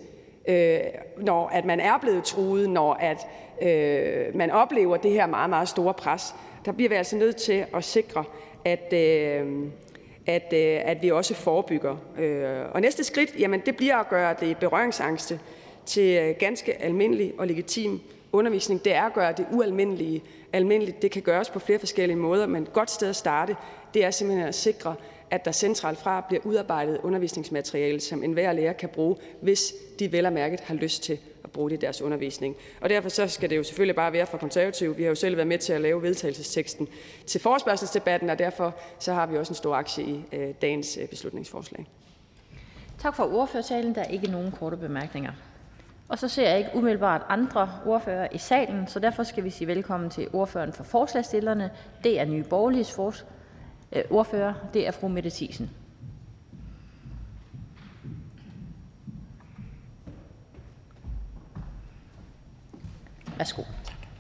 øh, 0.48 0.80
når 1.18 1.48
at 1.48 1.66
man 1.66 1.80
er 1.80 1.98
blevet 1.98 2.24
truet, 2.24 2.70
når 2.70 2.94
at 2.94 3.28
øh, 3.62 4.36
man 4.36 4.52
oplever 4.52 4.98
det 4.98 5.12
her 5.12 5.26
meget, 5.26 5.50
meget 5.50 5.70
store 5.70 5.94
pres, 5.94 6.36
der 6.66 6.72
bliver 6.72 6.90
vi 6.90 6.96
altså 6.96 7.16
nødt 7.16 7.36
til 7.36 7.66
at 7.74 7.84
sikre, 7.84 8.24
at, 8.66 8.94
øh, 8.94 9.68
at, 10.26 10.54
øh, 10.54 10.80
at 10.86 11.02
vi 11.02 11.12
også 11.12 11.34
forebygger. 11.34 11.98
Øh, 12.20 12.66
og 12.72 12.82
næste 12.82 13.04
skridt, 13.04 13.40
jamen 13.40 13.62
det 13.66 13.78
bliver 13.78 13.96
at 13.96 14.10
gøre 14.10 14.36
det 14.40 14.58
berøringsangste 14.58 15.40
til 15.86 16.18
øh, 16.18 16.36
ganske 16.40 16.82
almindelig 16.82 17.34
og 17.38 17.48
legitim 17.48 18.00
undervisning. 18.32 18.86
Det 18.86 18.94
er 18.94 19.04
at 19.04 19.14
gøre 19.14 19.34
det 19.38 19.46
ualmindelige 19.52 20.24
almindeligt. 20.54 21.02
Det 21.02 21.12
kan 21.12 21.22
gøres 21.22 21.50
på 21.50 21.60
flere 21.60 21.80
forskellige 21.80 22.18
måder, 22.18 22.48
men 22.48 22.64
et 22.64 22.74
godt 22.74 22.92
sted 22.92 23.10
at 23.10 23.16
starte, 23.16 23.56
det 23.94 24.06
er 24.06 24.12
simpelthen 24.12 24.48
at 24.48 24.56
sikre, 24.56 24.96
at 25.32 25.46
der 25.46 25.52
centralt 25.52 26.00
fra 26.00 26.26
bliver 26.28 26.42
udarbejdet 26.46 27.00
undervisningsmateriale, 27.04 28.00
som 28.00 28.24
enhver 28.24 28.54
lærer 28.54 28.74
kan 28.74 28.90
bruge, 28.90 29.16
hvis 29.42 29.74
de 30.00 30.12
vel 30.12 30.26
og 30.26 30.34
mærket 30.34 30.60
har 30.60 30.76
lyst 30.76 31.04
til 31.04 31.20
bruge 31.56 31.70
det 31.70 31.76
i 31.76 31.80
deres 31.80 32.02
undervisning. 32.02 32.56
Og 32.82 32.90
derfor 32.90 33.10
så 33.10 33.28
skal 33.28 33.50
det 33.50 33.58
jo 33.58 33.64
selvfølgelig 33.64 33.96
bare 33.96 34.14
være 34.14 34.26
for 34.26 34.38
konservative. 34.38 34.96
Vi 34.96 35.04
har 35.04 35.10
jo 35.10 35.16
selv 35.16 35.38
været 35.38 35.48
med 35.48 35.58
til 35.58 35.74
at 35.74 35.82
lave 35.82 36.02
vedtagelsesteksten 36.02 36.88
til 37.26 37.42
forespørgselsdebatten, 37.42 38.30
og 38.30 38.40
derfor 38.40 38.76
så 39.00 39.14
har 39.14 39.26
vi 39.26 39.38
også 39.38 39.52
en 39.52 39.56
stor 39.56 39.76
aktie 39.76 40.04
i 40.04 40.24
øh, 40.34 40.54
dagens 40.62 40.98
øh, 41.02 41.08
beslutningsforslag. 41.08 41.86
Tak 43.00 43.16
for 43.16 43.24
ordførertalen. 43.34 43.96
Der 43.96 44.02
er 44.02 44.08
ikke 44.08 44.28
nogen 44.28 44.52
korte 44.52 44.78
bemærkninger. 44.78 45.32
Og 46.10 46.20
så 46.20 46.28
ser 46.28 46.50
jeg 46.50 46.58
ikke 46.58 46.70
umiddelbart 46.74 47.22
andre 47.30 47.72
ordførere 47.86 48.36
i 48.36 48.38
salen, 48.38 48.88
så 48.88 49.00
derfor 49.00 49.24
skal 49.24 49.44
vi 49.44 49.50
sige 49.50 49.68
velkommen 49.68 50.10
til 50.10 50.28
ordføreren 50.34 50.74
for 50.74 50.84
forslagsstillerne. 50.84 51.72
Det 52.04 52.20
er 52.20 52.26
Nye 52.26 52.44
Borgerliges 52.44 52.92
for... 52.92 53.14
øh, 53.92 54.04
ordfører. 54.10 54.54
Det 54.74 54.88
er 54.88 54.92
fru 54.92 55.08
Mette 55.08 55.30
Thiesen. 55.30 55.70
Værsgo. 63.38 63.64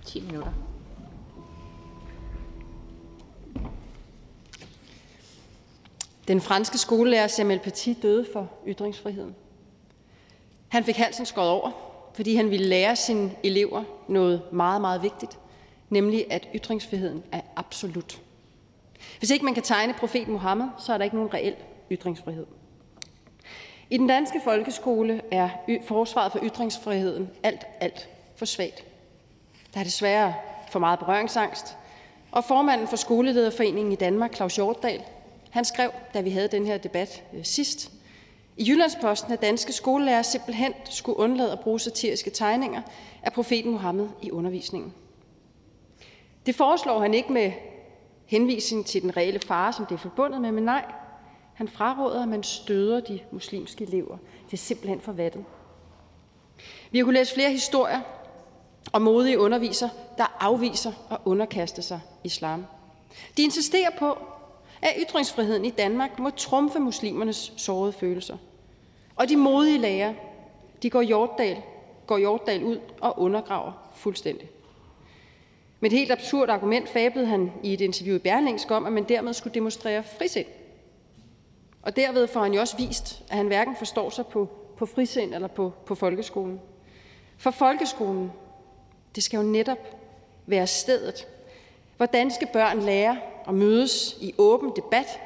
10 0.05 0.21
minutter. 0.21 0.51
Den 6.27 6.41
franske 6.41 6.77
skolelærer 6.77 7.27
Samuel 7.27 7.59
Paty 7.59 7.89
døde 8.01 8.27
for 8.33 8.51
ytringsfriheden. 8.67 9.35
Han 10.67 10.83
fik 10.83 10.95
halsen 10.95 11.25
skåret 11.25 11.49
over, 11.49 11.71
fordi 12.13 12.35
han 12.35 12.49
ville 12.49 12.65
lære 12.65 12.95
sine 12.95 13.31
elever 13.43 13.83
noget 14.07 14.41
meget, 14.53 14.81
meget 14.81 15.03
vigtigt, 15.03 15.39
nemlig 15.89 16.25
at 16.31 16.47
ytringsfriheden 16.55 17.23
er 17.31 17.41
absolut. 17.55 18.21
Hvis 19.19 19.29
ikke 19.29 19.45
man 19.45 19.53
kan 19.53 19.63
tegne 19.63 19.93
profet 19.93 20.27
Mohammed, 20.27 20.67
så 20.79 20.93
er 20.93 20.97
der 20.97 21.05
ikke 21.05 21.15
nogen 21.15 21.33
reel 21.33 21.55
ytringsfrihed. 21.91 22.45
I 23.89 23.97
den 23.97 24.07
danske 24.07 24.41
folkeskole 24.43 25.21
er 25.31 25.49
forsvaret 25.87 26.31
for 26.31 26.39
ytringsfriheden 26.43 27.29
alt, 27.43 27.65
alt 27.79 28.09
for 28.35 28.45
svagt. 28.45 28.83
Der 29.75 29.81
er 29.81 29.83
desværre 29.83 30.33
for 30.71 30.79
meget 30.79 30.99
berøringsangst, 30.99 31.77
og 32.31 32.43
formanden 32.43 32.87
for 32.87 32.95
Skolelederforeningen 32.95 33.91
i 33.91 33.95
Danmark, 33.95 34.35
Claus 34.35 34.55
Hjortdal, 34.55 35.03
han 35.49 35.65
skrev, 35.65 35.91
da 36.13 36.21
vi 36.21 36.29
havde 36.29 36.47
den 36.47 36.65
her 36.65 36.77
debat 36.77 37.23
øh, 37.33 37.45
sidst, 37.45 37.91
i 38.57 38.69
Jyllandsposten, 38.69 39.33
at 39.33 39.41
danske 39.41 39.73
skolelærer 39.73 40.21
simpelthen 40.21 40.73
skulle 40.85 41.19
undlade 41.19 41.51
at 41.51 41.59
bruge 41.59 41.79
satiriske 41.79 42.29
tegninger 42.29 42.81
af 43.23 43.33
profeten 43.33 43.71
Muhammed 43.71 44.07
i 44.21 44.31
undervisningen. 44.31 44.93
Det 46.45 46.55
foreslår 46.55 46.99
han 46.99 47.13
ikke 47.13 47.33
med 47.33 47.51
henvisning 48.25 48.85
til 48.85 49.01
den 49.01 49.17
reelle 49.17 49.39
fare, 49.39 49.73
som 49.73 49.85
det 49.85 49.95
er 49.95 49.99
forbundet 49.99 50.41
med, 50.41 50.51
men 50.51 50.63
nej, 50.63 50.85
han 51.53 51.67
fraråder, 51.67 52.21
at 52.21 52.27
man 52.27 52.43
støder 52.43 52.99
de 52.99 53.19
muslimske 53.31 53.83
elever. 53.83 54.17
Det 54.45 54.53
er 54.53 54.57
simpelthen 54.57 55.01
for 55.01 55.11
vattet. 55.11 55.45
Vi 56.91 56.97
har 56.97 57.05
kunnet 57.05 57.19
læse 57.19 57.33
flere 57.33 57.51
historier 57.51 58.01
og 58.91 59.01
modige 59.01 59.39
undervisere, 59.39 59.89
der 60.17 60.37
afviser 60.39 60.91
at 61.11 61.17
underkaste 61.25 61.81
sig 61.81 61.99
islam. 62.23 62.65
De 63.37 63.43
insisterer 63.43 63.89
på, 63.99 64.17
at 64.81 64.93
ytringsfriheden 64.99 65.65
i 65.65 65.69
Danmark 65.69 66.19
må 66.19 66.29
trumfe 66.29 66.79
muslimernes 66.79 67.53
sårede 67.57 67.93
følelser. 67.93 68.37
Og 69.15 69.29
de 69.29 69.35
modige 69.35 69.77
lærer, 69.77 70.13
de 70.83 70.89
går 70.89 71.01
Hjortdal, 71.01 71.61
går 72.07 72.17
Hjortdal 72.17 72.63
ud 72.63 72.79
og 73.01 73.19
undergraver 73.19 73.71
fuldstændig. 73.95 74.49
Med 75.79 75.91
et 75.91 75.97
helt 75.97 76.11
absurd 76.11 76.49
argument 76.49 76.89
fablede 76.89 77.25
han 77.25 77.51
i 77.63 77.73
et 77.73 77.81
interview 77.81 78.15
i 78.15 78.19
Berlingsk 78.19 78.71
om, 78.71 78.85
at 78.85 78.93
man 78.93 79.03
dermed 79.03 79.33
skulle 79.33 79.53
demonstrere 79.53 80.03
frisind. 80.03 80.45
Og 81.81 81.95
derved 81.95 82.27
får 82.27 82.39
han 82.43 82.53
jo 82.53 82.59
også 82.59 82.77
vist, 82.77 83.23
at 83.29 83.37
han 83.37 83.47
hverken 83.47 83.75
forstår 83.75 84.09
sig 84.09 84.27
på, 84.27 84.49
på 84.77 84.85
frisind 84.85 85.33
eller 85.33 85.47
på, 85.47 85.73
på 85.85 85.95
folkeskolen. 85.95 86.61
For 87.37 87.51
folkeskolen, 87.51 88.31
det 89.15 89.23
skal 89.23 89.37
jo 89.37 89.43
netop 89.43 89.77
være 90.45 90.67
stedet, 90.67 91.27
hvor 91.97 92.05
danske 92.05 92.47
børn 92.53 92.81
lærer 92.81 93.15
at 93.47 93.53
mødes 93.53 94.17
i 94.21 94.33
åben 94.37 94.71
debat. 94.75 95.19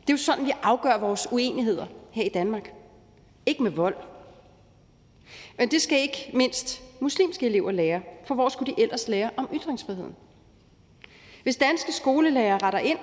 Det 0.00 0.08
er 0.08 0.12
jo 0.12 0.16
sådan, 0.16 0.46
vi 0.46 0.52
afgør 0.62 0.98
vores 0.98 1.28
uenigheder 1.30 1.86
her 2.10 2.24
i 2.24 2.28
Danmark. 2.28 2.72
Ikke 3.46 3.62
med 3.62 3.70
vold. 3.70 3.96
Men 5.58 5.70
det 5.70 5.82
skal 5.82 5.98
ikke 5.98 6.30
mindst 6.34 6.82
muslimske 7.00 7.46
elever 7.46 7.72
lære, 7.72 8.02
for 8.24 8.34
hvor 8.34 8.48
skulle 8.48 8.74
de 8.74 8.82
ellers 8.82 9.08
lære 9.08 9.30
om 9.36 9.48
ytringsfriheden? 9.54 10.16
Hvis 11.42 11.56
danske 11.56 11.92
skolelærer 11.92 12.62
retter 12.62 12.78
ind, 12.78 12.98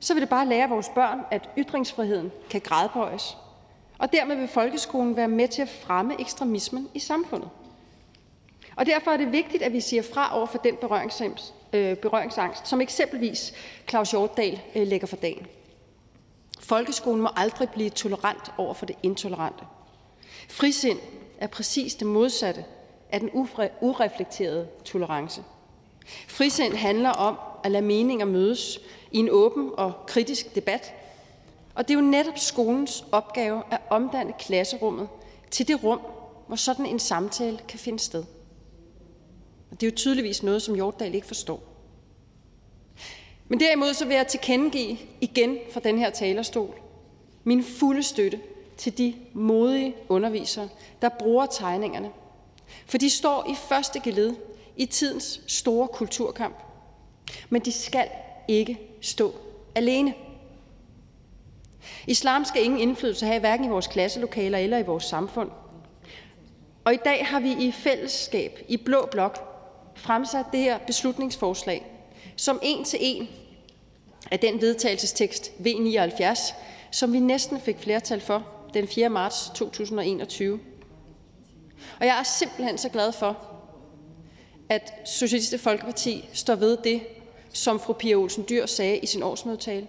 så 0.00 0.14
vil 0.14 0.20
det 0.20 0.28
bare 0.28 0.48
lære 0.48 0.68
vores 0.68 0.88
børn, 0.88 1.20
at 1.30 1.48
ytringsfriheden 1.58 2.32
kan 2.50 2.60
gradbøjes. 2.60 3.36
Og 3.98 4.12
dermed 4.12 4.36
vil 4.36 4.48
folkeskolen 4.48 5.16
være 5.16 5.28
med 5.28 5.48
til 5.48 5.62
at 5.62 5.68
fremme 5.68 6.20
ekstremismen 6.20 6.88
i 6.94 6.98
samfundet. 6.98 7.50
Og 8.78 8.86
derfor 8.86 9.10
er 9.10 9.16
det 9.16 9.32
vigtigt, 9.32 9.62
at 9.62 9.72
vi 9.72 9.80
siger 9.80 10.02
fra 10.02 10.36
over 10.36 10.46
for 10.46 10.58
den 10.58 10.76
berøringsangst, 10.76 11.54
øh, 11.72 11.96
berøringsangst 11.96 12.68
som 12.68 12.80
eksempelvis 12.80 13.52
Claus 13.88 14.10
Hjortdal 14.10 14.60
øh, 14.74 14.86
lægger 14.86 15.06
for 15.06 15.16
dagen. 15.16 15.46
Folkeskolen 16.60 17.22
må 17.22 17.28
aldrig 17.36 17.68
blive 17.70 17.90
tolerant 17.90 18.52
over 18.58 18.74
for 18.74 18.86
det 18.86 18.96
intolerante. 19.02 19.64
Frisind 20.48 20.98
er 21.38 21.46
præcis 21.46 21.94
det 21.94 22.06
modsatte 22.06 22.64
af 23.10 23.20
den 23.20 23.30
ureflekterede 23.80 24.68
tolerance. 24.84 25.42
Frisind 26.28 26.74
handler 26.74 27.10
om 27.10 27.38
at 27.64 27.70
lade 27.70 27.84
meninger 27.84 28.26
mødes 28.26 28.78
i 29.12 29.18
en 29.18 29.28
åben 29.30 29.70
og 29.76 29.92
kritisk 30.06 30.54
debat. 30.54 30.94
Og 31.74 31.88
det 31.88 31.94
er 31.94 31.98
jo 31.98 32.06
netop 32.06 32.38
skolens 32.38 33.04
opgave 33.12 33.62
at 33.70 33.80
omdanne 33.90 34.32
klasserummet 34.38 35.08
til 35.50 35.68
det 35.68 35.84
rum, 35.84 36.00
hvor 36.46 36.56
sådan 36.56 36.86
en 36.86 36.98
samtale 36.98 37.58
kan 37.68 37.78
finde 37.78 37.98
sted. 37.98 38.24
Det 39.80 39.86
er 39.86 39.90
jo 39.90 39.96
tydeligvis 39.96 40.42
noget, 40.42 40.62
som 40.62 40.74
Hjortdal 40.74 41.14
ikke 41.14 41.26
forstår. 41.26 41.62
Men 43.48 43.60
derimod 43.60 43.94
så 43.94 44.04
vil 44.04 44.16
jeg 44.16 44.26
tilkendegive 44.26 44.98
igen 45.20 45.58
fra 45.72 45.80
den 45.80 45.98
her 45.98 46.10
talerstol 46.10 46.74
min 47.48 47.64
fulde 47.64 48.02
støtte 48.02 48.40
til 48.76 48.98
de 48.98 49.14
modige 49.32 49.94
undervisere, 50.08 50.68
der 51.02 51.08
bruger 51.08 51.46
tegningerne. 51.46 52.10
For 52.86 52.98
de 52.98 53.10
står 53.10 53.50
i 53.50 53.54
første 53.54 54.00
geled 54.00 54.34
i 54.76 54.86
tidens 54.86 55.40
store 55.46 55.88
kulturkamp. 55.88 56.56
Men 57.48 57.62
de 57.62 57.72
skal 57.72 58.08
ikke 58.48 58.78
stå 59.00 59.34
alene. 59.74 60.14
Islam 62.06 62.44
skal 62.44 62.64
ingen 62.64 62.80
indflydelse 62.80 63.26
have, 63.26 63.40
hverken 63.40 63.66
i 63.66 63.68
vores 63.68 63.86
klasselokaler 63.86 64.58
eller 64.58 64.78
i 64.78 64.82
vores 64.82 65.04
samfund. 65.04 65.50
Og 66.84 66.94
i 66.94 66.98
dag 67.04 67.26
har 67.26 67.40
vi 67.40 67.52
i 67.52 67.72
fællesskab 67.72 68.64
i 68.68 68.76
Blå 68.76 69.08
Blok 69.10 69.47
fremsat 69.98 70.46
det 70.52 70.60
her 70.60 70.78
beslutningsforslag, 70.78 71.86
som 72.36 72.58
en 72.62 72.84
til 72.84 72.98
en 73.02 73.28
af 74.30 74.38
den 74.38 74.60
vedtagelsestekst 74.60 75.52
V79, 75.60 76.54
som 76.90 77.12
vi 77.12 77.20
næsten 77.20 77.60
fik 77.60 77.78
flertal 77.78 78.20
for 78.20 78.46
den 78.74 78.88
4. 78.88 79.08
marts 79.08 79.50
2021. 79.54 80.60
Og 82.00 82.06
jeg 82.06 82.18
er 82.18 82.22
simpelthen 82.22 82.78
så 82.78 82.88
glad 82.88 83.12
for, 83.12 83.36
at 84.68 84.92
Socialistisk 85.04 85.62
Folkeparti 85.62 86.28
står 86.32 86.54
ved 86.54 86.76
det, 86.84 87.00
som 87.52 87.80
fru 87.80 87.92
Pia 87.92 88.14
Olsen 88.14 88.44
Dyr 88.48 88.66
sagde 88.66 88.98
i 88.98 89.06
sin 89.06 89.22
årsmødetale, 89.22 89.86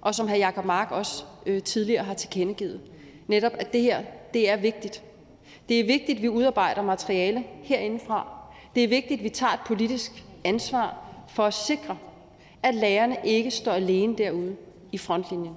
og 0.00 0.14
som 0.14 0.28
hr. 0.28 0.34
Jakob 0.34 0.64
Mark 0.64 0.90
også 0.90 1.24
øh, 1.46 1.62
tidligere 1.62 2.04
har 2.04 2.14
tilkendegivet. 2.14 2.80
Netop, 3.26 3.52
at 3.58 3.72
det 3.72 3.82
her 3.82 4.02
det 4.34 4.50
er 4.50 4.56
vigtigt. 4.56 5.02
Det 5.68 5.80
er 5.80 5.84
vigtigt, 5.84 6.16
at 6.16 6.22
vi 6.22 6.28
udarbejder 6.28 6.82
materiale 6.82 7.44
herindefra. 7.62 8.41
Det 8.74 8.84
er 8.84 8.88
vigtigt, 8.88 9.18
at 9.18 9.24
vi 9.24 9.28
tager 9.28 9.52
et 9.52 9.60
politisk 9.66 10.24
ansvar 10.44 10.98
for 11.28 11.42
at 11.42 11.54
sikre, 11.54 11.98
at 12.62 12.74
lærerne 12.74 13.16
ikke 13.24 13.50
står 13.50 13.72
alene 13.72 14.18
derude 14.18 14.56
i 14.92 14.98
frontlinjen. 14.98 15.54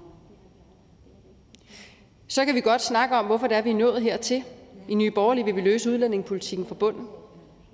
Så 2.27 2.45
kan 2.45 2.55
vi 2.55 2.61
godt 2.61 2.81
snakke 2.81 3.15
om, 3.15 3.25
hvorfor 3.25 3.47
det 3.47 3.57
er, 3.57 3.61
vi 3.61 3.69
er 3.69 3.75
nået 3.75 4.01
hertil. 4.01 4.43
I 4.87 4.95
Nye 4.95 5.11
Borgerlige 5.11 5.45
vil 5.45 5.55
vi 5.55 5.61
løse 5.61 5.91
udlændingepolitikken 5.91 6.67
fra 6.67 6.75
bunden. 6.75 7.07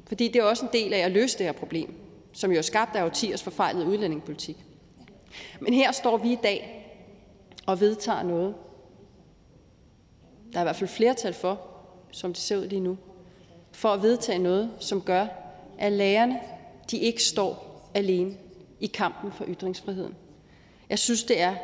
Fordi 0.07 0.27
det 0.27 0.35
er 0.35 0.43
også 0.43 0.65
en 0.65 0.71
del 0.73 0.93
af 0.93 0.99
at 0.99 1.11
løse 1.11 1.37
det 1.37 1.45
her 1.45 1.53
problem, 1.53 1.93
som 2.33 2.51
jo 2.51 2.57
er 2.57 2.61
skabt 2.61 2.95
af 2.95 3.05
årtiers 3.05 3.43
forfejlede 3.43 3.85
udlændingepolitik. 3.85 4.57
Men 5.59 5.73
her 5.73 5.91
står 5.91 6.17
vi 6.17 6.31
i 6.31 6.37
dag 6.43 6.87
og 7.65 7.79
vedtager 7.79 8.23
noget. 8.23 8.55
Der 10.53 10.59
er 10.59 10.63
i 10.63 10.65
hvert 10.65 10.75
fald 10.75 10.89
flertal 10.89 11.33
for, 11.33 11.61
som 12.11 12.33
det 12.33 12.41
ser 12.41 12.57
ud 12.57 12.65
lige 12.65 12.79
nu, 12.79 12.97
for 13.71 13.89
at 13.89 14.01
vedtage 14.01 14.39
noget, 14.39 14.71
som 14.79 15.01
gør, 15.01 15.27
at 15.77 15.91
lærerne 15.91 16.39
de 16.91 16.97
ikke 16.97 17.23
står 17.23 17.71
alene 17.93 18.37
i 18.79 18.87
kampen 18.87 19.31
for 19.31 19.45
ytringsfriheden. 19.47 20.15
Jeg 20.89 20.99
synes, 20.99 21.23
det 21.23 21.41
er 21.41 21.55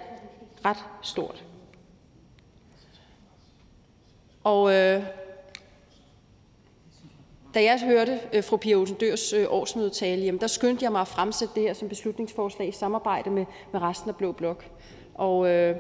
ret 0.66 0.78
stort. 1.02 1.44
Og 4.44 4.74
øh, 4.74 5.04
da 7.54 7.64
jeg 7.64 7.80
hørte 7.86 8.20
øh, 8.34 8.44
fru 8.44 8.58
Pia 8.58 8.76
Olsen 8.76 8.96
Dørs 8.96 9.34
øh, 9.34 9.46
årsmødetale, 9.50 10.24
jamen, 10.24 10.42
der 10.42 10.48
skyndte 10.48 10.84
jeg 10.84 10.92
mig 10.92 11.02
at 11.02 11.08
fremsætte 11.08 11.56
det 11.56 11.64
her 11.64 11.74
som 11.74 11.90
beslutningsforslag 11.90 12.68
i 12.68 12.72
samarbejde 12.72 13.30
med, 13.30 13.46
med 13.72 13.82
resten 13.82 14.10
af 14.10 14.16
Blå 14.16 14.32
Blok. 14.32 14.66
Og, 15.14 15.50
øh, 15.50 15.76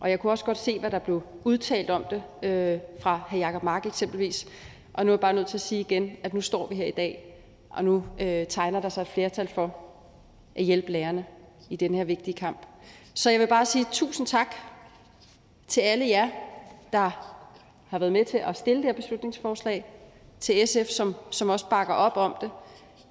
og 0.00 0.10
jeg 0.10 0.20
kunne 0.20 0.32
også 0.32 0.44
godt 0.44 0.58
se, 0.58 0.78
hvad 0.78 0.90
der 0.90 0.98
blev 0.98 1.22
udtalt 1.44 1.90
om 1.90 2.04
det 2.10 2.22
øh, 2.42 2.78
fra 3.00 3.20
hr. 3.28 3.36
Jakob 3.36 3.62
Mark 3.62 3.86
eksempelvis. 3.86 4.46
Og 4.92 5.06
nu 5.06 5.10
er 5.10 5.14
jeg 5.14 5.20
bare 5.20 5.32
nødt 5.32 5.46
til 5.46 5.56
at 5.56 5.60
sige 5.60 5.80
igen, 5.80 6.16
at 6.22 6.34
nu 6.34 6.40
står 6.40 6.66
vi 6.66 6.74
her 6.74 6.86
i 6.86 6.90
dag, 6.90 7.24
og 7.70 7.84
nu 7.84 8.04
øh, 8.20 8.46
tegner 8.46 8.80
der 8.80 8.88
sig 8.88 9.02
et 9.02 9.08
flertal 9.08 9.48
for 9.48 9.76
at 10.54 10.64
hjælpe 10.64 10.92
lærerne 10.92 11.26
i 11.70 11.76
den 11.76 11.94
her 11.94 12.04
vigtige 12.04 12.34
kamp. 12.34 12.66
Så 13.14 13.30
jeg 13.30 13.40
vil 13.40 13.46
bare 13.46 13.66
sige 13.66 13.86
tusind 13.92 14.26
tak 14.26 14.54
til 15.68 15.80
alle 15.80 16.08
jer, 16.08 16.28
der 16.92 17.10
har 17.88 17.98
været 17.98 18.12
med 18.12 18.24
til 18.24 18.38
at 18.38 18.56
stille 18.56 18.76
det 18.76 18.84
her 18.84 18.92
beslutningsforslag, 18.92 19.84
til 20.40 20.68
SF, 20.68 20.88
som, 20.88 21.14
som 21.30 21.48
også 21.48 21.66
bakker 21.66 21.94
op 21.94 22.16
om 22.16 22.34
det. 22.40 22.50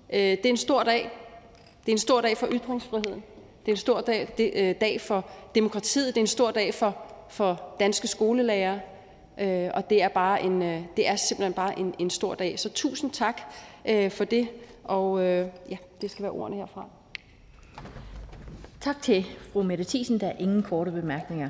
Øh, 0.09 0.19
det 0.19 0.45
er 0.45 0.49
en 0.49 0.57
stor 0.57 0.83
dag. 0.83 1.09
Det 1.85 1.91
er 1.91 1.91
en 1.91 1.97
stor 1.97 2.21
dag 2.21 2.37
for 2.37 2.47
ytringsfriheden. 2.51 3.23
Det 3.65 3.71
er 3.71 3.73
en 3.73 3.77
stor 3.77 4.01
dag, 4.01 4.27
det, 4.37 4.51
øh, 4.55 4.75
dag 4.81 5.01
for 5.01 5.25
demokratiet. 5.55 6.07
Det 6.07 6.17
er 6.17 6.23
en 6.23 6.27
stor 6.27 6.51
dag 6.51 6.73
for, 6.73 6.95
for 7.29 7.61
danske 7.79 8.07
skolelærere. 8.07 8.79
Øh, 9.39 9.69
og 9.73 9.89
det 9.89 10.03
er, 10.03 10.07
bare 10.07 10.43
en, 10.43 10.61
øh, 10.61 10.81
det 10.97 11.07
er 11.07 11.15
simpelthen 11.15 11.53
bare 11.53 11.79
en, 11.79 11.95
en 11.99 12.09
stor 12.09 12.35
dag. 12.35 12.59
Så 12.59 12.69
tusind 12.69 13.11
tak 13.11 13.41
øh, 13.89 14.11
for 14.11 14.23
det. 14.23 14.47
Og 14.83 15.23
øh, 15.23 15.47
ja, 15.69 15.77
det 16.01 16.11
skal 16.11 16.23
være 16.23 16.31
ordene 16.31 16.57
herfra. 16.57 16.85
Tak 18.81 19.01
til 19.01 19.25
fru 19.53 19.63
Mette 19.63 19.83
Thiesen. 19.83 20.19
Der 20.19 20.27
er 20.27 20.37
ingen 20.39 20.63
korte 20.63 20.91
bemærkninger. 20.91 21.49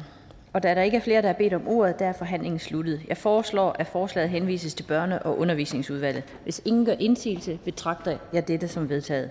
Og 0.54 0.64
da 0.64 0.76
der 0.76 0.82
ikke 0.82 0.98
er 0.98 1.02
flere, 1.02 1.22
der 1.22 1.28
har 1.28 1.34
bedt 1.34 1.54
om 1.54 1.68
ordet, 1.68 2.00
der 2.00 2.06
er 2.06 2.14
forhandlingen 2.14 2.60
sluttet. 2.60 3.02
Jeg 3.08 3.18
foreslår, 3.18 3.76
at 3.80 3.88
forslaget 3.88 4.30
henvises 4.30 4.74
til 4.74 4.84
børne- 4.84 5.24
og 5.24 5.40
undervisningsudvalget. 5.40 6.24
Hvis 6.44 6.62
ingen 6.66 6.86
gør 6.86 6.94
indsigelse, 7.00 7.60
betragter 7.66 8.18
jeg 8.34 8.48
dette 8.48 8.68
som 8.68 8.90
vedtaget. 8.90 9.30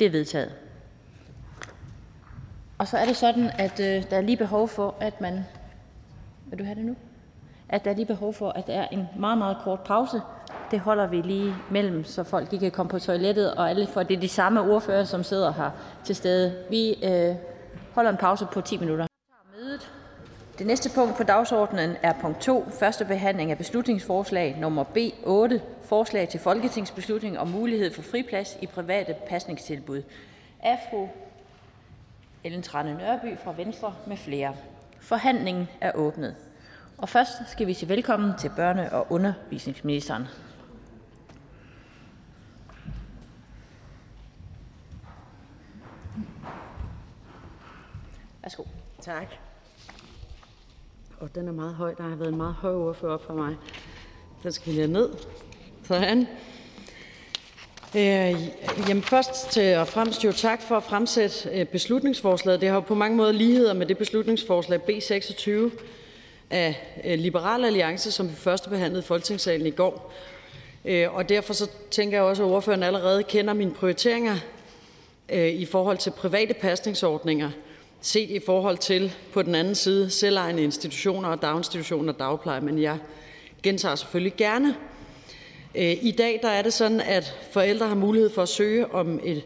Det 0.00 0.06
er 0.06 0.10
vedtaget. 0.10 0.52
Og 2.78 2.88
så 2.88 2.98
er 2.98 3.04
det 3.04 3.16
sådan, 3.16 3.50
at 3.58 3.80
øh, 3.80 4.10
der 4.10 4.16
er 4.16 4.20
lige 4.20 4.36
behov 4.36 4.68
for, 4.68 4.94
at 5.00 5.20
man... 5.20 5.40
Vil 6.46 6.58
du 6.58 6.64
have 6.64 6.74
det 6.74 6.84
nu? 6.84 6.96
At 7.74 7.84
der 7.84 7.90
er 7.90 7.94
lige 7.94 8.06
behov 8.06 8.34
for, 8.34 8.50
at 8.50 8.66
der 8.66 8.72
er 8.72 8.88
en 8.88 9.08
meget, 9.18 9.38
meget 9.38 9.56
kort 9.64 9.80
pause. 9.80 10.20
Det 10.70 10.80
holder 10.80 11.06
vi 11.06 11.20
lige 11.20 11.54
mellem, 11.70 12.04
så 12.04 12.24
folk 12.24 12.50
de 12.50 12.58
kan 12.58 12.70
komme 12.70 12.90
på 12.90 12.98
toilettet, 12.98 13.54
og 13.54 13.70
alle, 13.70 13.86
for 13.86 14.02
det 14.02 14.16
er 14.16 14.20
de 14.20 14.28
samme 14.28 14.60
ordfører, 14.60 15.04
som 15.04 15.22
sidder 15.22 15.52
her 15.52 15.70
til 16.04 16.16
stede. 16.16 16.54
Vi 16.70 17.04
øh, 17.04 17.34
holder 17.94 18.10
en 18.10 18.16
pause 18.16 18.46
på 18.52 18.60
10 18.60 18.78
minutter. 18.78 19.06
Det 20.58 20.66
næste 20.66 20.90
punkt 20.94 21.16
på 21.16 21.22
dagsordenen 21.22 21.96
er 22.02 22.12
punkt 22.20 22.40
2. 22.40 22.64
Første 22.70 23.04
behandling 23.04 23.50
af 23.50 23.58
beslutningsforslag 23.58 24.56
nummer 24.60 24.82
B 24.82 24.98
8. 25.24 25.62
Forslag 25.82 26.28
til 26.28 26.40
folketingsbeslutning 26.40 27.38
om 27.38 27.48
mulighed 27.48 27.94
for 27.94 28.02
friplads 28.02 28.56
i 28.62 28.66
private 28.66 29.14
pasningstilbud. 29.28 30.02
Af 30.62 30.78
fru 30.90 31.08
Ellen 32.44 32.62
Trane 32.62 32.94
Nørby 32.94 33.38
fra 33.44 33.54
Venstre 33.56 33.94
med 34.06 34.16
flere. 34.16 34.54
Forhandlingen 35.00 35.68
er 35.80 35.92
åbnet. 35.94 36.34
Og 36.98 37.08
først 37.08 37.30
skal 37.46 37.66
vi 37.66 37.74
sige 37.74 37.88
velkommen 37.88 38.32
til 38.38 38.48
børne- 38.48 38.94
og 38.94 39.06
undervisningsministeren. 39.10 40.24
Værsgo. 48.42 48.64
Tak. 49.00 49.26
Og 51.20 51.34
den 51.34 51.48
er 51.48 51.52
meget 51.52 51.74
høj. 51.74 51.94
Der 51.94 52.02
har 52.02 52.16
været 52.16 52.28
en 52.28 52.36
meget 52.36 52.54
høj 52.54 52.74
ordfører 52.74 53.12
op 53.12 53.24
for 53.26 53.34
mig. 53.34 53.56
Den 54.42 54.52
skal 54.52 54.72
vi 54.72 54.78
lige 54.78 54.92
ned. 54.92 55.10
Sådan. 55.84 56.26
Øh, 57.96 58.48
jamen 58.88 59.02
først 59.02 59.50
til 59.50 59.76
og 59.76 59.88
fremmest 59.88 60.24
jo 60.24 60.32
tak 60.32 60.62
for 60.62 60.76
at 60.76 60.82
fremsætte 60.82 61.50
øh, 61.52 61.66
beslutningsforslaget. 61.66 62.60
Det 62.60 62.68
har 62.68 62.74
jo 62.74 62.80
på 62.80 62.94
mange 62.94 63.16
måder 63.16 63.32
ligheder 63.32 63.72
med 63.72 63.86
det 63.86 63.98
beslutningsforslag 63.98 64.82
B 64.82 64.90
26 65.00 65.70
af 66.50 66.76
Liberal 67.04 67.64
Alliance, 67.64 68.10
som 68.10 68.28
vi 68.28 68.34
første 68.34 68.70
behandlede 68.70 69.02
i 69.02 69.06
Folketingssalen 69.06 69.66
i 69.66 69.70
går. 69.70 70.12
Øh, 70.84 71.14
og 71.14 71.28
derfor 71.28 71.52
så 71.52 71.70
tænker 71.90 72.16
jeg 72.16 72.24
også, 72.24 72.44
at 72.44 72.50
ordføreren 72.50 72.82
allerede 72.82 73.22
kender 73.22 73.54
mine 73.54 73.70
prioriteringer 73.70 74.36
øh, 75.28 75.48
i 75.48 75.64
forhold 75.64 75.98
til 75.98 76.10
private 76.10 76.54
pasningsordninger– 76.54 77.50
set 78.04 78.30
i 78.30 78.38
forhold 78.38 78.78
til 78.78 79.12
på 79.32 79.42
den 79.42 79.54
anden 79.54 79.74
side 79.74 80.10
selvejende 80.10 80.62
institutioner 80.62 81.28
og 81.28 81.42
daginstitutioner 81.42 82.12
og 82.12 82.18
dagpleje, 82.18 82.60
men 82.60 82.82
jeg 82.82 82.98
gentager 83.62 83.94
selvfølgelig 83.94 84.34
gerne. 84.36 84.74
Øh, 85.74 85.96
I 86.02 86.10
dag 86.10 86.40
der 86.42 86.48
er 86.48 86.62
det 86.62 86.72
sådan, 86.72 87.00
at 87.00 87.36
forældre 87.50 87.88
har 87.88 87.94
mulighed 87.94 88.30
for 88.30 88.42
at 88.42 88.48
søge 88.48 88.94
om 88.94 89.20
et 89.24 89.42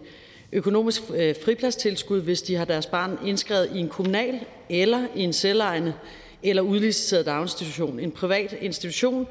økonomisk 0.53 1.03
fripladstilskud, 1.45 2.21
hvis 2.21 2.43
de 2.43 2.57
har 2.57 2.65
deres 2.65 2.87
barn 2.87 3.19
indskrevet 3.25 3.71
i 3.75 3.79
en 3.79 3.89
kommunal 3.89 4.41
eller 4.69 5.07
i 5.15 5.23
en 5.23 5.33
selvejende 5.33 5.95
eller 6.43 6.63
udliciteret 6.63 7.27
daginstitution, 7.27 8.01
en 8.01 8.11
privat 8.11 8.57
institution 8.61 9.27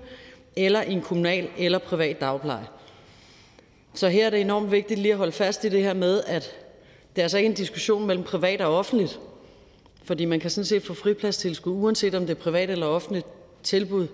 eller 0.55 0.81
en 0.81 1.01
kommunal 1.01 1.49
eller 1.57 1.77
privat 1.77 2.21
dagpleje. 2.21 2.67
Så 3.93 4.09
her 4.09 4.25
er 4.25 4.29
det 4.29 4.41
enormt 4.41 4.71
vigtigt 4.71 4.99
lige 4.99 5.11
at 5.11 5.17
holde 5.17 5.31
fast 5.31 5.63
i 5.63 5.69
det 5.69 5.83
her 5.83 5.93
med, 5.93 6.23
at 6.27 6.55
det 7.15 7.21
er 7.21 7.25
altså 7.25 7.37
ikke 7.37 7.49
en 7.49 7.53
diskussion 7.53 8.07
mellem 8.07 8.23
privat 8.23 8.61
og 8.61 8.77
offentligt, 8.77 9.19
fordi 10.03 10.25
man 10.25 10.39
kan 10.39 10.49
sådan 10.49 10.65
set 10.65 10.83
få 10.83 10.93
fripladstilskud, 10.93 11.73
uanset 11.73 12.15
om 12.15 12.21
det 12.21 12.29
er 12.37 12.41
privat 12.41 12.69
eller 12.69 12.85
offentligt 12.85 13.25
tilbud. 13.63 14.07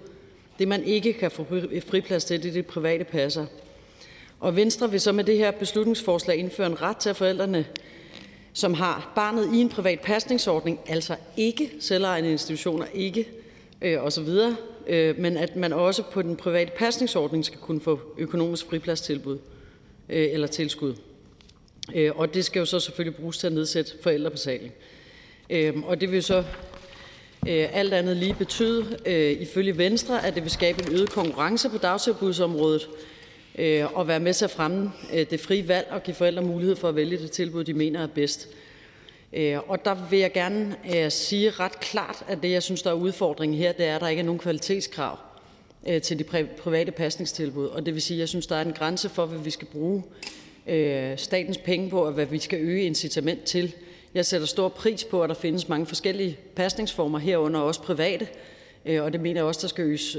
Det, 0.60 0.68
man 0.68 0.84
ikke 0.84 1.14
kan 1.14 1.32
få 1.32 1.46
friplads 1.88 2.26
til, 2.26 2.44
det 2.44 2.50
er 2.50 2.54
det 2.54 2.66
private 2.66 3.04
passer. 3.04 3.46
Og 4.40 4.56
Venstre 4.56 4.92
vil 4.92 5.02
så 5.02 5.12
med 5.12 5.24
det 5.24 5.38
her 5.38 5.52
beslutningsforslag 5.52 6.38
indføre 6.38 6.68
en 6.68 6.82
ret 6.82 6.98
til 6.98 7.14
forældrene, 7.14 7.66
som 8.54 8.74
har 8.74 9.12
barnet 9.16 9.54
i 9.54 9.58
en 9.58 9.70
privat 9.70 10.00
pasningsordning, 10.00 10.80
altså 10.88 11.16
ikke 11.38 11.72
selvejende 11.80 12.32
institutioner, 12.32 12.86
ikke 12.94 13.28
øh, 13.82 14.04
osv., 14.04 14.30
øh, 14.88 15.20
men 15.20 15.38
at 15.38 15.56
man 15.56 15.74
også 15.74 16.04
på 16.04 16.22
den 16.22 16.36
private 16.36 16.72
pasningsordning 16.78 17.46
skal 17.46 17.60
kunne 17.60 17.82
få 17.82 18.00
økonomisk 18.18 18.66
fripladstilbud 18.70 19.38
øh, 20.10 20.28
eller 20.32 20.48
tilskud. 20.48 20.96
Øh, 21.96 22.12
og 22.16 22.34
det 22.34 22.46
skal 22.46 22.60
jo 22.60 22.66
så 22.66 22.80
selvfølgelig 22.80 23.16
bruges 23.16 23.38
til 23.38 23.48
at 23.48 23.54
nedsætte 23.54 23.92
forældrebetaling. 24.04 24.74
Øhm, 25.50 25.84
og 25.84 26.02
det 26.02 26.12
vil 26.12 26.24
så 26.24 26.38
øh, 27.48 27.68
alt 27.78 27.94
andet 27.94 28.18
lige 28.18 28.34
betyde, 28.34 28.98
øh, 29.06 29.32
ifølge 29.32 29.78
Venstre, 29.78 30.26
at 30.26 30.36
det 30.36 30.44
vil 30.44 30.52
skabe 30.52 30.84
en 30.84 30.94
øget 30.94 31.10
konkurrence 31.10 31.70
på 31.70 31.78
dagtilbudsområdet 31.78 32.90
Øh, 33.58 33.98
og 33.98 34.08
være 34.08 34.20
med 34.20 34.34
til 34.34 34.46
at 34.46 34.52
fremme 34.52 34.92
øh, 35.14 35.26
det 35.30 35.40
frie 35.40 35.68
valg 35.68 35.88
og 35.92 36.04
give 36.04 36.16
forældre 36.16 36.42
mulighed 36.42 36.76
for 36.76 36.90
at 36.90 36.96
vælge 36.96 37.18
det 37.18 37.32
tilbud, 37.32 37.64
de 37.64 37.74
mener 37.74 38.04
er 38.04 38.08
bedst. 38.08 38.50
Øh, 39.34 39.58
og 39.68 39.86
der 39.86 39.96
vil 40.10 40.20
jeg 40.20 40.32
gerne 40.32 40.76
sige 41.12 41.50
ret 41.50 41.80
klart, 41.80 42.26
at 42.28 42.44
det, 42.44 42.52
jeg 42.52 42.64
synes, 42.64 42.82
der 42.82 42.90
er 42.90 42.94
udfordringen 42.94 43.58
her, 43.58 43.72
det 43.72 43.86
er, 43.86 43.96
at 43.96 44.02
der 44.02 44.08
ikke 44.08 44.20
er 44.20 44.26
nogen 44.26 44.40
kvalitetskrav 44.40 45.18
til 46.04 46.20
de 46.20 46.24
private 46.58 46.92
pasningstilbud. 46.92 47.66
Og 47.66 47.86
det 47.86 47.94
vil 47.94 48.02
sige, 48.02 48.18
at 48.18 48.20
jeg 48.20 48.30
synes, 48.30 48.48
der 48.48 48.56
er 48.56 48.62
en 48.62 48.74
grænse 48.74 49.10
for, 49.10 49.26
hvad 49.26 49.40
vi 49.40 49.50
skal 49.50 49.68
bruge 49.68 50.04
statens 51.18 51.58
penge 51.58 51.90
på, 51.90 52.06
og 52.06 52.12
hvad 52.12 52.26
vi 52.26 52.40
skal 52.40 52.60
øge 52.60 52.84
incitament 52.84 53.44
til. 53.44 53.76
Jeg 54.14 54.26
sætter 54.26 54.48
stor 54.48 54.70
pris 54.70 55.04
på, 55.04 55.24
at 55.24 55.30
der 55.30 55.36
findes 55.36 55.70
mange 55.70 55.86
forskellige 55.86 56.38
pasningsformer, 56.56 57.20
herunder 57.20 57.60
også 57.60 57.82
private, 57.82 58.28
og 58.86 59.14
det 59.14 59.22
mener 59.22 59.40
jeg 59.40 59.46
også, 59.46 59.62
der 59.62 59.68
skal 59.68 59.84
øges 59.84 60.18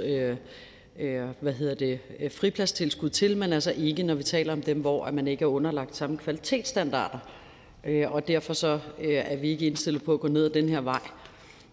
Øh, 0.99 1.23
hvad 1.41 1.53
hedder 1.53 1.75
det, 1.75 1.99
øh, 2.21 2.31
fripladstilskud 2.31 3.11
til, 3.11 3.37
men 3.37 3.53
altså 3.53 3.73
ikke, 3.79 4.03
når 4.03 4.15
vi 4.15 4.23
taler 4.23 4.53
om 4.53 4.63
dem, 4.63 4.81
hvor 4.81 5.11
man 5.11 5.29
ikke 5.29 5.43
er 5.43 5.49
underlagt 5.49 5.97
samme 5.97 6.19
kvalitetsstandarder. 6.19 7.19
Øh, 7.85 8.13
og 8.13 8.29
derfor 8.29 8.53
så 8.53 8.81
er 8.99 9.37
vi 9.37 9.49
ikke 9.49 9.67
indstillet 9.67 10.03
på 10.03 10.13
at 10.13 10.21
gå 10.21 10.29
ned 10.29 10.45
ad 10.45 10.51
den 10.51 10.69
her 10.69 10.81
vej. 10.81 11.01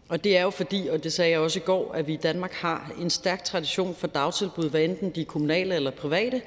Og 0.09 0.23
det 0.23 0.37
er 0.37 0.41
jo 0.41 0.49
fordi, 0.49 0.87
og 0.91 1.03
det 1.03 1.13
sagde 1.13 1.31
jeg 1.31 1.39
også 1.39 1.59
i 1.59 1.63
går, 1.65 1.91
at 1.91 2.07
vi 2.07 2.13
i 2.13 2.17
Danmark 2.17 2.53
har 2.53 2.93
en 3.01 3.09
stærk 3.09 3.43
tradition 3.43 3.95
for 3.95 4.07
dagtilbud, 4.07 4.69
hvad 4.69 4.81
enten 4.81 5.09
de 5.09 5.21
er 5.21 5.25
kommunale 5.25 5.75
eller 5.75 5.91
private, 5.91 6.41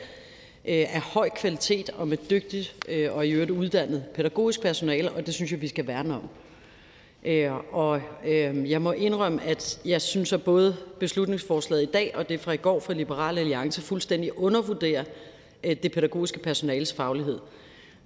af 0.65 1.01
høj 1.01 1.29
kvalitet 1.29 1.91
og 1.91 2.09
med 2.09 2.19
dygtigt 2.31 2.87
og 3.11 3.27
i 3.27 3.31
øvrigt 3.31 3.51
uddannet 3.51 4.05
pædagogisk 4.15 4.63
personale, 4.63 5.13
og 5.13 5.27
det 5.27 5.35
synes 5.35 5.53
jeg 5.53 5.61
vi 5.61 5.69
skal 5.69 5.87
værne 5.87 6.15
om. 6.15 6.29
Øh, 7.25 7.75
og 7.75 8.01
øh, 8.27 8.71
jeg 8.71 8.83
må 8.83 8.93
indrømme, 8.93 9.43
at 9.43 9.81
jeg 9.85 10.03
synes, 10.03 10.33
at 10.33 10.43
både 10.43 10.77
beslutningsforslaget 11.01 11.83
i 11.83 11.87
dag 11.87 12.13
og 12.15 12.29
det 12.29 12.41
fra 12.41 12.53
i 12.53 12.57
går 12.57 12.81
fra 12.81 12.93
Liberal 12.93 13.39
Alliance 13.39 13.83
fuldstændig 13.83 14.39
undervurderer 14.39 15.05
øh, 15.65 15.77
det 15.83 15.93
pædagogiske 15.93 16.39
personales 16.39 16.93
faglighed. 16.93 17.39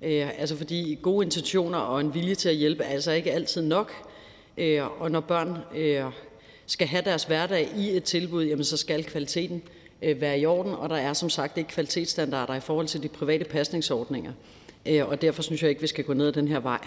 Altså 0.02 0.56
fordi 0.56 0.98
gode 1.02 1.24
intentioner 1.24 1.78
og 1.78 2.00
en 2.00 2.14
vilje 2.14 2.34
til 2.34 2.48
at 2.48 2.54
hjælpe 2.54 2.84
er 2.84 2.88
altså 2.88 3.12
ikke 3.12 3.32
altid 3.32 3.62
nok, 3.62 3.92
og 4.98 5.10
når 5.10 5.20
børn 5.20 5.58
skal 6.66 6.88
have 6.88 7.02
deres 7.04 7.24
hverdag 7.24 7.68
i 7.76 7.96
et 7.96 8.04
tilbud, 8.04 8.44
jamen 8.44 8.64
så 8.64 8.76
skal 8.76 9.04
kvaliteten 9.04 9.62
være 10.00 10.38
i 10.38 10.46
orden, 10.46 10.74
og 10.74 10.88
der 10.88 10.96
er 10.96 11.12
som 11.12 11.30
sagt 11.30 11.58
ikke 11.58 11.70
kvalitetsstandarder 11.70 12.54
i 12.54 12.60
forhold 12.60 12.86
til 12.86 13.02
de 13.02 13.08
private 13.08 13.44
pasningsordninger. 13.44 14.32
Og 15.00 15.22
derfor 15.22 15.42
synes 15.42 15.62
jeg 15.62 15.70
ikke, 15.70 15.80
vi 15.80 15.86
skal 15.86 16.04
gå 16.04 16.12
ned 16.12 16.26
ad 16.26 16.32
den 16.32 16.48
her 16.48 16.60
vej. 16.60 16.86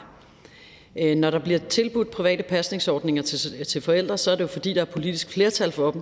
Øh, 0.95 1.15
når 1.15 1.29
der 1.29 1.39
bliver 1.39 1.59
tilbudt 1.59 2.11
private 2.11 2.43
pasningsordninger 2.43 3.23
til, 3.23 3.65
til 3.65 3.81
forældre, 3.81 4.17
så 4.17 4.31
er 4.31 4.35
det 4.35 4.41
jo 4.41 4.47
fordi, 4.47 4.73
der 4.73 4.81
er 4.81 4.85
politisk 4.85 5.29
flertal 5.29 5.71
for 5.71 5.91
dem. 5.91 6.01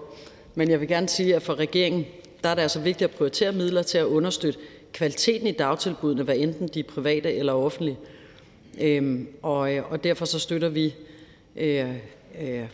Men 0.55 0.69
jeg 0.69 0.79
vil 0.79 0.87
gerne 0.87 1.09
sige, 1.09 1.35
at 1.35 1.41
for 1.41 1.55
regeringen 1.55 2.05
der 2.43 2.49
er 2.49 2.55
det 2.55 2.61
altså 2.61 2.79
vigtigt 2.79 3.09
at 3.09 3.15
prioritere 3.15 3.51
midler 3.51 3.81
til 3.81 3.97
at 3.97 4.05
understøtte 4.05 4.59
kvaliteten 4.93 5.47
i 5.47 5.51
dagtilbudene, 5.51 6.23
hvad 6.23 6.37
enten 6.37 6.67
de 6.67 6.79
er 6.79 6.83
private 6.83 7.33
eller 7.33 7.53
offentlige. 7.53 7.97
Øhm, 8.81 9.27
og, 9.41 9.75
øh, 9.75 9.91
og 9.91 10.03
derfor 10.03 10.25
så 10.25 10.39
støtter 10.39 10.69
vi 10.69 10.95
øh, 11.55 11.89
øh, 12.41 12.65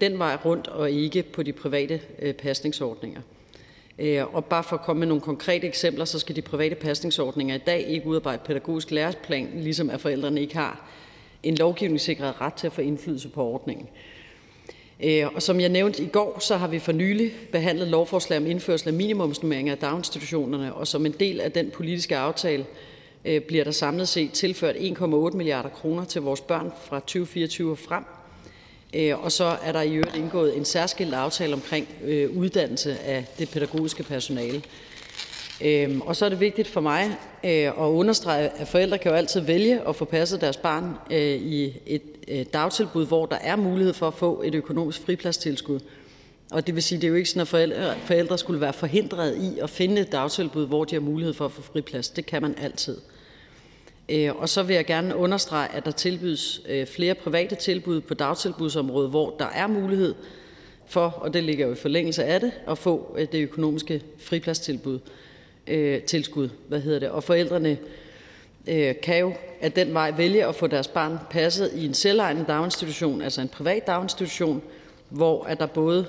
den 0.00 0.18
vej 0.18 0.36
rundt 0.44 0.68
og 0.68 0.90
ikke 0.90 1.22
på 1.22 1.42
de 1.42 1.52
private 1.52 2.00
øh, 2.18 2.34
pasningsordninger. 2.34 3.20
Øh, 3.98 4.34
og 4.34 4.44
bare 4.44 4.64
for 4.64 4.76
at 4.76 4.82
komme 4.82 5.00
med 5.00 5.06
nogle 5.06 5.20
konkrete 5.20 5.66
eksempler, 5.66 6.04
så 6.04 6.18
skal 6.18 6.36
de 6.36 6.42
private 6.42 6.74
pasningsordninger 6.74 7.54
i 7.54 7.62
dag 7.66 7.88
ikke 7.88 8.06
udarbejde 8.06 8.42
pædagogisk 8.44 8.90
læreplan, 8.90 9.50
ligesom 9.54 9.90
at 9.90 10.00
forældrene 10.00 10.40
ikke 10.40 10.56
har 10.56 10.88
en 11.44 11.54
lovgivningssikret 11.54 12.40
ret 12.40 12.54
til 12.54 12.66
at 12.66 12.72
få 12.72 12.80
indflydelse 12.80 13.28
på 13.28 13.42
ordningen. 13.42 13.88
Øh, 15.00 15.26
og 15.34 15.42
som 15.42 15.60
jeg 15.60 15.68
nævnte 15.68 16.02
i 16.02 16.06
går, 16.06 16.38
så 16.40 16.56
har 16.56 16.68
vi 16.68 16.78
for 16.78 16.92
nylig 16.92 17.32
behandlet 17.52 17.88
lovforslag 17.88 18.38
om 18.38 18.46
indførsel 18.46 18.88
af 18.88 18.94
minimumsnummeringer 18.94 19.72
af 19.72 19.78
daginstitutionerne, 19.78 20.74
og 20.74 20.86
som 20.86 21.06
en 21.06 21.14
del 21.20 21.40
af 21.40 21.52
den 21.52 21.70
politiske 21.70 22.16
aftale 22.16 22.66
øh, 23.24 23.40
bliver 23.40 23.64
der 23.64 23.70
samlet 23.70 24.08
set 24.08 24.32
tilført 24.32 24.76
1,8 24.76 25.36
milliarder 25.36 25.68
kroner 25.68 26.04
til 26.04 26.22
vores 26.22 26.40
børn 26.40 26.72
fra 26.84 27.00
2024 27.00 27.70
og 27.70 27.78
frem. 27.78 28.04
Øh, 28.94 29.24
og 29.24 29.32
så 29.32 29.56
er 29.62 29.72
der 29.72 29.82
i 29.82 29.94
øvrigt 29.94 30.16
indgået 30.16 30.56
en 30.56 30.64
særskilt 30.64 31.14
aftale 31.14 31.54
omkring 31.54 31.88
uddannelse 32.34 32.98
af 32.98 33.24
det 33.38 33.50
pædagogiske 33.50 34.02
personale. 34.02 34.62
Øhm, 35.60 36.00
og 36.00 36.16
så 36.16 36.24
er 36.24 36.28
det 36.28 36.40
vigtigt 36.40 36.68
for 36.68 36.80
mig 36.80 37.04
øh, 37.44 37.50
at 37.66 37.74
understrege, 37.76 38.48
at 38.48 38.68
forældre 38.68 38.98
kan 38.98 39.10
jo 39.10 39.16
altid 39.16 39.40
vælge 39.40 39.88
at 39.88 39.96
få 39.96 40.04
passet 40.04 40.40
deres 40.40 40.56
barn 40.56 40.94
øh, 41.10 41.36
i 41.36 41.80
et 41.86 42.02
øh, 42.28 42.46
dagtilbud, 42.52 43.06
hvor 43.06 43.26
der 43.26 43.36
er 43.36 43.56
mulighed 43.56 43.94
for 43.94 44.08
at 44.08 44.14
få 44.14 44.42
et 44.44 44.54
økonomisk 44.54 45.00
fripladstilskud. 45.00 45.80
Og 46.50 46.66
det 46.66 46.74
vil 46.74 46.82
sige, 46.82 47.00
det 47.00 47.06
er 47.06 47.08
jo 47.08 47.14
ikke 47.14 47.30
sådan, 47.30 47.72
at 47.72 47.96
forældre, 48.04 48.38
skulle 48.38 48.60
være 48.60 48.72
forhindret 48.72 49.36
i 49.36 49.58
at 49.58 49.70
finde 49.70 50.00
et 50.00 50.12
dagtilbud, 50.12 50.66
hvor 50.66 50.84
de 50.84 50.94
har 50.94 51.00
mulighed 51.00 51.34
for 51.34 51.44
at 51.44 51.52
få 51.52 51.62
friplads. 51.62 52.08
Det 52.08 52.26
kan 52.26 52.42
man 52.42 52.54
altid. 52.58 52.96
Og 54.38 54.48
så 54.48 54.62
vil 54.62 54.76
jeg 54.76 54.86
gerne 54.86 55.16
understrege, 55.16 55.68
at 55.74 55.84
der 55.84 55.90
tilbydes 55.90 56.60
flere 56.86 57.14
private 57.14 57.54
tilbud 57.54 58.00
på 58.00 58.14
dagtilbudsområdet, 58.14 59.10
hvor 59.10 59.34
der 59.38 59.46
er 59.46 59.66
mulighed 59.66 60.14
for, 60.86 61.06
og 61.08 61.34
det 61.34 61.44
ligger 61.44 61.66
jo 61.66 61.72
i 61.72 61.76
forlængelse 61.76 62.24
af 62.24 62.40
det, 62.40 62.52
at 62.68 62.78
få 62.78 63.16
det 63.32 63.42
økonomiske 63.42 64.02
fripladstilbud, 64.18 64.98
Øh, 65.66 66.02
tilskud, 66.02 66.48
hvad 66.68 66.80
hedder 66.80 66.98
det, 66.98 67.08
og 67.08 67.24
forældrene 67.24 67.78
Øh, 68.66 68.94
kan 69.02 69.18
jo 69.18 69.32
ad 69.60 69.70
den 69.70 69.94
vej 69.94 70.10
vælge 70.10 70.46
at 70.46 70.54
få 70.54 70.66
deres 70.66 70.88
barn 70.88 71.18
passet 71.30 71.70
i 71.74 71.86
en 71.86 71.94
selvejende 71.94 72.44
daginstitution, 72.48 73.22
altså 73.22 73.40
en 73.40 73.48
privat 73.48 73.86
daginstitution, 73.86 74.62
hvor 75.08 75.44
der 75.44 75.66
både 75.66 76.06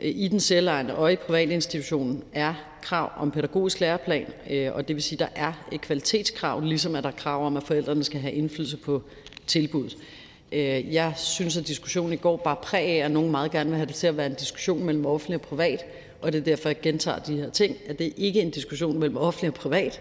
øh, 0.00 0.10
i 0.14 0.28
den 0.28 0.40
selvejende 0.40 0.96
og 0.96 1.12
i 1.12 1.16
privatinstitutionen 1.16 2.24
er 2.32 2.54
krav 2.82 3.10
om 3.16 3.30
pædagogisk 3.30 3.80
læreplan, 3.80 4.26
øh, 4.50 4.74
og 4.74 4.88
det 4.88 4.96
vil 4.96 5.02
sige, 5.02 5.24
at 5.24 5.30
der 5.34 5.42
er 5.42 5.52
et 5.72 5.80
kvalitetskrav, 5.80 6.60
ligesom 6.60 6.94
at 6.94 7.04
der 7.04 7.10
er 7.10 7.14
krav 7.14 7.46
om, 7.46 7.56
at 7.56 7.62
forældrene 7.62 8.04
skal 8.04 8.20
have 8.20 8.34
indflydelse 8.34 8.76
på 8.76 9.02
tilbuddet. 9.46 9.96
Øh, 10.52 10.94
jeg 10.94 11.12
synes, 11.16 11.56
at 11.56 11.66
diskussionen 11.66 12.12
i 12.12 12.16
går 12.16 12.36
bare 12.36 12.56
præg 12.62 12.86
af, 12.88 13.04
at 13.04 13.10
nogen 13.10 13.30
meget 13.30 13.50
gerne 13.50 13.70
vil 13.70 13.76
have 13.76 13.86
det 13.86 13.94
til 13.94 14.06
at 14.06 14.16
være 14.16 14.26
en 14.26 14.34
diskussion 14.34 14.84
mellem 14.84 15.06
offentlig 15.06 15.40
og 15.40 15.42
privat, 15.42 15.84
og 16.24 16.32
det 16.32 16.38
er 16.38 16.44
derfor, 16.44 16.68
jeg 16.68 16.80
gentager 16.80 17.18
de 17.18 17.36
her 17.36 17.50
ting, 17.50 17.76
at 17.86 17.98
det 17.98 18.12
ikke 18.16 18.40
er 18.40 18.44
en 18.44 18.50
diskussion 18.50 18.98
mellem 18.98 19.16
offentlig 19.16 19.50
og 19.50 19.54
privat, 19.54 20.00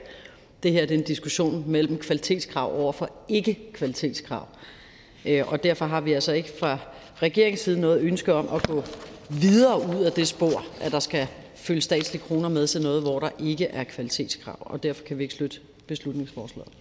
det 0.64 0.72
her 0.72 0.82
er 0.82 0.88
en 0.88 1.04
diskussion 1.04 1.64
mellem 1.68 1.98
kvalitetskrav 1.98 2.80
over 2.80 2.92
for 2.92 3.10
ikke-kvalitetskrav. 3.28 4.48
Øh, 5.26 5.52
og 5.52 5.64
derfor 5.64 5.86
har 5.86 6.02
vi 6.02 6.14
altså 6.14 6.32
ikke 6.32 6.50
fra 6.60 6.78
regeringens 7.16 7.62
side 7.62 7.80
noget 7.80 8.02
ønske 8.02 8.34
om 8.34 8.50
at 8.56 8.68
gå 8.68 8.84
videre 9.30 9.88
ud 9.98 10.04
af 10.04 10.12
det 10.12 10.28
spor, 10.28 10.66
at 10.82 10.92
der 10.92 11.00
skal 11.00 11.28
følge 11.56 11.82
statslige 11.82 12.24
kroner 12.24 12.50
med 12.50 12.68
til 12.68 12.82
noget, 12.82 13.02
hvor 13.02 13.20
der 13.20 13.30
ikke 13.40 13.66
er 13.66 13.84
kvalitetskrav. 13.84 14.58
Og 14.60 14.84
derfor 14.84 15.04
kan 15.04 15.18
vi 15.18 15.24
ikke 15.24 15.36
støtte 15.36 15.58
beslutningsforslaget. 15.88 16.72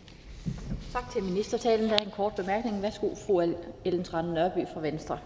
Tak 0.92 1.12
til 1.12 1.22
ministertalen. 1.22 1.88
Der 1.88 1.94
er 1.94 2.04
en 2.04 2.10
kort 2.16 2.34
bemærkning. 2.34 2.82
Værsgo, 2.82 3.14
fru 3.26 3.52
Ellen 3.84 4.04
Trane 4.04 4.34
Nørby 4.34 4.58
fra 4.74 4.80
Venstre. 4.80 5.18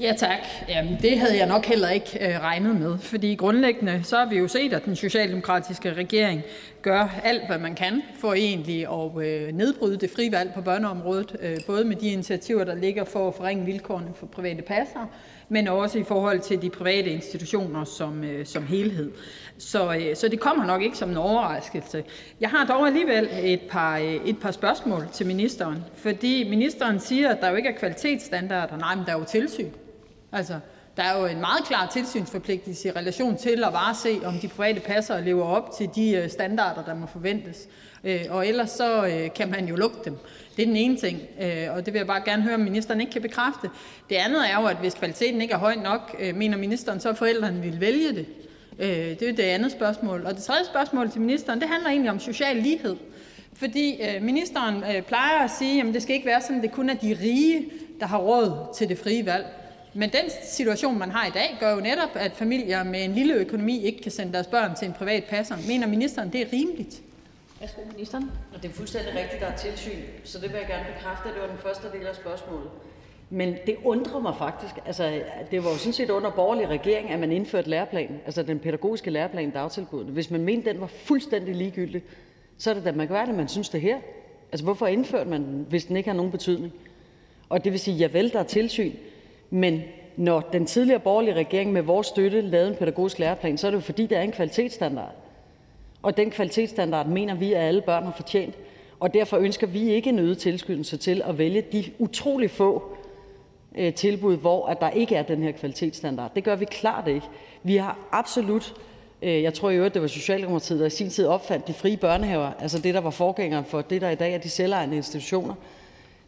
Ja 0.00 0.14
tak. 0.16 0.38
Jamen, 0.68 0.98
det 1.02 1.18
havde 1.18 1.36
jeg 1.36 1.46
nok 1.46 1.64
heller 1.66 1.88
ikke 1.88 2.18
øh, 2.20 2.40
regnet 2.40 2.80
med, 2.80 2.98
fordi 2.98 3.34
grundlæggende 3.34 4.00
så 4.04 4.16
har 4.16 4.26
vi 4.26 4.38
jo 4.38 4.48
set, 4.48 4.72
at 4.72 4.84
den 4.84 4.96
socialdemokratiske 4.96 5.92
regering 5.92 6.42
gør 6.82 7.20
alt, 7.24 7.46
hvad 7.46 7.58
man 7.58 7.74
kan 7.74 8.02
for 8.20 8.32
egentlig 8.32 8.80
at 8.80 9.26
øh, 9.26 9.52
nedbryde 9.52 9.96
det 9.96 10.10
frie 10.10 10.32
valg 10.32 10.52
på 10.54 10.60
børneområdet, 10.60 11.36
øh, 11.40 11.56
både 11.66 11.84
med 11.84 11.96
de 11.96 12.08
initiativer, 12.08 12.64
der 12.64 12.74
ligger 12.74 13.04
for 13.04 13.28
at 13.28 13.34
forringe 13.34 13.64
vilkårene 13.64 14.08
for 14.14 14.26
private 14.26 14.62
passere, 14.62 15.06
men 15.48 15.68
også 15.68 15.98
i 15.98 16.04
forhold 16.04 16.40
til 16.40 16.62
de 16.62 16.70
private 16.70 17.10
institutioner 17.10 17.84
som, 17.84 18.24
øh, 18.24 18.46
som 18.46 18.66
helhed. 18.66 19.10
Så, 19.58 19.94
øh, 19.94 20.16
så 20.16 20.28
det 20.28 20.40
kommer 20.40 20.66
nok 20.66 20.82
ikke 20.82 20.98
som 20.98 21.10
en 21.10 21.16
overraskelse. 21.16 22.04
Jeg 22.40 22.48
har 22.48 22.66
dog 22.66 22.86
alligevel 22.86 23.28
et 23.42 23.60
par, 23.70 23.98
øh, 23.98 24.14
et 24.14 24.38
par 24.38 24.50
spørgsmål 24.50 25.08
til 25.12 25.26
ministeren, 25.26 25.84
fordi 25.94 26.48
ministeren 26.50 27.00
siger, 27.00 27.28
at 27.28 27.40
der 27.40 27.50
jo 27.50 27.56
ikke 27.56 27.68
er 27.68 27.78
kvalitetsstandarder. 27.78 28.78
Nej, 28.78 28.94
men 28.94 29.04
der 29.06 29.12
er 29.12 29.18
jo 29.18 29.24
tilsyn. 29.24 29.70
Altså, 30.32 30.60
der 30.96 31.04
er 31.04 31.20
jo 31.20 31.26
en 31.26 31.40
meget 31.40 31.64
klar 31.64 31.90
tilsynsforpligtelse 31.92 32.88
i 32.88 32.90
relation 32.90 33.36
til 33.36 33.64
at 33.64 33.72
varese, 33.72 34.20
om 34.24 34.34
de 34.34 34.48
private 34.48 34.80
passere 34.80 35.24
lever 35.24 35.44
op 35.44 35.70
til 35.78 35.90
de 35.94 36.10
øh, 36.10 36.30
standarder, 36.30 36.84
der 36.84 36.94
må 36.94 37.06
forventes. 37.06 37.68
Øh, 38.04 38.20
og 38.30 38.46
ellers 38.46 38.70
så 38.70 39.06
øh, 39.06 39.32
kan 39.34 39.50
man 39.50 39.68
jo 39.68 39.76
lukke 39.76 39.96
dem. 40.04 40.16
Det 40.56 40.62
er 40.62 40.66
den 40.66 40.76
ene 40.76 40.96
ting, 40.96 41.20
og 41.70 41.86
det 41.86 41.94
vil 41.94 41.98
jeg 41.98 42.06
bare 42.06 42.22
gerne 42.24 42.42
høre, 42.42 42.54
om 42.54 42.60
ministeren 42.60 43.00
ikke 43.00 43.12
kan 43.12 43.22
bekræfte. 43.22 43.70
Det 44.10 44.16
andet 44.16 44.50
er 44.50 44.60
jo, 44.60 44.66
at 44.66 44.76
hvis 44.76 44.94
kvaliteten 44.94 45.40
ikke 45.40 45.54
er 45.54 45.58
høj 45.58 45.74
nok, 45.74 46.16
mener 46.34 46.56
ministeren 46.56 47.00
så, 47.00 47.08
at 47.08 47.16
forældrene 47.16 47.62
vil 47.62 47.80
vælge 47.80 48.08
det? 48.08 48.26
Det 49.20 49.22
er 49.22 49.32
det 49.32 49.42
andet 49.42 49.72
spørgsmål. 49.72 50.26
Og 50.26 50.34
det 50.34 50.42
tredje 50.42 50.64
spørgsmål 50.64 51.10
til 51.10 51.20
ministeren, 51.20 51.60
det 51.60 51.68
handler 51.68 51.90
egentlig 51.90 52.10
om 52.10 52.20
social 52.20 52.56
lighed. 52.56 52.96
Fordi 53.52 54.00
ministeren 54.20 54.84
plejer 55.06 55.38
at 55.44 55.50
sige, 55.58 55.82
at 55.82 55.94
det 55.94 56.02
skal 56.02 56.14
ikke 56.14 56.26
være 56.26 56.40
sådan, 56.40 56.56
at 56.56 56.62
det 56.62 56.72
kun 56.72 56.90
er 56.90 56.94
de 56.94 57.16
rige, 57.22 57.70
der 58.00 58.06
har 58.06 58.18
råd 58.18 58.74
til 58.76 58.88
det 58.88 58.98
frie 58.98 59.26
valg. 59.26 59.46
Men 59.94 60.10
den 60.10 60.30
situation, 60.42 60.98
man 60.98 61.10
har 61.10 61.26
i 61.26 61.30
dag, 61.30 61.56
gør 61.60 61.74
jo 61.74 61.80
netop, 61.80 62.08
at 62.14 62.32
familier 62.32 62.82
med 62.82 63.04
en 63.04 63.12
lille 63.12 63.34
økonomi 63.34 63.84
ikke 63.84 64.02
kan 64.02 64.12
sende 64.12 64.32
deres 64.32 64.46
børn 64.46 64.76
til 64.76 64.88
en 64.88 64.94
privat 64.94 65.24
passer. 65.24 65.56
Mener 65.68 65.86
ministeren, 65.86 66.32
det 66.32 66.40
er 66.40 66.46
rimeligt? 66.52 67.02
Værsgo, 67.60 67.80
ministeren. 67.92 68.30
Og 68.54 68.62
det 68.62 68.68
er 68.68 68.72
fuldstændig 68.72 69.14
rigtigt, 69.14 69.40
der 69.40 69.46
er 69.46 69.56
tilsyn, 69.56 69.98
så 70.24 70.38
det 70.38 70.52
vil 70.52 70.58
jeg 70.58 70.66
gerne 70.68 70.86
bekræfte, 70.96 71.28
at 71.28 71.34
det 71.34 71.42
var 71.42 71.48
den 71.48 71.58
første 71.58 71.98
del 71.98 72.06
af 72.06 72.14
spørgsmålet. 72.14 72.68
Men 73.30 73.54
det 73.66 73.76
undrer 73.84 74.20
mig 74.20 74.34
faktisk. 74.38 74.74
Altså, 74.86 75.22
det 75.50 75.64
var 75.64 75.70
jo 75.70 75.76
sådan 75.76 75.92
set 75.92 76.10
under 76.10 76.30
borgerlig 76.30 76.68
regering, 76.68 77.10
at 77.10 77.18
man 77.18 77.32
indførte 77.32 77.70
læreplanen, 77.70 78.20
altså 78.24 78.42
den 78.42 78.58
pædagogiske 78.58 79.10
læreplan 79.10 79.48
i 79.48 79.50
dagtilbudene. 79.50 80.12
Hvis 80.12 80.30
man 80.30 80.40
mente, 80.40 80.72
den 80.72 80.80
var 80.80 80.86
fuldstændig 80.86 81.54
ligegyldig, 81.54 82.02
så 82.58 82.70
er 82.70 82.74
det 82.74 82.84
da 82.84 82.92
mærkværdigt, 82.92 83.30
at 83.30 83.36
man 83.36 83.48
synes 83.48 83.68
det 83.68 83.80
her. 83.80 83.96
Altså, 84.52 84.64
hvorfor 84.64 84.86
indførte 84.86 85.30
man 85.30 85.42
den, 85.42 85.66
hvis 85.68 85.84
den 85.84 85.96
ikke 85.96 86.08
har 86.08 86.16
nogen 86.16 86.32
betydning? 86.32 86.72
Og 87.48 87.64
det 87.64 87.72
vil 87.72 87.80
sige, 87.80 87.96
ja 87.96 88.08
vel, 88.12 88.32
der 88.32 88.38
er 88.38 88.44
tilsyn, 88.44 88.92
men 89.50 89.82
når 90.16 90.40
den 90.40 90.66
tidligere 90.66 91.00
borgerlige 91.00 91.34
regering 91.34 91.72
med 91.72 91.82
vores 91.82 92.06
støtte 92.06 92.40
lavede 92.40 92.68
en 92.70 92.76
pædagogisk 92.76 93.18
læreplan, 93.18 93.58
så 93.58 93.66
er 93.66 93.70
det 93.70 93.76
jo, 93.76 93.82
fordi 93.82 94.06
der 94.06 94.18
er 94.18 94.22
en 94.22 94.32
kvalitetsstandard. 94.32 95.14
Og 96.02 96.16
den 96.16 96.30
kvalitetsstandard 96.30 97.06
mener 97.06 97.34
vi, 97.34 97.52
at 97.52 97.62
alle 97.62 97.80
børn 97.80 98.04
har 98.04 98.12
fortjent. 98.12 98.54
Og 99.00 99.14
derfor 99.14 99.36
ønsker 99.36 99.66
vi 99.66 99.90
ikke 99.90 100.10
en 100.10 100.18
øget 100.18 100.38
tilskyndelse 100.38 100.96
til 100.96 101.22
at 101.24 101.38
vælge 101.38 101.62
de 101.72 101.84
utrolig 101.98 102.50
få 102.50 102.96
øh, 103.76 103.94
tilbud, 103.94 104.36
hvor 104.36 104.68
der 104.68 104.90
ikke 104.90 105.14
er 105.14 105.22
den 105.22 105.42
her 105.42 105.52
kvalitetsstandard. 105.52 106.34
Det 106.34 106.44
gør 106.44 106.56
vi 106.56 106.64
klart 106.64 107.08
ikke. 107.08 107.26
Vi 107.62 107.76
har 107.76 107.98
absolut 108.12 108.74
øh, 109.22 109.42
jeg 109.42 109.54
tror 109.54 109.70
i 109.70 109.76
øvrigt, 109.76 109.94
det 109.94 110.02
var 110.02 110.08
Socialdemokratiet, 110.08 110.80
der 110.80 110.86
i 110.86 110.90
sin 110.90 111.10
tid 111.10 111.26
opfandt 111.26 111.68
de 111.68 111.72
frie 111.72 111.96
børnehaver, 111.96 112.50
altså 112.58 112.78
det, 112.78 112.94
der 112.94 113.00
var 113.00 113.10
forgængeren 113.10 113.64
for 113.64 113.80
det, 113.80 114.00
der 114.00 114.10
i 114.10 114.14
dag 114.14 114.34
er 114.34 114.38
de 114.38 114.48
selvejende 114.48 114.96
institutioner. 114.96 115.54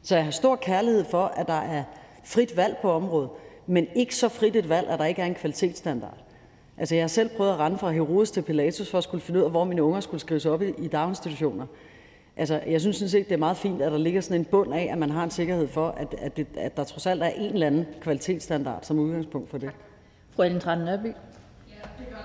Så 0.02 0.14
jeg 0.14 0.24
har 0.24 0.30
stor 0.30 0.56
kærlighed 0.56 1.04
for, 1.10 1.32
at 1.36 1.46
der 1.46 1.60
er 1.60 1.82
frit 2.24 2.56
valg 2.56 2.76
på 2.82 2.90
området, 2.90 3.30
men 3.66 3.86
ikke 3.94 4.16
så 4.16 4.28
frit 4.28 4.56
et 4.56 4.68
valg, 4.68 4.88
at 4.88 4.98
der 4.98 5.04
ikke 5.04 5.22
er 5.22 5.26
en 5.26 5.34
kvalitetsstandard. 5.34 6.16
Altså, 6.78 6.94
jeg 6.94 7.02
har 7.02 7.08
selv 7.08 7.28
prøvet 7.36 7.52
at 7.52 7.58
rende 7.58 7.78
fra 7.78 7.90
Herodes 7.90 8.30
til 8.30 8.42
Pilatus 8.42 8.90
for 8.90 8.98
at 8.98 9.04
skulle 9.04 9.20
finde 9.20 9.40
ud 9.40 9.44
af, 9.44 9.50
hvor 9.50 9.64
mine 9.64 9.82
unger 9.82 10.00
skulle 10.00 10.20
skrives 10.20 10.46
op 10.46 10.62
i, 10.62 10.72
i 10.78 10.88
daginstitutioner. 10.88 11.66
Altså, 12.36 12.60
jeg 12.66 12.80
synes 12.80 12.96
sådan 12.96 13.10
set, 13.10 13.28
det 13.28 13.34
er 13.34 13.38
meget 13.38 13.56
fint, 13.56 13.82
at 13.82 13.92
der 13.92 13.98
ligger 13.98 14.20
sådan 14.20 14.40
en 14.40 14.44
bund 14.44 14.74
af, 14.74 14.88
at 14.92 14.98
man 14.98 15.10
har 15.10 15.24
en 15.24 15.30
sikkerhed 15.30 15.68
for, 15.68 15.88
at, 15.88 16.14
at, 16.18 16.36
det, 16.36 16.46
at 16.56 16.76
der 16.76 16.84
trods 16.84 17.06
alt 17.06 17.22
er 17.22 17.28
en 17.28 17.52
eller 17.52 17.66
anden 17.66 17.86
kvalitetsstandard 18.00 18.78
som 18.82 18.98
udgangspunkt 18.98 19.50
for 19.50 19.58
det. 19.58 19.70
Fru 20.36 20.42
Ellen 20.42 20.60
Trane 20.60 20.84
Nørby. 20.84 21.12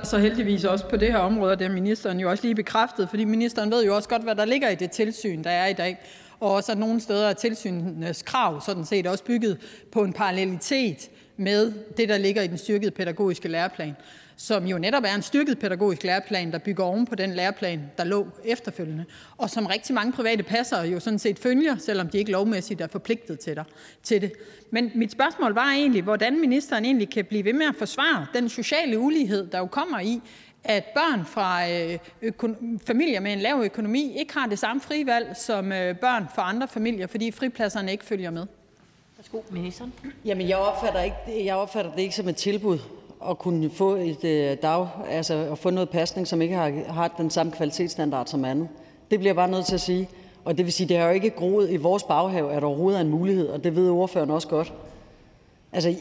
Så 0.03 0.17
heldigvis 0.17 0.63
også 0.63 0.89
på 0.89 0.97
det 0.97 1.11
her 1.11 1.17
område, 1.17 1.51
og 1.51 1.59
det 1.59 1.67
har 1.67 1.73
ministeren 1.73 2.19
jo 2.19 2.29
også 2.29 2.43
lige 2.43 2.55
bekræftet, 2.55 3.09
fordi 3.09 3.25
ministeren 3.25 3.71
ved 3.71 3.85
jo 3.85 3.95
også 3.95 4.09
godt, 4.09 4.23
hvad 4.23 4.35
der 4.35 4.45
ligger 4.45 4.69
i 4.69 4.75
det 4.75 4.91
tilsyn, 4.91 5.43
der 5.43 5.49
er 5.49 5.67
i 5.67 5.73
dag 5.73 5.97
og 6.39 6.51
også 6.51 6.71
at 6.71 6.77
nogle 6.77 7.01
steder 7.01 7.29
er 7.29 7.33
tilsynenes 7.33 8.21
krav 8.21 8.61
sådan 8.61 8.85
set 8.85 9.07
også 9.07 9.23
bygget 9.23 9.57
på 9.91 10.03
en 10.03 10.13
parallelitet 10.13 11.09
med 11.37 11.73
det, 11.97 12.09
der 12.09 12.17
ligger 12.17 12.41
i 12.41 12.47
den 12.47 12.57
styrkede 12.57 12.91
pædagogiske 12.91 13.47
læreplan, 13.47 13.95
som 14.37 14.65
jo 14.65 14.77
netop 14.77 15.03
er 15.03 15.15
en 15.15 15.21
styrket 15.21 15.59
pædagogisk 15.59 16.03
læreplan, 16.03 16.51
der 16.51 16.57
bygger 16.57 16.83
oven 16.83 17.05
på 17.05 17.15
den 17.15 17.33
læreplan, 17.33 17.81
der 17.97 18.03
lå 18.03 18.27
efterfølgende, 18.45 19.05
og 19.37 19.49
som 19.49 19.65
rigtig 19.65 19.95
mange 19.95 20.13
private 20.13 20.43
passere 20.43 20.81
jo 20.81 20.99
sådan 20.99 21.19
set 21.19 21.39
følger, 21.39 21.77
selvom 21.77 22.09
de 22.09 22.17
ikke 22.17 22.31
lovmæssigt 22.31 22.81
er 22.81 22.87
forpligtet 22.87 23.39
til, 23.39 23.59
til 24.03 24.21
det. 24.21 24.31
Men 24.71 24.91
mit 24.95 25.11
spørgsmål 25.11 25.53
var 25.53 25.71
egentlig, 25.71 26.03
hvordan 26.03 26.39
ministeren 26.39 26.85
egentlig 26.85 27.09
kan 27.09 27.25
blive 27.25 27.45
ved 27.45 27.53
med 27.53 27.65
at 27.65 27.75
forsvare 27.75 28.25
den 28.33 28.49
sociale 28.49 28.99
ulighed, 28.99 29.47
der 29.47 29.57
jo 29.57 29.65
kommer 29.65 29.99
i, 29.99 30.21
at 30.65 30.85
børn 30.85 31.25
fra 31.25 31.69
øh, 31.69 31.99
familier 32.85 33.19
med 33.19 33.33
en 33.33 33.39
lav 33.39 33.61
økonomi 33.63 34.17
ikke 34.17 34.33
har 34.33 34.47
det 34.47 34.59
samme 34.59 34.81
frie 34.81 35.05
valg 35.05 35.37
som 35.37 35.71
øh, 35.71 35.95
børn 35.97 36.27
fra 36.35 36.49
andre 36.49 36.67
familier, 36.67 37.07
fordi 37.07 37.31
fripladserne 37.31 37.91
ikke 37.91 38.05
følger 38.05 38.31
med? 38.31 38.45
Værsgo, 39.17 39.41
ministeren. 39.51 39.93
Jamen, 40.25 40.49
jeg 40.49 40.57
opfatter, 40.57 41.01
ikke, 41.01 41.45
jeg 41.45 41.55
opfatter 41.55 41.91
det 41.91 42.01
ikke 42.01 42.15
som 42.15 42.27
et 42.27 42.35
tilbud 42.35 42.79
at 43.29 43.37
kunne 43.37 43.69
få 43.69 43.95
et 43.95 44.23
øh, 44.23 44.57
dag, 44.61 44.87
altså 45.09 45.33
at 45.51 45.57
få 45.57 45.69
noget 45.69 45.89
pasning, 45.89 46.27
som 46.27 46.41
ikke 46.41 46.55
har, 46.55 46.71
har 46.87 47.07
den 47.07 47.29
samme 47.29 47.51
kvalitetsstandard 47.51 48.27
som 48.27 48.45
andet. 48.45 48.67
Det 49.11 49.19
bliver 49.19 49.29
jeg 49.29 49.35
bare 49.35 49.51
nødt 49.51 49.65
til 49.65 49.73
at 49.73 49.81
sige. 49.81 50.09
Og 50.45 50.57
det 50.57 50.65
vil 50.65 50.73
sige, 50.73 50.87
det 50.87 50.97
har 50.97 51.07
jo 51.07 51.13
ikke 51.13 51.29
groet 51.29 51.71
i 51.71 51.75
vores 51.75 52.03
baghave, 52.03 52.53
at 52.53 52.61
der 52.61 52.67
overhovedet 52.67 52.97
er 52.97 53.01
en 53.01 53.09
mulighed, 53.09 53.47
og 53.47 53.63
det 53.63 53.75
ved 53.75 53.89
ordføreren 53.89 54.29
også 54.31 54.47
godt. 54.47 54.73
Altså, 55.71 55.95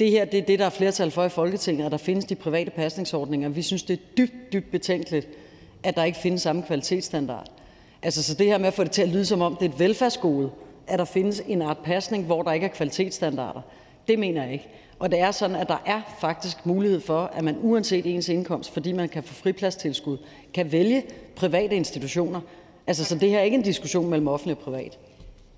det 0.00 0.10
her 0.10 0.24
det 0.24 0.38
er 0.38 0.44
det, 0.44 0.58
der 0.58 0.66
er 0.66 0.70
flertal 0.70 1.10
for 1.10 1.24
i 1.24 1.28
Folketinget, 1.28 1.86
at 1.86 1.92
der 1.92 1.98
findes 1.98 2.24
de 2.24 2.34
private 2.34 2.70
pasningsordninger. 2.70 3.48
Vi 3.48 3.62
synes, 3.62 3.82
det 3.82 3.94
er 3.94 4.02
dybt, 4.18 4.52
dybt 4.52 4.70
betænkeligt, 4.70 5.28
at 5.82 5.96
der 5.96 6.04
ikke 6.04 6.18
findes 6.18 6.42
samme 6.42 6.62
kvalitetsstandard. 6.62 7.46
Altså, 8.02 8.22
så 8.22 8.34
det 8.34 8.46
her 8.46 8.58
med 8.58 8.66
at 8.66 8.74
få 8.74 8.84
det 8.84 8.92
til 8.92 9.02
at 9.02 9.08
lyde 9.08 9.24
som 9.24 9.40
om, 9.40 9.56
det 9.56 9.68
er 9.68 9.72
et 9.72 9.78
velfærdsgode, 9.78 10.50
at 10.86 10.98
der 10.98 11.04
findes 11.04 11.42
en 11.46 11.62
art 11.62 11.78
pasning, 11.78 12.24
hvor 12.24 12.42
der 12.42 12.52
ikke 12.52 12.66
er 12.66 12.70
kvalitetsstandarder, 12.70 13.60
det 14.08 14.18
mener 14.18 14.42
jeg 14.42 14.52
ikke. 14.52 14.68
Og 14.98 15.10
det 15.10 15.20
er 15.20 15.30
sådan, 15.30 15.56
at 15.56 15.68
der 15.68 15.82
er 15.86 16.16
faktisk 16.20 16.66
mulighed 16.66 17.00
for, 17.00 17.20
at 17.20 17.44
man 17.44 17.56
uanset 17.62 18.06
ens 18.06 18.28
indkomst, 18.28 18.70
fordi 18.70 18.92
man 18.92 19.08
kan 19.08 19.22
få 19.22 19.34
fripladstilskud, 19.34 20.18
kan 20.54 20.72
vælge 20.72 21.02
private 21.36 21.76
institutioner. 21.76 22.40
Altså, 22.86 23.04
så 23.04 23.14
det 23.14 23.30
her 23.30 23.38
er 23.38 23.42
ikke 23.42 23.54
en 23.54 23.62
diskussion 23.62 24.10
mellem 24.10 24.28
offentlig 24.28 24.56
og 24.56 24.62
privat. 24.62 24.98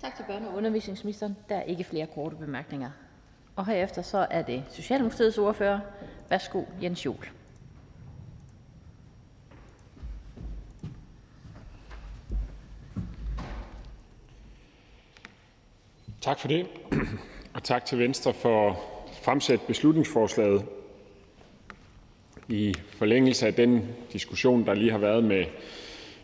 Tak 0.01 0.15
til 0.15 0.23
børne- 0.23 0.49
og 0.51 0.57
undervisningsministeren. 0.57 1.35
Der 1.49 1.55
er 1.55 1.63
ikke 1.63 1.83
flere 1.83 2.05
korte 2.15 2.35
bemærkninger. 2.35 2.89
Og 3.59 3.65
herefter 3.65 4.01
så 4.01 4.27
er 4.29 4.41
det 4.41 4.63
Socialdemokratiets 4.69 5.37
ordfører. 5.37 5.79
Værsgo, 6.29 6.63
Jens 6.83 7.05
Jol. 7.05 7.29
Tak 16.21 16.39
for 16.39 16.47
det, 16.47 16.67
og 17.53 17.63
tak 17.63 17.85
til 17.85 17.99
Venstre 17.99 18.33
for 18.33 18.69
at 18.69 18.75
fremsætte 19.23 19.65
beslutningsforslaget. 19.67 20.65
I 22.47 22.75
forlængelse 22.89 23.47
af 23.47 23.53
den 23.53 23.87
diskussion, 24.13 24.65
der 24.65 24.73
lige 24.73 24.91
har 24.91 24.97
været 24.97 25.23
med 25.23 25.45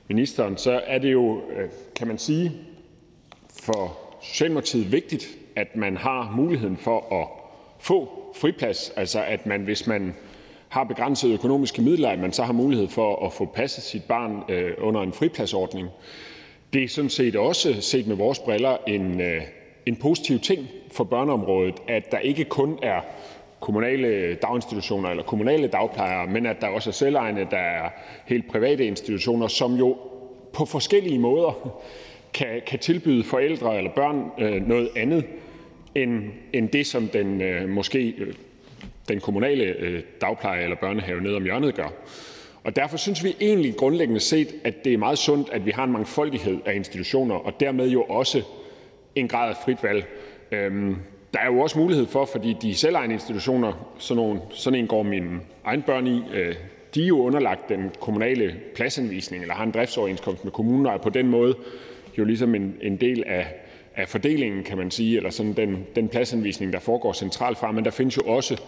ministeren, 0.08 0.58
så 0.58 0.82
er 0.86 0.98
det 1.00 1.12
jo, 1.12 1.50
øh, 1.50 1.70
kan 1.96 2.08
man 2.08 2.18
sige, 2.18 2.52
for 3.50 3.98
Socialdemokratiet 4.22 4.92
vigtigt, 4.92 5.38
at 5.56 5.76
man 5.76 5.98
har 5.98 6.34
muligheden 6.36 6.78
for 6.78 7.22
at 7.22 7.28
få 7.80 8.10
friplads, 8.36 8.90
altså 8.90 9.24
at 9.24 9.46
man, 9.46 9.62
hvis 9.62 9.88
man 9.88 10.14
har 10.70 10.84
begrænsede 10.84 11.34
økonomiske 11.34 11.82
midler, 11.82 12.10
at 12.10 12.20
man 12.20 12.32
så 12.32 12.44
har 12.44 12.54
mulighed 12.54 12.88
for 12.88 13.26
at 13.26 13.34
få 13.34 13.46
passet 13.46 13.84
sit 13.84 14.04
barn 14.04 14.44
øh, 14.50 14.72
under 14.78 15.02
en 15.02 15.14
fripladsordning. 15.14 15.88
Det 16.74 16.84
er 16.84 16.88
sådan 16.88 17.10
set 17.10 17.36
også, 17.36 17.82
set 17.82 18.08
med 18.08 18.16
vores 18.16 18.40
briller, 18.40 18.78
en, 18.88 19.22
øh, 19.22 19.42
en 19.86 19.96
positiv 19.96 20.40
ting 20.40 20.68
for 20.92 21.04
børneområdet, 21.04 21.76
at 21.88 22.12
der 22.12 22.20
ikke 22.20 22.44
kun 22.44 22.80
er 22.84 23.02
kommunale 23.60 24.36
daginstitutioner 24.36 25.10
eller 25.10 25.24
kommunale 25.24 25.68
dagplejere, 25.68 26.28
men 26.28 26.46
at 26.46 26.62
der 26.62 26.68
også 26.68 26.90
er 26.90 26.94
selvejende, 26.94 27.48
der 27.52 27.58
er 27.58 27.90
helt 28.26 28.52
private 28.52 28.86
institutioner, 28.86 29.48
som 29.48 29.76
jo 29.76 29.98
på 30.54 30.66
forskellige 30.66 31.20
måder 31.20 31.82
kan, 32.34 32.62
kan 32.68 32.80
tilbyde 32.80 33.24
forældre 33.24 33.78
eller 33.78 33.92
børn 33.92 34.32
øh, 34.40 34.68
noget 34.68 34.90
andet 34.96 35.26
end, 35.96 36.24
end 36.54 36.70
det, 36.70 36.88
som 36.88 37.08
den 37.08 37.42
øh, 37.42 37.70
måske 37.70 38.14
øh, 38.18 38.34
den 39.10 39.20
kommunale 39.20 39.64
øh, 39.64 40.02
dagpleje 40.22 40.64
eller 40.64 40.76
børnehave 40.76 41.22
nede 41.22 41.36
om 41.36 41.44
hjørnet 41.44 41.76
gør. 41.76 41.94
Og 42.64 42.76
derfor 42.76 42.98
synes 42.98 43.24
vi 43.24 43.36
egentlig 43.42 43.76
grundlæggende 43.76 44.20
set, 44.20 44.56
at 44.64 44.86
det 44.86 44.94
er 44.94 44.98
meget 44.98 45.18
sundt, 45.18 45.50
at 45.52 45.66
vi 45.66 45.72
har 45.72 45.84
en 45.84 45.92
mangfoldighed 45.92 46.58
af 46.66 46.76
institutioner, 46.76 47.36
og 47.36 47.60
dermed 47.60 47.90
jo 47.90 48.04
også 48.04 48.42
en 49.16 49.28
grad 49.28 49.50
af 49.50 49.56
frit 49.66 49.84
valg. 49.84 50.06
Øhm, 50.52 50.96
der 51.34 51.40
er 51.40 51.46
jo 51.46 51.60
også 51.60 51.80
mulighed 51.80 52.06
for, 52.06 52.26
fordi 52.26 52.56
de 52.62 52.76
selvejende 52.76 53.14
institutioner, 53.14 53.96
sådan, 53.98 54.24
nogle, 54.24 54.42
sådan 54.50 54.80
en 54.80 54.88
går 54.88 55.04
mine 55.04 55.40
egen 55.66 55.82
børn 55.82 56.08
i, 56.08 56.22
øh, 56.34 56.56
de 56.96 57.04
er 57.04 57.08
jo 57.08 57.22
underlagt 57.22 57.70
den 57.70 57.92
kommunale 58.00 58.56
pladsanvisning, 58.76 59.42
eller 59.42 59.56
har 59.56 59.64
en 59.64 59.72
driftsoverenskomst 59.72 60.44
med 60.44 60.52
kommunen, 60.52 60.86
og 60.86 60.94
er 60.94 60.98
på 60.98 61.10
den 61.10 61.28
måde 61.28 61.56
jo 62.18 62.24
ligesom 62.24 62.56
en, 62.56 62.76
en 62.82 62.98
del 62.98 63.24
af, 63.28 63.48
af 63.96 64.10
fordelingen, 64.10 64.64
kan 64.64 64.78
man 64.78 64.92
sige, 64.92 65.18
eller 65.18 65.30
sådan 65.30 65.54
den, 65.54 65.86
den 65.96 66.10
pladsanvisning, 66.10 66.74
der 66.74 66.80
foregår 66.80 67.14
centralt 67.14 67.58
fra. 67.58 67.72
Men 67.72 67.86
der 67.86 67.92
findes 67.92 68.18
jo 68.18 68.22
også 68.22 68.62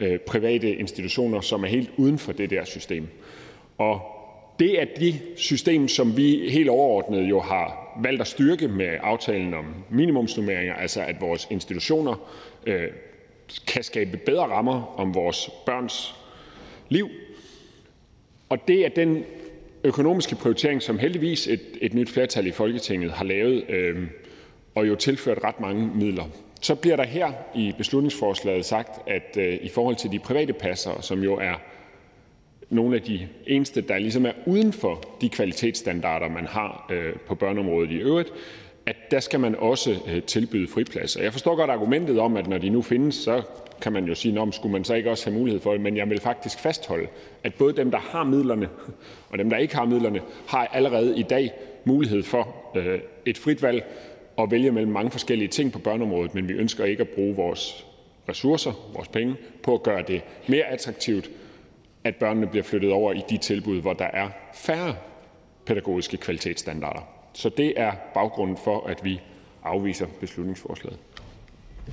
øh, 0.00 0.18
private 0.18 0.74
institutioner, 0.74 1.40
som 1.40 1.64
er 1.64 1.68
helt 1.68 1.90
uden 1.96 2.18
for 2.18 2.32
det 2.32 2.50
der 2.50 2.64
system. 2.64 3.08
Og 3.78 4.00
det 4.58 4.80
er 4.80 4.84
de 5.00 5.14
system, 5.36 5.88
som 5.88 6.16
vi 6.16 6.48
helt 6.48 6.68
overordnet 6.68 7.30
jo 7.30 7.40
har 7.40 7.98
valgt 8.02 8.20
at 8.20 8.26
styrke 8.26 8.68
med 8.68 8.98
aftalen 9.02 9.54
om 9.54 9.64
minimumsnummeringer, 9.90 10.74
altså 10.74 11.00
at 11.00 11.20
vores 11.20 11.46
institutioner 11.50 12.30
øh, 12.66 12.88
kan 13.66 13.82
skabe 13.82 14.16
bedre 14.16 14.42
rammer 14.46 14.94
om 15.00 15.14
vores 15.14 15.50
børns 15.66 16.14
liv. 16.88 17.08
Og 18.48 18.68
det 18.68 18.84
er 18.84 18.88
den 18.88 19.24
økonomiske 19.84 20.36
prioritering, 20.36 20.82
som 20.82 20.98
heldigvis 20.98 21.48
et, 21.48 21.60
et 21.80 21.94
nyt 21.94 22.10
flertal 22.10 22.46
i 22.46 22.50
Folketinget 22.50 23.10
har 23.10 23.24
lavet 23.24 23.64
øh, 23.68 23.98
og 24.74 24.88
jo 24.88 24.94
tilført 24.94 25.44
ret 25.44 25.60
mange 25.60 25.90
midler. 25.94 26.24
Så 26.60 26.74
bliver 26.74 26.96
der 26.96 27.04
her 27.04 27.32
i 27.54 27.74
beslutningsforslaget 27.78 28.64
sagt, 28.64 29.08
at 29.08 29.36
øh, 29.38 29.58
i 29.62 29.68
forhold 29.68 29.96
til 29.96 30.12
de 30.12 30.18
private 30.18 30.52
passere, 30.52 31.02
som 31.02 31.22
jo 31.22 31.34
er 31.34 31.54
nogle 32.70 32.96
af 32.96 33.02
de 33.02 33.28
eneste, 33.46 33.80
der 33.80 33.98
ligesom 33.98 34.26
er 34.26 34.32
uden 34.46 34.72
for 34.72 35.04
de 35.20 35.28
kvalitetsstandarder, 35.28 36.28
man 36.28 36.46
har 36.46 36.86
øh, 36.90 37.12
på 37.26 37.34
børneområdet 37.34 37.90
i 37.90 37.94
øvrigt, 37.96 38.32
at 38.86 38.96
der 39.10 39.20
skal 39.20 39.40
man 39.40 39.54
også 39.54 39.96
øh, 40.08 40.22
tilbyde 40.22 40.68
fripladser. 40.68 41.22
Jeg 41.22 41.32
forstår 41.32 41.56
godt 41.56 41.70
argumentet 41.70 42.18
om, 42.18 42.36
at 42.36 42.46
når 42.46 42.58
de 42.58 42.68
nu 42.68 42.82
findes, 42.82 43.14
så 43.14 43.42
kan 43.80 43.92
man 43.92 44.04
jo 44.04 44.14
sige, 44.14 44.40
om 44.40 44.52
skulle 44.52 44.72
man 44.72 44.84
så 44.84 44.94
ikke 44.94 45.10
også 45.10 45.30
have 45.30 45.38
mulighed 45.38 45.60
for 45.60 45.72
det, 45.72 45.80
men 45.80 45.96
jeg 45.96 46.10
vil 46.10 46.20
faktisk 46.20 46.58
fastholde, 46.58 47.06
at 47.44 47.54
både 47.54 47.76
dem, 47.76 47.90
der 47.90 47.98
har 47.98 48.24
midlerne, 48.24 48.68
og 49.30 49.38
dem, 49.38 49.50
der 49.50 49.56
ikke 49.56 49.76
har 49.76 49.84
midlerne, 49.84 50.20
har 50.46 50.66
allerede 50.66 51.18
i 51.18 51.22
dag 51.22 51.52
mulighed 51.84 52.22
for 52.22 52.56
øh, 52.76 52.98
et 53.26 53.38
frit 53.38 53.62
valg 53.62 53.84
og 54.36 54.50
vælge 54.50 54.70
mellem 54.70 54.92
mange 54.92 55.10
forskellige 55.10 55.48
ting 55.48 55.72
på 55.72 55.78
børneområdet, 55.78 56.34
men 56.34 56.48
vi 56.48 56.52
ønsker 56.52 56.84
ikke 56.84 57.00
at 57.00 57.08
bruge 57.08 57.36
vores 57.36 57.86
ressourcer, 58.28 58.72
vores 58.94 59.08
penge, 59.08 59.36
på 59.62 59.74
at 59.74 59.82
gøre 59.82 60.02
det 60.02 60.22
mere 60.48 60.64
attraktivt 60.64 61.30
at 62.04 62.16
børnene 62.16 62.46
bliver 62.46 62.62
flyttet 62.62 62.92
over 62.92 63.12
i 63.12 63.22
de 63.30 63.38
tilbud, 63.38 63.80
hvor 63.80 63.92
der 63.92 64.04
er 64.04 64.28
færre 64.54 64.96
pædagogiske 65.66 66.16
kvalitetsstandarder. 66.16 67.00
Så 67.32 67.48
det 67.48 67.80
er 67.80 67.92
baggrunden 68.14 68.56
for, 68.56 68.86
at 68.86 69.04
vi 69.04 69.20
afviser 69.64 70.06
beslutningsforslaget. 70.20 70.98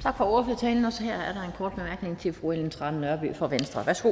Tak 0.01 0.17
for 0.17 0.23
ordførertalen. 0.23 0.85
Og 0.85 0.93
så 0.93 1.03
her 1.03 1.15
er 1.15 1.33
der 1.33 1.41
en 1.41 1.51
kort 1.57 1.73
bemærkning 1.73 2.17
til 2.17 2.33
fru 2.33 2.51
Ellen 2.51 2.69
Trane 2.69 3.01
Nørby 3.01 3.35
fra 3.35 3.47
Venstre. 3.47 3.85
Værsgo. 3.85 4.11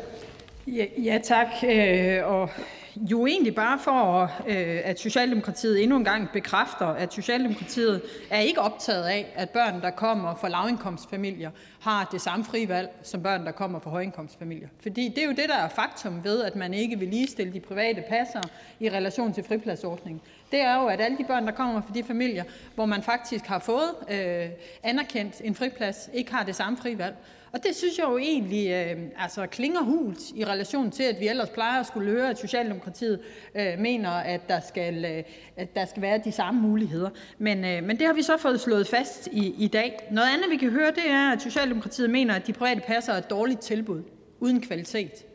Ja, 0.75 0.85
ja 0.97 1.19
tak. 1.23 1.47
Øh, 1.63 2.27
og 2.27 2.49
jo 2.95 3.25
egentlig 3.25 3.55
bare 3.55 3.79
for, 3.79 4.23
øh, 4.47 4.81
at 4.83 4.99
Socialdemokratiet 4.99 5.83
endnu 5.83 5.97
en 5.97 6.03
gang 6.03 6.29
bekræfter, 6.33 6.85
at 6.85 7.13
Socialdemokratiet 7.13 8.01
er 8.29 8.39
ikke 8.39 8.61
optaget 8.61 9.03
af, 9.03 9.33
at 9.35 9.49
børn, 9.49 9.81
der 9.81 9.89
kommer 9.89 10.35
fra 10.35 10.49
lavindkomstfamilier, 10.49 11.51
har 11.79 12.09
det 12.11 12.21
samme 12.21 12.45
frivalg 12.45 12.89
som 13.03 13.23
børn, 13.23 13.45
der 13.45 13.51
kommer 13.51 13.79
fra 13.79 13.89
højindkomstfamilier. 13.89 14.67
Fordi 14.81 15.07
det 15.07 15.17
er 15.17 15.25
jo 15.25 15.33
det, 15.33 15.49
der 15.49 15.55
er 15.55 15.69
faktum 15.69 16.23
ved, 16.23 16.43
at 16.43 16.55
man 16.55 16.73
ikke 16.73 16.99
vil 16.99 17.07
ligestille 17.07 17.53
de 17.53 17.59
private 17.59 18.03
passere 18.09 18.43
i 18.79 18.89
relation 18.89 19.33
til 19.33 19.43
fripladsordningen. 19.43 20.21
Det 20.51 20.61
er 20.61 20.81
jo, 20.81 20.87
at 20.87 21.01
alle 21.01 21.17
de 21.17 21.23
børn, 21.23 21.45
der 21.45 21.51
kommer 21.51 21.81
fra 21.81 21.93
de 21.93 22.03
familier, 22.03 22.43
hvor 22.75 22.85
man 22.85 23.03
faktisk 23.03 23.45
har 23.45 23.59
fået 23.59 23.95
øh, 24.11 24.49
anerkendt 24.83 25.41
en 25.43 25.55
friplads, 25.55 26.09
ikke 26.13 26.33
har 26.33 26.43
det 26.43 26.55
samme 26.55 26.77
frivalg. 26.77 27.15
Og 27.51 27.63
det 27.63 27.75
synes 27.75 27.97
jeg 27.97 28.05
jo 28.05 28.17
egentlig 28.17 28.69
øh, 28.69 28.97
altså 29.17 29.47
klinger 29.47 29.81
hult 29.81 30.19
i 30.35 30.45
relation 30.45 30.91
til, 30.91 31.03
at 31.03 31.19
vi 31.19 31.27
ellers 31.27 31.49
plejer 31.49 31.79
at 31.79 31.85
skulle 31.85 32.11
høre, 32.11 32.29
at 32.29 32.39
Socialdemokratiet 32.39 33.19
øh, 33.55 33.79
mener, 33.79 34.09
at 34.09 34.49
der, 34.49 34.59
skal, 34.59 35.05
øh, 35.05 35.23
at 35.55 35.75
der 35.75 35.85
skal 35.85 36.01
være 36.01 36.17
de 36.17 36.31
samme 36.31 36.61
muligheder. 36.61 37.09
Men, 37.37 37.65
øh, 37.65 37.83
men 37.83 37.99
det 37.99 38.07
har 38.07 38.13
vi 38.13 38.21
så 38.21 38.37
fået 38.37 38.61
slået 38.61 38.87
fast 38.87 39.27
i, 39.31 39.55
i 39.57 39.67
dag. 39.67 39.99
Noget 40.11 40.27
andet, 40.33 40.49
vi 40.49 40.57
kan 40.57 40.69
høre, 40.69 40.91
det 40.91 41.09
er, 41.09 41.31
at 41.31 41.41
Socialdemokratiet 41.41 42.09
mener, 42.09 42.35
at 42.35 42.47
de 42.47 42.53
private 42.53 42.81
passer 42.81 43.13
er 43.13 43.17
et 43.17 43.29
dårligt 43.29 43.61
tilbud 43.61 44.03
uden 44.39 44.61
kvalitet. 44.61 45.25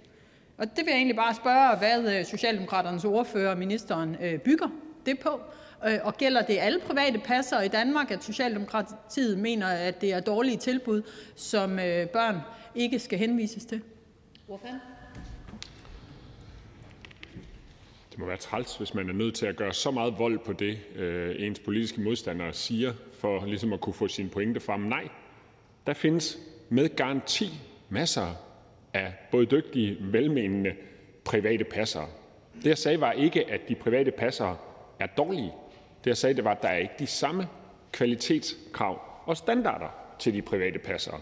Og 0.59 0.67
det 0.67 0.85
vil 0.85 0.87
jeg 0.87 0.97
egentlig 0.97 1.17
bare 1.17 1.35
spørge, 1.35 1.77
hvad 1.79 2.19
øh, 2.19 2.25
Socialdemokraternes 2.25 3.05
ordfører 3.05 3.51
og 3.51 3.59
ministeren 3.59 4.17
øh, 4.23 4.39
bygger 4.39 4.69
det 5.07 5.19
på. 5.19 5.41
Øh, 5.87 5.99
og 6.03 6.17
gælder 6.17 6.43
det 6.43 6.59
alle 6.61 6.81
private 6.81 7.19
passere 7.19 7.65
i 7.65 7.69
Danmark, 7.69 8.11
at 8.11 8.25
Socialdemokratiet 8.25 9.39
mener, 9.39 9.67
at 9.67 10.01
det 10.01 10.13
er 10.13 10.21
dårlige 10.21 10.57
tilbud, 10.57 11.03
som 11.37 11.79
øh, 11.79 12.09
børn 12.09 12.41
ikke 12.75 12.99
skal 12.99 13.19
henvises 13.19 13.65
til? 13.65 13.83
Det 18.11 18.19
må 18.19 18.27
være 18.27 18.37
træls, 18.37 18.77
hvis 18.77 18.95
man 18.95 19.09
er 19.09 19.13
nødt 19.13 19.35
til 19.35 19.47
at 19.47 19.57
gøre 19.57 19.73
så 19.73 19.91
meget 19.91 20.19
vold 20.19 20.39
på 20.39 20.53
det, 20.53 20.79
øh, 20.97 21.35
ens 21.39 21.59
politiske 21.59 22.01
modstandere 22.01 22.53
siger, 22.53 22.93
for 23.21 23.47
ligesom 23.47 23.73
at 23.73 23.81
kunne 23.81 23.95
få 23.95 24.09
sine 24.09 24.29
pointe 24.29 24.61
frem. 24.61 24.81
Nej, 24.81 25.09
der 25.87 25.95
findes 25.95 26.39
med 26.69 26.97
garanti 26.97 27.51
masser 27.89 28.27
af 28.93 29.15
både 29.31 29.47
dygtige, 29.47 29.97
velmenende 30.01 30.75
private 31.25 31.65
passere. 31.65 32.07
Det, 32.55 32.67
jeg 32.67 32.79
sagde, 32.79 33.01
var 33.01 33.13
ikke, 33.13 33.51
at 33.51 33.61
de 33.69 33.75
private 33.75 34.11
passere 34.11 34.57
er 35.01 35.07
dårlige. 35.07 35.53
Det, 36.05 36.11
jeg 36.11 36.17
sagde, 36.17 36.37
det 36.37 36.45
var, 36.45 36.51
at 36.51 36.63
der 36.63 36.69
er 36.69 36.79
ikke 36.79 36.95
de 36.99 37.07
samme 37.07 37.49
kvalitetskrav 37.93 39.01
og 39.25 39.37
standarder 39.37 39.89
til 40.19 40.35
de 40.35 40.43
private 40.43 40.79
passere. 40.79 41.21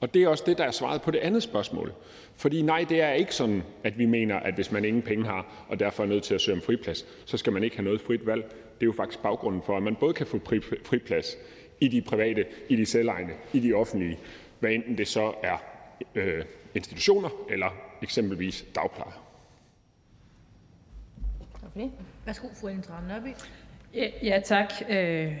Og 0.00 0.14
det 0.14 0.22
er 0.22 0.28
også 0.28 0.44
det, 0.46 0.58
der 0.58 0.64
er 0.64 0.70
svaret 0.70 1.02
på 1.02 1.10
det 1.10 1.18
andet 1.18 1.42
spørgsmål. 1.42 1.92
Fordi 2.36 2.62
nej, 2.62 2.86
det 2.88 3.00
er 3.00 3.12
ikke 3.12 3.34
sådan, 3.34 3.62
at 3.84 3.98
vi 3.98 4.06
mener, 4.06 4.36
at 4.36 4.54
hvis 4.54 4.72
man 4.72 4.84
ingen 4.84 5.02
penge 5.02 5.24
har 5.24 5.66
og 5.68 5.80
derfor 5.80 6.02
er 6.02 6.06
nødt 6.06 6.22
til 6.22 6.34
at 6.34 6.40
søge 6.40 6.56
om 6.56 6.62
friplads, 6.62 7.06
så 7.24 7.36
skal 7.36 7.52
man 7.52 7.64
ikke 7.64 7.76
have 7.76 7.84
noget 7.84 8.00
frit 8.00 8.26
valg. 8.26 8.42
Det 8.50 8.82
er 8.82 8.86
jo 8.86 8.92
faktisk 8.92 9.22
baggrunden 9.22 9.62
for, 9.62 9.76
at 9.76 9.82
man 9.82 9.96
både 9.96 10.14
kan 10.14 10.26
få 10.26 10.40
friplads 10.84 11.36
i 11.80 11.88
de 11.88 12.02
private, 12.02 12.46
i 12.68 12.76
de 12.76 12.86
selvejende, 12.86 13.34
i 13.52 13.60
de 13.60 13.72
offentlige, 13.74 14.18
hvad 14.60 14.70
enten 14.70 14.98
det 14.98 15.08
så 15.08 15.34
er 15.42 15.56
øh, 16.14 16.44
institutioner 16.74 17.28
eller 17.50 17.70
eksempelvis 18.02 18.64
dagplejer. 18.74 19.24
Tak 21.62 21.72
for 21.72 21.80
det. 21.80 21.92
Værsgo, 22.26 22.48
fru 22.60 22.68
Ellen 22.68 22.84
Nørby. 23.08 23.28
Ja, 23.94 24.08
ja 24.22 24.40
tak. 24.44 24.74
Øh, 24.88 25.32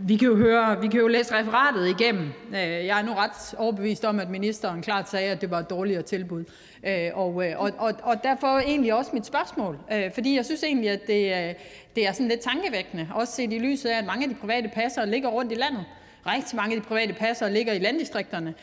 vi 0.00 0.16
kan 0.16 0.28
jo 0.28 0.36
høre, 0.36 0.80
vi 0.80 0.88
kan 0.88 1.00
jo 1.00 1.08
læse 1.08 1.34
referatet 1.34 1.88
igennem. 1.88 2.32
Øh, 2.48 2.86
jeg 2.86 3.00
er 3.00 3.02
nu 3.02 3.12
ret 3.12 3.54
overbevist 3.58 4.04
om, 4.04 4.20
at 4.20 4.30
ministeren 4.30 4.82
klart 4.82 5.08
sagde, 5.08 5.30
at 5.30 5.40
det 5.40 5.50
var 5.50 5.58
et 5.58 5.70
dårligere 5.70 6.02
tilbud. 6.02 6.44
Øh, 6.86 7.10
og, 7.14 7.46
øh, 7.46 7.60
og, 7.60 7.70
og, 7.78 7.92
og 8.02 8.22
derfor 8.22 8.58
egentlig 8.58 8.94
også 8.94 9.10
mit 9.14 9.26
spørgsmål. 9.26 9.78
Fordi 10.14 10.36
jeg 10.36 10.44
synes 10.44 10.62
egentlig, 10.62 10.90
at 10.90 11.06
det, 11.06 11.56
det 11.96 12.06
er 12.06 12.12
sådan 12.12 12.28
lidt 12.28 12.40
tankevækkende, 12.40 13.08
også 13.14 13.32
set 13.32 13.52
i 13.52 13.58
lyset 13.58 13.88
af, 13.88 13.98
at 13.98 14.06
mange 14.06 14.24
af 14.24 14.30
de 14.30 14.36
private 14.40 14.70
passere 14.74 15.06
ligger 15.06 15.28
rundt 15.28 15.52
i 15.52 15.54
landet. 15.54 15.84
Rigtig 16.26 16.56
mange 16.56 16.76
af 16.76 16.82
de 16.82 16.88
private 16.88 17.12
passere 17.12 17.52
ligger 17.52 17.72
i 17.72 17.78
landdistrikterne, 17.78 18.54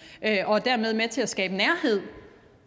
og 0.45 0.65
dermed 0.65 0.93
med 0.93 1.07
til 1.07 1.21
at 1.21 1.29
skabe 1.29 1.53
nærhed 1.53 2.01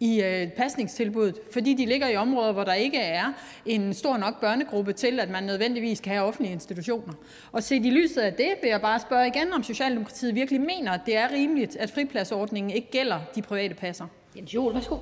i 0.01 0.23
øh, 0.23 0.49
pasningstilbuddet, 0.49 1.39
fordi 1.53 1.75
de 1.75 1.87
ligger 1.87 2.09
i 2.09 2.17
områder, 2.17 2.53
hvor 2.53 2.65
der 2.65 2.75
ikke 2.75 2.99
er 2.99 3.33
en 3.67 3.95
stor 3.95 4.17
nok 4.17 4.41
børnegruppe 4.41 4.93
til, 4.93 5.21
at 5.21 5.31
man 5.31 5.43
nødvendigvis 5.43 6.01
kan 6.01 6.13
have 6.13 6.25
offentlige 6.25 6.53
institutioner. 6.53 7.13
Og 7.53 7.63
set 7.63 7.87
i 7.87 7.91
lyset 7.91 8.21
af 8.21 8.33
det 8.33 8.49
vil 8.63 8.69
jeg 8.69 8.81
bare 8.81 9.01
spørge 9.01 9.27
igen, 9.27 9.53
om 9.53 9.63
Socialdemokratiet 9.63 10.35
virkelig 10.35 10.61
mener, 10.61 10.93
at 10.93 11.01
det 11.07 11.17
er 11.17 11.33
rimeligt, 11.33 11.77
at 11.77 11.91
fripladsordningen 11.91 12.71
ikke 12.71 12.91
gælder 12.91 13.21
de 13.35 13.43
private 13.43 13.75
passer. 13.75 14.07
Jens 14.37 14.55
Joel, 14.55 14.75
værsgo. 14.75 14.97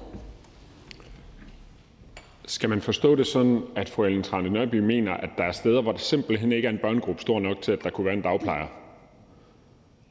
Skal 2.46 2.68
man 2.68 2.80
forstå 2.80 3.14
det 3.14 3.26
sådan, 3.26 3.62
at 3.76 3.88
fru 3.88 4.04
Ellen 4.04 4.22
Trane 4.22 4.50
Nørby 4.50 4.74
mener, 4.74 5.12
at 5.12 5.30
der 5.38 5.44
er 5.44 5.52
steder, 5.52 5.82
hvor 5.82 5.92
der 5.92 5.98
simpelthen 5.98 6.52
ikke 6.52 6.68
er 6.68 6.72
en 6.72 6.78
børnegruppe 6.78 7.22
stor 7.22 7.40
nok 7.40 7.62
til, 7.62 7.72
at 7.72 7.84
der 7.84 7.90
kunne 7.90 8.04
være 8.04 8.14
en 8.14 8.22
dagplejer? 8.22 8.85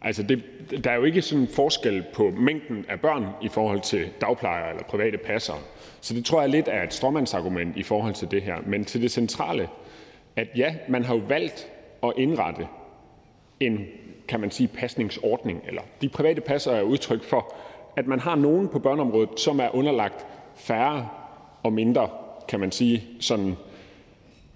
Altså, 0.01 0.23
det, 0.23 0.43
der 0.83 0.91
er 0.91 0.95
jo 0.95 1.03
ikke 1.03 1.21
sådan 1.21 1.47
forskel 1.47 2.03
på 2.13 2.33
mængden 2.37 2.85
af 2.89 2.99
børn 2.99 3.25
i 3.41 3.49
forhold 3.49 3.81
til 3.81 4.09
dagplejere 4.21 4.69
eller 4.69 4.83
private 4.83 5.17
passere. 5.17 5.57
Så 6.01 6.13
det 6.13 6.25
tror 6.25 6.41
jeg 6.41 6.49
lidt 6.49 6.67
er 6.67 6.83
et 6.83 6.93
stråmandsargument 6.93 7.77
i 7.77 7.83
forhold 7.83 8.13
til 8.13 8.31
det 8.31 8.41
her. 8.41 8.55
Men 8.65 8.85
til 8.85 9.01
det 9.01 9.11
centrale, 9.11 9.69
at 10.35 10.47
ja, 10.57 10.75
man 10.89 11.03
har 11.03 11.15
jo 11.15 11.21
valgt 11.27 11.67
at 12.03 12.13
indrette 12.17 12.67
en, 13.59 13.85
kan 14.27 14.39
man 14.39 14.51
sige, 14.51 14.67
pasningsordning, 14.67 15.61
eller 15.67 15.81
de 16.01 16.09
private 16.09 16.41
passere 16.41 16.77
er 16.77 16.81
udtryk 16.81 17.23
for, 17.23 17.53
at 17.95 18.07
man 18.07 18.19
har 18.19 18.35
nogen 18.35 18.67
på 18.67 18.79
børneområdet, 18.79 19.39
som 19.39 19.59
er 19.59 19.75
underlagt 19.75 20.25
færre 20.55 21.09
og 21.63 21.73
mindre, 21.73 22.09
kan 22.47 22.59
man 22.59 22.71
sige, 22.71 23.03
sådan 23.19 23.55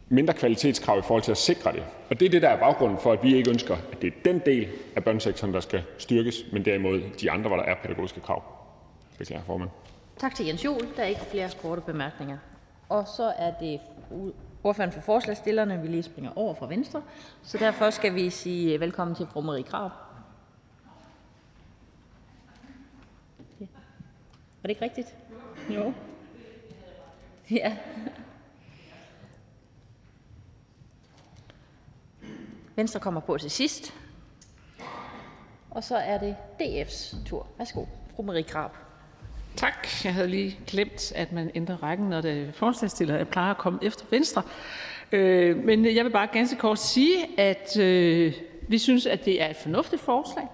mindre 0.10 0.34
kvalitetskrav 0.34 1.00
i 1.00 1.02
forhold 1.02 1.24
til 1.24 1.32
at 1.32 1.38
sikre 1.38 1.72
det. 1.72 1.84
Og 2.10 2.20
det 2.20 2.26
er 2.26 2.30
det, 2.30 2.42
der 2.42 2.50
er 2.50 2.60
baggrunden 2.60 3.00
for, 3.00 3.14
at 3.14 3.24
vi 3.24 3.36
ikke 3.36 3.50
ønsker, 3.50 3.76
at 3.92 4.02
det 4.02 4.08
er 4.08 4.18
den 4.26 4.40
del 4.46 4.68
af 4.96 5.04
børnesektoren, 5.04 5.54
der 5.54 5.60
skal 5.60 5.84
styrkes, 5.98 6.46
men 6.54 6.66
derimod 6.66 7.02
de 7.22 7.32
andre, 7.32 7.48
hvor 7.48 7.58
der 7.58 7.64
er 7.64 7.76
pædagogiske 7.84 8.22
krav. 8.22 8.44
Beklager, 9.18 9.44
formand. 9.44 9.70
Tak 10.18 10.36
til 10.36 10.46
Jens 10.46 10.66
Juhl. 10.66 10.88
Der 10.96 11.04
er 11.04 11.08
ikke 11.08 11.22
flere 11.22 11.50
korte 11.62 11.82
bemærkninger. 11.82 12.38
Og 12.90 13.08
så 13.08 13.34
er 13.38 13.54
det 13.60 13.80
ordføreren 14.64 14.92
for 14.92 15.02
forslagsstillerne, 15.02 15.82
vi 15.82 15.88
lige 15.88 16.04
springer 16.04 16.32
over 16.36 16.54
fra 16.54 16.68
Venstre. 16.68 17.02
Så 17.44 17.58
derfor 17.58 17.90
skal 17.90 18.16
vi 18.16 18.30
sige 18.30 18.74
øh, 18.74 18.82
velkommen 18.82 19.16
til 19.16 19.28
fru 19.34 19.42
Marie 19.42 19.64
Krav. 19.64 19.90
Ja. 23.60 23.66
Var 24.62 24.68
det 24.68 24.70
ikke 24.70 24.82
rigtigt? 24.82 25.16
Jo. 25.70 25.94
Ja. 27.52 27.78
Venstre 32.80 33.00
kommer 33.00 33.22
på 33.22 33.38
til 33.38 33.52
sidst. 33.52 33.94
Og 35.72 35.84
så 35.84 35.96
er 35.96 36.18
det 36.18 36.36
DF's 36.62 37.16
tur. 37.26 37.48
Værsgo, 37.58 37.86
fru 38.16 38.24
Marie 38.24 38.44
Krab. 38.44 38.72
Tak. 39.56 39.88
Jeg 40.04 40.14
havde 40.14 40.28
lige 40.28 40.60
glemt, 40.68 41.12
at 41.16 41.32
man 41.32 41.52
ændrer 41.56 41.84
rækken, 41.84 42.10
når 42.10 42.22
det 42.22 42.48
er 42.48 42.52
forslagsstiller. 42.52 43.18
Jeg 43.18 43.28
plejer 43.28 43.52
at 43.52 43.58
komme 43.58 43.80
efter 43.82 44.06
Venstre. 44.10 44.44
Øh, 45.12 45.58
men 45.58 45.96
jeg 45.96 46.06
vil 46.06 46.10
bare 46.10 46.28
ganske 46.34 46.58
kort 46.58 46.80
sige, 46.80 47.40
at 47.40 47.80
øh, 47.80 48.34
vi 48.68 48.78
synes, 48.78 49.06
at 49.06 49.26
det 49.26 49.42
er 49.42 49.50
et 49.50 49.56
fornuftigt 49.56 50.02
forslag. 50.02 50.48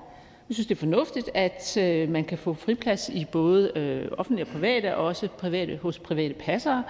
Vi 0.47 0.53
synes, 0.53 0.67
det 0.67 0.75
er 0.75 0.79
fornuftigt, 0.79 1.29
at 1.33 1.77
øh, 1.77 2.09
man 2.09 2.23
kan 2.23 2.37
få 2.37 2.53
friplads 2.53 3.09
i 3.09 3.25
både 3.25 3.71
øh, 3.75 4.11
offentlige 4.17 4.45
og 4.45 4.51
private, 4.51 4.95
og 4.95 5.05
også 5.05 5.27
private, 5.27 5.79
hos 5.81 5.99
private 5.99 6.33
passere, 6.33 6.83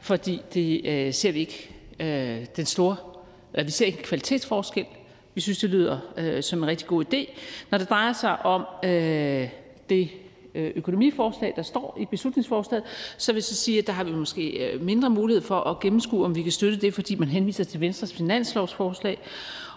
fordi 0.00 0.42
det 0.54 0.86
øh, 0.86 1.12
ser 1.14 1.32
vi 1.32 1.38
ikke 1.38 1.74
øh, 2.00 2.46
den 2.56 2.66
store 2.66 2.96
vi 3.54 3.70
ser 3.70 3.86
ikke 3.86 3.98
en 3.98 4.04
kvalitetsforskel. 4.04 4.84
Vi 5.34 5.40
synes, 5.40 5.58
det 5.58 5.70
lyder 5.70 5.98
øh, 6.16 6.42
som 6.42 6.62
en 6.62 6.68
rigtig 6.68 6.86
god 6.86 7.04
idé. 7.04 7.38
Når 7.70 7.78
det 7.78 7.90
drejer 7.90 8.12
sig 8.12 8.46
om 8.46 8.66
øh, 8.84 9.48
det 9.88 10.10
øh, 10.54 10.70
økonomiforslag, 10.74 11.52
der 11.56 11.62
står 11.62 11.96
i 12.00 12.06
beslutningsforslaget, 12.06 12.84
så 13.18 13.32
vil 13.32 13.36
jeg 13.36 13.44
så 13.44 13.56
sige, 13.56 13.78
at 13.78 13.86
der 13.86 13.92
har 13.92 14.04
vi 14.04 14.12
måske 14.12 14.72
øh, 14.72 14.80
mindre 14.80 15.10
mulighed 15.10 15.42
for 15.42 15.60
at 15.60 15.80
gennemskue, 15.80 16.24
om 16.24 16.34
vi 16.34 16.42
kan 16.42 16.52
støtte 16.52 16.80
det, 16.80 16.94
fordi 16.94 17.14
man 17.14 17.28
henviser 17.28 17.64
til 17.64 17.80
Venstres 17.80 18.12
finanslovsforslag, 18.12 19.18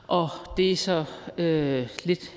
og 0.07 0.29
det 0.57 0.71
er 0.71 0.75
så 0.75 1.05
øh, 1.37 1.87
lidt 2.03 2.33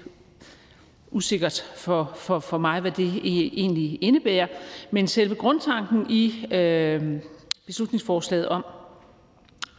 usikkert 1.10 1.64
for, 1.76 2.12
for, 2.16 2.38
for 2.38 2.58
mig, 2.58 2.80
hvad 2.80 2.90
det 2.90 3.20
egentlig 3.24 3.98
indebærer. 4.00 4.46
Men 4.90 5.06
selve 5.06 5.34
grundtanken 5.34 6.06
i 6.10 6.54
øh, 6.54 7.20
beslutningsforslaget 7.66 8.48
om, 8.48 8.64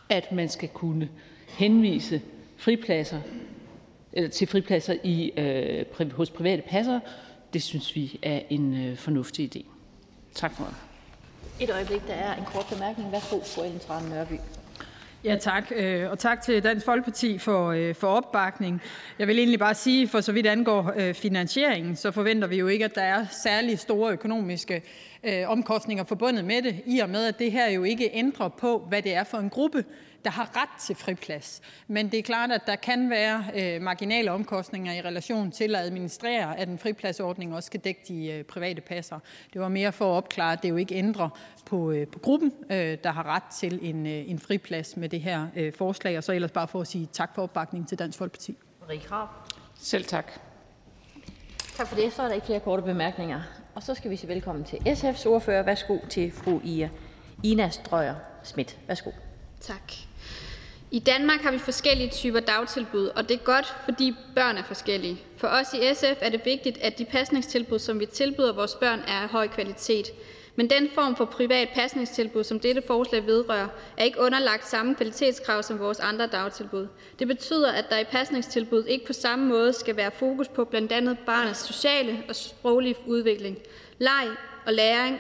at 0.10 0.32
man 0.32 0.50
skal 0.50 0.70
kunne 0.70 1.10
henvise 1.60 2.22
fripladser 2.58 3.22
eller 4.14 4.30
til 4.30 4.48
fripladser 4.48 4.96
i, 5.04 5.32
øh, 5.38 6.12
hos 6.12 6.30
private 6.30 6.62
passere, 6.62 7.02
det 7.54 7.64
synes 7.64 7.96
vi 7.96 8.20
er 8.24 8.42
en 8.50 8.88
øh, 8.88 8.98
fornuftig 8.98 9.56
idé. 9.56 9.66
Tak 10.34 10.52
for 10.56 10.74
Et 11.60 11.70
øjeblik, 11.70 12.08
der 12.08 12.14
er 12.14 12.36
en 12.36 12.46
kort 12.46 12.66
bemærkning. 12.74 13.12
Værsgo, 13.12 13.40
fru 13.44 13.64
Ellen 13.64 13.80
Trane 13.80 14.10
Nørby. 14.10 14.34
Ja, 15.24 15.36
tak. 15.36 15.72
Øh, 15.76 16.12
og 16.12 16.20
tak 16.20 16.42
til 16.42 16.64
Dansk 16.64 16.86
Folkeparti 16.86 17.38
for, 17.38 17.68
øh, 17.68 17.96
for 17.96 18.08
opbakning. 18.08 18.82
Jeg 19.20 19.28
vil 19.28 19.38
egentlig 19.38 19.60
bare 19.60 19.76
sige, 19.76 20.08
for 20.08 20.22
så 20.22 20.32
vidt 20.32 20.48
angår 20.48 20.94
øh, 20.98 21.14
finansieringen, 21.14 21.96
så 21.96 22.12
forventer 22.12 22.48
vi 22.48 22.56
jo 22.56 22.68
ikke, 22.68 22.86
at 22.86 22.96
der 22.96 23.02
er 23.02 23.26
særlig 23.44 23.80
store 23.80 24.12
økonomiske 24.12 24.82
omkostninger 25.46 26.04
forbundet 26.04 26.46
med 26.46 26.62
det, 26.62 26.76
i 26.86 27.00
og 27.00 27.10
med 27.10 27.26
at 27.26 27.40
det 27.40 27.52
her 27.52 27.72
jo 27.72 27.84
ikke 27.84 28.10
ændrer 28.14 28.48
på, 28.48 28.86
hvad 28.90 29.02
det 29.02 29.16
er 29.16 29.24
for 29.24 29.38
en 29.38 29.50
gruppe, 29.50 29.86
der 30.26 30.32
har 30.32 30.62
ret 30.62 30.82
til 30.82 30.96
friplads. 30.96 31.62
Men 31.88 32.12
det 32.12 32.20
er 32.20 32.24
klart, 32.24 32.52
at 32.52 32.62
der 32.68 32.76
kan 32.76 33.10
være 33.10 33.44
øh, 33.56 33.82
marginale 33.82 34.32
omkostninger 34.32 34.94
i 34.94 35.02
relation 35.02 35.52
til 35.52 35.76
at 35.76 35.82
administrere, 35.82 36.60
at 36.60 36.70
en 36.70 36.80
fripladsordning 36.80 37.56
også 37.56 37.68
skal 37.68 37.80
dække 37.80 38.02
de 38.08 38.28
øh, 38.32 38.44
private 38.44 38.82
passer. 38.82 39.20
Det 39.54 39.62
var 39.62 39.70
mere 39.70 39.92
for 39.92 40.14
at 40.14 40.18
opklare, 40.18 40.54
at 40.54 40.64
det 40.64 40.70
jo 40.70 40.76
ikke 40.76 40.96
ændrer 40.96 41.30
på, 41.66 41.92
øh, 41.92 42.08
på 42.08 42.20
gruppen, 42.20 42.54
øh, 42.70 42.98
der 43.04 43.12
har 43.12 43.24
ret 43.36 43.44
til 43.44 43.80
en, 43.82 44.08
øh, 44.08 44.30
en 44.30 44.40
friplads 44.40 44.98
med 44.98 45.10
det 45.10 45.22
her 45.22 45.48
øh, 45.56 45.74
forslag. 45.74 46.18
Og 46.18 46.24
så 46.24 46.32
ellers 46.32 46.52
bare 46.52 46.68
for 46.68 46.82
at 46.82 46.88
sige 46.88 47.10
tak 47.14 47.36
for 47.36 47.42
opbakningen 47.42 47.88
til 47.88 48.00
Dansk 48.00 48.18
Folkeparti. 48.18 48.58
Marie 48.82 49.00
Krav. 49.00 49.28
Selv 49.76 50.06
tak. 50.06 50.32
Tak 51.78 51.88
for 51.88 51.96
det. 51.96 52.14
Så 52.14 52.22
er 52.24 52.28
der 52.28 52.36
ikke 52.36 52.46
flere 52.46 52.60
korte 52.60 52.84
bemærkninger. 52.84 53.42
Og 53.76 53.84
så 53.84 53.94
skal 53.94 54.12
vi 54.12 54.16
sige 54.16 54.30
velkommen 54.30 54.64
til 54.64 54.78
SF's 54.78 55.28
ordfører. 55.28 55.64
Værsgo 55.64 55.98
til 56.10 56.32
fru 56.32 56.60
Ina, 56.64 56.90
Ina 57.44 57.70
Strøger 57.70 58.16
Schmidt. 58.44 58.78
Værsgo. 58.88 59.12
Tak. 59.62 60.09
I 60.92 61.00
Danmark 61.00 61.42
har 61.42 61.52
vi 61.52 61.58
forskellige 61.58 62.10
typer 62.10 62.40
dagtilbud, 62.40 63.08
og 63.16 63.30
det 63.30 63.36
er 63.36 63.44
godt, 63.44 63.76
fordi 63.86 64.16
børn 64.36 64.58
er 64.58 64.64
forskellige. 64.64 65.22
For 65.38 65.48
os 65.48 65.74
i 65.74 65.94
SF 65.94 66.18
er 66.22 66.30
det 66.30 66.42
vigtigt, 66.46 66.78
at 66.78 66.98
de 66.98 67.06
pasningstilbud, 67.06 67.80
som 67.80 68.00
vi 68.00 68.06
tilbyder 68.06 68.54
vores 68.54 68.76
børn, 68.76 69.00
er 69.00 69.22
af 69.22 69.30
høj 69.30 69.48
kvalitet. 69.48 70.08
Men 70.56 70.70
den 70.70 70.90
form 70.96 71.16
for 71.16 71.26
privat 71.26 71.70
pasningstilbud, 71.76 72.44
som 72.44 72.60
dette 72.60 72.82
forslag 72.88 73.26
vedrører, 73.26 73.68
er 73.98 74.04
ikke 74.04 74.20
underlagt 74.20 74.70
samme 74.70 74.96
kvalitetskrav 74.96 75.64
som 75.64 75.80
vores 75.80 76.00
andre 76.00 76.28
dagtilbud. 76.28 76.88
Det 77.20 77.28
betyder, 77.28 77.72
at 77.72 77.86
der 77.90 77.98
i 77.98 78.04
pasningstilbud 78.04 78.86
ikke 78.86 79.06
på 79.06 79.14
samme 79.14 79.46
måde 79.46 79.74
skal 79.74 79.96
være 79.96 80.12
fokus 80.12 80.48
på 80.48 80.66
blandt 80.66 80.92
andet 80.92 81.18
barnets 81.26 81.68
sociale 81.68 82.24
og 82.30 82.36
sproglige 82.36 82.96
udvikling, 83.08 83.58
leg 84.00 84.28
og 84.66 84.74
læring 84.74 85.20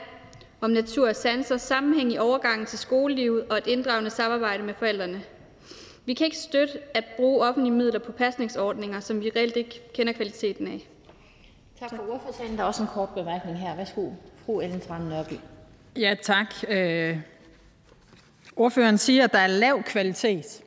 om 0.61 0.69
natur 0.69 1.09
og 1.09 1.15
sanser, 1.15 1.57
sammenhæng 1.57 2.14
i 2.14 2.17
overgangen 2.17 2.65
til 2.65 2.80
skolelivet 2.80 3.45
og 3.49 3.57
et 3.57 3.67
inddragende 3.67 4.09
samarbejde 4.09 4.64
med 4.64 4.73
forældrene. 4.80 5.23
Vi 6.06 6.14
kan 6.14 6.26
ikke 6.26 6.38
støtte 6.38 6.80
at 6.94 7.06
bruge 7.16 7.48
offentlige 7.48 7.74
midler 7.74 8.00
på 8.00 8.11
pasningsordninger, 8.11 9.00
som 9.00 9.22
vi 9.22 9.32
reelt 9.36 9.56
ikke 9.56 9.82
kender 9.94 10.14
kvaliteten 10.14 10.68
af. 10.68 10.88
Tak 11.80 11.90
for 11.90 12.14
ordførsalen. 12.14 12.58
Der 12.58 12.64
er 12.64 12.68
også 12.68 12.82
en 12.82 12.90
kort 12.94 13.10
bemærkning 13.10 13.60
her. 13.60 13.76
Værsgo, 13.76 14.10
fru 14.45 14.60
Ellen 14.61 14.82
Trane 14.82 15.10
Nørby. 15.10 15.34
Ja, 15.95 16.16
tak. 16.22 16.56
Øh, 16.68 17.18
ordføreren 18.56 18.98
siger, 18.98 19.24
at 19.24 19.34
der 19.34 19.40
er 19.40 19.48
lav 19.48 19.84
kvalitet. 19.84 20.64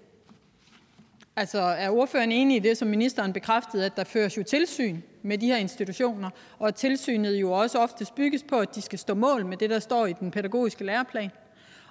Altså, 1.36 1.60
er 1.60 1.90
ordføreren 1.90 2.32
enig 2.32 2.56
i 2.56 2.60
det, 2.60 2.78
som 2.78 2.88
ministeren 2.88 3.32
bekræftede, 3.32 3.86
at 3.86 3.96
der 3.96 4.04
føres 4.04 4.36
jo 4.36 4.42
tilsyn 4.42 5.00
med 5.22 5.38
de 5.38 5.46
her 5.46 5.56
institutioner, 5.56 6.30
og 6.58 6.68
at 6.68 6.74
tilsynet 6.74 7.36
jo 7.36 7.52
også 7.52 7.78
oftest 7.78 8.14
bygges 8.14 8.42
på, 8.42 8.58
at 8.58 8.74
de 8.74 8.82
skal 8.82 8.98
stå 8.98 9.14
mål 9.14 9.46
med 9.46 9.56
det, 9.56 9.70
der 9.70 9.78
står 9.78 10.06
i 10.06 10.12
den 10.12 10.30
pædagogiske 10.30 10.84
læreplan? 10.84 11.30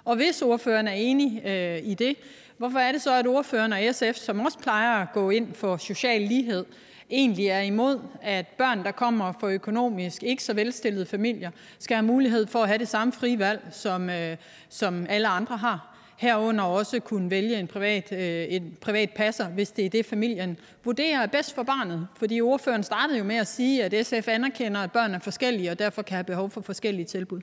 Og 0.04 0.16
hvis 0.16 0.42
ordføreren 0.42 0.88
er 0.88 0.92
enig 0.92 1.46
øh, 1.46 1.78
i 1.82 1.94
det, 1.94 2.16
hvorfor 2.62 2.78
er 2.78 2.92
det 2.92 3.02
så, 3.02 3.14
at 3.14 3.26
ordføreren 3.26 3.72
og 3.72 3.78
SF, 3.92 4.14
som 4.14 4.40
også 4.40 4.58
plejer 4.58 5.02
at 5.02 5.08
gå 5.12 5.30
ind 5.30 5.54
for 5.54 5.76
social 5.76 6.22
lighed, 6.22 6.64
egentlig 7.10 7.46
er 7.46 7.60
imod, 7.60 8.00
at 8.22 8.46
børn, 8.46 8.84
der 8.84 8.90
kommer 8.90 9.32
fra 9.40 9.50
økonomisk 9.50 10.22
ikke 10.22 10.44
så 10.44 10.54
velstillede 10.54 11.06
familier, 11.06 11.50
skal 11.78 11.94
have 11.94 12.06
mulighed 12.06 12.46
for 12.46 12.58
at 12.62 12.68
have 12.68 12.78
det 12.78 12.88
samme 12.88 13.12
frie 13.12 13.38
valg, 13.38 13.60
som, 13.70 14.10
øh, 14.10 14.36
som 14.68 15.06
alle 15.08 15.28
andre 15.28 15.56
har? 15.56 15.88
herunder 16.16 16.64
også 16.64 17.00
kunne 17.00 17.30
vælge 17.30 17.58
en 17.58 17.66
privat, 17.66 18.12
øh, 18.12 18.46
en 18.48 18.76
privat 18.80 19.10
passer, 19.10 19.48
hvis 19.48 19.70
det 19.70 19.86
er 19.86 19.90
det, 19.90 20.06
familien 20.06 20.58
vurderer 20.84 21.22
er 21.22 21.26
bedst 21.26 21.54
for 21.54 21.62
barnet. 21.62 22.08
Fordi 22.16 22.40
ordføreren 22.40 22.82
startede 22.82 23.18
jo 23.18 23.24
med 23.24 23.36
at 23.36 23.46
sige, 23.46 23.84
at 23.84 24.06
SF 24.06 24.28
anerkender, 24.28 24.80
at 24.80 24.92
børn 24.92 25.14
er 25.14 25.18
forskellige, 25.18 25.70
og 25.70 25.78
derfor 25.78 26.02
kan 26.02 26.14
have 26.14 26.24
behov 26.24 26.50
for 26.50 26.60
forskellige 26.60 27.06
tilbud. 27.06 27.40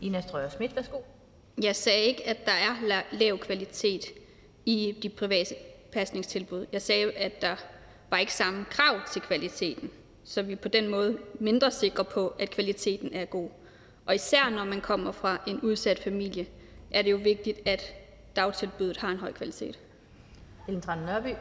Ina 0.00 0.20
Strøger 0.20 0.48
Schmidt, 0.48 0.76
værsgo. 0.76 0.96
Jeg 1.62 1.76
sagde 1.76 2.00
ikke, 2.00 2.28
at 2.28 2.46
der 2.46 2.52
er 2.52 3.02
lav 3.12 3.38
kvalitet 3.38 4.04
i 4.66 4.94
de 5.02 5.08
private 5.08 5.54
pasningstilbud. 5.92 6.66
Jeg 6.72 6.82
sagde, 6.82 7.12
at 7.12 7.42
der 7.42 7.56
var 8.10 8.18
ikke 8.18 8.32
samme 8.32 8.64
krav 8.70 9.00
til 9.12 9.22
kvaliteten, 9.22 9.90
så 10.24 10.42
vi 10.42 10.54
på 10.54 10.68
den 10.68 10.88
måde 10.88 11.18
mindre 11.40 11.70
sikre 11.70 12.04
på, 12.04 12.28
at 12.38 12.50
kvaliteten 12.50 13.14
er 13.14 13.24
god. 13.24 13.48
Og 14.06 14.14
især 14.14 14.50
når 14.50 14.64
man 14.64 14.80
kommer 14.80 15.12
fra 15.12 15.42
en 15.46 15.60
udsat 15.60 15.98
familie, 15.98 16.46
er 16.90 17.02
det 17.02 17.10
jo 17.10 17.16
vigtigt, 17.16 17.58
at 17.64 17.94
dagtilbuddet 18.36 18.96
har 18.96 19.08
en 19.08 19.16
høj 19.16 19.32
kvalitet. 19.32 19.78
Ellen 20.68 20.82
Trane 20.82 21.06
Nørby. 21.06 21.34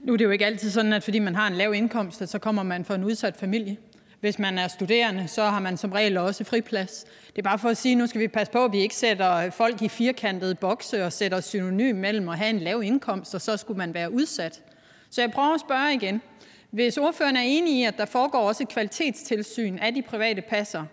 Nu 0.00 0.12
er 0.12 0.16
det 0.16 0.24
jo 0.24 0.30
ikke 0.30 0.46
altid 0.46 0.70
sådan, 0.70 0.92
at 0.92 1.02
fordi 1.02 1.18
man 1.18 1.34
har 1.34 1.46
en 1.46 1.54
lav 1.54 1.74
indkomst, 1.74 2.28
så 2.28 2.38
kommer 2.38 2.62
man 2.62 2.84
fra 2.84 2.94
en 2.94 3.04
udsat 3.04 3.36
familie. 3.36 3.76
Hvis 4.20 4.38
man 4.38 4.58
er 4.58 4.68
studerende, 4.68 5.28
så 5.28 5.44
har 5.44 5.60
man 5.60 5.76
som 5.76 5.92
regel 5.92 6.16
også 6.16 6.44
friplads. 6.44 7.04
Det 7.26 7.38
er 7.38 7.42
bare 7.42 7.58
for 7.58 7.68
at 7.68 7.76
sige, 7.76 7.92
at 7.92 7.98
nu 7.98 8.06
skal 8.06 8.20
vi 8.20 8.28
passe 8.28 8.52
på, 8.52 8.64
at 8.64 8.72
vi 8.72 8.78
ikke 8.78 8.94
sætter 8.94 9.50
folk 9.50 9.82
i 9.82 9.88
firkantede 9.88 10.54
bokse 10.54 11.04
og 11.04 11.12
sætter 11.12 11.40
synonym 11.40 11.96
mellem 11.96 12.28
at 12.28 12.38
have 12.38 12.50
en 12.50 12.58
lav 12.58 12.82
indkomst, 12.82 13.34
og 13.34 13.40
så 13.40 13.56
skulle 13.56 13.78
man 13.78 13.94
være 13.94 14.12
udsat. 14.12 14.62
Så 15.10 15.20
jeg 15.20 15.30
prøver 15.30 15.54
at 15.54 15.60
spørge 15.60 15.94
igen. 15.94 16.22
Hvis 16.70 16.98
ordføreren 16.98 17.36
er 17.36 17.40
enig 17.44 17.80
i, 17.80 17.84
at 17.84 17.98
der 17.98 18.04
foregår 18.04 18.38
også 18.38 18.62
et 18.62 18.68
kvalitetstilsyn 18.68 19.78
af 19.78 19.94
de 19.94 20.02
private 20.02 20.42
passer, 20.42 20.84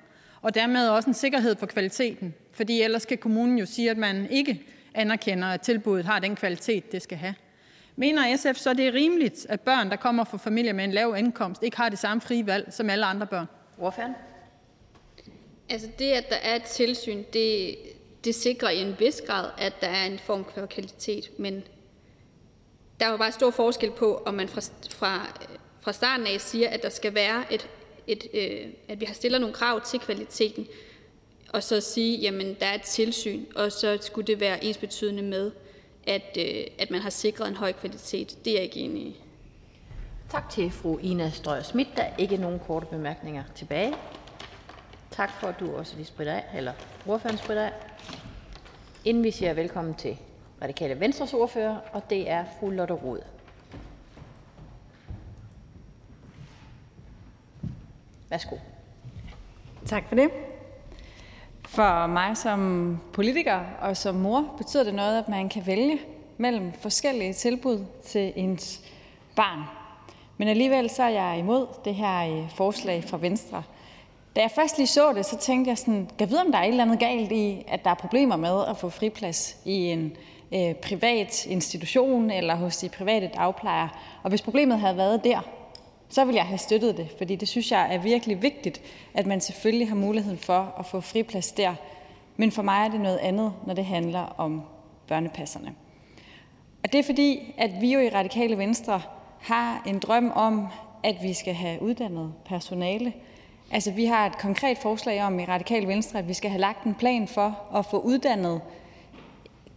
og 0.42 0.56
dermed 0.56 0.90
også 0.90 1.10
en 1.10 1.14
sikkerhed 1.14 1.56
for 1.56 1.66
kvaliteten, 1.66 2.34
fordi 2.54 2.82
ellers 2.82 3.06
kan 3.06 3.18
kommunen 3.18 3.58
jo 3.58 3.66
sige, 3.66 3.90
at 3.90 3.98
man 3.98 4.28
ikke 4.30 4.62
anerkender, 4.94 5.48
at 5.48 5.62
tilbuddet 5.62 6.06
har 6.06 6.20
den 6.20 6.36
kvalitet, 6.36 6.92
det 6.92 7.02
skal 7.02 7.18
have. 7.18 7.36
Mener 7.96 8.38
SF 8.38 8.60
så, 8.60 8.74
det 8.74 8.88
er 8.88 8.94
rimeligt, 8.94 9.46
at 9.50 9.62
børn, 9.62 9.90
der 9.90 9.96
kommer 9.96 10.24
fra 10.24 10.38
familier 10.38 10.74
med 10.74 10.84
en 10.84 10.92
lav 10.92 11.16
indkomst, 11.18 11.64
ikke 11.64 11.78
har 11.78 11.90
det 11.90 12.00
samme 12.00 12.22
frie 12.22 12.48
valg 12.48 12.74
som 12.74 12.90
alle 12.90 13.06
andre 13.06 13.28
børn? 13.28 13.46
Ordføreren? 13.78 14.14
Altså 15.70 15.88
det, 16.00 16.12
at 16.12 16.30
der 16.30 16.36
er 16.36 16.56
et 16.56 16.64
tilsyn, 16.64 17.24
det, 17.34 17.76
det 18.24 18.36
sikrer 18.36 18.70
i 18.70 18.82
en 18.82 18.96
vis 19.00 19.22
grad, 19.28 19.50
at 19.58 19.74
der 19.82 19.88
er 19.88 20.06
en 20.06 20.20
form 20.20 20.46
for 20.56 20.66
kvalitet, 20.66 21.40
men 21.40 21.64
der 23.00 23.06
er 23.06 23.12
jo 23.12 23.18
bare 23.18 23.32
stor 23.32 23.52
forskel 23.52 23.92
på, 23.92 24.24
om 24.26 24.34
man 24.34 24.48
fra, 24.48 24.62
fra, 24.90 25.40
fra 25.82 25.94
starten 25.94 26.28
af 26.28 26.42
siger, 26.42 26.70
at 26.70 26.84
der 26.84 26.90
skal 26.90 27.14
være 27.16 27.54
et, 27.54 27.70
et, 28.08 28.28
øh, 28.34 28.68
at 28.88 29.00
vi 29.00 29.06
har 29.06 29.14
stillet 29.14 29.42
nogle 29.42 29.56
krav 29.56 29.82
til 29.82 30.00
kvaliteten, 30.00 30.68
og 31.50 31.64
så 31.64 31.82
sige, 31.82 32.18
jamen 32.18 32.56
der 32.60 32.66
er 32.66 32.74
et 32.74 32.82
tilsyn, 32.82 33.46
og 33.56 33.72
så 33.72 33.98
skulle 34.02 34.28
det 34.28 34.40
være 34.40 34.64
ensbetydende 34.64 35.24
med, 35.24 35.52
at, 36.08 36.38
øh, 36.40 36.64
at 36.80 36.92
man 36.92 37.02
har 37.02 37.10
sikret 37.10 37.48
en 37.48 37.56
høj 37.56 37.72
kvalitet. 37.72 38.38
Det 38.46 38.52
er 38.52 38.58
jeg 38.58 38.64
ikke 38.64 38.80
enig 38.80 39.02
i. 39.02 39.24
Tak 40.30 40.50
til 40.50 40.72
fru 40.72 40.98
Ina 40.98 41.30
Strøger 41.30 41.64
Schmidt. 41.64 41.88
Der 41.98 42.04
er 42.04 42.16
ikke 42.18 42.38
nogen 42.38 42.60
korte 42.60 42.86
bemærkninger 42.86 43.44
tilbage. 43.56 43.94
Tak 45.12 45.32
for, 45.40 45.48
at 45.48 45.60
du 45.60 45.76
også 45.76 45.96
lige 45.96 46.06
spritter 46.06 46.34
af, 46.34 46.44
eller 46.56 46.74
ordføreren 47.08 47.38
spritter 47.38 47.64
af. 47.64 47.72
Inden 49.06 49.24
vi 49.24 49.32
siger 49.32 49.54
velkommen 49.54 49.96
til 49.96 50.18
Radikale 50.62 51.00
Venstres 51.00 51.34
ordfører, 51.34 51.78
og 51.94 52.10
det 52.10 52.30
er 52.30 52.46
fru 52.60 52.70
Lotte 52.70 52.94
Rod. 52.94 53.20
Værsgo. 58.30 58.56
Tak 59.86 60.08
for 60.08 60.16
det. 60.16 60.30
For 61.74 62.08
mig 62.08 62.38
som 62.38 63.00
politiker 63.14 63.60
og 63.82 63.98
som 63.98 64.16
mor 64.16 64.46
betyder 64.58 64.84
det 64.84 64.94
noget, 64.94 65.18
at 65.18 65.30
man 65.30 65.50
kan 65.50 65.66
vælge 65.66 66.00
mellem 66.38 66.72
forskellige 66.82 67.34
tilbud 67.34 67.86
til 68.06 68.34
ens 68.36 68.82
barn. 69.36 69.60
Men 70.38 70.48
alligevel 70.48 70.90
så 70.90 71.04
er 71.04 71.10
jeg 71.10 71.40
imod 71.40 71.68
det 71.86 71.96
her 71.96 72.38
øh, 72.38 72.50
forslag 72.56 73.04
fra 73.04 73.18
Venstre. 73.18 73.64
Da 74.36 74.42
jeg 74.42 74.52
først 74.56 74.78
lige 74.78 74.88
så 74.88 75.14
det, 75.14 75.26
så 75.26 75.38
tænkte 75.38 75.70
jeg 75.70 75.78
sådan, 75.78 76.10
kan 76.18 76.30
vide, 76.30 76.42
om 76.42 76.52
der 76.52 76.60
er 76.60 76.64
et 76.64 76.70
eller 76.70 76.84
andet 76.84 77.00
galt 77.00 77.32
i, 77.32 77.66
at 77.68 77.84
der 77.84 77.90
er 77.90 77.96
problemer 77.96 78.36
med 78.36 78.66
at 78.70 78.78
få 78.78 78.90
friplads 78.90 79.58
i 79.66 79.76
en 79.76 80.16
øh, 80.54 80.76
privat 80.76 81.46
institution 81.46 82.32
eller 82.32 82.56
hos 82.56 82.78
de 82.78 82.90
private 82.90 83.32
dagplejere. 83.36 83.90
Og 84.24 84.30
hvis 84.30 84.42
problemet 84.42 84.80
havde 84.80 84.98
været 84.98 85.24
der, 85.24 85.42
så 86.10 86.26
vil 86.26 86.36
jeg 86.36 86.46
have 86.46 86.58
støttet 86.58 86.98
det, 86.98 87.08
fordi 87.18 87.36
det 87.36 87.48
synes 87.48 87.72
jeg 87.72 87.96
er 87.96 87.98
virkelig 87.98 88.42
vigtigt, 88.42 88.82
at 89.14 89.26
man 89.26 89.42
selvfølgelig 89.42 89.88
har 89.88 89.96
muligheden 89.96 90.38
for 90.38 90.76
at 90.80 90.86
få 90.86 91.02
friplads 91.02 91.52
der. 91.52 91.76
Men 92.38 92.52
for 92.52 92.62
mig 92.62 92.86
er 92.86 92.92
det 92.92 93.02
noget 93.02 93.18
andet, 93.18 93.54
når 93.68 93.74
det 93.74 93.86
handler 93.86 94.20
om 94.20 94.62
børnepasserne. 95.08 95.76
Og 96.84 96.92
det 96.92 97.00
er 97.00 97.04
fordi, 97.04 97.54
at 97.58 97.72
vi 97.82 97.94
jo 97.94 98.00
i 98.00 98.10
Radikale 98.10 98.58
Venstre 98.58 99.02
har 99.40 99.84
en 99.88 100.00
drøm 100.00 100.32
om, 100.36 100.68
at 101.04 101.16
vi 101.22 101.34
skal 101.34 101.54
have 101.54 101.82
uddannet 101.82 102.34
personale. 102.46 103.14
Altså 103.72 103.92
vi 103.92 104.06
har 104.06 104.26
et 104.26 104.38
konkret 104.38 104.78
forslag 104.78 105.24
om 105.24 105.40
i 105.40 105.46
Radikale 105.46 105.88
Venstre, 105.88 106.20
at 106.20 106.28
vi 106.28 106.34
skal 106.34 106.50
have 106.50 106.62
lagt 106.62 106.84
en 106.84 106.96
plan 106.96 107.28
for 107.28 107.60
at 107.76 107.86
få 107.86 108.00
uddannet 108.00 108.62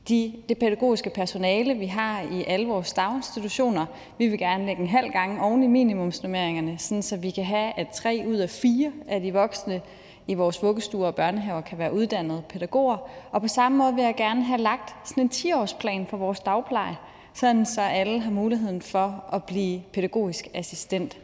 det 0.08 0.58
pædagogiske 0.60 1.10
personale, 1.10 1.74
vi 1.74 1.86
har 1.86 2.20
i 2.20 2.44
alle 2.46 2.66
vores 2.66 2.92
daginstitutioner. 2.92 3.86
Vi 4.18 4.28
vil 4.28 4.38
gerne 4.38 4.66
lægge 4.66 4.82
en 4.82 4.88
halv 4.88 5.12
gang 5.12 5.42
oven 5.42 5.62
i 5.62 5.66
minimumsnummeringerne, 5.66 6.78
sådan 6.78 7.02
så 7.02 7.16
vi 7.16 7.30
kan 7.30 7.44
have, 7.44 7.72
at 7.76 7.88
tre 7.88 8.24
ud 8.26 8.36
af 8.36 8.50
fire 8.50 8.92
af 9.08 9.20
de 9.20 9.32
voksne 9.32 9.80
i 10.26 10.34
vores 10.34 10.62
vuggestuer 10.62 11.06
og 11.06 11.14
børnehaver 11.14 11.60
kan 11.60 11.78
være 11.78 11.92
uddannede 11.92 12.42
pædagoger. 12.48 12.96
Og 13.30 13.42
på 13.42 13.48
samme 13.48 13.78
måde 13.78 13.94
vil 13.94 14.04
jeg 14.04 14.14
gerne 14.16 14.42
have 14.42 14.60
lagt 14.60 15.08
sådan 15.08 15.22
en 15.22 15.30
10-årsplan 15.32 16.06
for 16.06 16.16
vores 16.16 16.40
dagpleje, 16.40 16.96
sådan 17.34 17.66
så 17.66 17.80
alle 17.80 18.20
har 18.20 18.30
muligheden 18.30 18.82
for 18.82 19.24
at 19.32 19.44
blive 19.44 19.82
pædagogisk 19.92 20.48
assistent. 20.54 21.18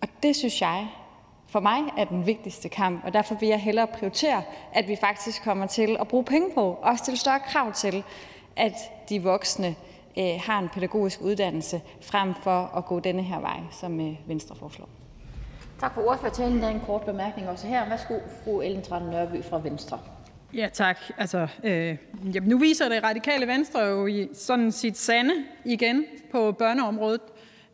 Og 0.00 0.08
det 0.22 0.36
synes 0.36 0.60
jeg 0.60 0.86
for 1.52 1.60
mig 1.60 1.80
er 1.98 2.04
den 2.04 2.26
vigtigste 2.26 2.68
kamp, 2.68 3.04
og 3.04 3.12
derfor 3.12 3.34
vil 3.34 3.48
jeg 3.48 3.60
hellere 3.60 3.86
prioritere, 3.86 4.42
at 4.72 4.88
vi 4.88 4.96
faktisk 5.00 5.44
kommer 5.44 5.66
til 5.66 5.96
at 6.00 6.08
bruge 6.08 6.24
penge 6.24 6.48
på 6.54 6.78
og 6.82 6.98
stille 6.98 7.18
større 7.18 7.40
krav 7.40 7.72
til, 7.72 8.04
at 8.56 8.72
de 9.08 9.22
voksne 9.22 9.74
øh, 10.18 10.40
har 10.46 10.58
en 10.58 10.68
pædagogisk 10.68 11.20
uddannelse, 11.20 11.80
frem 12.02 12.34
for 12.42 12.76
at 12.76 12.84
gå 12.84 13.00
denne 13.00 13.22
her 13.22 13.40
vej, 13.40 13.60
som 13.70 14.00
øh, 14.00 14.14
Venstre 14.26 14.56
foreslår. 14.56 14.88
Tak 15.80 15.94
for 15.94 16.08
ordførertalen. 16.08 16.58
Der 16.58 16.66
er 16.66 16.70
en 16.70 16.80
kort 16.86 17.02
bemærkning 17.02 17.48
også 17.48 17.66
her. 17.66 17.88
Værsgo, 17.88 18.14
fru 18.44 18.60
Ellen 18.60 18.82
Trane 18.82 19.10
Nørby 19.10 19.44
fra 19.44 19.58
Venstre. 19.58 19.98
Ja, 20.54 20.68
tak. 20.72 20.98
Altså, 21.18 21.48
øh, 21.64 21.96
jamen, 22.34 22.48
nu 22.48 22.58
viser 22.58 22.88
det 22.88 23.02
radikale 23.02 23.46
Venstre 23.46 23.80
jo 23.80 24.06
i 24.06 24.28
sådan 24.34 24.72
sit 24.72 24.98
sande 24.98 25.34
igen 25.64 26.04
på 26.30 26.52
børneområdet, 26.52 27.20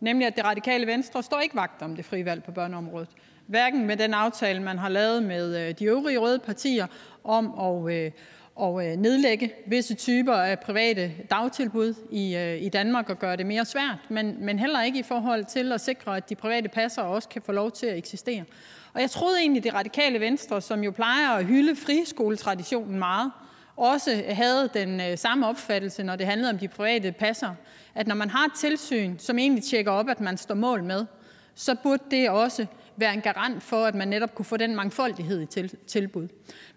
nemlig 0.00 0.26
at 0.26 0.36
det 0.36 0.44
radikale 0.44 0.86
Venstre 0.86 1.22
står 1.22 1.40
ikke 1.40 1.56
vagt 1.56 1.82
om 1.82 1.96
det 1.96 2.04
frie 2.04 2.24
valg 2.24 2.44
på 2.44 2.52
børneområdet 2.52 3.08
hverken 3.48 3.86
med 3.86 3.96
den 3.96 4.14
aftale, 4.14 4.62
man 4.62 4.78
har 4.78 4.88
lavet 4.88 5.22
med 5.22 5.68
øh, 5.68 5.74
de 5.78 5.84
øvrige 5.84 6.18
røde 6.18 6.38
partier 6.38 6.86
om 7.24 7.54
at 7.60 7.94
at 7.94 8.12
og 8.58 8.86
øh, 8.86 8.96
nedlægge 8.96 9.52
visse 9.66 9.94
typer 9.94 10.34
af 10.34 10.60
private 10.60 11.12
dagtilbud 11.30 11.94
i, 12.10 12.56
i 12.60 12.68
Danmark 12.68 13.10
og 13.10 13.18
gøre 13.18 13.36
det 13.36 13.46
mere 13.46 13.64
svært, 13.64 13.98
men, 14.08 14.36
men 14.44 14.58
heller 14.58 14.82
ikke 14.82 14.98
i 14.98 15.02
forhold 15.02 15.44
til 15.44 15.72
at 15.72 15.80
sikre, 15.80 16.16
at 16.16 16.28
de 16.28 16.34
private 16.34 16.68
passer 16.68 17.02
også 17.02 17.28
kan 17.28 17.42
få 17.42 17.52
lov 17.52 17.70
til 17.70 17.86
at 17.86 17.98
eksistere. 17.98 18.44
Og 18.94 19.00
jeg 19.00 19.10
troede 19.10 19.38
egentlig, 19.40 19.64
det 19.64 19.74
radikale 19.74 20.20
Venstre, 20.20 20.60
som 20.60 20.84
jo 20.84 20.90
plejer 20.90 21.30
at 21.30 21.44
hylde 21.44 21.76
friskoletraditionen 21.76 22.98
meget, 22.98 23.32
også 23.76 24.22
havde 24.28 24.70
den 24.74 25.16
samme 25.16 25.46
opfattelse, 25.46 26.02
når 26.02 26.16
det 26.16 26.26
handlede 26.26 26.50
om 26.50 26.58
de 26.58 26.68
private 26.68 27.12
passer, 27.12 27.54
at 27.94 28.06
når 28.06 28.14
man 28.14 28.30
har 28.30 28.44
et 28.44 28.52
tilsyn, 28.56 29.18
som 29.18 29.38
egentlig 29.38 29.64
tjekker 29.64 29.92
op, 29.92 30.08
at 30.08 30.20
man 30.20 30.36
står 30.36 30.54
mål 30.54 30.84
med, 30.84 31.06
så 31.54 31.74
burde 31.82 32.02
det 32.10 32.30
også 32.30 32.66
være 32.98 33.14
en 33.14 33.20
garant 33.20 33.62
for, 33.62 33.84
at 33.84 33.94
man 33.94 34.08
netop 34.08 34.34
kunne 34.34 34.46
få 34.46 34.56
den 34.56 34.76
mangfoldighed 34.76 35.42
i 35.42 35.68
tilbud. 35.86 36.22
Men 36.22 36.30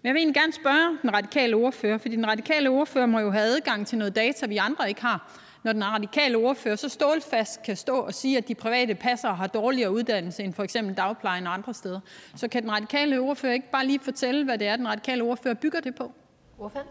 jeg 0.04 0.14
vil 0.14 0.20
egentlig 0.20 0.34
gerne 0.34 0.52
spørge 0.52 0.98
den 1.02 1.14
radikale 1.14 1.56
ordfører, 1.56 1.98
fordi 1.98 2.16
den 2.16 2.28
radikale 2.28 2.70
ordfører 2.70 3.06
må 3.06 3.18
jo 3.18 3.30
have 3.30 3.44
adgang 3.44 3.86
til 3.86 3.98
noget 3.98 4.16
data, 4.16 4.46
vi 4.46 4.56
andre 4.56 4.88
ikke 4.88 5.02
har, 5.02 5.32
når 5.64 5.72
den 5.72 5.84
radikale 5.84 6.36
ordfører 6.36 6.76
så 6.76 6.88
stålfast 6.88 7.62
kan 7.62 7.76
stå 7.76 7.96
og 7.96 8.14
sige, 8.14 8.38
at 8.38 8.48
de 8.48 8.54
private 8.54 8.94
passere 8.94 9.34
har 9.34 9.46
dårligere 9.46 9.92
uddannelse 9.92 10.42
end 10.42 10.54
for 10.54 10.62
eksempel 10.62 10.96
dagplejen 10.96 11.46
og 11.46 11.54
andre 11.54 11.74
steder. 11.74 12.00
Så 12.36 12.48
kan 12.48 12.62
den 12.62 12.72
radikale 12.72 13.20
ordfører 13.20 13.52
ikke 13.52 13.70
bare 13.70 13.86
lige 13.86 14.00
fortælle, 14.00 14.44
hvad 14.44 14.58
det 14.58 14.66
er, 14.66 14.76
den 14.76 14.88
radikale 14.88 15.22
ordfører 15.22 15.54
bygger 15.54 15.80
det 15.80 15.94
på? 15.94 16.12
Ordfører? 16.58 16.84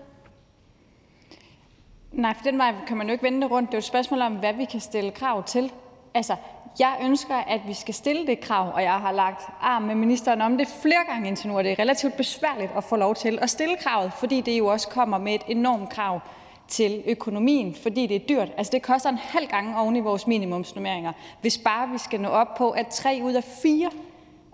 Nej, 2.12 2.34
for 2.34 2.44
den 2.44 2.58
vej 2.58 2.74
kan 2.88 2.98
man 2.98 3.08
jo 3.08 3.12
ikke 3.12 3.24
vende 3.24 3.42
det 3.42 3.52
rundt. 3.52 3.70
Det 3.70 3.74
er 3.74 3.78
jo 3.78 3.80
et 3.80 3.84
spørgsmål 3.84 4.22
om, 4.22 4.36
hvad 4.36 4.54
vi 4.54 4.66
kan 4.66 4.80
stille 4.80 5.12
krav 5.12 5.44
til. 5.44 5.72
Altså, 6.14 6.36
jeg 6.80 6.98
ønsker, 7.04 7.36
at 7.36 7.62
vi 7.68 7.74
skal 7.74 7.94
stille 7.94 8.28
det 8.28 8.40
krav, 8.40 8.72
og 8.74 8.84
jeg 8.84 8.94
har 8.94 9.12
lagt 9.12 9.42
arm 9.62 9.84
med 9.84 9.96
ministeren 9.96 10.42
om 10.42 10.58
det 10.58 10.68
flere 10.68 11.04
gange 11.10 11.28
indtil 11.28 11.50
nu, 11.50 11.58
og 11.58 11.64
det 11.64 11.72
er 11.72 11.80
relativt 11.80 12.18
besværligt 12.18 12.72
at 12.78 12.84
få 12.84 12.96
lov 12.96 13.16
til 13.16 13.40
at 13.42 13.50
stille 13.50 13.76
kravet, 13.78 14.12
fordi 14.20 14.42
det 14.42 14.60
jo 14.60 14.68
også 14.68 14.88
kommer 14.88 15.18
med 15.18 15.36
et 15.36 15.44
enormt 15.48 15.90
krav 15.90 16.20
til 16.68 17.04
økonomien, 17.08 17.76
fordi 17.76 18.08
det 18.08 18.16
er 18.16 18.20
dyrt. 18.30 18.50
Altså, 18.58 18.72
det 18.72 18.82
koster 18.82 19.10
en 19.10 19.18
halv 19.18 19.48
gang 19.48 19.78
oven 19.78 19.96
i 19.96 20.00
vores 20.00 20.28
minimumsnummeringer, 20.28 21.12
hvis 21.42 21.58
bare 21.58 21.90
vi 21.90 21.98
skal 21.98 22.22
nå 22.22 22.30
op 22.30 22.56
på, 22.56 22.70
at 22.70 22.88
tre 22.88 23.20
ud 23.24 23.34
af 23.34 23.44
fire 23.44 23.90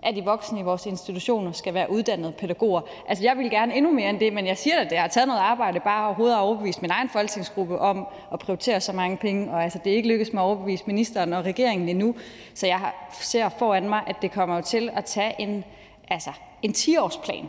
at 0.02 0.16
de 0.16 0.24
voksne 0.24 0.60
i 0.60 0.62
vores 0.62 0.86
institutioner 0.86 1.52
skal 1.52 1.74
være 1.74 1.90
uddannede 1.90 2.32
pædagoger. 2.32 2.80
Altså, 3.08 3.24
jeg 3.24 3.36
vil 3.36 3.50
gerne 3.50 3.74
endnu 3.74 3.92
mere 3.92 4.10
end 4.10 4.20
det, 4.20 4.32
men 4.32 4.46
jeg 4.46 4.58
siger 4.58 4.80
at 4.80 4.90
det 4.90 4.98
har 4.98 5.08
taget 5.08 5.28
noget 5.28 5.40
arbejde 5.40 5.80
bare 5.80 6.06
overhovedet 6.06 6.34
at 6.34 6.40
overbevise 6.40 6.80
min 6.80 6.90
egen 6.90 7.08
folketingsgruppe 7.08 7.78
om 7.78 8.06
at 8.32 8.38
prioritere 8.38 8.80
så 8.80 8.92
mange 8.92 9.16
penge, 9.16 9.50
og 9.50 9.64
altså, 9.64 9.78
det 9.84 9.92
er 9.92 9.96
ikke 9.96 10.08
lykkedes 10.08 10.32
mig 10.32 10.42
at 10.42 10.46
overbevise 10.46 10.84
ministeren 10.86 11.32
og 11.32 11.44
regeringen 11.44 11.88
endnu. 11.88 12.14
Så 12.54 12.66
jeg 12.66 12.80
ser 13.20 13.48
foran 13.48 13.88
mig, 13.88 14.02
at 14.06 14.16
det 14.22 14.32
kommer 14.32 14.60
til 14.60 14.90
at 14.94 15.04
tage 15.04 15.34
en, 15.38 15.64
altså, 16.08 16.30
en 16.62 16.70
10-årsplan 16.70 17.48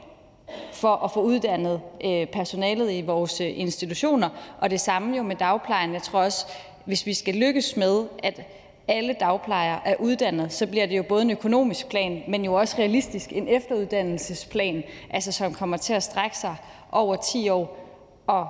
for 0.74 0.96
at 0.96 1.12
få 1.12 1.22
uddannet 1.22 1.82
øh, 2.04 2.28
personalet 2.28 2.92
i 2.92 3.02
vores 3.02 3.42
øh, 3.42 3.60
institutioner, 3.60 4.30
og 4.60 4.70
det 4.70 4.82
samme 4.82 5.18
jo 5.18 5.24
med 5.24 5.36
dagplejen. 5.36 5.94
Jeg 5.94 6.02
tror 6.02 6.20
også, 6.20 6.46
hvis 6.86 7.06
vi 7.06 7.14
skal 7.14 7.36
lykkes 7.36 7.78
med, 7.78 8.06
at 8.24 8.42
alle 8.90 9.16
dagplejere 9.20 9.88
er 9.88 9.96
uddannet, 10.00 10.54
så 10.54 10.68
bliver 10.68 10.86
det 10.86 10.98
jo 10.98 11.04
både 11.04 11.22
en 11.22 11.32
økonomisk 11.32 11.90
plan, 11.90 12.24
men 12.28 12.46
jo 12.46 12.54
også 12.54 12.76
realistisk 12.80 13.34
en 13.34 13.48
efteruddannelsesplan, 13.48 14.84
altså 15.10 15.32
som 15.32 15.54
kommer 15.54 15.78
til 15.78 15.94
at 15.94 16.04
strække 16.04 16.38
sig 16.38 16.56
over 16.92 17.16
10 17.16 17.50
år. 17.50 17.86
Og 18.28 18.48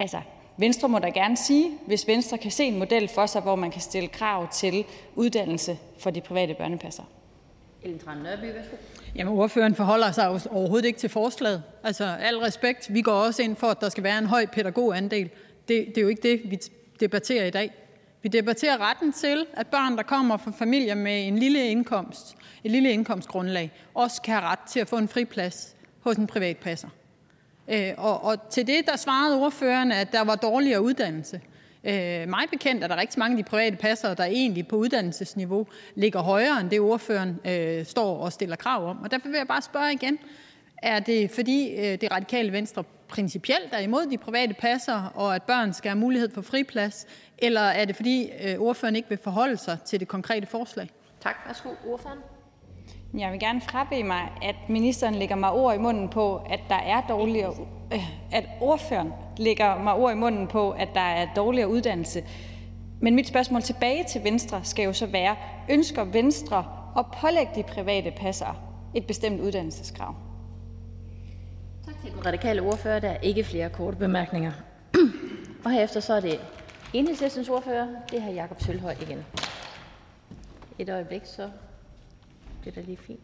altså, 0.00 0.20
Venstre 0.56 0.88
må 0.88 0.98
da 0.98 1.08
gerne 1.08 1.36
sige, 1.36 1.70
hvis 1.86 2.08
Venstre 2.08 2.38
kan 2.38 2.50
se 2.50 2.64
en 2.64 2.78
model 2.78 3.08
for 3.08 3.26
sig, 3.26 3.42
hvor 3.42 3.54
man 3.54 3.70
kan 3.70 3.80
stille 3.80 4.08
krav 4.08 4.48
til 4.52 4.84
uddannelse 5.14 5.78
for 5.98 6.10
de 6.10 6.20
private 6.20 6.54
børnepassere. 6.54 7.06
Ellen 7.82 7.98
Trane 7.98 8.22
Nørby, 8.22 8.44
værsgo. 8.44 8.76
Jamen, 9.16 9.34
ordføreren 9.34 9.74
forholder 9.74 10.12
sig 10.12 10.28
overhovedet 10.50 10.86
ikke 10.86 10.98
til 10.98 11.10
forslaget. 11.10 11.62
Altså, 11.82 12.04
al 12.20 12.38
respekt, 12.38 12.94
vi 12.94 13.02
går 13.02 13.12
også 13.12 13.42
ind 13.42 13.56
for, 13.56 13.66
at 13.66 13.80
der 13.80 13.88
skal 13.88 14.04
være 14.04 14.18
en 14.18 14.26
høj 14.26 14.46
pædagogandel. 14.46 15.30
Det, 15.68 15.86
det 15.86 15.98
er 15.98 16.02
jo 16.02 16.08
ikke 16.08 16.22
det, 16.22 16.40
vi 16.50 16.58
debatterer 17.00 17.46
i 17.46 17.50
dag. 17.50 17.70
Vi 18.24 18.28
debatterer 18.28 18.90
retten 18.90 19.12
til, 19.12 19.46
at 19.52 19.66
børn, 19.66 19.96
der 19.96 20.02
kommer 20.02 20.36
fra 20.36 20.50
familier 20.50 20.94
med 20.94 21.28
en 21.28 21.38
lille 21.38 21.68
indkomst, 21.68 22.36
et 22.64 22.70
lille 22.70 22.90
indkomstgrundlag, 22.90 23.72
også 23.94 24.22
kan 24.22 24.34
have 24.34 24.44
ret 24.44 24.58
til 24.58 24.80
at 24.80 24.88
få 24.88 24.98
en 24.98 25.08
friplads 25.08 25.76
hos 26.00 26.16
en 26.16 26.26
privat 26.26 26.56
passer. 26.56 26.88
Øh, 27.68 27.92
og, 27.96 28.24
og 28.24 28.48
til 28.50 28.66
det, 28.66 28.86
der 28.86 28.96
svarede 28.96 29.40
ordføreren, 29.40 29.92
at 29.92 30.12
der 30.12 30.24
var 30.24 30.36
dårligere 30.36 30.82
uddannelse. 30.82 31.40
Øh, 31.84 32.28
mig 32.28 32.44
bekendt 32.50 32.84
er 32.84 32.88
der 32.88 32.96
rigtig 32.96 33.18
mange 33.18 33.38
af 33.38 33.44
de 33.44 33.50
private 33.50 33.76
passere, 33.76 34.14
der 34.14 34.24
egentlig 34.24 34.68
på 34.68 34.76
uddannelsesniveau 34.76 35.66
ligger 35.94 36.20
højere 36.20 36.60
end 36.60 36.70
det, 36.70 36.80
ordføreren 36.80 37.40
øh, 37.44 37.86
står 37.86 38.18
og 38.18 38.32
stiller 38.32 38.56
krav 38.56 38.90
om. 38.90 39.02
Og 39.02 39.10
derfor 39.10 39.28
vil 39.28 39.36
jeg 39.36 39.48
bare 39.48 39.62
spørge 39.62 39.92
igen, 39.92 40.18
er 40.82 41.00
det 41.00 41.30
fordi 41.30 41.74
øh, 41.74 42.00
det 42.00 42.12
radikale 42.12 42.52
venstre 42.52 42.84
principielt 43.08 43.68
er 43.72 43.78
imod 43.78 44.06
de 44.06 44.18
private 44.18 44.54
passere, 44.54 45.10
og 45.14 45.34
at 45.34 45.42
børn 45.42 45.72
skal 45.72 45.88
have 45.88 45.98
mulighed 45.98 46.30
for 46.34 46.42
friplads, 46.42 47.06
eller 47.38 47.60
er 47.60 47.84
det 47.84 47.96
fordi 47.96 48.30
øh, 48.44 48.60
ordføreren 48.60 48.96
ikke 48.96 49.08
vil 49.08 49.18
forholde 49.18 49.56
sig 49.56 49.78
til 49.84 50.00
det 50.00 50.08
konkrete 50.08 50.46
forslag? 50.46 50.88
Tak. 51.20 51.36
Værsgo, 51.46 51.68
ordføreren. 51.86 52.20
Jeg 53.18 53.32
vil 53.32 53.40
gerne 53.40 53.60
frabede 53.60 54.04
mig, 54.04 54.30
at 54.42 54.54
ministeren 54.68 55.14
lægger 55.14 55.36
mig 55.36 55.52
ord 55.52 55.74
i 55.74 55.78
munden 55.78 56.08
på, 56.08 56.36
at 56.36 56.60
der 56.68 56.74
er 56.74 57.00
dårligere, 57.08 57.54
øh, 57.92 58.10
at 58.32 58.44
ordføreren 58.60 59.12
lægger 59.36 59.78
mig 59.78 59.94
ord 59.94 60.12
i 60.12 60.16
munden 60.16 60.48
på, 60.48 60.70
at 60.70 60.88
der 60.94 61.00
er 61.00 61.26
dårligere 61.36 61.68
uddannelse. 61.68 62.24
Men 63.00 63.14
mit 63.14 63.28
spørgsmål 63.28 63.62
tilbage 63.62 64.04
til 64.04 64.24
Venstre 64.24 64.60
skal 64.64 64.84
jo 64.84 64.92
så 64.92 65.06
være, 65.06 65.36
ønsker 65.70 66.04
Venstre 66.04 66.64
at 66.98 67.04
pålægge 67.20 67.52
de 67.54 67.62
private 67.62 68.10
passere 68.10 68.56
et 68.94 69.06
bestemt 69.06 69.40
uddannelseskrav? 69.40 70.14
Tak 71.86 71.94
til 72.02 72.12
den 72.12 72.26
radikale 72.26 72.62
ordfører. 72.62 73.00
Der 73.00 73.08
er 73.08 73.20
ikke 73.20 73.44
flere 73.44 73.70
korte 73.70 73.96
bemærkninger. 73.96 74.52
Og 75.64 75.70
herefter 75.70 76.00
så 76.00 76.14
er 76.14 76.20
det 76.20 76.40
enhedslistens 76.94 77.48
ordfører. 77.48 77.88
Det 78.10 78.18
er 78.18 78.22
hr. 78.22 78.30
Jakob 78.30 78.62
Sølhøj 78.62 78.94
igen. 79.02 79.24
Et 80.78 80.88
øjeblik, 80.88 81.22
så 81.24 81.50
det 82.64 82.84
lige 82.86 82.96
fint. 82.96 83.20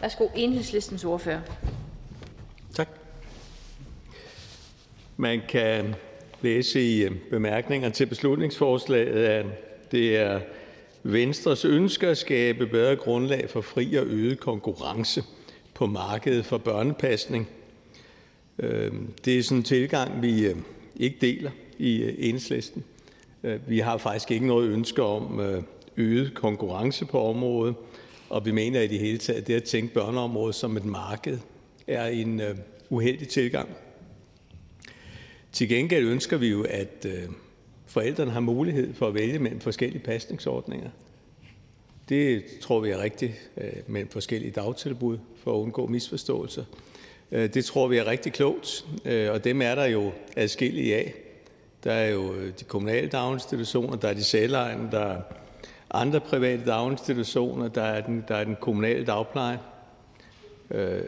Værsgo, 0.00 0.28
enhedslistens 0.34 1.04
ordfører. 1.04 1.40
Tak. 2.74 2.88
Man 5.16 5.40
kan 5.48 5.94
læse 6.42 6.80
i 6.80 7.02
øh, 7.02 7.12
bemærkninger 7.30 7.90
til 7.90 8.06
beslutningsforslaget, 8.06 9.24
at 9.24 9.46
det 9.92 10.16
er 10.16 10.40
Venstres 11.02 11.64
ønske 11.64 12.06
at 12.08 12.18
skabe 12.18 12.66
bedre 12.66 12.96
grundlag 12.96 13.50
for 13.50 13.60
fri 13.60 13.94
og 13.94 14.06
øget 14.06 14.40
konkurrence 14.40 15.22
på 15.74 15.86
markedet 15.86 16.44
for 16.44 16.58
børnepasning. 16.58 17.48
Øh, 18.58 18.92
det 19.24 19.38
er 19.38 19.42
sådan 19.42 19.58
en 19.58 19.64
tilgang, 19.64 20.22
vi 20.22 20.46
øh, 20.46 20.56
ikke 20.96 21.16
deler 21.20 21.50
i 21.78 22.02
øh, 22.02 22.14
enhedslisten. 22.18 22.84
Øh, 23.42 23.68
vi 23.68 23.78
har 23.78 23.98
faktisk 23.98 24.30
ikke 24.30 24.46
noget 24.46 24.70
ønske 24.70 25.02
om 25.02 25.40
øget 25.96 26.34
konkurrence 26.34 27.04
på 27.04 27.22
området, 27.22 27.74
og 28.28 28.46
vi 28.46 28.50
mener 28.50 28.80
i 28.80 28.86
det 28.86 28.98
hele 28.98 29.18
taget, 29.18 29.40
at 29.40 29.46
det 29.46 29.54
at 29.54 29.64
tænke 29.64 29.94
børneområdet 29.94 30.54
som 30.54 30.76
et 30.76 30.84
marked 30.84 31.38
er 31.86 32.06
en 32.06 32.42
uheldig 32.90 33.28
tilgang. 33.28 33.68
Til 35.52 35.68
gengæld 35.68 36.06
ønsker 36.06 36.36
vi 36.36 36.48
jo, 36.48 36.66
at 36.70 37.06
forældrene 37.86 38.30
har 38.30 38.40
mulighed 38.40 38.94
for 38.94 39.06
at 39.06 39.14
vælge 39.14 39.38
mellem 39.38 39.60
forskellige 39.60 40.02
pasningsordninger. 40.02 40.90
Det 42.08 42.44
tror 42.60 42.80
vi 42.80 42.90
er 42.90 43.02
rigtigt 43.02 43.32
mellem 43.86 44.10
forskellige 44.10 44.50
dagtilbud 44.50 45.18
for 45.36 45.52
at 45.52 45.62
undgå 45.62 45.86
misforståelser. 45.86 46.64
Øh, 47.32 47.54
det 47.54 47.64
tror 47.64 47.88
vi 47.88 47.96
er 47.96 48.06
rigtig 48.06 48.32
klogt, 48.32 48.84
øh, 49.04 49.32
og 49.32 49.44
dem 49.44 49.62
er 49.62 49.74
der 49.74 49.84
jo 49.84 50.12
adskillige 50.36 50.96
af. 50.96 51.14
Der 51.84 51.92
er 51.92 52.10
jo 52.10 52.34
øh, 52.34 52.52
de 52.60 52.64
kommunale 52.64 53.08
daginstitutioner, 53.08 53.96
der 53.96 54.08
er 54.08 54.14
de 54.14 54.24
selvejende, 54.24 54.90
der 54.90 55.00
er 55.00 55.20
andre 55.90 56.20
private 56.20 56.64
daginstitutioner, 56.66 57.68
der 57.68 57.82
er 57.82 58.00
den, 58.00 58.24
der 58.28 58.34
er 58.34 58.44
den 58.44 58.56
kommunale 58.60 59.04
dagpleje. 59.04 59.58
Øh, 60.70 61.02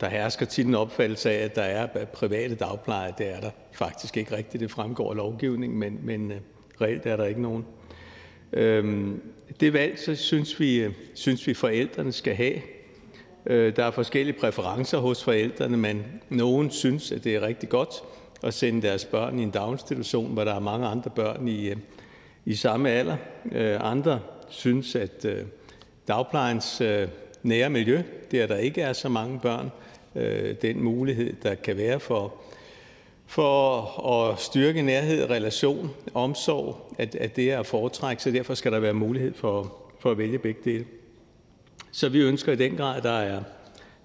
der 0.00 0.08
hersker 0.08 0.46
tit 0.46 0.66
en 0.66 0.74
opfattelse 0.74 1.30
af, 1.30 1.44
at 1.44 1.54
der 1.54 1.62
er 1.62 2.04
private 2.04 2.54
dagpleje. 2.54 3.14
Det 3.18 3.28
er 3.28 3.40
der 3.40 3.50
faktisk 3.72 4.16
ikke 4.16 4.36
rigtigt. 4.36 4.60
Det 4.60 4.70
fremgår 4.70 5.10
af 5.10 5.16
lovgivningen, 5.16 5.78
men, 5.78 5.98
men 6.02 6.32
øh, 6.32 6.38
reelt 6.80 7.06
er 7.06 7.16
der 7.16 7.24
ikke 7.24 7.42
nogen. 7.42 7.64
Øh, 8.52 9.08
det 9.60 9.72
valg 9.72 9.98
så 9.98 10.14
synes 10.14 10.60
vi, 10.60 10.88
synes 11.14 11.46
vi 11.46 11.54
forældrene 11.54 12.12
skal 12.12 12.34
have. 12.34 12.60
Øh, 13.46 13.76
der 13.76 13.84
er 13.84 13.90
forskellige 13.90 14.38
præferencer 14.40 14.98
hos 14.98 15.24
forældrene, 15.24 15.76
men 15.76 16.04
nogen 16.28 16.70
synes, 16.70 17.12
at 17.12 17.24
det 17.24 17.36
er 17.36 17.42
rigtig 17.42 17.68
godt 17.68 18.02
at 18.42 18.54
sende 18.54 18.82
deres 18.82 19.04
børn 19.04 19.38
i 19.38 19.42
en 19.42 19.50
daginstitution, 19.50 20.32
hvor 20.32 20.44
der 20.44 20.54
er 20.54 20.60
mange 20.60 20.86
andre 20.86 21.10
børn 21.10 21.48
i, 21.48 21.68
øh, 21.68 21.76
i 22.44 22.54
samme 22.54 22.90
alder. 22.90 23.16
Øh, 23.52 23.92
andre 23.92 24.20
synes, 24.48 24.94
at 24.94 25.26
dagplejens 26.08 26.82
nære 27.42 27.70
miljø, 27.70 28.02
der 28.30 28.46
der 28.46 28.56
ikke 28.56 28.82
er 28.82 28.92
så 28.92 29.08
mange 29.08 29.40
børn, 29.40 29.70
den 30.62 30.82
mulighed, 30.82 31.32
der 31.42 31.54
kan 31.54 31.76
være 31.76 32.00
for 32.00 32.34
for 33.26 33.82
at 34.10 34.40
styrke 34.40 34.82
nærhed, 34.82 35.30
relation, 35.30 35.90
omsorg, 36.14 36.94
at, 36.98 37.14
at 37.14 37.36
det 37.36 37.52
er 37.52 37.60
at 37.60 37.66
foretrække, 37.66 38.22
så 38.22 38.30
derfor 38.30 38.54
skal 38.54 38.72
der 38.72 38.78
være 38.78 38.94
mulighed 38.94 39.34
for, 39.34 39.76
for 39.98 40.10
at 40.10 40.18
vælge 40.18 40.38
begge 40.38 40.60
dele. 40.64 40.84
Så 41.96 42.08
vi 42.08 42.20
ønsker 42.20 42.52
i 42.52 42.56
den 42.56 42.76
grad, 42.76 42.96
at 42.96 43.02
der 43.02 43.10
er 43.10 43.42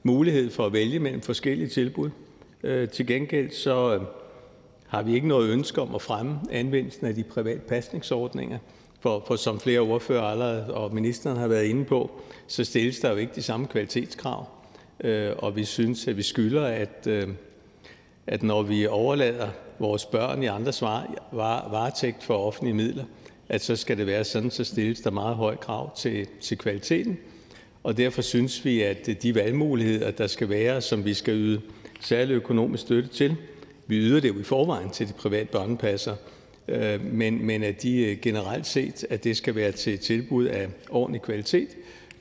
mulighed 0.04 0.52
for 0.52 0.66
at 0.66 0.74
vælge 0.74 1.00
mellem 1.00 1.22
forskellige 1.22 1.68
tilbud. 1.68 2.10
Øh, 2.64 2.90
til 2.90 3.08
gengæld 3.08 3.52
så 3.52 3.96
øh, 3.96 4.02
har 4.88 5.02
vi 5.02 5.14
ikke 5.14 5.28
noget 5.28 5.50
ønske 5.50 5.82
om 5.82 5.96
at 5.96 6.02
fremme 6.02 6.40
anvendelsen 6.52 7.08
af 7.08 7.16
de 7.16 7.24
private 7.24 7.60
pasningsordninger, 7.60 8.58
for, 9.00 9.24
for 9.28 9.36
som 9.36 9.60
flere 9.60 9.80
ordfører 9.80 10.24
allerede 10.24 10.74
og 10.74 10.94
ministeren 10.94 11.38
har 11.38 11.48
været 11.48 11.64
inde 11.64 11.86
på, 11.86 12.12
så 12.48 12.64
stilles 12.64 13.00
der 13.00 13.12
jo 13.12 13.18
ikke 13.18 13.36
de 13.36 13.42
samme 13.42 13.68
kvalitetskrav. 13.68 14.48
Øh, 15.04 15.32
og 15.38 15.56
vi 15.56 15.66
synes, 15.66 16.08
at 16.08 16.18
vi 16.18 16.24
skylder, 16.24 16.66
at, 16.66 17.08
øh, 17.08 17.28
at 18.28 18.44
når 18.44 18.62
vi 18.62 18.88
overlader 18.88 19.50
vores 19.80 20.06
børn 20.06 20.44
i 20.44 20.46
andres 20.46 20.82
varetægt 20.82 22.24
for 22.24 22.38
offentlige 22.38 22.76
midler, 22.76 23.06
at 23.50 23.62
så 23.62 23.76
skal 23.76 23.98
det 23.98 24.08
være 24.08 24.24
sådan, 24.24 24.52
så 24.52 24.64
stilles 24.64 25.02
der 25.02 25.12
meget 25.12 25.36
høje 25.36 25.58
krav 25.58 25.96
til, 25.96 26.28
til 26.42 26.58
kvaliteten. 26.58 27.20
Og 27.84 27.98
derfor 27.98 28.22
synes 28.22 28.66
vi, 28.66 28.82
at 28.82 29.10
de 29.24 29.36
valgmuligheder, 29.36 30.12
der 30.12 30.28
skal 30.28 30.50
være, 30.50 30.82
som 30.82 31.06
vi 31.06 31.14
skal 31.14 31.34
yde 31.34 31.62
særlig 32.00 32.34
økonomisk 32.34 32.84
støtte 32.84 33.10
til, 33.10 33.36
vi 33.88 33.98
yder 33.98 34.20
det 34.20 34.28
jo 34.30 34.40
i 34.40 34.44
forvejen 34.44 34.90
til 34.90 35.08
de 35.08 35.14
private 35.14 35.52
børnepasser, 35.52 36.16
øh, 36.68 37.06
men, 37.06 37.46
men 37.46 37.64
at 37.64 37.82
de 37.82 38.06
øh, 38.06 38.18
generelt 38.22 38.68
set, 38.68 39.06
at 39.10 39.24
det 39.24 39.38
skal 39.38 39.56
være 39.56 39.72
til 39.72 40.00
tilbud 40.00 40.46
af 40.46 40.68
ordentlig 40.90 41.22
kvalitet, 41.22 41.68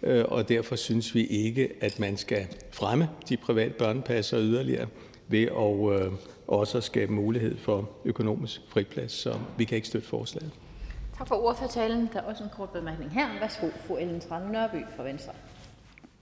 øh, 0.03 0.25
og 0.29 0.49
derfor 0.49 0.77
synes 0.77 1.15
vi 1.15 1.27
ikke, 1.27 1.69
at 1.81 1.99
man 1.99 2.17
skal 2.17 2.47
fremme 2.71 3.09
de 3.29 3.37
private 3.37 3.75
børnepasser 3.79 4.41
yderligere 4.41 4.87
ved 5.29 5.43
at, 5.43 6.13
også 6.49 6.79
at 6.79 6.85
skabe 6.85 7.13
mulighed 7.13 7.57
for 7.57 7.91
økonomisk 8.05 8.61
friplads. 8.69 9.13
Så 9.13 9.35
vi 9.59 9.65
kan 9.65 9.77
ikke 9.77 9.89
støtte 9.89 10.09
forslaget. 10.09 10.51
Tak 11.19 11.29
for 11.29 11.35
ordførertalen. 11.35 12.09
Der 12.13 12.19
er 12.19 12.25
også 12.25 12.45
en 12.45 12.51
kort 12.57 12.71
bemærkning 12.71 13.11
her. 13.11 13.29
Værsgo, 13.41 13.67
fru 13.87 13.97
Ellen 13.97 14.21
Trane 14.21 14.53
Nørby 14.53 14.85
fra 14.97 15.03
Venstre. 15.03 15.33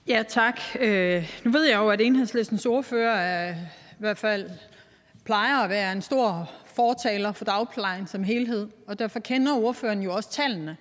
Ja, 0.08 0.22
tak. 0.28 0.60
Øh, 0.80 1.40
nu 1.44 1.50
ved 1.50 1.64
jeg 1.64 1.76
jo, 1.76 1.88
at 1.88 2.00
enhedslistens 2.00 2.66
ordfører 2.66 3.16
er, 3.16 3.54
i 3.90 3.98
hvert 3.98 4.18
fald 4.18 4.50
plejer 5.24 5.58
at 5.58 5.70
være 5.70 5.92
en 5.92 6.02
stor 6.02 6.50
fortaler 6.66 7.32
for 7.32 7.44
dagplejen 7.44 8.06
som 8.06 8.24
helhed, 8.24 8.68
og 8.86 8.98
derfor 8.98 9.20
kender 9.20 9.52
ordføreren 9.52 10.02
jo 10.02 10.14
også 10.14 10.30
tallene 10.30 10.76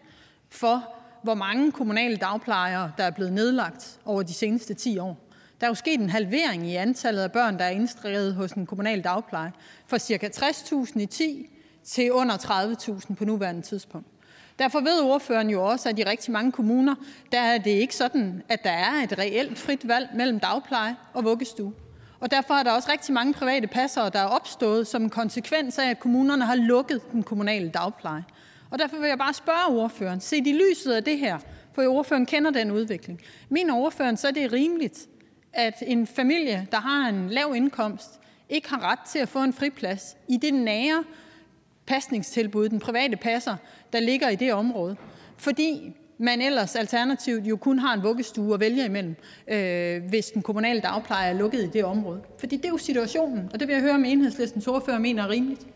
for, 0.49 0.95
hvor 1.23 1.33
mange 1.33 1.71
kommunale 1.71 2.17
dagplejere, 2.17 2.91
der 2.97 3.03
er 3.03 3.11
blevet 3.11 3.33
nedlagt 3.33 3.99
over 4.05 4.23
de 4.23 4.33
seneste 4.33 4.73
10 4.73 4.97
år. 4.97 5.17
Der 5.59 5.67
er 5.67 5.71
jo 5.71 5.75
sket 5.75 5.99
en 5.99 6.09
halvering 6.09 6.67
i 6.67 6.75
antallet 6.75 7.21
af 7.21 7.31
børn, 7.31 7.57
der 7.57 7.65
er 7.65 7.69
indskrevet 7.69 8.35
hos 8.35 8.51
en 8.51 8.65
kommunal 8.65 9.03
dagpleje, 9.03 9.51
fra 9.87 9.99
ca. 9.99 10.27
60.000 10.27 10.99
i 10.99 11.05
10 11.05 11.49
til 11.83 12.11
under 12.11 12.37
30.000 12.37 13.13
på 13.15 13.25
nuværende 13.25 13.61
tidspunkt. 13.61 14.07
Derfor 14.59 14.79
ved 14.79 15.01
ordføreren 15.01 15.49
jo 15.49 15.63
også, 15.63 15.89
at 15.89 15.99
i 15.99 16.03
rigtig 16.03 16.31
mange 16.31 16.51
kommuner, 16.51 16.95
der 17.31 17.39
er 17.39 17.57
det 17.57 17.71
ikke 17.71 17.95
sådan, 17.95 18.43
at 18.49 18.63
der 18.63 18.69
er 18.69 19.03
et 19.03 19.17
reelt 19.17 19.57
frit 19.59 19.87
valg 19.87 20.09
mellem 20.15 20.39
dagpleje 20.39 20.95
og 21.13 21.23
vuggestue. 21.23 21.73
Og 22.19 22.31
derfor 22.31 22.53
er 22.53 22.63
der 22.63 22.71
også 22.71 22.91
rigtig 22.91 23.13
mange 23.13 23.33
private 23.33 23.67
passere, 23.67 24.09
der 24.09 24.19
er 24.19 24.25
opstået 24.27 24.87
som 24.87 25.03
en 25.03 25.09
konsekvens 25.09 25.79
af, 25.79 25.89
at 25.89 25.99
kommunerne 25.99 26.45
har 26.45 26.55
lukket 26.55 27.11
den 27.11 27.23
kommunale 27.23 27.69
dagpleje. 27.69 28.23
Og 28.69 28.79
derfor 28.79 28.97
vil 28.97 29.07
jeg 29.07 29.17
bare 29.17 29.33
spørge 29.33 29.81
ordføreren, 29.81 30.21
set 30.21 30.47
i 30.47 30.53
lyset 30.53 30.91
af 30.93 31.03
det 31.03 31.19
her, 31.19 31.37
for 31.73 31.87
ordføreren 31.87 32.25
kender 32.25 32.51
den 32.51 32.71
udvikling, 32.71 33.21
mener 33.49 33.73
ordføreren 33.73 34.17
så, 34.17 34.31
det 34.31 34.43
er 34.43 34.53
rimeligt, 34.53 35.07
at 35.53 35.83
en 35.87 36.07
familie, 36.07 36.67
der 36.71 36.77
har 36.77 37.09
en 37.09 37.29
lav 37.29 37.53
indkomst, 37.55 38.19
ikke 38.49 38.69
har 38.69 38.91
ret 38.91 38.99
til 38.99 39.19
at 39.19 39.29
få 39.29 39.43
en 39.43 39.53
friplads 39.53 40.17
i 40.27 40.37
det 40.37 40.53
nære 40.53 41.03
pasningstilbud, 41.85 42.69
den 42.69 42.79
private 42.79 43.17
passer, 43.17 43.55
der 43.93 43.99
ligger 43.99 44.29
i 44.29 44.35
det 44.35 44.53
område, 44.53 44.95
fordi 45.37 45.93
man 46.17 46.41
ellers 46.41 46.75
alternativt 46.75 47.45
jo 47.45 47.57
kun 47.57 47.79
har 47.79 47.93
en 47.93 48.03
vuggestue 48.03 48.53
at 48.53 48.59
vælge 48.59 48.85
imellem, 48.85 49.15
øh, 49.47 50.03
hvis 50.09 50.25
den 50.25 50.41
kommunale 50.41 50.81
dagpleje 50.81 51.29
er 51.29 51.33
lukket 51.33 51.63
i 51.63 51.67
det 51.67 51.83
område. 51.83 52.21
Fordi 52.39 52.57
det 52.57 52.65
er 52.65 52.69
jo 52.69 52.77
situationen, 52.77 53.49
og 53.53 53.59
det 53.59 53.67
vil 53.67 53.73
jeg 53.73 53.81
høre, 53.81 53.93
om 53.93 54.05
enhedslistens 54.05 54.67
ordfører 54.67 54.99
mener 54.99 55.23
er 55.23 55.29
rimeligt. 55.29 55.67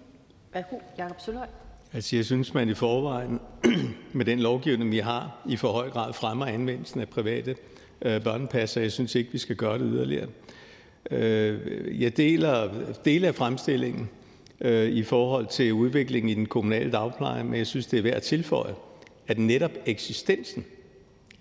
Værsgo, 0.54 0.76
Jakob 0.98 1.22
Søløj. 1.22 1.48
Altså, 1.94 2.16
jeg 2.16 2.26
synes, 2.26 2.54
man 2.54 2.70
i 2.70 2.74
forvejen 2.74 3.40
med 4.14 4.26
den 4.26 4.40
lovgivning, 4.40 4.92
vi 4.92 5.00
har, 5.00 5.42
i 5.50 5.56
for 5.56 5.72
høj 5.72 5.90
grad 5.90 6.14
fremmer 6.14 6.46
anvendelsen 6.46 7.02
af 7.02 7.10
private 7.10 7.56
øh, 8.02 8.24
børnepasser. 8.24 8.82
Jeg 8.82 8.92
synes 8.92 9.16
ikke, 9.16 9.32
vi 9.32 9.38
skal 9.38 9.56
gøre 9.56 9.80
det 9.80 9.88
yderligere. 9.94 10.28
Øh, 11.12 12.02
jeg 12.02 12.18
deler 12.18 12.70
dele 13.06 13.28
af 13.28 13.36
fremstillingen 13.36 14.10
Øh, 14.62 14.90
i 14.90 15.04
forhold 15.04 15.48
til 15.48 15.74
udviklingen 15.74 16.30
i 16.30 16.34
den 16.34 16.46
kommunale 16.46 16.92
dagpleje, 16.92 17.44
men 17.44 17.56
jeg 17.56 17.68
synes, 17.68 17.88
det 17.88 18.00
er 18.00 18.04
værd 18.04 18.14
at 18.14 18.22
tilføje, 18.22 18.76
at 19.28 19.38
netop 19.38 19.72
eksistensen 19.86 20.66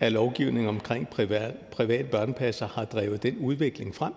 af 0.01 0.13
lovgivning 0.13 0.69
omkring 0.69 1.09
privat, 1.09 1.55
privat 1.55 2.11
børnepasser 2.11 2.67
har 2.67 2.85
drevet 2.85 3.23
den 3.23 3.39
udvikling 3.39 3.95
frem. 3.95 4.13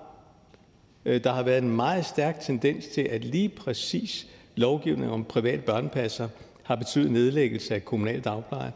Øh, 1.06 1.24
der 1.24 1.34
har 1.34 1.44
været 1.44 1.64
en 1.64 1.76
meget 1.76 2.06
stærk 2.06 2.40
tendens 2.40 2.88
til, 2.88 3.02
at 3.02 3.26
lige 3.26 3.50
præcis 3.50 4.28
lovgivningen 4.56 5.14
om 5.14 5.24
privat 5.24 5.66
børnepasser 5.66 6.28
har 6.64 6.76
betydet 6.76 7.12
nedlæggelse 7.12 7.76
af 7.76 7.86
kommunal 7.86 8.22
dagpleje. 8.22 8.72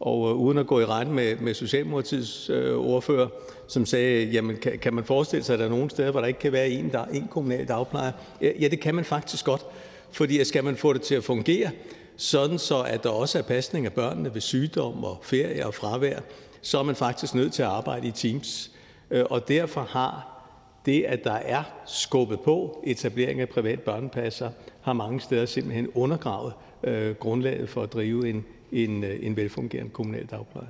Og 0.00 0.30
øh, 0.30 0.36
uden 0.36 0.58
at 0.58 0.66
gå 0.66 0.80
i 0.80 0.84
rette 0.84 1.12
med, 1.12 1.36
med 1.36 1.54
Socialdemokratiets 1.54 2.50
øh, 2.50 2.76
ordfører, 2.76 3.28
som 3.68 3.86
sagde, 3.86 4.24
jamen 4.24 4.56
kan, 4.56 4.78
kan 4.78 4.94
man 4.94 5.04
forestille 5.04 5.44
sig, 5.44 5.52
at 5.52 5.58
der 5.58 5.64
er 5.64 5.70
nogle 5.70 5.90
steder, 5.90 6.10
hvor 6.10 6.20
der 6.20 6.26
ikke 6.26 6.40
kan 6.40 6.52
være 6.52 6.68
en, 6.68 6.92
der, 6.92 7.04
en 7.04 7.28
kommunal 7.30 7.68
dagplejer? 7.68 8.12
Ja, 8.40 8.50
ja, 8.60 8.68
det 8.68 8.80
kan 8.80 8.94
man 8.94 9.04
faktisk 9.04 9.44
godt. 9.44 9.66
Fordi 10.10 10.44
skal 10.44 10.64
man 10.64 10.76
få 10.76 10.92
det 10.92 11.02
til 11.02 11.14
at 11.14 11.24
fungere, 11.24 11.70
sådan 12.16 12.58
så 12.58 12.82
at 12.82 13.02
der 13.02 13.10
også 13.10 13.38
er 13.38 13.42
pasning 13.42 13.86
af 13.86 13.92
børnene 13.92 14.34
ved 14.34 14.40
sygdom 14.40 15.04
og 15.04 15.18
ferie 15.22 15.66
og 15.66 15.74
fravær, 15.74 16.18
så 16.62 16.78
er 16.78 16.82
man 16.82 16.94
faktisk 16.94 17.34
nødt 17.34 17.52
til 17.52 17.62
at 17.62 17.68
arbejde 17.68 18.08
i 18.08 18.10
teams. 18.10 18.70
Øh, 19.10 19.24
og 19.30 19.48
derfor 19.48 19.80
har 19.80 20.38
det, 20.86 21.04
at 21.04 21.24
der 21.24 21.32
er 21.32 21.62
skubbet 21.86 22.40
på 22.40 22.82
etablering 22.86 23.40
af 23.40 23.48
privat 23.48 23.80
børnepasser, 23.80 24.50
har 24.82 24.92
mange 24.92 25.20
steder 25.20 25.46
simpelthen 25.46 25.88
undergravet 25.94 26.52
øh, 26.84 27.14
grundlaget 27.14 27.68
for 27.68 27.82
at 27.82 27.92
drive 27.92 28.28
en, 28.28 28.44
en, 28.72 29.04
øh, 29.04 29.26
en 29.26 29.36
velfungerende 29.36 29.90
kommunal 29.90 30.26
dagpleje. 30.26 30.68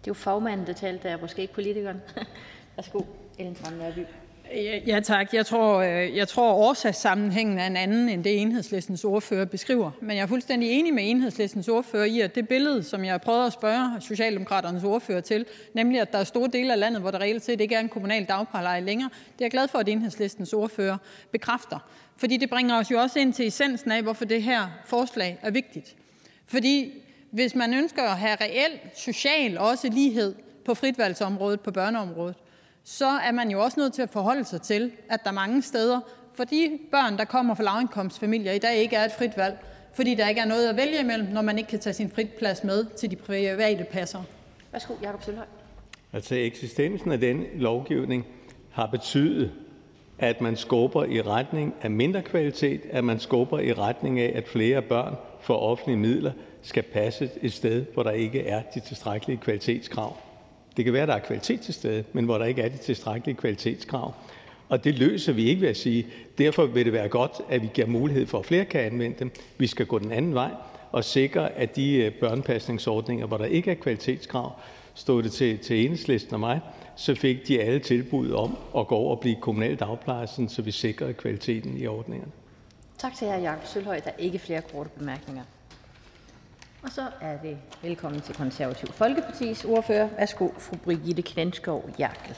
Det 0.00 0.06
er 0.06 0.10
jo 0.10 0.14
fagmanden, 0.14 0.66
der 0.66 0.72
talte 0.72 1.08
der, 1.08 1.20
måske 1.20 1.42
ikke 1.42 1.54
politikeren. 1.54 1.96
Værsgo, 2.76 3.00
Ellen 3.38 3.54
Trane. 3.54 4.06
Ja 4.86 5.00
tak. 5.00 5.34
Jeg 5.34 5.46
tror, 5.46 5.78
øh, 5.78 6.16
jeg 6.16 6.28
tror 6.28 6.52
årsagssammenhængen 6.52 7.58
er 7.58 7.66
en 7.66 7.76
anden 7.76 8.08
end 8.08 8.24
det, 8.24 8.40
Enhedslistens 8.40 9.04
ordfører 9.04 9.44
beskriver. 9.44 9.90
Men 10.00 10.16
jeg 10.16 10.22
er 10.22 10.26
fuldstændig 10.26 10.70
enig 10.70 10.94
med 10.94 11.10
Enhedslistens 11.10 11.68
ordfører 11.68 12.04
i, 12.04 12.20
at 12.20 12.34
det 12.34 12.48
billede, 12.48 12.82
som 12.82 13.04
jeg 13.04 13.20
prøvede 13.20 13.46
at 13.46 13.52
spørge 13.52 14.00
Socialdemokraternes 14.00 14.84
ordfører 14.84 15.20
til, 15.20 15.46
nemlig 15.74 16.00
at 16.00 16.12
der 16.12 16.18
er 16.18 16.24
store 16.24 16.48
dele 16.52 16.72
af 16.72 16.78
landet, 16.78 17.00
hvor 17.00 17.10
der 17.10 17.20
reelt 17.20 17.44
set 17.44 17.60
ikke 17.60 17.74
er 17.74 17.80
en 17.80 17.88
kommunal 17.88 18.24
dagpleje 18.24 18.80
længere, 18.80 19.10
det 19.12 19.40
er 19.40 19.44
jeg 19.44 19.50
glad 19.50 19.68
for, 19.68 19.78
at 19.78 19.88
Enhedslistens 19.88 20.52
ordfører 20.52 20.96
bekræfter. 21.32 21.78
Fordi 22.16 22.36
det 22.36 22.50
bringer 22.50 22.78
os 22.78 22.90
jo 22.90 22.98
også 22.98 23.18
ind 23.18 23.32
til 23.32 23.46
essensen 23.46 23.90
af, 23.92 24.02
hvorfor 24.02 24.24
det 24.24 24.42
her 24.42 24.66
forslag 24.84 25.38
er 25.42 25.50
vigtigt. 25.50 25.96
Fordi 26.46 26.92
hvis 27.30 27.54
man 27.54 27.74
ønsker 27.74 28.02
at 28.02 28.18
have 28.18 28.36
reel 28.40 28.78
social 28.94 29.58
også 29.58 29.88
lighed 29.92 30.34
på 30.64 30.74
fritvalgsområdet, 30.74 31.60
på 31.60 31.70
børneområdet, 31.70 32.36
så 32.84 33.06
er 33.06 33.32
man 33.32 33.50
jo 33.50 33.62
også 33.62 33.80
nødt 33.80 33.92
til 33.92 34.02
at 34.02 34.10
forholde 34.10 34.44
sig 34.44 34.62
til, 34.62 34.92
at 35.08 35.24
der 35.24 35.30
mange 35.30 35.62
steder 35.62 36.00
for 36.34 36.44
de 36.44 36.78
børn, 36.90 37.18
der 37.18 37.24
kommer 37.24 37.54
fra 37.54 37.62
lavindkomstfamilier, 37.62 38.52
i 38.52 38.58
dag 38.58 38.76
ikke 38.76 38.96
er 38.96 39.04
et 39.04 39.12
frit 39.18 39.36
valg, 39.36 39.58
fordi 39.92 40.14
der 40.14 40.28
ikke 40.28 40.40
er 40.40 40.44
noget 40.44 40.68
at 40.68 40.76
vælge 40.76 41.00
imellem, 41.00 41.28
når 41.28 41.42
man 41.42 41.58
ikke 41.58 41.70
kan 41.70 41.80
tage 41.80 41.94
sin 41.94 42.10
fritplads 42.10 42.64
med 42.64 42.84
til 42.96 43.10
de 43.10 43.16
private 43.16 43.84
passer. 43.84 44.22
Værsgo, 44.72 44.94
Jacob 45.02 45.22
Sølhøj. 45.22 45.46
Altså 46.12 46.34
eksistensen 46.34 47.12
af 47.12 47.20
den 47.20 47.44
lovgivning 47.54 48.26
har 48.70 48.86
betydet, 48.86 49.52
at 50.18 50.40
man 50.40 50.56
skubber 50.56 51.04
i 51.04 51.22
retning 51.22 51.74
af 51.82 51.90
mindre 51.90 52.22
kvalitet, 52.22 52.80
at 52.90 53.04
man 53.04 53.20
skubber 53.20 53.58
i 53.58 53.72
retning 53.72 54.20
af, 54.20 54.32
at 54.34 54.48
flere 54.48 54.82
børn 54.82 55.14
for 55.40 55.54
offentlige 55.54 55.98
midler 55.98 56.32
skal 56.62 56.82
passe 56.82 57.30
et 57.42 57.52
sted, 57.52 57.84
hvor 57.94 58.02
der 58.02 58.10
ikke 58.10 58.46
er 58.46 58.62
de 58.74 58.80
tilstrækkelige 58.80 59.38
kvalitetskrav. 59.38 60.16
Det 60.76 60.84
kan 60.84 60.94
være, 60.94 61.02
at 61.02 61.08
der 61.08 61.14
er 61.14 61.18
kvalitet 61.18 61.60
til 61.60 61.74
stede, 61.74 62.04
men 62.12 62.24
hvor 62.24 62.38
der 62.38 62.44
ikke 62.44 62.62
er 62.62 62.68
de 62.68 62.76
tilstrækkelige 62.76 63.36
kvalitetskrav. 63.36 64.14
Og 64.68 64.84
det 64.84 64.98
løser 64.98 65.32
vi 65.32 65.44
ikke 65.44 65.60
ved 65.60 65.68
at 65.68 65.76
sige, 65.76 66.06
derfor 66.38 66.66
vil 66.66 66.84
det 66.84 66.92
være 66.92 67.08
godt, 67.08 67.32
at 67.48 67.62
vi 67.62 67.68
giver 67.74 67.86
mulighed 67.86 68.26
for, 68.26 68.38
at 68.38 68.46
flere 68.46 68.64
kan 68.64 68.80
anvende 68.80 69.18
dem. 69.18 69.30
Vi 69.58 69.66
skal 69.66 69.86
gå 69.86 69.98
den 69.98 70.12
anden 70.12 70.34
vej 70.34 70.50
og 70.92 71.04
sikre, 71.04 71.52
at 71.52 71.76
de 71.76 71.94
øh, 71.94 72.12
børnepasningsordninger, 72.12 73.26
hvor 73.26 73.36
der 73.36 73.44
ikke 73.44 73.70
er 73.70 73.74
kvalitetskrav, 73.74 74.52
stod 74.94 75.22
det 75.22 75.32
til, 75.32 75.58
til 75.58 75.84
enhedslisten 75.84 76.34
og 76.34 76.40
mig, 76.40 76.60
så 76.96 77.14
fik 77.14 77.48
de 77.48 77.60
alle 77.60 77.78
tilbud 77.78 78.30
om 78.30 78.56
at 78.76 78.86
gå 78.86 78.94
over 78.94 79.10
og 79.10 79.20
blive 79.20 79.36
kommunal 79.40 79.76
dagplejer, 79.76 80.26
så 80.48 80.62
vi 80.62 80.70
sikrede 80.70 81.12
kvaliteten 81.12 81.76
i 81.76 81.86
ordningerne. 81.86 82.32
Tak 82.98 83.14
til 83.14 83.28
hr. 83.28 83.40
Jakob 83.40 83.66
Sølhøj. 83.66 84.00
Der 84.00 84.10
er 84.10 84.18
ikke 84.18 84.38
flere 84.38 84.62
korte 84.72 84.90
bemærkninger. 84.98 85.42
Og 86.82 86.90
så 86.90 87.10
er 87.20 87.38
det 87.38 87.58
velkommen 87.82 88.20
til 88.20 88.34
Konservativ 88.34 88.88
Folkepartis 88.88 89.64
ordfører. 89.64 90.08
Værsgo, 90.18 90.48
fru 90.58 90.76
Brigitte 90.76 91.22
Klenskov 91.22 91.90
Jærkel. 91.98 92.36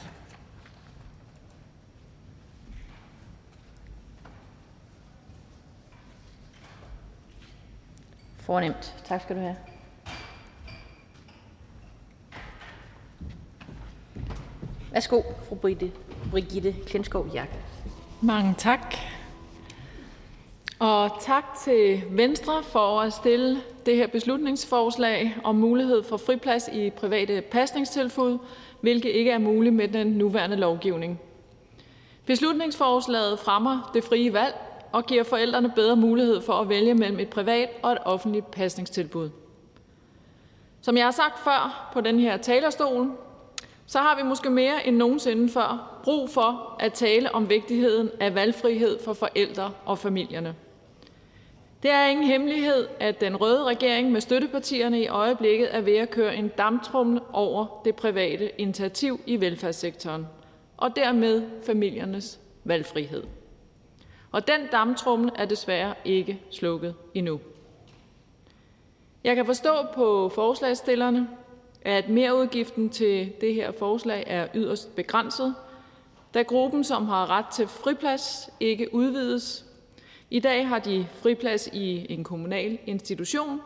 Fornemt. 8.37 8.95
Tak 9.05 9.21
skal 9.21 9.35
du 9.35 9.41
have. 9.41 9.55
Værsgo, 14.91 15.21
fru 15.49 15.55
Brigitte, 15.55 15.91
Brigitte 16.31 16.75
Klenskov 16.87 17.29
Jærkel. 17.33 17.59
Mange 18.21 18.55
tak. 18.57 18.95
Og 20.83 21.11
tak 21.21 21.45
til 21.63 22.03
Venstre 22.09 22.63
for 22.63 22.99
at 22.99 23.13
stille 23.13 23.61
det 23.85 23.95
her 23.95 24.07
beslutningsforslag 24.07 25.35
om 25.43 25.55
mulighed 25.55 26.03
for 26.03 26.17
friplads 26.17 26.67
i 26.73 26.89
private 26.89 27.41
pasningstilbud, 27.41 28.37
hvilket 28.81 29.09
ikke 29.09 29.31
er 29.31 29.37
muligt 29.37 29.75
med 29.75 29.87
den 29.87 30.07
nuværende 30.07 30.55
lovgivning. 30.55 31.19
Beslutningsforslaget 32.25 33.39
fremmer 33.39 33.91
det 33.93 34.03
frie 34.03 34.33
valg 34.33 34.55
og 34.91 35.05
giver 35.05 35.23
forældrene 35.23 35.71
bedre 35.75 35.95
mulighed 35.95 36.41
for 36.41 36.53
at 36.53 36.69
vælge 36.69 36.93
mellem 36.93 37.19
et 37.19 37.29
privat 37.29 37.69
og 37.81 37.91
et 37.91 37.99
offentligt 38.05 38.51
pasningstilbud. 38.51 39.29
Som 40.81 40.97
jeg 40.97 41.05
har 41.05 41.11
sagt 41.11 41.39
før 41.43 41.89
på 41.93 42.01
den 42.01 42.19
her 42.19 42.37
talerstol, 42.37 43.11
så 43.85 43.99
har 43.99 44.15
vi 44.15 44.23
måske 44.23 44.49
mere 44.49 44.87
end 44.87 44.97
nogensinde 44.97 45.49
før 45.49 45.99
brug 46.03 46.29
for 46.29 46.75
at 46.79 46.93
tale 46.93 47.35
om 47.35 47.49
vigtigheden 47.49 48.09
af 48.19 48.35
valgfrihed 48.35 49.03
for 49.05 49.13
forældre 49.13 49.71
og 49.85 49.97
familierne. 49.99 50.55
Det 51.83 51.91
er 51.91 52.05
ingen 52.05 52.25
hemmelighed, 52.25 52.87
at 52.99 53.21
den 53.21 53.35
røde 53.35 53.63
regering 53.63 54.11
med 54.11 54.21
støttepartierne 54.21 55.01
i 55.01 55.07
øjeblikket 55.07 55.75
er 55.75 55.81
ved 55.81 55.95
at 55.95 56.09
køre 56.09 56.35
en 56.35 56.47
damptrumle 56.47 57.21
over 57.33 57.81
det 57.85 57.95
private 57.95 58.51
initiativ 58.57 59.19
i 59.25 59.41
velfærdssektoren 59.41 60.27
og 60.77 60.95
dermed 60.95 61.43
familiernes 61.65 62.39
valgfrihed. 62.63 63.23
Og 64.31 64.47
den 64.47 64.67
damptrumle 64.71 65.31
er 65.35 65.45
desværre 65.45 65.93
ikke 66.05 66.41
slukket 66.51 66.95
endnu. 67.13 67.39
Jeg 69.23 69.35
kan 69.35 69.45
forstå 69.45 69.73
på 69.95 70.29
forslagsstillerne, 70.35 71.27
at 71.81 72.09
merudgiften 72.09 72.89
til 72.89 73.31
det 73.41 73.53
her 73.53 73.71
forslag 73.71 74.23
er 74.27 74.47
yderst 74.55 74.95
begrænset, 74.95 75.55
da 76.33 76.41
gruppen, 76.41 76.83
som 76.83 77.05
har 77.05 77.29
ret 77.29 77.45
til 77.53 77.67
friplads, 77.67 78.49
ikke 78.59 78.93
udvides. 78.95 79.65
I 80.33 80.39
dag 80.39 80.67
har 80.67 80.79
de 80.79 81.07
friplads 81.11 81.67
i 81.67 82.05
en 82.13 82.23
kommunal 82.23 82.77
institution, 82.85 83.61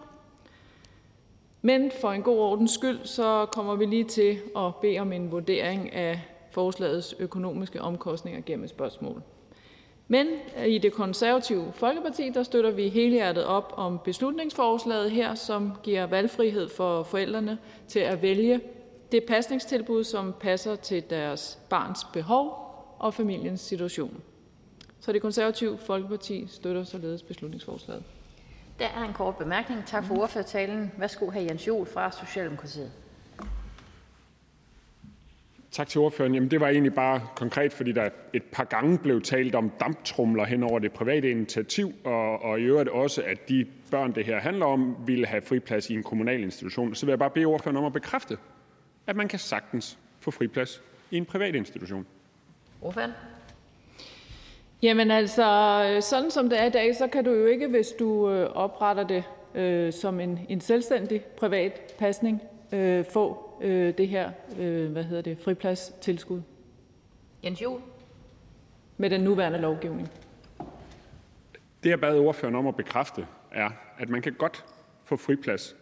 men 1.61 1.91
for 2.01 2.11
en 2.11 2.21
god 2.21 2.39
ordens 2.39 2.71
skyld 2.71 2.99
så 3.03 3.45
kommer 3.51 3.75
vi 3.75 3.85
lige 3.85 4.03
til 4.03 4.39
at 4.57 4.75
bede 4.81 4.99
om 4.99 5.13
en 5.13 5.31
vurdering 5.31 5.93
af 5.93 6.21
forslagets 6.51 7.15
økonomiske 7.19 7.81
omkostninger 7.81 8.41
gennem 8.41 8.63
et 8.63 8.69
spørgsmål. 8.69 9.21
Men 10.07 10.27
øh, 10.59 10.67
i 10.67 10.77
Det 10.77 10.93
Konservative 10.93 11.71
Folkeparti 11.73 12.29
der 12.29 12.43
støtter 12.43 12.71
vi 12.71 12.89
helhjertet 12.89 13.45
op 13.45 13.73
om 13.75 13.99
beslutningsforslaget 14.03 15.11
her, 15.11 15.35
som 15.35 15.73
giver 15.83 16.05
valgfrihed 16.05 16.69
for 16.69 17.03
forældrene 17.03 17.57
til 17.87 17.99
at 17.99 18.21
vælge 18.21 18.61
det 19.11 19.23
pasningstilbud, 19.23 20.03
som 20.03 20.33
passer 20.39 20.75
til 20.75 21.03
deres 21.09 21.59
barns 21.69 22.03
behov 22.13 22.57
og 22.99 23.13
familiens 23.13 23.61
situation. 23.61 24.21
Så 24.99 25.11
Det 25.11 25.21
Konservative 25.21 25.77
Folkeparti 25.77 26.47
støtter 26.49 26.83
således 26.83 27.23
beslutningsforslaget. 27.23 28.03
Der 28.79 28.87
er 28.87 29.03
en 29.03 29.13
kort 29.13 29.37
bemærkning. 29.37 29.85
Tak 29.85 30.05
for 30.05 30.17
ordførertalen. 30.17 30.91
Værsgo, 30.97 31.29
hr. 31.29 31.37
Jens 31.37 31.67
Joel 31.67 31.85
fra 31.85 32.11
Socialdemokratiet. 32.11 32.91
Tak 35.71 35.87
til 35.87 36.01
ordføreren. 36.01 36.33
Jamen, 36.33 36.51
det 36.51 36.61
var 36.61 36.67
egentlig 36.67 36.93
bare 36.93 37.21
konkret, 37.35 37.73
fordi 37.73 37.91
der 37.91 38.09
et 38.33 38.43
par 38.43 38.63
gange 38.63 38.97
blev 38.97 39.21
talt 39.21 39.55
om 39.55 39.69
damptrumler 39.79 40.45
hen 40.45 40.63
over 40.63 40.79
det 40.79 40.91
private 40.91 41.31
initiativ, 41.31 41.93
og, 42.03 42.41
og 42.41 42.59
i 42.59 42.63
øvrigt 42.63 42.89
også, 42.89 43.23
at 43.23 43.49
de 43.49 43.65
børn, 43.91 44.15
det 44.15 44.25
her 44.25 44.39
handler 44.39 44.65
om, 44.65 44.95
ville 45.07 45.25
have 45.25 45.41
friplads 45.41 45.89
i 45.89 45.93
en 45.93 46.03
kommunal 46.03 46.43
institution. 46.43 46.95
Så 46.95 47.05
vil 47.05 47.11
jeg 47.11 47.19
bare 47.19 47.29
bede 47.29 47.45
ordføreren 47.45 47.77
om 47.77 47.85
at 47.85 47.93
bekræfte, 47.93 48.37
at 49.07 49.15
man 49.15 49.27
kan 49.27 49.39
sagtens 49.39 49.97
få 50.19 50.31
friplads 50.31 50.81
i 51.11 51.17
en 51.17 51.25
privat 51.25 51.55
institution. 51.55 52.05
Ordføreren? 52.81 53.11
Jamen 54.81 55.11
altså, 55.11 55.97
sådan 56.01 56.31
som 56.31 56.49
det 56.49 56.61
er 56.61 56.65
i 56.65 56.69
dag, 56.69 56.95
så 56.95 57.07
kan 57.07 57.23
du 57.23 57.31
jo 57.31 57.45
ikke, 57.45 57.67
hvis 57.67 57.87
du 57.99 58.29
øh, 58.29 58.49
opretter 58.49 59.07
det 59.07 59.23
øh, 59.55 59.93
som 59.93 60.19
en, 60.19 60.39
en 60.49 60.61
selvstændig 60.61 61.21
privat 61.21 61.95
pasning, 61.99 62.41
øh, 62.71 63.05
få 63.05 63.53
øh, 63.61 63.97
det 63.97 64.07
her 64.07 64.31
øh, 64.59 64.91
hvad 64.91 65.03
hedder 65.03 65.21
det, 65.21 65.37
fripladstilskud 65.43 66.41
Jens 67.43 67.61
Joel? 67.61 67.81
med 68.97 69.09
den 69.09 69.21
nuværende 69.21 69.59
lovgivning. 69.59 70.09
Det, 71.83 71.89
jeg 71.89 71.99
bad 71.99 72.19
ordføreren 72.19 72.55
om 72.55 72.67
at 72.67 72.75
bekræfte, 72.75 73.27
er, 73.51 73.69
at 73.97 74.09
man 74.09 74.21
kan 74.21 74.33
godt 74.33 74.65
få 75.05 75.17
friplads, 75.17 75.75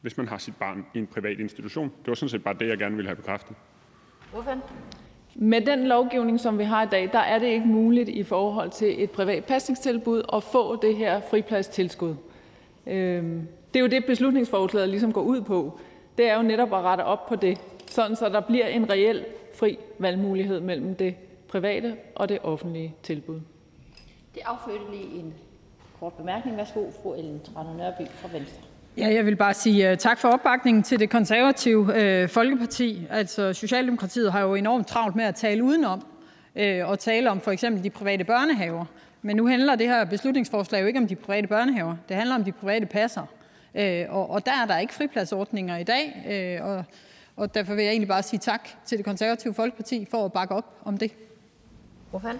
hvis 0.00 0.16
man 0.16 0.28
har 0.28 0.38
sit 0.38 0.56
barn 0.56 0.86
i 0.94 0.98
en 0.98 1.06
privat 1.06 1.40
institution. 1.40 1.88
Det 1.88 2.08
var 2.08 2.14
sådan 2.14 2.28
set 2.28 2.44
bare 2.44 2.54
det, 2.54 2.68
jeg 2.68 2.78
gerne 2.78 2.96
ville 2.96 3.08
have 3.08 3.16
bekræftet. 3.16 3.56
Ordføreren? 4.34 4.62
Med 5.34 5.60
den 5.60 5.86
lovgivning, 5.86 6.40
som 6.40 6.58
vi 6.58 6.64
har 6.64 6.82
i 6.82 6.86
dag, 6.86 7.08
der 7.12 7.18
er 7.18 7.38
det 7.38 7.46
ikke 7.46 7.66
muligt 7.66 8.08
i 8.08 8.22
forhold 8.22 8.70
til 8.70 9.02
et 9.02 9.10
privat 9.10 9.44
pasningstilbud 9.44 10.22
at 10.32 10.42
få 10.42 10.76
det 10.76 10.96
her 10.96 11.20
fripladstilskud. 11.20 12.14
Øhm, 12.86 13.48
det 13.74 13.80
er 13.80 13.80
jo 13.80 13.86
det, 13.86 14.04
beslutningsforslaget 14.06 14.88
ligesom 14.88 15.12
går 15.12 15.22
ud 15.22 15.40
på. 15.40 15.78
Det 16.18 16.28
er 16.28 16.36
jo 16.36 16.42
netop 16.42 16.72
at 16.72 16.82
rette 16.82 17.02
op 17.02 17.26
på 17.26 17.36
det, 17.36 17.58
sådan 17.86 18.16
så 18.16 18.28
der 18.28 18.40
bliver 18.40 18.66
en 18.66 18.90
reel 18.90 19.24
fri 19.54 19.78
valgmulighed 19.98 20.60
mellem 20.60 20.94
det 20.94 21.14
private 21.48 21.96
og 22.14 22.28
det 22.28 22.38
offentlige 22.42 22.94
tilbud. 23.02 23.40
Det 24.34 24.42
affødte 24.44 24.90
lige 24.90 25.18
en 25.18 25.34
kort 26.00 26.12
bemærkning. 26.12 26.56
Værsgo, 26.56 26.90
fru 27.02 27.14
Ellen 27.14 27.40
Trane 27.54 27.76
Nørby 27.76 28.08
fra 28.08 28.28
Venstre. 28.32 28.71
Ja, 28.96 29.14
jeg 29.14 29.26
vil 29.26 29.36
bare 29.36 29.54
sige 29.54 29.92
uh, 29.92 29.98
tak 29.98 30.18
for 30.18 30.28
opbakningen 30.28 30.82
til 30.82 31.00
det 31.00 31.10
konservative 31.10 31.80
uh, 32.22 32.28
Folkeparti. 32.28 33.06
Altså, 33.10 33.52
Socialdemokratiet 33.52 34.32
har 34.32 34.40
jo 34.40 34.54
enormt 34.54 34.86
travlt 34.86 35.16
med 35.16 35.24
at 35.24 35.34
tale 35.34 35.64
udenom 35.64 36.06
uh, 36.56 36.88
og 36.88 36.98
tale 36.98 37.30
om 37.30 37.40
for 37.40 37.50
eksempel 37.50 37.84
de 37.84 37.90
private 37.90 38.24
børnehaver. 38.24 38.84
Men 39.22 39.36
nu 39.36 39.46
handler 39.46 39.76
det 39.76 39.88
her 39.88 40.04
beslutningsforslag 40.04 40.82
jo 40.82 40.86
ikke 40.86 40.98
om 40.98 41.06
de 41.06 41.16
private 41.16 41.48
børnehaver. 41.48 41.96
Det 42.08 42.16
handler 42.16 42.34
om 42.34 42.44
de 42.44 42.52
private 42.52 42.86
passer. 42.86 43.22
Uh, 43.74 43.80
og, 44.16 44.30
og 44.30 44.46
der 44.46 44.52
er 44.62 44.66
der 44.66 44.78
ikke 44.78 44.94
fripladsordninger 44.94 45.76
i 45.76 45.84
dag. 45.84 46.58
Uh, 46.60 46.66
og, 46.68 46.84
og 47.36 47.54
derfor 47.54 47.74
vil 47.74 47.84
jeg 47.84 47.90
egentlig 47.90 48.08
bare 48.08 48.22
sige 48.22 48.40
tak 48.40 48.68
til 48.84 48.98
det 48.98 49.04
konservative 49.04 49.54
Folkeparti 49.54 50.06
for 50.10 50.24
at 50.24 50.32
bakke 50.32 50.54
op 50.54 50.80
om 50.84 50.98
det. 50.98 51.12
Hvorfor? 52.10 52.32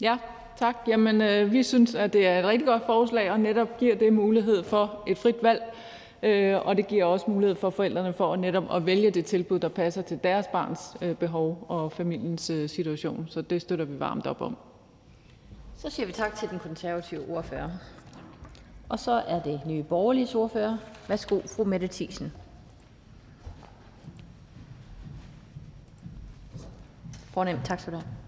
Ja, 0.00 0.16
Tak. 0.60 0.76
Jamen, 0.86 1.20
øh, 1.20 1.52
vi 1.52 1.62
synes, 1.62 1.94
at 1.94 2.12
det 2.12 2.26
er 2.26 2.38
et 2.38 2.44
rigtig 2.44 2.66
godt 2.66 2.86
forslag, 2.86 3.30
og 3.30 3.40
netop 3.40 3.76
giver 3.78 3.96
det 3.96 4.12
mulighed 4.12 4.62
for 4.62 5.02
et 5.06 5.18
frit 5.18 5.42
valg. 5.42 5.62
Øh, 6.22 6.66
og 6.66 6.76
det 6.76 6.86
giver 6.86 7.04
også 7.04 7.30
mulighed 7.30 7.56
for 7.56 7.70
forældrene 7.70 8.12
for 8.12 8.32
at 8.32 8.38
netop 8.38 8.64
at 8.74 8.86
vælge 8.86 9.10
det 9.10 9.24
tilbud, 9.24 9.58
der 9.58 9.68
passer 9.68 10.02
til 10.02 10.18
deres 10.24 10.46
barns 10.46 10.96
øh, 11.02 11.14
behov 11.14 11.66
og 11.68 11.92
familiens 11.92 12.50
øh, 12.50 12.68
situation. 12.68 13.26
Så 13.28 13.42
det 13.42 13.62
støtter 13.62 13.84
vi 13.84 14.00
varmt 14.00 14.26
op 14.26 14.40
om. 14.40 14.56
Så 15.76 15.90
siger 15.90 16.06
vi 16.06 16.12
tak 16.12 16.34
til 16.34 16.48
den 16.50 16.58
konservative 16.58 17.28
ordfører. 17.28 17.70
Og 18.88 18.98
så 18.98 19.12
er 19.12 19.42
det 19.42 19.60
Nye 19.66 19.82
Borgerliges 19.82 20.34
ordfører. 20.34 20.76
Værsgo, 21.08 21.40
fru 21.56 21.64
Mette 21.64 21.88
Thiesen. 21.88 22.32
Fornemt, 27.32 27.60
tak 27.64 27.80
skal 27.80 27.92
du 27.92 27.98
have. 27.98 28.19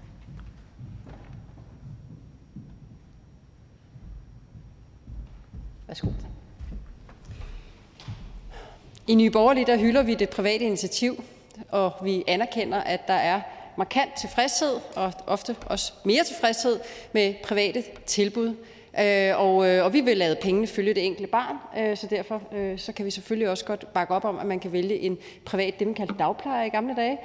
I 9.07 9.15
Nye 9.15 9.31
Borgerlige 9.31 9.67
der 9.67 9.77
hylder 9.77 10.03
vi 10.03 10.15
det 10.15 10.31
private 10.31 10.65
initiativ, 10.65 11.25
og 11.69 11.93
vi 12.03 12.25
anerkender, 12.27 12.79
at 12.79 13.09
der 13.09 13.15
er 13.15 13.41
markant 13.77 14.11
tilfredshed 14.21 14.81
og 14.97 15.12
ofte 15.27 15.57
også 15.67 15.93
mere 16.05 16.25
tilfredshed 16.25 16.81
med 17.12 17.35
private 17.45 17.85
tilbud. 18.07 18.55
Øh, 19.01 19.41
og, 19.41 19.69
øh, 19.69 19.85
og 19.85 19.93
vi 19.93 20.01
vil 20.01 20.17
lade 20.17 20.37
pengene 20.43 20.67
følge 20.67 20.95
det 20.95 21.07
enkelte 21.07 21.31
barn, 21.31 21.57
øh, 21.79 21.97
så 21.97 22.07
derfor 22.07 22.43
så 22.77 22.93
kan 22.93 23.07
vi 23.07 23.11
selvfølgelig 23.11 23.49
også 23.49 23.65
godt 23.65 23.93
bakke 23.93 24.15
op 24.15 24.25
om, 24.25 24.39
at 24.39 24.47
man 24.47 24.61
kan 24.61 24.73
vælge 24.73 24.99
en 24.99 25.19
privat, 25.45 25.79
det 25.79 25.87
man 25.87 25.95
kaldte 25.95 26.15
dagplejer 26.19 26.65
i 26.65 26.69
gamle 26.69 26.95
dage, 26.97 27.19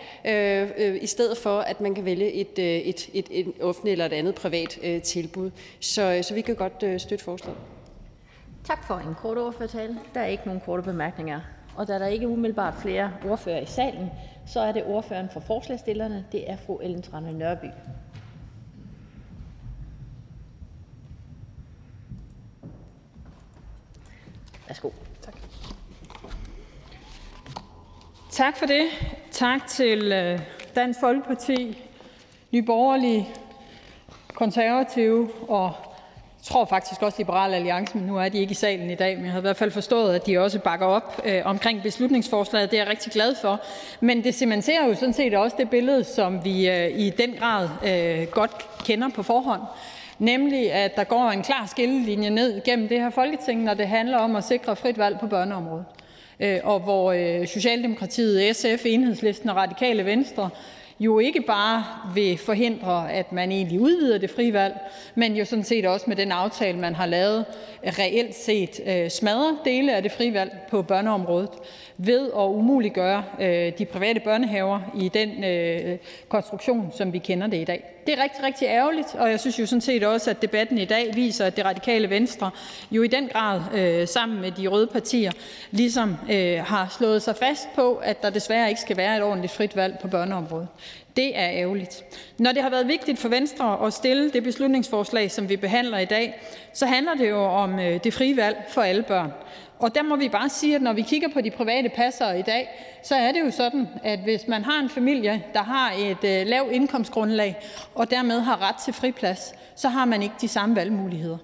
i 1.02 1.08
stedet 1.08 1.38
for, 1.38 1.60
at 1.60 1.82
man 1.82 1.96
kan 1.96 2.06
vælge 2.06 2.32
et, 2.34 2.60
et, 2.90 3.10
et, 3.14 3.28
et 3.30 3.54
offentligt 3.62 3.92
eller 3.92 4.06
et 4.06 4.14
andet 4.14 4.36
privat 4.36 5.02
tilbud. 5.04 5.52
Så, 5.80 6.20
så 6.22 6.34
vi 6.34 6.42
kan 6.42 6.56
godt 6.56 7.02
støtte 7.02 7.24
forslaget. 7.26 7.58
Tak 8.68 8.84
for 8.84 8.96
en 8.96 9.16
kort 9.16 9.38
ordførertale. 9.38 10.00
Der 10.14 10.20
er 10.20 10.26
ikke 10.26 10.44
nogen 10.46 10.62
korte 10.62 10.84
bemærkninger. 10.84 11.42
Og 11.76 11.88
da 11.88 12.00
der 12.00 12.08
ikke 12.08 12.24
er 12.24 12.30
umiddelbart 12.30 12.74
flere 12.74 13.14
ordfører 13.26 13.60
i 13.60 13.66
salen, 13.66 14.10
så 14.46 14.60
er 14.60 14.72
det 14.72 14.84
ordføreren 14.86 15.30
for 15.30 15.40
forslagsstillerne. 15.40 16.26
Det 16.32 16.52
er 16.52 16.58
fru 16.58 16.80
Ellen 16.80 17.02
Trane 17.02 17.34
Nørby. 17.34 17.66
Værsgo. 24.68 24.90
Tak. 25.22 25.36
Tak 28.32 28.58
for 28.58 28.66
det. 28.66 28.88
Tak 29.32 29.68
til 29.68 30.12
øh, 30.12 30.40
Dansk 30.76 31.00
Folkeparti, 31.00 31.84
Nye 32.52 32.64
Borgerlige, 32.64 33.28
Konservative 34.34 35.30
og 35.50 35.87
tror 36.48 36.66
faktisk 36.66 37.02
også 37.02 37.18
Liberal 37.18 37.54
Alliance, 37.54 37.98
men 37.98 38.08
nu 38.08 38.18
er 38.18 38.30
de 38.30 38.38
ikke 38.38 38.52
i 38.52 38.56
salen 38.56 38.90
i 38.90 38.96
dag, 38.96 39.16
men 39.16 39.26
jeg 39.26 39.32
har 39.32 39.40
i 39.40 39.42
hvert 39.42 39.58
fald 39.58 39.72
forstået, 39.72 40.16
at 40.16 40.26
de 40.26 40.38
også 40.38 40.60
bakker 40.60 40.86
op 40.86 41.22
øh, 41.26 41.42
omkring 41.46 41.82
beslutningsforslaget. 41.84 42.72
Det 42.72 42.80
er 42.80 42.84
jeg 42.84 42.92
rigtig 42.92 43.12
glad 43.12 43.36
for. 43.42 43.62
Men 44.00 44.24
det 44.24 44.36
cementerer 44.36 44.88
jo 44.88 44.96
sådan 44.96 45.14
set 45.14 45.34
også 45.34 45.56
det 45.60 45.70
billede, 45.70 46.04
som 46.04 46.46
vi 46.46 46.70
øh, 46.70 47.00
i 47.00 47.10
den 47.10 47.34
grad 47.40 47.70
øh, 47.86 48.28
godt 48.28 48.52
kender 48.86 49.10
på 49.10 49.24
forhånd. 49.24 49.62
Nemlig, 50.20 50.72
at 50.72 50.96
der 50.96 51.04
går 51.04 51.30
en 51.30 51.44
klar 51.44 51.66
skillelinje 51.72 52.30
ned 52.30 52.64
gennem 52.64 52.88
det 52.88 53.00
her 53.00 53.10
folketing, 53.10 53.64
når 53.64 53.74
det 53.74 53.88
handler 53.88 54.18
om 54.18 54.36
at 54.36 54.44
sikre 54.44 54.76
frit 54.76 54.98
valg 54.98 55.20
på 55.20 55.28
børneområdet. 55.28 55.86
Øh, 56.40 56.60
og 56.64 56.80
hvor 56.80 57.12
øh, 57.12 57.48
Socialdemokratiet, 57.48 58.56
SF, 58.56 58.86
Enhedslisten 58.86 59.50
og 59.50 59.56
Radikale 59.56 60.06
Venstre 60.06 60.50
jo 61.00 61.20
ikke 61.20 61.42
bare 61.42 61.86
vil 62.14 62.38
forhindre, 62.38 63.12
at 63.12 63.32
man 63.32 63.52
egentlig 63.52 63.80
udvider 63.80 64.18
det 64.18 64.30
frie 64.30 64.54
valg, 64.54 64.76
men 65.16 65.36
jo 65.36 65.46
sådan 65.46 65.64
set 65.64 65.86
også 65.86 66.06
med 66.08 66.16
den 66.16 66.32
aftale, 66.32 66.78
man 66.78 66.96
har 66.96 67.06
lavet, 67.06 67.46
reelt 67.84 68.36
set 68.36 68.80
øh, 68.88 69.10
smadrer 69.10 69.56
dele 69.66 69.96
af 69.96 70.02
det 70.02 70.12
frie 70.12 70.34
valg 70.34 70.52
på 70.70 70.82
børneområdet 70.82 71.50
ved 71.98 72.26
at 72.28 72.44
umuliggøre 72.44 73.24
øh, 73.42 73.72
de 73.78 73.86
private 73.86 74.20
børnehaver 74.20 74.80
i 74.96 75.10
den 75.10 75.44
øh, 75.44 75.98
konstruktion, 76.30 76.92
som 76.98 77.14
vi 77.14 77.18
kender 77.18 77.48
det 77.48 77.58
i 77.58 77.64
dag. 77.64 77.84
Det 78.06 78.20
er 78.20 78.24
rigtig, 78.24 78.44
rigtig 78.44 78.68
ærgerligt, 78.68 79.16
og 79.16 79.30
jeg 79.30 79.40
synes 79.40 79.60
jo 79.60 79.66
sådan 79.66 79.82
set 79.82 80.04
også, 80.04 80.30
at 80.30 80.42
debatten 80.42 80.78
i 80.78 80.86
dag 80.86 81.16
viser, 81.16 81.46
at 81.46 81.58
det 81.58 81.66
radikale 81.66 82.10
venstre 82.10 82.52
jo 82.92 83.04
i 83.04 83.08
den 83.08 83.28
grad 83.28 83.62
øh, 83.76 84.08
sammen 84.08 84.42
med 84.42 84.52
de 84.52 84.68
røde 84.68 84.88
partier 84.88 85.32
ligesom 85.72 86.16
øh, 86.32 86.60
har 86.64 86.96
slået 86.98 87.22
sig 87.22 87.36
fast 87.36 87.68
på, 87.76 87.96
at 87.96 88.22
der 88.22 88.30
desværre 88.30 88.70
ikke 88.70 88.82
skal 88.82 88.98
være 88.98 89.18
et 89.18 89.24
ordentligt 89.24 89.54
frit 89.54 89.76
valg 89.76 89.98
på 90.02 90.08
børneområdet. 90.08 90.68
Det 91.16 91.38
er 91.38 91.50
ærgerligt. 91.50 92.04
Når 92.38 92.52
det 92.52 92.64
har 92.64 92.70
været 92.70 92.88
vigtigt 92.88 93.20
for 93.20 93.30
Venstre 93.30 93.86
at 93.86 93.94
stille 93.94 94.32
det 94.32 94.44
beslutningsforslag, 94.44 95.32
som 95.32 95.50
vi 95.50 95.58
behandler 95.58 95.98
i 95.98 96.06
dag, 96.06 96.42
så 96.74 96.86
handler 96.86 97.14
det 97.14 97.30
jo 97.30 97.44
om 97.44 97.80
øh, 97.80 98.04
det 98.04 98.14
frie 98.14 98.38
valg 98.38 98.58
for 98.70 98.82
alle 98.82 99.04
børn. 99.04 99.32
Og 99.80 99.96
der 99.96 100.04
må 100.04 100.16
vi 100.16 100.30
bare 100.30 100.50
sige, 100.50 100.76
at 100.76 100.82
når 100.82 100.94
vi 100.94 101.02
kigger 101.02 101.28
på 101.34 101.42
de 101.42 101.52
private 101.52 101.90
passere 101.90 102.40
i 102.40 102.42
dag, 102.42 102.70
så 103.04 103.16
er 103.16 103.32
det 103.32 103.40
jo 103.46 103.52
sådan, 103.52 103.88
at 104.04 104.20
hvis 104.20 104.48
man 104.48 104.64
har 104.64 104.80
en 104.80 104.90
familie, 104.90 105.44
der 105.54 105.64
har 105.64 105.92
et 105.92 106.42
øh, 106.42 106.48
lavt 106.48 106.72
indkomstgrundlag 106.72 107.58
og 107.96 108.12
dermed 108.12 108.40
har 108.40 108.70
ret 108.70 108.76
til 108.76 108.94
friplads, 108.94 109.54
så 109.76 109.90
har 109.90 110.06
man 110.06 110.22
ikke 110.24 110.36
de 110.42 110.48
samme 110.48 110.76
valgmuligheder. 110.76 111.38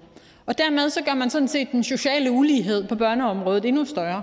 Og 0.46 0.58
dermed 0.58 0.90
så 0.90 1.02
gør 1.02 1.14
man 1.14 1.30
sådan 1.30 1.48
set 1.48 1.72
den 1.72 1.84
sociale 1.84 2.30
ulighed 2.30 2.88
på 2.88 2.94
børneområdet 2.94 3.64
endnu 3.64 3.84
større 3.84 4.22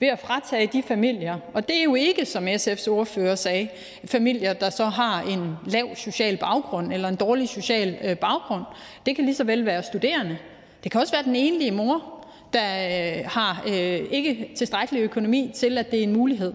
ved 0.00 0.08
at 0.08 0.18
fratage 0.18 0.70
de 0.72 0.82
familier– 0.82 1.38
og 1.54 1.68
det 1.68 1.78
er 1.78 1.82
jo 1.82 1.94
ikke, 1.94 2.24
som 2.24 2.48
SF's 2.48 2.90
ordfører 2.90 3.34
sagde, 3.34 3.68
familier, 4.04 4.52
der 4.52 4.70
så 4.70 4.84
har 4.84 5.22
en 5.22 5.56
lav 5.66 5.96
social 5.96 6.36
baggrund 6.36 6.92
eller 6.92 7.08
en 7.08 7.16
dårlig 7.16 7.48
social 7.48 7.98
øh, 8.04 8.16
baggrund. 8.16 8.64
Det 9.06 9.16
kan 9.16 9.24
lige 9.24 9.34
så 9.34 9.44
vel 9.44 9.66
være 9.66 9.82
studerende. 9.82 10.38
Det 10.84 10.92
kan 10.92 11.00
også 11.00 11.12
være 11.12 11.22
den 11.22 11.36
enlige 11.36 11.70
mor, 11.70 12.21
der 12.52 13.18
øh, 13.18 13.24
har 13.26 13.62
øh, 13.66 14.00
ikke 14.10 14.50
tilstrækkelig 14.56 15.02
økonomi 15.02 15.50
til, 15.54 15.78
at 15.78 15.90
det 15.90 15.98
er 15.98 16.02
en 16.02 16.12
mulighed. 16.12 16.52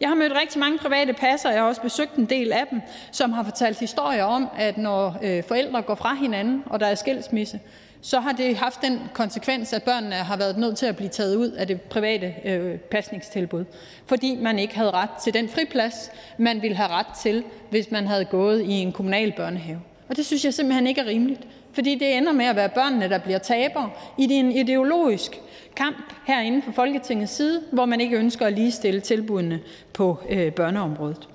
Jeg 0.00 0.08
har 0.08 0.16
mødt 0.16 0.32
rigtig 0.42 0.60
mange 0.60 0.78
private 0.78 1.12
passere, 1.12 1.52
jeg 1.52 1.60
har 1.60 1.68
også 1.68 1.82
besøgt 1.82 2.14
en 2.14 2.26
del 2.26 2.52
af 2.52 2.64
dem, 2.70 2.80
som 3.12 3.32
har 3.32 3.42
fortalt 3.42 3.80
historier 3.80 4.24
om, 4.24 4.48
at 4.58 4.78
når 4.78 5.16
øh, 5.22 5.42
forældre 5.42 5.82
går 5.82 5.94
fra 5.94 6.14
hinanden 6.14 6.62
og 6.66 6.80
der 6.80 6.86
er 6.86 6.94
skilsmisse, 6.94 7.60
så 8.00 8.20
har 8.20 8.32
det 8.32 8.56
haft 8.56 8.82
den 8.82 9.00
konsekvens, 9.14 9.72
at 9.72 9.82
børnene 9.82 10.14
har 10.14 10.36
været 10.36 10.58
nødt 10.58 10.76
til 10.76 10.86
at 10.86 10.96
blive 10.96 11.08
taget 11.08 11.36
ud 11.36 11.50
af 11.50 11.66
det 11.66 11.80
private 11.80 12.34
øh, 12.44 12.78
pasningstilbud, 12.78 13.64
fordi 14.06 14.36
man 14.36 14.58
ikke 14.58 14.76
havde 14.76 14.90
ret 14.90 15.10
til 15.24 15.34
den 15.34 15.48
friplads, 15.48 16.10
man 16.38 16.62
ville 16.62 16.76
have 16.76 16.88
ret 16.88 17.06
til, 17.22 17.44
hvis 17.70 17.90
man 17.90 18.06
havde 18.06 18.24
gået 18.24 18.62
i 18.62 18.72
en 18.72 18.92
kommunal 18.92 19.32
børnehave. 19.36 19.80
Og 20.08 20.16
det 20.16 20.26
synes 20.26 20.44
jeg 20.44 20.54
simpelthen 20.54 20.86
ikke 20.86 21.00
er 21.00 21.06
rimeligt, 21.06 21.40
fordi 21.72 21.94
det 21.94 22.16
ender 22.16 22.32
med 22.32 22.44
at 22.44 22.56
være 22.56 22.68
børnene, 22.68 23.08
der 23.08 23.18
bliver 23.18 23.38
tabere 23.38 23.90
i 24.18 24.26
en 24.30 24.52
ideologisk 24.52 25.40
kamp 25.76 26.12
herinde 26.26 26.62
fra 26.62 26.72
Folketingets 26.72 27.32
side, 27.32 27.62
hvor 27.72 27.84
man 27.84 28.00
ikke 28.00 28.16
ønsker 28.16 28.46
at 28.46 28.52
ligestille 28.52 29.00
tilbudene 29.00 29.60
på 29.92 30.18
øh, 30.30 30.52
børneområdet. 30.52 31.28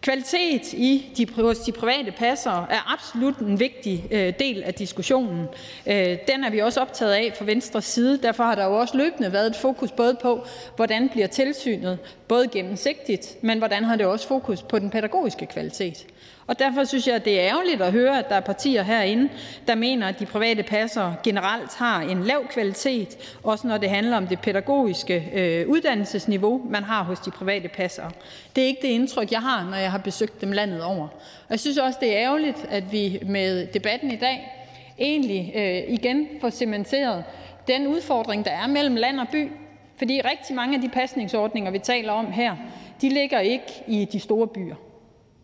Kvalitet 0.00 0.72
i 0.72 1.26
hos 1.34 1.58
de 1.58 1.72
private 1.72 2.10
passere 2.10 2.66
er 2.70 2.92
absolut 2.92 3.38
en 3.38 3.60
vigtig 3.60 4.04
øh, 4.10 4.32
del 4.38 4.62
af 4.62 4.74
diskussionen. 4.74 5.46
Øh, 5.86 6.16
den 6.28 6.44
er 6.44 6.50
vi 6.50 6.58
også 6.58 6.80
optaget 6.80 7.12
af 7.12 7.32
fra 7.38 7.44
Venstres 7.44 7.84
side. 7.84 8.18
Derfor 8.22 8.44
har 8.44 8.54
der 8.54 8.64
jo 8.64 8.78
også 8.78 8.96
løbende 8.96 9.32
været 9.32 9.46
et 9.46 9.56
fokus 9.56 9.92
både 9.92 10.16
på, 10.22 10.46
hvordan 10.76 11.08
bliver 11.08 11.26
tilsynet 11.26 11.98
både 12.28 12.48
gennemsigtigt, 12.48 13.36
men 13.42 13.58
hvordan 13.58 13.84
har 13.84 13.96
det 13.96 14.06
også 14.06 14.28
fokus 14.28 14.62
på 14.62 14.78
den 14.78 14.90
pædagogiske 14.90 15.46
kvalitet. 15.46 16.06
Og 16.48 16.58
derfor 16.58 16.84
synes 16.84 17.06
jeg, 17.06 17.24
det 17.24 17.40
er 17.40 17.46
ærgerligt 17.46 17.82
at 17.82 17.92
høre, 17.92 18.18
at 18.18 18.28
der 18.28 18.34
er 18.34 18.40
partier 18.40 18.82
herinde, 18.82 19.28
der 19.66 19.74
mener, 19.74 20.08
at 20.08 20.18
de 20.18 20.26
private 20.26 20.62
passere 20.62 21.16
generelt 21.24 21.74
har 21.74 22.00
en 22.00 22.22
lav 22.22 22.46
kvalitet, 22.50 23.36
også 23.42 23.66
når 23.66 23.78
det 23.78 23.90
handler 23.90 24.16
om 24.16 24.26
det 24.26 24.40
pædagogiske 24.40 25.30
øh, 25.34 25.68
uddannelsesniveau, 25.68 26.62
man 26.70 26.84
har 26.84 27.02
hos 27.02 27.20
de 27.20 27.30
private 27.30 27.68
passere. 27.68 28.10
Det 28.56 28.62
er 28.62 28.66
ikke 28.66 28.82
det 28.82 28.88
indtryk, 28.88 29.32
jeg 29.32 29.40
har, 29.40 29.64
når 29.70 29.76
jeg 29.76 29.90
har 29.90 29.98
besøgt 29.98 30.40
dem 30.40 30.52
landet 30.52 30.82
over. 30.82 31.08
Og 31.48 31.50
jeg 31.50 31.60
synes 31.60 31.78
også, 31.78 31.98
det 32.00 32.16
er 32.16 32.22
ærgerligt, 32.22 32.66
at 32.70 32.92
vi 32.92 33.18
med 33.26 33.66
debatten 33.66 34.10
i 34.10 34.16
dag 34.16 34.52
egentlig 34.98 35.52
øh, 35.54 35.94
igen 35.94 36.28
får 36.40 36.50
cementeret 36.50 37.24
den 37.66 37.86
udfordring, 37.86 38.44
der 38.44 38.50
er 38.50 38.66
mellem 38.66 38.96
land 38.96 39.20
og 39.20 39.26
by. 39.32 39.50
Fordi 39.96 40.20
rigtig 40.20 40.56
mange 40.56 40.76
af 40.76 40.80
de 40.80 40.88
pasningsordninger, 40.88 41.70
vi 41.70 41.78
taler 41.78 42.12
om 42.12 42.32
her, 42.32 42.56
de 43.00 43.08
ligger 43.08 43.40
ikke 43.40 43.82
i 43.86 44.04
de 44.12 44.20
store 44.20 44.46
byer. 44.46 44.74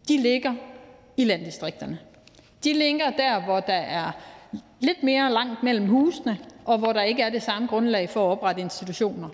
De 0.08 0.22
ligger 0.22 0.54
i 1.16 1.24
landdistrikterne. 1.24 1.98
De 2.64 2.72
ligger 2.72 3.10
der, 3.10 3.40
hvor 3.40 3.60
der 3.60 3.72
er 3.72 4.10
lidt 4.80 5.02
mere 5.02 5.32
langt 5.32 5.62
mellem 5.62 5.86
husene, 5.86 6.38
og 6.64 6.78
hvor 6.78 6.92
der 6.92 7.02
ikke 7.02 7.22
er 7.22 7.30
det 7.30 7.42
samme 7.42 7.68
grundlag 7.68 8.10
for 8.10 8.26
at 8.26 8.30
oprette 8.30 8.60
institutioner. 8.60 9.28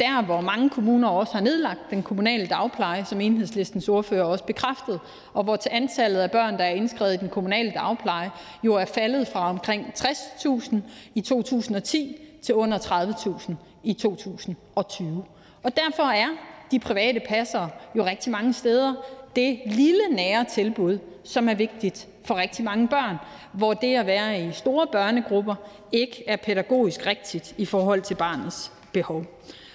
Der, 0.00 0.22
hvor 0.22 0.40
mange 0.40 0.70
kommuner 0.70 1.08
også 1.08 1.32
har 1.32 1.40
nedlagt 1.40 1.90
den 1.90 2.02
kommunale 2.02 2.46
dagpleje, 2.46 3.04
som 3.04 3.20
Enhedslistens 3.20 3.88
ordfører 3.88 4.24
også 4.24 4.44
bekræftede, 4.44 4.98
og 5.32 5.44
hvor 5.44 5.56
til 5.56 5.70
antallet 5.74 6.20
af 6.20 6.30
børn, 6.30 6.58
der 6.58 6.64
er 6.64 6.70
indskrevet 6.70 7.14
i 7.14 7.16
den 7.16 7.28
kommunale 7.28 7.70
dagpleje, 7.70 8.30
jo 8.64 8.74
er 8.74 8.84
faldet 8.84 9.28
fra 9.28 9.50
omkring 9.50 9.86
60.000 9.98 10.76
i 11.14 11.20
2010 11.20 12.16
til 12.42 12.54
under 12.54 12.78
30.000 12.78 13.52
i 13.84 13.92
2020. 13.92 15.24
Og 15.62 15.76
derfor 15.76 16.02
er 16.02 16.28
de 16.70 16.78
private 16.78 17.20
passere 17.20 17.70
jo 17.96 18.04
rigtig 18.04 18.32
mange 18.32 18.52
steder 18.52 18.94
det 19.36 19.58
lille 19.66 20.02
nære 20.10 20.44
tilbud, 20.44 20.98
som 21.28 21.48
er 21.48 21.54
vigtigt 21.54 22.08
for 22.24 22.34
rigtig 22.34 22.64
mange 22.64 22.88
børn, 22.88 23.16
hvor 23.52 23.74
det 23.74 23.96
at 23.96 24.06
være 24.06 24.40
i 24.40 24.52
store 24.52 24.86
børnegrupper 24.92 25.54
ikke 25.92 26.24
er 26.26 26.36
pædagogisk 26.36 27.06
rigtigt 27.06 27.54
i 27.58 27.64
forhold 27.64 28.02
til 28.02 28.14
barnets 28.14 28.72
behov. 28.92 29.24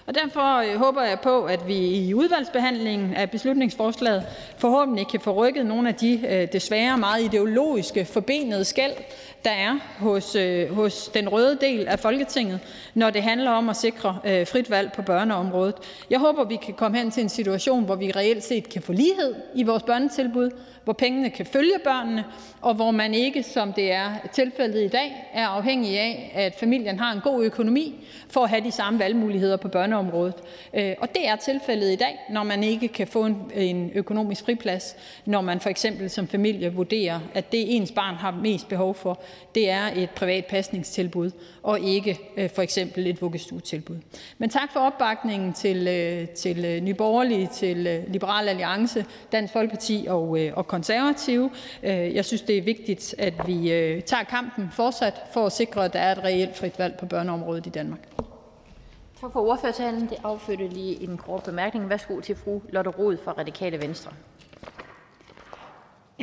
Og 0.06 0.16
Derfor 0.16 0.74
øh, 0.74 0.80
håber 0.80 1.02
jeg 1.02 1.20
på, 1.20 1.44
at 1.44 1.68
vi 1.68 1.78
i 1.78 2.14
udvalgsbehandlingen 2.14 3.14
af 3.14 3.32
beslutningsforslaget 3.32 4.26
forhåbentlig 4.58 5.08
kan 5.08 5.20
få 5.20 5.32
rykket 5.32 5.66
nogle 5.66 5.90
af 5.90 5.96
de 5.96 6.22
øh, 6.30 6.48
desværre 6.54 6.98
meget 6.98 7.24
ideologiske 7.24 8.06
forbenede 8.06 8.66
skæld, 8.66 8.94
der 9.46 9.52
er 9.52 9.80
hos 10.00 10.36
øh, 10.36 10.76
hos 10.76 11.08
den 11.14 11.30
røde 11.30 11.58
del 11.62 11.88
af 11.88 12.00
Folketinget, 12.00 12.60
når 12.94 13.10
det 13.10 13.24
handler 13.24 13.52
om 13.52 13.70
at 13.70 13.76
sikre 13.76 14.18
øh, 14.26 14.48
frit 14.48 14.70
valg 14.70 14.92
på 14.92 15.02
børneområdet. 15.02 15.76
Jeg 16.10 16.20
håber, 16.20 16.44
vi 16.44 16.56
kan 16.56 16.74
komme 16.74 16.98
hen 16.98 17.12
til 17.12 17.24
en 17.24 17.30
situation, 17.30 17.84
hvor 17.86 17.96
vi 17.96 18.12
reelt 18.12 18.44
set 18.44 18.70
kan 18.70 18.82
få 18.82 18.94
lighed 18.94 19.36
i 19.56 19.64
vores 19.64 19.84
børnetilbud, 19.84 20.50
hvor 20.84 20.94
pengene 20.94 21.30
kan 21.30 21.46
følge 21.46 21.80
børnene, 21.84 22.26
og 22.62 22.74
hvor 22.74 22.92
man 22.92 23.14
ikke, 23.14 23.44
som 23.44 23.74
det 23.74 23.92
er 23.92 24.10
tilfældet 24.34 24.84
i 24.84 24.88
dag, 24.88 25.30
er 25.34 25.48
afhængig 25.48 26.00
af, 26.00 26.32
at 26.36 26.56
familien 26.60 27.00
har 27.00 27.12
en 27.12 27.20
god 27.24 27.44
økonomi 27.44 28.06
for 28.30 28.44
at 28.44 28.50
have 28.50 28.64
de 28.64 28.72
samme 28.72 29.00
valgmuligheder 29.00 29.58
på 29.58 29.68
børneområdet. 29.68 30.36
Øh, 30.74 30.94
og 31.00 31.08
det 31.16 31.28
er 31.28 31.36
tilfældet 31.36 31.92
i 31.92 31.96
dag, 31.96 32.20
når 32.30 32.44
man 32.44 32.64
ikke 32.64 32.88
kan 32.88 33.08
få 33.08 33.30
en 33.56 33.92
økonomisk 33.96 34.46
friplads, 34.46 34.96
når 35.26 35.42
man 35.42 35.60
for 35.60 35.70
eksempel 35.70 36.10
som 36.10 36.28
familie 36.28 36.74
vurderer, 36.74 37.20
at 37.34 37.52
det 37.52 37.76
ens 37.76 37.92
barn 37.92 38.16
har 38.16 38.32
mest 38.32 38.70
behov 38.70 38.96
for, 38.96 39.20
det 39.56 39.70
er 39.70 39.90
et 39.96 40.10
privat 40.10 40.46
pasningstilbud 40.46 41.32
og 41.64 41.80
ikke 41.80 42.20
øh, 42.38 42.50
for 42.50 42.62
eksempel 42.62 43.08
et 43.08 43.22
vuggestuetilbud. 43.22 43.98
Men 44.38 44.50
tak 44.50 44.74
for 44.74 44.80
opbakningen 44.80 45.54
til, 45.54 45.88
øh, 45.88 46.28
til 46.30 46.66
øh, 46.66 46.82
Nye 46.82 46.94
Borgerlige, 46.94 47.50
til 47.54 47.88
øh, 47.88 48.04
Liberal 48.08 48.50
Alliance, 48.50 49.06
Dansk 49.32 49.54
Folkeparti 49.54 50.06
og, 50.10 50.40
øh, 50.40 50.52
og 50.56 50.68
Konservative. 50.68 51.52
Jeg 51.84 52.26
synes, 52.26 52.42
det 52.42 52.58
er 52.58 52.62
vigtigt, 52.62 53.16
at 53.18 53.34
vi 53.48 53.68
tager 54.06 54.24
kampen 54.24 54.70
fortsat 54.72 55.22
for 55.34 55.46
at 55.46 55.52
sikre, 55.52 55.86
at 55.86 55.94
der 55.94 56.00
er 56.00 56.12
et 56.12 56.24
reelt 56.24 56.58
frit 56.58 56.80
valg 56.80 56.96
på 57.00 57.06
børneområdet 57.06 57.68
i 57.68 57.70
Danmark. 57.70 58.00
Tak 59.24 59.32
for 59.34 59.50
ordførertalen. 59.50 60.02
Det 60.02 60.18
affødte 60.24 60.68
lige 60.68 61.04
en 61.04 61.18
kort 61.18 61.44
bemærkning. 61.44 61.90
Værsgo 61.90 62.20
til 62.20 62.36
fru 62.36 62.62
Lotte 62.70 62.90
Rod 62.90 63.18
fra 63.24 63.32
Radikale 63.32 63.82
Venstre. 63.82 64.12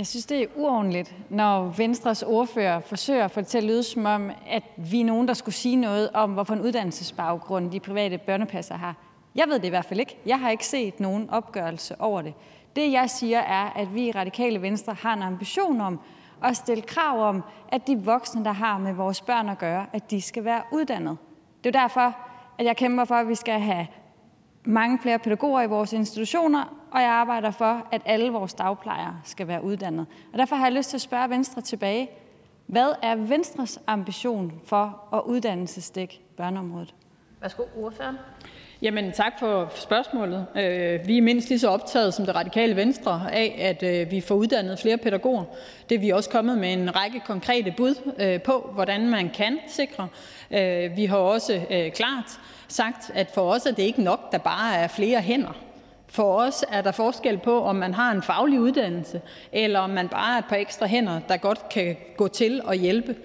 Jeg 0.00 0.06
synes, 0.06 0.26
det 0.26 0.42
er 0.42 0.46
uordentligt, 0.56 1.14
når 1.30 1.64
Venstres 1.76 2.22
ordfører 2.22 2.80
forsøger 2.80 3.24
at 3.24 3.30
få 3.30 3.40
det 3.40 3.48
til 3.48 3.58
at 3.58 3.64
lyde 3.64 3.82
som 3.82 4.06
om, 4.06 4.30
at 4.46 4.62
vi 4.76 5.00
er 5.00 5.04
nogen, 5.04 5.28
der 5.28 5.34
skulle 5.34 5.54
sige 5.54 5.76
noget 5.76 6.10
om, 6.14 6.32
hvorfor 6.32 6.54
en 6.54 6.60
uddannelsesbaggrund 6.60 7.70
de 7.70 7.80
private 7.80 8.18
børnepasser 8.18 8.74
har. 8.74 8.94
Jeg 9.34 9.44
ved 9.48 9.54
det 9.54 9.64
i 9.64 9.68
hvert 9.68 9.84
fald 9.84 10.00
ikke. 10.00 10.16
Jeg 10.26 10.40
har 10.40 10.50
ikke 10.50 10.66
set 10.66 11.00
nogen 11.00 11.30
opgørelse 11.30 12.00
over 12.00 12.22
det. 12.22 12.34
Det, 12.76 12.92
jeg 12.92 13.10
siger, 13.10 13.38
er, 13.38 13.70
at 13.76 13.94
vi 13.94 14.08
i 14.08 14.10
Radikale 14.10 14.62
Venstre 14.62 14.94
har 14.94 15.14
en 15.14 15.22
ambition 15.22 15.80
om 15.80 16.00
at 16.44 16.56
stille 16.56 16.82
krav 16.82 17.28
om, 17.28 17.42
at 17.68 17.86
de 17.86 18.04
voksne, 18.04 18.44
der 18.44 18.52
har 18.52 18.78
med 18.78 18.92
vores 18.92 19.20
børn 19.20 19.48
at 19.48 19.58
gøre, 19.58 19.86
at 19.92 20.10
de 20.10 20.20
skal 20.20 20.44
være 20.44 20.62
uddannet. 20.72 21.18
Det 21.64 21.76
er 21.76 21.80
derfor, 21.80 22.16
at 22.58 22.64
jeg 22.64 22.76
kæmper 22.76 23.04
for, 23.04 23.14
at 23.14 23.28
vi 23.28 23.34
skal 23.34 23.60
have 23.60 23.86
mange 24.64 24.98
flere 25.02 25.18
pædagoger 25.18 25.62
i 25.62 25.66
vores 25.66 25.92
institutioner, 25.92 26.64
og 26.90 27.00
jeg 27.00 27.10
arbejder 27.10 27.50
for, 27.50 27.86
at 27.92 28.02
alle 28.04 28.30
vores 28.30 28.54
dagplejere 28.54 29.20
skal 29.24 29.48
være 29.48 29.64
uddannet. 29.64 30.06
Og 30.32 30.38
derfor 30.38 30.56
har 30.56 30.66
jeg 30.66 30.72
lyst 30.72 30.90
til 30.90 30.96
at 30.96 31.00
spørge 31.00 31.30
Venstre 31.30 31.62
tilbage. 31.62 32.10
Hvad 32.66 32.92
er 33.02 33.16
Venstres 33.16 33.80
ambition 33.86 34.52
for 34.64 35.08
at 35.14 35.22
uddannelsesdække 35.26 36.20
børneområdet? 36.36 36.94
Værsgo, 37.40 37.62
ordføreren. 37.76 38.16
Jamen, 38.82 39.12
tak 39.12 39.38
for 39.38 39.72
spørgsmålet. 39.74 40.46
Øh, 40.56 41.06
vi 41.06 41.18
er 41.18 41.22
mindst 41.22 41.48
lige 41.48 41.58
så 41.58 41.68
optaget 41.68 42.14
som 42.14 42.26
det 42.26 42.34
radikale 42.34 42.76
Venstre 42.76 43.32
af, 43.32 43.56
at 43.58 43.82
øh, 43.82 44.10
vi 44.10 44.20
får 44.20 44.34
uddannet 44.34 44.78
flere 44.78 44.96
pædagoger. 44.96 45.44
Det 45.88 45.94
er 45.94 45.98
vi 45.98 46.10
også 46.10 46.30
kommet 46.30 46.58
med 46.58 46.72
en 46.72 46.96
række 46.96 47.20
konkrete 47.26 47.74
bud 47.76 48.12
øh, 48.18 48.42
på, 48.42 48.70
hvordan 48.74 49.10
man 49.10 49.30
kan 49.30 49.58
sikre. 49.68 50.08
Vi 50.96 51.04
har 51.04 51.16
også 51.16 51.60
klart 51.94 52.40
sagt, 52.72 53.10
at 53.14 53.30
for 53.34 53.52
os 53.52 53.66
er 53.66 53.70
det 53.70 53.82
ikke 53.82 54.02
nok, 54.02 54.32
der 54.32 54.38
bare 54.38 54.76
er 54.76 54.88
flere 54.88 55.20
hænder. 55.20 55.56
For 56.08 56.34
os 56.34 56.64
er 56.68 56.82
der 56.82 56.92
forskel 56.92 57.38
på, 57.38 57.62
om 57.64 57.76
man 57.76 57.94
har 57.94 58.12
en 58.12 58.22
faglig 58.22 58.60
uddannelse, 58.60 59.20
eller 59.52 59.80
om 59.80 59.90
man 59.90 60.08
bare 60.08 60.34
er 60.34 60.38
et 60.38 60.44
par 60.48 60.56
ekstra 60.56 60.86
hænder, 60.86 61.20
der 61.28 61.36
godt 61.36 61.68
kan 61.68 61.96
gå 62.16 62.28
til 62.28 62.62
og 62.64 62.74
hjælpe. 62.74 63.16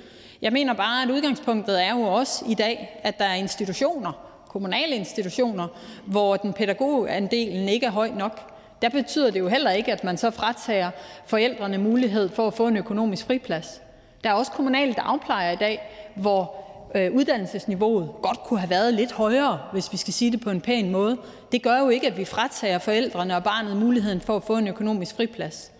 Jeg 0.41 0.53
mener 0.53 0.73
bare, 0.73 1.03
at 1.03 1.09
udgangspunktet 1.09 1.83
er 1.83 1.95
jo 1.95 2.01
også 2.01 2.45
i 2.47 2.53
dag, 2.53 2.99
at 3.03 3.19
der 3.19 3.25
er 3.25 3.35
institutioner, 3.35 4.11
kommunale 4.49 4.95
institutioner, 4.95 5.67
hvor 6.05 6.37
den 6.37 6.53
pædagogandelen 6.53 7.69
ikke 7.69 7.85
er 7.85 7.91
høj 7.91 8.09
nok. 8.15 8.51
der 8.81 8.89
betyder 8.89 9.31
det 9.31 9.39
jo 9.39 9.47
heller 9.47 9.71
ikke, 9.71 9.91
at 9.91 10.03
man 10.03 10.17
så 10.17 10.31
fratager 10.31 10.91
forældrene 11.25 11.77
mulighed 11.77 12.29
for 12.29 12.47
at 12.47 12.53
få 12.53 12.67
en 12.67 12.77
økonomisk 12.77 13.25
friplads. 13.25 13.81
Der 14.23 14.29
er 14.29 14.33
også 14.33 14.51
kommunale 14.51 14.93
dagplejer 14.93 15.51
i 15.51 15.55
dag, 15.55 15.81
hvor 16.15 16.64
øh, 16.95 17.13
uddannelsesniveauet 17.13 18.09
godt 18.21 18.43
kunne 18.43 18.59
have 18.59 18.69
været 18.69 18.93
lidt 18.93 19.11
højere, 19.11 19.59
hvis 19.71 19.91
vi 19.91 19.97
skal 19.97 20.13
sige 20.13 20.31
det 20.31 20.41
på 20.41 20.49
en 20.49 20.61
pæn 20.61 20.91
måde. 20.91 21.17
Det 21.51 21.63
gør 21.63 21.79
jo 21.79 21.89
ikke, 21.89 22.07
at 22.07 22.17
vi 22.17 22.25
fratager 22.25 22.79
forældrene 22.79 23.35
og 23.35 23.43
barnet 23.43 23.77
muligheden 23.77 24.21
for 24.21 24.35
at 24.35 24.43
få 24.43 24.57
en 24.57 24.67
økonomisk 24.67 25.15
friplads. 25.15 25.71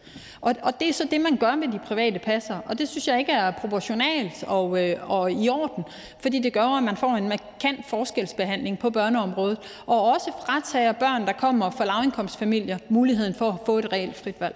Og, 0.42 0.56
og 0.64 0.80
det 0.80 0.90
er 0.90 0.94
så 0.94 1.08
det, 1.12 1.22
man 1.22 1.38
gør 1.38 1.56
med 1.56 1.68
de 1.68 1.80
private 1.80 2.20
passer, 2.20 2.58
og 2.66 2.80
det 2.80 2.90
synes 2.90 3.08
jeg 3.08 3.20
ikke 3.20 3.32
er 3.32 3.52
proportionalt 3.52 4.44
og, 4.48 4.84
øh, 4.84 5.12
og 5.12 5.32
i 5.32 5.50
orden, 5.50 5.84
fordi 6.20 6.40
det 6.40 6.54
gør, 6.54 6.78
at 6.78 6.84
man 6.84 6.98
får 6.98 7.16
en 7.16 7.30
markant 7.30 7.86
forskelsbehandling 7.88 8.80
på 8.80 8.90
børneområdet, 8.90 9.58
og 9.86 10.14
også 10.14 10.32
fratager 10.46 10.92
børn, 10.92 11.26
der 11.26 11.34
kommer 11.34 11.70
fra 11.70 11.86
lavindkomstfamilier, 11.86 12.78
muligheden 12.90 13.34
for 13.34 13.50
at 13.50 13.56
få 13.66 13.78
et 13.78 13.94
reelt 13.94 14.16
frit 14.16 14.42
valg. 14.42 14.56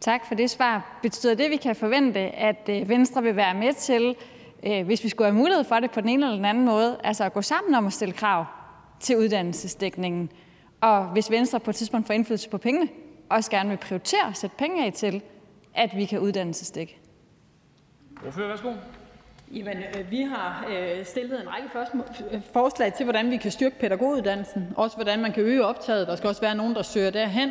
Tak. 0.00 0.26
For 0.26 0.34
det 0.34 0.50
svar. 0.50 0.98
Betyder 1.02 1.34
det, 1.34 1.44
at 1.44 1.50
vi 1.50 1.56
kan 1.56 1.76
forvente, 1.76 2.20
at 2.20 2.68
øh, 2.68 2.88
Venstre 2.88 3.22
vil 3.22 3.36
være 3.36 3.54
med 3.54 3.72
til, 3.72 4.16
øh, 4.62 4.86
hvis 4.86 5.04
vi 5.04 5.08
skulle 5.08 5.30
have 5.30 5.38
mulighed 5.38 5.64
for 5.64 5.80
det 5.80 5.90
på 5.90 6.00
den 6.00 6.08
ene 6.08 6.26
eller 6.26 6.36
den 6.36 6.44
anden 6.44 6.64
måde, 6.64 6.98
altså 7.04 7.24
at 7.24 7.32
gå 7.32 7.42
sammen 7.42 7.74
om 7.74 7.86
at 7.86 7.92
stille 7.92 8.14
krav 8.14 8.44
til 9.00 9.16
uddannelsesdækningen? 9.16 10.30
Og 10.80 11.04
hvis 11.04 11.30
Venstre 11.30 11.60
på 11.60 11.70
et 11.70 11.76
tidspunkt 11.76 12.06
får 12.06 12.14
indflydelse 12.14 12.48
på 12.48 12.58
pengene, 12.58 12.88
også 13.28 13.50
gerne 13.50 13.68
vil 13.68 13.76
prioritere 13.78 14.28
at 14.28 14.36
sætte 14.36 14.56
penge 14.56 14.86
af 14.86 14.92
til, 14.92 15.22
at 15.74 15.90
vi 15.96 16.04
kan 16.04 16.18
uddannelsesdække? 16.20 16.98
Ordfører, 18.26 18.48
værsgo. 18.48 18.72
Jamen, 19.52 19.76
øh, 19.76 20.10
vi 20.10 20.22
har 20.22 20.66
øh, 20.70 21.04
stillet 21.04 21.40
en 21.40 21.48
række 21.48 21.68
forslag 22.52 22.92
til, 22.92 23.04
hvordan 23.04 23.30
vi 23.30 23.36
kan 23.36 23.50
styrke 23.50 23.78
pædagoguddannelsen, 23.80 24.72
også 24.76 24.96
hvordan 24.96 25.20
man 25.20 25.32
kan 25.32 25.42
øge 25.42 25.64
optaget. 25.64 26.06
Der 26.06 26.16
skal 26.16 26.28
også 26.28 26.40
være 26.40 26.54
nogen, 26.54 26.74
der 26.74 26.82
søger 26.82 27.10
derhen. 27.10 27.50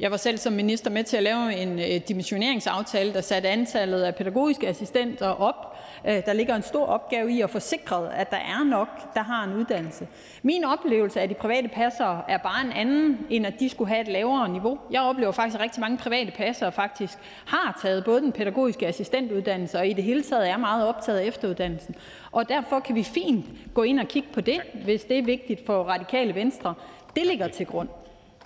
Jeg 0.00 0.10
var 0.10 0.16
selv 0.16 0.38
som 0.38 0.52
minister 0.52 0.90
med 0.90 1.04
til 1.04 1.16
at 1.16 1.22
lave 1.22 1.54
en 1.54 1.78
øh, 1.78 2.00
dimensioneringsaftale, 2.08 3.12
der 3.12 3.20
satte 3.20 3.48
antallet 3.48 4.02
af 4.02 4.14
pædagogiske 4.14 4.68
assistenter 4.68 5.26
op. 5.28 5.76
Øh, 6.06 6.12
der 6.26 6.32
ligger 6.32 6.56
en 6.56 6.62
stor 6.62 6.86
opgave 6.86 7.32
i 7.32 7.40
at 7.40 7.50
få 7.50 7.60
sikret, 7.60 8.10
at 8.14 8.30
der 8.30 8.36
er 8.36 8.64
nok, 8.64 9.14
der 9.14 9.22
har 9.22 9.44
en 9.44 9.54
uddannelse. 9.54 10.08
Min 10.42 10.64
oplevelse 10.64 11.20
af 11.20 11.28
de 11.28 11.34
private 11.34 11.68
passere 11.68 12.22
er 12.28 12.38
bare 12.38 12.64
en 12.66 12.72
anden, 12.72 13.18
end 13.30 13.46
at 13.46 13.60
de 13.60 13.68
skulle 13.68 13.88
have 13.88 14.00
et 14.00 14.08
lavere 14.08 14.48
niveau. 14.48 14.78
Jeg 14.90 15.02
oplever 15.02 15.32
faktisk, 15.32 15.54
at 15.54 15.60
rigtig 15.62 15.80
mange 15.80 15.98
private 15.98 16.30
passere 16.30 16.72
faktisk 16.72 17.18
har 17.46 17.78
taget 17.82 18.04
både 18.04 18.20
den 18.20 18.32
pædagogiske 18.32 18.86
assistentuddannelse 18.86 19.78
og 19.78 19.86
i 19.88 19.92
det 19.92 20.04
hele 20.04 20.22
taget 20.22 20.48
er 20.48 20.56
meget 20.56 20.86
optaget 20.86 21.18
af 21.18 21.24
efteruddannelsen. 21.24 21.94
Og 22.32 22.48
derfor 22.48 22.80
kan 22.80 22.94
vi 22.94 23.02
fint 23.02 23.46
gå 23.74 23.82
ind 23.82 24.00
og 24.00 24.08
kigge 24.08 24.28
på 24.32 24.40
det, 24.40 24.60
hvis 24.84 25.04
det 25.04 25.18
er 25.18 25.22
vigtigt 25.22 25.66
for 25.66 25.82
radikale 25.82 26.34
venstre. 26.34 26.74
Det 27.16 27.26
ligger 27.26 27.48
til 27.48 27.66
grund. 27.66 27.88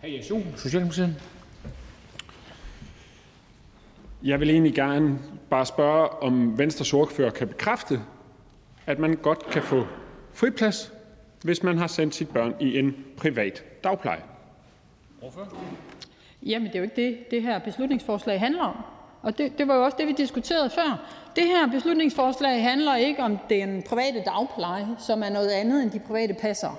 Hr. 0.03 0.07
Jens 0.07 0.61
Socialdemokratiet. 0.61 1.32
Jeg 4.25 4.41
vil 4.41 4.51
egentlig 4.51 4.75
gerne 4.75 5.19
bare 5.51 5.67
spørge, 5.67 6.09
om 6.09 6.59
Venstres 6.59 6.93
ordfører 6.93 7.31
kan 7.31 7.49
bekræfte, 7.49 8.01
at 8.87 8.99
man 8.99 9.15
godt 9.17 9.51
kan 9.51 9.63
få 9.63 9.87
friplads, 10.33 10.93
hvis 11.45 11.63
man 11.63 11.79
har 11.79 11.87
sendt 11.87 12.15
sit 12.15 12.29
børn 12.29 12.55
i 12.61 12.79
en 12.79 12.97
privat 13.17 13.65
dagpleje. 13.85 14.23
Jamen, 16.47 16.69
det 16.69 16.75
er 16.75 16.79
jo 16.79 16.85
ikke 16.85 16.97
det, 16.97 17.31
det 17.31 17.43
her 17.43 17.59
beslutningsforslag 17.59 18.41
handler 18.41 18.63
om. 18.63 18.77
Og 19.23 19.39
det, 19.39 19.59
det 19.59 19.69
var 19.69 19.75
jo 19.75 19.85
også 19.85 19.97
det, 20.01 20.07
vi 20.07 20.13
diskuterede 20.13 20.71
før. 20.71 21.01
Det 21.37 21.45
her 21.45 21.71
beslutningsforslag 21.71 22.63
handler 22.63 22.97
ikke 22.97 23.23
om 23.23 23.39
den 23.51 23.83
private 23.83 24.23
dagpleje, 24.27 24.87
som 24.99 25.23
er 25.23 25.29
noget 25.29 25.51
andet 25.51 25.83
end 25.83 25.91
de 25.91 26.01
private 26.01 26.35
passere. 26.35 26.75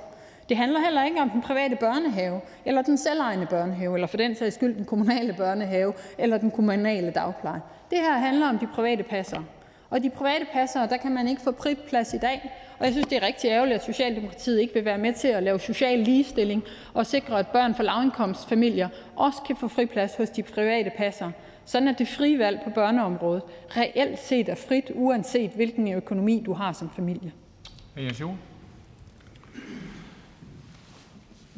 Det 0.50 0.58
handler 0.58 0.80
heller 0.80 1.06
ikke 1.06 1.22
om 1.22 1.30
den 1.30 1.42
private 1.42 1.76
børnehave 1.76 2.42
eller 2.66 2.82
den 2.82 2.98
selvejende 2.98 3.46
børnehave 3.46 3.94
eller 3.94 4.08
for 4.08 4.18
den 4.18 4.36
sags 4.36 4.56
skyld 4.56 4.76
den 4.76 4.86
kommunale 4.86 5.34
børnehave 5.34 5.94
eller 6.18 6.38
den 6.38 6.52
kommunale 6.52 7.12
dagpleje. 7.12 7.62
Det 7.90 7.98
her 7.98 8.14
handler 8.14 8.50
om 8.50 8.60
de 8.60 8.68
private 8.68 9.04
passere. 9.04 9.44
Og 9.90 10.04
de 10.04 10.10
private 10.10 10.46
passere, 10.54 10.88
der 10.88 10.98
kan 10.98 11.14
man 11.14 11.28
ikke 11.28 11.42
få 11.42 11.52
friplads 11.62 12.14
i 12.14 12.18
dag. 12.18 12.52
Og 12.80 12.86
jeg 12.86 12.94
synes, 12.94 13.08
det 13.08 13.18
er 13.18 13.28
rigtig 13.28 13.50
ærgerligt, 13.50 13.76
at 13.76 13.84
Socialdemokratiet 13.86 14.62
ikke 14.62 14.74
vil 14.74 14.86
være 14.86 14.98
med 14.98 15.14
til 15.14 15.28
at 15.28 15.44
lave 15.44 15.60
social 15.60 16.00
ligestilling 16.00 16.64
og 16.94 17.06
sikre, 17.06 17.40
at 17.40 17.48
børn 17.48 17.76
fra 17.76 17.84
lavindkomstfamilier 17.84 18.90
også 19.16 19.42
kan 19.48 19.56
få 19.56 19.68
friplads 19.68 20.16
hos 20.16 20.30
de 20.30 20.44
private 20.44 20.92
passere. 20.98 21.32
Sådan 21.66 21.88
at 21.88 22.00
det 22.00 22.08
frie 22.08 22.40
valg 22.40 22.62
på 22.64 22.70
børneområdet 22.70 23.44
reelt 23.78 24.20
set 24.20 24.50
er 24.50 24.56
frit, 24.56 24.92
uanset 24.96 25.52
hvilken 25.52 25.94
økonomi 25.94 26.44
du 26.46 26.54
har 26.54 26.74
som 26.74 26.90
familie. 26.96 27.32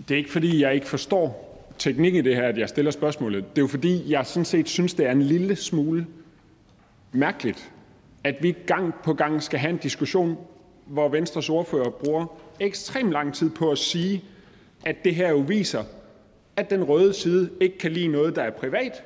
Det 0.08 0.14
er 0.14 0.18
ikke, 0.18 0.32
fordi 0.32 0.62
jeg 0.62 0.74
ikke 0.74 0.88
forstår 0.88 1.46
teknikken 1.78 2.26
i 2.26 2.30
det 2.30 2.36
her, 2.36 2.48
at 2.48 2.58
jeg 2.58 2.70
stiller 2.70 2.92
spørgsmålet. 2.92 3.44
Det 3.50 3.58
er 3.58 3.62
jo, 3.62 3.68
fordi 3.68 4.12
jeg 4.12 4.26
sådan 4.26 4.46
set 4.46 4.70
synes, 4.70 4.94
det 4.94 5.06
er 5.06 5.12
en 5.12 5.22
lille 5.22 5.56
smule 5.56 6.08
mærkeligt, 7.12 7.72
at 8.24 8.36
vi 8.42 8.56
gang 8.68 8.94
på 9.04 9.14
gang 9.14 9.44
skal 9.44 9.60
have 9.60 9.70
en 9.70 9.78
diskussion, 9.78 10.38
hvor 10.86 11.10
Venstres 11.10 11.50
ordfører 11.50 11.90
bruger 11.90 12.26
ekstremt 12.60 13.12
lang 13.12 13.34
tid 13.34 13.50
på 13.50 13.72
at 13.72 13.78
sige, 13.78 14.24
at 14.86 14.96
det 15.04 15.16
her 15.16 15.30
jo 15.30 15.38
viser, 15.38 15.84
at 16.56 16.70
den 16.70 16.84
røde 16.84 17.14
side 17.14 17.50
ikke 17.62 17.78
kan 17.78 17.92
lide 17.92 18.08
noget, 18.08 18.36
der 18.36 18.44
er 18.44 18.52
privat, 18.52 19.04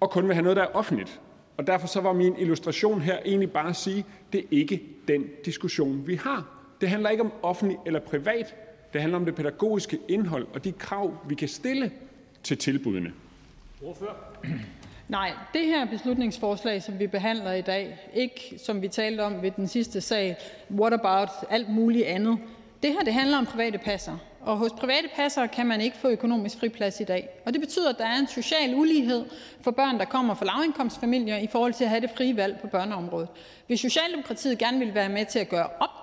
og 0.00 0.10
kun 0.10 0.26
vil 0.26 0.34
have 0.34 0.42
noget, 0.42 0.56
der 0.56 0.62
er 0.62 0.74
offentligt. 0.74 1.20
Og 1.56 1.66
derfor 1.66 1.86
så 1.86 2.00
var 2.00 2.12
min 2.12 2.34
illustration 2.38 3.00
her 3.00 3.18
egentlig 3.24 3.52
bare 3.52 3.68
at 3.68 3.76
sige, 3.76 3.98
at 3.98 4.32
det 4.32 4.40
er 4.40 4.46
ikke 4.50 4.82
den 5.08 5.24
diskussion, 5.44 6.06
vi 6.06 6.14
har. 6.14 6.46
Det 6.80 6.88
handler 6.88 7.10
ikke 7.10 7.22
om 7.22 7.32
offentlig 7.42 7.78
eller 7.86 8.00
privat. 8.00 8.54
Det 8.92 9.00
handler 9.00 9.18
om 9.18 9.24
det 9.24 9.34
pædagogiske 9.34 9.98
indhold 10.08 10.46
og 10.54 10.64
de 10.64 10.72
krav, 10.72 11.14
vi 11.28 11.34
kan 11.34 11.48
stille 11.48 11.90
til 12.42 12.58
tilbudene. 12.58 13.12
Nej, 15.08 15.32
det 15.54 15.66
her 15.66 15.84
beslutningsforslag, 15.86 16.82
som 16.82 16.98
vi 16.98 17.06
behandler 17.06 17.52
i 17.52 17.62
dag, 17.62 17.98
ikke 18.14 18.54
som 18.64 18.82
vi 18.82 18.88
talte 18.88 19.20
om 19.20 19.42
ved 19.42 19.50
den 19.50 19.68
sidste 19.68 20.00
sag, 20.00 20.36
what 20.70 20.92
about 20.92 21.28
alt 21.50 21.68
muligt 21.68 22.06
andet. 22.06 22.38
Det 22.82 22.92
her 22.92 23.00
det 23.00 23.14
handler 23.14 23.38
om 23.38 23.46
private 23.46 23.78
passer, 23.78 24.18
og 24.40 24.56
hos 24.56 24.72
private 24.72 25.08
passer 25.16 25.46
kan 25.46 25.66
man 25.66 25.80
ikke 25.80 25.96
få 25.96 26.08
økonomisk 26.08 26.58
friplads 26.58 27.00
i 27.00 27.04
dag. 27.04 27.28
Og 27.46 27.52
det 27.52 27.60
betyder, 27.60 27.90
at 27.90 27.98
der 27.98 28.06
er 28.06 28.18
en 28.18 28.26
social 28.26 28.74
ulighed 28.74 29.24
for 29.60 29.70
børn, 29.70 29.98
der 29.98 30.04
kommer 30.04 30.34
fra 30.34 30.44
lavindkomstfamilier 30.44 31.36
i 31.36 31.46
forhold 31.46 31.72
til 31.74 31.84
at 31.84 31.90
have 31.90 32.00
det 32.00 32.10
frie 32.16 32.36
valg 32.36 32.58
på 32.60 32.66
børneområdet. 32.66 33.28
Hvis 33.66 33.80
Socialdemokratiet 33.80 34.58
gerne 34.58 34.78
vil 34.78 34.94
være 34.94 35.08
med 35.08 35.26
til 35.26 35.38
at 35.38 35.48
gøre 35.48 35.66
op 35.80 36.01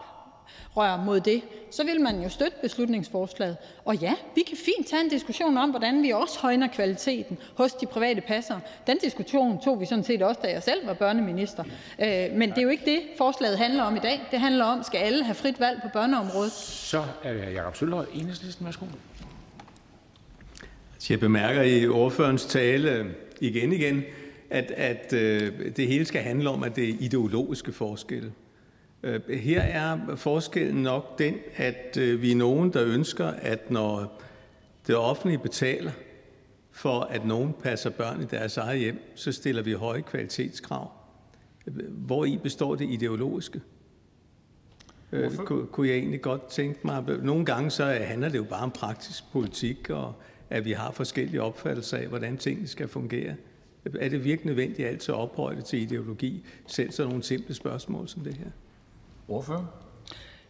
oprør 0.80 1.04
mod 1.06 1.20
det, 1.20 1.42
så 1.72 1.84
vil 1.84 2.02
man 2.02 2.22
jo 2.24 2.30
støtte 2.30 2.58
beslutningsforslaget. 2.62 3.58
Og 3.86 3.96
ja, 3.96 4.14
vi 4.36 4.42
kan 4.42 4.58
fint 4.58 4.88
tage 4.88 5.04
en 5.04 5.10
diskussion 5.10 5.58
om, 5.58 5.70
hvordan 5.70 6.04
vi 6.04 6.10
også 6.10 6.40
højner 6.40 6.68
kvaliteten 6.68 7.38
hos 7.56 7.74
de 7.74 7.86
private 7.86 8.22
passere. 8.22 8.62
Den 8.88 8.98
diskussion 8.98 9.62
tog 9.64 9.80
vi 9.80 9.86
sådan 9.86 10.04
set 10.04 10.22
også, 10.22 10.40
da 10.44 10.52
jeg 10.52 10.64
selv 10.64 10.88
var 10.88 10.94
børneminister. 10.94 11.64
Øh, 12.00 12.26
men 12.34 12.50
det 12.50 12.58
er 12.58 12.62
jo 12.62 12.70
ikke 12.70 12.86
det, 12.86 13.00
forslaget 13.18 13.58
handler 13.58 13.84
om 13.84 13.96
i 13.96 14.00
dag. 14.00 14.22
Det 14.32 14.40
handler 14.40 14.66
om, 14.66 14.84
skal 14.84 14.98
alle 14.98 15.24
have 15.24 15.36
frit 15.36 15.60
valg 15.60 15.80
på 15.82 15.90
børneområdet? 15.94 16.52
Så 16.52 17.04
er 17.24 17.34
det 17.34 17.54
Jakob 17.54 17.76
Sølhøj, 17.76 18.06
Enhedslisten. 18.14 18.66
Værsgo. 18.66 18.86
Jeg 21.10 21.20
bemærker 21.20 21.62
i 21.62 21.88
ordførens 21.88 22.46
tale 22.46 23.06
igen 23.42 23.74
igen, 23.74 24.04
at, 24.50 24.72
at 24.72 25.14
øh, 25.14 25.76
det 25.76 25.88
hele 25.88 26.06
skal 26.06 26.22
handle 26.22 26.50
om, 26.50 26.64
at 26.64 26.76
det 26.76 26.90
er 26.90 26.94
ideologiske 27.00 27.72
forskelle. 27.72 28.32
Øh, 29.04 29.30
her 29.30 29.62
er 29.62 30.16
forskellen 30.16 30.84
nok 30.84 31.20
den, 31.20 31.36
at 31.56 31.98
øh, 31.98 32.22
vi 32.22 32.32
er 32.32 32.36
nogen, 32.36 32.74
der 32.74 32.84
ønsker, 32.86 33.26
at 33.26 33.72
når 33.72 34.22
det 34.88 34.96
offentlige 34.96 35.40
betaler 35.40 35.92
for, 36.72 37.00
at 37.00 37.26
nogen 37.26 37.54
passer 37.64 37.90
børn 37.90 38.22
i 38.22 38.26
deres 38.26 38.58
eget 38.58 38.80
hjem, 38.80 39.02
så 39.16 39.32
stiller 39.32 39.62
vi 39.62 39.72
høje 39.72 40.02
kvalitetskrav. 40.02 40.92
Hvor 41.90 42.26
i 42.26 42.38
består 42.38 42.76
det 42.76 42.90
ideologiske? 42.90 43.62
Øh, 45.12 45.36
kunne 45.72 45.88
jeg 45.88 45.98
egentlig 45.98 46.22
godt 46.22 46.50
tænke 46.50 46.80
mig. 46.84 47.04
Nogle 47.24 47.46
gange 47.46 47.72
så 47.72 47.86
handler 47.86 48.30
det 48.30 48.38
jo 48.38 48.44
bare 48.44 48.64
om 48.64 48.72
praktisk 48.72 49.32
politik, 49.32 49.90
og 49.90 50.14
at 50.50 50.66
vi 50.66 50.72
har 50.72 50.92
forskellige 50.92 51.42
opfattelser 51.42 51.98
af, 51.98 52.08
hvordan 52.08 52.38
tingene 52.38 52.68
skal 52.68 52.88
fungere. 52.88 53.36
Er 54.00 54.10
det 54.10 54.24
virkelig 54.24 54.46
nødvendigt 54.46 54.88
altid 54.88 55.14
at 55.14 55.20
ophøje 55.20 55.62
til 55.62 55.82
ideologi, 55.82 56.46
selv 56.68 56.92
så 56.92 57.08
nogle 57.08 57.24
simple 57.24 57.54
spørgsmål 57.54 58.08
som 58.08 58.24
det 58.24 58.34
her? 58.34 58.50
Ordfører? 59.30 59.66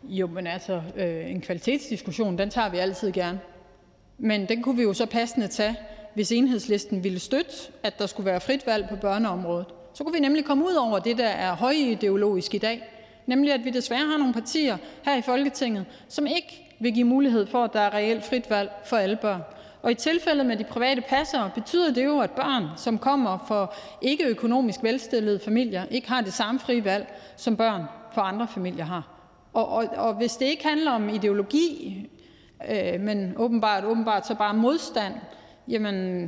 Jo, 0.04 0.28
men 0.28 0.48
altså, 0.48 0.82
øh, 0.96 1.32
en 1.32 1.42
kvalitetsdiskussion, 1.42 2.38
den 2.38 2.50
tager 2.50 2.70
vi 2.70 2.78
altid 2.78 3.12
gerne. 3.12 3.40
Men 4.18 4.50
den 4.50 4.64
kunne 4.64 4.78
vi 4.78 4.84
jo 4.84 4.94
så 4.94 5.06
passende 5.06 5.48
tage, 5.48 5.76
hvis 6.14 6.32
enhedslisten 6.32 7.04
ville 7.04 7.20
støtte, 7.20 7.52
at 7.84 8.00
der 8.00 8.06
skulle 8.06 8.26
være 8.26 8.42
frit 8.42 8.68
valg 8.68 8.90
på 8.90 8.96
børneområdet. 8.96 9.66
Så 9.94 10.04
kunne 10.04 10.14
vi 10.14 10.20
nemlig 10.20 10.46
komme 10.46 10.66
ud 10.66 10.74
over 10.74 11.00
det, 11.00 11.18
der 11.18 11.28
er 11.28 11.56
højideologisk 11.56 12.56
i 12.56 12.58
dag. 12.58 12.84
Nemlig, 13.26 13.54
at 13.54 13.66
vi 13.66 13.70
desværre 13.70 14.06
har 14.06 14.18
nogle 14.18 14.34
partier 14.34 14.78
her 15.04 15.18
i 15.18 15.22
Folketinget, 15.22 15.86
som 16.08 16.28
ikke 16.28 16.76
vil 16.80 16.94
give 16.94 17.08
mulighed 17.08 17.46
for, 17.48 17.64
at 17.64 17.74
der 17.74 17.80
er 17.80 17.94
reelt 17.94 18.26
frit 18.26 18.50
valg 18.50 18.72
for 18.86 18.98
alle 18.98 19.16
børn. 19.16 19.42
Og 19.82 19.92
i 19.92 19.96
tilfældet 19.96 20.46
med 20.46 20.58
de 20.58 20.64
private 20.64 21.02
passere 21.02 21.52
betyder 21.56 21.94
det 21.94 22.06
jo, 22.06 22.20
at 22.20 22.32
børn, 22.32 22.64
som 22.78 22.98
kommer 22.98 23.46
fra 23.48 23.74
ikke 24.02 24.26
økonomisk 24.26 24.84
velstillede 24.84 25.40
familier, 25.40 25.86
ikke 25.92 26.10
har 26.10 26.22
det 26.22 26.34
samme 26.34 26.60
frie 26.60 26.86
valg, 26.86 27.14
som 27.36 27.58
børn 27.58 27.84
for 28.14 28.22
andre 28.22 28.48
familier 28.48 28.86
har. 28.86 29.08
Og, 29.54 29.70
og, 29.70 29.86
og 29.98 30.14
hvis 30.14 30.36
det 30.36 30.46
ikke 30.46 30.68
handler 30.68 30.92
om 30.92 31.10
ideologi, 31.10 32.10
øh, 32.70 33.00
men 33.02 33.34
åbenbart, 33.38 33.84
åbenbart 33.84 34.28
så 34.28 34.36
bare 34.36 34.54
modstand, 34.54 35.14
jamen 35.68 36.24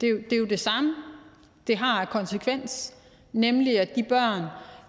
det, 0.00 0.30
det 0.30 0.32
er 0.32 0.36
jo 0.36 0.46
det 0.46 0.60
samme. 0.60 0.94
Det 1.66 1.76
har 1.76 2.04
konsekvens, 2.04 2.94
nemlig 3.32 3.80
at 3.80 3.96
de 3.96 4.02
børn, 4.02 4.42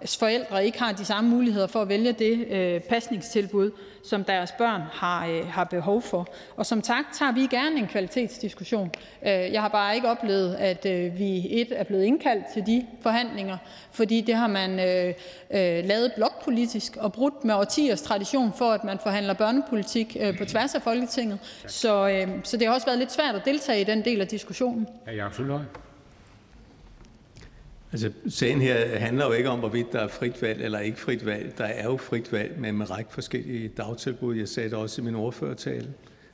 forældre 0.06 0.66
ikke 0.66 0.80
har 0.80 0.92
de 0.92 1.06
samme 1.06 1.30
muligheder 1.30 1.68
for 1.68 1.82
at 1.82 1.90
vælge 1.90 2.12
det 2.12 2.48
øh, 2.48 2.82
pasningstilbud, 2.82 3.72
som 4.04 4.24
deres 4.24 4.52
børn 4.52 4.82
har, 4.92 5.28
øh, 5.28 5.48
har 5.48 5.64
behov 5.64 6.02
for. 6.02 6.28
Og 6.56 6.66
som 6.66 6.82
tak 6.82 7.06
tager 7.14 7.32
vi 7.32 7.42
gerne 7.42 7.80
en 7.80 7.88
kvalitetsdiskussion. 7.88 8.92
Øh, 9.24 9.30
jeg 9.32 9.62
har 9.62 9.70
bare 9.70 9.96
ikke 9.96 10.10
oplevet, 10.10 10.56
at 10.56 10.86
øh, 10.86 11.20
vi 11.20 11.48
et 11.50 11.68
er 11.72 11.84
blevet 11.84 12.04
indkaldt 12.04 12.46
til 12.54 12.66
de 12.66 12.88
forhandlinger, 13.02 13.58
fordi 13.92 14.22
det 14.22 14.36
har 14.36 14.48
man 14.48 14.80
øh, 14.80 15.14
øh, 15.52 15.86
lavet 15.86 16.12
blokpolitisk 16.16 16.98
og 16.98 17.14
brudt 17.14 17.46
med 17.46 17.56
årtiers 17.56 18.02
tradition 18.02 18.54
for, 18.58 18.72
at 18.72 18.84
man 18.84 19.00
forhandler 19.04 19.34
børnepolitik 19.34 20.18
øh, 20.20 20.38
på 20.38 20.46
tværs 20.46 20.76
af 20.76 20.82
Folketinget. 20.82 21.40
Så, 21.68 22.10
øh, 22.10 22.28
så 22.44 22.58
det 22.58 22.68
har 22.68 22.74
også 22.74 22.88
været 22.88 23.00
lidt 23.00 23.12
svært 23.12 23.36
at 23.36 23.42
deltage 23.46 23.82
i 23.82 23.84
den 23.84 24.06
del 24.06 24.22
af 24.22 24.28
diskussionen. 24.28 24.88
Altså, 27.92 28.12
sagen 28.30 28.62
her 28.62 29.00
handler 29.00 29.26
jo 29.26 29.32
ikke 29.32 29.50
om, 29.50 29.60
hvorvidt 29.60 29.94
der 29.94 30.00
er 30.00 30.08
frit 30.08 30.42
valg 30.42 30.62
eller 30.62 30.80
ikke 30.80 31.00
frit 31.00 31.26
valg. 31.26 31.58
Der 31.58 31.64
er 31.64 31.84
jo 31.84 31.98
frit 31.98 32.32
valg 32.32 32.60
med 32.60 32.70
en 32.70 32.90
række 32.90 33.14
forskellige 33.14 33.68
dagtilbud. 33.68 34.36
Jeg 34.36 34.48
sagde 34.48 34.70
det 34.70 34.78
også 34.78 35.02
i 35.02 35.06
min 35.06 35.16
ordførertale. 35.16 35.88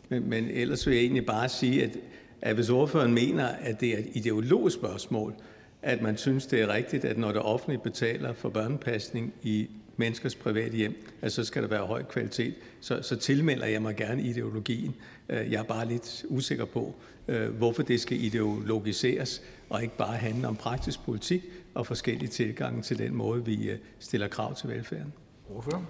Men, 0.10 0.30
men 0.30 0.50
ellers 0.50 0.88
vil 0.88 0.96
jeg 0.96 1.04
egentlig 1.04 1.26
bare 1.26 1.50
sige, 1.50 1.84
at, 1.84 1.98
at 2.42 2.56
hvis 2.56 2.70
ordføreren 2.70 3.14
mener, 3.14 3.48
at 3.48 3.80
det 3.80 3.94
er 3.94 3.98
et 3.98 4.08
ideologisk 4.14 4.76
spørgsmål, 4.76 5.34
at 5.82 6.02
man 6.02 6.18
synes, 6.18 6.46
det 6.46 6.62
er 6.62 6.74
rigtigt, 6.74 7.06
at 7.06 7.18
når 7.18 7.32
det 7.32 7.42
offentlige 7.42 7.82
betaler 7.84 8.34
for 8.34 8.50
børnepasning 8.50 9.34
i 9.44 9.68
menneskers 9.98 10.36
private 10.36 10.78
hjem, 10.78 11.06
at 11.22 11.32
så 11.32 11.44
skal 11.44 11.62
der 11.62 11.70
være 11.70 11.86
høj 11.86 12.04
kvalitet, 12.04 12.54
så, 12.82 13.02
så 13.02 13.16
tilmelder 13.16 13.66
jeg 13.66 13.82
mig 13.82 13.96
gerne 13.96 14.22
ideologien. 14.22 14.96
Øh, 15.30 15.52
jeg 15.52 15.60
er 15.60 15.64
bare 15.64 15.88
lidt 15.88 16.26
usikker 16.28 16.66
på, 16.66 16.96
øh, 17.28 17.50
hvorfor 17.50 17.84
det 17.84 18.02
skal 18.02 18.24
ideologiseres, 18.24 19.42
og 19.74 19.84
ikke 19.84 19.98
bare 19.98 20.16
handle 20.16 20.48
om 20.48 20.56
praktisk 20.56 21.04
politik 21.06 21.44
og 21.74 21.88
forskellige 21.88 22.30
tilgange 22.30 22.82
til 22.82 22.98
den 22.98 23.16
måde, 23.16 23.46
vi 23.46 23.70
øh, 23.70 23.78
stiller 24.00 24.28
krav 24.28 24.56
til 24.56 24.70
velfærden. 24.70 25.14
Hvorfor? 25.50 25.84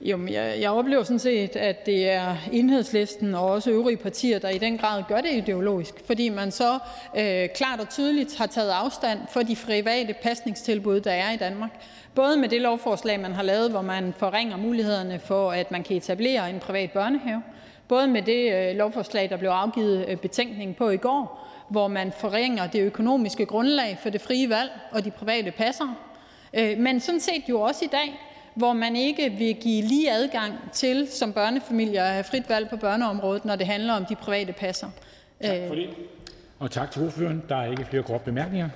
Jo, 0.00 0.26
jeg, 0.26 0.56
jeg 0.60 0.70
oplever 0.70 1.02
sådan 1.02 1.18
set, 1.18 1.56
at 1.56 1.86
det 1.86 2.10
er 2.10 2.36
enhedslisten 2.52 3.34
og 3.34 3.46
også 3.46 3.70
øvrige 3.70 3.96
partier, 3.96 4.38
der 4.38 4.48
i 4.48 4.58
den 4.58 4.78
grad 4.78 5.02
gør 5.08 5.20
det 5.20 5.34
ideologisk, 5.34 5.94
fordi 6.06 6.28
man 6.28 6.50
så 6.50 6.78
øh, 7.16 7.48
klart 7.54 7.80
og 7.80 7.88
tydeligt 7.88 8.36
har 8.36 8.46
taget 8.46 8.70
afstand 8.70 9.18
for 9.32 9.40
de 9.40 9.56
private 9.66 10.14
pasningstilbud, 10.22 11.00
der 11.00 11.12
er 11.12 11.32
i 11.32 11.36
Danmark. 11.36 11.70
Både 12.14 12.36
med 12.36 12.48
det 12.48 12.60
lovforslag, 12.60 13.20
man 13.20 13.32
har 13.32 13.42
lavet, 13.42 13.70
hvor 13.70 13.82
man 13.82 14.14
forringer 14.16 14.56
mulighederne 14.56 15.20
for, 15.24 15.52
at 15.52 15.70
man 15.70 15.82
kan 15.82 15.96
etablere 15.96 16.50
en 16.50 16.60
privat 16.60 16.90
børnehave, 16.90 17.42
både 17.88 18.06
med 18.06 18.22
det 18.22 18.52
øh, 18.52 18.76
lovforslag, 18.76 19.30
der 19.30 19.36
blev 19.36 19.50
afgivet 19.50 20.04
øh, 20.08 20.16
betænkning 20.16 20.76
på 20.76 20.90
i 20.90 20.96
går, 20.96 21.47
hvor 21.68 21.88
man 21.88 22.12
forringer 22.12 22.66
det 22.66 22.80
økonomiske 22.80 23.46
grundlag 23.46 23.98
for 24.02 24.10
det 24.10 24.20
frie 24.20 24.48
valg 24.48 24.70
og 24.90 25.04
de 25.04 25.10
private 25.10 25.50
passere, 25.50 25.94
øh, 26.54 26.78
men 26.78 27.00
sådan 27.00 27.20
set 27.20 27.42
jo 27.48 27.60
også 27.60 27.84
i 27.84 27.88
dag, 27.92 28.20
hvor 28.54 28.72
man 28.72 28.96
ikke 28.96 29.30
vil 29.30 29.54
give 29.54 29.82
lige 29.82 30.12
adgang 30.12 30.52
til 30.72 31.08
som 31.08 31.32
børnefamilier 31.32 32.04
at 32.04 32.12
have 32.12 32.24
frit 32.24 32.48
valg 32.48 32.68
på 32.70 32.76
børneområdet, 32.76 33.44
når 33.44 33.56
det 33.56 33.66
handler 33.66 33.92
om 33.92 34.04
de 34.04 34.14
private 34.16 34.52
passer. 34.52 34.90
Tak 35.42 35.68
for 35.68 35.74
det. 35.74 35.90
Og 36.58 36.70
tak 36.70 36.90
til 36.90 37.04
ordføreren. 37.04 37.42
Der 37.48 37.56
er 37.56 37.70
ikke 37.70 37.84
flere 37.84 38.02
korte 38.02 38.24
bemærkninger. 38.24 38.68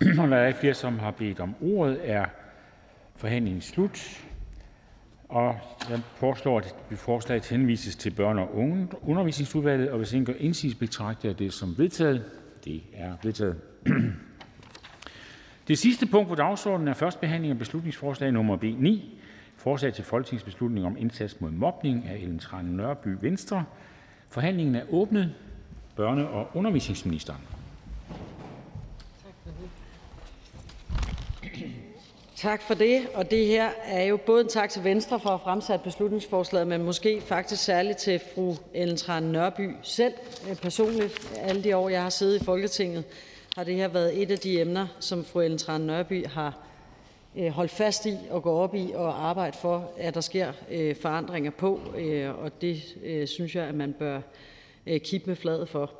Og 0.20 0.28
der 0.28 0.36
er 0.36 0.46
ikke 0.46 0.58
flere, 0.58 0.74
som 0.74 0.98
har 0.98 1.10
bedt 1.10 1.40
om 1.40 1.54
ordet, 1.62 2.00
er 2.04 2.24
forhandlingen 3.16 3.62
slut. 3.62 4.20
Og 5.28 5.56
jeg 5.90 6.00
foreslår, 6.16 6.58
at 6.58 6.74
forslaget 6.98 7.48
henvises 7.48 7.96
til 7.96 8.10
børne- 8.10 8.40
og 8.40 8.56
undervisningsudvalget, 9.02 9.90
og 9.90 9.96
hvis 9.98 10.12
ingen 10.12 10.26
gør 10.26 10.32
indsigelse, 10.38 10.78
betragter 10.78 11.28
jeg 11.28 11.38
det 11.38 11.52
som 11.52 11.78
vedtaget. 11.78 12.24
Det 12.64 12.82
er 12.94 13.12
vedtaget. 13.22 13.56
Det 15.68 15.78
sidste 15.78 16.06
punkt 16.06 16.28
på 16.28 16.34
dagsordenen 16.34 16.88
er: 16.88 16.94
første 16.94 17.20
behandling 17.20 17.50
af 17.50 17.58
beslutningsforslag 17.58 18.32
nummer 18.32 18.56
B 18.56 18.62
9: 18.62 19.20
Forslag 19.56 19.94
til 19.94 20.04
folketingsbeslutning 20.04 20.86
om 20.86 20.96
indsats 20.98 21.40
mod 21.40 21.50
mobning. 21.50 22.06
Af 22.08 22.14
Ellen 22.14 22.38
Trane 22.38 22.76
Nørby 22.76 23.08
(Venstre). 23.20 23.64
Forhandlingen 24.28 24.74
er 24.74 24.82
åbnet. 24.90 25.34
Børne- 26.00 26.02
og 26.28 26.48
undervisningsministeren. 26.54 27.40
Tak 32.40 32.62
for 32.62 32.74
det. 32.74 33.08
Og 33.14 33.30
det 33.30 33.46
her 33.46 33.70
er 33.84 34.04
jo 34.04 34.16
både 34.16 34.40
en 34.40 34.48
tak 34.48 34.70
til 34.70 34.84
Venstre 34.84 35.20
for 35.20 35.30
at 35.30 35.40
fremsætte 35.40 35.84
beslutningsforslaget, 35.84 36.66
men 36.66 36.82
måske 36.82 37.20
faktisk 37.20 37.64
særligt 37.64 37.98
til 37.98 38.20
fru 38.34 38.54
Ellen 38.74 38.96
Trane 38.96 39.32
Nørby 39.32 39.70
selv 39.82 40.12
øh, 40.50 40.56
personligt. 40.56 41.36
Alle 41.36 41.64
de 41.64 41.76
år, 41.76 41.88
jeg 41.88 42.02
har 42.02 42.10
siddet 42.10 42.42
i 42.42 42.44
Folketinget, 42.44 43.04
har 43.56 43.64
det 43.64 43.74
her 43.74 43.88
været 43.88 44.22
et 44.22 44.30
af 44.30 44.38
de 44.38 44.60
emner, 44.60 44.86
som 45.00 45.24
fru 45.24 45.40
Ellen 45.40 45.58
Trane 45.58 45.86
Nørby 45.86 46.26
har 46.26 46.58
øh, 47.36 47.48
holdt 47.48 47.70
fast 47.70 48.06
i 48.06 48.16
og 48.30 48.42
gå 48.42 48.52
op 48.52 48.74
i 48.74 48.92
og 48.94 49.28
arbejde 49.28 49.56
for, 49.56 49.90
at 49.96 50.14
der 50.14 50.20
sker 50.20 50.52
øh, 50.70 50.96
forandringer 50.96 51.50
på, 51.50 51.80
og 52.38 52.60
det 52.60 52.82
synes 53.28 53.56
jeg, 53.56 53.64
at 53.64 53.74
man 53.74 53.92
bør 53.92 54.20
kigge 54.86 55.26
med 55.26 55.36
fladet 55.36 55.68
for. 55.68 55.90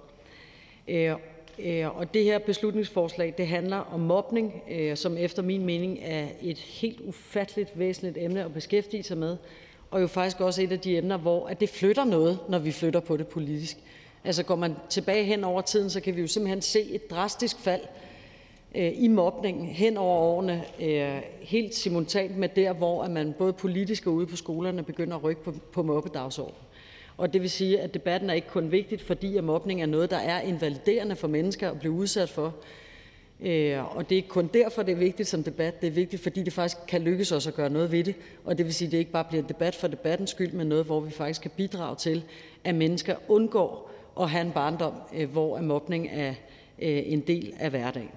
Øh, 1.59 1.97
og 1.97 2.15
det 2.15 2.25
her 2.25 2.39
beslutningsforslag 2.39 3.35
det 3.39 3.47
handler 3.47 3.77
om 3.77 4.01
mobning, 4.01 4.63
øh, 4.71 4.97
som 4.97 5.17
efter 5.19 5.43
min 5.43 5.65
mening 5.65 5.99
er 6.03 6.27
et 6.43 6.59
helt 6.59 7.01
ufatteligt 7.01 7.79
væsentligt 7.79 8.19
emne 8.21 8.45
at 8.45 8.55
beskæftige 8.55 9.03
sig 9.03 9.19
med, 9.19 9.37
og 9.91 10.01
jo 10.01 10.07
faktisk 10.07 10.41
også 10.41 10.63
et 10.63 10.73
af 10.73 10.81
de 10.81 10.97
emner, 10.97 11.17
hvor 11.17 11.49
det 11.49 11.69
flytter 11.69 12.05
noget, 12.05 12.39
når 12.49 12.59
vi 12.59 12.73
flytter 12.73 13.01
på 13.01 13.17
det 13.17 13.27
politisk. 13.27 13.77
Altså 14.25 14.43
går 14.43 14.57
man 14.57 14.75
tilbage 14.89 15.25
hen 15.25 15.45
over 15.45 15.61
tiden, 15.61 15.91
så 15.91 16.01
kan 16.01 16.17
vi 16.17 16.21
jo 16.21 16.27
simpelthen 16.27 16.63
se 16.63 16.83
et 16.83 17.11
drastisk 17.11 17.59
fald 17.59 17.81
øh, 18.75 18.93
i 18.95 19.09
mobningen 19.09 19.67
hen 19.67 19.97
over 19.97 20.19
årene, 20.21 20.63
helt 21.41 21.75
simultant 21.75 22.37
med 22.37 22.49
der, 22.49 22.73
hvor 22.73 23.09
man 23.09 23.35
både 23.39 23.53
politisk 23.53 24.07
og 24.07 24.13
ude 24.13 24.27
på 24.27 24.37
skolerne 24.37 24.83
begynder 24.83 25.17
at 25.17 25.25
rykke 25.25 25.43
på, 25.43 25.55
på 25.73 25.83
mobbedagsordenen. 25.83 26.68
Og 27.19 27.33
det 27.33 27.43
vil 27.43 27.51
sige, 27.51 27.81
at 27.81 27.95
debatten 27.95 28.31
er 28.31 28.35
ikke 28.35 28.49
kun 28.49 28.73
vigtigt, 28.73 29.03
fordi 29.03 29.37
at 29.37 29.45
mobning 29.45 29.83
er 29.83 29.87
noget, 29.87 30.11
der 30.11 30.17
er 30.17 30.41
invaliderende 30.41 31.17
for 31.17 31.29
mennesker 31.29 31.71
at 31.71 31.79
blive 31.79 31.93
udsat 31.93 32.29
for. 32.29 32.55
Øh, 33.41 33.97
og 33.97 34.09
det 34.09 34.15
er 34.15 34.17
ikke 34.17 34.29
kun 34.29 34.51
derfor, 34.55 34.83
det 34.83 34.93
er 34.93 34.97
vigtigt 34.97 35.29
som 35.29 35.43
debat. 35.43 35.81
Det 35.81 35.87
er 35.87 35.91
vigtigt, 35.91 36.23
fordi 36.23 36.43
det 36.43 36.53
faktisk 36.53 36.87
kan 36.89 37.03
lykkes 37.03 37.33
os 37.33 37.47
at 37.47 37.55
gøre 37.55 37.71
noget 37.71 37.93
ved 37.93 38.05
det. 38.05 38.15
Og 38.45 38.59
det 38.59 38.67
vil 38.67 38.75
sige, 38.75 38.87
at 38.87 38.93
det 38.93 38.99
ikke 38.99 39.11
bare 39.11 39.25
bliver 39.25 39.43
en 39.43 39.49
debat 39.49 39.75
for 39.75 39.89
debattens 39.89 40.31
skyld, 40.31 40.53
men 40.53 40.67
noget, 40.67 40.85
hvor 40.85 41.01
vi 41.01 41.11
faktisk 41.11 41.43
kan 41.43 41.51
bidrage 41.57 41.97
til, 41.97 42.25
at 42.65 42.75
mennesker 42.75 43.15
undgår 43.29 43.91
at 44.21 44.31
have 44.31 44.47
en 44.47 44.53
barndom, 44.53 44.95
øh, 45.15 45.31
hvor 45.31 45.61
mobning 45.61 46.09
er 46.13 46.35
øh, 46.79 47.03
en 47.07 47.21
del 47.21 47.55
af 47.59 47.71
hverdagen. 47.71 48.11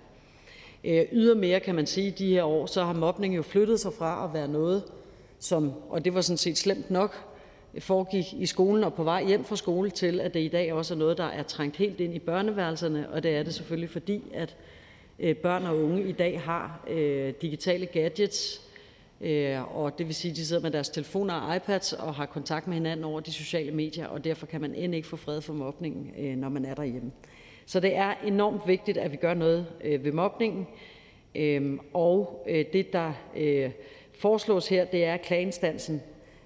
Ydermere 1.12 1.60
kan 1.60 1.76
man 1.76 1.86
sige, 1.86 2.08
at 2.08 2.20
de 2.20 2.34
her 2.34 2.44
år 2.44 2.66
så 2.66 2.84
har 2.84 2.94
mobning 2.94 3.36
jo 3.36 3.42
flyttet 3.42 3.80
sig 3.80 3.94
fra 3.94 4.26
at 4.26 4.34
være 4.34 4.48
noget, 4.48 4.84
som, 5.40 5.72
og 5.90 6.06
det 6.06 6.14
var 6.14 6.22
sådan 6.22 6.38
set 6.38 6.58
slemt 6.58 6.92
nok, 6.92 7.31
foregik 7.80 8.34
i 8.34 8.46
skolen 8.46 8.84
og 8.84 8.94
på 8.94 9.04
vej 9.04 9.26
hjem 9.26 9.44
fra 9.44 9.56
skole, 9.56 9.90
til 9.90 10.20
at 10.20 10.34
det 10.34 10.40
i 10.40 10.48
dag 10.48 10.74
også 10.74 10.94
er 10.94 10.98
noget, 10.98 11.18
der 11.18 11.24
er 11.24 11.44
trængt 11.44 11.78
helt 11.78 12.00
ind 12.00 12.16
i 12.16 12.20
børneværelserne, 12.20 13.10
og 13.10 13.24
det 13.24 13.36
er 13.36 13.44
det 13.44 13.54
selvfølgelig, 13.54 13.90
fordi 13.90 14.24
at 14.34 14.56
øh, 15.20 15.36
børn 15.36 15.66
og 15.66 15.84
unge 15.84 16.04
i 16.04 16.12
dag 16.12 16.42
har 16.42 16.86
øh, 16.90 17.34
digitale 17.42 17.86
gadgets, 17.86 18.72
Øh, 19.22 19.78
og 19.78 19.98
det 19.98 20.08
vil 20.08 20.16
sige, 20.16 20.32
at 20.32 20.38
de 20.38 20.46
sidder 20.46 20.62
med 20.62 20.72
deres 20.72 20.90
telefoner 20.90 21.34
og 21.34 21.56
iPads 21.56 21.94
og 21.94 22.16
har 22.16 22.26
kontakt 22.26 22.68
med 22.68 22.76
hinanden 22.76 23.06
over 23.06 23.20
de 23.20 23.32
sociale 23.32 23.72
medier, 23.72 24.08
og 24.08 24.24
derfor 24.24 24.46
kan 24.46 24.62
man 24.62 24.76
end 24.76 24.96
ikke 24.96 25.08
få 25.08 25.16
fred 25.16 25.42
for 25.42 25.54
mobningen, 25.54 26.12
øh, 26.20 26.36
når 26.36 26.50
man 26.50 26.66
er 26.66 26.74
derhjemme. 26.74 27.12
Så 27.66 27.80
det 27.80 27.96
er 27.96 28.14
enormt 28.26 28.62
vigtigt, 28.68 28.98
at 28.98 29.12
vi 29.12 29.18
gør 29.18 29.34
noget 29.34 29.68
øh, 29.84 30.06
ved 30.06 30.12
mobningen, 30.12 30.68
øhm, 31.36 31.80
og 31.94 32.46
øh, 32.50 32.66
det, 32.74 32.94
der 32.94 33.14
foreslås 34.14 34.68
her, 34.68 34.86
det 34.86 35.06
er, 35.06 35.14
at 35.14 35.22
klageinstansen. 35.22 36.02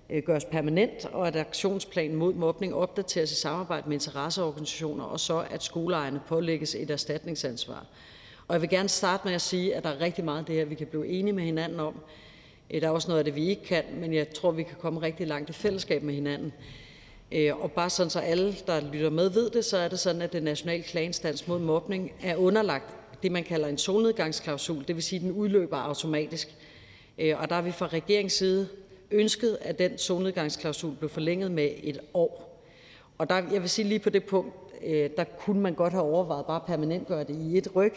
Øh, 0.10 0.24
gøres 0.24 0.46
permanent, 0.46 1.06
og 1.06 1.28
at 1.28 1.36
aktionsplanen 1.36 2.16
mod 2.16 2.34
mobning 2.34 2.76
opdateres 2.76 3.32
i 3.32 3.36
samarbejde 3.36 3.90
med 3.90 3.94
interesseorganisationer, 3.94 5.04
og 5.04 5.20
så 5.20 5.44
at 5.50 5.64
skoleejerne 5.64 6.22
pålægges 6.28 6.76
et 6.76 6.90
erstatningsansvar. 6.90 7.86
Og 8.48 8.54
jeg 8.54 8.62
vil 8.62 8.70
gerne 8.70 8.90
starte 8.90 9.22
med 9.26 9.34
at 9.34 9.42
sige, 9.42 9.76
at 9.76 9.84
der 9.84 9.90
er 9.90 10.02
rigtig 10.02 10.26
meget 10.26 10.40
af 10.40 10.46
det 10.46 10.56
her, 10.56 10.66
vi 10.66 10.76
kan 10.76 10.88
blive 10.88 11.08
enige 11.08 11.34
med 11.34 11.44
hinanden 11.44 11.80
om, 11.80 12.00
øh, 12.70 12.82
der 12.82 12.88
er 12.88 12.92
også 12.92 13.08
noget 13.08 13.20
af 13.20 13.26
det, 13.26 13.36
vi 13.36 13.50
ikke 13.50 13.64
kan, 13.64 13.84
men 13.94 14.14
jeg 14.14 14.30
tror, 14.30 14.52
vi 14.52 14.64
kan 14.64 14.76
komme 14.80 15.02
rigtig 15.02 15.28
langt 15.28 15.50
i 15.50 15.54
fællesskab 15.54 16.04
med 16.04 16.14
hinanden. 16.14 16.54
Øh, 17.32 17.62
og 17.64 17.72
bare 17.72 17.90
sådan, 17.90 18.10
så 18.10 18.20
alle, 18.20 18.56
der 18.68 18.82
lytter 18.92 19.10
med, 19.10 19.30
ved 19.30 19.50
det, 19.50 19.66
så 19.66 19.78
er 19.78 19.88
det 19.88 20.00
sådan, 20.00 20.22
at 20.22 20.34
det 20.34 20.44
nationale 20.44 20.84
klageinstans 20.84 21.48
mod 21.48 21.60
mobning 21.60 22.12
er 22.24 22.36
underlagt 22.36 22.96
det, 23.24 23.32
man 23.32 23.44
kalder 23.44 23.68
en 23.68 23.78
solnedgangsklausul, 23.78 24.88
det 24.88 24.96
vil 24.96 25.04
sige, 25.04 25.18
at 25.18 25.24
den 25.24 25.32
udløber 25.32 25.78
automatisk. 25.78 26.56
Og 27.18 27.50
der 27.50 27.56
er 27.56 27.62
vi 27.62 27.72
fra 27.72 27.88
regeringens 27.88 28.34
side 28.34 28.68
ønsket, 29.12 29.58
at 29.62 29.80
den 29.80 29.98
solnedgangsklausul 29.98 30.96
blev 30.96 31.10
forlænget 31.10 31.52
med 31.52 31.70
et 31.84 32.00
år. 32.14 32.62
Og 33.18 33.30
der, 33.30 33.36
jeg 33.52 33.62
vil 33.62 33.70
sige 33.70 33.88
lige 33.88 34.00
på 34.00 34.10
det 34.10 34.24
punkt, 34.24 34.54
øh, 34.84 35.10
der 35.18 35.24
kunne 35.24 35.62
man 35.62 35.74
godt 35.74 35.94
have 35.94 36.04
overvejet 36.04 36.46
bare 36.46 36.62
permanent 36.68 37.08
gøre 37.08 37.24
det 37.24 37.36
i 37.36 37.58
et 37.58 37.76
ryg, 37.76 37.94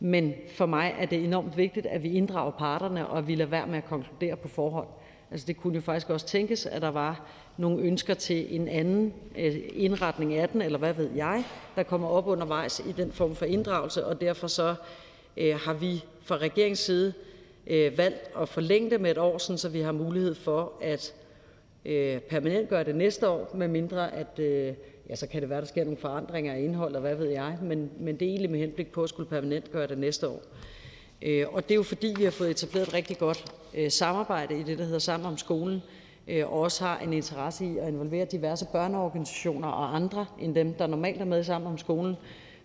men 0.00 0.34
for 0.48 0.66
mig 0.66 0.94
er 0.98 1.06
det 1.06 1.24
enormt 1.24 1.56
vigtigt, 1.56 1.86
at 1.86 2.02
vi 2.02 2.12
inddrager 2.12 2.50
parterne, 2.50 3.06
og 3.06 3.18
at 3.18 3.28
vi 3.28 3.34
lader 3.34 3.50
være 3.50 3.66
med 3.66 3.78
at 3.78 3.84
konkludere 3.84 4.36
på 4.36 4.48
forhånd. 4.48 4.88
Altså 5.30 5.46
det 5.46 5.56
kunne 5.56 5.74
jo 5.74 5.80
faktisk 5.80 6.10
også 6.10 6.26
tænkes, 6.26 6.66
at 6.66 6.82
der 6.82 6.88
var 6.88 7.26
nogle 7.56 7.82
ønsker 7.82 8.14
til 8.14 8.56
en 8.56 8.68
anden 8.68 9.14
øh, 9.38 9.56
indretning 9.74 10.34
af 10.34 10.48
den, 10.48 10.62
eller 10.62 10.78
hvad 10.78 10.92
ved 10.92 11.10
jeg, 11.14 11.44
der 11.76 11.82
kommer 11.82 12.08
op 12.08 12.26
undervejs 12.26 12.82
i 12.88 12.92
den 12.92 13.12
form 13.12 13.34
for 13.34 13.44
inddragelse, 13.44 14.06
og 14.06 14.20
derfor 14.20 14.46
så 14.46 14.74
øh, 15.36 15.56
har 15.56 15.74
vi 15.74 16.04
fra 16.22 16.36
regeringens 16.36 16.78
side 16.78 17.12
Øh, 17.66 17.98
valgt 17.98 18.30
at 18.40 18.48
forlænge 18.48 18.90
det 18.90 19.00
med 19.00 19.10
et 19.10 19.18
år, 19.18 19.38
sådan 19.38 19.58
så 19.58 19.68
vi 19.68 19.80
har 19.80 19.92
mulighed 19.92 20.34
for 20.34 20.72
at 20.80 21.14
øh, 21.84 22.20
permanent 22.20 22.68
gøre 22.68 22.84
det 22.84 22.94
næste 22.96 23.28
år, 23.28 23.50
med 23.54 23.68
mindre 23.68 24.14
at, 24.14 24.38
øh, 24.38 24.74
ja, 25.08 25.16
så 25.16 25.26
kan 25.26 25.40
det 25.40 25.50
være, 25.50 25.60
der 25.60 25.66
sker 25.66 25.84
nogle 25.84 25.98
forandringer 25.98 26.52
af 26.52 26.60
indhold, 26.60 26.94
og 26.94 27.00
hvad 27.00 27.14
ved 27.14 27.28
jeg, 27.28 27.58
men, 27.62 27.90
men 27.98 28.16
det 28.16 28.26
er 28.26 28.30
egentlig 28.30 28.50
med 28.50 28.58
henblik 28.58 28.92
på 28.92 29.02
at 29.02 29.08
skulle 29.08 29.28
permanent 29.28 29.72
gøre 29.72 29.86
det 29.86 29.98
næste 29.98 30.28
år. 30.28 30.42
Øh, 31.22 31.46
og 31.52 31.62
det 31.62 31.70
er 31.70 31.74
jo 31.76 31.82
fordi, 31.82 32.14
vi 32.18 32.24
har 32.24 32.30
fået 32.30 32.50
etableret 32.50 32.88
et 32.88 32.94
rigtig 32.94 33.18
godt 33.18 33.44
øh, 33.74 33.90
samarbejde 33.90 34.60
i 34.60 34.62
det, 34.62 34.78
der 34.78 34.84
hedder 34.84 34.98
Sammen 34.98 35.26
om 35.26 35.38
skolen, 35.38 35.82
øh, 36.28 36.52
og 36.52 36.60
også 36.60 36.84
har 36.84 36.98
en 36.98 37.12
interesse 37.12 37.64
i 37.64 37.78
at 37.78 37.88
involvere 37.88 38.24
diverse 38.24 38.66
børneorganisationer 38.72 39.68
og 39.68 39.96
andre 39.96 40.26
end 40.40 40.54
dem, 40.54 40.74
der 40.74 40.86
normalt 40.86 41.20
er 41.20 41.24
med 41.24 41.40
i 41.40 41.44
Sammen 41.44 41.72
om 41.72 41.78
skolen, 41.78 42.16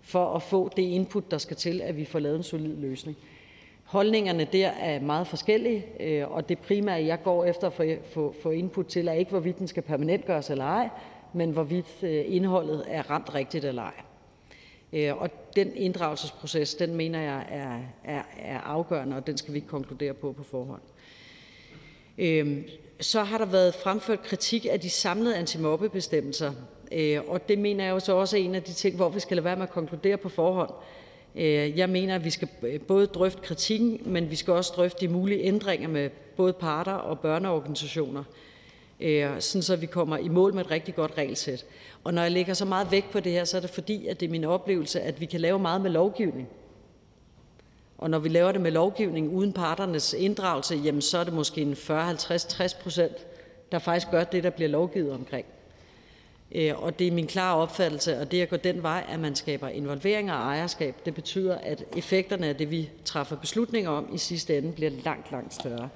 for 0.02 0.36
at 0.36 0.42
få 0.42 0.72
det 0.76 0.82
input, 0.82 1.32
der 1.32 1.38
skal 1.38 1.58
til, 1.58 1.82
at 1.82 1.98
vi 1.98 2.06
får 2.06 2.20
lavet 2.20 2.38
en 2.38 2.44
solid 2.44 2.76
løsning. 2.76 3.18
Holdningerne 3.92 4.48
der 4.54 4.68
er 4.68 5.00
meget 5.00 5.28
forskellige, 5.28 5.86
øh, 6.00 6.32
og 6.32 6.50
det 6.50 6.60
primære, 6.60 7.06
jeg 7.06 7.24
går 7.24 7.46
efter 7.46 7.68
at 7.68 8.00
få 8.42 8.50
input 8.50 8.86
til, 8.86 9.08
er 9.08 9.14
ikke, 9.14 9.32
hvorvidt 9.32 9.60
den 9.60 9.68
skal 9.68 9.84
permanent 9.84 10.26
gøres 10.26 10.50
eller 10.50 10.66
ej, 10.66 10.90
men 11.34 11.52
hvorvidt 11.52 12.04
øh, 12.04 12.24
indholdet 12.28 12.86
er 12.88 13.10
ramt 13.10 13.36
rigtigt 13.36 13.66
eller 13.66 13.82
ej. 13.82 13.94
Øh, 14.94 15.22
og 15.22 15.30
den 15.56 15.76
inddragelsesproces 15.76 16.76
den 16.76 16.96
mener 16.96 17.22
jeg 17.22 17.46
er 17.50 17.80
er, 18.04 18.22
er 18.40 18.60
afgørende, 18.60 19.16
og 19.16 19.28
den 19.28 19.38
skal 19.38 19.54
vi 19.54 19.58
ikke 19.58 19.68
konkludere 19.68 20.14
på 20.14 20.32
på 20.32 20.44
forhånd. 20.44 20.82
Øhm, 22.18 22.64
så 23.00 23.24
har 23.24 23.38
der 23.38 23.46
været 23.46 23.74
fremført 23.74 24.24
kritik 24.24 24.68
af 24.70 24.80
de 24.80 24.90
samlede 24.90 25.38
antimobbebestemmelser, 25.38 26.54
øh, 26.92 27.20
og 27.28 27.50
det 27.50 27.60
mener 27.60 27.84
jeg 27.84 27.92
jo 27.92 28.00
så 28.00 28.16
også 28.16 28.38
er 28.38 28.42
en 28.42 28.56
af 28.56 28.64
de 28.64 28.74
ting, 28.74 28.96
hvor 28.96 29.10
vi 29.10 29.20
skal 29.20 29.38
lade 29.38 29.46
være 29.46 29.56
med 29.56 29.64
at 29.64 29.70
konkludere 29.70 30.18
på 30.18 30.30
forhånd. 30.30 30.72
Øh, 31.36 31.78
jeg 31.78 31.90
mener, 31.90 32.16
at 32.16 32.26
vi 32.26 32.30
skal 32.30 32.50
øh, 32.64 32.80
både 32.80 33.08
drøfte 33.08 33.42
kritikken, 33.42 34.02
men 34.06 34.30
vi 34.30 34.36
skal 34.36 34.54
også 34.54 34.74
drøfte 34.76 35.08
de 35.08 35.12
mulige 35.12 35.44
ændringer 35.44 35.88
med 35.88 36.10
både 36.38 36.54
parter 36.54 36.94
og 36.94 37.20
børneorganisationer, 37.20 38.24
øh, 39.00 39.30
sådan 39.40 39.64
så 39.64 39.76
vi 39.76 39.86
kommer 39.86 40.18
i 40.18 40.28
mål 40.28 40.54
med 40.54 40.66
et 40.66 40.72
rigtig 40.72 40.96
godt 40.96 41.18
regelsæt. 41.18 41.66
Og 42.04 42.14
når 42.14 42.22
jeg 42.22 42.32
lægger 42.32 42.54
så 42.54 42.66
meget 42.66 42.92
vægt 42.92 43.12
på 43.12 43.20
det 43.20 43.32
her, 43.32 43.44
så 43.44 43.58
er 43.58 43.62
det 43.62 43.70
fordi, 43.70 44.08
at 44.08 44.20
det 44.20 44.26
er 44.26 44.32
min 44.32 44.44
oplevelse, 44.44 45.02
at 45.02 45.22
vi 45.22 45.26
kan 45.26 45.42
lave 45.42 45.60
meget 45.60 45.82
med 45.82 45.92
lovgivning. 45.92 46.48
Og 47.98 48.10
når 48.10 48.20
vi 48.20 48.30
laver 48.30 48.52
det 48.52 48.62
med 48.62 48.72
lovgivning 48.72 49.30
uden 49.34 49.54
parternes 49.54 50.14
inddragelse, 50.14 50.76
jamen 50.76 51.02
så 51.02 51.18
er 51.18 51.24
det 51.24 51.34
måske 51.34 51.62
en 51.62 51.76
40, 51.76 52.04
50, 52.06 52.46
60 52.46 52.74
procent, 52.74 53.28
der 53.72 53.80
faktisk 53.80 54.12
gør 54.12 54.24
det, 54.24 54.44
der 54.44 54.50
bliver 54.50 54.70
lovgivet 54.70 55.12
omkring. 55.12 55.46
Øh, 56.56 56.84
og 56.84 57.00
det 57.00 57.08
er 57.08 57.12
min 57.12 57.28
klare 57.28 57.56
opfattelse, 57.56 58.20
og 58.20 58.32
det 58.32 58.42
at 58.42 58.50
gå 58.50 58.56
den 58.56 58.84
vej, 58.84 59.06
at 59.10 59.20
man 59.20 59.36
skaber 59.36 59.68
involvering 59.68 60.32
og 60.32 60.38
ejerskab, 60.38 60.96
det 61.06 61.16
betyder, 61.16 61.56
at 61.56 61.84
effekterne 61.98 62.48
af 62.48 62.56
det, 62.56 62.72
vi 62.72 62.90
træffer 63.06 63.36
beslutninger 63.36 63.90
om, 63.90 64.10
i 64.14 64.18
sidste 64.18 64.58
ende 64.58 64.72
bliver 64.72 64.92
langt, 65.04 65.32
langt 65.32 65.54
større. 65.54 65.90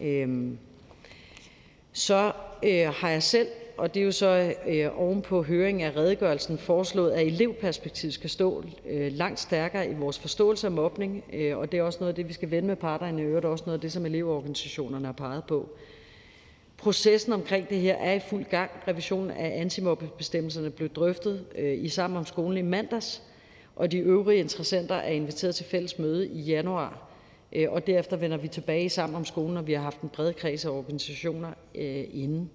Øh, 0.00 0.48
så 1.92 2.32
øh, 2.62 2.88
har 2.88 3.08
jeg 3.08 3.22
selv 3.22 3.48
og 3.76 3.94
det 3.94 4.00
er 4.00 4.04
jo 4.04 4.12
så 4.12 4.54
øh, 4.66 5.00
oven 5.00 5.22
på 5.22 5.42
høring 5.42 5.82
af 5.82 5.96
redegørelsen 5.96 6.58
foreslået, 6.58 7.10
at 7.10 7.26
elevperspektivet 7.26 8.14
skal 8.14 8.30
stå 8.30 8.64
langt 9.10 9.40
stærkere 9.40 9.90
i 9.90 9.94
vores 9.94 10.18
forståelse 10.18 10.66
af 10.66 10.72
mobning, 10.72 11.24
og 11.54 11.72
det 11.72 11.78
er 11.78 11.82
også 11.82 11.98
noget 12.00 12.08
af 12.08 12.14
det, 12.14 12.28
vi 12.28 12.32
skal 12.32 12.50
vende 12.50 12.68
med 12.68 12.76
parterne, 12.76 13.22
i 13.22 13.24
øvrigt 13.24 13.46
også 13.46 13.64
noget 13.66 13.78
af 13.78 13.80
det, 13.80 13.92
som 13.92 14.06
elevorganisationerne 14.06 15.06
har 15.06 15.12
peget 15.12 15.44
på. 15.44 15.68
Processen 16.76 17.32
omkring 17.32 17.68
det 17.68 17.78
her 17.78 17.94
er 17.94 18.12
i 18.12 18.20
fuld 18.20 18.44
gang. 18.44 18.70
Revisionen 18.88 19.30
af 19.30 19.60
antimobbebestemmelserne 19.60 20.70
blev 20.70 20.88
drøftet 20.88 21.44
øh, 21.58 21.84
i 21.84 21.88
Sammen 21.88 22.16
om 22.16 22.26
skolen 22.26 22.58
i 22.58 22.62
mandags, 22.62 23.22
og 23.76 23.92
de 23.92 23.98
øvrige 23.98 24.40
interessenter 24.40 24.94
er 24.94 25.10
inviteret 25.10 25.54
til 25.54 25.64
fælles 25.64 25.98
møde 25.98 26.28
i 26.28 26.40
januar. 26.40 27.10
Øh, 27.52 27.72
og 27.72 27.86
derefter 27.86 28.16
vender 28.16 28.36
vi 28.36 28.48
tilbage 28.48 28.84
i 28.84 28.88
Sammen 28.88 29.16
om 29.16 29.24
skolen, 29.24 29.54
når 29.54 29.62
vi 29.62 29.72
har 29.72 29.82
haft 29.82 30.00
en 30.00 30.08
bred 30.08 30.32
kreds 30.32 30.64
af 30.64 30.70
organisationer 30.70 31.48
øh, 31.74 32.04
inden. 32.12 32.50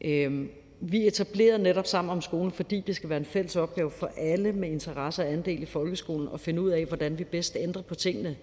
Øhm, 0.00 0.50
vi 0.80 1.06
etablerede 1.06 1.62
netop 1.62 1.86
Sammen 1.86 2.12
om 2.12 2.20
skolen, 2.20 2.52
fordi 2.52 2.80
det 2.86 2.96
skal 2.96 3.08
være 3.08 3.18
en 3.18 3.24
fælles 3.24 3.56
opgave 3.56 3.90
for 3.90 4.10
alle 4.16 4.52
med 4.52 4.68
interesse 4.68 5.22
og 5.22 5.32
andel 5.32 5.62
i 5.62 5.66
folkeskolen 5.66 6.28
at 6.34 6.40
finde 6.40 6.62
ud 6.62 6.70
af, 6.70 6.84
hvordan 6.84 7.18
vi 7.18 7.24
bedst 7.24 7.56
ændrer 7.60 7.82
på 7.82 7.94
tingene 7.94 8.36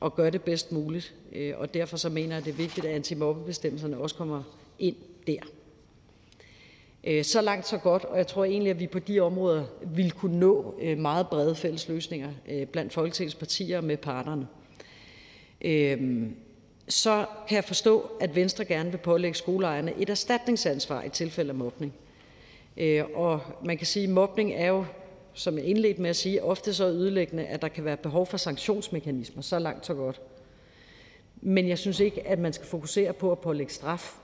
og 0.00 0.16
gøre 0.16 0.30
det 0.30 0.42
bedst 0.42 0.72
muligt. 0.72 1.14
Øh, 1.32 1.54
og 1.56 1.74
derfor 1.74 1.96
så 1.96 2.08
mener 2.08 2.36
jeg, 2.36 2.44
det 2.44 2.50
er 2.50 2.56
vigtigt, 2.56 2.86
at 2.86 2.94
antimobbebestemmelserne 2.94 3.98
også 3.98 4.16
kommer 4.16 4.42
ind 4.78 4.96
der. 5.26 5.40
Øh, 7.04 7.24
så 7.24 7.40
langt, 7.40 7.66
så 7.66 7.78
godt, 7.78 8.04
og 8.04 8.16
jeg 8.16 8.26
tror 8.26 8.44
egentlig, 8.44 8.70
at 8.70 8.80
vi 8.80 8.86
på 8.86 8.98
de 8.98 9.20
områder 9.20 9.64
vil 9.86 10.12
kunne 10.12 10.38
nå 10.38 10.74
øh, 10.80 10.98
meget 10.98 11.28
brede 11.28 11.54
fælles 11.54 11.88
løsninger 11.88 12.32
blandt 12.72 12.92
Folketingets 12.92 13.34
partier 13.34 13.80
med 13.80 13.96
parterne. 13.96 14.46
Så 16.88 17.26
kan 17.48 17.56
jeg 17.56 17.64
forstå, 17.64 18.10
at 18.20 18.34
Venstre 18.34 18.64
gerne 18.64 18.90
vil 18.90 18.98
pålægge 18.98 19.38
skoleejerne 19.38 19.94
et 19.98 20.10
erstatningsansvar 20.10 21.02
i 21.02 21.08
tilfælde 21.08 21.50
af 21.50 21.54
mobning. 21.54 21.92
Og 23.14 23.40
man 23.64 23.78
kan 23.78 23.86
sige, 23.86 24.04
at 24.04 24.10
mobning 24.10 24.52
er 24.52 24.66
jo, 24.66 24.84
som 25.40 25.58
jeg 25.58 25.64
indledte 25.64 26.02
med 26.02 26.10
at 26.10 26.16
sige, 26.16 26.44
ofte 26.44 26.74
så 26.74 26.84
ødelæggende, 26.84 27.46
at 27.46 27.62
der 27.62 27.68
kan 27.68 27.84
være 27.84 27.96
behov 27.96 28.26
for 28.26 28.36
sanktionsmekanismer. 28.36 29.42
Så 29.42 29.58
langt, 29.58 29.86
så 29.86 29.94
godt. 29.94 30.20
Men 31.40 31.68
jeg 31.68 31.78
synes 31.78 32.00
ikke, 32.00 32.28
at 32.28 32.38
man 32.38 32.52
skal 32.52 32.66
fokusere 32.66 33.12
på 33.12 33.32
at 33.32 33.38
pålægge 33.38 33.72
straf. 33.72 34.18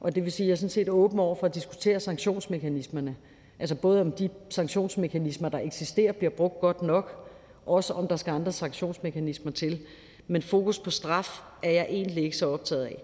Og 0.00 0.14
det 0.14 0.24
vil 0.24 0.32
sige, 0.32 0.44
at 0.44 0.48
jeg 0.48 0.52
er 0.52 0.56
sådan 0.56 0.70
set 0.70 0.88
åben 0.88 1.18
over 1.18 1.34
for 1.34 1.46
at 1.46 1.54
diskutere 1.54 2.00
sanktionsmekanismerne. 2.00 3.16
Altså 3.58 3.74
både 3.74 4.00
om 4.00 4.12
de 4.12 4.28
sanktionsmekanismer, 4.48 5.48
der 5.48 5.58
eksisterer, 5.58 6.12
bliver 6.12 6.30
brugt 6.30 6.60
godt 6.60 6.82
nok, 6.82 7.28
også 7.66 7.92
om 7.92 8.08
der 8.08 8.16
skal 8.16 8.30
andre 8.30 8.52
sanktionsmekanismer 8.52 9.52
til 9.52 9.80
men 10.26 10.42
fokus 10.42 10.78
på 10.78 10.90
straf 10.90 11.40
er 11.62 11.70
jeg 11.70 11.86
egentlig 11.90 12.24
ikke 12.24 12.36
så 12.36 12.46
optaget 12.46 12.84
af. 12.84 13.02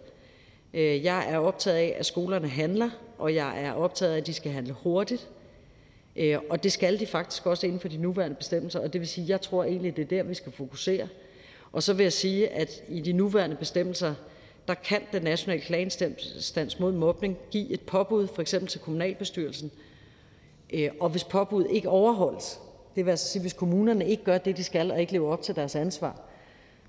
Øh, 0.75 1.05
jeg 1.05 1.33
er 1.33 1.39
optaget 1.39 1.77
af, 1.77 1.97
at 1.99 2.07
skolerne 2.07 2.49
handler, 2.49 2.91
og 3.19 3.35
jeg 3.35 3.63
er 3.63 3.73
optaget 3.73 4.13
af, 4.13 4.17
at 4.17 4.27
de 4.27 4.35
skal 4.35 4.53
handle 4.53 4.73
hurtigt, 4.73 5.29
Øh, 6.19 6.39
og 6.51 6.63
det 6.63 6.73
skal 6.73 7.01
de 7.01 7.07
faktisk 7.07 7.47
også 7.47 7.67
inden 7.67 7.81
for 7.81 7.89
de 7.89 7.97
nuværende 7.97 8.37
bestemmelser, 8.37 8.81
og 8.81 8.93
det 8.93 9.01
vil 9.01 9.09
sige, 9.09 9.25
at 9.25 9.29
jeg 9.29 9.41
tror 9.41 9.65
egentlig, 9.65 9.97
det 9.97 10.03
er 10.03 10.07
der, 10.07 10.23
vi 10.23 10.35
skal 10.35 10.53
fokusere. 10.53 11.09
Og 11.73 11.83
så 11.83 11.93
vil 11.93 12.03
jeg 12.03 12.13
sige, 12.13 12.49
at 12.49 12.83
i 12.89 13.01
de 13.01 13.13
nuværende 13.13 13.57
bestemmelser, 13.57 14.15
der 14.69 14.75
kan 14.75 15.01
den 15.13 15.23
nationale 15.23 15.61
klageinstans 15.61 16.81
mod 16.81 16.93
mobning 16.93 17.39
give 17.51 17.71
et 17.71 17.81
påbud, 17.81 18.27
for 18.27 18.43
eksempel 18.43 18.69
til 18.69 18.81
kommunalbestyrelsen, 18.81 19.71
øh, 20.73 20.91
og 21.01 21.09
hvis 21.09 21.25
påbuddet 21.25 21.71
ikke 21.71 21.89
overholdes, 21.89 22.61
det 22.97 23.05
vil 23.05 23.11
altså 23.11 23.29
sige, 23.29 23.43
hvis 23.43 23.53
kommunerne 23.53 24.09
ikke 24.09 24.25
gør 24.25 24.39
det, 24.39 24.57
de 24.57 24.65
skal, 24.65 24.91
og 24.91 25.01
ikke 25.01 25.13
lever 25.13 25.33
op 25.33 25.43
til 25.43 25.57
deres 25.57 25.77
ansvar, 25.77 26.21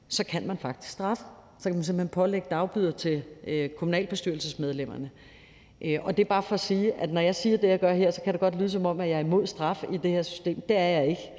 så 0.07 0.23
kan 0.23 0.47
man 0.47 0.57
faktisk 0.57 0.91
straffe. 0.91 1.23
Så 1.59 1.69
kan 1.69 1.75
man 1.75 1.83
simpelthen 1.83 2.09
pålægge 2.09 2.47
dagbyder 2.49 2.91
til 2.91 3.23
øh, 3.47 3.69
kommunalbestyrelsesmedlemmerne. 3.69 5.11
Øh, 5.81 5.99
og 6.03 6.17
det 6.17 6.23
er 6.23 6.29
bare 6.29 6.43
for 6.43 6.53
at 6.53 6.59
sige, 6.59 6.93
at 6.93 7.13
når 7.13 7.21
jeg 7.21 7.35
siger 7.35 7.57
det, 7.57 7.67
jeg 7.67 7.79
gør 7.79 7.93
her, 7.93 8.11
så 8.11 8.21
kan 8.21 8.33
det 8.33 8.39
godt 8.39 8.55
lyde 8.55 8.69
som 8.69 8.85
om, 8.85 8.99
at 8.99 9.09
jeg 9.09 9.15
er 9.15 9.19
imod 9.19 9.45
straf 9.45 9.83
i 9.91 9.97
det 9.97 10.11
her 10.11 10.21
system. 10.21 10.61
Det 10.61 10.77
er 10.77 10.87
jeg 10.87 11.07
ikke. 11.07 11.31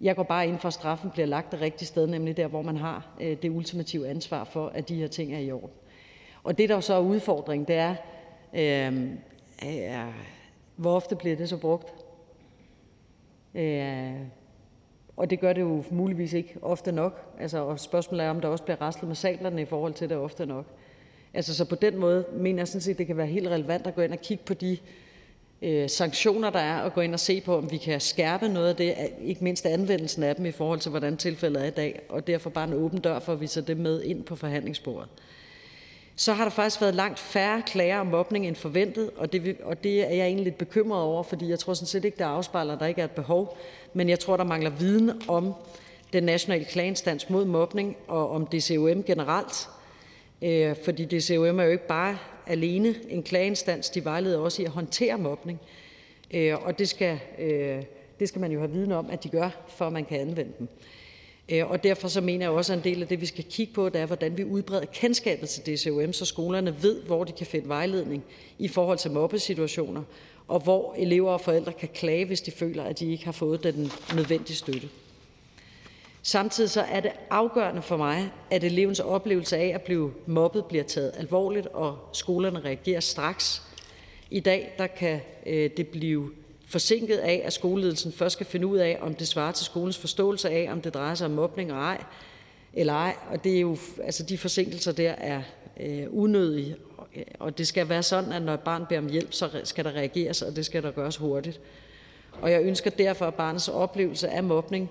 Jeg 0.00 0.16
går 0.16 0.22
bare 0.22 0.48
ind 0.48 0.58
for, 0.58 0.68
at 0.68 0.74
straffen 0.74 1.10
bliver 1.10 1.26
lagt 1.26 1.52
det 1.52 1.60
rigtige 1.60 1.86
sted, 1.86 2.06
nemlig 2.06 2.36
der, 2.36 2.46
hvor 2.46 2.62
man 2.62 2.76
har 2.76 3.08
øh, 3.20 3.36
det 3.42 3.50
ultimative 3.50 4.08
ansvar 4.08 4.44
for, 4.44 4.66
at 4.66 4.88
de 4.88 4.94
her 4.94 5.08
ting 5.08 5.34
er 5.34 5.38
i 5.38 5.52
orden. 5.52 5.70
Og 6.42 6.58
det, 6.58 6.68
der 6.68 6.74
jo 6.74 6.80
så 6.80 6.94
er 6.94 7.00
udfordringen, 7.00 7.68
det 7.68 7.76
er, 7.76 7.94
øh, 8.54 9.02
øh, 9.66 10.14
hvor 10.76 10.94
ofte 10.96 11.16
bliver 11.16 11.36
det 11.36 11.48
så 11.48 11.56
brugt? 11.56 11.94
Øh, 13.54 14.14
og 15.16 15.30
det 15.30 15.40
gør 15.40 15.52
det 15.52 15.60
jo 15.60 15.84
muligvis 15.90 16.32
ikke 16.32 16.56
ofte 16.62 16.92
nok. 16.92 17.34
Altså, 17.40 17.58
og 17.58 17.80
spørgsmålet 17.80 18.26
er, 18.26 18.30
om 18.30 18.40
der 18.40 18.48
også 18.48 18.64
bliver 18.64 18.80
raslet 18.80 19.08
med 19.08 19.16
sablerne 19.16 19.62
i 19.62 19.64
forhold 19.64 19.94
til 19.94 20.08
det 20.08 20.16
ofte 20.16 20.46
nok. 20.46 20.66
Altså, 21.34 21.54
så 21.54 21.64
på 21.64 21.74
den 21.74 21.96
måde 21.96 22.24
mener 22.32 22.60
jeg 22.60 22.68
sådan 22.68 22.80
set, 22.80 22.98
det 22.98 23.06
kan 23.06 23.16
være 23.16 23.26
helt 23.26 23.48
relevant 23.48 23.86
at 23.86 23.94
gå 23.94 24.00
ind 24.00 24.12
og 24.12 24.20
kigge 24.20 24.44
på 24.44 24.54
de 24.54 24.78
øh, 25.62 25.90
sanktioner, 25.90 26.50
der 26.50 26.58
er, 26.58 26.80
og 26.80 26.94
gå 26.94 27.00
ind 27.00 27.14
og 27.14 27.20
se 27.20 27.40
på, 27.40 27.56
om 27.56 27.70
vi 27.70 27.76
kan 27.76 28.00
skærpe 28.00 28.48
noget 28.48 28.68
af 28.68 28.76
det, 28.76 28.88
øh, 28.88 29.28
ikke 29.28 29.44
mindst 29.44 29.66
anvendelsen 29.66 30.22
af 30.22 30.36
dem 30.36 30.46
i 30.46 30.50
forhold 30.50 30.80
til, 30.80 30.90
hvordan 30.90 31.16
tilfældet 31.16 31.62
er 31.62 31.66
i 31.66 31.70
dag, 31.70 32.00
og 32.08 32.26
derfor 32.26 32.50
bare 32.50 32.68
en 32.68 32.74
åben 32.74 33.00
dør 33.00 33.18
for, 33.18 33.32
at 33.32 33.40
vi 33.40 33.46
tager 33.46 33.64
det 33.64 33.76
med 33.76 34.02
ind 34.02 34.24
på 34.24 34.36
forhandlingsbordet. 34.36 35.08
Så 36.16 36.32
har 36.32 36.44
der 36.44 36.50
faktisk 36.50 36.80
været 36.80 36.94
langt 36.94 37.18
færre 37.18 37.62
klager 37.66 38.00
om 38.00 38.06
mobning 38.06 38.46
end 38.46 38.56
forventet, 38.56 39.10
og 39.16 39.32
det, 39.32 39.56
og 39.62 39.84
det 39.84 40.00
er 40.00 40.14
jeg 40.14 40.26
egentlig 40.26 40.44
lidt 40.44 40.58
bekymret 40.58 41.02
over, 41.02 41.22
fordi 41.22 41.48
jeg 41.48 41.58
tror 41.58 41.74
sådan 41.74 41.86
set 41.86 42.04
ikke, 42.04 42.18
der 42.18 42.26
afspejler, 42.26 42.74
at 42.74 42.80
der 42.80 42.86
ikke 42.86 43.00
er 43.00 43.04
et 43.04 43.10
behov 43.10 43.56
men 43.92 44.08
jeg 44.08 44.20
tror, 44.20 44.36
der 44.36 44.44
mangler 44.44 44.70
viden 44.70 45.22
om 45.28 45.54
den 46.12 46.22
nationale 46.22 46.64
klageinstans 46.64 47.30
mod 47.30 47.44
mobning 47.44 47.96
og 48.08 48.30
om 48.30 48.46
DCOM 48.46 49.02
generelt. 49.02 49.68
Øh, 50.42 50.76
fordi 50.84 51.04
DCOM 51.04 51.58
er 51.58 51.64
jo 51.64 51.70
ikke 51.70 51.86
bare 51.86 52.18
alene 52.46 52.94
en 53.08 53.22
klageinstans, 53.22 53.90
de 53.90 54.04
vejleder 54.04 54.38
også 54.38 54.62
i 54.62 54.64
at 54.64 54.70
håndtere 54.70 55.18
mobning. 55.18 55.60
Øh, 56.34 56.64
og 56.64 56.78
det 56.78 56.88
skal, 56.88 57.18
øh, 57.38 57.82
det 58.20 58.28
skal 58.28 58.40
man 58.40 58.52
jo 58.52 58.58
have 58.58 58.70
viden 58.70 58.92
om, 58.92 59.10
at 59.10 59.24
de 59.24 59.28
gør, 59.28 59.50
for 59.68 59.86
at 59.86 59.92
man 59.92 60.04
kan 60.04 60.20
anvende 60.20 60.52
dem. 60.58 60.68
Øh, 61.48 61.70
og 61.70 61.84
derfor 61.84 62.08
så 62.08 62.20
mener 62.20 62.44
jeg 62.44 62.50
også, 62.50 62.72
at 62.72 62.78
en 62.78 62.84
del 62.84 63.02
af 63.02 63.08
det, 63.08 63.20
vi 63.20 63.26
skal 63.26 63.44
kigge 63.44 63.72
på, 63.72 63.88
det 63.88 64.00
er, 64.00 64.06
hvordan 64.06 64.36
vi 64.36 64.44
udbreder 64.44 64.84
kendskabet 64.84 65.48
til 65.48 65.66
DCOM, 65.66 66.12
så 66.12 66.24
skolerne 66.24 66.82
ved, 66.82 67.02
hvor 67.02 67.24
de 67.24 67.32
kan 67.32 67.46
finde 67.46 67.68
vejledning 67.68 68.24
i 68.58 68.68
forhold 68.68 68.98
til 68.98 69.10
mobbesituationer, 69.10 70.02
og 70.48 70.60
hvor 70.60 70.94
elever 70.98 71.30
og 71.30 71.40
forældre 71.40 71.72
kan 71.72 71.88
klage, 71.94 72.24
hvis 72.24 72.40
de 72.40 72.50
føler, 72.50 72.84
at 72.84 72.98
de 72.98 73.12
ikke 73.12 73.24
har 73.24 73.32
fået 73.32 73.62
den 73.62 73.90
nødvendige 74.14 74.56
støtte. 74.56 74.88
Samtidig 76.30 76.70
så 76.70 76.80
er 76.80 77.00
det 77.00 77.12
afgørende 77.30 77.82
for 77.82 77.96
mig, 77.96 78.32
at 78.50 78.64
elevens 78.64 79.00
oplevelse 79.00 79.56
af 79.56 79.72
at 79.74 79.82
blive 79.82 80.12
mobbet 80.26 80.64
bliver 80.64 80.84
taget 80.84 81.12
alvorligt, 81.18 81.66
og 81.66 81.98
skolerne 82.12 82.60
reagerer 82.60 83.00
straks. 83.00 83.62
I 84.30 84.40
dag 84.40 84.74
der 84.78 84.86
kan 84.86 85.20
øh, 85.46 85.70
det 85.76 85.88
blive 85.88 86.30
forsinket 86.66 87.16
af, 87.16 87.42
at 87.44 87.52
skoleledelsen 87.52 88.12
først 88.12 88.32
skal 88.32 88.46
finde 88.46 88.66
ud 88.66 88.78
af, 88.78 88.98
om 89.00 89.14
det 89.14 89.28
svarer 89.28 89.52
til 89.52 89.66
skolens 89.66 89.98
forståelse 89.98 90.50
af, 90.50 90.68
om 90.72 90.80
det 90.80 90.94
drejer 90.94 91.14
sig 91.14 91.24
om 91.24 91.30
mobning 91.30 91.70
ej, 91.70 92.04
eller 92.74 92.92
ej. 92.92 93.16
Og 93.30 93.44
det 93.44 93.56
er 93.56 93.60
jo, 93.60 93.76
altså 94.04 94.22
de 94.22 94.38
forsinkelser 94.38 94.92
der 94.92 95.10
er 95.10 95.42
øh, 95.80 96.06
unødige, 96.10 96.76
og 97.38 97.58
det 97.58 97.66
skal 97.66 97.88
være 97.88 98.02
sådan, 98.02 98.32
at 98.32 98.42
når 98.42 98.54
et 98.54 98.60
barn 98.60 98.86
beder 98.88 99.00
om 99.00 99.08
hjælp, 99.08 99.32
så 99.32 99.60
skal 99.64 99.84
der 99.84 99.92
reageres, 99.92 100.42
og 100.42 100.56
det 100.56 100.66
skal 100.66 100.82
der 100.82 100.90
gøres 100.90 101.16
hurtigt. 101.16 101.60
Og 102.40 102.50
jeg 102.50 102.62
ønsker 102.62 102.90
derfor, 102.90 103.26
at 103.26 103.34
barnets 103.34 103.68
oplevelse 103.68 104.28
af 104.28 104.42
mobning 104.42 104.90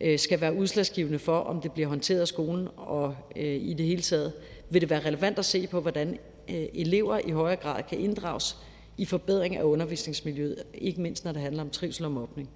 Øh, 0.00 0.18
skal 0.18 0.40
være 0.40 0.54
udslagsgivende 0.54 1.18
for, 1.18 1.38
om 1.38 1.60
det 1.60 1.72
bliver 1.72 1.88
håndteret 1.88 2.20
af 2.20 2.28
skolen, 2.28 2.68
og 2.76 3.14
øh, 3.36 3.54
i 3.54 3.74
det 3.74 3.86
hele 3.86 4.02
taget 4.02 4.32
vil 4.70 4.80
det 4.80 4.90
være 4.90 5.06
relevant 5.06 5.38
at 5.38 5.44
se 5.44 5.66
på, 5.66 5.80
hvordan 5.80 6.18
øh, 6.50 6.66
elever 6.74 7.20
i 7.26 7.30
højere 7.30 7.56
grad 7.56 7.82
kan 7.88 7.98
inddrages 7.98 8.56
i 8.96 9.04
forbedring 9.04 9.56
af 9.56 9.62
undervisningsmiljøet, 9.62 10.62
ikke 10.74 11.00
mindst 11.00 11.24
når 11.24 11.32
det 11.32 11.42
handler 11.42 11.62
om 11.62 11.70
trivsel 11.70 12.04
og 12.04 12.12
mobning. 12.12 12.50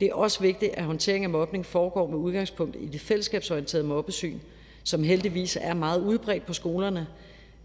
Det 0.00 0.08
er 0.08 0.14
også 0.14 0.40
vigtigt, 0.40 0.72
at 0.74 0.84
håndtering 0.84 1.24
af 1.24 1.30
mobning 1.30 1.66
foregår 1.66 2.06
med 2.06 2.18
udgangspunkt 2.18 2.76
i 2.80 2.86
det 2.86 3.00
fællesskabsorienterede 3.00 3.86
mobbesyn, 3.86 4.38
som 4.84 5.02
heldigvis 5.02 5.58
er 5.60 5.74
meget 5.74 6.00
udbredt 6.00 6.46
på 6.46 6.52
skolerne, 6.52 7.06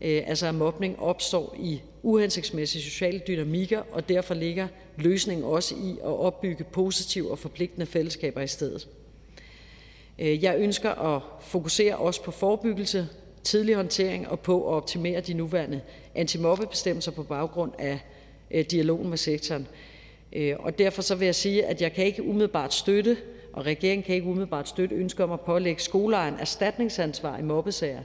altså 0.01 0.47
at 0.47 0.55
mobning 0.55 0.99
opstår 0.99 1.55
i 1.59 1.81
uhensigtsmæssige 2.03 2.81
sociale 2.81 3.21
dynamikker, 3.27 3.81
og 3.91 4.09
derfor 4.09 4.33
ligger 4.33 4.67
løsningen 4.97 5.45
også 5.45 5.75
i 5.75 5.91
at 5.91 6.19
opbygge 6.19 6.63
positive 6.63 7.31
og 7.31 7.39
forpligtende 7.39 7.85
fællesskaber 7.85 8.41
i 8.41 8.47
stedet. 8.47 8.87
Øh, 10.19 10.43
jeg 10.43 10.55
ønsker 10.57 11.15
at 11.15 11.21
fokusere 11.41 11.95
også 11.95 12.23
på 12.23 12.31
forebyggelse, 12.31 13.07
tidlig 13.43 13.75
håndtering 13.75 14.27
og 14.27 14.39
på 14.39 14.67
at 14.69 14.73
optimere 14.73 15.21
de 15.21 15.33
nuværende 15.33 15.81
antimobbebestemmelser 16.15 17.11
på 17.11 17.23
baggrund 17.23 17.71
af 17.79 17.99
øh, 18.51 18.65
dialogen 18.65 19.09
med 19.09 19.17
sektoren. 19.17 19.67
Øh, 20.33 20.55
og 20.59 20.79
derfor 20.79 21.01
så 21.01 21.15
vil 21.15 21.25
jeg 21.25 21.35
sige, 21.35 21.65
at 21.65 21.81
jeg 21.81 21.93
kan 21.93 22.05
ikke 22.05 22.23
umiddelbart 22.23 22.73
støtte, 22.73 23.17
og 23.53 23.65
regeringen 23.65 24.03
kan 24.03 24.15
ikke 24.15 24.27
umiddelbart 24.27 24.69
støtte 24.69 24.95
ønsker 24.95 25.23
om 25.23 25.31
at 25.31 25.41
pålægge 25.41 25.81
skoleejeren 25.81 26.35
erstatningsansvar 26.39 27.37
i 27.37 27.41
mobbesager, 27.41 28.01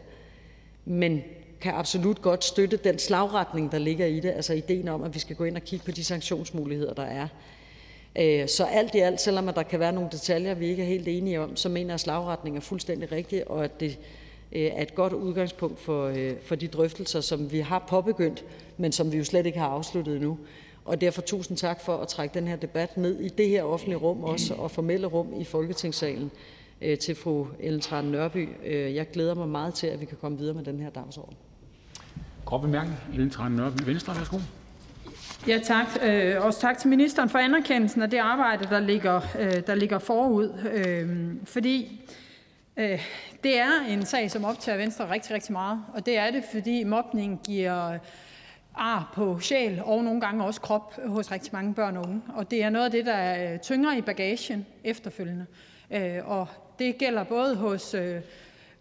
men 0.84 1.22
kan 1.60 1.74
absolut 1.74 2.22
godt 2.22 2.44
støtte 2.44 2.76
den 2.76 2.98
slagretning, 2.98 3.72
der 3.72 3.78
ligger 3.78 4.06
i 4.06 4.20
det, 4.20 4.30
altså 4.30 4.52
ideen 4.52 4.88
om, 4.88 5.02
at 5.02 5.14
vi 5.14 5.18
skal 5.18 5.36
gå 5.36 5.44
ind 5.44 5.56
og 5.56 5.62
kigge 5.62 5.84
på 5.84 5.90
de 5.90 6.04
sanktionsmuligheder, 6.04 6.94
der 6.94 7.02
er. 7.02 7.28
Øh, 8.18 8.48
så 8.48 8.64
alt 8.64 8.94
i 8.94 8.98
alt, 8.98 9.20
selvom 9.20 9.48
der 9.54 9.62
kan 9.62 9.80
være 9.80 9.92
nogle 9.92 10.08
detaljer, 10.12 10.54
vi 10.54 10.66
ikke 10.66 10.82
er 10.82 10.86
helt 10.86 11.08
enige 11.08 11.40
om, 11.40 11.56
så 11.56 11.68
mener 11.68 11.88
jeg, 11.90 11.94
at 11.94 12.00
slagretningen 12.00 12.56
er 12.56 12.62
fuldstændig 12.62 13.12
rigtig, 13.12 13.50
og 13.50 13.64
at 13.64 13.80
det 13.80 13.98
øh, 14.52 14.62
er 14.62 14.82
et 14.82 14.94
godt 14.94 15.12
udgangspunkt 15.12 15.80
for, 15.80 16.06
øh, 16.06 16.32
for 16.42 16.54
de 16.54 16.68
drøftelser, 16.68 17.20
som 17.20 17.52
vi 17.52 17.60
har 17.60 17.84
påbegyndt, 17.88 18.44
men 18.76 18.92
som 18.92 19.12
vi 19.12 19.18
jo 19.18 19.24
slet 19.24 19.46
ikke 19.46 19.58
har 19.58 19.68
afsluttet 19.68 20.14
endnu. 20.16 20.38
Og 20.84 21.00
derfor 21.00 21.22
tusind 21.22 21.56
tak 21.56 21.80
for 21.80 21.96
at 21.96 22.08
trække 22.08 22.34
den 22.34 22.48
her 22.48 22.56
debat 22.56 22.96
ned 22.96 23.20
i 23.20 23.28
det 23.28 23.48
her 23.48 23.62
offentlige 23.62 23.98
rum 23.98 24.24
også, 24.24 24.54
og 24.54 24.70
formelle 24.70 25.06
rum 25.06 25.40
i 25.40 25.44
Folketingssalen 25.44 26.30
til 27.00 27.14
fru 27.14 27.46
Ellen 27.60 27.80
Trane 27.80 28.10
Nørby. 28.10 28.48
Jeg 28.66 29.10
glæder 29.10 29.34
mig 29.34 29.48
meget 29.48 29.74
til, 29.74 29.86
at 29.86 30.00
vi 30.00 30.04
kan 30.04 30.16
komme 30.20 30.38
videre 30.38 30.54
med 30.54 30.64
den 30.64 30.80
her 30.80 30.90
dagsorden. 30.90 31.36
Kort 32.44 32.60
bemærkning. 32.60 32.98
Ellen 33.12 33.30
Trane 33.30 33.56
Nørby, 33.56 33.82
Venstre. 33.82 34.16
Værsgo. 34.16 34.38
Ja, 35.48 35.58
tak. 35.58 35.86
Øh, 36.02 36.44
også 36.44 36.60
tak 36.60 36.78
til 36.78 36.88
ministeren 36.90 37.28
for 37.28 37.38
anerkendelsen 37.38 38.02
af 38.02 38.10
det 38.10 38.18
arbejde, 38.18 38.64
der 38.64 38.80
ligger, 38.80 39.20
øh, 39.38 39.66
der 39.66 39.74
ligger 39.74 39.98
forud. 39.98 40.54
Øh, 40.72 41.34
fordi 41.44 42.00
øh, 42.76 43.06
det 43.42 43.58
er 43.58 43.70
en 43.88 44.06
sag, 44.06 44.30
som 44.30 44.44
optager 44.44 44.78
Venstre 44.78 45.10
rigtig, 45.10 45.34
rigtig 45.34 45.52
meget. 45.52 45.84
Og 45.94 46.06
det 46.06 46.18
er 46.18 46.30
det, 46.30 46.44
fordi 46.52 46.84
mobning 46.84 47.40
giver 47.44 47.98
ar 48.74 49.12
på 49.14 49.40
sjæl 49.40 49.82
og 49.84 50.04
nogle 50.04 50.20
gange 50.20 50.44
også 50.44 50.60
krop 50.60 50.94
hos 51.06 51.32
rigtig 51.32 51.50
mange 51.52 51.74
børn 51.74 51.96
og 51.96 52.04
unge. 52.08 52.22
Og 52.34 52.50
det 52.50 52.62
er 52.62 52.70
noget 52.70 52.84
af 52.84 52.90
det, 52.90 53.06
der 53.06 53.56
tynger 53.56 53.96
i 53.96 54.00
bagagen 54.00 54.66
efterfølgende. 54.84 55.46
Øh, 55.90 56.18
og 56.24 56.48
det 56.78 56.98
gælder 56.98 57.24
både 57.24 57.56
hos 57.56 57.94
øh, 57.94 58.20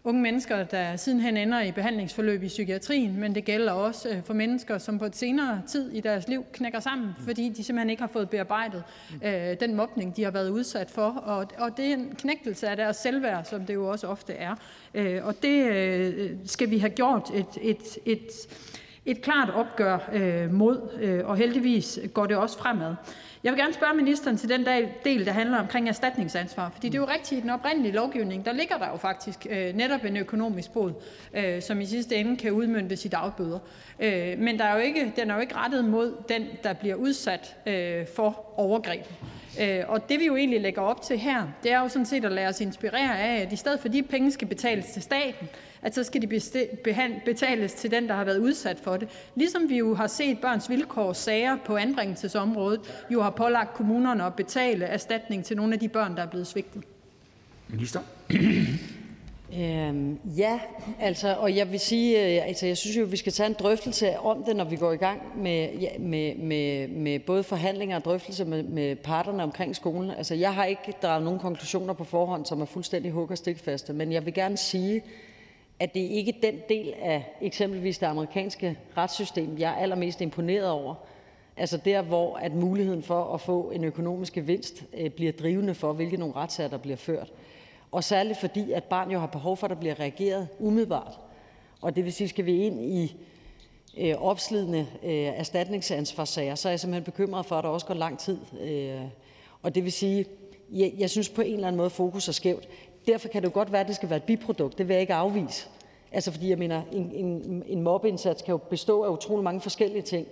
unge 0.04 0.22
mennesker, 0.22 0.64
der 0.64 0.96
sidenhen 0.96 1.36
ender 1.36 1.62
i 1.62 1.72
behandlingsforløb 1.72 2.42
i 2.42 2.48
psykiatrien, 2.48 3.20
men 3.20 3.34
det 3.34 3.44
gælder 3.44 3.72
også 3.72 4.08
øh, 4.08 4.22
for 4.24 4.34
mennesker, 4.34 4.78
som 4.78 4.98
på 4.98 5.04
et 5.04 5.16
senere 5.16 5.62
tid 5.66 5.92
i 5.92 6.00
deres 6.00 6.28
liv 6.28 6.44
knækker 6.52 6.80
sammen, 6.80 7.10
fordi 7.24 7.48
de 7.48 7.64
simpelthen 7.64 7.90
ikke 7.90 8.02
har 8.02 8.10
fået 8.12 8.30
bearbejdet 8.30 8.84
øh, 9.24 9.56
den 9.60 9.74
mobning, 9.74 10.16
de 10.16 10.24
har 10.24 10.30
været 10.30 10.50
udsat 10.50 10.90
for. 10.90 11.08
Og, 11.08 11.46
og 11.58 11.76
det 11.76 11.84
er 11.84 11.92
en 11.92 12.14
knægtelse 12.18 12.68
af 12.68 12.76
deres 12.76 12.96
selvværd, 12.96 13.44
som 13.44 13.66
det 13.66 13.74
jo 13.74 13.88
også 13.88 14.06
ofte 14.06 14.32
er. 14.32 14.54
Øh, 14.94 15.26
og 15.26 15.42
det 15.42 15.66
øh, 15.66 16.30
skal 16.44 16.70
vi 16.70 16.78
have 16.78 16.90
gjort 16.90 17.30
et, 17.34 17.58
et, 17.62 17.98
et, 18.06 18.30
et 19.06 19.22
klart 19.22 19.50
opgør 19.50 19.98
øh, 20.12 20.52
mod, 20.52 20.98
øh, 21.00 21.20
og 21.24 21.36
heldigvis 21.36 21.98
går 22.14 22.26
det 22.26 22.36
også 22.36 22.58
fremad. 22.58 22.94
Jeg 23.44 23.52
vil 23.52 23.60
gerne 23.60 23.74
spørge 23.74 23.94
ministeren 23.94 24.36
til 24.36 24.48
den 24.48 24.66
del, 25.04 25.26
der 25.26 25.32
handler 25.32 25.58
omkring 25.58 25.88
erstatningsansvar. 25.88 26.70
Fordi 26.74 26.88
det 26.88 26.94
er 26.94 27.00
jo 27.00 27.08
rigtigt, 27.08 27.38
i 27.38 27.42
den 27.42 27.50
oprindelige 27.50 27.92
lovgivning, 27.92 28.44
der 28.44 28.52
ligger 28.52 28.78
der 28.78 28.88
jo 28.88 28.96
faktisk 28.96 29.46
øh, 29.50 29.74
netop 29.74 30.04
en 30.04 30.16
økonomisk 30.16 30.72
bod, 30.72 30.92
øh, 31.34 31.62
som 31.62 31.80
i 31.80 31.86
sidste 31.86 32.16
ende 32.16 32.36
kan 32.36 32.52
udmynde 32.52 32.96
sit 32.96 33.12
dagbøder. 33.12 33.58
Øh, 34.00 34.38
men 34.38 34.58
der 34.58 34.64
er 34.64 34.74
jo 34.74 34.80
ikke, 34.80 35.12
den 35.16 35.30
er 35.30 35.34
jo 35.34 35.40
ikke 35.40 35.56
rettet 35.56 35.84
mod 35.84 36.16
den, 36.28 36.46
der 36.62 36.72
bliver 36.72 36.94
udsat 36.94 37.56
øh, 37.66 38.06
for 38.16 38.52
overgreb. 38.56 39.04
Øh, 39.60 39.80
og 39.88 40.08
det 40.08 40.20
vi 40.20 40.26
jo 40.26 40.36
egentlig 40.36 40.60
lægger 40.60 40.82
op 40.82 41.02
til 41.02 41.18
her, 41.18 41.48
det 41.62 41.72
er 41.72 41.80
jo 41.80 41.88
sådan 41.88 42.06
set 42.06 42.24
at 42.24 42.32
lade 42.32 42.48
os 42.48 42.60
inspirere 42.60 43.18
af, 43.18 43.40
at 43.40 43.52
i 43.52 43.56
stedet 43.56 43.80
for 43.80 43.88
de 43.88 44.02
penge 44.02 44.30
skal 44.30 44.48
betales 44.48 44.86
til 44.86 45.02
staten, 45.02 45.48
at 45.82 45.94
så 45.94 46.04
skal 46.04 46.22
de 46.22 46.26
betales 47.24 47.72
til 47.72 47.90
den, 47.90 48.08
der 48.08 48.14
har 48.14 48.24
været 48.24 48.38
udsat 48.38 48.78
for 48.78 48.96
det. 48.96 49.08
Ligesom 49.34 49.68
vi 49.68 49.78
jo 49.78 49.94
har 49.94 50.06
set 50.06 50.38
Børns 50.38 50.70
Vilkår 50.70 51.12
sager 51.12 51.56
på 51.64 51.76
anbringelsesområdet 51.76 52.80
jo 53.10 53.22
har 53.22 53.30
pålagt 53.30 53.74
kommunerne 53.74 54.24
at 54.24 54.34
betale 54.34 54.84
erstatning 54.84 55.44
til 55.44 55.56
nogle 55.56 55.72
af 55.72 55.80
de 55.80 55.88
børn, 55.88 56.16
der 56.16 56.22
er 56.22 56.26
blevet 56.26 56.46
svigtet. 56.46 56.82
Minister. 57.68 58.00
Øhm, 59.58 60.18
ja, 60.36 60.60
altså, 61.00 61.34
og 61.34 61.56
jeg 61.56 61.72
vil 61.72 61.80
sige, 61.80 62.36
øh, 62.36 62.48
altså, 62.48 62.66
jeg 62.66 62.76
synes 62.76 62.96
jo, 62.96 63.04
vi 63.04 63.16
skal 63.16 63.32
tage 63.32 63.46
en 63.46 63.56
drøftelse 63.58 64.18
om 64.18 64.44
det, 64.44 64.56
når 64.56 64.64
vi 64.64 64.76
går 64.76 64.92
i 64.92 64.96
gang 64.96 65.42
med, 65.42 65.68
ja, 65.80 65.88
med, 65.98 66.34
med, 66.34 66.88
med 66.88 67.18
både 67.18 67.42
forhandlinger 67.42 67.96
og 67.96 68.04
drøftelser 68.04 68.44
med, 68.44 68.62
med 68.62 68.96
parterne 68.96 69.42
omkring 69.42 69.76
skolen. 69.76 70.10
Altså, 70.10 70.34
jeg 70.34 70.54
har 70.54 70.64
ikke 70.64 70.94
draget 71.02 71.24
nogen 71.24 71.40
konklusioner 71.40 71.92
på 71.92 72.04
forhånd, 72.04 72.46
som 72.46 72.60
er 72.60 72.64
fuldstændig 72.64 73.12
hug 73.12 73.30
og 73.30 73.38
stikfaste, 73.38 73.92
men 73.92 74.12
jeg 74.12 74.26
vil 74.26 74.34
gerne 74.34 74.56
sige, 74.56 75.02
at 75.82 75.94
det 75.94 76.00
ikke 76.00 76.34
er 76.36 76.50
den 76.50 76.60
del 76.68 76.94
af 77.02 77.24
eksempelvis 77.40 77.98
det 77.98 78.06
amerikanske 78.06 78.78
retssystem, 78.96 79.58
jeg 79.58 79.70
er 79.72 79.76
allermest 79.76 80.20
imponeret 80.20 80.70
over. 80.70 80.94
Altså 81.56 81.76
der, 81.76 82.02
hvor 82.02 82.36
at 82.36 82.54
muligheden 82.54 83.02
for 83.02 83.34
at 83.34 83.40
få 83.40 83.70
en 83.70 83.84
økonomisk 83.84 84.32
gevinst 84.32 84.84
øh, 84.94 85.10
bliver 85.10 85.32
drivende 85.32 85.74
for, 85.74 85.92
hvilke 85.92 86.16
nogle 86.16 86.34
retssager 86.36 86.70
der 86.70 86.76
bliver 86.76 86.96
ført. 86.96 87.32
Og 87.92 88.04
særligt 88.04 88.40
fordi, 88.40 88.72
at 88.72 88.84
barn 88.84 89.10
jo 89.10 89.18
har 89.18 89.26
behov 89.26 89.56
for, 89.56 89.66
at 89.66 89.70
der 89.70 89.76
bliver 89.76 90.00
reageret 90.00 90.48
umiddelbart. 90.58 91.18
Og 91.80 91.96
det 91.96 92.04
vil 92.04 92.12
sige, 92.12 92.28
skal 92.28 92.46
vi 92.46 92.66
ind 92.66 92.80
i 92.80 93.16
øh, 93.98 94.14
opslidende 94.14 94.86
øh, 95.02 95.12
erstatningsansvarssager, 95.12 96.54
så 96.54 96.68
er 96.68 96.72
jeg 96.72 96.80
simpelthen 96.80 97.04
bekymret 97.04 97.46
for, 97.46 97.56
at 97.56 97.64
der 97.64 97.70
også 97.70 97.86
går 97.86 97.94
lang 97.94 98.18
tid. 98.18 98.38
Øh, 98.60 99.00
og 99.62 99.74
det 99.74 99.84
vil 99.84 99.92
sige, 99.92 100.26
jeg, 100.70 100.92
jeg 100.98 101.10
synes 101.10 101.28
på 101.28 101.42
en 101.42 101.54
eller 101.54 101.66
anden 101.68 101.76
måde, 101.76 101.90
fokus 101.90 102.28
er 102.28 102.32
skævt. 102.32 102.68
Derfor 103.06 103.28
kan 103.28 103.42
det 103.42 103.48
jo 103.48 103.54
godt 103.54 103.72
være, 103.72 103.80
at 103.80 103.88
det 103.88 103.96
skal 103.96 104.10
være 104.10 104.16
et 104.16 104.22
biprodukt. 104.22 104.78
Det 104.78 104.88
vil 104.88 104.94
jeg 104.94 105.00
ikke 105.00 105.14
afvise. 105.14 105.68
Altså 106.12 106.30
fordi 106.30 106.50
jeg 106.50 106.58
mener, 106.58 106.82
en, 106.92 107.10
en, 107.14 107.62
en 107.66 107.82
mobbeindsats 107.82 108.42
kan 108.42 108.52
jo 108.52 108.56
bestå 108.56 109.02
af 109.02 109.10
utrolig 109.10 109.44
mange 109.44 109.60
forskellige 109.60 110.02
ting. 110.02 110.26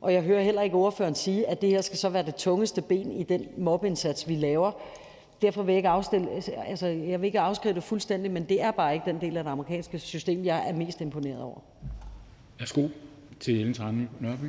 Og 0.00 0.12
jeg 0.12 0.22
hører 0.22 0.42
heller 0.42 0.62
ikke 0.62 0.76
ordføreren 0.76 1.14
sige, 1.14 1.48
at 1.48 1.60
det 1.60 1.68
her 1.68 1.80
skal 1.80 1.98
så 1.98 2.08
være 2.08 2.22
det 2.22 2.34
tungeste 2.34 2.82
ben 2.82 3.12
i 3.12 3.22
den 3.22 3.46
mobbeindsats, 3.56 4.28
vi 4.28 4.34
laver. 4.34 4.72
Derfor 5.42 5.62
vil 5.62 5.72
jeg 5.72 5.76
ikke, 5.76 5.88
afstille, 5.88 6.28
altså, 6.66 6.86
jeg 6.86 7.20
vil 7.20 7.26
ikke 7.26 7.40
afskrive 7.40 7.74
det 7.74 7.82
fuldstændig, 7.82 8.30
men 8.30 8.44
det 8.44 8.62
er 8.62 8.70
bare 8.70 8.94
ikke 8.94 9.10
den 9.10 9.20
del 9.20 9.36
af 9.36 9.44
det 9.44 9.50
amerikanske 9.50 9.98
system, 9.98 10.44
jeg 10.44 10.68
er 10.68 10.72
mest 10.72 11.00
imponeret 11.00 11.42
over. 11.42 11.60
Værsgo 12.58 12.88
til 13.40 13.58
Ellen 13.58 13.74
Trane 13.74 14.08
Nørby. 14.20 14.46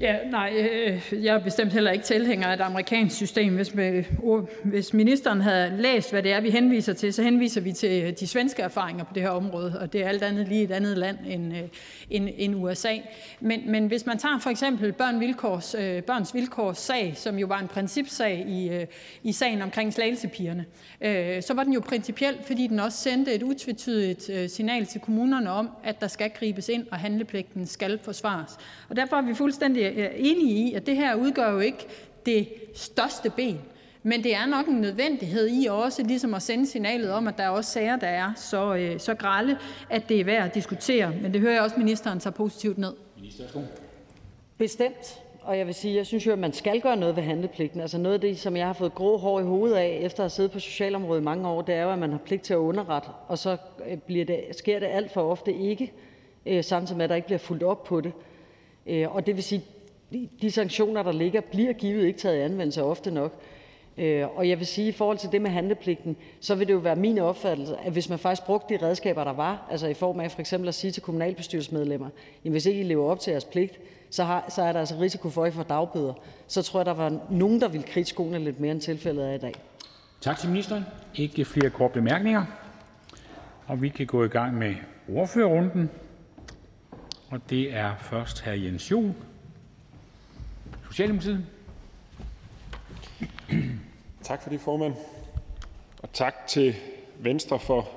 Ja, 0.00 0.16
nej, 0.30 0.52
øh, 0.56 1.24
jeg 1.24 1.34
er 1.34 1.38
bestemt 1.38 1.72
heller 1.72 1.90
ikke 1.90 2.04
tilhænger 2.04 2.48
af 2.48 2.54
et 2.54 2.60
amerikansk 2.60 3.16
system. 3.16 3.54
Hvis, 3.54 3.74
hvis 4.64 4.94
ministeren 4.94 5.40
havde 5.40 5.76
læst, 5.82 6.10
hvad 6.10 6.22
det 6.22 6.32
er, 6.32 6.40
vi 6.40 6.50
henviser 6.50 6.92
til, 6.92 7.12
så 7.12 7.22
henviser 7.22 7.60
vi 7.60 7.72
til 7.72 8.02
øh, 8.02 8.12
de 8.20 8.26
svenske 8.26 8.62
erfaringer 8.62 9.04
på 9.04 9.10
det 9.14 9.22
her 9.22 9.30
område, 9.30 9.78
og 9.80 9.92
det 9.92 10.04
er 10.04 10.08
alt 10.08 10.22
andet 10.22 10.48
lige 10.48 10.62
et 10.62 10.70
andet 10.70 10.98
land 10.98 11.18
end, 11.26 11.56
øh, 11.56 11.62
end, 12.10 12.28
end 12.36 12.54
USA. 12.56 12.96
Men, 13.40 13.70
men 13.70 13.86
hvis 13.86 14.06
man 14.06 14.18
tager 14.18 14.38
for 14.38 14.50
eksempel 14.50 14.92
børn 14.92 15.20
vilkårs, 15.20 15.74
øh, 15.74 16.02
Børns 16.02 16.34
Vilkårs 16.34 16.78
sag, 16.78 17.12
som 17.16 17.38
jo 17.38 17.46
var 17.46 17.58
en 17.58 17.68
principsag 17.68 18.44
i, 18.48 18.68
øh, 18.68 18.86
i 19.22 19.32
sagen 19.32 19.62
omkring 19.62 19.92
slagelsepigerne, 19.92 20.64
øh, 21.00 21.42
så 21.42 21.54
var 21.54 21.64
den 21.64 21.72
jo 21.72 21.80
principiel, 21.80 22.38
fordi 22.46 22.66
den 22.66 22.80
også 22.80 22.98
sendte 22.98 23.34
et 23.34 23.42
utvetydigt 23.42 24.50
signal 24.50 24.86
til 24.86 25.00
kommunerne 25.00 25.50
om, 25.50 25.70
at 25.84 26.00
der 26.00 26.08
skal 26.08 26.30
gribes 26.30 26.68
ind, 26.68 26.86
og 26.90 26.98
handlepligten 26.98 27.66
skal 27.66 27.98
forsvares. 28.02 28.56
Og 28.88 28.96
derfor 28.96 29.16
er 29.16 29.22
vi 29.22 29.34
fuldstændig 29.34 29.87
er 29.96 30.08
enig 30.16 30.50
i, 30.50 30.74
at 30.74 30.86
det 30.86 30.96
her 30.96 31.14
udgør 31.14 31.52
jo 31.52 31.58
ikke 31.58 31.86
det 32.26 32.48
største 32.74 33.30
ben, 33.30 33.60
men 34.02 34.24
det 34.24 34.34
er 34.34 34.46
nok 34.46 34.66
en 34.66 34.80
nødvendighed 34.80 35.48
i 35.48 35.66
også 35.66 36.02
ligesom 36.02 36.34
at 36.34 36.42
sende 36.42 36.66
signalet 36.66 37.12
om, 37.12 37.28
at 37.28 37.38
der 37.38 37.44
er 37.44 37.48
også 37.48 37.70
sager, 37.70 37.96
der 37.96 38.06
er 38.06 38.32
så, 38.36 38.74
øh, 38.74 39.00
så 39.00 39.14
grælde, 39.14 39.58
at 39.90 40.08
det 40.08 40.20
er 40.20 40.24
værd 40.24 40.44
at 40.44 40.54
diskutere. 40.54 41.12
Men 41.22 41.32
det 41.32 41.40
hører 41.40 41.52
jeg 41.52 41.62
også 41.62 41.76
ministeren 41.78 42.20
tager 42.20 42.34
positivt 42.34 42.78
ned. 42.78 42.92
Bestemt. 44.58 45.20
Og 45.42 45.58
jeg 45.58 45.66
vil 45.66 45.74
sige, 45.74 45.96
jeg 45.96 46.06
synes 46.06 46.26
jo, 46.26 46.32
at 46.32 46.38
man 46.38 46.52
skal 46.52 46.80
gøre 46.80 46.96
noget 46.96 47.16
ved 47.16 47.22
handlepligten. 47.22 47.80
Altså 47.80 47.98
noget 47.98 48.14
af 48.14 48.20
det, 48.20 48.38
som 48.38 48.56
jeg 48.56 48.66
har 48.66 48.72
fået 48.72 48.94
grå 48.94 49.16
hår 49.16 49.40
i 49.40 49.42
hovedet 49.42 49.76
af, 49.76 50.00
efter 50.02 50.20
at 50.20 50.24
have 50.24 50.30
siddet 50.30 50.52
på 50.52 50.60
socialområdet 50.60 51.20
i 51.20 51.24
mange 51.24 51.48
år, 51.48 51.62
det 51.62 51.74
er 51.74 51.82
jo, 51.82 51.90
at 51.90 51.98
man 51.98 52.10
har 52.10 52.18
pligt 52.18 52.42
til 52.42 52.54
at 52.54 52.58
underrette, 52.58 53.08
og 53.28 53.38
så 53.38 53.56
øh, 53.86 53.96
bliver 53.98 54.24
det, 54.24 54.44
sker 54.52 54.78
det 54.78 54.86
alt 54.86 55.12
for 55.12 55.30
ofte 55.30 55.54
ikke, 55.54 55.92
øh, 56.46 56.64
samtidig 56.64 56.96
med, 56.96 57.04
at 57.04 57.10
der 57.10 57.16
ikke 57.16 57.26
bliver 57.26 57.38
fuldt 57.38 57.62
op 57.62 57.84
på 57.84 58.00
det. 58.00 58.12
Og 59.06 59.26
det 59.26 59.36
vil 59.36 59.44
sige, 59.44 59.64
de 60.42 60.50
sanktioner, 60.50 61.02
der 61.02 61.12
ligger, 61.12 61.40
bliver 61.40 61.72
givet 61.72 62.04
ikke 62.04 62.18
taget 62.18 62.36
i 62.36 62.40
anvendelse 62.40 62.82
ofte 62.82 63.10
nok. 63.10 63.42
Øh, 63.98 64.26
og 64.36 64.48
jeg 64.48 64.58
vil 64.58 64.66
sige, 64.66 64.88
i 64.88 64.92
forhold 64.92 65.18
til 65.18 65.32
det 65.32 65.42
med 65.42 65.50
handlepligten, 65.50 66.16
så 66.40 66.54
vil 66.54 66.66
det 66.66 66.72
jo 66.72 66.78
være 66.78 66.96
min 66.96 67.18
opfattelse, 67.18 67.76
at 67.76 67.92
hvis 67.92 68.08
man 68.08 68.18
faktisk 68.18 68.46
brugte 68.46 68.74
de 68.74 68.86
redskaber, 68.86 69.24
der 69.24 69.32
var, 69.32 69.66
altså 69.70 69.86
i 69.86 69.94
form 69.94 70.20
af 70.20 70.30
for 70.30 70.40
eksempel 70.40 70.68
at 70.68 70.74
sige 70.74 70.90
til 70.90 71.02
kommunalbestyrelsesmedlemmer, 71.02 72.08
at 72.44 72.50
hvis 72.50 72.66
ikke 72.66 72.80
I 72.80 72.84
lever 72.84 73.10
op 73.10 73.20
til 73.20 73.30
jeres 73.30 73.44
pligt, 73.44 73.80
så, 74.10 74.24
har, 74.24 74.44
så 74.48 74.62
er 74.62 74.72
der 74.72 74.80
altså 74.80 74.94
risiko 75.00 75.30
for, 75.30 75.44
at 75.44 75.52
I 75.52 75.56
får 75.56 75.62
dagbøder, 75.62 76.12
så 76.46 76.62
tror 76.62 76.80
jeg, 76.80 76.86
der 76.86 76.94
var 76.94 77.20
nogen, 77.30 77.60
der 77.60 77.68
ville 77.68 77.86
kridte 77.86 78.10
skoene 78.10 78.38
lidt 78.38 78.60
mere, 78.60 78.72
end 78.72 78.80
tilfældet 78.80 79.28
er 79.28 79.32
i 79.34 79.38
dag. 79.38 79.54
Tak 80.20 80.38
til 80.38 80.48
ministeren. 80.48 80.84
Ikke 81.14 81.44
flere 81.44 81.70
korte 81.70 81.94
bemærkninger. 81.94 82.44
Og 83.66 83.82
vi 83.82 83.88
kan 83.88 84.06
gå 84.06 84.24
i 84.24 84.28
gang 84.28 84.58
med 84.58 84.74
ordførerrunden. 85.14 85.90
Og 87.30 87.40
det 87.50 87.74
er 87.74 87.94
først 88.00 88.44
hr. 88.44 88.50
Jens 88.50 88.90
Juhl, 88.90 89.14
Socialdemokratiet. 90.90 91.46
Tak 94.22 94.42
for 94.42 94.50
det, 94.50 94.60
formand, 94.60 94.94
og 96.02 96.12
tak 96.12 96.46
til 96.46 96.74
Venstre 97.18 97.58
for 97.58 97.88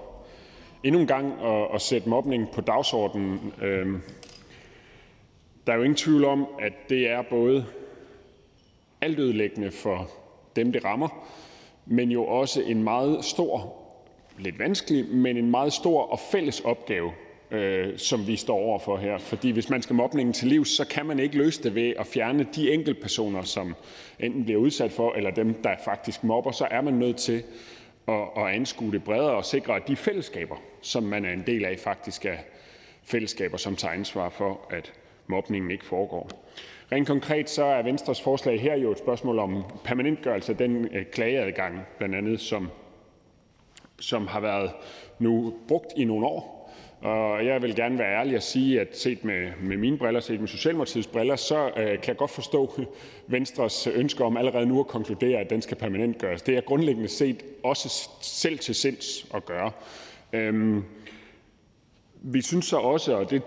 endnu 0.84 1.02
en 1.02 1.08
gang 1.08 1.34
at 1.74 1.82
sætte 1.82 2.10
mobning 2.10 2.52
på 2.52 2.62
dagsordenen. 2.62 3.54
Øhm, 3.62 4.02
der 5.68 5.74
er 5.74 5.78
jo 5.78 5.84
ingen 5.84 5.96
tvivl 5.96 6.26
om, 6.26 6.48
at 6.60 6.74
det 6.90 7.10
er 7.10 7.22
både 7.22 7.66
altødelæggende 9.02 9.72
for 9.72 10.10
dem, 10.56 10.72
det 10.72 10.86
rammer, 10.86 11.28
men 11.86 12.12
jo 12.12 12.26
også 12.26 12.62
en 12.62 12.84
meget 12.84 13.26
stor, 13.26 13.74
lidt 14.38 14.60
vanskelig, 14.60 15.16
men 15.16 15.38
en 15.38 15.52
meget 15.52 15.74
stor 15.74 16.04
og 16.04 16.20
fælles 16.20 16.60
opgave 16.60 17.12
øh, 17.52 17.98
som 17.98 18.28
vi 18.28 18.36
står 18.36 18.58
over 18.58 18.80
for 18.80 18.98
her. 18.98 19.18
Fordi 19.18 19.52
hvis 19.52 19.70
man 19.70 19.82
skal 19.82 19.96
mobningen 19.96 20.34
til 20.34 20.48
livs, 20.48 20.70
så 20.70 20.86
kan 20.88 21.06
man 21.06 21.20
ikke 21.20 21.38
løse 21.38 21.64
det 21.64 21.76
ved 21.76 21.94
at 22.00 22.08
fjerne 22.08 22.48
de 22.56 22.74
enkeltpersoner, 22.74 23.42
som 23.42 23.76
enten 24.20 24.44
bliver 24.44 24.60
udsat 24.60 24.92
for, 24.92 25.14
eller 25.14 25.32
dem, 25.32 25.54
der 25.54 25.76
faktisk 25.86 26.24
mobber. 26.24 26.52
Så 26.52 26.68
er 26.72 26.82
man 26.82 26.94
nødt 26.94 27.18
til 27.18 27.44
at, 28.08 28.28
at 28.38 28.48
anskue 28.48 28.92
det 28.92 29.04
bredere 29.04 29.36
og 29.36 29.46
sikre, 29.46 29.76
at 29.76 29.88
de 29.88 29.96
fællesskaber, 29.96 30.56
som 30.82 31.04
man 31.04 31.26
er 31.26 31.34
en 31.34 31.44
del 31.48 31.66
af, 31.66 31.80
faktisk 31.80 32.26
er 32.26 32.38
fællesskaber, 33.04 33.58
som 33.58 33.76
tager 33.76 33.94
ansvar 33.94 34.30
for, 34.30 34.62
at 34.70 34.94
mobningen 35.28 35.72
ikke 35.72 35.86
foregår. 35.86 36.30
Rent 36.92 37.08
konkret 37.08 37.50
så 37.50 37.64
er 37.64 37.84
Venstres 37.84 38.22
forslag 38.22 38.62
her 38.62 38.78
jo 38.78 38.92
et 38.92 38.98
spørgsmål 38.98 39.40
om 39.40 39.64
permanentgørelse 39.84 40.52
af 40.52 40.58
den 40.58 40.86
øh, 40.86 41.06
klageadgang, 41.06 41.80
blandt 41.98 42.16
andet, 42.16 42.40
som, 42.40 42.70
som 44.00 44.28
har 44.28 44.40
været 44.40 44.72
nu 45.20 45.54
brugt 45.68 45.88
i 45.98 46.04
nogle 46.04 46.28
år, 46.28 46.61
og 47.02 47.46
jeg 47.46 47.62
vil 47.62 47.76
gerne 47.76 48.00
være 48.00 48.20
ærlig 48.20 48.36
og 48.36 48.44
sige, 48.44 48.82
at 48.82 48.98
set 48.98 49.24
med 49.24 49.52
med 49.62 49.78
mine 49.78 49.98
briller, 49.98 50.20
set 50.20 50.40
med 50.40 50.48
Socialdemokratiets 50.48 51.08
briller, 51.08 51.36
så 51.36 51.68
øh, 51.68 51.88
kan 51.88 52.08
jeg 52.08 52.18
godt 52.18 52.32
forstå 52.32 52.72
Venstres 53.28 53.88
ønske 53.88 54.24
om 54.24 54.38
allerede 54.38 54.66
nu 54.66 54.80
at 54.80 54.88
konkludere, 54.88 55.40
at 55.40 55.50
den 55.50 55.62
skal 55.62 55.78
permanentgøres. 55.78 56.42
Det 56.42 56.58
er 56.58 56.62
grundlæggende 56.62 57.10
set 57.10 57.44
også 57.64 58.10
selv 58.22 58.60
til 58.60 58.76
sinds 58.76 59.28
at 59.34 59.46
gøre. 59.46 59.72
Øhm, 60.34 60.84
vi 62.22 62.42
synes 62.42 62.66
så 62.66 62.78
også, 62.78 63.16
og 63.16 63.30
det 63.30 63.42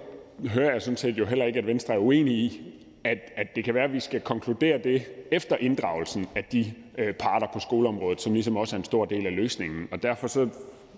hører 0.49 0.73
jeg 0.73 0.83
sådan 0.83 0.97
set 0.97 1.19
jo 1.19 1.25
heller 1.25 1.45
ikke, 1.45 1.59
at 1.59 1.67
Venstre 1.67 1.95
er 1.95 1.99
uenig 1.99 2.35
i, 2.35 2.61
at, 3.05 3.19
at 3.37 3.57
det 3.57 3.65
kan 3.65 3.75
være, 3.75 3.85
at 3.85 3.93
vi 3.93 4.01
skal 4.01 4.21
konkludere 4.21 4.79
det 4.79 5.03
efter 5.31 5.57
inddragelsen 5.57 6.27
af 6.35 6.45
de 6.45 6.73
øh, 6.99 7.15
parter 7.15 7.47
på 7.53 7.61
skoleområdet, 7.61 8.21
som 8.21 8.33
ligesom 8.33 8.57
også 8.57 8.77
er 8.77 8.79
en 8.79 8.85
stor 8.85 9.05
del 9.05 9.27
af 9.27 9.37
løsningen. 9.37 9.89
Og 9.91 10.03
derfor 10.03 10.27
så 10.27 10.49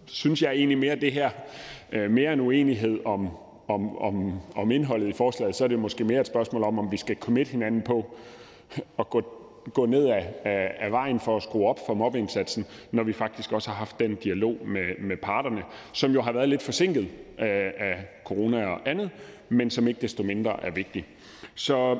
synes 0.07 0.43
jeg 0.43 0.53
egentlig 0.53 0.79
mere, 0.79 0.93
at 0.93 1.01
det 1.01 1.13
her 1.13 1.31
Øh, 1.93 2.11
mere 2.11 2.33
en 2.33 2.41
uenighed 2.41 3.01
om 3.05 3.29
om, 3.69 3.99
om, 3.99 4.41
om 4.55 4.71
indholdet 4.71 5.09
i 5.09 5.13
forslaget, 5.13 5.55
så 5.55 5.65
er 5.65 5.69
det 5.69 5.79
måske 5.79 6.05
mere 6.05 6.21
et 6.21 6.27
spørgsmål 6.27 6.63
om, 6.63 6.79
om 6.79 6.93
vi 6.93 6.97
skal 6.97 7.17
committe 7.17 7.53
hinanden 7.53 7.83
på 7.83 8.17
at 8.99 9.11
gå, 9.11 9.23
gå 9.75 9.87
ned 9.87 10.07
af, 10.07 10.35
af, 10.45 10.77
af 10.79 10.93
vejen 10.93 11.21
for 11.21 11.37
at 11.37 11.43
skrue 11.43 11.69
op 11.69 11.87
for 11.87 11.95
mobbeindsatsen, 11.95 12.67
når 12.91 13.03
vi 13.03 13.13
faktisk 13.13 13.53
også 13.53 13.71
har 13.71 13.77
haft 13.77 14.01
den 14.01 14.15
dialog 14.15 14.57
med, 14.65 14.99
med 14.99 15.17
parterne, 15.17 15.63
som 15.93 16.13
jo 16.13 16.21
har 16.21 16.33
været 16.33 16.49
lidt 16.49 16.63
forsinket 16.63 17.09
af, 17.39 17.75
af 17.79 18.05
corona 18.25 18.67
og 18.67 18.81
andet, 18.85 19.11
men 19.49 19.71
som 19.71 19.89
ikke 19.89 20.01
desto 20.01 20.23
mindre 20.23 20.65
er 20.65 20.71
vigtig. 20.71 21.07
Så 21.55 21.99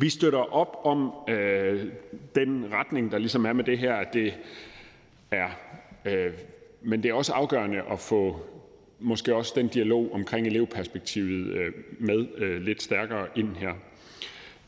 vi 0.00 0.08
støtter 0.08 0.54
op 0.54 0.80
om 0.84 1.12
øh, 1.28 1.86
den 2.34 2.66
retning, 2.72 3.12
der 3.12 3.18
ligesom 3.18 3.44
er 3.44 3.52
med 3.52 3.64
det 3.64 3.78
her, 3.78 3.94
at 3.94 4.14
det 4.14 4.34
er 5.30 5.48
øh, 6.04 6.32
men 6.84 7.02
det 7.02 7.08
er 7.08 7.14
også 7.14 7.32
afgørende 7.32 7.82
at 7.90 7.98
få 7.98 8.40
måske 9.00 9.34
også 9.34 9.52
den 9.56 9.68
dialog 9.68 10.12
omkring 10.12 10.46
elevperspektivet 10.46 11.46
øh, 11.46 11.72
med 11.98 12.26
øh, 12.36 12.62
lidt 12.62 12.82
stærkere 12.82 13.26
ind 13.36 13.56
her. 13.56 13.72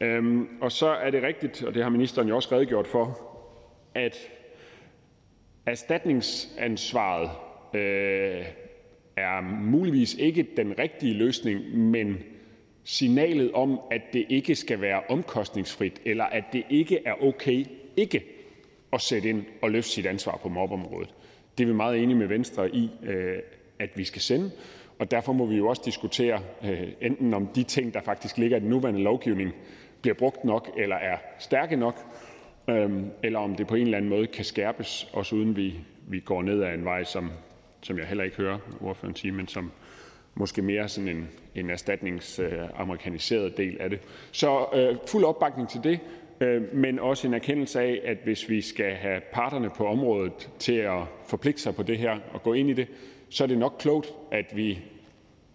Øhm, 0.00 0.48
og 0.60 0.72
så 0.72 0.86
er 0.86 1.10
det 1.10 1.22
rigtigt, 1.22 1.62
og 1.62 1.74
det 1.74 1.82
har 1.82 1.90
ministeren 1.90 2.28
jo 2.28 2.36
også 2.36 2.48
redegjort 2.52 2.86
for, 2.86 3.18
at 3.94 4.16
erstatningsansvaret 5.66 7.30
øh, 7.74 8.44
er 9.16 9.40
muligvis 9.40 10.14
ikke 10.14 10.46
den 10.56 10.78
rigtige 10.78 11.14
løsning, 11.14 11.78
men 11.78 12.18
signalet 12.84 13.52
om, 13.52 13.80
at 13.90 14.02
det 14.12 14.26
ikke 14.28 14.54
skal 14.54 14.80
være 14.80 15.02
omkostningsfrit, 15.08 16.00
eller 16.04 16.24
at 16.24 16.44
det 16.52 16.64
ikke 16.70 17.00
er 17.06 17.22
okay 17.22 17.64
ikke 17.96 18.24
at 18.92 19.00
sætte 19.00 19.28
ind 19.28 19.44
og 19.62 19.70
løfte 19.70 19.90
sit 19.90 20.06
ansvar 20.06 20.38
på 20.42 20.48
mobområdet. 20.48 21.14
Det 21.58 21.64
er 21.64 21.68
vi 21.68 21.72
meget 21.72 22.02
enige 22.02 22.18
med 22.18 22.26
Venstre 22.26 22.70
i 22.70 22.90
øh, 23.02 23.38
at 23.78 23.90
vi 23.96 24.04
skal 24.04 24.22
sende, 24.22 24.50
og 24.98 25.10
derfor 25.10 25.32
må 25.32 25.46
vi 25.46 25.56
jo 25.56 25.66
også 25.66 25.82
diskutere, 25.84 26.40
øh, 26.64 26.88
enten 27.00 27.34
om 27.34 27.46
de 27.46 27.62
ting, 27.62 27.94
der 27.94 28.00
faktisk 28.00 28.38
ligger 28.38 28.56
i 28.56 28.60
den 28.60 28.68
nuværende 28.68 29.02
lovgivning, 29.02 29.52
bliver 30.02 30.14
brugt 30.14 30.44
nok 30.44 30.70
eller 30.76 30.96
er 30.96 31.16
stærke 31.38 31.76
nok, 31.76 31.98
øhm, 32.68 33.10
eller 33.22 33.38
om 33.38 33.56
det 33.56 33.66
på 33.66 33.74
en 33.74 33.82
eller 33.82 33.96
anden 33.96 34.10
måde 34.10 34.26
kan 34.26 34.44
skærpes, 34.44 35.10
også 35.12 35.36
uden 35.36 35.56
vi 35.56 35.74
vi 36.08 36.20
går 36.20 36.42
ned 36.42 36.62
ad 36.62 36.74
en 36.74 36.84
vej, 36.84 37.04
som 37.04 37.30
som 37.82 37.98
jeg 37.98 38.06
heller 38.06 38.24
ikke 38.24 38.36
hører 38.36 38.58
ordføreren 38.80 39.16
sige, 39.16 39.32
men 39.32 39.48
som 39.48 39.72
måske 40.34 40.62
mere 40.62 40.88
sådan 40.88 41.08
en 41.08 41.28
en 41.54 41.70
erstatningsamerikaniseret 41.70 43.56
del 43.56 43.76
af 43.80 43.90
det. 43.90 44.00
Så 44.32 44.66
øh, 44.74 44.96
fuld 45.06 45.24
opbakning 45.24 45.68
til 45.68 45.84
det. 45.84 46.00
Øh, 46.40 46.74
men 46.74 46.98
også 46.98 47.26
en 47.26 47.34
erkendelse 47.34 47.80
af, 47.80 48.00
at 48.04 48.18
hvis 48.24 48.48
vi 48.48 48.60
skal 48.60 48.94
have 48.94 49.20
parterne 49.32 49.70
på 49.70 49.86
området 49.86 50.50
til 50.58 50.72
at 50.72 51.02
forpligte 51.26 51.62
sig 51.62 51.74
på 51.74 51.82
det 51.82 51.98
her 51.98 52.18
og 52.32 52.42
gå 52.42 52.52
ind 52.52 52.70
i 52.70 52.72
det, 52.72 52.88
så 53.30 53.44
er 53.44 53.48
det 53.48 53.58
nok 53.58 53.76
klogt, 53.78 54.12
at 54.30 54.56
vi 54.56 54.78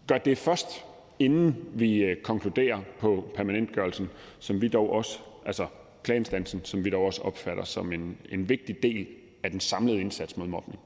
gør 0.07 0.17
det 0.17 0.37
først, 0.37 0.85
inden 1.19 1.55
vi 1.73 2.03
øh, 2.03 2.17
konkluderer 2.21 2.79
på 2.99 3.29
permanentgørelsen, 3.35 4.09
som 4.39 4.61
vi 4.61 4.67
dog 4.67 4.89
også, 4.89 5.19
altså 5.45 5.67
klageinstansen, 6.03 6.61
som 6.63 6.85
vi 6.85 6.89
dog 6.89 7.05
også 7.05 7.21
opfatter 7.21 7.63
som 7.63 7.93
en, 7.93 8.17
en 8.29 8.49
vigtig 8.49 8.83
del 8.83 9.07
af 9.43 9.51
den 9.51 9.59
samlede 9.59 10.01
indsats 10.01 10.37
mod 10.37 10.47
mobning. 10.47 10.79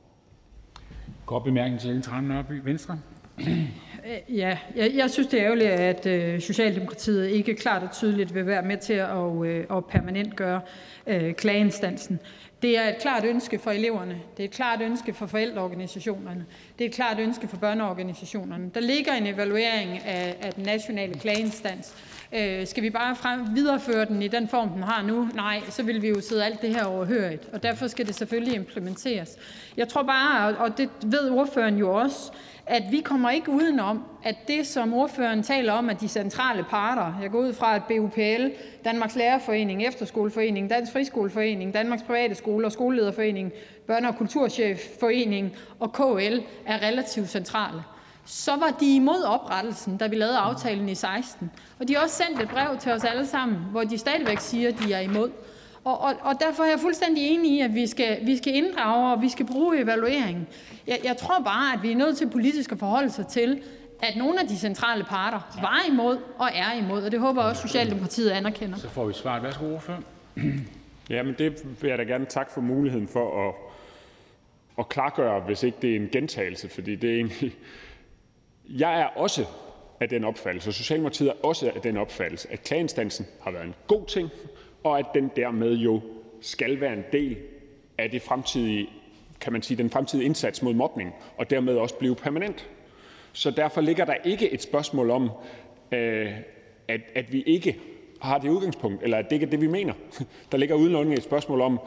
Ja, 4.30 4.58
jeg, 4.76 4.92
jeg 4.95 5.10
synes, 5.10 5.28
det 5.28 5.40
er 5.40 5.45
ærgerligt, 5.45 5.70
at 5.70 6.06
øh, 6.06 6.42
Socialdemokratiet 6.42 7.30
ikke 7.30 7.56
klart 7.56 7.84
og 7.84 7.92
tydeligt 7.92 8.36
vil 8.36 8.45
være 8.45 8.62
med 8.62 8.78
til 8.78 8.94
at, 8.94 9.45
øh, 9.45 9.78
at 9.78 9.86
permanentgøre 9.86 10.62
øh, 11.08 11.34
klageinstansen. 11.34 12.20
Det 12.62 12.78
er 12.78 12.90
et 12.90 12.98
klart 13.02 13.26
ønske 13.26 13.60
for 13.60 13.72
eleverne. 13.72 14.16
Det 14.38 14.44
er 14.44 14.48
et 14.48 14.53
klart 14.53 14.82
ønske 14.82 15.14
for 15.14 15.26
forældreorganisationerne. 15.26 16.45
Det 16.78 16.86
er 16.86 16.90
et 16.90 16.95
klart 16.95 17.20
ønske 17.20 17.48
for 17.48 17.58
børneorganisationerne. 17.58 18.72
Der 18.74 18.80
ligger 18.80 19.14
en 19.14 19.28
evaluering 19.28 20.06
af, 20.06 20.36
af 20.42 20.53
den 20.53 20.64
nationale 20.64 21.14
klageinstans, 21.14 21.95
Øh, 22.36 22.68
skal 22.68 22.84
vi 22.84 22.90
bare 22.90 23.16
frem, 23.16 23.56
videreføre 23.56 24.06
den 24.06 24.22
i 24.22 24.28
den 24.28 24.48
form, 24.48 24.70
den 24.70 24.84
har 24.84 25.03
nu? 25.03 25.28
Nej, 25.34 25.62
så 25.70 25.84
vil 25.84 26.02
vi 26.02 26.10
jo 26.10 26.22
sidde 26.22 26.45
alt 26.45 26.62
det 26.62 26.76
her 26.76 26.84
overhørigt, 26.84 27.50
og 27.53 27.64
derfor 27.64 27.88
skal 27.88 28.08
det 28.08 28.16
selvfølgelig 28.16 28.56
implementeres. 28.56 29.38
Jeg 29.78 29.88
tror 29.88 30.03
bare, 30.03 30.58
og 30.58 30.78
det 30.78 30.90
ved 31.06 31.30
ordføreren 31.30 31.78
jo 31.78 31.94
også, 31.94 32.32
at 32.67 32.83
vi 32.92 33.00
kommer 33.00 33.30
ikke 33.30 33.51
udenom, 33.51 34.03
at 34.24 34.35
det, 34.48 34.67
som 34.67 34.93
ordføreren 34.93 35.43
taler 35.43 35.74
om, 35.74 35.90
at 35.90 36.01
de 36.01 36.08
centrale 36.08 36.64
parter, 36.64 37.14
jeg 37.22 37.32
går 37.32 37.40
ud 37.40 37.53
fra, 37.53 37.75
at 37.75 37.83
BUPL, 37.83 38.48
Danmarks 38.85 39.16
Lærerforening, 39.16 39.88
Efterskoleforening, 39.88 40.69
Dansk 40.69 40.92
Friskoleforening, 40.92 41.74
Danmarks 41.74 42.03
Private 42.03 42.35
Skole 42.35 42.66
og 42.66 42.72
Skolelederforening, 42.72 43.51
Børne- 43.90 44.08
og 44.08 44.16
Kulturchefforening 44.16 45.56
og 45.80 45.93
KL 45.93 46.40
er 46.66 46.82
relativt 46.88 47.30
centrale. 47.30 47.83
Så 48.25 48.51
var 48.51 48.75
de 48.80 48.95
imod 48.95 49.24
oprettelsen, 49.24 49.98
da 49.98 50.08
vi 50.08 50.16
lavede 50.16 50.38
aftalen 50.38 50.90
i 50.90 50.95
16. 50.95 51.51
Og 51.80 51.88
de 51.88 51.95
har 51.95 52.03
også 52.03 52.16
sendt 52.16 52.42
et 52.42 52.50
brev 52.50 52.77
til 52.77 52.92
os 52.92 53.03
alle 53.03 53.25
sammen, 53.25 53.58
hvor 53.72 53.83
de 53.83 53.98
stadigvæk 53.98 54.40
siger, 54.40 54.69
at 54.69 54.75
de 54.80 54.93
er 54.93 55.00
imod. 55.00 55.30
Og, 55.84 56.02
og, 56.02 56.14
og 56.22 56.36
derfor 56.40 56.64
er 56.64 56.70
jeg 56.70 56.80
fuldstændig 56.80 57.28
enig 57.28 57.52
i, 57.52 57.60
at 57.60 57.76
vi 57.76 57.88
skal, 57.88 58.26
vi 58.26 58.38
skal 58.38 58.56
inddrage, 58.56 59.14
og 59.14 59.22
vi 59.22 59.30
skal 59.30 59.45
bruge 59.45 59.82
evalueringen. 59.82 60.48
Jeg, 60.88 61.00
jeg 61.03 61.18
tror 61.18 61.40
bare, 61.44 61.74
at 61.74 61.84
vi 61.84 61.92
er 61.92 61.95
nødt 61.95 62.18
til 62.18 62.30
politisk 62.30 62.72
at 62.72 62.80
forholde 62.80 63.10
sig 63.10 63.28
til, 63.28 63.62
at 64.02 64.16
nogle 64.18 64.42
af 64.42 64.48
de 64.48 64.58
centrale 64.58 65.03
parter 65.03 65.60
var 65.62 65.82
imod 65.90 66.18
og 66.38 66.50
er 66.53 66.74
imod, 66.74 67.03
og 67.03 67.12
det 67.12 67.20
håber 67.20 67.42
jeg 67.42 67.50
også 67.50 67.62
Socialdemokratiet 67.62 68.30
anerkender. 68.30 68.78
Så 68.78 68.90
får 68.90 69.06
vi 69.06 69.14
svaret. 69.14 69.44
Værsgo, 69.44 69.74
ordfører. 69.74 70.02
men 71.26 71.36
det 71.38 71.82
vil 71.82 71.90
jeg 71.90 71.98
da 71.98 72.03
gerne 72.03 72.26
takke 72.26 72.52
for 72.52 72.62
muligheden 72.62 73.08
for 73.08 73.50
at, 73.50 73.56
at 74.80 74.90
klargøre, 74.90 75.40
hvis 75.40 75.64
ikke 75.64 75.78
det 75.82 75.92
er 75.92 75.95
en 75.95 76.10
gentagelse, 76.12 76.70
fordi 76.70 76.95
det 76.95 77.10
er 77.10 77.16
egentlig... 77.16 77.56
Jeg 78.70 79.02
er 79.02 79.06
også 79.06 79.45
af 80.00 80.10
den 80.10 80.24
opfattelse, 80.24 80.70
og 80.70 80.74
Socialdemokratiet 80.74 81.30
er 81.30 81.34
også 81.44 81.72
af 81.76 81.82
den 81.82 81.98
opfattelse, 81.98 82.52
at 82.52 82.64
klageinstansen 82.64 83.26
har 83.42 83.52
været 83.52 83.66
en 83.66 83.76
god 83.88 84.06
ting, 84.06 84.30
og 84.84 85.00
at 85.00 85.06
den 85.14 85.32
dermed 85.36 85.74
jo 85.74 86.02
skal 86.42 86.82
være 86.82 86.94
en 86.94 87.03
del 87.12 87.38
af 87.98 88.12
det 88.12 88.22
fremtidige, 88.22 88.90
kan 89.42 89.53
man 89.53 89.62
sige, 89.62 89.78
den 89.78 89.90
fremtidige 89.90 90.26
indsats 90.26 90.62
mod 90.62 90.74
mobning, 90.74 91.14
og 91.38 91.50
dermed 91.50 91.76
også 91.76 91.95
blive 91.95 92.16
permanent. 92.16 92.70
Så 93.34 93.52
derfor 93.52 93.82
ligger 93.82 94.06
der 94.06 94.16
ikke 94.24 94.52
et 94.52 94.62
spørgsmål 94.62 95.10
om, 95.10 95.30
øh, 95.92 96.32
at, 96.88 97.02
at 97.16 97.34
vi 97.34 97.42
ikke 97.42 97.80
har 98.22 98.38
det 98.38 98.50
udgangspunkt, 98.50 99.03
eller 99.03 99.18
at 99.18 99.26
det 99.26 99.32
ikke 99.32 99.45
er 99.45 99.50
det, 99.50 99.62
vi 99.62 99.68
mener. 99.68 99.94
Der 100.52 100.58
ligger 100.58 100.76
udelukkende 100.76 101.18
et 101.18 101.24
spørgsmål 101.24 101.62
om 101.62 101.80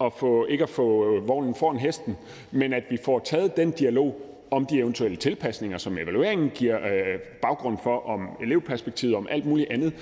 at 0.00 0.12
få, 0.12 0.46
ikke 0.46 0.62
at 0.62 0.70
få 0.70 1.14
øh, 1.14 1.28
vognen 1.28 1.54
foran 1.54 1.76
hesten, 1.76 2.16
men 2.50 2.72
at 2.72 2.84
vi 2.90 2.96
får 2.96 3.18
taget 3.18 3.56
den 3.56 3.70
dialog 3.70 4.20
om 4.50 4.66
de 4.66 4.78
eventuelle 4.78 5.16
tilpasninger, 5.16 5.78
som 5.78 5.98
evalueringen 5.98 6.50
giver 6.50 6.86
øh, 6.86 7.18
baggrund 7.42 7.78
for, 7.82 8.06
om 8.06 8.28
elevperspektivet, 8.42 9.14
om 9.14 9.26
alt 9.30 9.46
muligt 9.46 9.70
andet. 9.70 9.92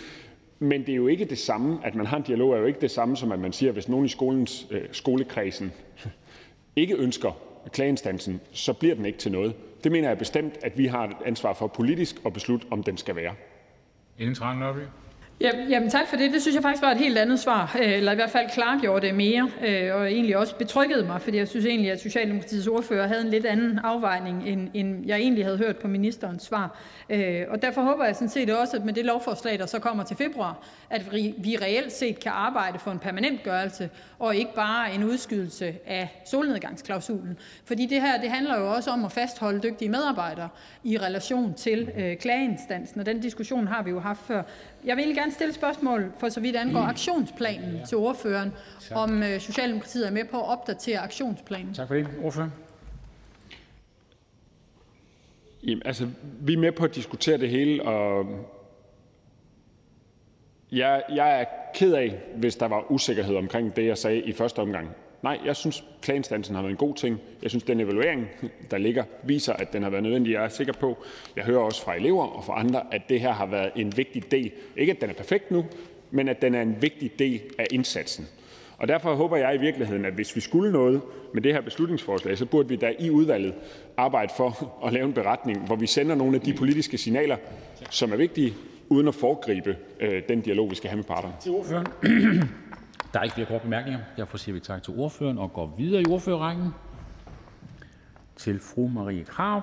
Men 0.62 0.80
det 0.80 0.88
er 0.88 0.96
jo 0.96 1.06
ikke 1.06 1.24
det 1.24 1.38
samme, 1.38 1.78
at 1.84 1.94
man 1.94 2.06
har 2.06 2.16
en 2.16 2.22
dialog, 2.22 2.52
er 2.52 2.58
jo 2.58 2.66
ikke 2.66 2.80
det 2.80 2.90
samme 2.90 3.16
som, 3.16 3.32
at 3.32 3.38
man 3.38 3.52
siger, 3.52 3.70
at 3.70 3.74
hvis 3.74 3.88
nogen 3.88 4.06
i 4.06 4.08
skolens, 4.08 4.66
øh, 4.70 4.82
skolekredsen 4.92 5.72
ikke 6.76 6.96
ønsker 6.96 7.32
klageinstansen, 7.72 8.40
så 8.52 8.72
bliver 8.72 8.94
den 8.94 9.04
ikke 9.06 9.18
til 9.18 9.32
noget. 9.32 9.54
Det 9.84 9.92
mener 9.92 10.08
jeg 10.08 10.18
bestemt, 10.18 10.54
at 10.62 10.78
vi 10.78 10.86
har 10.86 11.04
et 11.04 11.16
ansvar 11.26 11.52
for 11.52 11.66
politisk 11.66 12.16
at 12.26 12.32
beslutte, 12.32 12.66
om 12.70 12.82
den 12.82 12.96
skal 12.96 13.16
være. 13.16 13.34
Ellen 14.18 14.34
Trane 14.34 14.60
Nørby. 14.60 14.80
Jamen 15.42 15.90
tak 15.90 16.08
for 16.08 16.16
det. 16.16 16.32
Det 16.32 16.42
synes 16.42 16.54
jeg 16.54 16.62
faktisk 16.62 16.82
var 16.82 16.90
et 16.90 16.98
helt 16.98 17.18
andet 17.18 17.40
svar, 17.40 17.76
øh, 17.82 17.92
eller 17.92 18.12
i 18.12 18.14
hvert 18.14 18.30
fald 18.30 18.50
klargjorde 18.50 19.06
det 19.06 19.14
mere, 19.14 19.50
øh, 19.66 19.94
og 19.94 20.12
egentlig 20.12 20.36
også 20.36 20.54
betryggede 20.54 21.06
mig, 21.06 21.20
fordi 21.20 21.36
jeg 21.36 21.48
synes 21.48 21.66
egentlig, 21.66 21.90
at 21.92 22.00
Socialdemokratiets 22.00 22.66
ordfører 22.66 23.06
havde 23.06 23.22
en 23.22 23.28
lidt 23.28 23.46
anden 23.46 23.78
afvejning, 23.78 24.48
end, 24.48 24.68
end 24.74 25.06
jeg 25.06 25.18
egentlig 25.18 25.44
havde 25.44 25.58
hørt 25.58 25.76
på 25.76 25.88
ministerens 25.88 26.42
svar. 26.42 26.78
Øh, 27.10 27.42
og 27.48 27.62
derfor 27.62 27.82
håber 27.82 28.04
jeg 28.04 28.14
sådan 28.14 28.28
set 28.28 28.50
også, 28.50 28.76
at 28.76 28.84
med 28.84 28.92
det 28.92 29.04
lovforslag, 29.04 29.58
der 29.58 29.66
så 29.66 29.78
kommer 29.78 30.04
til 30.04 30.16
februar, 30.16 30.62
at 30.90 31.12
vi 31.38 31.56
reelt 31.62 31.92
set 31.92 32.20
kan 32.20 32.32
arbejde 32.34 32.78
for 32.78 32.90
en 32.90 32.98
permanent 32.98 33.42
gørelse, 33.42 33.90
og 34.18 34.36
ikke 34.36 34.54
bare 34.54 34.94
en 34.94 35.04
udskydelse 35.04 35.74
af 35.86 36.22
solnedgangsklausulen. 36.26 37.38
Fordi 37.64 37.86
det 37.86 38.00
her 38.00 38.20
det 38.20 38.30
handler 38.30 38.58
jo 38.58 38.72
også 38.72 38.90
om 38.90 39.04
at 39.04 39.12
fastholde 39.12 39.60
dygtige 39.60 39.88
medarbejdere 39.88 40.48
i 40.84 40.98
relation 40.98 41.54
til 41.54 41.90
klageinstansen, 42.20 43.00
og 43.00 43.06
den 43.06 43.20
diskussion 43.20 43.66
har 43.66 43.82
vi 43.82 43.90
jo 43.90 44.00
haft 44.00 44.20
før. 44.26 44.42
Jeg 44.84 44.96
vil 44.96 45.14
gerne 45.14 45.32
stille 45.32 45.54
spørgsmål, 45.54 46.12
for 46.18 46.28
så 46.28 46.40
vidt 46.40 46.56
angår 46.56 46.80
aktionsplanen 46.80 47.86
til 47.86 47.96
ordføreren, 47.96 48.52
om 48.94 49.22
øh, 49.22 49.40
Socialdemokratiet 49.40 50.06
er 50.06 50.10
med 50.10 50.24
på 50.24 50.36
at 50.36 50.48
opdatere 50.48 50.98
aktionsplanen. 50.98 51.74
Tak 51.74 51.88
for 51.88 51.94
det. 51.94 52.08
Ordfører. 52.22 52.48
Jamen, 55.62 55.82
altså, 55.84 56.08
vi 56.40 56.52
er 56.52 56.58
med 56.58 56.72
på 56.72 56.84
at 56.84 56.94
diskutere 56.94 57.38
det 57.38 57.50
hele, 57.50 57.82
og 57.82 58.26
jeg, 60.72 61.02
jeg 61.14 61.40
er 61.40 61.44
ked 61.74 61.94
af, 61.94 62.20
hvis 62.36 62.56
der 62.56 62.68
var 62.68 62.90
usikkerhed 62.90 63.36
omkring 63.36 63.76
det, 63.76 63.86
jeg 63.86 63.98
sagde 63.98 64.20
i 64.20 64.32
første 64.32 64.58
omgang. 64.58 64.88
Nej, 65.22 65.40
jeg 65.44 65.56
synes, 65.56 65.84
klageinstansen 66.02 66.54
har 66.54 66.62
været 66.62 66.70
en 66.70 66.76
god 66.76 66.94
ting. 66.94 67.20
Jeg 67.42 67.50
synes, 67.50 67.64
den 67.64 67.80
evaluering, 67.80 68.28
der 68.70 68.78
ligger, 68.78 69.04
viser, 69.24 69.52
at 69.52 69.72
den 69.72 69.82
har 69.82 69.90
været 69.90 70.02
nødvendig. 70.02 70.32
Jeg 70.32 70.44
er 70.44 70.48
sikker 70.48 70.72
på, 70.72 70.98
jeg 71.36 71.44
hører 71.44 71.60
også 71.60 71.82
fra 71.82 71.96
elever 71.96 72.24
og 72.24 72.44
fra 72.44 72.60
andre, 72.60 72.82
at 72.90 73.02
det 73.08 73.20
her 73.20 73.32
har 73.32 73.46
været 73.46 73.70
en 73.76 73.96
vigtig 73.96 74.30
del. 74.30 74.50
Ikke 74.76 74.92
at 74.92 75.00
den 75.00 75.10
er 75.10 75.14
perfekt 75.14 75.50
nu, 75.50 75.64
men 76.10 76.28
at 76.28 76.42
den 76.42 76.54
er 76.54 76.62
en 76.62 76.82
vigtig 76.82 77.18
del 77.18 77.40
af 77.58 77.66
indsatsen. 77.70 78.26
Og 78.78 78.88
derfor 78.88 79.14
håber 79.14 79.36
jeg 79.36 79.54
i 79.54 79.58
virkeligheden, 79.58 80.04
at 80.04 80.12
hvis 80.12 80.36
vi 80.36 80.40
skulle 80.40 80.72
noget 80.72 81.00
med 81.34 81.42
det 81.42 81.52
her 81.52 81.60
beslutningsforslag, 81.60 82.38
så 82.38 82.46
burde 82.46 82.68
vi 82.68 82.76
da 82.76 82.92
i 82.98 83.10
udvalget 83.10 83.54
arbejde 83.96 84.32
for 84.36 84.70
at 84.86 84.92
lave 84.92 85.06
en 85.06 85.12
beretning, 85.12 85.66
hvor 85.66 85.76
vi 85.76 85.86
sender 85.86 86.14
nogle 86.14 86.36
af 86.36 86.40
de 86.40 86.54
politiske 86.54 86.98
signaler, 86.98 87.36
som 87.90 88.12
er 88.12 88.16
vigtige, 88.16 88.54
uden 88.88 89.08
at 89.08 89.14
foregribe 89.14 89.76
øh, 90.00 90.22
den 90.28 90.40
dialog, 90.40 90.70
vi 90.70 90.74
skal 90.74 90.90
have 90.90 90.96
med 90.96 91.04
parterne. 91.04 91.34
Der 93.12 93.18
er 93.18 93.22
ikke 93.24 93.34
flere 93.34 93.48
korte 93.48 93.62
bemærkninger. 93.62 94.00
Derfor 94.16 94.38
siger 94.38 94.52
vi 94.52 94.60
tak 94.60 94.82
til 94.82 94.94
ordføreren 94.96 95.38
og 95.38 95.52
går 95.52 95.66
videre 95.66 96.02
i 96.02 96.04
ordførerrækken 96.08 96.74
til 98.36 98.60
fru 98.60 98.88
Marie 98.88 99.24
Krav. 99.24 99.62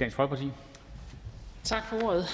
Dansk 0.00 0.16
Folkeparti. 0.16 0.50
Tak 1.64 1.84
for 1.84 2.02
ordet. 2.02 2.26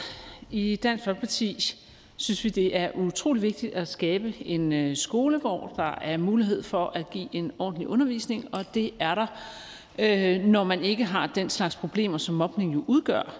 I 0.50 0.76
Dansk 0.76 1.04
Folkeparti 1.04 1.76
synes 2.16 2.44
vi, 2.44 2.48
det 2.48 2.76
er 2.76 2.90
utrolig 2.94 3.42
vigtigt 3.42 3.74
at 3.74 3.88
skabe 3.88 4.34
en 4.40 4.72
øh, 4.72 4.96
skole, 4.96 5.38
hvor 5.40 5.72
der 5.76 5.94
er 6.00 6.16
mulighed 6.16 6.62
for 6.62 6.92
at 6.94 7.10
give 7.10 7.28
en 7.32 7.52
ordentlig 7.58 7.88
undervisning, 7.88 8.44
og 8.52 8.74
det 8.74 8.90
er 8.98 9.14
der, 9.14 9.26
øh, 9.98 10.44
når 10.44 10.64
man 10.64 10.80
ikke 10.82 11.04
har 11.04 11.26
den 11.26 11.50
slags 11.50 11.76
problemer, 11.76 12.18
som 12.18 12.34
mobning 12.34 12.74
jo 12.74 12.84
udgør. 12.86 13.34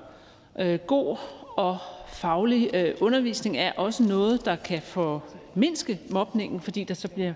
Øh, 0.59 0.79
god 0.79 1.17
og 1.57 1.79
faglig 2.17 2.71
øh, 2.75 2.95
undervisning 3.01 3.57
er 3.57 3.73
også 3.73 4.03
noget, 4.03 4.45
der 4.45 4.57
kan 4.57 4.83
formindske 4.83 6.01
mobningen, 6.11 6.61
fordi 6.61 6.85
der 6.85 6.95
så 6.95 7.09
bliver 7.09 7.33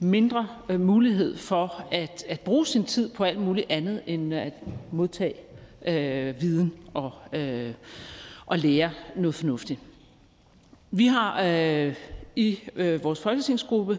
mindre 0.00 0.48
øh, 0.68 0.80
mulighed 0.80 1.36
for 1.36 1.84
at, 1.90 2.24
at 2.28 2.40
bruge 2.40 2.66
sin 2.66 2.84
tid 2.84 3.08
på 3.08 3.24
alt 3.24 3.40
muligt 3.40 3.66
andet 3.70 4.02
end 4.06 4.34
at 4.34 4.52
modtage 4.92 5.34
øh, 5.86 6.40
viden 6.40 6.72
og, 6.94 7.12
øh, 7.32 7.72
og 8.46 8.58
lære 8.58 8.90
noget 9.16 9.34
fornuftigt. 9.34 9.80
Vi 10.90 11.06
har 11.06 11.42
øh, 11.44 11.94
i 12.36 12.58
øh, 12.76 13.04
vores 13.04 13.20
folketingsgruppe 13.20 13.98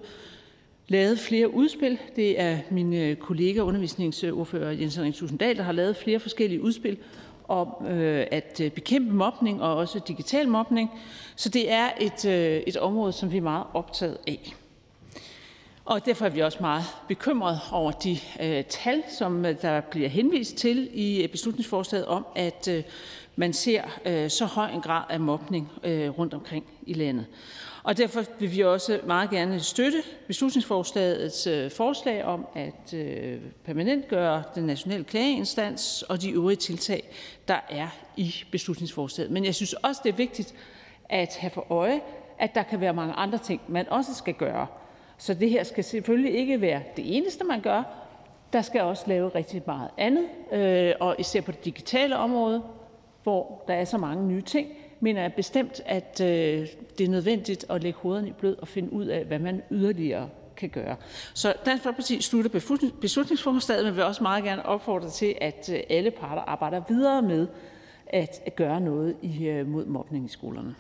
lavet 0.88 1.20
flere 1.20 1.54
udspil. 1.54 1.98
Det 2.16 2.42
er 2.42 2.58
min 2.72 2.94
øh, 2.94 3.16
kollega, 3.16 3.60
undervisningsordfører 3.60 4.72
Jens 4.72 4.96
Henrik 4.96 5.14
Tusinddal, 5.14 5.58
der 5.58 5.64
har 5.64 5.72
lavet 5.72 5.96
flere 5.96 6.20
forskellige 6.20 6.62
udspil 6.62 6.98
om 7.48 7.86
øh, 7.88 8.28
at 8.32 8.62
øh, 8.64 8.72
bekæmpe 8.72 9.14
mobning 9.14 9.62
og 9.62 9.76
også 9.76 10.00
digital 10.08 10.50
mobning. 10.50 10.92
Så 11.36 11.50
det 11.50 11.72
er 11.72 11.90
et, 12.00 12.26
øh, 12.26 12.62
et 12.68 12.78
område, 12.78 13.14
som 13.14 13.32
vi 13.32 13.38
er 13.38 13.42
meget 13.42 13.64
optaget 13.74 14.18
af. 14.28 14.56
Og 15.86 16.06
derfor 16.06 16.26
er 16.26 16.30
vi 16.30 16.40
også 16.40 16.58
meget 16.62 16.84
bekymret 17.08 17.60
over 17.72 17.92
de 17.92 18.18
øh, 18.42 18.64
tal, 18.64 19.04
som 19.18 19.46
øh, 19.46 19.62
der 19.62 19.82
bliver 19.82 20.10
henvist 20.10 20.56
til 20.56 20.90
i 20.94 21.24
øh, 21.24 21.30
beslutningsforslaget 21.30 22.06
om, 22.06 22.26
at 22.36 22.68
øh, 22.68 22.84
man 23.36 23.54
ser 23.54 23.84
øh, 24.06 24.30
så 24.30 24.46
høj 24.46 24.70
en 24.70 24.82
grad 24.82 25.04
af 25.10 25.20
mobning 25.20 25.72
øh, 25.84 26.10
rundt 26.10 26.34
omkring 26.34 26.66
i 26.86 26.94
landet. 26.94 27.26
Og 27.88 27.98
derfor 27.98 28.24
vil 28.40 28.52
vi 28.52 28.64
også 28.64 29.00
meget 29.06 29.30
gerne 29.30 29.60
støtte 29.60 29.98
beslutningsforslagets 30.28 31.48
øh, 31.48 31.72
forslag 31.72 32.26
om 32.26 32.48
at 32.56 32.94
øh, 32.94 33.42
permanentgøre 33.66 34.44
den 34.56 34.64
nationale 34.64 35.04
klageinstans 35.04 36.02
og 36.02 36.22
de 36.22 36.32
øvrige 36.32 36.58
tiltag, 36.58 37.10
der 37.48 37.60
er 37.70 37.88
i 38.18 38.36
beslutningsforslaget. 38.52 39.32
Men 39.32 39.46
jeg 39.46 39.56
synes 39.56 39.74
også, 39.74 40.02
det 40.04 40.10
er 40.12 40.18
vigtigt 40.18 40.54
at 41.10 41.36
have 41.36 41.52
for 41.52 41.72
øje, 41.72 42.02
at 42.40 42.56
der 42.56 42.64
kan 42.64 42.82
være 42.82 42.94
mange 42.94 43.14
andre 43.14 43.38
ting, 43.38 43.62
man 43.68 43.90
også 43.90 44.14
skal 44.14 44.34
gøre. 44.34 44.68
Så 45.18 45.34
det 45.34 45.50
her 45.50 45.64
skal 45.64 45.84
selvfølgelig 45.84 46.36
ikke 46.36 46.62
være 46.62 46.82
det 46.96 47.18
eneste, 47.18 47.44
man 47.44 47.62
gør. 47.62 47.84
Der 48.54 48.62
skal 48.62 48.82
også 48.82 49.04
lave 49.08 49.30
rigtig 49.30 49.62
meget 49.66 49.90
andet, 49.98 50.26
øh, 50.52 50.94
og 51.00 51.16
især 51.20 51.42
på 51.42 51.52
det 51.52 51.66
digitale 51.66 52.18
område, 52.18 52.64
hvor 53.24 53.64
der 53.68 53.74
er 53.74 53.86
så 53.86 53.98
mange 53.98 54.28
nye 54.28 54.42
ting, 54.42 54.68
mener 55.00 55.22
jeg 55.22 55.34
bestemt, 55.34 55.82
at 55.86 56.22
øh, 56.22 56.68
det 56.98 57.06
er 57.06 57.10
nødvendigt 57.10 57.66
at 57.70 57.84
lægge 57.84 58.00
hovederne 58.00 58.28
i 58.28 58.32
blød 58.32 58.56
og 58.58 58.68
finde 58.68 58.94
ud 58.94 59.06
af, 59.06 59.26
hvad 59.26 59.40
man 59.40 59.62
yderligere 59.72 60.30
kan 60.58 60.70
gøre. 60.70 60.96
Så 61.34 61.54
Dansk 61.66 61.84
Folkeparti 61.84 62.22
slutter 62.22 62.52
beslutningsforslaget, 63.02 63.86
men 63.86 63.96
vil 63.96 64.04
også 64.04 64.24
meget 64.24 64.44
gerne 64.44 64.66
opfordre 64.66 65.10
til, 65.10 65.36
at 65.42 65.70
øh, 65.74 65.80
alle 65.90 66.12
parter 66.12 66.42
arbejder 66.42 66.82
videre 66.88 67.22
med 67.22 67.48
at 68.08 68.54
gøre 68.56 68.82
noget 68.82 69.16
mod 69.68 69.86
mobning 69.86 70.26
i 70.26 70.30
skolerne. 70.30 70.76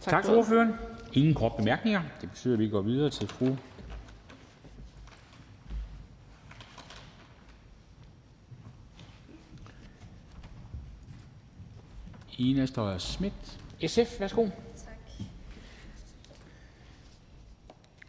Tak, 0.00 0.12
tak 0.12 0.24
til 0.24 0.34
ordføreren. 0.34 0.74
Ingen 1.12 1.34
kort 1.34 1.52
bemærkninger. 1.56 2.02
Det 2.20 2.30
betyder, 2.30 2.54
at 2.54 2.60
vi 2.60 2.68
går 2.68 2.80
videre 2.80 3.10
til 3.10 3.28
fru 3.28 3.46
Ina 12.40 12.66
Strøjer-Schmidt, 12.66 13.32
SF. 13.86 14.20
Værsgo. 14.20 14.44
Tak. 14.44 14.52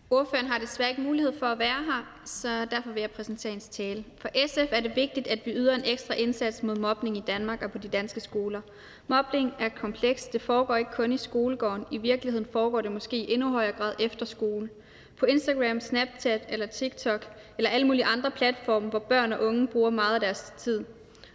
Ordføreren 0.10 0.48
har 0.48 0.60
desværre 0.60 0.90
ikke 0.90 1.02
mulighed 1.02 1.40
for 1.40 1.46
at 1.46 1.60
være 1.60 1.84
her, 1.86 2.22
så 2.26 2.66
derfor 2.66 2.92
vil 2.92 3.02
jeg 3.02 3.12
præsentere 3.12 3.50
hendes 3.52 3.70
tale. 3.70 4.04
For 4.18 4.30
SF 4.48 4.72
er 4.72 4.80
det 4.80 4.96
vigtigt, 4.96 5.28
at 5.28 5.40
vi 5.46 5.52
yder 5.52 5.76
en 5.76 5.82
ekstra 5.86 6.14
indsats 6.14 6.64
mod 6.64 6.76
mobning 6.76 7.18
i 7.18 7.24
Danmark 7.28 7.62
og 7.62 7.72
på 7.72 7.78
de 7.78 7.88
danske 7.88 8.20
skoler. 8.20 8.62
Mobning 9.08 9.54
er 9.60 9.70
komplekst. 9.70 10.34
Det 10.34 10.42
foregår 10.42 10.76
ikke 10.76 10.92
kun 10.94 11.12
i 11.12 11.18
skolegården. 11.18 11.86
I 11.92 11.98
virkeligheden 11.98 12.48
foregår 12.52 12.82
det 12.82 12.92
måske 12.92 13.18
i 13.18 13.34
endnu 13.34 13.50
højere 13.50 13.72
grad 13.72 13.94
efter 14.00 14.26
skole. 14.26 14.70
På 15.18 15.26
Instagram, 15.26 15.80
Snapchat 15.80 16.46
eller 16.50 16.66
TikTok 16.66 17.28
eller 17.58 17.70
alle 17.70 17.88
mulige 17.88 18.06
andre 18.06 18.32
platforme, 18.32 18.90
hvor 18.90 19.00
børn 19.00 19.34
og 19.34 19.44
unge 19.44 19.68
bruger 19.68 19.90
meget 19.90 20.14
af 20.14 20.20
deres 20.20 20.54
tid. 20.58 20.84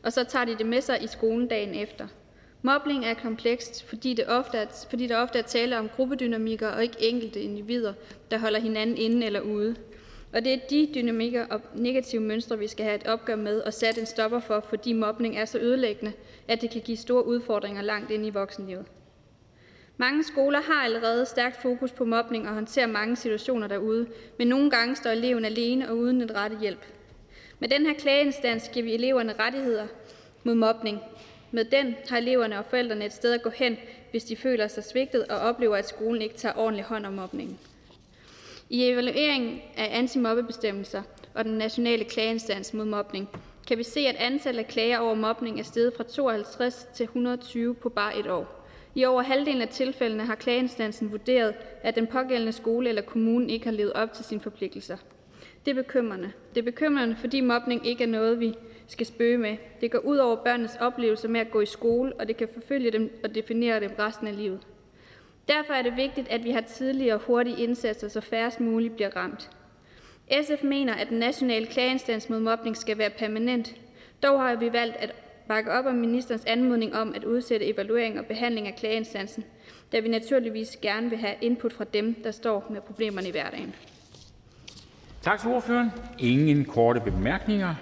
Og 0.02 0.12
så 0.12 0.24
tager 0.24 0.44
de 0.44 0.58
det 0.58 0.66
med 0.66 0.80
sig 0.80 1.02
i 1.02 1.06
skolen 1.06 1.48
dagen 1.48 1.74
efter. 1.74 2.08
Mobning 2.66 3.04
er 3.04 3.14
komplekst, 3.14 3.84
fordi, 3.88 4.14
det 4.14 4.24
ofte 4.28 4.58
er, 4.58 4.66
fordi 4.90 5.06
der 5.06 5.16
ofte 5.16 5.38
er 5.38 5.42
tale 5.42 5.78
om 5.78 5.88
gruppedynamikker 5.88 6.68
og 6.68 6.82
ikke 6.82 6.96
enkelte 7.00 7.40
individer, 7.40 7.92
der 8.30 8.38
holder 8.38 8.60
hinanden 8.60 8.96
inde 8.96 9.26
eller 9.26 9.40
ude. 9.40 9.76
Og 10.32 10.44
det 10.44 10.52
er 10.52 10.58
de 10.70 10.88
dynamikker 10.94 11.46
og 11.46 11.60
negative 11.74 12.22
mønstre, 12.22 12.58
vi 12.58 12.66
skal 12.66 12.84
have 12.84 12.94
et 12.94 13.06
opgør 13.06 13.36
med 13.36 13.60
og 13.60 13.74
sætte 13.74 14.00
en 14.00 14.06
stopper 14.06 14.40
for, 14.40 14.64
fordi 14.68 14.92
mobning 14.92 15.36
er 15.36 15.44
så 15.44 15.58
ødelæggende, 15.58 16.12
at 16.48 16.60
det 16.60 16.70
kan 16.70 16.80
give 16.80 16.96
store 16.96 17.26
udfordringer 17.26 17.82
langt 17.82 18.10
ind 18.10 18.26
i 18.26 18.30
voksenlivet. 18.30 18.86
Mange 19.96 20.24
skoler 20.24 20.60
har 20.60 20.84
allerede 20.84 21.26
stærkt 21.26 21.62
fokus 21.62 21.92
på 21.92 22.04
mobning 22.04 22.48
og 22.48 22.54
håndterer 22.54 22.86
mange 22.86 23.16
situationer 23.16 23.66
derude, 23.66 24.06
men 24.38 24.48
nogle 24.48 24.70
gange 24.70 24.96
står 24.96 25.10
eleven 25.10 25.44
alene 25.44 25.90
og 25.90 25.98
uden 25.98 26.20
den 26.20 26.36
rette 26.36 26.58
hjælp. 26.60 26.86
Med 27.58 27.68
den 27.68 27.86
her 27.86 27.94
klageinstans 27.94 28.70
giver 28.72 28.84
vi 28.84 28.94
eleverne 28.94 29.34
rettigheder 29.38 29.86
mod 30.44 30.54
mobning, 30.54 31.00
med 31.56 31.64
den 31.64 31.94
har 32.08 32.16
eleverne 32.18 32.58
og 32.58 32.64
forældrene 32.64 33.06
et 33.06 33.12
sted 33.12 33.32
at 33.32 33.42
gå 33.42 33.50
hen, 33.50 33.76
hvis 34.10 34.24
de 34.24 34.36
føler 34.36 34.68
sig 34.68 34.84
svigtet 34.84 35.24
og 35.24 35.38
oplever, 35.38 35.76
at 35.76 35.88
skolen 35.88 36.22
ikke 36.22 36.34
tager 36.34 36.58
ordentlig 36.58 36.84
hånd 36.84 37.06
om 37.06 37.12
mobbningen. 37.12 37.58
I 38.70 38.88
evalueringen 38.88 39.60
af 39.76 39.98
antimobbebestemmelser 39.98 41.02
og 41.34 41.44
den 41.44 41.52
nationale 41.52 42.04
klageinstans 42.04 42.74
mod 42.74 42.84
mobning 42.84 43.28
kan 43.68 43.78
vi 43.78 43.82
se, 43.82 44.00
at 44.00 44.16
antallet 44.16 44.58
af 44.58 44.68
klager 44.68 44.98
over 44.98 45.14
mobning 45.14 45.60
er 45.60 45.64
steget 45.64 45.92
fra 45.96 46.04
52 46.04 46.88
til 46.94 47.04
120 47.04 47.74
på 47.74 47.88
bare 47.88 48.18
et 48.18 48.26
år. 48.26 48.68
I 48.94 49.04
over 49.04 49.22
halvdelen 49.22 49.62
af 49.62 49.68
tilfældene 49.68 50.24
har 50.24 50.34
klageinstansen 50.34 51.10
vurderet, 51.10 51.54
at 51.82 51.94
den 51.94 52.06
pågældende 52.06 52.52
skole 52.52 52.88
eller 52.88 53.02
kommune 53.02 53.52
ikke 53.52 53.64
har 53.64 53.72
levet 53.72 53.92
op 53.92 54.12
til 54.12 54.24
sine 54.24 54.40
forpligtelser. 54.40 54.96
Det 55.64 55.70
er 55.70 55.82
bekymrende. 55.82 56.32
Det 56.54 56.60
er 56.60 56.64
bekymrende, 56.64 57.16
fordi 57.16 57.40
mobning 57.40 57.86
ikke 57.86 58.04
er 58.04 58.08
noget, 58.08 58.40
vi 58.40 58.54
skal 58.88 59.06
spøge 59.06 59.38
med. 59.38 59.56
Det 59.80 59.90
går 59.90 59.98
ud 59.98 60.16
over 60.16 60.36
børnenes 60.36 60.76
oplevelser 60.80 61.28
med 61.28 61.40
at 61.40 61.50
gå 61.50 61.60
i 61.60 61.66
skole, 61.66 62.12
og 62.18 62.28
det 62.28 62.36
kan 62.36 62.48
forfølge 62.54 62.90
dem 62.90 63.20
og 63.24 63.34
definere 63.34 63.80
dem 63.80 63.90
resten 63.98 64.26
af 64.26 64.36
livet. 64.36 64.60
Derfor 65.48 65.72
er 65.72 65.82
det 65.82 65.96
vigtigt, 65.96 66.28
at 66.28 66.44
vi 66.44 66.50
har 66.50 66.60
tidlige 66.60 67.14
og 67.14 67.20
hurtige 67.20 67.62
indsatser, 67.62 68.08
så 68.08 68.20
færrest 68.20 68.60
muligt 68.60 68.94
bliver 68.94 69.16
ramt. 69.16 69.50
SF 70.42 70.62
mener, 70.64 70.94
at 70.94 71.08
den 71.08 71.18
nationale 71.18 71.66
klageinstans 71.66 72.28
mod 72.28 72.40
mobning 72.40 72.76
skal 72.76 72.98
være 72.98 73.10
permanent. 73.10 73.74
Dog 74.22 74.40
har 74.40 74.56
vi 74.56 74.72
valgt 74.72 74.96
at 74.96 75.12
bakke 75.48 75.72
op 75.72 75.86
om 75.86 75.94
ministerens 75.94 76.44
anmodning 76.44 76.94
om 76.94 77.14
at 77.14 77.24
udsætte 77.24 77.66
evaluering 77.66 78.18
og 78.18 78.26
behandling 78.26 78.66
af 78.66 78.74
klageinstansen, 78.74 79.44
da 79.92 80.00
vi 80.00 80.08
naturligvis 80.08 80.78
gerne 80.82 81.10
vil 81.10 81.18
have 81.18 81.34
input 81.40 81.72
fra 81.72 81.84
dem, 81.84 82.14
der 82.24 82.30
står 82.30 82.66
med 82.70 82.80
problemerne 82.80 83.28
i 83.28 83.30
hverdagen. 83.30 83.74
Tak 85.22 85.40
til 85.40 85.50
ordføreren. 85.50 85.90
Ingen 86.18 86.64
korte 86.64 87.00
bemærkninger. 87.00 87.74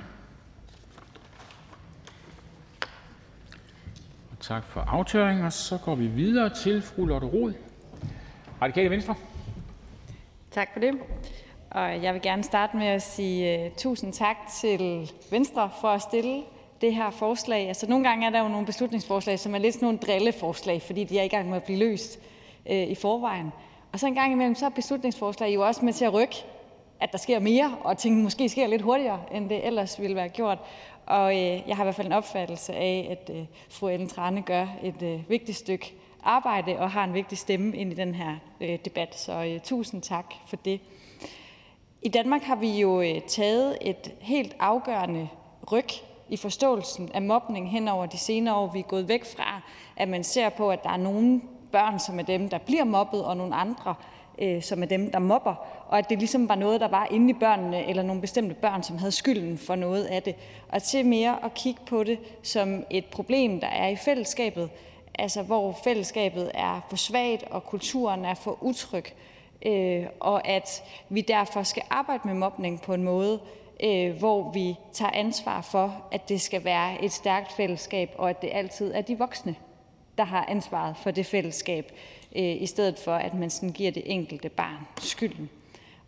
Tak 4.49 4.65
for 4.65 4.81
aftøringen. 4.81 5.51
Så 5.51 5.79
går 5.79 5.95
vi 5.95 6.07
videre 6.07 6.51
til 6.51 6.83
fru 6.83 7.05
Lotte 7.05 7.27
Rod, 7.27 7.53
Radikale 8.63 8.91
Venstre. 8.91 9.15
Tak 10.51 10.69
for 10.73 10.81
det. 10.81 10.95
Og 11.71 12.03
jeg 12.03 12.15
vil 12.15 12.23
gerne 12.23 12.43
starte 12.43 12.77
med 12.77 12.87
at 12.87 13.03
sige 13.03 13.67
uh, 13.67 13.77
tusind 13.77 14.13
tak 14.13 14.37
til 14.61 15.11
Venstre 15.31 15.71
for 15.81 15.89
at 15.89 16.03
stille 16.03 16.43
det 16.81 16.95
her 16.95 17.11
forslag. 17.11 17.69
Altså 17.69 17.89
nogle 17.89 18.09
gange 18.09 18.27
er 18.27 18.31
der 18.31 18.43
jo 18.43 18.49
nogle 18.49 18.67
beslutningsforslag, 18.67 19.39
som 19.39 19.55
er 19.55 19.59
lidt 19.59 19.75
sådan 19.75 19.87
nogle 19.87 19.99
drilleforslag, 19.99 20.83
fordi 20.83 21.05
de 21.05 21.19
er 21.19 21.23
i 21.23 21.29
gang 21.29 21.49
med 21.49 21.57
at 21.57 21.65
blive 21.65 21.79
løst 21.79 22.19
uh, 22.67 22.77
i 22.77 22.95
forvejen. 22.95 23.53
Og 23.93 24.01
så 24.01 24.07
en 24.07 24.15
gang 24.15 24.33
imellem, 24.33 24.55
så 24.55 24.67
er 24.67 24.71
beslutningsforslag 24.71 25.55
jo 25.55 25.67
også 25.67 25.85
med 25.85 25.93
til 25.93 26.05
at 26.05 26.15
rykke, 26.15 26.45
at 27.01 27.13
der 27.13 27.19
sker 27.19 27.39
mere, 27.39 27.77
og 27.85 27.99
tingene 27.99 28.23
måske 28.23 28.49
sker 28.49 28.67
lidt 28.67 28.83
hurtigere, 28.83 29.21
end 29.33 29.49
det 29.49 29.67
ellers 29.67 30.01
ville 30.01 30.17
være 30.17 30.29
gjort. 30.29 30.59
Og 31.07 31.33
øh, 31.33 31.69
jeg 31.69 31.77
har 31.77 31.83
i 31.83 31.87
hvert 31.87 31.95
fald 31.95 32.07
en 32.07 32.13
opfattelse 32.13 32.75
af, 32.75 33.09
at 33.11 33.37
øh, 33.37 33.45
fru 33.71 33.89
Ellen 33.89 34.09
Trane 34.09 34.43
gør 34.43 34.67
et 34.83 35.03
øh, 35.03 35.31
vigtigt 35.31 35.59
stykke 35.59 35.95
arbejde 36.23 36.79
og 36.79 36.91
har 36.91 37.05
en 37.05 37.15
vigtig 37.15 37.39
stemme 37.39 37.77
ind 37.77 37.93
i 37.93 37.95
den 37.95 38.15
her 38.15 38.37
øh, 38.61 38.79
debat. 38.85 39.19
Så 39.19 39.45
øh, 39.45 39.61
tusind 39.61 40.03
tak 40.03 40.35
for 40.47 40.57
det. 40.57 40.81
I 42.03 42.09
Danmark 42.09 42.43
har 42.43 42.57
vi 42.57 42.81
jo 42.81 43.01
øh, 43.01 43.21
taget 43.21 43.79
et 43.81 44.13
helt 44.21 44.57
afgørende 44.61 45.29
ryg 45.73 45.89
i 46.29 46.37
forståelsen 46.37 47.11
af 47.15 47.23
mobning 47.23 47.71
hen 47.71 47.89
over 47.89 48.07
de 48.07 48.19
senere 48.19 48.55
år. 48.55 48.73
Vi 48.73 48.79
er 48.79 48.83
gået 48.83 49.09
væk 49.09 49.25
fra, 49.25 49.61
at 49.97 50.09
man 50.09 50.25
ser 50.25 50.49
på, 50.49 50.71
at 50.71 50.83
der 50.83 50.91
er 50.91 50.97
nogle 50.97 51.41
børn, 51.73 51.99
som 51.99 52.19
er 52.19 52.23
dem, 52.23 52.49
der 52.49 52.59
bliver 52.59 52.85
mobbet, 52.85 53.25
og 53.25 53.37
nogle 53.37 53.55
andre, 53.55 53.95
øh, 54.39 54.63
som 54.63 54.83
er 54.83 54.87
dem, 54.87 55.11
der 55.11 55.19
mobber, 55.19 55.55
og 55.95 55.99
at 55.99 56.11
det 56.11 56.19
ligesom 56.19 56.49
var 56.49 56.55
noget, 56.55 56.81
der 56.81 56.89
var 56.89 57.09
inde 57.11 57.31
i 57.31 57.33
børnene, 57.33 57.87
eller 57.87 58.03
nogle 58.03 58.21
bestemte 58.21 58.55
børn, 58.55 58.83
som 58.83 58.99
havde 58.99 59.13
skylden 59.13 59.59
for 59.59 59.75
noget 59.75 60.05
af 60.05 60.23
det. 60.23 60.35
Og 60.69 60.83
til 60.83 61.07
mere 61.07 61.45
at 61.45 61.55
kigge 61.55 61.81
på 61.87 62.05
det 62.05 62.19
som 62.43 62.85
et 62.91 63.05
problem, 63.05 63.61
der 63.61 63.67
er 63.67 63.89
i 63.89 63.97
fællesskabet, 63.97 64.71
altså 65.19 65.43
hvor 65.43 65.79
fællesskabet 65.85 66.51
er 66.55 66.87
for 66.89 66.97
svagt, 66.97 67.43
og 67.43 67.65
kulturen 67.65 68.25
er 68.25 68.35
for 68.35 68.59
utryg, 68.63 69.05
øh, 69.67 70.07
og 70.21 70.49
at 70.49 70.83
vi 71.09 71.21
derfor 71.21 71.63
skal 71.63 71.83
arbejde 71.91 72.23
med 72.25 72.35
mobning 72.35 72.83
på 72.83 72.95
en 72.95 73.03
måde, 73.03 73.41
øh, 73.85 74.17
hvor 74.19 74.53
vi 74.53 74.77
tager 74.93 75.13
ansvar 75.13 75.61
for, 75.61 76.07
at 76.13 76.29
det 76.29 76.41
skal 76.41 76.65
være 76.65 77.05
et 77.05 77.13
stærkt 77.13 77.53
fællesskab, 77.53 78.11
og 78.19 78.31
at 78.31 78.43
det 78.43 78.51
altid 78.53 78.95
er 78.95 79.01
de 79.01 79.19
voksne, 79.19 79.55
der 80.19 80.25
har 80.25 80.45
ansvaret 80.49 80.97
for 80.97 81.11
det 81.11 81.27
fællesskab, 81.27 81.93
øh, 82.37 82.63
i 82.63 82.67
stedet 82.67 82.99
for 82.99 83.15
at 83.15 83.35
man 83.35 83.51
sådan 83.51 83.73
giver 83.73 83.91
det 83.91 84.03
enkelte 84.07 84.49
barn 84.49 84.87
skylden. 85.01 85.51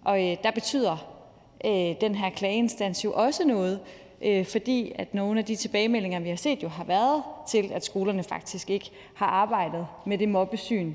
Og 0.07 0.25
øh, 0.25 0.36
der 0.43 0.51
betyder 0.51 0.97
øh, 1.65 1.94
den 2.01 2.15
her 2.15 2.31
klageinstans 2.31 3.05
jo 3.05 3.12
også 3.12 3.44
noget, 3.44 3.81
øh, 4.23 4.47
fordi 4.47 4.93
at 4.94 5.15
nogle 5.15 5.39
af 5.39 5.44
de 5.44 5.57
tilbagemeldinger, 5.57 6.20
vi 6.20 6.28
har 6.28 6.36
set, 6.36 6.62
jo 6.62 6.68
har 6.68 6.85
været 6.85 7.23
til, 7.49 7.70
at 7.73 7.85
skolerne 7.85 8.23
faktisk 8.23 8.70
ikke 8.70 8.91
har 9.15 9.26
arbejdet 9.26 9.86
med 10.05 10.18
det 10.18 10.28
mobbesyn, 10.28 10.93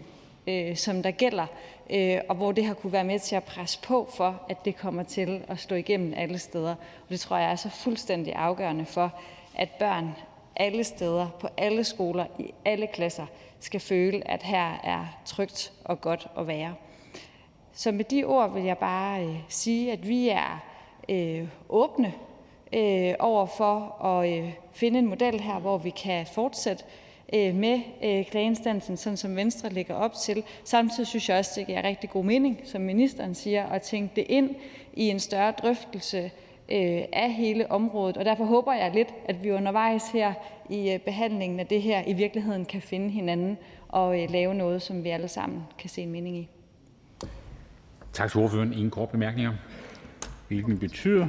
øh, 0.48 0.76
som 0.76 1.04
der 1.04 1.12
gælder, 1.12 1.46
øh, 1.90 2.18
og 2.30 2.36
hvor 2.36 2.52
det 2.52 2.66
har 2.66 2.74
kunne 2.74 2.94
være 2.94 3.04
med 3.04 3.20
til 3.20 3.36
at 3.36 3.44
presse 3.44 3.80
på 3.84 4.10
for, 4.16 4.42
at 4.50 4.66
det 4.66 4.78
kommer 4.78 5.04
til 5.04 5.42
at 5.48 5.60
stå 5.60 5.76
igennem 5.76 6.14
alle 6.18 6.40
steder. 6.40 6.76
Og 7.04 7.10
det 7.10 7.20
tror 7.20 7.38
jeg 7.38 7.52
er 7.52 7.56
så 7.56 7.70
fuldstændig 7.70 8.34
afgørende 8.34 8.86
for, 8.86 9.14
at 9.56 9.70
børn 9.70 10.16
alle 10.56 10.84
steder, 10.84 11.28
på 11.40 11.48
alle 11.58 11.84
skoler, 11.84 12.26
i 12.40 12.54
alle 12.66 12.88
klasser, 12.88 13.26
skal 13.60 13.80
føle, 13.80 14.32
at 14.32 14.44
her 14.44 14.80
er 14.84 15.06
trygt 15.26 15.74
og 15.86 16.02
godt 16.02 16.28
at 16.38 16.48
være. 16.48 16.76
Så 17.74 17.92
med 17.92 18.06
de 18.06 18.24
ord 18.24 18.54
vil 18.54 18.64
jeg 18.64 18.78
bare 18.78 19.26
øh, 19.26 19.36
sige, 19.50 19.92
at 19.92 20.08
vi 20.08 20.30
er 20.30 20.64
øh, 21.10 21.48
åbne 21.70 22.14
øh, 22.74 23.14
over 23.20 23.46
for 23.46 24.06
at 24.06 24.30
øh, 24.30 24.54
finde 24.72 25.00
en 25.00 25.08
model 25.08 25.40
her, 25.40 25.60
hvor 25.60 25.78
vi 25.78 25.90
kan 25.90 26.26
fortsætte 26.26 26.84
øh, 27.34 27.56
med 27.56 27.80
øh, 28.04 28.26
klageinstansen, 28.26 28.98
sådan 28.98 29.18
som 29.18 29.36
Venstre 29.36 29.70
lægger 29.70 29.96
op 29.96 30.14
til. 30.14 30.44
Samtidig 30.64 31.08
synes 31.08 31.30
jeg 31.30 31.38
også, 31.38 31.52
det 31.56 31.68
giver 31.68 31.84
rigtig 31.84 32.10
god 32.10 32.24
mening, 32.24 32.62
som 32.64 32.82
ministeren 32.82 33.36
siger, 33.36 33.66
at 33.66 33.82
tænke 33.82 34.16
det 34.16 34.26
ind 34.30 34.56
i 34.94 35.10
en 35.10 35.20
større 35.20 35.52
drøftelse 35.52 36.32
øh, 36.72 37.02
af 37.14 37.34
hele 37.34 37.72
området. 37.72 38.18
Og 38.18 38.26
derfor 38.26 38.46
håber 38.46 38.74
jeg 38.74 38.92
lidt, 38.94 39.14
at 39.26 39.44
vi 39.44 39.52
undervejs 39.52 40.12
her 40.12 40.34
i 40.70 40.92
øh, 40.92 41.00
behandlingen 41.00 41.60
af 41.60 41.68
det 41.68 41.82
her 41.82 42.04
i 42.08 42.14
virkeligheden 42.14 42.66
kan 42.66 42.82
finde 42.82 43.10
hinanden 43.10 43.58
og 43.90 44.22
øh, 44.24 44.32
lave 44.32 44.54
noget, 44.54 44.82
som 44.82 45.04
vi 45.04 45.10
alle 45.10 45.28
sammen 45.28 45.64
kan 45.80 45.90
se 45.90 46.02
en 46.02 46.12
mening 46.12 46.38
i. 46.38 46.50
Tak 48.14 48.32
til 48.32 48.40
ordføreren. 48.40 48.74
Ingen 48.74 48.90
korte 48.90 49.12
bemærkninger. 49.12 49.54
Hvilken 50.48 50.80
betyder, 50.80 51.28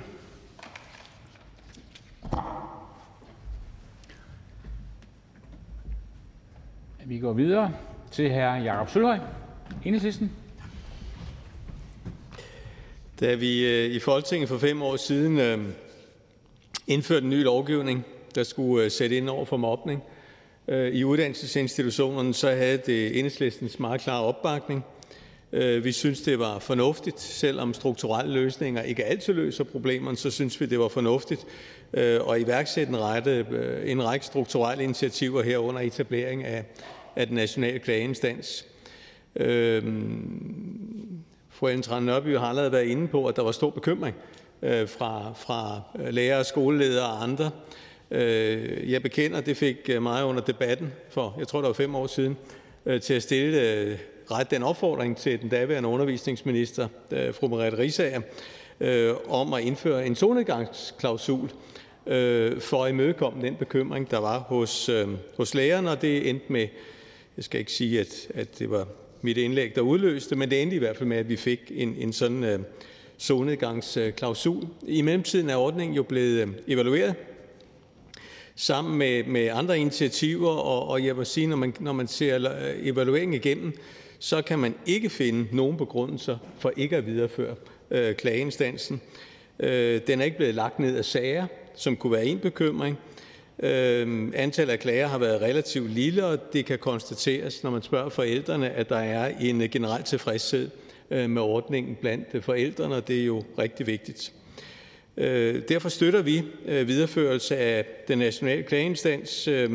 at 7.01 7.09
vi 7.09 7.19
går 7.19 7.33
videre 7.33 7.75
til 8.11 8.31
hr. 8.31 8.57
Jakob 8.57 8.91
Sølhøj, 8.91 9.19
Enhedslisten. 9.85 10.33
Da 13.21 13.35
vi 13.35 13.67
øh, 13.67 13.91
i 13.91 13.99
Folketinget 13.99 14.49
for 14.49 14.59
fem 14.59 14.83
år 14.83 14.97
siden 14.97 15.39
øh, 15.39 15.59
indførte 16.87 17.25
en 17.25 17.31
ny 17.31 17.43
lovgivning, 17.43 18.05
der 18.35 18.43
skulle 18.43 18.85
øh, 18.85 18.91
sætte 18.91 19.17
ind 19.17 19.29
over 19.29 19.45
for 19.45 19.57
mobning 19.57 20.03
i 20.69 21.05
uddannelsesinstitutionerne, 21.05 22.35
så 22.35 22.51
havde 22.51 22.79
det 22.79 23.19
Enhedslistens 23.19 23.79
meget 23.79 24.01
klare 24.01 24.23
opbakning. 24.23 24.85
Øh, 25.53 25.85
vi 25.85 25.93
synes, 25.93 26.21
det 26.21 26.39
var 26.39 26.59
fornuftigt. 26.59 27.21
Selvom 27.21 27.75
strukturelle 27.75 28.35
løsninger 28.35 28.83
ikke 28.83 29.05
altid 29.05 29.35
løser 29.35 29.65
problemerne, 29.65 30.17
så 30.17 30.31
synes 30.31 30.61
vi, 30.61 30.67
det 30.67 30.79
var 30.79 30.89
fornuftigt 30.89 31.47
øh, 31.95 32.21
at 32.31 32.41
iværksætte 32.41 32.91
en, 32.91 33.01
rette, 33.01 33.47
øh, 33.51 33.91
en 33.91 34.05
række 34.05 34.27
strukturelle 34.27 34.85
initiativer 34.85 35.43
herunder 35.43 35.81
etablering 35.81 36.45
af, 36.45 36.65
af 37.17 37.27
den 37.27 37.37
nationale 37.37 37.79
klageinstans. 37.79 38.67
Fru 41.51 41.67
Ellen 41.67 41.83
Trane 41.83 42.07
Nørby 42.07 42.37
har 42.37 42.47
allerede 42.47 42.73
været 42.73 42.85
inde 42.85 43.09
på, 43.09 43.27
at 43.27 43.37
der 43.37 43.43
var 43.43 43.53
stor 43.53 43.71
bekymring 43.71 44.17
fra, 44.87 45.33
fra 45.37 45.81
lærere, 46.11 46.45
skoleledere 46.45 47.07
og 47.07 47.23
andre. 47.23 47.51
Øh, 48.11 48.91
jeg 48.91 49.03
bekender, 49.03 49.41
det 49.41 49.57
fik 49.57 49.91
mig 50.01 50.25
under 50.25 50.43
debatten 50.43 50.93
for, 51.11 51.35
jeg 51.39 51.49
tror 51.49 51.61
det 51.61 51.67
var 51.67 51.73
fem 51.73 51.95
år 51.95 52.07
siden, 52.07 52.37
til 53.03 53.15
at 53.15 53.23
stille 53.23 53.99
rette 54.31 54.55
den 54.55 54.63
opfordring 54.63 55.17
til 55.17 55.41
den 55.41 55.49
daværende 55.49 55.89
undervisningsminister, 55.89 56.89
øh, 57.11 57.35
fru 57.35 57.49
Merete 57.49 57.79
Risager, 57.79 58.21
øh, 58.81 59.15
om 59.29 59.53
at 59.53 59.63
indføre 59.63 60.07
en 60.07 60.17
solnedgangsklausul 60.17 61.51
øh, 62.07 62.61
for 62.61 62.85
at 62.85 62.91
imødekomme 62.91 63.43
den 63.43 63.55
bekymring, 63.55 64.11
der 64.11 64.19
var 64.19 64.39
hos, 64.39 64.91
hos 65.37 65.55
lærerne, 65.55 65.91
og 65.91 66.03
det 66.03 66.31
endte 66.31 66.53
med, 66.53 66.69
jeg 67.37 67.45
skal 67.45 67.61
ikke 67.61 67.73
sige, 67.73 68.01
at, 68.01 68.29
at 68.35 68.59
det 68.59 68.71
var 68.71 68.87
mit 69.23 69.37
indlæg, 69.37 69.75
der 69.75 69.81
udløste, 69.81 70.37
men 70.37 70.51
det 70.51 70.63
endte 70.63 70.77
i 70.77 70.79
hvert 70.79 70.97
fald 70.97 71.09
med, 71.09 71.17
at 71.17 71.29
vi 71.29 71.37
fik 71.37 71.73
en, 71.75 71.97
en 71.99 72.13
sådan 72.13 72.45
øh, 72.45 72.61
solnedgangsklausul. 73.19 74.67
I 74.87 75.03
mellemtiden 75.03 75.51
er 75.51 75.57
ordningen 75.57 75.97
jo 75.97 76.03
blevet 76.03 76.55
evalueret 76.67 77.15
sammen 78.55 78.99
med, 78.99 79.25
med 79.25 79.49
andre 79.53 79.79
initiativer, 79.79 80.51
og, 80.51 80.89
og 80.89 81.05
jeg 81.05 81.19
vil 81.19 81.27
sige, 81.27 81.47
når 81.47 81.57
man, 81.57 81.75
når 81.81 81.93
man 81.93 82.09
ser 82.09 82.53
evalueringen 82.83 83.35
igennem, 83.35 83.73
så 84.23 84.43
kan 84.43 84.59
man 84.59 84.75
ikke 84.87 85.11
finde 85.11 85.57
nogen 85.57 85.77
begrundelser 85.77 86.39
for 86.59 86.73
ikke 86.77 86.97
at 86.97 87.07
videreføre 87.07 87.55
øh, 87.91 88.15
klageinstansen. 88.15 89.01
Øh, 89.61 90.01
den 90.07 90.21
er 90.21 90.25
ikke 90.25 90.37
blevet 90.37 90.55
lagt 90.55 90.79
ned 90.79 90.97
af 90.97 91.05
sager, 91.05 91.47
som 91.75 91.97
kunne 91.97 92.13
være 92.13 92.25
en 92.25 92.39
bekymring. 92.39 92.99
Øhm, 93.63 94.33
antallet 94.37 94.73
af 94.73 94.79
klager 94.79 95.07
har 95.07 95.19
været 95.19 95.43
relativt 95.43 95.91
lille, 95.91 96.27
og 96.27 96.53
det 96.53 96.65
kan 96.65 96.79
konstateres, 96.79 97.63
når 97.63 97.71
man 97.71 97.83
spørger 97.83 98.09
forældrene, 98.09 98.71
at 98.71 98.89
der 98.89 98.99
er 98.99 99.33
en 99.41 99.63
øh, 99.63 99.69
generel 99.69 100.03
tilfredshed 100.03 100.71
øh, 101.11 101.31
med 101.31 101.43
ordningen 101.43 101.97
blandt 102.01 102.29
øh, 102.35 102.43
forældrene, 102.43 102.95
og 102.95 103.09
det 103.09 103.21
er 103.21 103.25
jo 103.25 103.45
rigtig 103.59 103.87
vigtigt. 103.87 104.33
Øh, 105.17 105.63
derfor 105.69 105.89
støtter 105.89 106.23
vi 106.23 106.43
øh, 106.67 106.89
videreførelse 106.89 107.57
af 107.57 107.87
den 108.09 108.19
nationale 108.19 108.63
klageinstans. 108.63 109.49
Øh, 109.49 109.71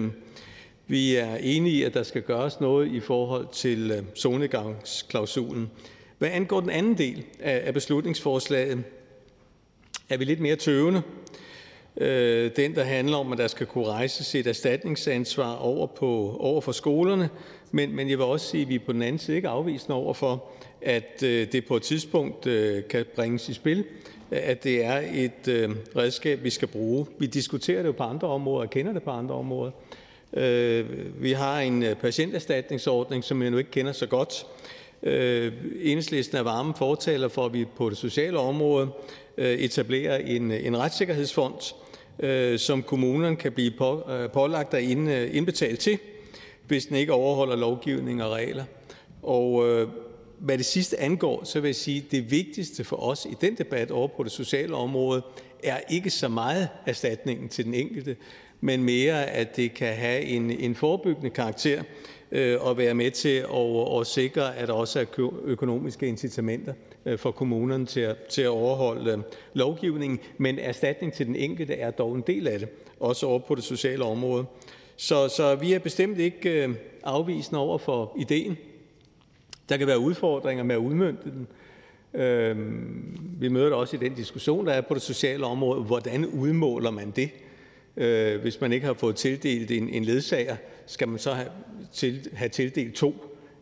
vi 0.90 1.16
er 1.16 1.36
enige 1.36 1.76
i, 1.76 1.84
at 1.84 1.94
der 1.94 2.04
skal 2.04 2.22
gøres 2.22 2.60
noget 2.60 2.92
i 2.92 3.00
forhold 3.00 3.48
til 3.52 3.92
øh, 3.92 4.04
solnedgangsklausulen. 4.14 5.72
Hvad 6.18 6.30
angår 6.30 6.60
den 6.60 6.70
anden 6.70 6.98
del 6.98 7.24
af 7.40 7.74
beslutningsforslaget, 7.74 8.84
er 10.10 10.18
vi 10.18 10.26
lidt 10.26 10.40
mere 10.40 10.56
tøvende. 10.56 11.02
Øh, 11.98 12.52
den, 12.56 12.76
der 12.76 12.84
handler 12.84 13.18
om, 13.18 13.32
at 13.32 13.38
der 13.38 13.48
skal 13.48 13.66
kunne 13.66 13.88
rejses 13.88 14.36
et 14.36 14.48
erstatningsansvar 14.48 15.56
over, 15.56 15.88
på, 15.88 16.38
over 16.40 16.62
for 16.62 16.72
skolerne, 16.72 17.30
men, 17.72 17.96
men 17.96 18.10
jeg 18.10 18.18
vil 18.18 18.26
også 18.26 18.48
sige, 18.48 18.62
at 18.62 18.70
vi 18.70 18.80
på 18.80 18.94
den 18.94 19.02
anden 19.02 19.20
side 19.20 19.38
ikke 19.38 19.50
afvisende 19.50 19.96
over 19.96 20.14
for, 20.14 20.44
at 20.82 21.24
øh, 21.24 21.52
det 21.52 21.66
på 21.66 21.76
et 21.76 21.84
tidspunkt 21.84 22.48
kan 22.90 23.06
bringes 23.16 23.50
i 23.50 23.54
spil, 23.54 23.84
at 24.32 24.64
det 24.64 24.86
er 24.86 25.04
et 25.14 25.76
redskab, 25.96 26.44
vi 26.44 26.50
skal 26.50 26.68
bruge. 26.68 27.06
Vi 27.20 27.26
diskuterer 27.26 27.82
det 27.82 27.88
jo 27.88 27.94
på 27.94 28.04
andre 28.04 28.28
områder 28.28 28.66
og 28.66 28.70
kender 28.70 28.94
det 28.94 29.04
på 29.04 29.12
andre 29.12 29.36
områder. 29.36 29.72
Øh, 30.34 30.86
vi 31.24 31.32
har 31.32 31.60
en 31.60 31.84
øh, 31.84 31.96
patienterstatningsordning, 31.96 33.24
som 33.24 33.42
jeg 33.42 33.52
nu 33.52 33.58
ikke 33.58 33.72
kender 33.72 33.92
så 33.92 34.06
godt. 34.06 34.46
Øh, 35.04 35.54
Enhedslisten 35.82 36.38
er 36.38 36.42
varme 36.42 36.74
fortaler 36.78 37.28
for, 37.28 37.46
at 37.46 37.54
vi 37.54 37.66
på 37.76 37.90
det 37.90 37.98
sociale 37.98 38.40
område 38.40 38.90
øh, 39.38 39.54
etablerer 39.54 40.18
en, 40.18 40.52
en 40.52 40.78
retssikkerhedsfond, 40.78 41.54
som 42.58 42.84
kommunerne 42.84 43.36
kan 43.36 43.52
blive 43.52 43.72
pålagt 44.34 44.74
at 44.74 44.84
indbetale 45.32 45.78
til, 45.78 45.98
hvis 46.68 46.86
den 46.86 46.96
ikke 46.96 47.14
overholder 47.14 47.56
lovgivning 47.56 48.24
og 48.24 48.32
regler. 48.32 48.64
Og 49.24 49.66
hvad 50.40 50.58
det 50.58 50.66
sidste 50.66 51.00
angår, 51.00 51.44
så 51.44 51.60
vil 51.60 51.68
jeg 51.68 51.76
sige, 51.76 51.98
at 52.06 52.12
det 52.12 52.32
vigtigste 52.32 52.84
for 52.84 52.96
os 52.96 53.26
i 53.26 53.36
den 53.42 53.56
debat 53.56 53.92
over 53.92 54.08
på 54.08 54.24
det 54.24 54.32
sociale 54.32 54.76
område 54.76 55.22
er 55.64 55.78
ikke 55.90 56.10
så 56.10 56.28
meget 56.28 56.70
erstatningen 56.86 57.50
til 57.50 57.66
den 57.66 57.74
enkelte, 57.74 58.16
men 58.62 58.84
mere, 58.84 59.26
at 59.26 59.56
det 59.56 59.74
kan 59.74 59.94
have 59.94 60.22
en, 60.22 60.52
en 60.52 60.76
forebyggende 60.76 61.30
karakter 61.30 61.84
øh, 62.32 62.58
og 62.62 62.78
være 62.78 62.94
med 62.94 63.12
til 63.12 63.38
at, 63.38 64.00
at 64.00 64.08
sikre, 64.08 64.56
at 64.56 64.68
der 64.68 64.74
også 64.74 65.00
er 65.00 65.32
økonomiske 65.44 66.08
incitamenter 66.08 66.74
øh, 67.06 67.18
for 67.20 67.32
kommunerne 67.32 67.86
til 67.86 68.00
at, 68.00 68.18
til 68.18 68.42
at 68.42 68.50
overholde 68.50 69.12
øh, 69.12 69.18
lovgivningen, 69.54 70.20
men 70.38 70.60
erstatning 70.60 71.14
til 71.14 71.26
den 71.26 71.36
enkelte 71.36 71.74
er 71.74 71.92
dog 71.92 72.16
en 72.16 72.24
del 72.28 72.48
af 72.48 72.60
det, 72.60 72.70
også 73.00 73.26
over 73.26 73.40
på 73.40 73.56
det 73.56 73.64
sociale 73.64 74.04
område. 74.04 74.46
Så, 74.96 75.28
så 75.28 75.56
vi 75.56 75.74
er 75.74 75.80
bestemt 75.80 76.20
ikke 76.20 76.76
afvisende 77.04 77.62
over 77.62 77.78
for 77.78 78.16
ideen. 78.20 78.58
Der 79.70 79.78
kan 79.78 79.88
være 79.88 80.00
udfordringer 80.00 80.64
med 80.64 80.76
at 80.76 80.80
udmønte 80.80 81.22
den. 81.24 81.48
vi 83.40 83.48
møder 83.48 83.66
det 83.66 83.74
også 83.74 83.96
i 83.96 84.00
den 84.00 84.14
diskussion, 84.14 84.66
der 84.66 84.74
er 84.74 84.82
på 84.82 84.94
det 84.94 85.02
sociale 85.02 85.46
område. 85.46 85.84
Hvordan 85.84 86.26
udmåler 86.26 86.92
man 86.92 87.12
det? 87.12 87.30
Øh, 87.98 88.42
hvis 88.42 88.62
man 88.62 88.74
ikke 88.74 88.86
har 88.86 88.94
fået 88.94 89.16
tildelt 89.16 89.72
en, 89.72 89.90
en 89.90 90.06
ledsager, 90.06 90.56
skal 90.86 91.08
man 91.08 91.20
så 91.20 91.32
have, 91.32 91.50
til, 91.94 92.30
have 92.34 92.50
tildelt 92.50 92.96
to 92.96 93.16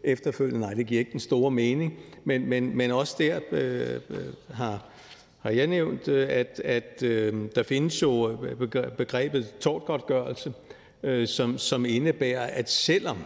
efterfølgende. 0.03 0.59
Nej, 0.59 0.73
det 0.73 0.87
giver 0.87 0.99
ikke 0.99 1.11
den 1.11 1.19
store 1.19 1.51
mening. 1.51 1.93
Men, 2.23 2.49
men, 2.49 2.77
men 2.77 2.91
også 2.91 3.15
der 3.17 3.39
øh, 3.51 3.95
øh 4.09 4.17
har, 4.51 4.89
har 5.39 5.49
jeg 5.49 5.67
nævnt, 5.67 6.07
øh, 6.07 6.27
at, 6.29 6.61
at 6.65 7.03
øh, 7.03 7.33
der 7.55 7.63
findes 7.63 8.01
jo 8.01 8.43
øh, 8.43 8.91
begrebet 8.97 9.53
tortgodtgørelse, 9.59 10.53
øh, 11.03 11.27
som, 11.27 11.57
som 11.57 11.85
indebærer, 11.85 12.45
at 12.45 12.69
selvom 12.69 13.17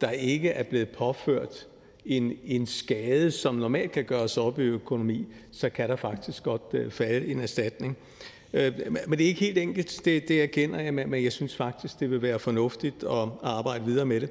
der 0.00 0.10
ikke 0.10 0.48
er 0.48 0.62
blevet 0.62 0.88
påført 0.88 1.66
en, 2.06 2.32
en 2.44 2.66
skade, 2.66 3.30
som 3.30 3.54
normalt 3.54 3.92
kan 3.92 4.04
gøres 4.04 4.36
op 4.36 4.58
i 4.58 4.62
økonomi, 4.62 5.26
så 5.52 5.68
kan 5.68 5.88
der 5.88 5.96
faktisk 5.96 6.42
godt 6.42 6.62
øh, 6.72 6.90
falde 6.90 7.26
en 7.26 7.40
erstatning. 7.40 7.96
Øh, 8.00 8.20
Øh, 8.54 8.72
men 9.06 9.18
det 9.18 9.24
er 9.24 9.28
ikke 9.28 9.40
helt 9.40 9.58
enkelt, 9.58 10.00
det, 10.04 10.28
det 10.28 10.42
erkender 10.42 10.80
jeg, 10.80 10.94
men 10.94 11.24
jeg 11.24 11.32
synes 11.32 11.56
faktisk, 11.56 12.00
det 12.00 12.10
vil 12.10 12.22
være 12.22 12.38
fornuftigt 12.38 13.02
at 13.02 13.28
arbejde 13.42 13.84
videre 13.84 14.06
med 14.06 14.20
det. 14.20 14.30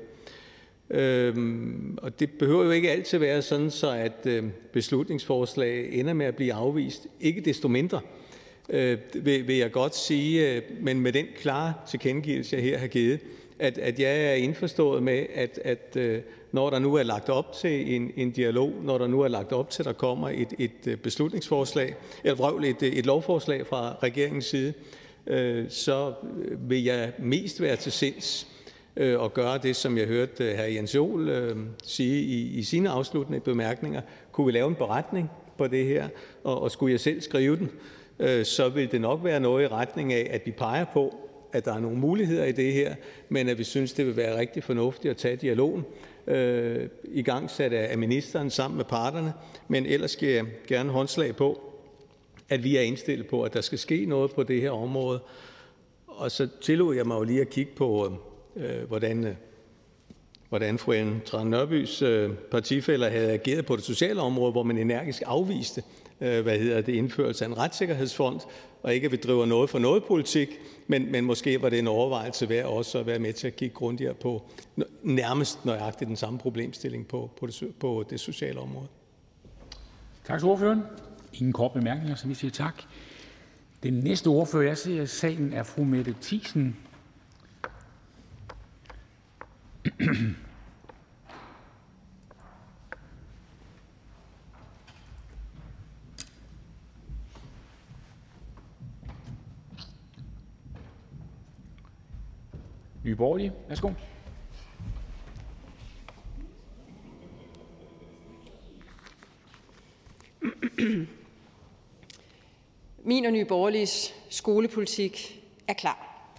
Øhm, 0.89 1.97
og 2.01 2.19
det 2.19 2.29
behøver 2.31 2.63
jo 2.63 2.71
ikke 2.71 2.91
altid 2.91 3.17
være 3.17 3.41
sådan, 3.41 3.71
så 3.71 3.91
at 3.91 4.25
øh, 4.25 4.43
beslutningsforslag 4.73 5.93
ender 5.93 6.13
med 6.13 6.25
at 6.25 6.35
blive 6.35 6.53
afvist. 6.53 7.07
Ikke 7.21 7.41
desto 7.41 7.67
mindre 7.67 8.01
øh, 8.69 8.97
vil, 9.13 9.55
jeg 9.55 9.71
godt 9.71 9.95
sige, 9.95 10.55
øh, 10.55 10.61
men 10.81 10.99
med 10.99 11.13
den 11.13 11.25
klare 11.37 11.73
tilkendegivelse, 11.89 12.55
jeg 12.55 12.63
her 12.63 12.77
har 12.77 12.87
givet, 12.87 13.19
at, 13.59 13.77
at 13.77 13.99
jeg 13.99 14.25
er 14.25 14.33
indforstået 14.33 15.03
med, 15.03 15.25
at, 15.33 15.59
at 15.63 15.95
øh, 15.95 16.21
når 16.51 16.69
der 16.69 16.79
nu 16.79 16.93
er 16.93 17.03
lagt 17.03 17.29
op 17.29 17.53
til 17.53 17.95
en, 17.95 18.11
en 18.15 18.31
dialog, 18.31 18.73
når 18.83 18.97
der 18.97 19.07
nu 19.07 19.21
er 19.21 19.27
lagt 19.27 19.51
op 19.51 19.69
til, 19.69 19.81
at 19.81 19.85
der 19.85 19.93
kommer 19.93 20.29
et, 20.29 20.53
et 20.59 20.87
øh, 20.87 20.97
beslutningsforslag, 20.97 21.95
eller 22.23 22.35
vrøvl, 22.35 22.65
et, 22.65 22.83
et 22.83 23.05
lovforslag 23.05 23.67
fra 23.67 23.95
regeringens 24.03 24.45
side, 24.45 24.73
øh, 25.27 25.65
så 25.69 26.13
øh, 26.37 26.69
vil 26.69 26.83
jeg 26.83 27.11
mest 27.19 27.61
være 27.61 27.75
til 27.75 27.91
sinds 27.91 28.47
Øh, 28.99 29.23
at 29.23 29.33
gøre 29.33 29.57
det, 29.57 29.75
som 29.75 29.97
jeg 29.97 30.07
hørte 30.07 30.55
hr. 30.57 30.61
Jens 30.61 30.95
Joel 30.95 31.29
øh, 31.29 31.57
sige 31.83 32.23
i 32.47 32.63
sine 32.63 32.89
afsluttende 32.89 33.39
bemærkninger. 33.39 34.01
Kunne 34.31 34.45
vi 34.45 34.51
lave 34.51 34.67
en 34.67 34.75
beretning 34.75 35.29
på 35.57 35.67
det 35.67 35.85
her, 35.85 36.07
og 36.43 36.71
skulle 36.71 36.91
jeg 36.91 36.99
selv 36.99 37.21
skrive 37.21 37.57
den, 37.57 37.71
så 38.45 38.69
vil 38.69 38.91
det 38.91 39.01
nok 39.01 39.23
være 39.23 39.39
noget 39.39 39.63
i 39.63 39.67
retning 39.67 40.13
af, 40.13 40.27
at 40.31 40.41
vi 40.45 40.51
peger 40.51 40.85
på, 40.93 41.28
at 41.53 41.65
der 41.65 41.73
er 41.73 41.79
nogle 41.79 41.97
muligheder 41.97 42.45
i 42.45 42.51
det 42.51 42.73
her, 42.73 42.95
men 43.29 43.49
at 43.49 43.57
vi 43.57 43.63
synes, 43.63 43.93
det 43.93 44.05
vil 44.05 44.15
være 44.15 44.39
rigtig 44.39 44.63
fornuftigt 44.63 45.11
at 45.11 45.17
tage 45.17 45.35
dialogen 45.35 45.85
øh, 46.27 46.89
i 47.03 47.21
gang 47.21 47.49
sat 47.49 47.73
af 47.73 47.97
ministeren 47.97 48.49
sammen 48.49 48.77
med 48.77 48.85
parterne. 48.85 49.33
Men 49.67 49.85
ellers 49.85 50.11
skal 50.11 50.29
jeg 50.29 50.45
gerne 50.67 50.91
håndslag 50.91 51.35
på, 51.35 51.61
at 52.49 52.63
vi 52.63 52.77
er 52.77 52.81
indstillet 52.81 53.27
på, 53.27 53.43
at 53.43 53.53
der 53.53 53.61
skal 53.61 53.79
ske 53.79 54.05
noget 54.05 54.31
på 54.31 54.43
det 54.43 54.61
her 54.61 54.71
område. 54.71 55.19
Og 56.07 56.31
så 56.31 56.47
tillod 56.61 56.95
jeg 56.95 57.07
mig 57.07 57.15
jo 57.15 57.23
lige 57.23 57.41
at 57.41 57.49
kigge 57.49 57.71
på 57.75 58.19
Øh, 58.55 58.87
hvordan 58.87 59.23
øh, 59.23 59.35
hvordan 60.49 60.77
fru 60.77 60.91
Ellen 60.91 61.21
Trane 61.25 61.49
Nørbys 61.49 62.01
øh, 62.01 62.29
partifæller 62.51 63.09
havde 63.09 63.31
ageret 63.31 63.65
på 63.65 63.75
det 63.75 63.83
sociale 63.83 64.21
område, 64.21 64.51
hvor 64.51 64.63
man 64.63 64.77
energisk 64.77 65.23
afviste 65.25 65.83
øh, 66.21 66.41
hvad 66.41 66.59
hedder 66.59 66.81
det, 66.81 66.93
indførelse 66.93 67.45
af 67.45 67.49
en 67.49 67.57
retssikkerhedsfond, 67.57 68.39
og 68.83 68.93
ikke 68.93 69.05
at 69.05 69.11
vi 69.11 69.17
driver 69.17 69.45
noget 69.45 69.69
for 69.69 69.79
noget 69.79 70.03
politik, 70.03 70.49
men, 70.87 71.11
men 71.11 71.25
måske 71.25 71.61
var 71.61 71.69
det 71.69 71.79
en 71.79 71.87
overvejelse 71.87 72.49
værd 72.49 72.65
også 72.65 72.99
at 72.99 73.05
være 73.05 73.19
med 73.19 73.33
til 73.33 73.47
at 73.47 73.55
kigge 73.55 73.75
grundigere 73.75 74.13
på 74.13 74.43
nærmest 75.03 75.65
nøjagtigt 75.65 76.07
den 76.07 76.15
samme 76.15 76.39
problemstilling 76.39 77.07
på, 77.07 77.31
på, 77.39 77.47
det, 77.47 77.73
på 77.79 78.05
det 78.09 78.19
sociale 78.19 78.59
område. 78.59 78.87
Tak 80.25 80.39
til 80.39 80.47
ordføreren. 80.47 80.81
Ingen 81.33 81.53
kort 81.53 81.71
bemærkninger, 81.71 82.15
så 82.15 82.27
vi 82.27 82.33
siger 82.33 82.51
tak. 82.51 82.83
Den 83.83 83.93
næste 83.93 84.27
ordfører, 84.27 84.67
jeg 84.67 84.77
ser 84.77 85.01
i 85.01 85.07
salen, 85.07 85.53
er 85.53 85.63
fru 85.63 85.83
Mette 85.83 86.15
Thiesen. 86.21 86.77
Nye 103.03 103.15
Borgerlige. 103.15 103.53
Værsgo. 103.67 103.91
Min 113.03 113.25
og 113.25 113.31
Nye 113.31 113.45
Borgerliges 113.45 114.15
skolepolitik 114.29 115.43
er 115.67 115.73
klar. 115.73 116.29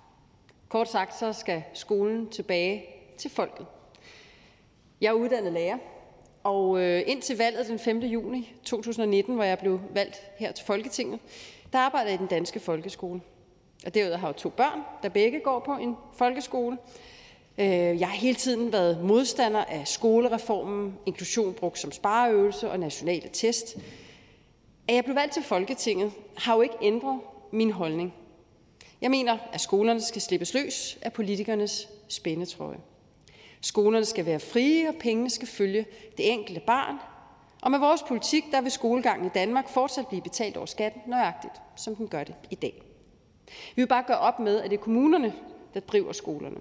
Kort 0.68 0.90
sagt 0.90 1.18
så 1.18 1.32
skal 1.32 1.62
skolen 1.74 2.28
tilbage 2.28 2.84
til 3.18 3.30
folket. 3.30 3.66
Jeg 5.00 5.08
er 5.08 5.12
uddannet 5.12 5.52
lærer, 5.52 5.78
og 6.42 6.80
øh, 6.80 7.02
indtil 7.06 7.38
valget 7.38 7.66
den 7.68 7.78
5. 7.78 7.98
juni 7.98 8.54
2019, 8.64 9.34
hvor 9.34 9.44
jeg 9.44 9.58
blev 9.58 9.80
valgt 9.94 10.16
her 10.38 10.52
til 10.52 10.66
Folketinget, 10.66 11.20
der 11.72 11.78
arbejder 11.78 12.10
jeg 12.10 12.14
i 12.14 12.18
den 12.18 12.26
danske 12.26 12.60
folkeskole. 12.60 13.20
Og 13.86 13.94
derudover 13.94 14.18
har 14.18 14.28
jeg 14.28 14.36
to 14.36 14.48
børn, 14.48 14.80
der 15.02 15.08
begge 15.08 15.40
går 15.40 15.60
på 15.60 15.76
en 15.76 15.96
folkeskole. 16.12 16.78
Øh, 17.58 17.66
jeg 18.00 18.08
har 18.08 18.16
hele 18.16 18.34
tiden 18.34 18.72
været 18.72 19.04
modstander 19.04 19.64
af 19.64 19.88
skolereformen, 19.88 20.98
inklusion 21.06 21.54
brugt 21.54 21.78
som 21.78 21.92
spareøvelse 21.92 22.70
og 22.70 22.80
nationale 22.80 23.28
test. 23.32 23.76
At 24.88 24.94
jeg 24.94 25.04
blev 25.04 25.16
valgt 25.16 25.32
til 25.32 25.42
Folketinget 25.42 26.12
har 26.36 26.54
jo 26.54 26.60
ikke 26.60 26.74
ændret 26.82 27.20
min 27.52 27.70
holdning. 27.70 28.14
Jeg 29.00 29.10
mener, 29.10 29.38
at 29.52 29.60
skolerne 29.60 30.00
skal 30.00 30.22
slippes 30.22 30.54
løs 30.54 30.98
af 31.02 31.12
politikernes 31.12 31.88
spændetrøje. 32.08 32.78
Skolerne 33.60 34.04
skal 34.04 34.26
være 34.26 34.40
frie, 34.40 34.88
og 34.88 34.94
pengene 35.00 35.30
skal 35.30 35.48
følge 35.48 35.86
det 36.16 36.32
enkelte 36.32 36.60
barn. 36.66 36.96
Og 37.62 37.70
med 37.70 37.78
vores 37.78 38.02
politik, 38.02 38.44
der 38.52 38.60
vil 38.60 38.72
skolegangen 38.72 39.26
i 39.26 39.30
Danmark 39.34 39.68
fortsat 39.68 40.06
blive 40.06 40.22
betalt 40.22 40.56
over 40.56 40.66
skatten 40.66 41.02
nøjagtigt, 41.06 41.54
som 41.76 41.96
den 41.96 42.08
gør 42.08 42.24
det 42.24 42.34
i 42.50 42.54
dag. 42.54 42.89
Vi 43.76 43.82
vil 43.82 43.88
bare 43.88 44.04
gøre 44.06 44.18
op 44.18 44.38
med, 44.40 44.60
at 44.60 44.70
det 44.70 44.76
er 44.76 44.82
kommunerne, 44.82 45.34
der 45.74 45.80
driver 45.80 46.12
skolerne. 46.12 46.56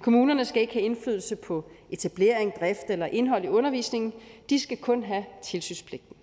Kommunerne 0.00 0.44
skal 0.44 0.62
ikke 0.62 0.72
have 0.72 0.84
indflydelse 0.84 1.36
på 1.36 1.64
etablering, 1.90 2.52
drift 2.60 2.90
eller 2.90 3.06
indhold 3.06 3.44
i 3.44 3.48
undervisningen. 3.48 4.12
De 4.50 4.60
skal 4.60 4.76
kun 4.76 5.02
have 5.02 5.24
tilsynspligten. 5.42 6.16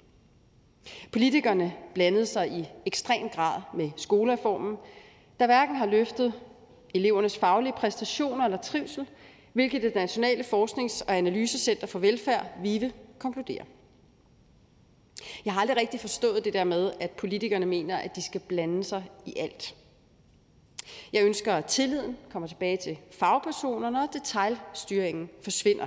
Politikerne 1.12 1.74
blandede 1.94 2.26
sig 2.26 2.50
i 2.52 2.66
ekstrem 2.86 3.30
grad 3.30 3.62
med 3.74 3.92
skolereformen, 3.96 4.78
der 5.40 5.46
hverken 5.46 5.76
har 5.76 5.86
løftet 5.86 6.34
elevernes 6.94 7.38
faglige 7.38 7.74
præstationer 7.74 8.46
eller 8.46 8.58
trivsel, 8.58 9.08
hvilket 9.54 9.82
det 9.82 9.96
Nationale 9.96 10.44
Forsknings- 10.44 11.02
og 11.08 11.18
Analysecenter 11.18 11.88
for 11.88 12.00
Velfærd, 12.00 12.46
VIVE, 12.62 12.92
konkluderer. 13.20 13.64
Jeg 15.46 15.54
har 15.54 15.62
aldrig 15.62 15.78
rigtig 15.78 16.00
forstået 16.00 16.46
det 16.46 16.54
der 16.54 16.64
med, 16.64 16.92
at 17.00 17.12
politikerne 17.12 17.66
mener, 17.66 17.98
at 17.98 18.16
de 18.16 18.22
skal 18.22 18.42
blande 18.42 18.84
sig 18.84 19.04
i 19.26 19.34
alt. 19.38 19.76
Jeg 21.14 21.24
ønsker, 21.24 21.54
at 21.54 21.66
tilliden 21.66 22.18
kommer 22.32 22.48
tilbage 22.48 22.78
til 22.78 22.98
fagpersonerne, 23.12 24.02
og 24.02 24.14
detaljstyringen 24.14 25.30
forsvinder. 25.42 25.86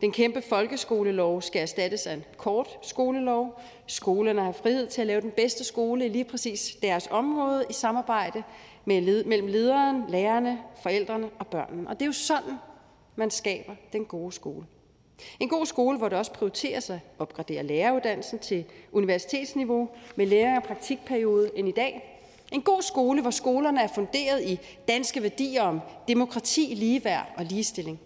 Den 0.00 0.12
kæmpe 0.12 0.42
folkeskolelov 0.42 1.42
skal 1.42 1.62
erstattes 1.62 2.06
af 2.06 2.14
en 2.14 2.24
kort 2.36 2.78
skolelov. 2.82 3.60
Skolerne 3.86 4.42
har 4.42 4.52
frihed 4.52 4.86
til 4.86 5.00
at 5.00 5.06
lave 5.06 5.20
den 5.20 5.30
bedste 5.30 5.64
skole 5.64 6.06
i 6.06 6.08
lige 6.08 6.24
præcis 6.24 6.76
deres 6.82 7.08
område 7.10 7.64
i 7.70 7.72
samarbejde 7.72 8.42
mellem 8.84 9.46
lederen, 9.46 10.04
lærerne, 10.08 10.58
forældrene 10.82 11.30
og 11.38 11.46
børnene. 11.46 11.88
Og 11.88 11.94
det 11.94 12.02
er 12.02 12.06
jo 12.06 12.12
sådan, 12.12 12.54
man 13.16 13.30
skaber 13.30 13.74
den 13.92 14.04
gode 14.04 14.32
skole. 14.32 14.66
En 15.40 15.48
god 15.48 15.66
skole, 15.66 15.98
hvor 15.98 16.08
det 16.08 16.18
også 16.18 16.32
prioriteres 16.32 16.90
at 16.90 16.98
opgradere 17.18 17.62
læreruddannelsen 17.62 18.38
til 18.38 18.64
universitetsniveau 18.92 19.88
med 20.16 20.26
lærer- 20.26 20.56
og 20.56 20.62
praktikperiode 20.62 21.50
end 21.56 21.68
i 21.68 21.72
dag. 21.72 22.20
En 22.52 22.62
god 22.62 22.82
skole, 22.82 23.22
hvor 23.22 23.30
skolerne 23.30 23.82
er 23.82 23.88
funderet 23.94 24.42
i 24.42 24.58
danske 24.88 25.22
værdier 25.22 25.62
om 25.62 25.80
demokrati, 26.08 26.74
ligeværd 26.76 27.26
og 27.36 27.44
ligestilling. 27.44 28.00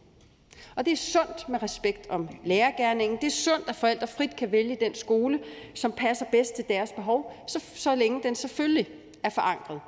Og 0.76 0.84
det 0.84 0.92
er 0.92 0.96
sundt 0.96 1.48
med 1.48 1.62
respekt 1.62 2.10
om 2.10 2.28
lærergærningen. 2.44 3.18
Det 3.20 3.26
er 3.26 3.30
sundt, 3.30 3.68
at 3.68 3.76
forældre 3.76 4.06
frit 4.06 4.36
kan 4.36 4.52
vælge 4.52 4.76
den 4.80 4.94
skole, 4.94 5.40
som 5.74 5.92
passer 5.92 6.26
bedst 6.30 6.54
til 6.54 6.64
deres 6.68 6.92
behov, 6.92 7.32
så, 7.46 7.64
så 7.74 7.94
længe 7.94 8.22
den 8.22 8.34
selvfølgelig 8.34 8.86
er 9.22 9.30
forankret 9.30 9.80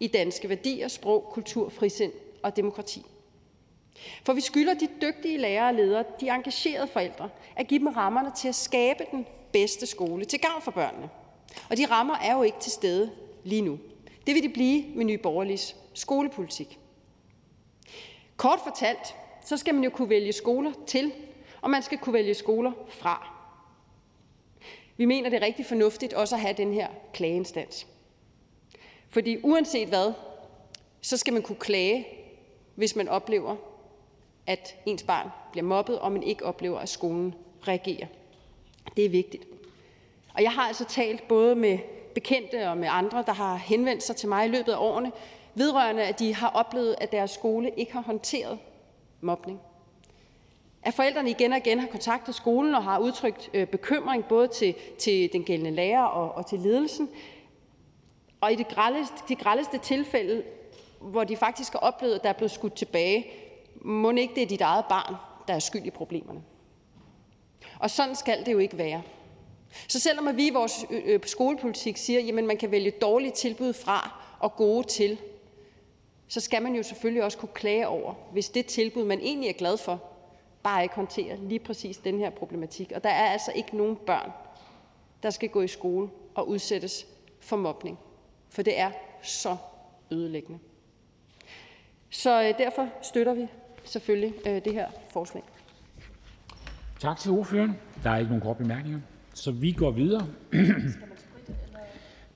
i 0.00 0.06
danske 0.06 0.48
værdier, 0.48 0.88
sprog, 0.88 1.28
kultur, 1.32 1.68
frisind 1.68 2.12
og 2.42 2.56
demokrati. 2.56 3.02
For 4.24 4.32
vi 4.32 4.40
skylder 4.40 4.74
de 4.74 4.88
dygtige 5.02 5.38
lærere 5.38 5.68
og 5.68 5.74
ledere, 5.74 6.04
de 6.20 6.30
engagerede 6.30 6.86
forældre, 6.86 7.28
at 7.56 7.68
give 7.68 7.80
dem 7.80 7.88
rammerne 7.88 8.30
til 8.36 8.48
at 8.48 8.54
skabe 8.54 9.04
den 9.10 9.26
bedste 9.52 9.86
skole 9.86 10.24
til 10.24 10.40
gavn 10.40 10.62
for 10.62 10.70
børnene. 10.70 11.10
Og 11.70 11.76
de 11.76 11.86
rammer 11.86 12.14
er 12.14 12.36
jo 12.36 12.42
ikke 12.42 12.60
til 12.60 12.72
stede 12.72 13.10
lige 13.44 13.62
nu. 13.62 13.78
Det 14.26 14.34
vil 14.34 14.42
de 14.42 14.48
blive 14.48 14.84
med 14.96 15.04
Nye 15.04 15.18
Borgerliges 15.18 15.76
skolepolitik. 15.94 16.78
Kort 18.36 18.60
fortalt, 18.64 19.14
så 19.44 19.56
skal 19.56 19.74
man 19.74 19.84
jo 19.84 19.90
kunne 19.90 20.08
vælge 20.08 20.32
skoler 20.32 20.72
til, 20.86 21.12
og 21.60 21.70
man 21.70 21.82
skal 21.82 21.98
kunne 21.98 22.12
vælge 22.12 22.34
skoler 22.34 22.72
fra. 22.88 23.32
Vi 24.96 25.04
mener, 25.04 25.30
det 25.30 25.36
er 25.36 25.46
rigtig 25.46 25.66
fornuftigt 25.66 26.12
også 26.12 26.34
at 26.34 26.40
have 26.40 26.54
den 26.56 26.74
her 26.74 26.88
klageinstans. 27.12 27.86
Fordi 29.10 29.36
uanset 29.42 29.88
hvad, 29.88 30.12
så 31.00 31.16
skal 31.16 31.32
man 31.32 31.42
kunne 31.42 31.56
klage, 31.56 32.06
hvis 32.74 32.96
man 32.96 33.08
oplever, 33.08 33.56
at 34.46 34.76
ens 34.86 35.02
barn 35.02 35.28
bliver 35.52 35.64
mobbet, 35.64 35.98
og 35.98 36.12
man 36.12 36.22
ikke 36.22 36.44
oplever, 36.44 36.78
at 36.78 36.88
skolen 36.88 37.34
reagerer. 37.68 38.06
Det 38.96 39.04
er 39.04 39.08
vigtigt. 39.08 39.44
Og 40.34 40.42
jeg 40.42 40.52
har 40.52 40.62
altså 40.62 40.84
talt 40.84 41.28
både 41.28 41.54
med 41.54 41.78
bekendte 42.14 42.68
og 42.68 42.76
med 42.76 42.88
andre, 42.90 43.24
der 43.26 43.32
har 43.32 43.56
henvendt 43.56 44.02
sig 44.02 44.16
til 44.16 44.28
mig 44.28 44.46
i 44.46 44.48
løbet 44.48 44.72
af 44.72 44.76
årene, 44.78 45.12
vedrørende, 45.54 46.02
at 46.02 46.18
de 46.18 46.34
har 46.34 46.48
oplevet, 46.48 46.94
at 47.00 47.12
deres 47.12 47.30
skole 47.30 47.70
ikke 47.76 47.92
har 47.92 48.02
håndteret 48.02 48.58
mobning. 49.20 49.60
At 50.82 50.94
forældrene 50.94 51.30
igen 51.30 51.52
og 51.52 51.58
igen 51.58 51.78
har 51.78 51.86
kontaktet 51.86 52.34
skolen 52.34 52.74
og 52.74 52.84
har 52.84 52.98
udtrykt 52.98 53.50
øh, 53.54 53.66
bekymring 53.66 54.24
både 54.24 54.48
til, 54.48 54.74
til 54.98 55.32
den 55.32 55.44
gældende 55.44 55.70
lærer 55.70 56.02
og, 56.02 56.34
og 56.34 56.46
til 56.46 56.58
ledelsen. 56.58 57.08
Og 58.40 58.52
i 58.52 58.54
de 58.54 58.64
grældeste, 58.64 59.14
de 59.28 59.36
grældeste 59.36 59.78
tilfælde, 59.78 60.42
hvor 61.00 61.24
de 61.24 61.36
faktisk 61.36 61.72
har 61.72 61.78
oplevet, 61.78 62.14
at 62.14 62.22
der 62.22 62.28
er 62.28 62.32
blevet 62.32 62.50
skudt 62.50 62.74
tilbage, 62.74 63.26
må 63.84 64.10
ikke 64.10 64.34
det 64.34 64.42
er 64.42 64.46
dit 64.46 64.60
eget 64.60 64.84
barn, 64.88 65.14
der 65.48 65.54
er 65.54 65.58
skyld 65.58 65.86
i 65.86 65.90
problemerne. 65.90 66.42
Og 67.78 67.90
sådan 67.90 68.14
skal 68.14 68.46
det 68.46 68.52
jo 68.52 68.58
ikke 68.58 68.78
være. 68.78 69.02
Så 69.88 70.00
selvom 70.00 70.36
vi 70.36 70.46
i 70.46 70.50
vores 70.50 70.86
skolepolitik 71.26 71.96
siger, 71.96 72.38
at 72.38 72.44
man 72.44 72.56
kan 72.56 72.70
vælge 72.70 72.90
dårlige 72.90 73.32
tilbud 73.32 73.72
fra 73.72 74.22
og 74.40 74.56
gode 74.56 74.86
til, 74.86 75.18
så 76.28 76.40
skal 76.40 76.62
man 76.62 76.74
jo 76.74 76.82
selvfølgelig 76.82 77.24
også 77.24 77.38
kunne 77.38 77.52
klage 77.54 77.88
over, 77.88 78.14
hvis 78.32 78.48
det 78.48 78.66
tilbud, 78.66 79.04
man 79.04 79.20
egentlig 79.20 79.48
er 79.48 79.52
glad 79.52 79.76
for, 79.76 80.02
bare 80.62 80.82
ikke 80.82 80.94
håndterer 80.94 81.36
lige 81.36 81.58
præcis 81.58 81.96
den 81.96 82.18
her 82.18 82.30
problematik. 82.30 82.92
Og 82.94 83.04
der 83.04 83.10
er 83.10 83.30
altså 83.30 83.52
ikke 83.54 83.76
nogen 83.76 83.96
børn, 83.96 84.32
der 85.22 85.30
skal 85.30 85.48
gå 85.48 85.62
i 85.62 85.68
skole 85.68 86.08
og 86.34 86.48
udsættes 86.48 87.06
for 87.40 87.56
mobning. 87.56 87.98
For 88.50 88.62
det 88.62 88.78
er 88.78 88.90
så 89.22 89.56
ødelæggende. 90.10 90.58
Så 92.10 92.54
derfor 92.58 92.88
støtter 93.02 93.34
vi 93.34 93.46
selvfølgelig 93.84 94.34
øh, 94.46 94.64
det 94.64 94.72
her 94.72 94.86
forslag. 95.12 95.42
Tak 97.00 97.18
til 97.18 97.30
ordføreren. 97.30 97.78
Der 98.04 98.10
er 98.10 98.18
ikke 98.18 98.28
nogen 98.28 98.42
korte 98.42 98.58
bemærkninger. 98.58 99.00
Så 99.34 99.50
vi 99.50 99.72
går 99.72 99.90
videre. 99.90 100.26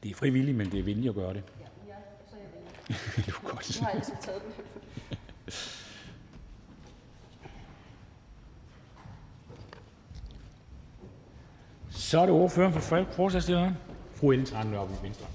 Det 0.02 0.10
er 0.10 0.14
frivilligt, 0.14 0.56
men 0.56 0.70
det 0.70 0.80
er 0.80 0.82
venligt 0.82 1.08
at 1.08 1.14
gøre 1.14 1.34
det. 1.34 1.42
det 3.16 3.28
er 3.28 3.48
godt. 3.48 3.64
Så 11.90 12.20
er 12.20 12.26
det 12.26 12.34
ordføreren 12.34 12.72
for 12.72 13.04
forslagsstilleren, 13.12 13.74
fru 14.14 14.30
Ellen 14.30 14.46
Trane 14.46 14.70
Nørby, 14.70 14.92
Venstre. 15.02 15.26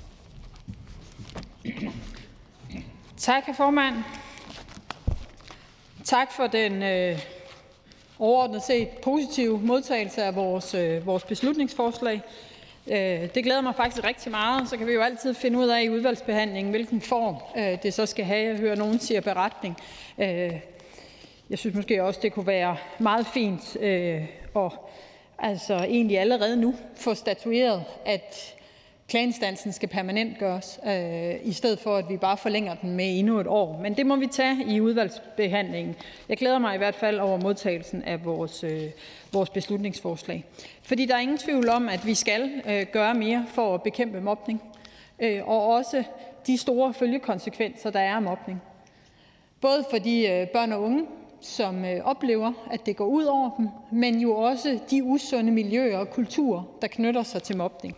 Tak, 3.18 3.44
hr. 3.46 3.54
formand. 3.54 3.96
Tak 6.06 6.32
for 6.32 6.48
den 6.48 6.84
øh, 6.84 7.20
overordnet 8.20 8.64
set 8.64 8.90
positive 8.90 9.60
modtagelse 9.60 10.24
af 10.24 10.36
vores, 10.36 10.74
øh, 10.74 11.06
vores 11.06 11.24
beslutningsforslag. 11.24 12.22
Øh, 12.88 12.96
det 13.36 13.44
glæder 13.44 13.62
mig 13.62 13.76
faktisk 13.76 14.04
rigtig 14.04 14.32
meget. 14.32 14.70
Så 14.70 14.78
kan 14.78 14.88
vi 14.88 14.94
jo 14.94 15.02
altid 15.02 15.34
finde 15.34 15.60
ud 15.60 15.68
af 15.68 15.84
i 15.84 15.90
udvalgsbehandlingen, 15.90 16.72
hvilken 16.72 17.02
form 17.02 17.36
øh, 17.58 17.84
det 17.84 17.94
så 17.94 18.06
skal 18.06 18.26
have. 18.26 18.48
Jeg 18.48 18.58
hører 18.58 18.76
nogen 18.76 19.00
siger 19.00 19.22
beretning. 19.22 19.78
Øh, 20.18 20.54
jeg 21.50 21.60
synes 21.60 21.76
måske 21.76 22.04
også, 22.04 22.20
det 22.24 22.34
kunne 22.34 22.48
være 22.48 22.78
meget 23.00 23.28
fint 23.28 23.78
øh, 23.80 24.22
at 24.56 24.72
altså 25.40 25.76
egentlig 25.76 26.20
allerede 26.20 26.58
nu 26.58 26.76
få 26.96 27.14
statueret, 27.14 27.84
at 28.06 28.56
klageinstansen 29.12 29.74
skal 29.74 29.90
permanentgøres, 29.90 30.80
øh, 30.88 31.36
i 31.44 31.54
stedet 31.54 31.80
for 31.80 31.98
at 31.98 32.10
vi 32.10 32.18
bare 32.18 32.38
forlænger 32.38 32.76
den 32.76 32.92
med 32.92 33.20
endnu 33.20 33.40
et 33.40 33.48
år. 33.48 33.80
Men 33.82 33.94
det 33.98 34.06
må 34.06 34.16
vi 34.16 34.28
tage 34.28 34.66
i 34.68 34.82
udvalgsbehandlingen. 34.82 35.96
Jeg 36.30 36.38
glæder 36.38 36.60
mig 36.60 36.76
i 36.76 36.78
hvert 36.78 36.96
fald 36.96 37.20
over 37.20 37.42
modtagelsen 37.42 38.04
af 38.04 38.26
vores, 38.26 38.64
øh, 38.64 38.84
vores 39.34 39.50
beslutningsforslag. 39.50 40.46
Fordi 40.84 41.06
der 41.06 41.16
er 41.16 41.20
ingen 41.20 41.38
tvivl 41.38 41.70
om, 41.70 41.90
at 41.90 42.06
vi 42.06 42.16
skal 42.16 42.52
øh, 42.68 42.86
gøre 42.92 43.14
mere 43.14 43.46
for 43.54 43.76
at 43.76 43.84
bekæmpe 43.84 44.22
mobning, 44.22 44.62
øh, 45.20 45.48
og 45.48 45.68
også 45.68 46.04
de 46.48 46.58
store 46.58 46.94
følgekonsekvenser, 46.94 47.90
der 47.90 48.00
er 48.00 48.16
af 48.16 48.22
mobning. 48.22 48.62
Både 49.62 49.86
for 49.90 49.98
de 49.98 50.28
øh, 50.28 50.48
børn 50.48 50.72
og 50.72 50.82
unge, 50.82 51.06
som 51.42 51.86
øh, 51.86 52.06
oplever, 52.06 52.54
at 52.72 52.86
det 52.86 52.96
går 52.96 53.06
ud 53.06 53.24
over 53.24 53.50
dem, 53.58 53.68
men 53.92 54.20
jo 54.20 54.36
også 54.36 54.80
de 54.92 55.04
usunde 55.04 55.52
miljøer 55.52 55.98
og 55.98 56.10
kulturer, 56.10 56.64
der 56.82 56.88
knytter 56.88 57.24
sig 57.24 57.44
til 57.44 57.58
mobning. 57.58 57.96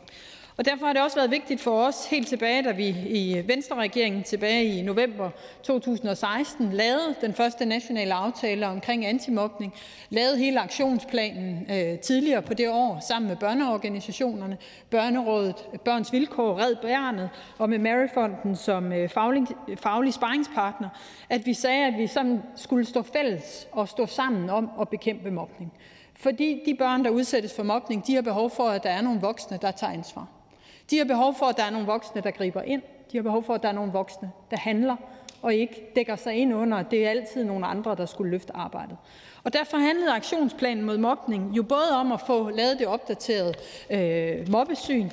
Og 0.57 0.65
derfor 0.65 0.85
har 0.85 0.93
det 0.93 1.01
også 1.01 1.15
været 1.17 1.31
vigtigt 1.31 1.61
for 1.61 1.85
os 1.85 2.05
helt 2.05 2.27
tilbage, 2.27 2.63
da 2.63 2.71
vi 2.71 2.87
i 3.07 3.43
Venstre-regeringen 3.47 4.23
tilbage 4.23 4.65
i 4.65 4.81
november 4.81 5.29
2016 5.63 6.73
lavede 6.73 7.15
den 7.21 7.33
første 7.33 7.65
nationale 7.65 8.13
aftale 8.13 8.67
omkring 8.67 9.05
antimobning, 9.05 9.73
lavede 10.09 10.37
hele 10.37 10.59
aktionsplanen 10.59 11.67
øh, 11.71 11.99
tidligere 11.99 12.41
på 12.41 12.53
det 12.53 12.69
år 12.69 12.99
sammen 13.07 13.29
med 13.29 13.37
børneorganisationerne, 13.37 14.57
Børnerådet, 14.89 15.55
Børns 15.85 16.13
Vilkår, 16.13 16.59
Red 16.59 16.75
Barnet 16.75 17.29
og 17.57 17.69
med 17.69 17.79
Maryfonden 17.79 18.55
som 18.55 18.93
øh, 18.93 19.09
faglig, 19.09 19.47
faglig 19.77 20.13
sparringspartner, 20.13 20.89
at 21.29 21.45
vi 21.45 21.53
sagde, 21.53 21.85
at 21.85 21.93
vi 21.97 22.07
sammen 22.07 22.41
skulle 22.55 22.85
stå 22.85 23.01
fælles 23.01 23.67
og 23.71 23.89
stå 23.89 24.05
sammen 24.05 24.49
om 24.49 24.69
at 24.81 24.89
bekæmpe 24.89 25.31
mobning. 25.31 25.73
Fordi 26.15 26.61
de 26.65 26.75
børn, 26.75 27.03
der 27.03 27.09
udsættes 27.09 27.55
for 27.55 27.63
mobning, 27.63 28.07
de 28.07 28.15
har 28.15 28.21
behov 28.21 28.49
for, 28.49 28.63
at 28.63 28.83
der 28.83 28.89
er 28.89 29.01
nogle 29.01 29.21
voksne, 29.21 29.57
der 29.61 29.71
tager 29.71 29.93
ansvar. 29.93 30.42
De 30.93 30.97
har 30.97 31.05
behov 31.05 31.35
for, 31.35 31.45
at 31.45 31.57
der 31.57 31.63
er 31.63 31.69
nogle 31.69 31.87
voksne, 31.87 32.21
der 32.21 32.31
griber 32.31 32.61
ind. 32.61 32.81
De 33.11 33.17
har 33.17 33.23
behov 33.23 33.43
for, 33.43 33.53
at 33.53 33.63
der 33.63 33.69
er 33.69 33.73
nogle 33.73 33.91
voksne, 33.91 34.31
der 34.51 34.57
handler 34.57 34.95
og 35.41 35.53
ikke 35.53 35.91
dækker 35.95 36.15
sig 36.15 36.33
ind 36.33 36.55
under, 36.55 36.77
at 36.77 36.91
det 36.91 37.05
er 37.05 37.09
altid 37.09 37.43
nogle 37.43 37.65
andre, 37.65 37.95
der 37.95 38.05
skulle 38.05 38.31
løfte 38.31 38.55
arbejdet. 38.55 38.97
Og 39.43 39.53
derfor 39.53 39.77
handlede 39.77 40.11
aktionsplanen 40.11 40.83
mod 40.83 40.97
mobning 40.97 41.57
jo 41.57 41.63
både 41.63 41.89
om 41.91 42.11
at 42.11 42.21
få 42.27 42.49
lavet 42.49 42.79
det 42.79 42.87
opdaterede 42.87 43.53
øh, 43.89 44.51
mobbesyn, 44.51 45.09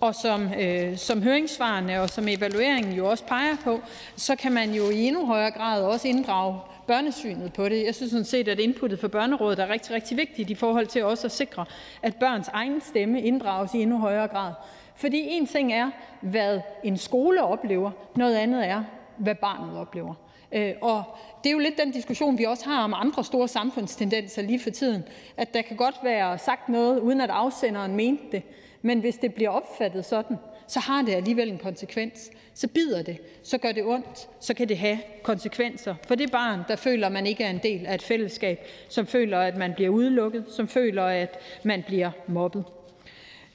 og 0.00 0.14
som, 0.14 0.52
øh, 0.60 0.96
som 0.96 1.22
høringssvarene 1.22 2.00
og 2.00 2.10
som 2.10 2.28
evalueringen 2.28 2.92
jo 2.92 3.10
også 3.10 3.24
peger 3.24 3.56
på, 3.64 3.80
så 4.16 4.36
kan 4.36 4.52
man 4.52 4.70
jo 4.74 4.90
i 4.90 4.98
endnu 4.98 5.26
højere 5.26 5.50
grad 5.50 5.82
også 5.82 6.08
inddrage 6.08 6.58
børnesynet 6.86 7.52
på 7.52 7.68
det. 7.68 7.84
Jeg 7.84 7.94
synes 7.94 8.10
sådan 8.10 8.24
set, 8.24 8.48
at 8.48 8.58
inputtet 8.58 9.00
for 9.00 9.08
Børnerådet 9.08 9.58
er 9.58 9.68
rigtig, 9.68 9.94
rigtig 9.94 10.16
vigtigt 10.16 10.50
i 10.50 10.54
forhold 10.54 10.86
til 10.86 11.04
også 11.04 11.26
at 11.26 11.32
sikre, 11.32 11.64
at 12.02 12.16
børns 12.16 12.48
egen 12.48 12.80
stemme 12.80 13.22
inddrages 13.22 13.74
i 13.74 13.82
endnu 13.82 13.98
højere 13.98 14.28
grad. 14.28 14.52
Fordi 14.96 15.28
en 15.28 15.46
ting 15.46 15.72
er, 15.72 15.90
hvad 16.20 16.60
en 16.84 16.96
skole 16.96 17.42
oplever, 17.42 17.90
noget 18.16 18.36
andet 18.36 18.68
er, 18.68 18.84
hvad 19.16 19.34
barnet 19.34 19.78
oplever. 19.78 20.14
Øh, 20.52 20.74
og 20.80 21.04
det 21.44 21.50
er 21.50 21.52
jo 21.52 21.58
lidt 21.58 21.78
den 21.78 21.90
diskussion, 21.90 22.38
vi 22.38 22.44
også 22.44 22.64
har 22.64 22.84
om 22.84 22.94
andre 22.94 23.24
store 23.24 23.48
samfundstendenser 23.48 24.42
lige 24.42 24.60
for 24.60 24.70
tiden, 24.70 25.02
at 25.36 25.54
der 25.54 25.62
kan 25.62 25.76
godt 25.76 25.94
være 26.02 26.38
sagt 26.38 26.68
noget, 26.68 27.00
uden 27.00 27.20
at 27.20 27.30
afsenderen 27.30 27.96
mente 27.96 28.24
det, 28.32 28.42
men 28.82 29.00
hvis 29.00 29.16
det 29.16 29.34
bliver 29.34 29.50
opfattet 29.50 30.04
sådan, 30.04 30.36
så 30.66 30.80
har 30.80 31.02
det 31.02 31.14
alligevel 31.14 31.50
en 31.50 31.58
konsekvens. 31.58 32.30
Så 32.54 32.68
bider 32.68 33.02
det, 33.02 33.18
så 33.42 33.58
gør 33.58 33.72
det 33.72 33.84
ondt, 33.84 34.28
så 34.40 34.54
kan 34.54 34.68
det 34.68 34.78
have 34.78 34.98
konsekvenser 35.22 35.94
for 36.06 36.14
det 36.14 36.32
barn, 36.32 36.60
der 36.68 36.76
føler, 36.76 37.06
at 37.06 37.12
man 37.12 37.26
ikke 37.26 37.44
er 37.44 37.50
en 37.50 37.60
del 37.62 37.86
af 37.86 37.94
et 37.94 38.02
fællesskab, 38.02 38.66
som 38.88 39.06
føler, 39.06 39.38
at 39.38 39.56
man 39.56 39.72
bliver 39.74 39.90
udelukket, 39.90 40.44
som 40.48 40.68
føler, 40.68 41.04
at 41.04 41.38
man 41.62 41.84
bliver 41.86 42.10
mobbet. 42.28 42.64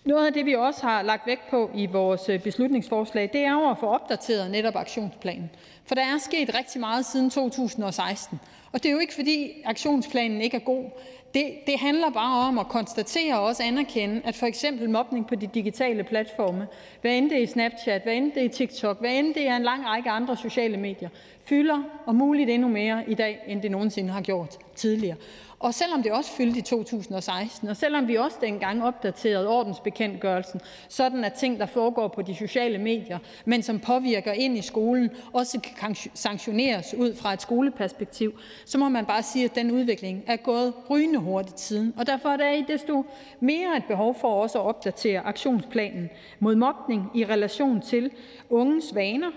Noget 0.06 0.26
af 0.26 0.34
det, 0.34 0.46
vi 0.46 0.56
også 0.56 0.82
har 0.82 1.02
lagt 1.02 1.28
vægt 1.28 1.50
på 1.50 1.72
i 1.76 1.86
vores 1.86 2.30
øh, 2.30 2.40
beslutningsforslag, 2.40 3.30
det 3.34 3.42
er 3.42 3.52
jo 3.52 3.70
at 3.70 3.78
få 3.80 3.86
opdateret 3.86 4.52
netop 4.52 4.76
aktionsplanen. 4.76 5.50
For 5.86 5.96
der 5.96 6.02
er 6.02 6.18
sket 6.18 6.56
rigtig 6.60 6.80
meget 6.80 7.06
siden 7.06 7.30
2016. 7.30 8.40
Og 8.72 8.84
det 8.84 8.90
er 8.90 8.94
jo 8.94 9.00
ikke, 9.00 9.14
fordi 9.14 9.52
aktionsplanen 9.66 10.42
ikke 10.42 10.58
er 10.58 10.62
god. 10.62 10.86
Det, 11.34 11.46
det 11.68 11.80
handler 11.80 12.10
bare 12.10 12.48
om 12.48 12.60
at 12.60 12.68
konstatere 12.68 13.40
og 13.40 13.46
også 13.46 13.64
anerkende, 13.64 14.22
at 14.26 14.36
for 14.36 14.46
eksempel 14.46 14.90
mobning 14.90 15.28
på 15.28 15.36
de 15.36 15.48
digitale 15.48 16.04
platforme, 16.04 16.68
hvad 17.02 17.12
end 17.12 17.30
det 17.30 17.38
er 17.38 17.42
i 17.42 17.48
Snapchat, 17.48 18.04
hvad 18.04 18.14
end 18.14 18.32
det 18.32 18.42
er 18.42 18.46
i 18.46 18.50
TikTok, 18.50 19.00
hvad 19.00 19.12
end 19.12 19.34
det 19.34 19.48
er 19.48 19.56
en 19.56 19.64
lang 19.64 19.86
række 19.86 20.10
andre 20.10 20.38
sociale 20.38 20.78
medier, 20.78 21.10
fylder 21.46 21.84
og 22.06 22.16
muligt 22.16 22.50
endnu 22.50 22.68
mere 22.68 23.04
i 23.08 23.14
dag, 23.14 23.44
end 23.48 23.62
det 23.62 23.72
nogensinde 23.72 24.10
har 24.10 24.22
gjort 24.22 24.58
tidligere. 24.76 25.18
Og 25.62 25.74
selvom 25.74 26.04
det 26.04 26.12
også 26.12 26.32
fyldte 26.32 26.60
i 26.60 26.62
2016, 26.62 27.68
og 27.68 27.78
selvom 27.78 28.08
vi 28.08 28.16
også 28.16 28.38
dengang 28.42 28.84
opdaterede 28.84 29.48
ordensbekendtgørelsen, 29.48 30.62
sådan 30.90 31.24
at 31.24 31.34
ting, 31.34 31.60
der 31.60 31.66
foregår 31.66 32.08
på 32.08 32.22
de 32.22 32.36
sociale 32.36 32.78
medier, 32.78 33.20
men 33.46 33.64
som 33.64 33.80
påvirker 33.80 34.32
ind 34.32 34.58
i 34.58 34.62
skolen, 34.62 35.10
også 35.34 35.60
kan 35.80 35.96
sanktioneres 36.14 36.94
ud 36.94 37.16
fra 37.16 37.34
et 37.34 37.42
skoleperspektiv, 37.42 38.40
så 38.66 38.78
må 38.78 38.90
man 38.90 39.06
bare 39.06 39.24
sige, 39.24 39.46
at 39.46 39.56
den 39.56 39.72
udvikling 39.72 40.24
er 40.28 40.36
gået 40.36 40.74
rygende 40.90 41.20
hurtigt 41.20 41.60
siden. 41.60 41.94
Og 41.98 42.08
derfor 42.08 42.30
er 42.30 42.38
der 42.38 42.52
i 42.52 42.66
desto 42.68 43.06
mere 43.40 43.78
et 43.78 43.84
behov 43.88 44.16
for 44.16 44.42
også 44.42 44.60
at 44.60 44.66
opdatere 44.66 45.20
aktionsplanen 45.20 46.10
mod 46.40 46.56
mobning 46.56 47.12
i 47.16 47.26
relation 47.26 47.82
til 47.82 48.12
unges 48.50 48.96
vaner, 48.96 49.32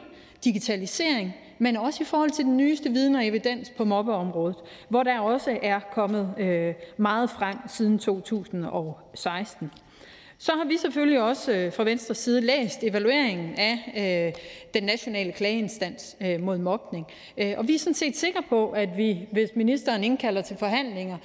digitalisering, 0.44 1.35
men 1.58 1.76
også 1.76 2.02
i 2.02 2.07
forhold 2.07 2.31
til 2.31 2.44
den 2.44 2.57
nyeste 2.57 2.91
viden 2.91 3.15
og 3.15 3.26
evidens 3.26 3.70
på 3.70 3.84
mobbeområdet, 3.84 4.57
hvor 4.89 5.02
der 5.02 5.18
også 5.18 5.58
er 5.62 5.81
kommet 5.92 6.34
øh, 6.39 6.74
meget 6.97 7.31
frem 7.31 7.57
siden 7.68 7.99
2016. 7.99 9.70
Så 10.38 10.52
har 10.52 10.64
vi 10.64 10.76
selvfølgelig 10.76 11.22
også 11.22 11.52
øh, 11.52 11.72
fra 11.72 11.84
Venstres 11.84 12.18
side 12.18 12.40
læst 12.40 12.84
evalueringen 12.84 13.54
af 13.58 13.78
øh, 13.96 14.32
den 14.74 14.82
nationale 14.82 15.32
klageinstans 15.32 16.16
øh, 16.20 16.40
mod 16.40 16.58
mobning. 16.58 17.06
Og 17.56 17.68
vi 17.68 17.74
er 17.74 17.78
sådan 17.78 17.94
set 17.94 18.16
sikre 18.16 18.42
på, 18.48 18.70
at 18.70 18.96
vi, 18.96 19.28
hvis 19.32 19.50
ministeren 19.54 20.04
indkalder 20.04 20.42
til 20.42 20.56
forhandlinger, 20.56 21.16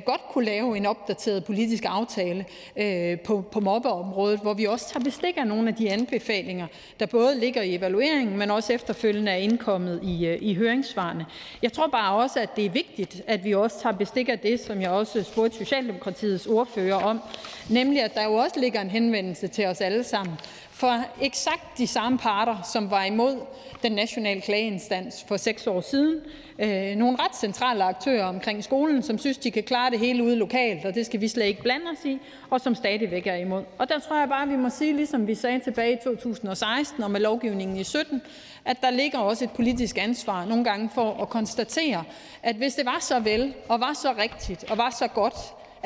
godt 0.00 0.20
kunne 0.30 0.44
lave 0.44 0.76
en 0.76 0.86
opdateret 0.86 1.44
politisk 1.44 1.84
aftale 1.86 2.44
på, 3.24 3.44
på 3.52 3.60
mobbeområdet, 3.60 4.40
hvor 4.40 4.54
vi 4.54 4.64
også 4.64 4.92
tager 4.92 5.04
bestik 5.04 5.36
af 5.36 5.46
nogle 5.46 5.68
af 5.68 5.74
de 5.74 5.90
anbefalinger, 5.90 6.66
der 7.00 7.06
både 7.06 7.40
ligger 7.40 7.62
i 7.62 7.74
evalueringen, 7.74 8.38
men 8.38 8.50
også 8.50 8.72
efterfølgende 8.72 9.32
er 9.32 9.36
indkommet 9.36 10.00
i, 10.02 10.36
i 10.40 10.54
høringssvarene. 10.54 11.26
Jeg 11.62 11.72
tror 11.72 11.86
bare 11.86 12.16
også, 12.16 12.40
at 12.40 12.56
det 12.56 12.64
er 12.64 12.70
vigtigt, 12.70 13.22
at 13.26 13.44
vi 13.44 13.54
også 13.54 13.80
tager 13.82 13.96
bestik 13.96 14.28
af 14.28 14.38
det, 14.38 14.60
som 14.60 14.80
jeg 14.80 14.90
også 14.90 15.22
spurgte 15.22 15.56
Socialdemokratiets 15.56 16.46
ordfører 16.46 16.94
om, 16.94 17.20
nemlig 17.70 18.02
at 18.02 18.14
der 18.14 18.24
jo 18.24 18.34
også 18.34 18.60
ligger 18.60 18.80
en 18.80 18.90
henvendelse 18.90 19.48
til 19.48 19.66
os 19.66 19.80
alle 19.80 20.04
sammen 20.04 20.36
fra 20.70 21.02
eksakt 21.20 21.78
de 21.78 21.86
samme 21.86 22.18
parter, 22.18 22.56
som 22.72 22.90
var 22.90 23.04
imod 23.04 23.40
den 23.82 23.92
nationale 23.92 24.40
klageinstans 24.40 25.24
for 25.28 25.36
seks 25.36 25.66
år 25.66 25.80
siden. 25.80 26.20
Øh, 26.58 26.96
nogle 26.96 27.18
ret 27.20 27.36
centrale 27.36 27.84
aktører 27.84 28.24
omkring 28.24 28.64
skolen, 28.64 29.02
som 29.02 29.18
synes, 29.18 29.38
de 29.38 29.50
kan 29.50 29.62
klare 29.62 29.90
det 29.90 29.98
hele 29.98 30.24
ude 30.24 30.36
lokalt, 30.36 30.84
og 30.84 30.94
det 30.94 31.06
skal 31.06 31.20
vi 31.20 31.28
slet 31.28 31.46
ikke 31.46 31.62
blande 31.62 31.86
os 31.98 32.04
i, 32.04 32.18
og 32.50 32.60
som 32.60 32.74
stadigvæk 32.74 33.26
er 33.26 33.34
imod. 33.34 33.62
Og 33.78 33.88
der 33.88 33.98
tror 33.98 34.18
jeg 34.18 34.28
bare, 34.28 34.48
vi 34.48 34.56
må 34.56 34.70
sige, 34.70 34.96
ligesom 34.96 35.26
vi 35.26 35.34
sagde 35.34 35.60
tilbage 35.60 35.92
i 35.92 35.98
2016 36.04 37.02
og 37.02 37.10
med 37.10 37.20
lovgivningen 37.20 37.76
i 37.76 37.84
17, 37.84 38.22
at 38.64 38.76
der 38.80 38.90
ligger 38.90 39.18
også 39.18 39.44
et 39.44 39.50
politisk 39.50 39.98
ansvar 39.98 40.44
nogle 40.44 40.64
gange 40.64 40.90
for 40.94 41.22
at 41.22 41.28
konstatere, 41.28 42.04
at 42.42 42.56
hvis 42.56 42.74
det 42.74 42.86
var 42.86 42.98
så 43.00 43.20
vel 43.20 43.54
og 43.68 43.80
var 43.80 43.92
så 43.92 44.14
rigtigt 44.18 44.70
og 44.70 44.78
var 44.78 44.90
så 44.90 45.06
godt, 45.06 45.34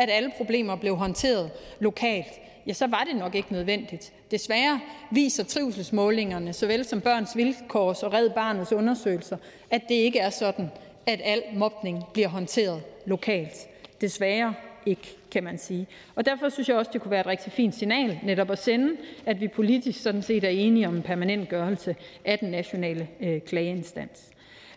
at 0.01 0.11
alle 0.11 0.33
problemer 0.37 0.77
blev 0.77 0.97
håndteret 0.97 1.51
lokalt, 1.81 2.41
ja, 2.67 2.73
så 2.73 2.87
var 2.87 3.07
det 3.11 3.17
nok 3.17 3.35
ikke 3.35 3.53
nødvendigt. 3.53 4.13
Desværre 4.31 4.81
viser 5.11 5.45
trivselsmålingerne, 5.45 6.53
såvel 6.53 6.85
som 6.85 7.01
Børns 7.01 7.37
Vilkårs 7.37 8.03
og 8.03 8.13
Red 8.13 8.31
Barnets 8.31 8.73
undersøgelser, 8.73 9.37
at 9.71 9.83
det 9.89 9.95
ikke 9.95 10.19
er 10.19 10.31
sådan, 10.31 10.71
at 11.07 11.21
al 11.25 11.43
mobning 11.55 12.05
bliver 12.13 12.29
håndteret 12.29 12.83
lokalt. 13.07 13.69
Desværre 14.01 14.55
ikke, 14.87 15.17
kan 15.33 15.45
man 15.45 15.59
sige. 15.59 15.87
Og 16.15 16.27
derfor 16.27 16.49
synes 16.49 16.69
jeg 16.69 16.77
også, 16.77 16.91
det 16.93 17.01
kunne 17.01 17.11
være 17.11 17.21
et 17.21 17.27
rigtig 17.27 17.53
fint 17.53 17.75
signal 17.75 18.19
netop 18.23 18.51
at 18.51 18.59
sende, 18.59 18.97
at 19.27 19.41
vi 19.41 19.49
politisk 19.49 20.03
sådan 20.03 20.23
set 20.23 20.45
er 20.45 20.49
enige 20.49 20.89
om 20.89 20.97
en 20.97 21.03
permanent 21.03 21.49
gørelse 21.49 21.97
af 22.25 22.39
den 22.39 22.51
nationale 22.51 23.09
øh, 23.21 23.41
klageinstans. 23.41 24.30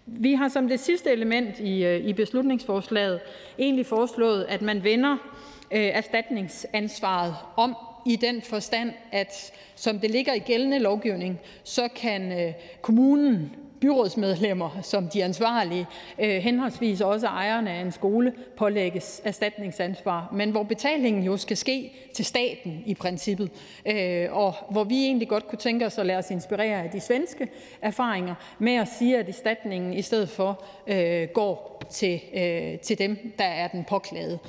Vi 0.05 0.33
har 0.33 0.47
som 0.47 0.67
det 0.67 0.79
sidste 0.79 1.11
element 1.11 1.59
i, 1.59 1.85
øh, 1.85 2.05
i 2.05 2.13
beslutningsforslaget 2.13 3.19
egentlig 3.59 3.85
foreslået, 3.85 4.45
at 4.49 4.61
man 4.61 4.83
vender 4.83 5.11
øh, 5.71 5.79
erstatningsansvaret 5.79 7.35
om 7.55 7.75
i 8.05 8.15
den 8.15 8.41
forstand, 8.41 8.91
at 9.11 9.51
som 9.75 9.99
det 9.99 10.11
ligger 10.11 10.33
i 10.33 10.39
gældende 10.39 10.79
lovgivning, 10.79 11.39
så 11.63 11.87
kan 11.95 12.31
øh, 12.41 12.53
kommunen 12.81 13.55
byrådsmedlemmer 13.83 14.79
som 14.81 15.07
de 15.07 15.23
ansvarlige, 15.23 15.87
øh, 16.19 16.29
henholdsvis 16.29 17.01
også 17.01 17.27
ejerne 17.27 17.71
af 17.71 17.81
en 17.81 17.91
skole, 17.91 18.33
pålægges 18.57 19.21
erstatningsansvar, 19.23 20.29
men 20.33 20.51
hvor 20.51 20.63
betalingen 20.63 21.23
jo 21.23 21.37
skal 21.37 21.57
ske 21.57 21.91
til 22.13 22.25
staten 22.25 22.83
i 22.85 22.93
princippet, 22.93 23.51
øh, 23.85 24.27
og 24.31 24.53
hvor 24.69 24.83
vi 24.83 25.05
egentlig 25.05 25.27
godt 25.27 25.47
kunne 25.47 25.59
tænke 25.59 25.85
os 25.85 25.97
at 25.97 26.05
lade 26.05 26.17
os 26.17 26.31
inspirere 26.31 26.83
af 26.83 26.89
de 26.89 26.99
svenske 26.99 27.47
erfaringer 27.81 28.35
med 28.59 28.75
at 28.75 28.87
sige, 28.87 29.17
at 29.17 29.29
erstatningen 29.29 29.93
i 29.93 30.01
stedet 30.01 30.29
for 30.29 30.63
øh, 30.87 31.27
går 31.33 31.81
til, 31.89 32.21
til 32.81 32.99
dem, 32.99 33.33
der 33.37 33.45
er 33.45 33.67
den 33.67 33.83
påklagede. 33.83 34.39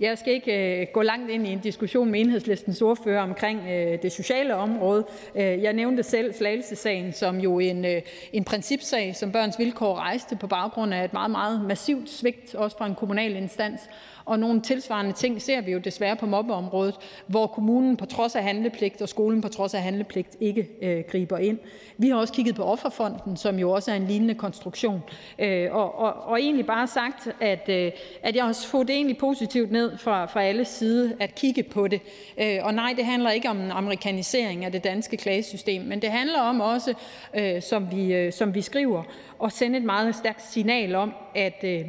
Jeg 0.00 0.18
skal 0.18 0.32
ikke 0.32 0.80
øh, 0.80 0.86
gå 0.92 1.02
langt 1.02 1.30
ind 1.30 1.46
i 1.46 1.50
en 1.50 1.58
diskussion 1.58 2.10
med 2.10 2.20
Enhedslistens 2.20 2.82
ordfører 2.82 3.22
omkring 3.22 3.60
øh, 3.68 4.02
det 4.02 4.12
sociale 4.12 4.54
område. 4.54 5.06
Øh, 5.34 5.62
jeg 5.62 5.72
nævnte 5.72 6.02
selv 6.02 6.32
Slagelsesagen 6.32 7.12
som 7.12 7.40
jo 7.40 7.58
en, 7.58 7.84
øh, 7.84 8.02
en 8.32 8.44
principsag, 8.44 9.16
som 9.16 9.32
Børns 9.32 9.58
Vilkår 9.58 9.94
rejste 9.94 10.36
på 10.36 10.46
baggrund 10.46 10.94
af 10.94 11.04
et 11.04 11.12
meget, 11.12 11.30
meget 11.30 11.64
massivt 11.64 12.10
svigt, 12.10 12.54
også 12.54 12.78
fra 12.78 12.86
en 12.86 12.94
kommunal 12.94 13.36
instans. 13.36 13.80
Og 14.26 14.38
nogle 14.38 14.60
tilsvarende 14.60 15.12
ting 15.12 15.42
ser 15.42 15.60
vi 15.60 15.72
jo 15.72 15.78
desværre 15.78 16.16
på 16.16 16.26
mobbeområdet, 16.26 16.94
hvor 17.26 17.46
kommunen 17.46 17.96
på 17.96 18.06
trods 18.06 18.36
af 18.36 18.42
handlepligt 18.42 19.02
og 19.02 19.08
skolen 19.08 19.40
på 19.40 19.48
trods 19.48 19.74
af 19.74 19.82
handlepligt 19.82 20.36
ikke 20.40 20.68
øh, 20.82 21.04
griber 21.10 21.38
ind. 21.38 21.58
Vi 21.98 22.08
har 22.08 22.16
også 22.16 22.32
kigget 22.32 22.54
på 22.54 22.64
Offerfonden, 22.64 23.36
som 23.36 23.58
jo 23.58 23.70
også 23.70 23.90
er 23.90 23.94
en 23.94 24.06
lignende 24.06 24.34
konstruktion, 24.34 25.02
øh, 25.38 25.74
og, 25.74 25.98
og, 25.98 26.12
og 26.12 26.40
egentlig 26.40 26.66
bare 26.66 26.86
sagt, 26.86 27.28
at, 27.40 27.68
øh, 27.68 27.92
at 28.22 28.36
jeg 28.36 28.44
har 28.44 28.66
fået 28.66 28.88
det 28.88 28.96
egentlig 28.96 29.18
positivt 29.18 29.70
ned 29.72 29.98
fra, 29.98 30.26
fra 30.26 30.42
alle 30.42 30.64
sider 30.64 31.12
at 31.20 31.34
kigge 31.34 31.62
på 31.62 31.88
det. 31.88 32.00
Øh, 32.38 32.58
og 32.62 32.74
nej, 32.74 32.94
det 32.96 33.04
handler 33.04 33.30
ikke 33.30 33.48
om 33.48 33.60
en 33.60 33.70
amerikanisering 33.70 34.64
af 34.64 34.72
det 34.72 34.84
danske 34.84 35.16
klagesystem, 35.16 35.82
men 35.82 36.02
det 36.02 36.10
handler 36.10 36.40
om 36.40 36.60
også, 36.60 36.94
øh, 37.34 37.62
som, 37.62 37.90
vi, 37.90 38.14
øh, 38.14 38.32
som 38.32 38.54
vi 38.54 38.60
skriver, 38.60 39.02
at 39.44 39.52
sende 39.52 39.78
et 39.78 39.84
meget 39.84 40.14
stærkt 40.14 40.42
signal 40.52 40.94
om, 40.94 41.12
at, 41.34 41.64
øh, 41.64 41.84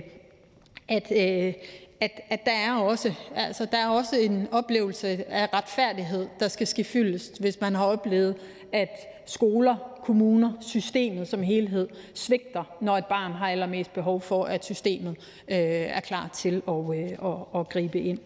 øh 1.11 1.53
at, 2.01 2.21
at, 2.29 2.45
der, 2.45 2.51
er 2.51 2.73
også, 2.73 3.13
altså, 3.35 3.65
der 3.65 3.77
er 3.77 3.87
også 3.87 4.15
en 4.15 4.47
oplevelse 4.51 5.31
af 5.31 5.53
retfærdighed, 5.53 6.27
der 6.39 6.47
skal 6.47 6.67
ske 6.67 6.83
fyldest, 6.83 7.39
hvis 7.39 7.61
man 7.61 7.75
har 7.75 7.85
oplevet, 7.85 8.35
at 8.73 8.89
skoler, 9.25 9.75
kommuner, 10.03 10.51
systemet 10.61 11.27
som 11.27 11.43
helhed 11.43 11.87
svigter, 12.13 12.63
når 12.81 12.97
et 12.97 13.05
barn 13.05 13.31
har 13.31 13.49
allermest 13.49 13.93
behov 13.93 14.21
for, 14.21 14.43
at 14.43 14.65
systemet 14.65 15.15
øh, 15.47 15.57
er 15.57 15.99
klar 15.99 16.29
til 16.33 16.61
at, 16.67 16.97
øh, 16.97 17.31
at, 17.31 17.59
at 17.59 17.69
gribe 17.69 18.01
ind. 18.01 18.19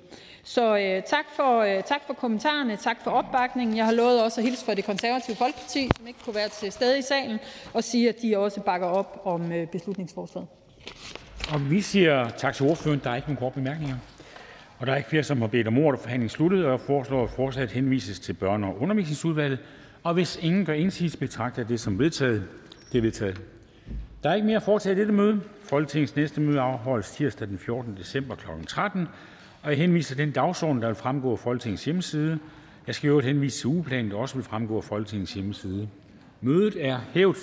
Så 0.43 0.77
øh, 0.77 1.03
tak, 1.03 1.25
for, 1.35 1.59
øh, 1.59 1.83
tak 1.83 2.01
for 2.07 2.13
kommentarerne, 2.13 2.75
tak 2.75 3.03
for 3.03 3.11
opbakningen. 3.11 3.77
Jeg 3.77 3.85
har 3.85 3.91
lovet 3.91 4.23
også 4.23 4.41
at 4.41 4.45
hilse 4.45 4.65
fra 4.65 4.73
det 4.73 4.85
konservative 4.85 5.35
Folkeparti, 5.35 5.89
som 5.97 6.07
ikke 6.07 6.19
kunne 6.25 6.35
være 6.35 6.49
til 6.49 6.71
stede 6.71 6.99
i 6.99 7.01
salen, 7.01 7.39
og 7.73 7.83
sige, 7.83 8.09
at 8.09 8.21
de 8.21 8.37
også 8.37 8.61
bakker 8.61 8.87
op 8.87 9.21
om 9.25 9.51
øh, 9.51 9.67
beslutningsforslaget. 9.67 10.47
Og 11.49 11.71
vi 11.71 11.81
siger 11.81 12.29
tak 12.29 12.53
til 12.53 12.65
ordføreren. 12.65 13.01
Der 13.03 13.09
er 13.09 13.15
ikke 13.15 13.27
nogen 13.27 13.37
korte 13.37 13.53
bemærkninger. 13.53 13.95
Og 14.79 14.87
der 14.87 14.93
er 14.93 14.97
ikke 14.97 15.09
flere, 15.09 15.23
som 15.23 15.41
har 15.41 15.47
bedt 15.47 15.67
om 15.67 15.77
ordet. 15.77 15.99
Forhandlingen 15.99 16.29
sluttet, 16.29 16.65
og 16.65 16.71
jeg 16.71 16.79
foreslår, 16.79 17.23
at 17.23 17.29
forslaget 17.29 17.71
henvises 17.71 18.19
til 18.19 18.33
børne- 18.43 18.65
og 18.65 18.81
undervisningsudvalget. 18.81 19.59
Og 20.03 20.13
hvis 20.13 20.39
ingen 20.41 20.65
gør 20.65 20.73
indsigelse, 20.73 21.17
betragter 21.17 21.61
jeg 21.61 21.69
det 21.69 21.79
som 21.79 21.99
vedtaget. 21.99 22.43
Det 22.91 22.97
er 22.97 23.01
vedtaget. 23.01 23.41
Der 24.23 24.29
er 24.29 24.33
ikke 24.33 24.47
mere 24.47 24.55
at 24.57 24.63
foretage 24.63 24.95
i 24.95 24.99
dette 24.99 25.13
møde. 25.13 25.41
Folketingets 25.63 26.15
næste 26.15 26.41
møde 26.41 26.59
afholdes 26.59 27.11
tirsdag 27.11 27.47
den 27.47 27.57
14. 27.59 27.97
december 27.97 28.35
kl. 28.35 28.47
13. 28.67 29.07
Og 29.63 29.69
jeg 29.69 29.77
henviser 29.77 30.15
den 30.15 30.31
dagsorden, 30.31 30.81
der 30.81 30.87
vil 30.87 30.95
fremgå 30.95 31.31
af 31.31 31.39
Folketingets 31.39 31.85
hjemmeside. 31.85 32.39
Jeg 32.87 32.95
skal 32.95 33.07
i 33.07 33.09
øvrigt 33.09 33.27
henvise 33.27 33.59
til 33.59 33.67
ugeplanen, 33.67 34.11
der 34.11 34.17
også 34.17 34.35
vil 34.35 34.43
fremgå 34.43 34.77
af 34.77 34.83
Folketingets 34.83 35.33
hjemmeside. 35.33 35.87
Mødet 36.41 36.85
er 36.85 36.99
hævet. 37.13 37.37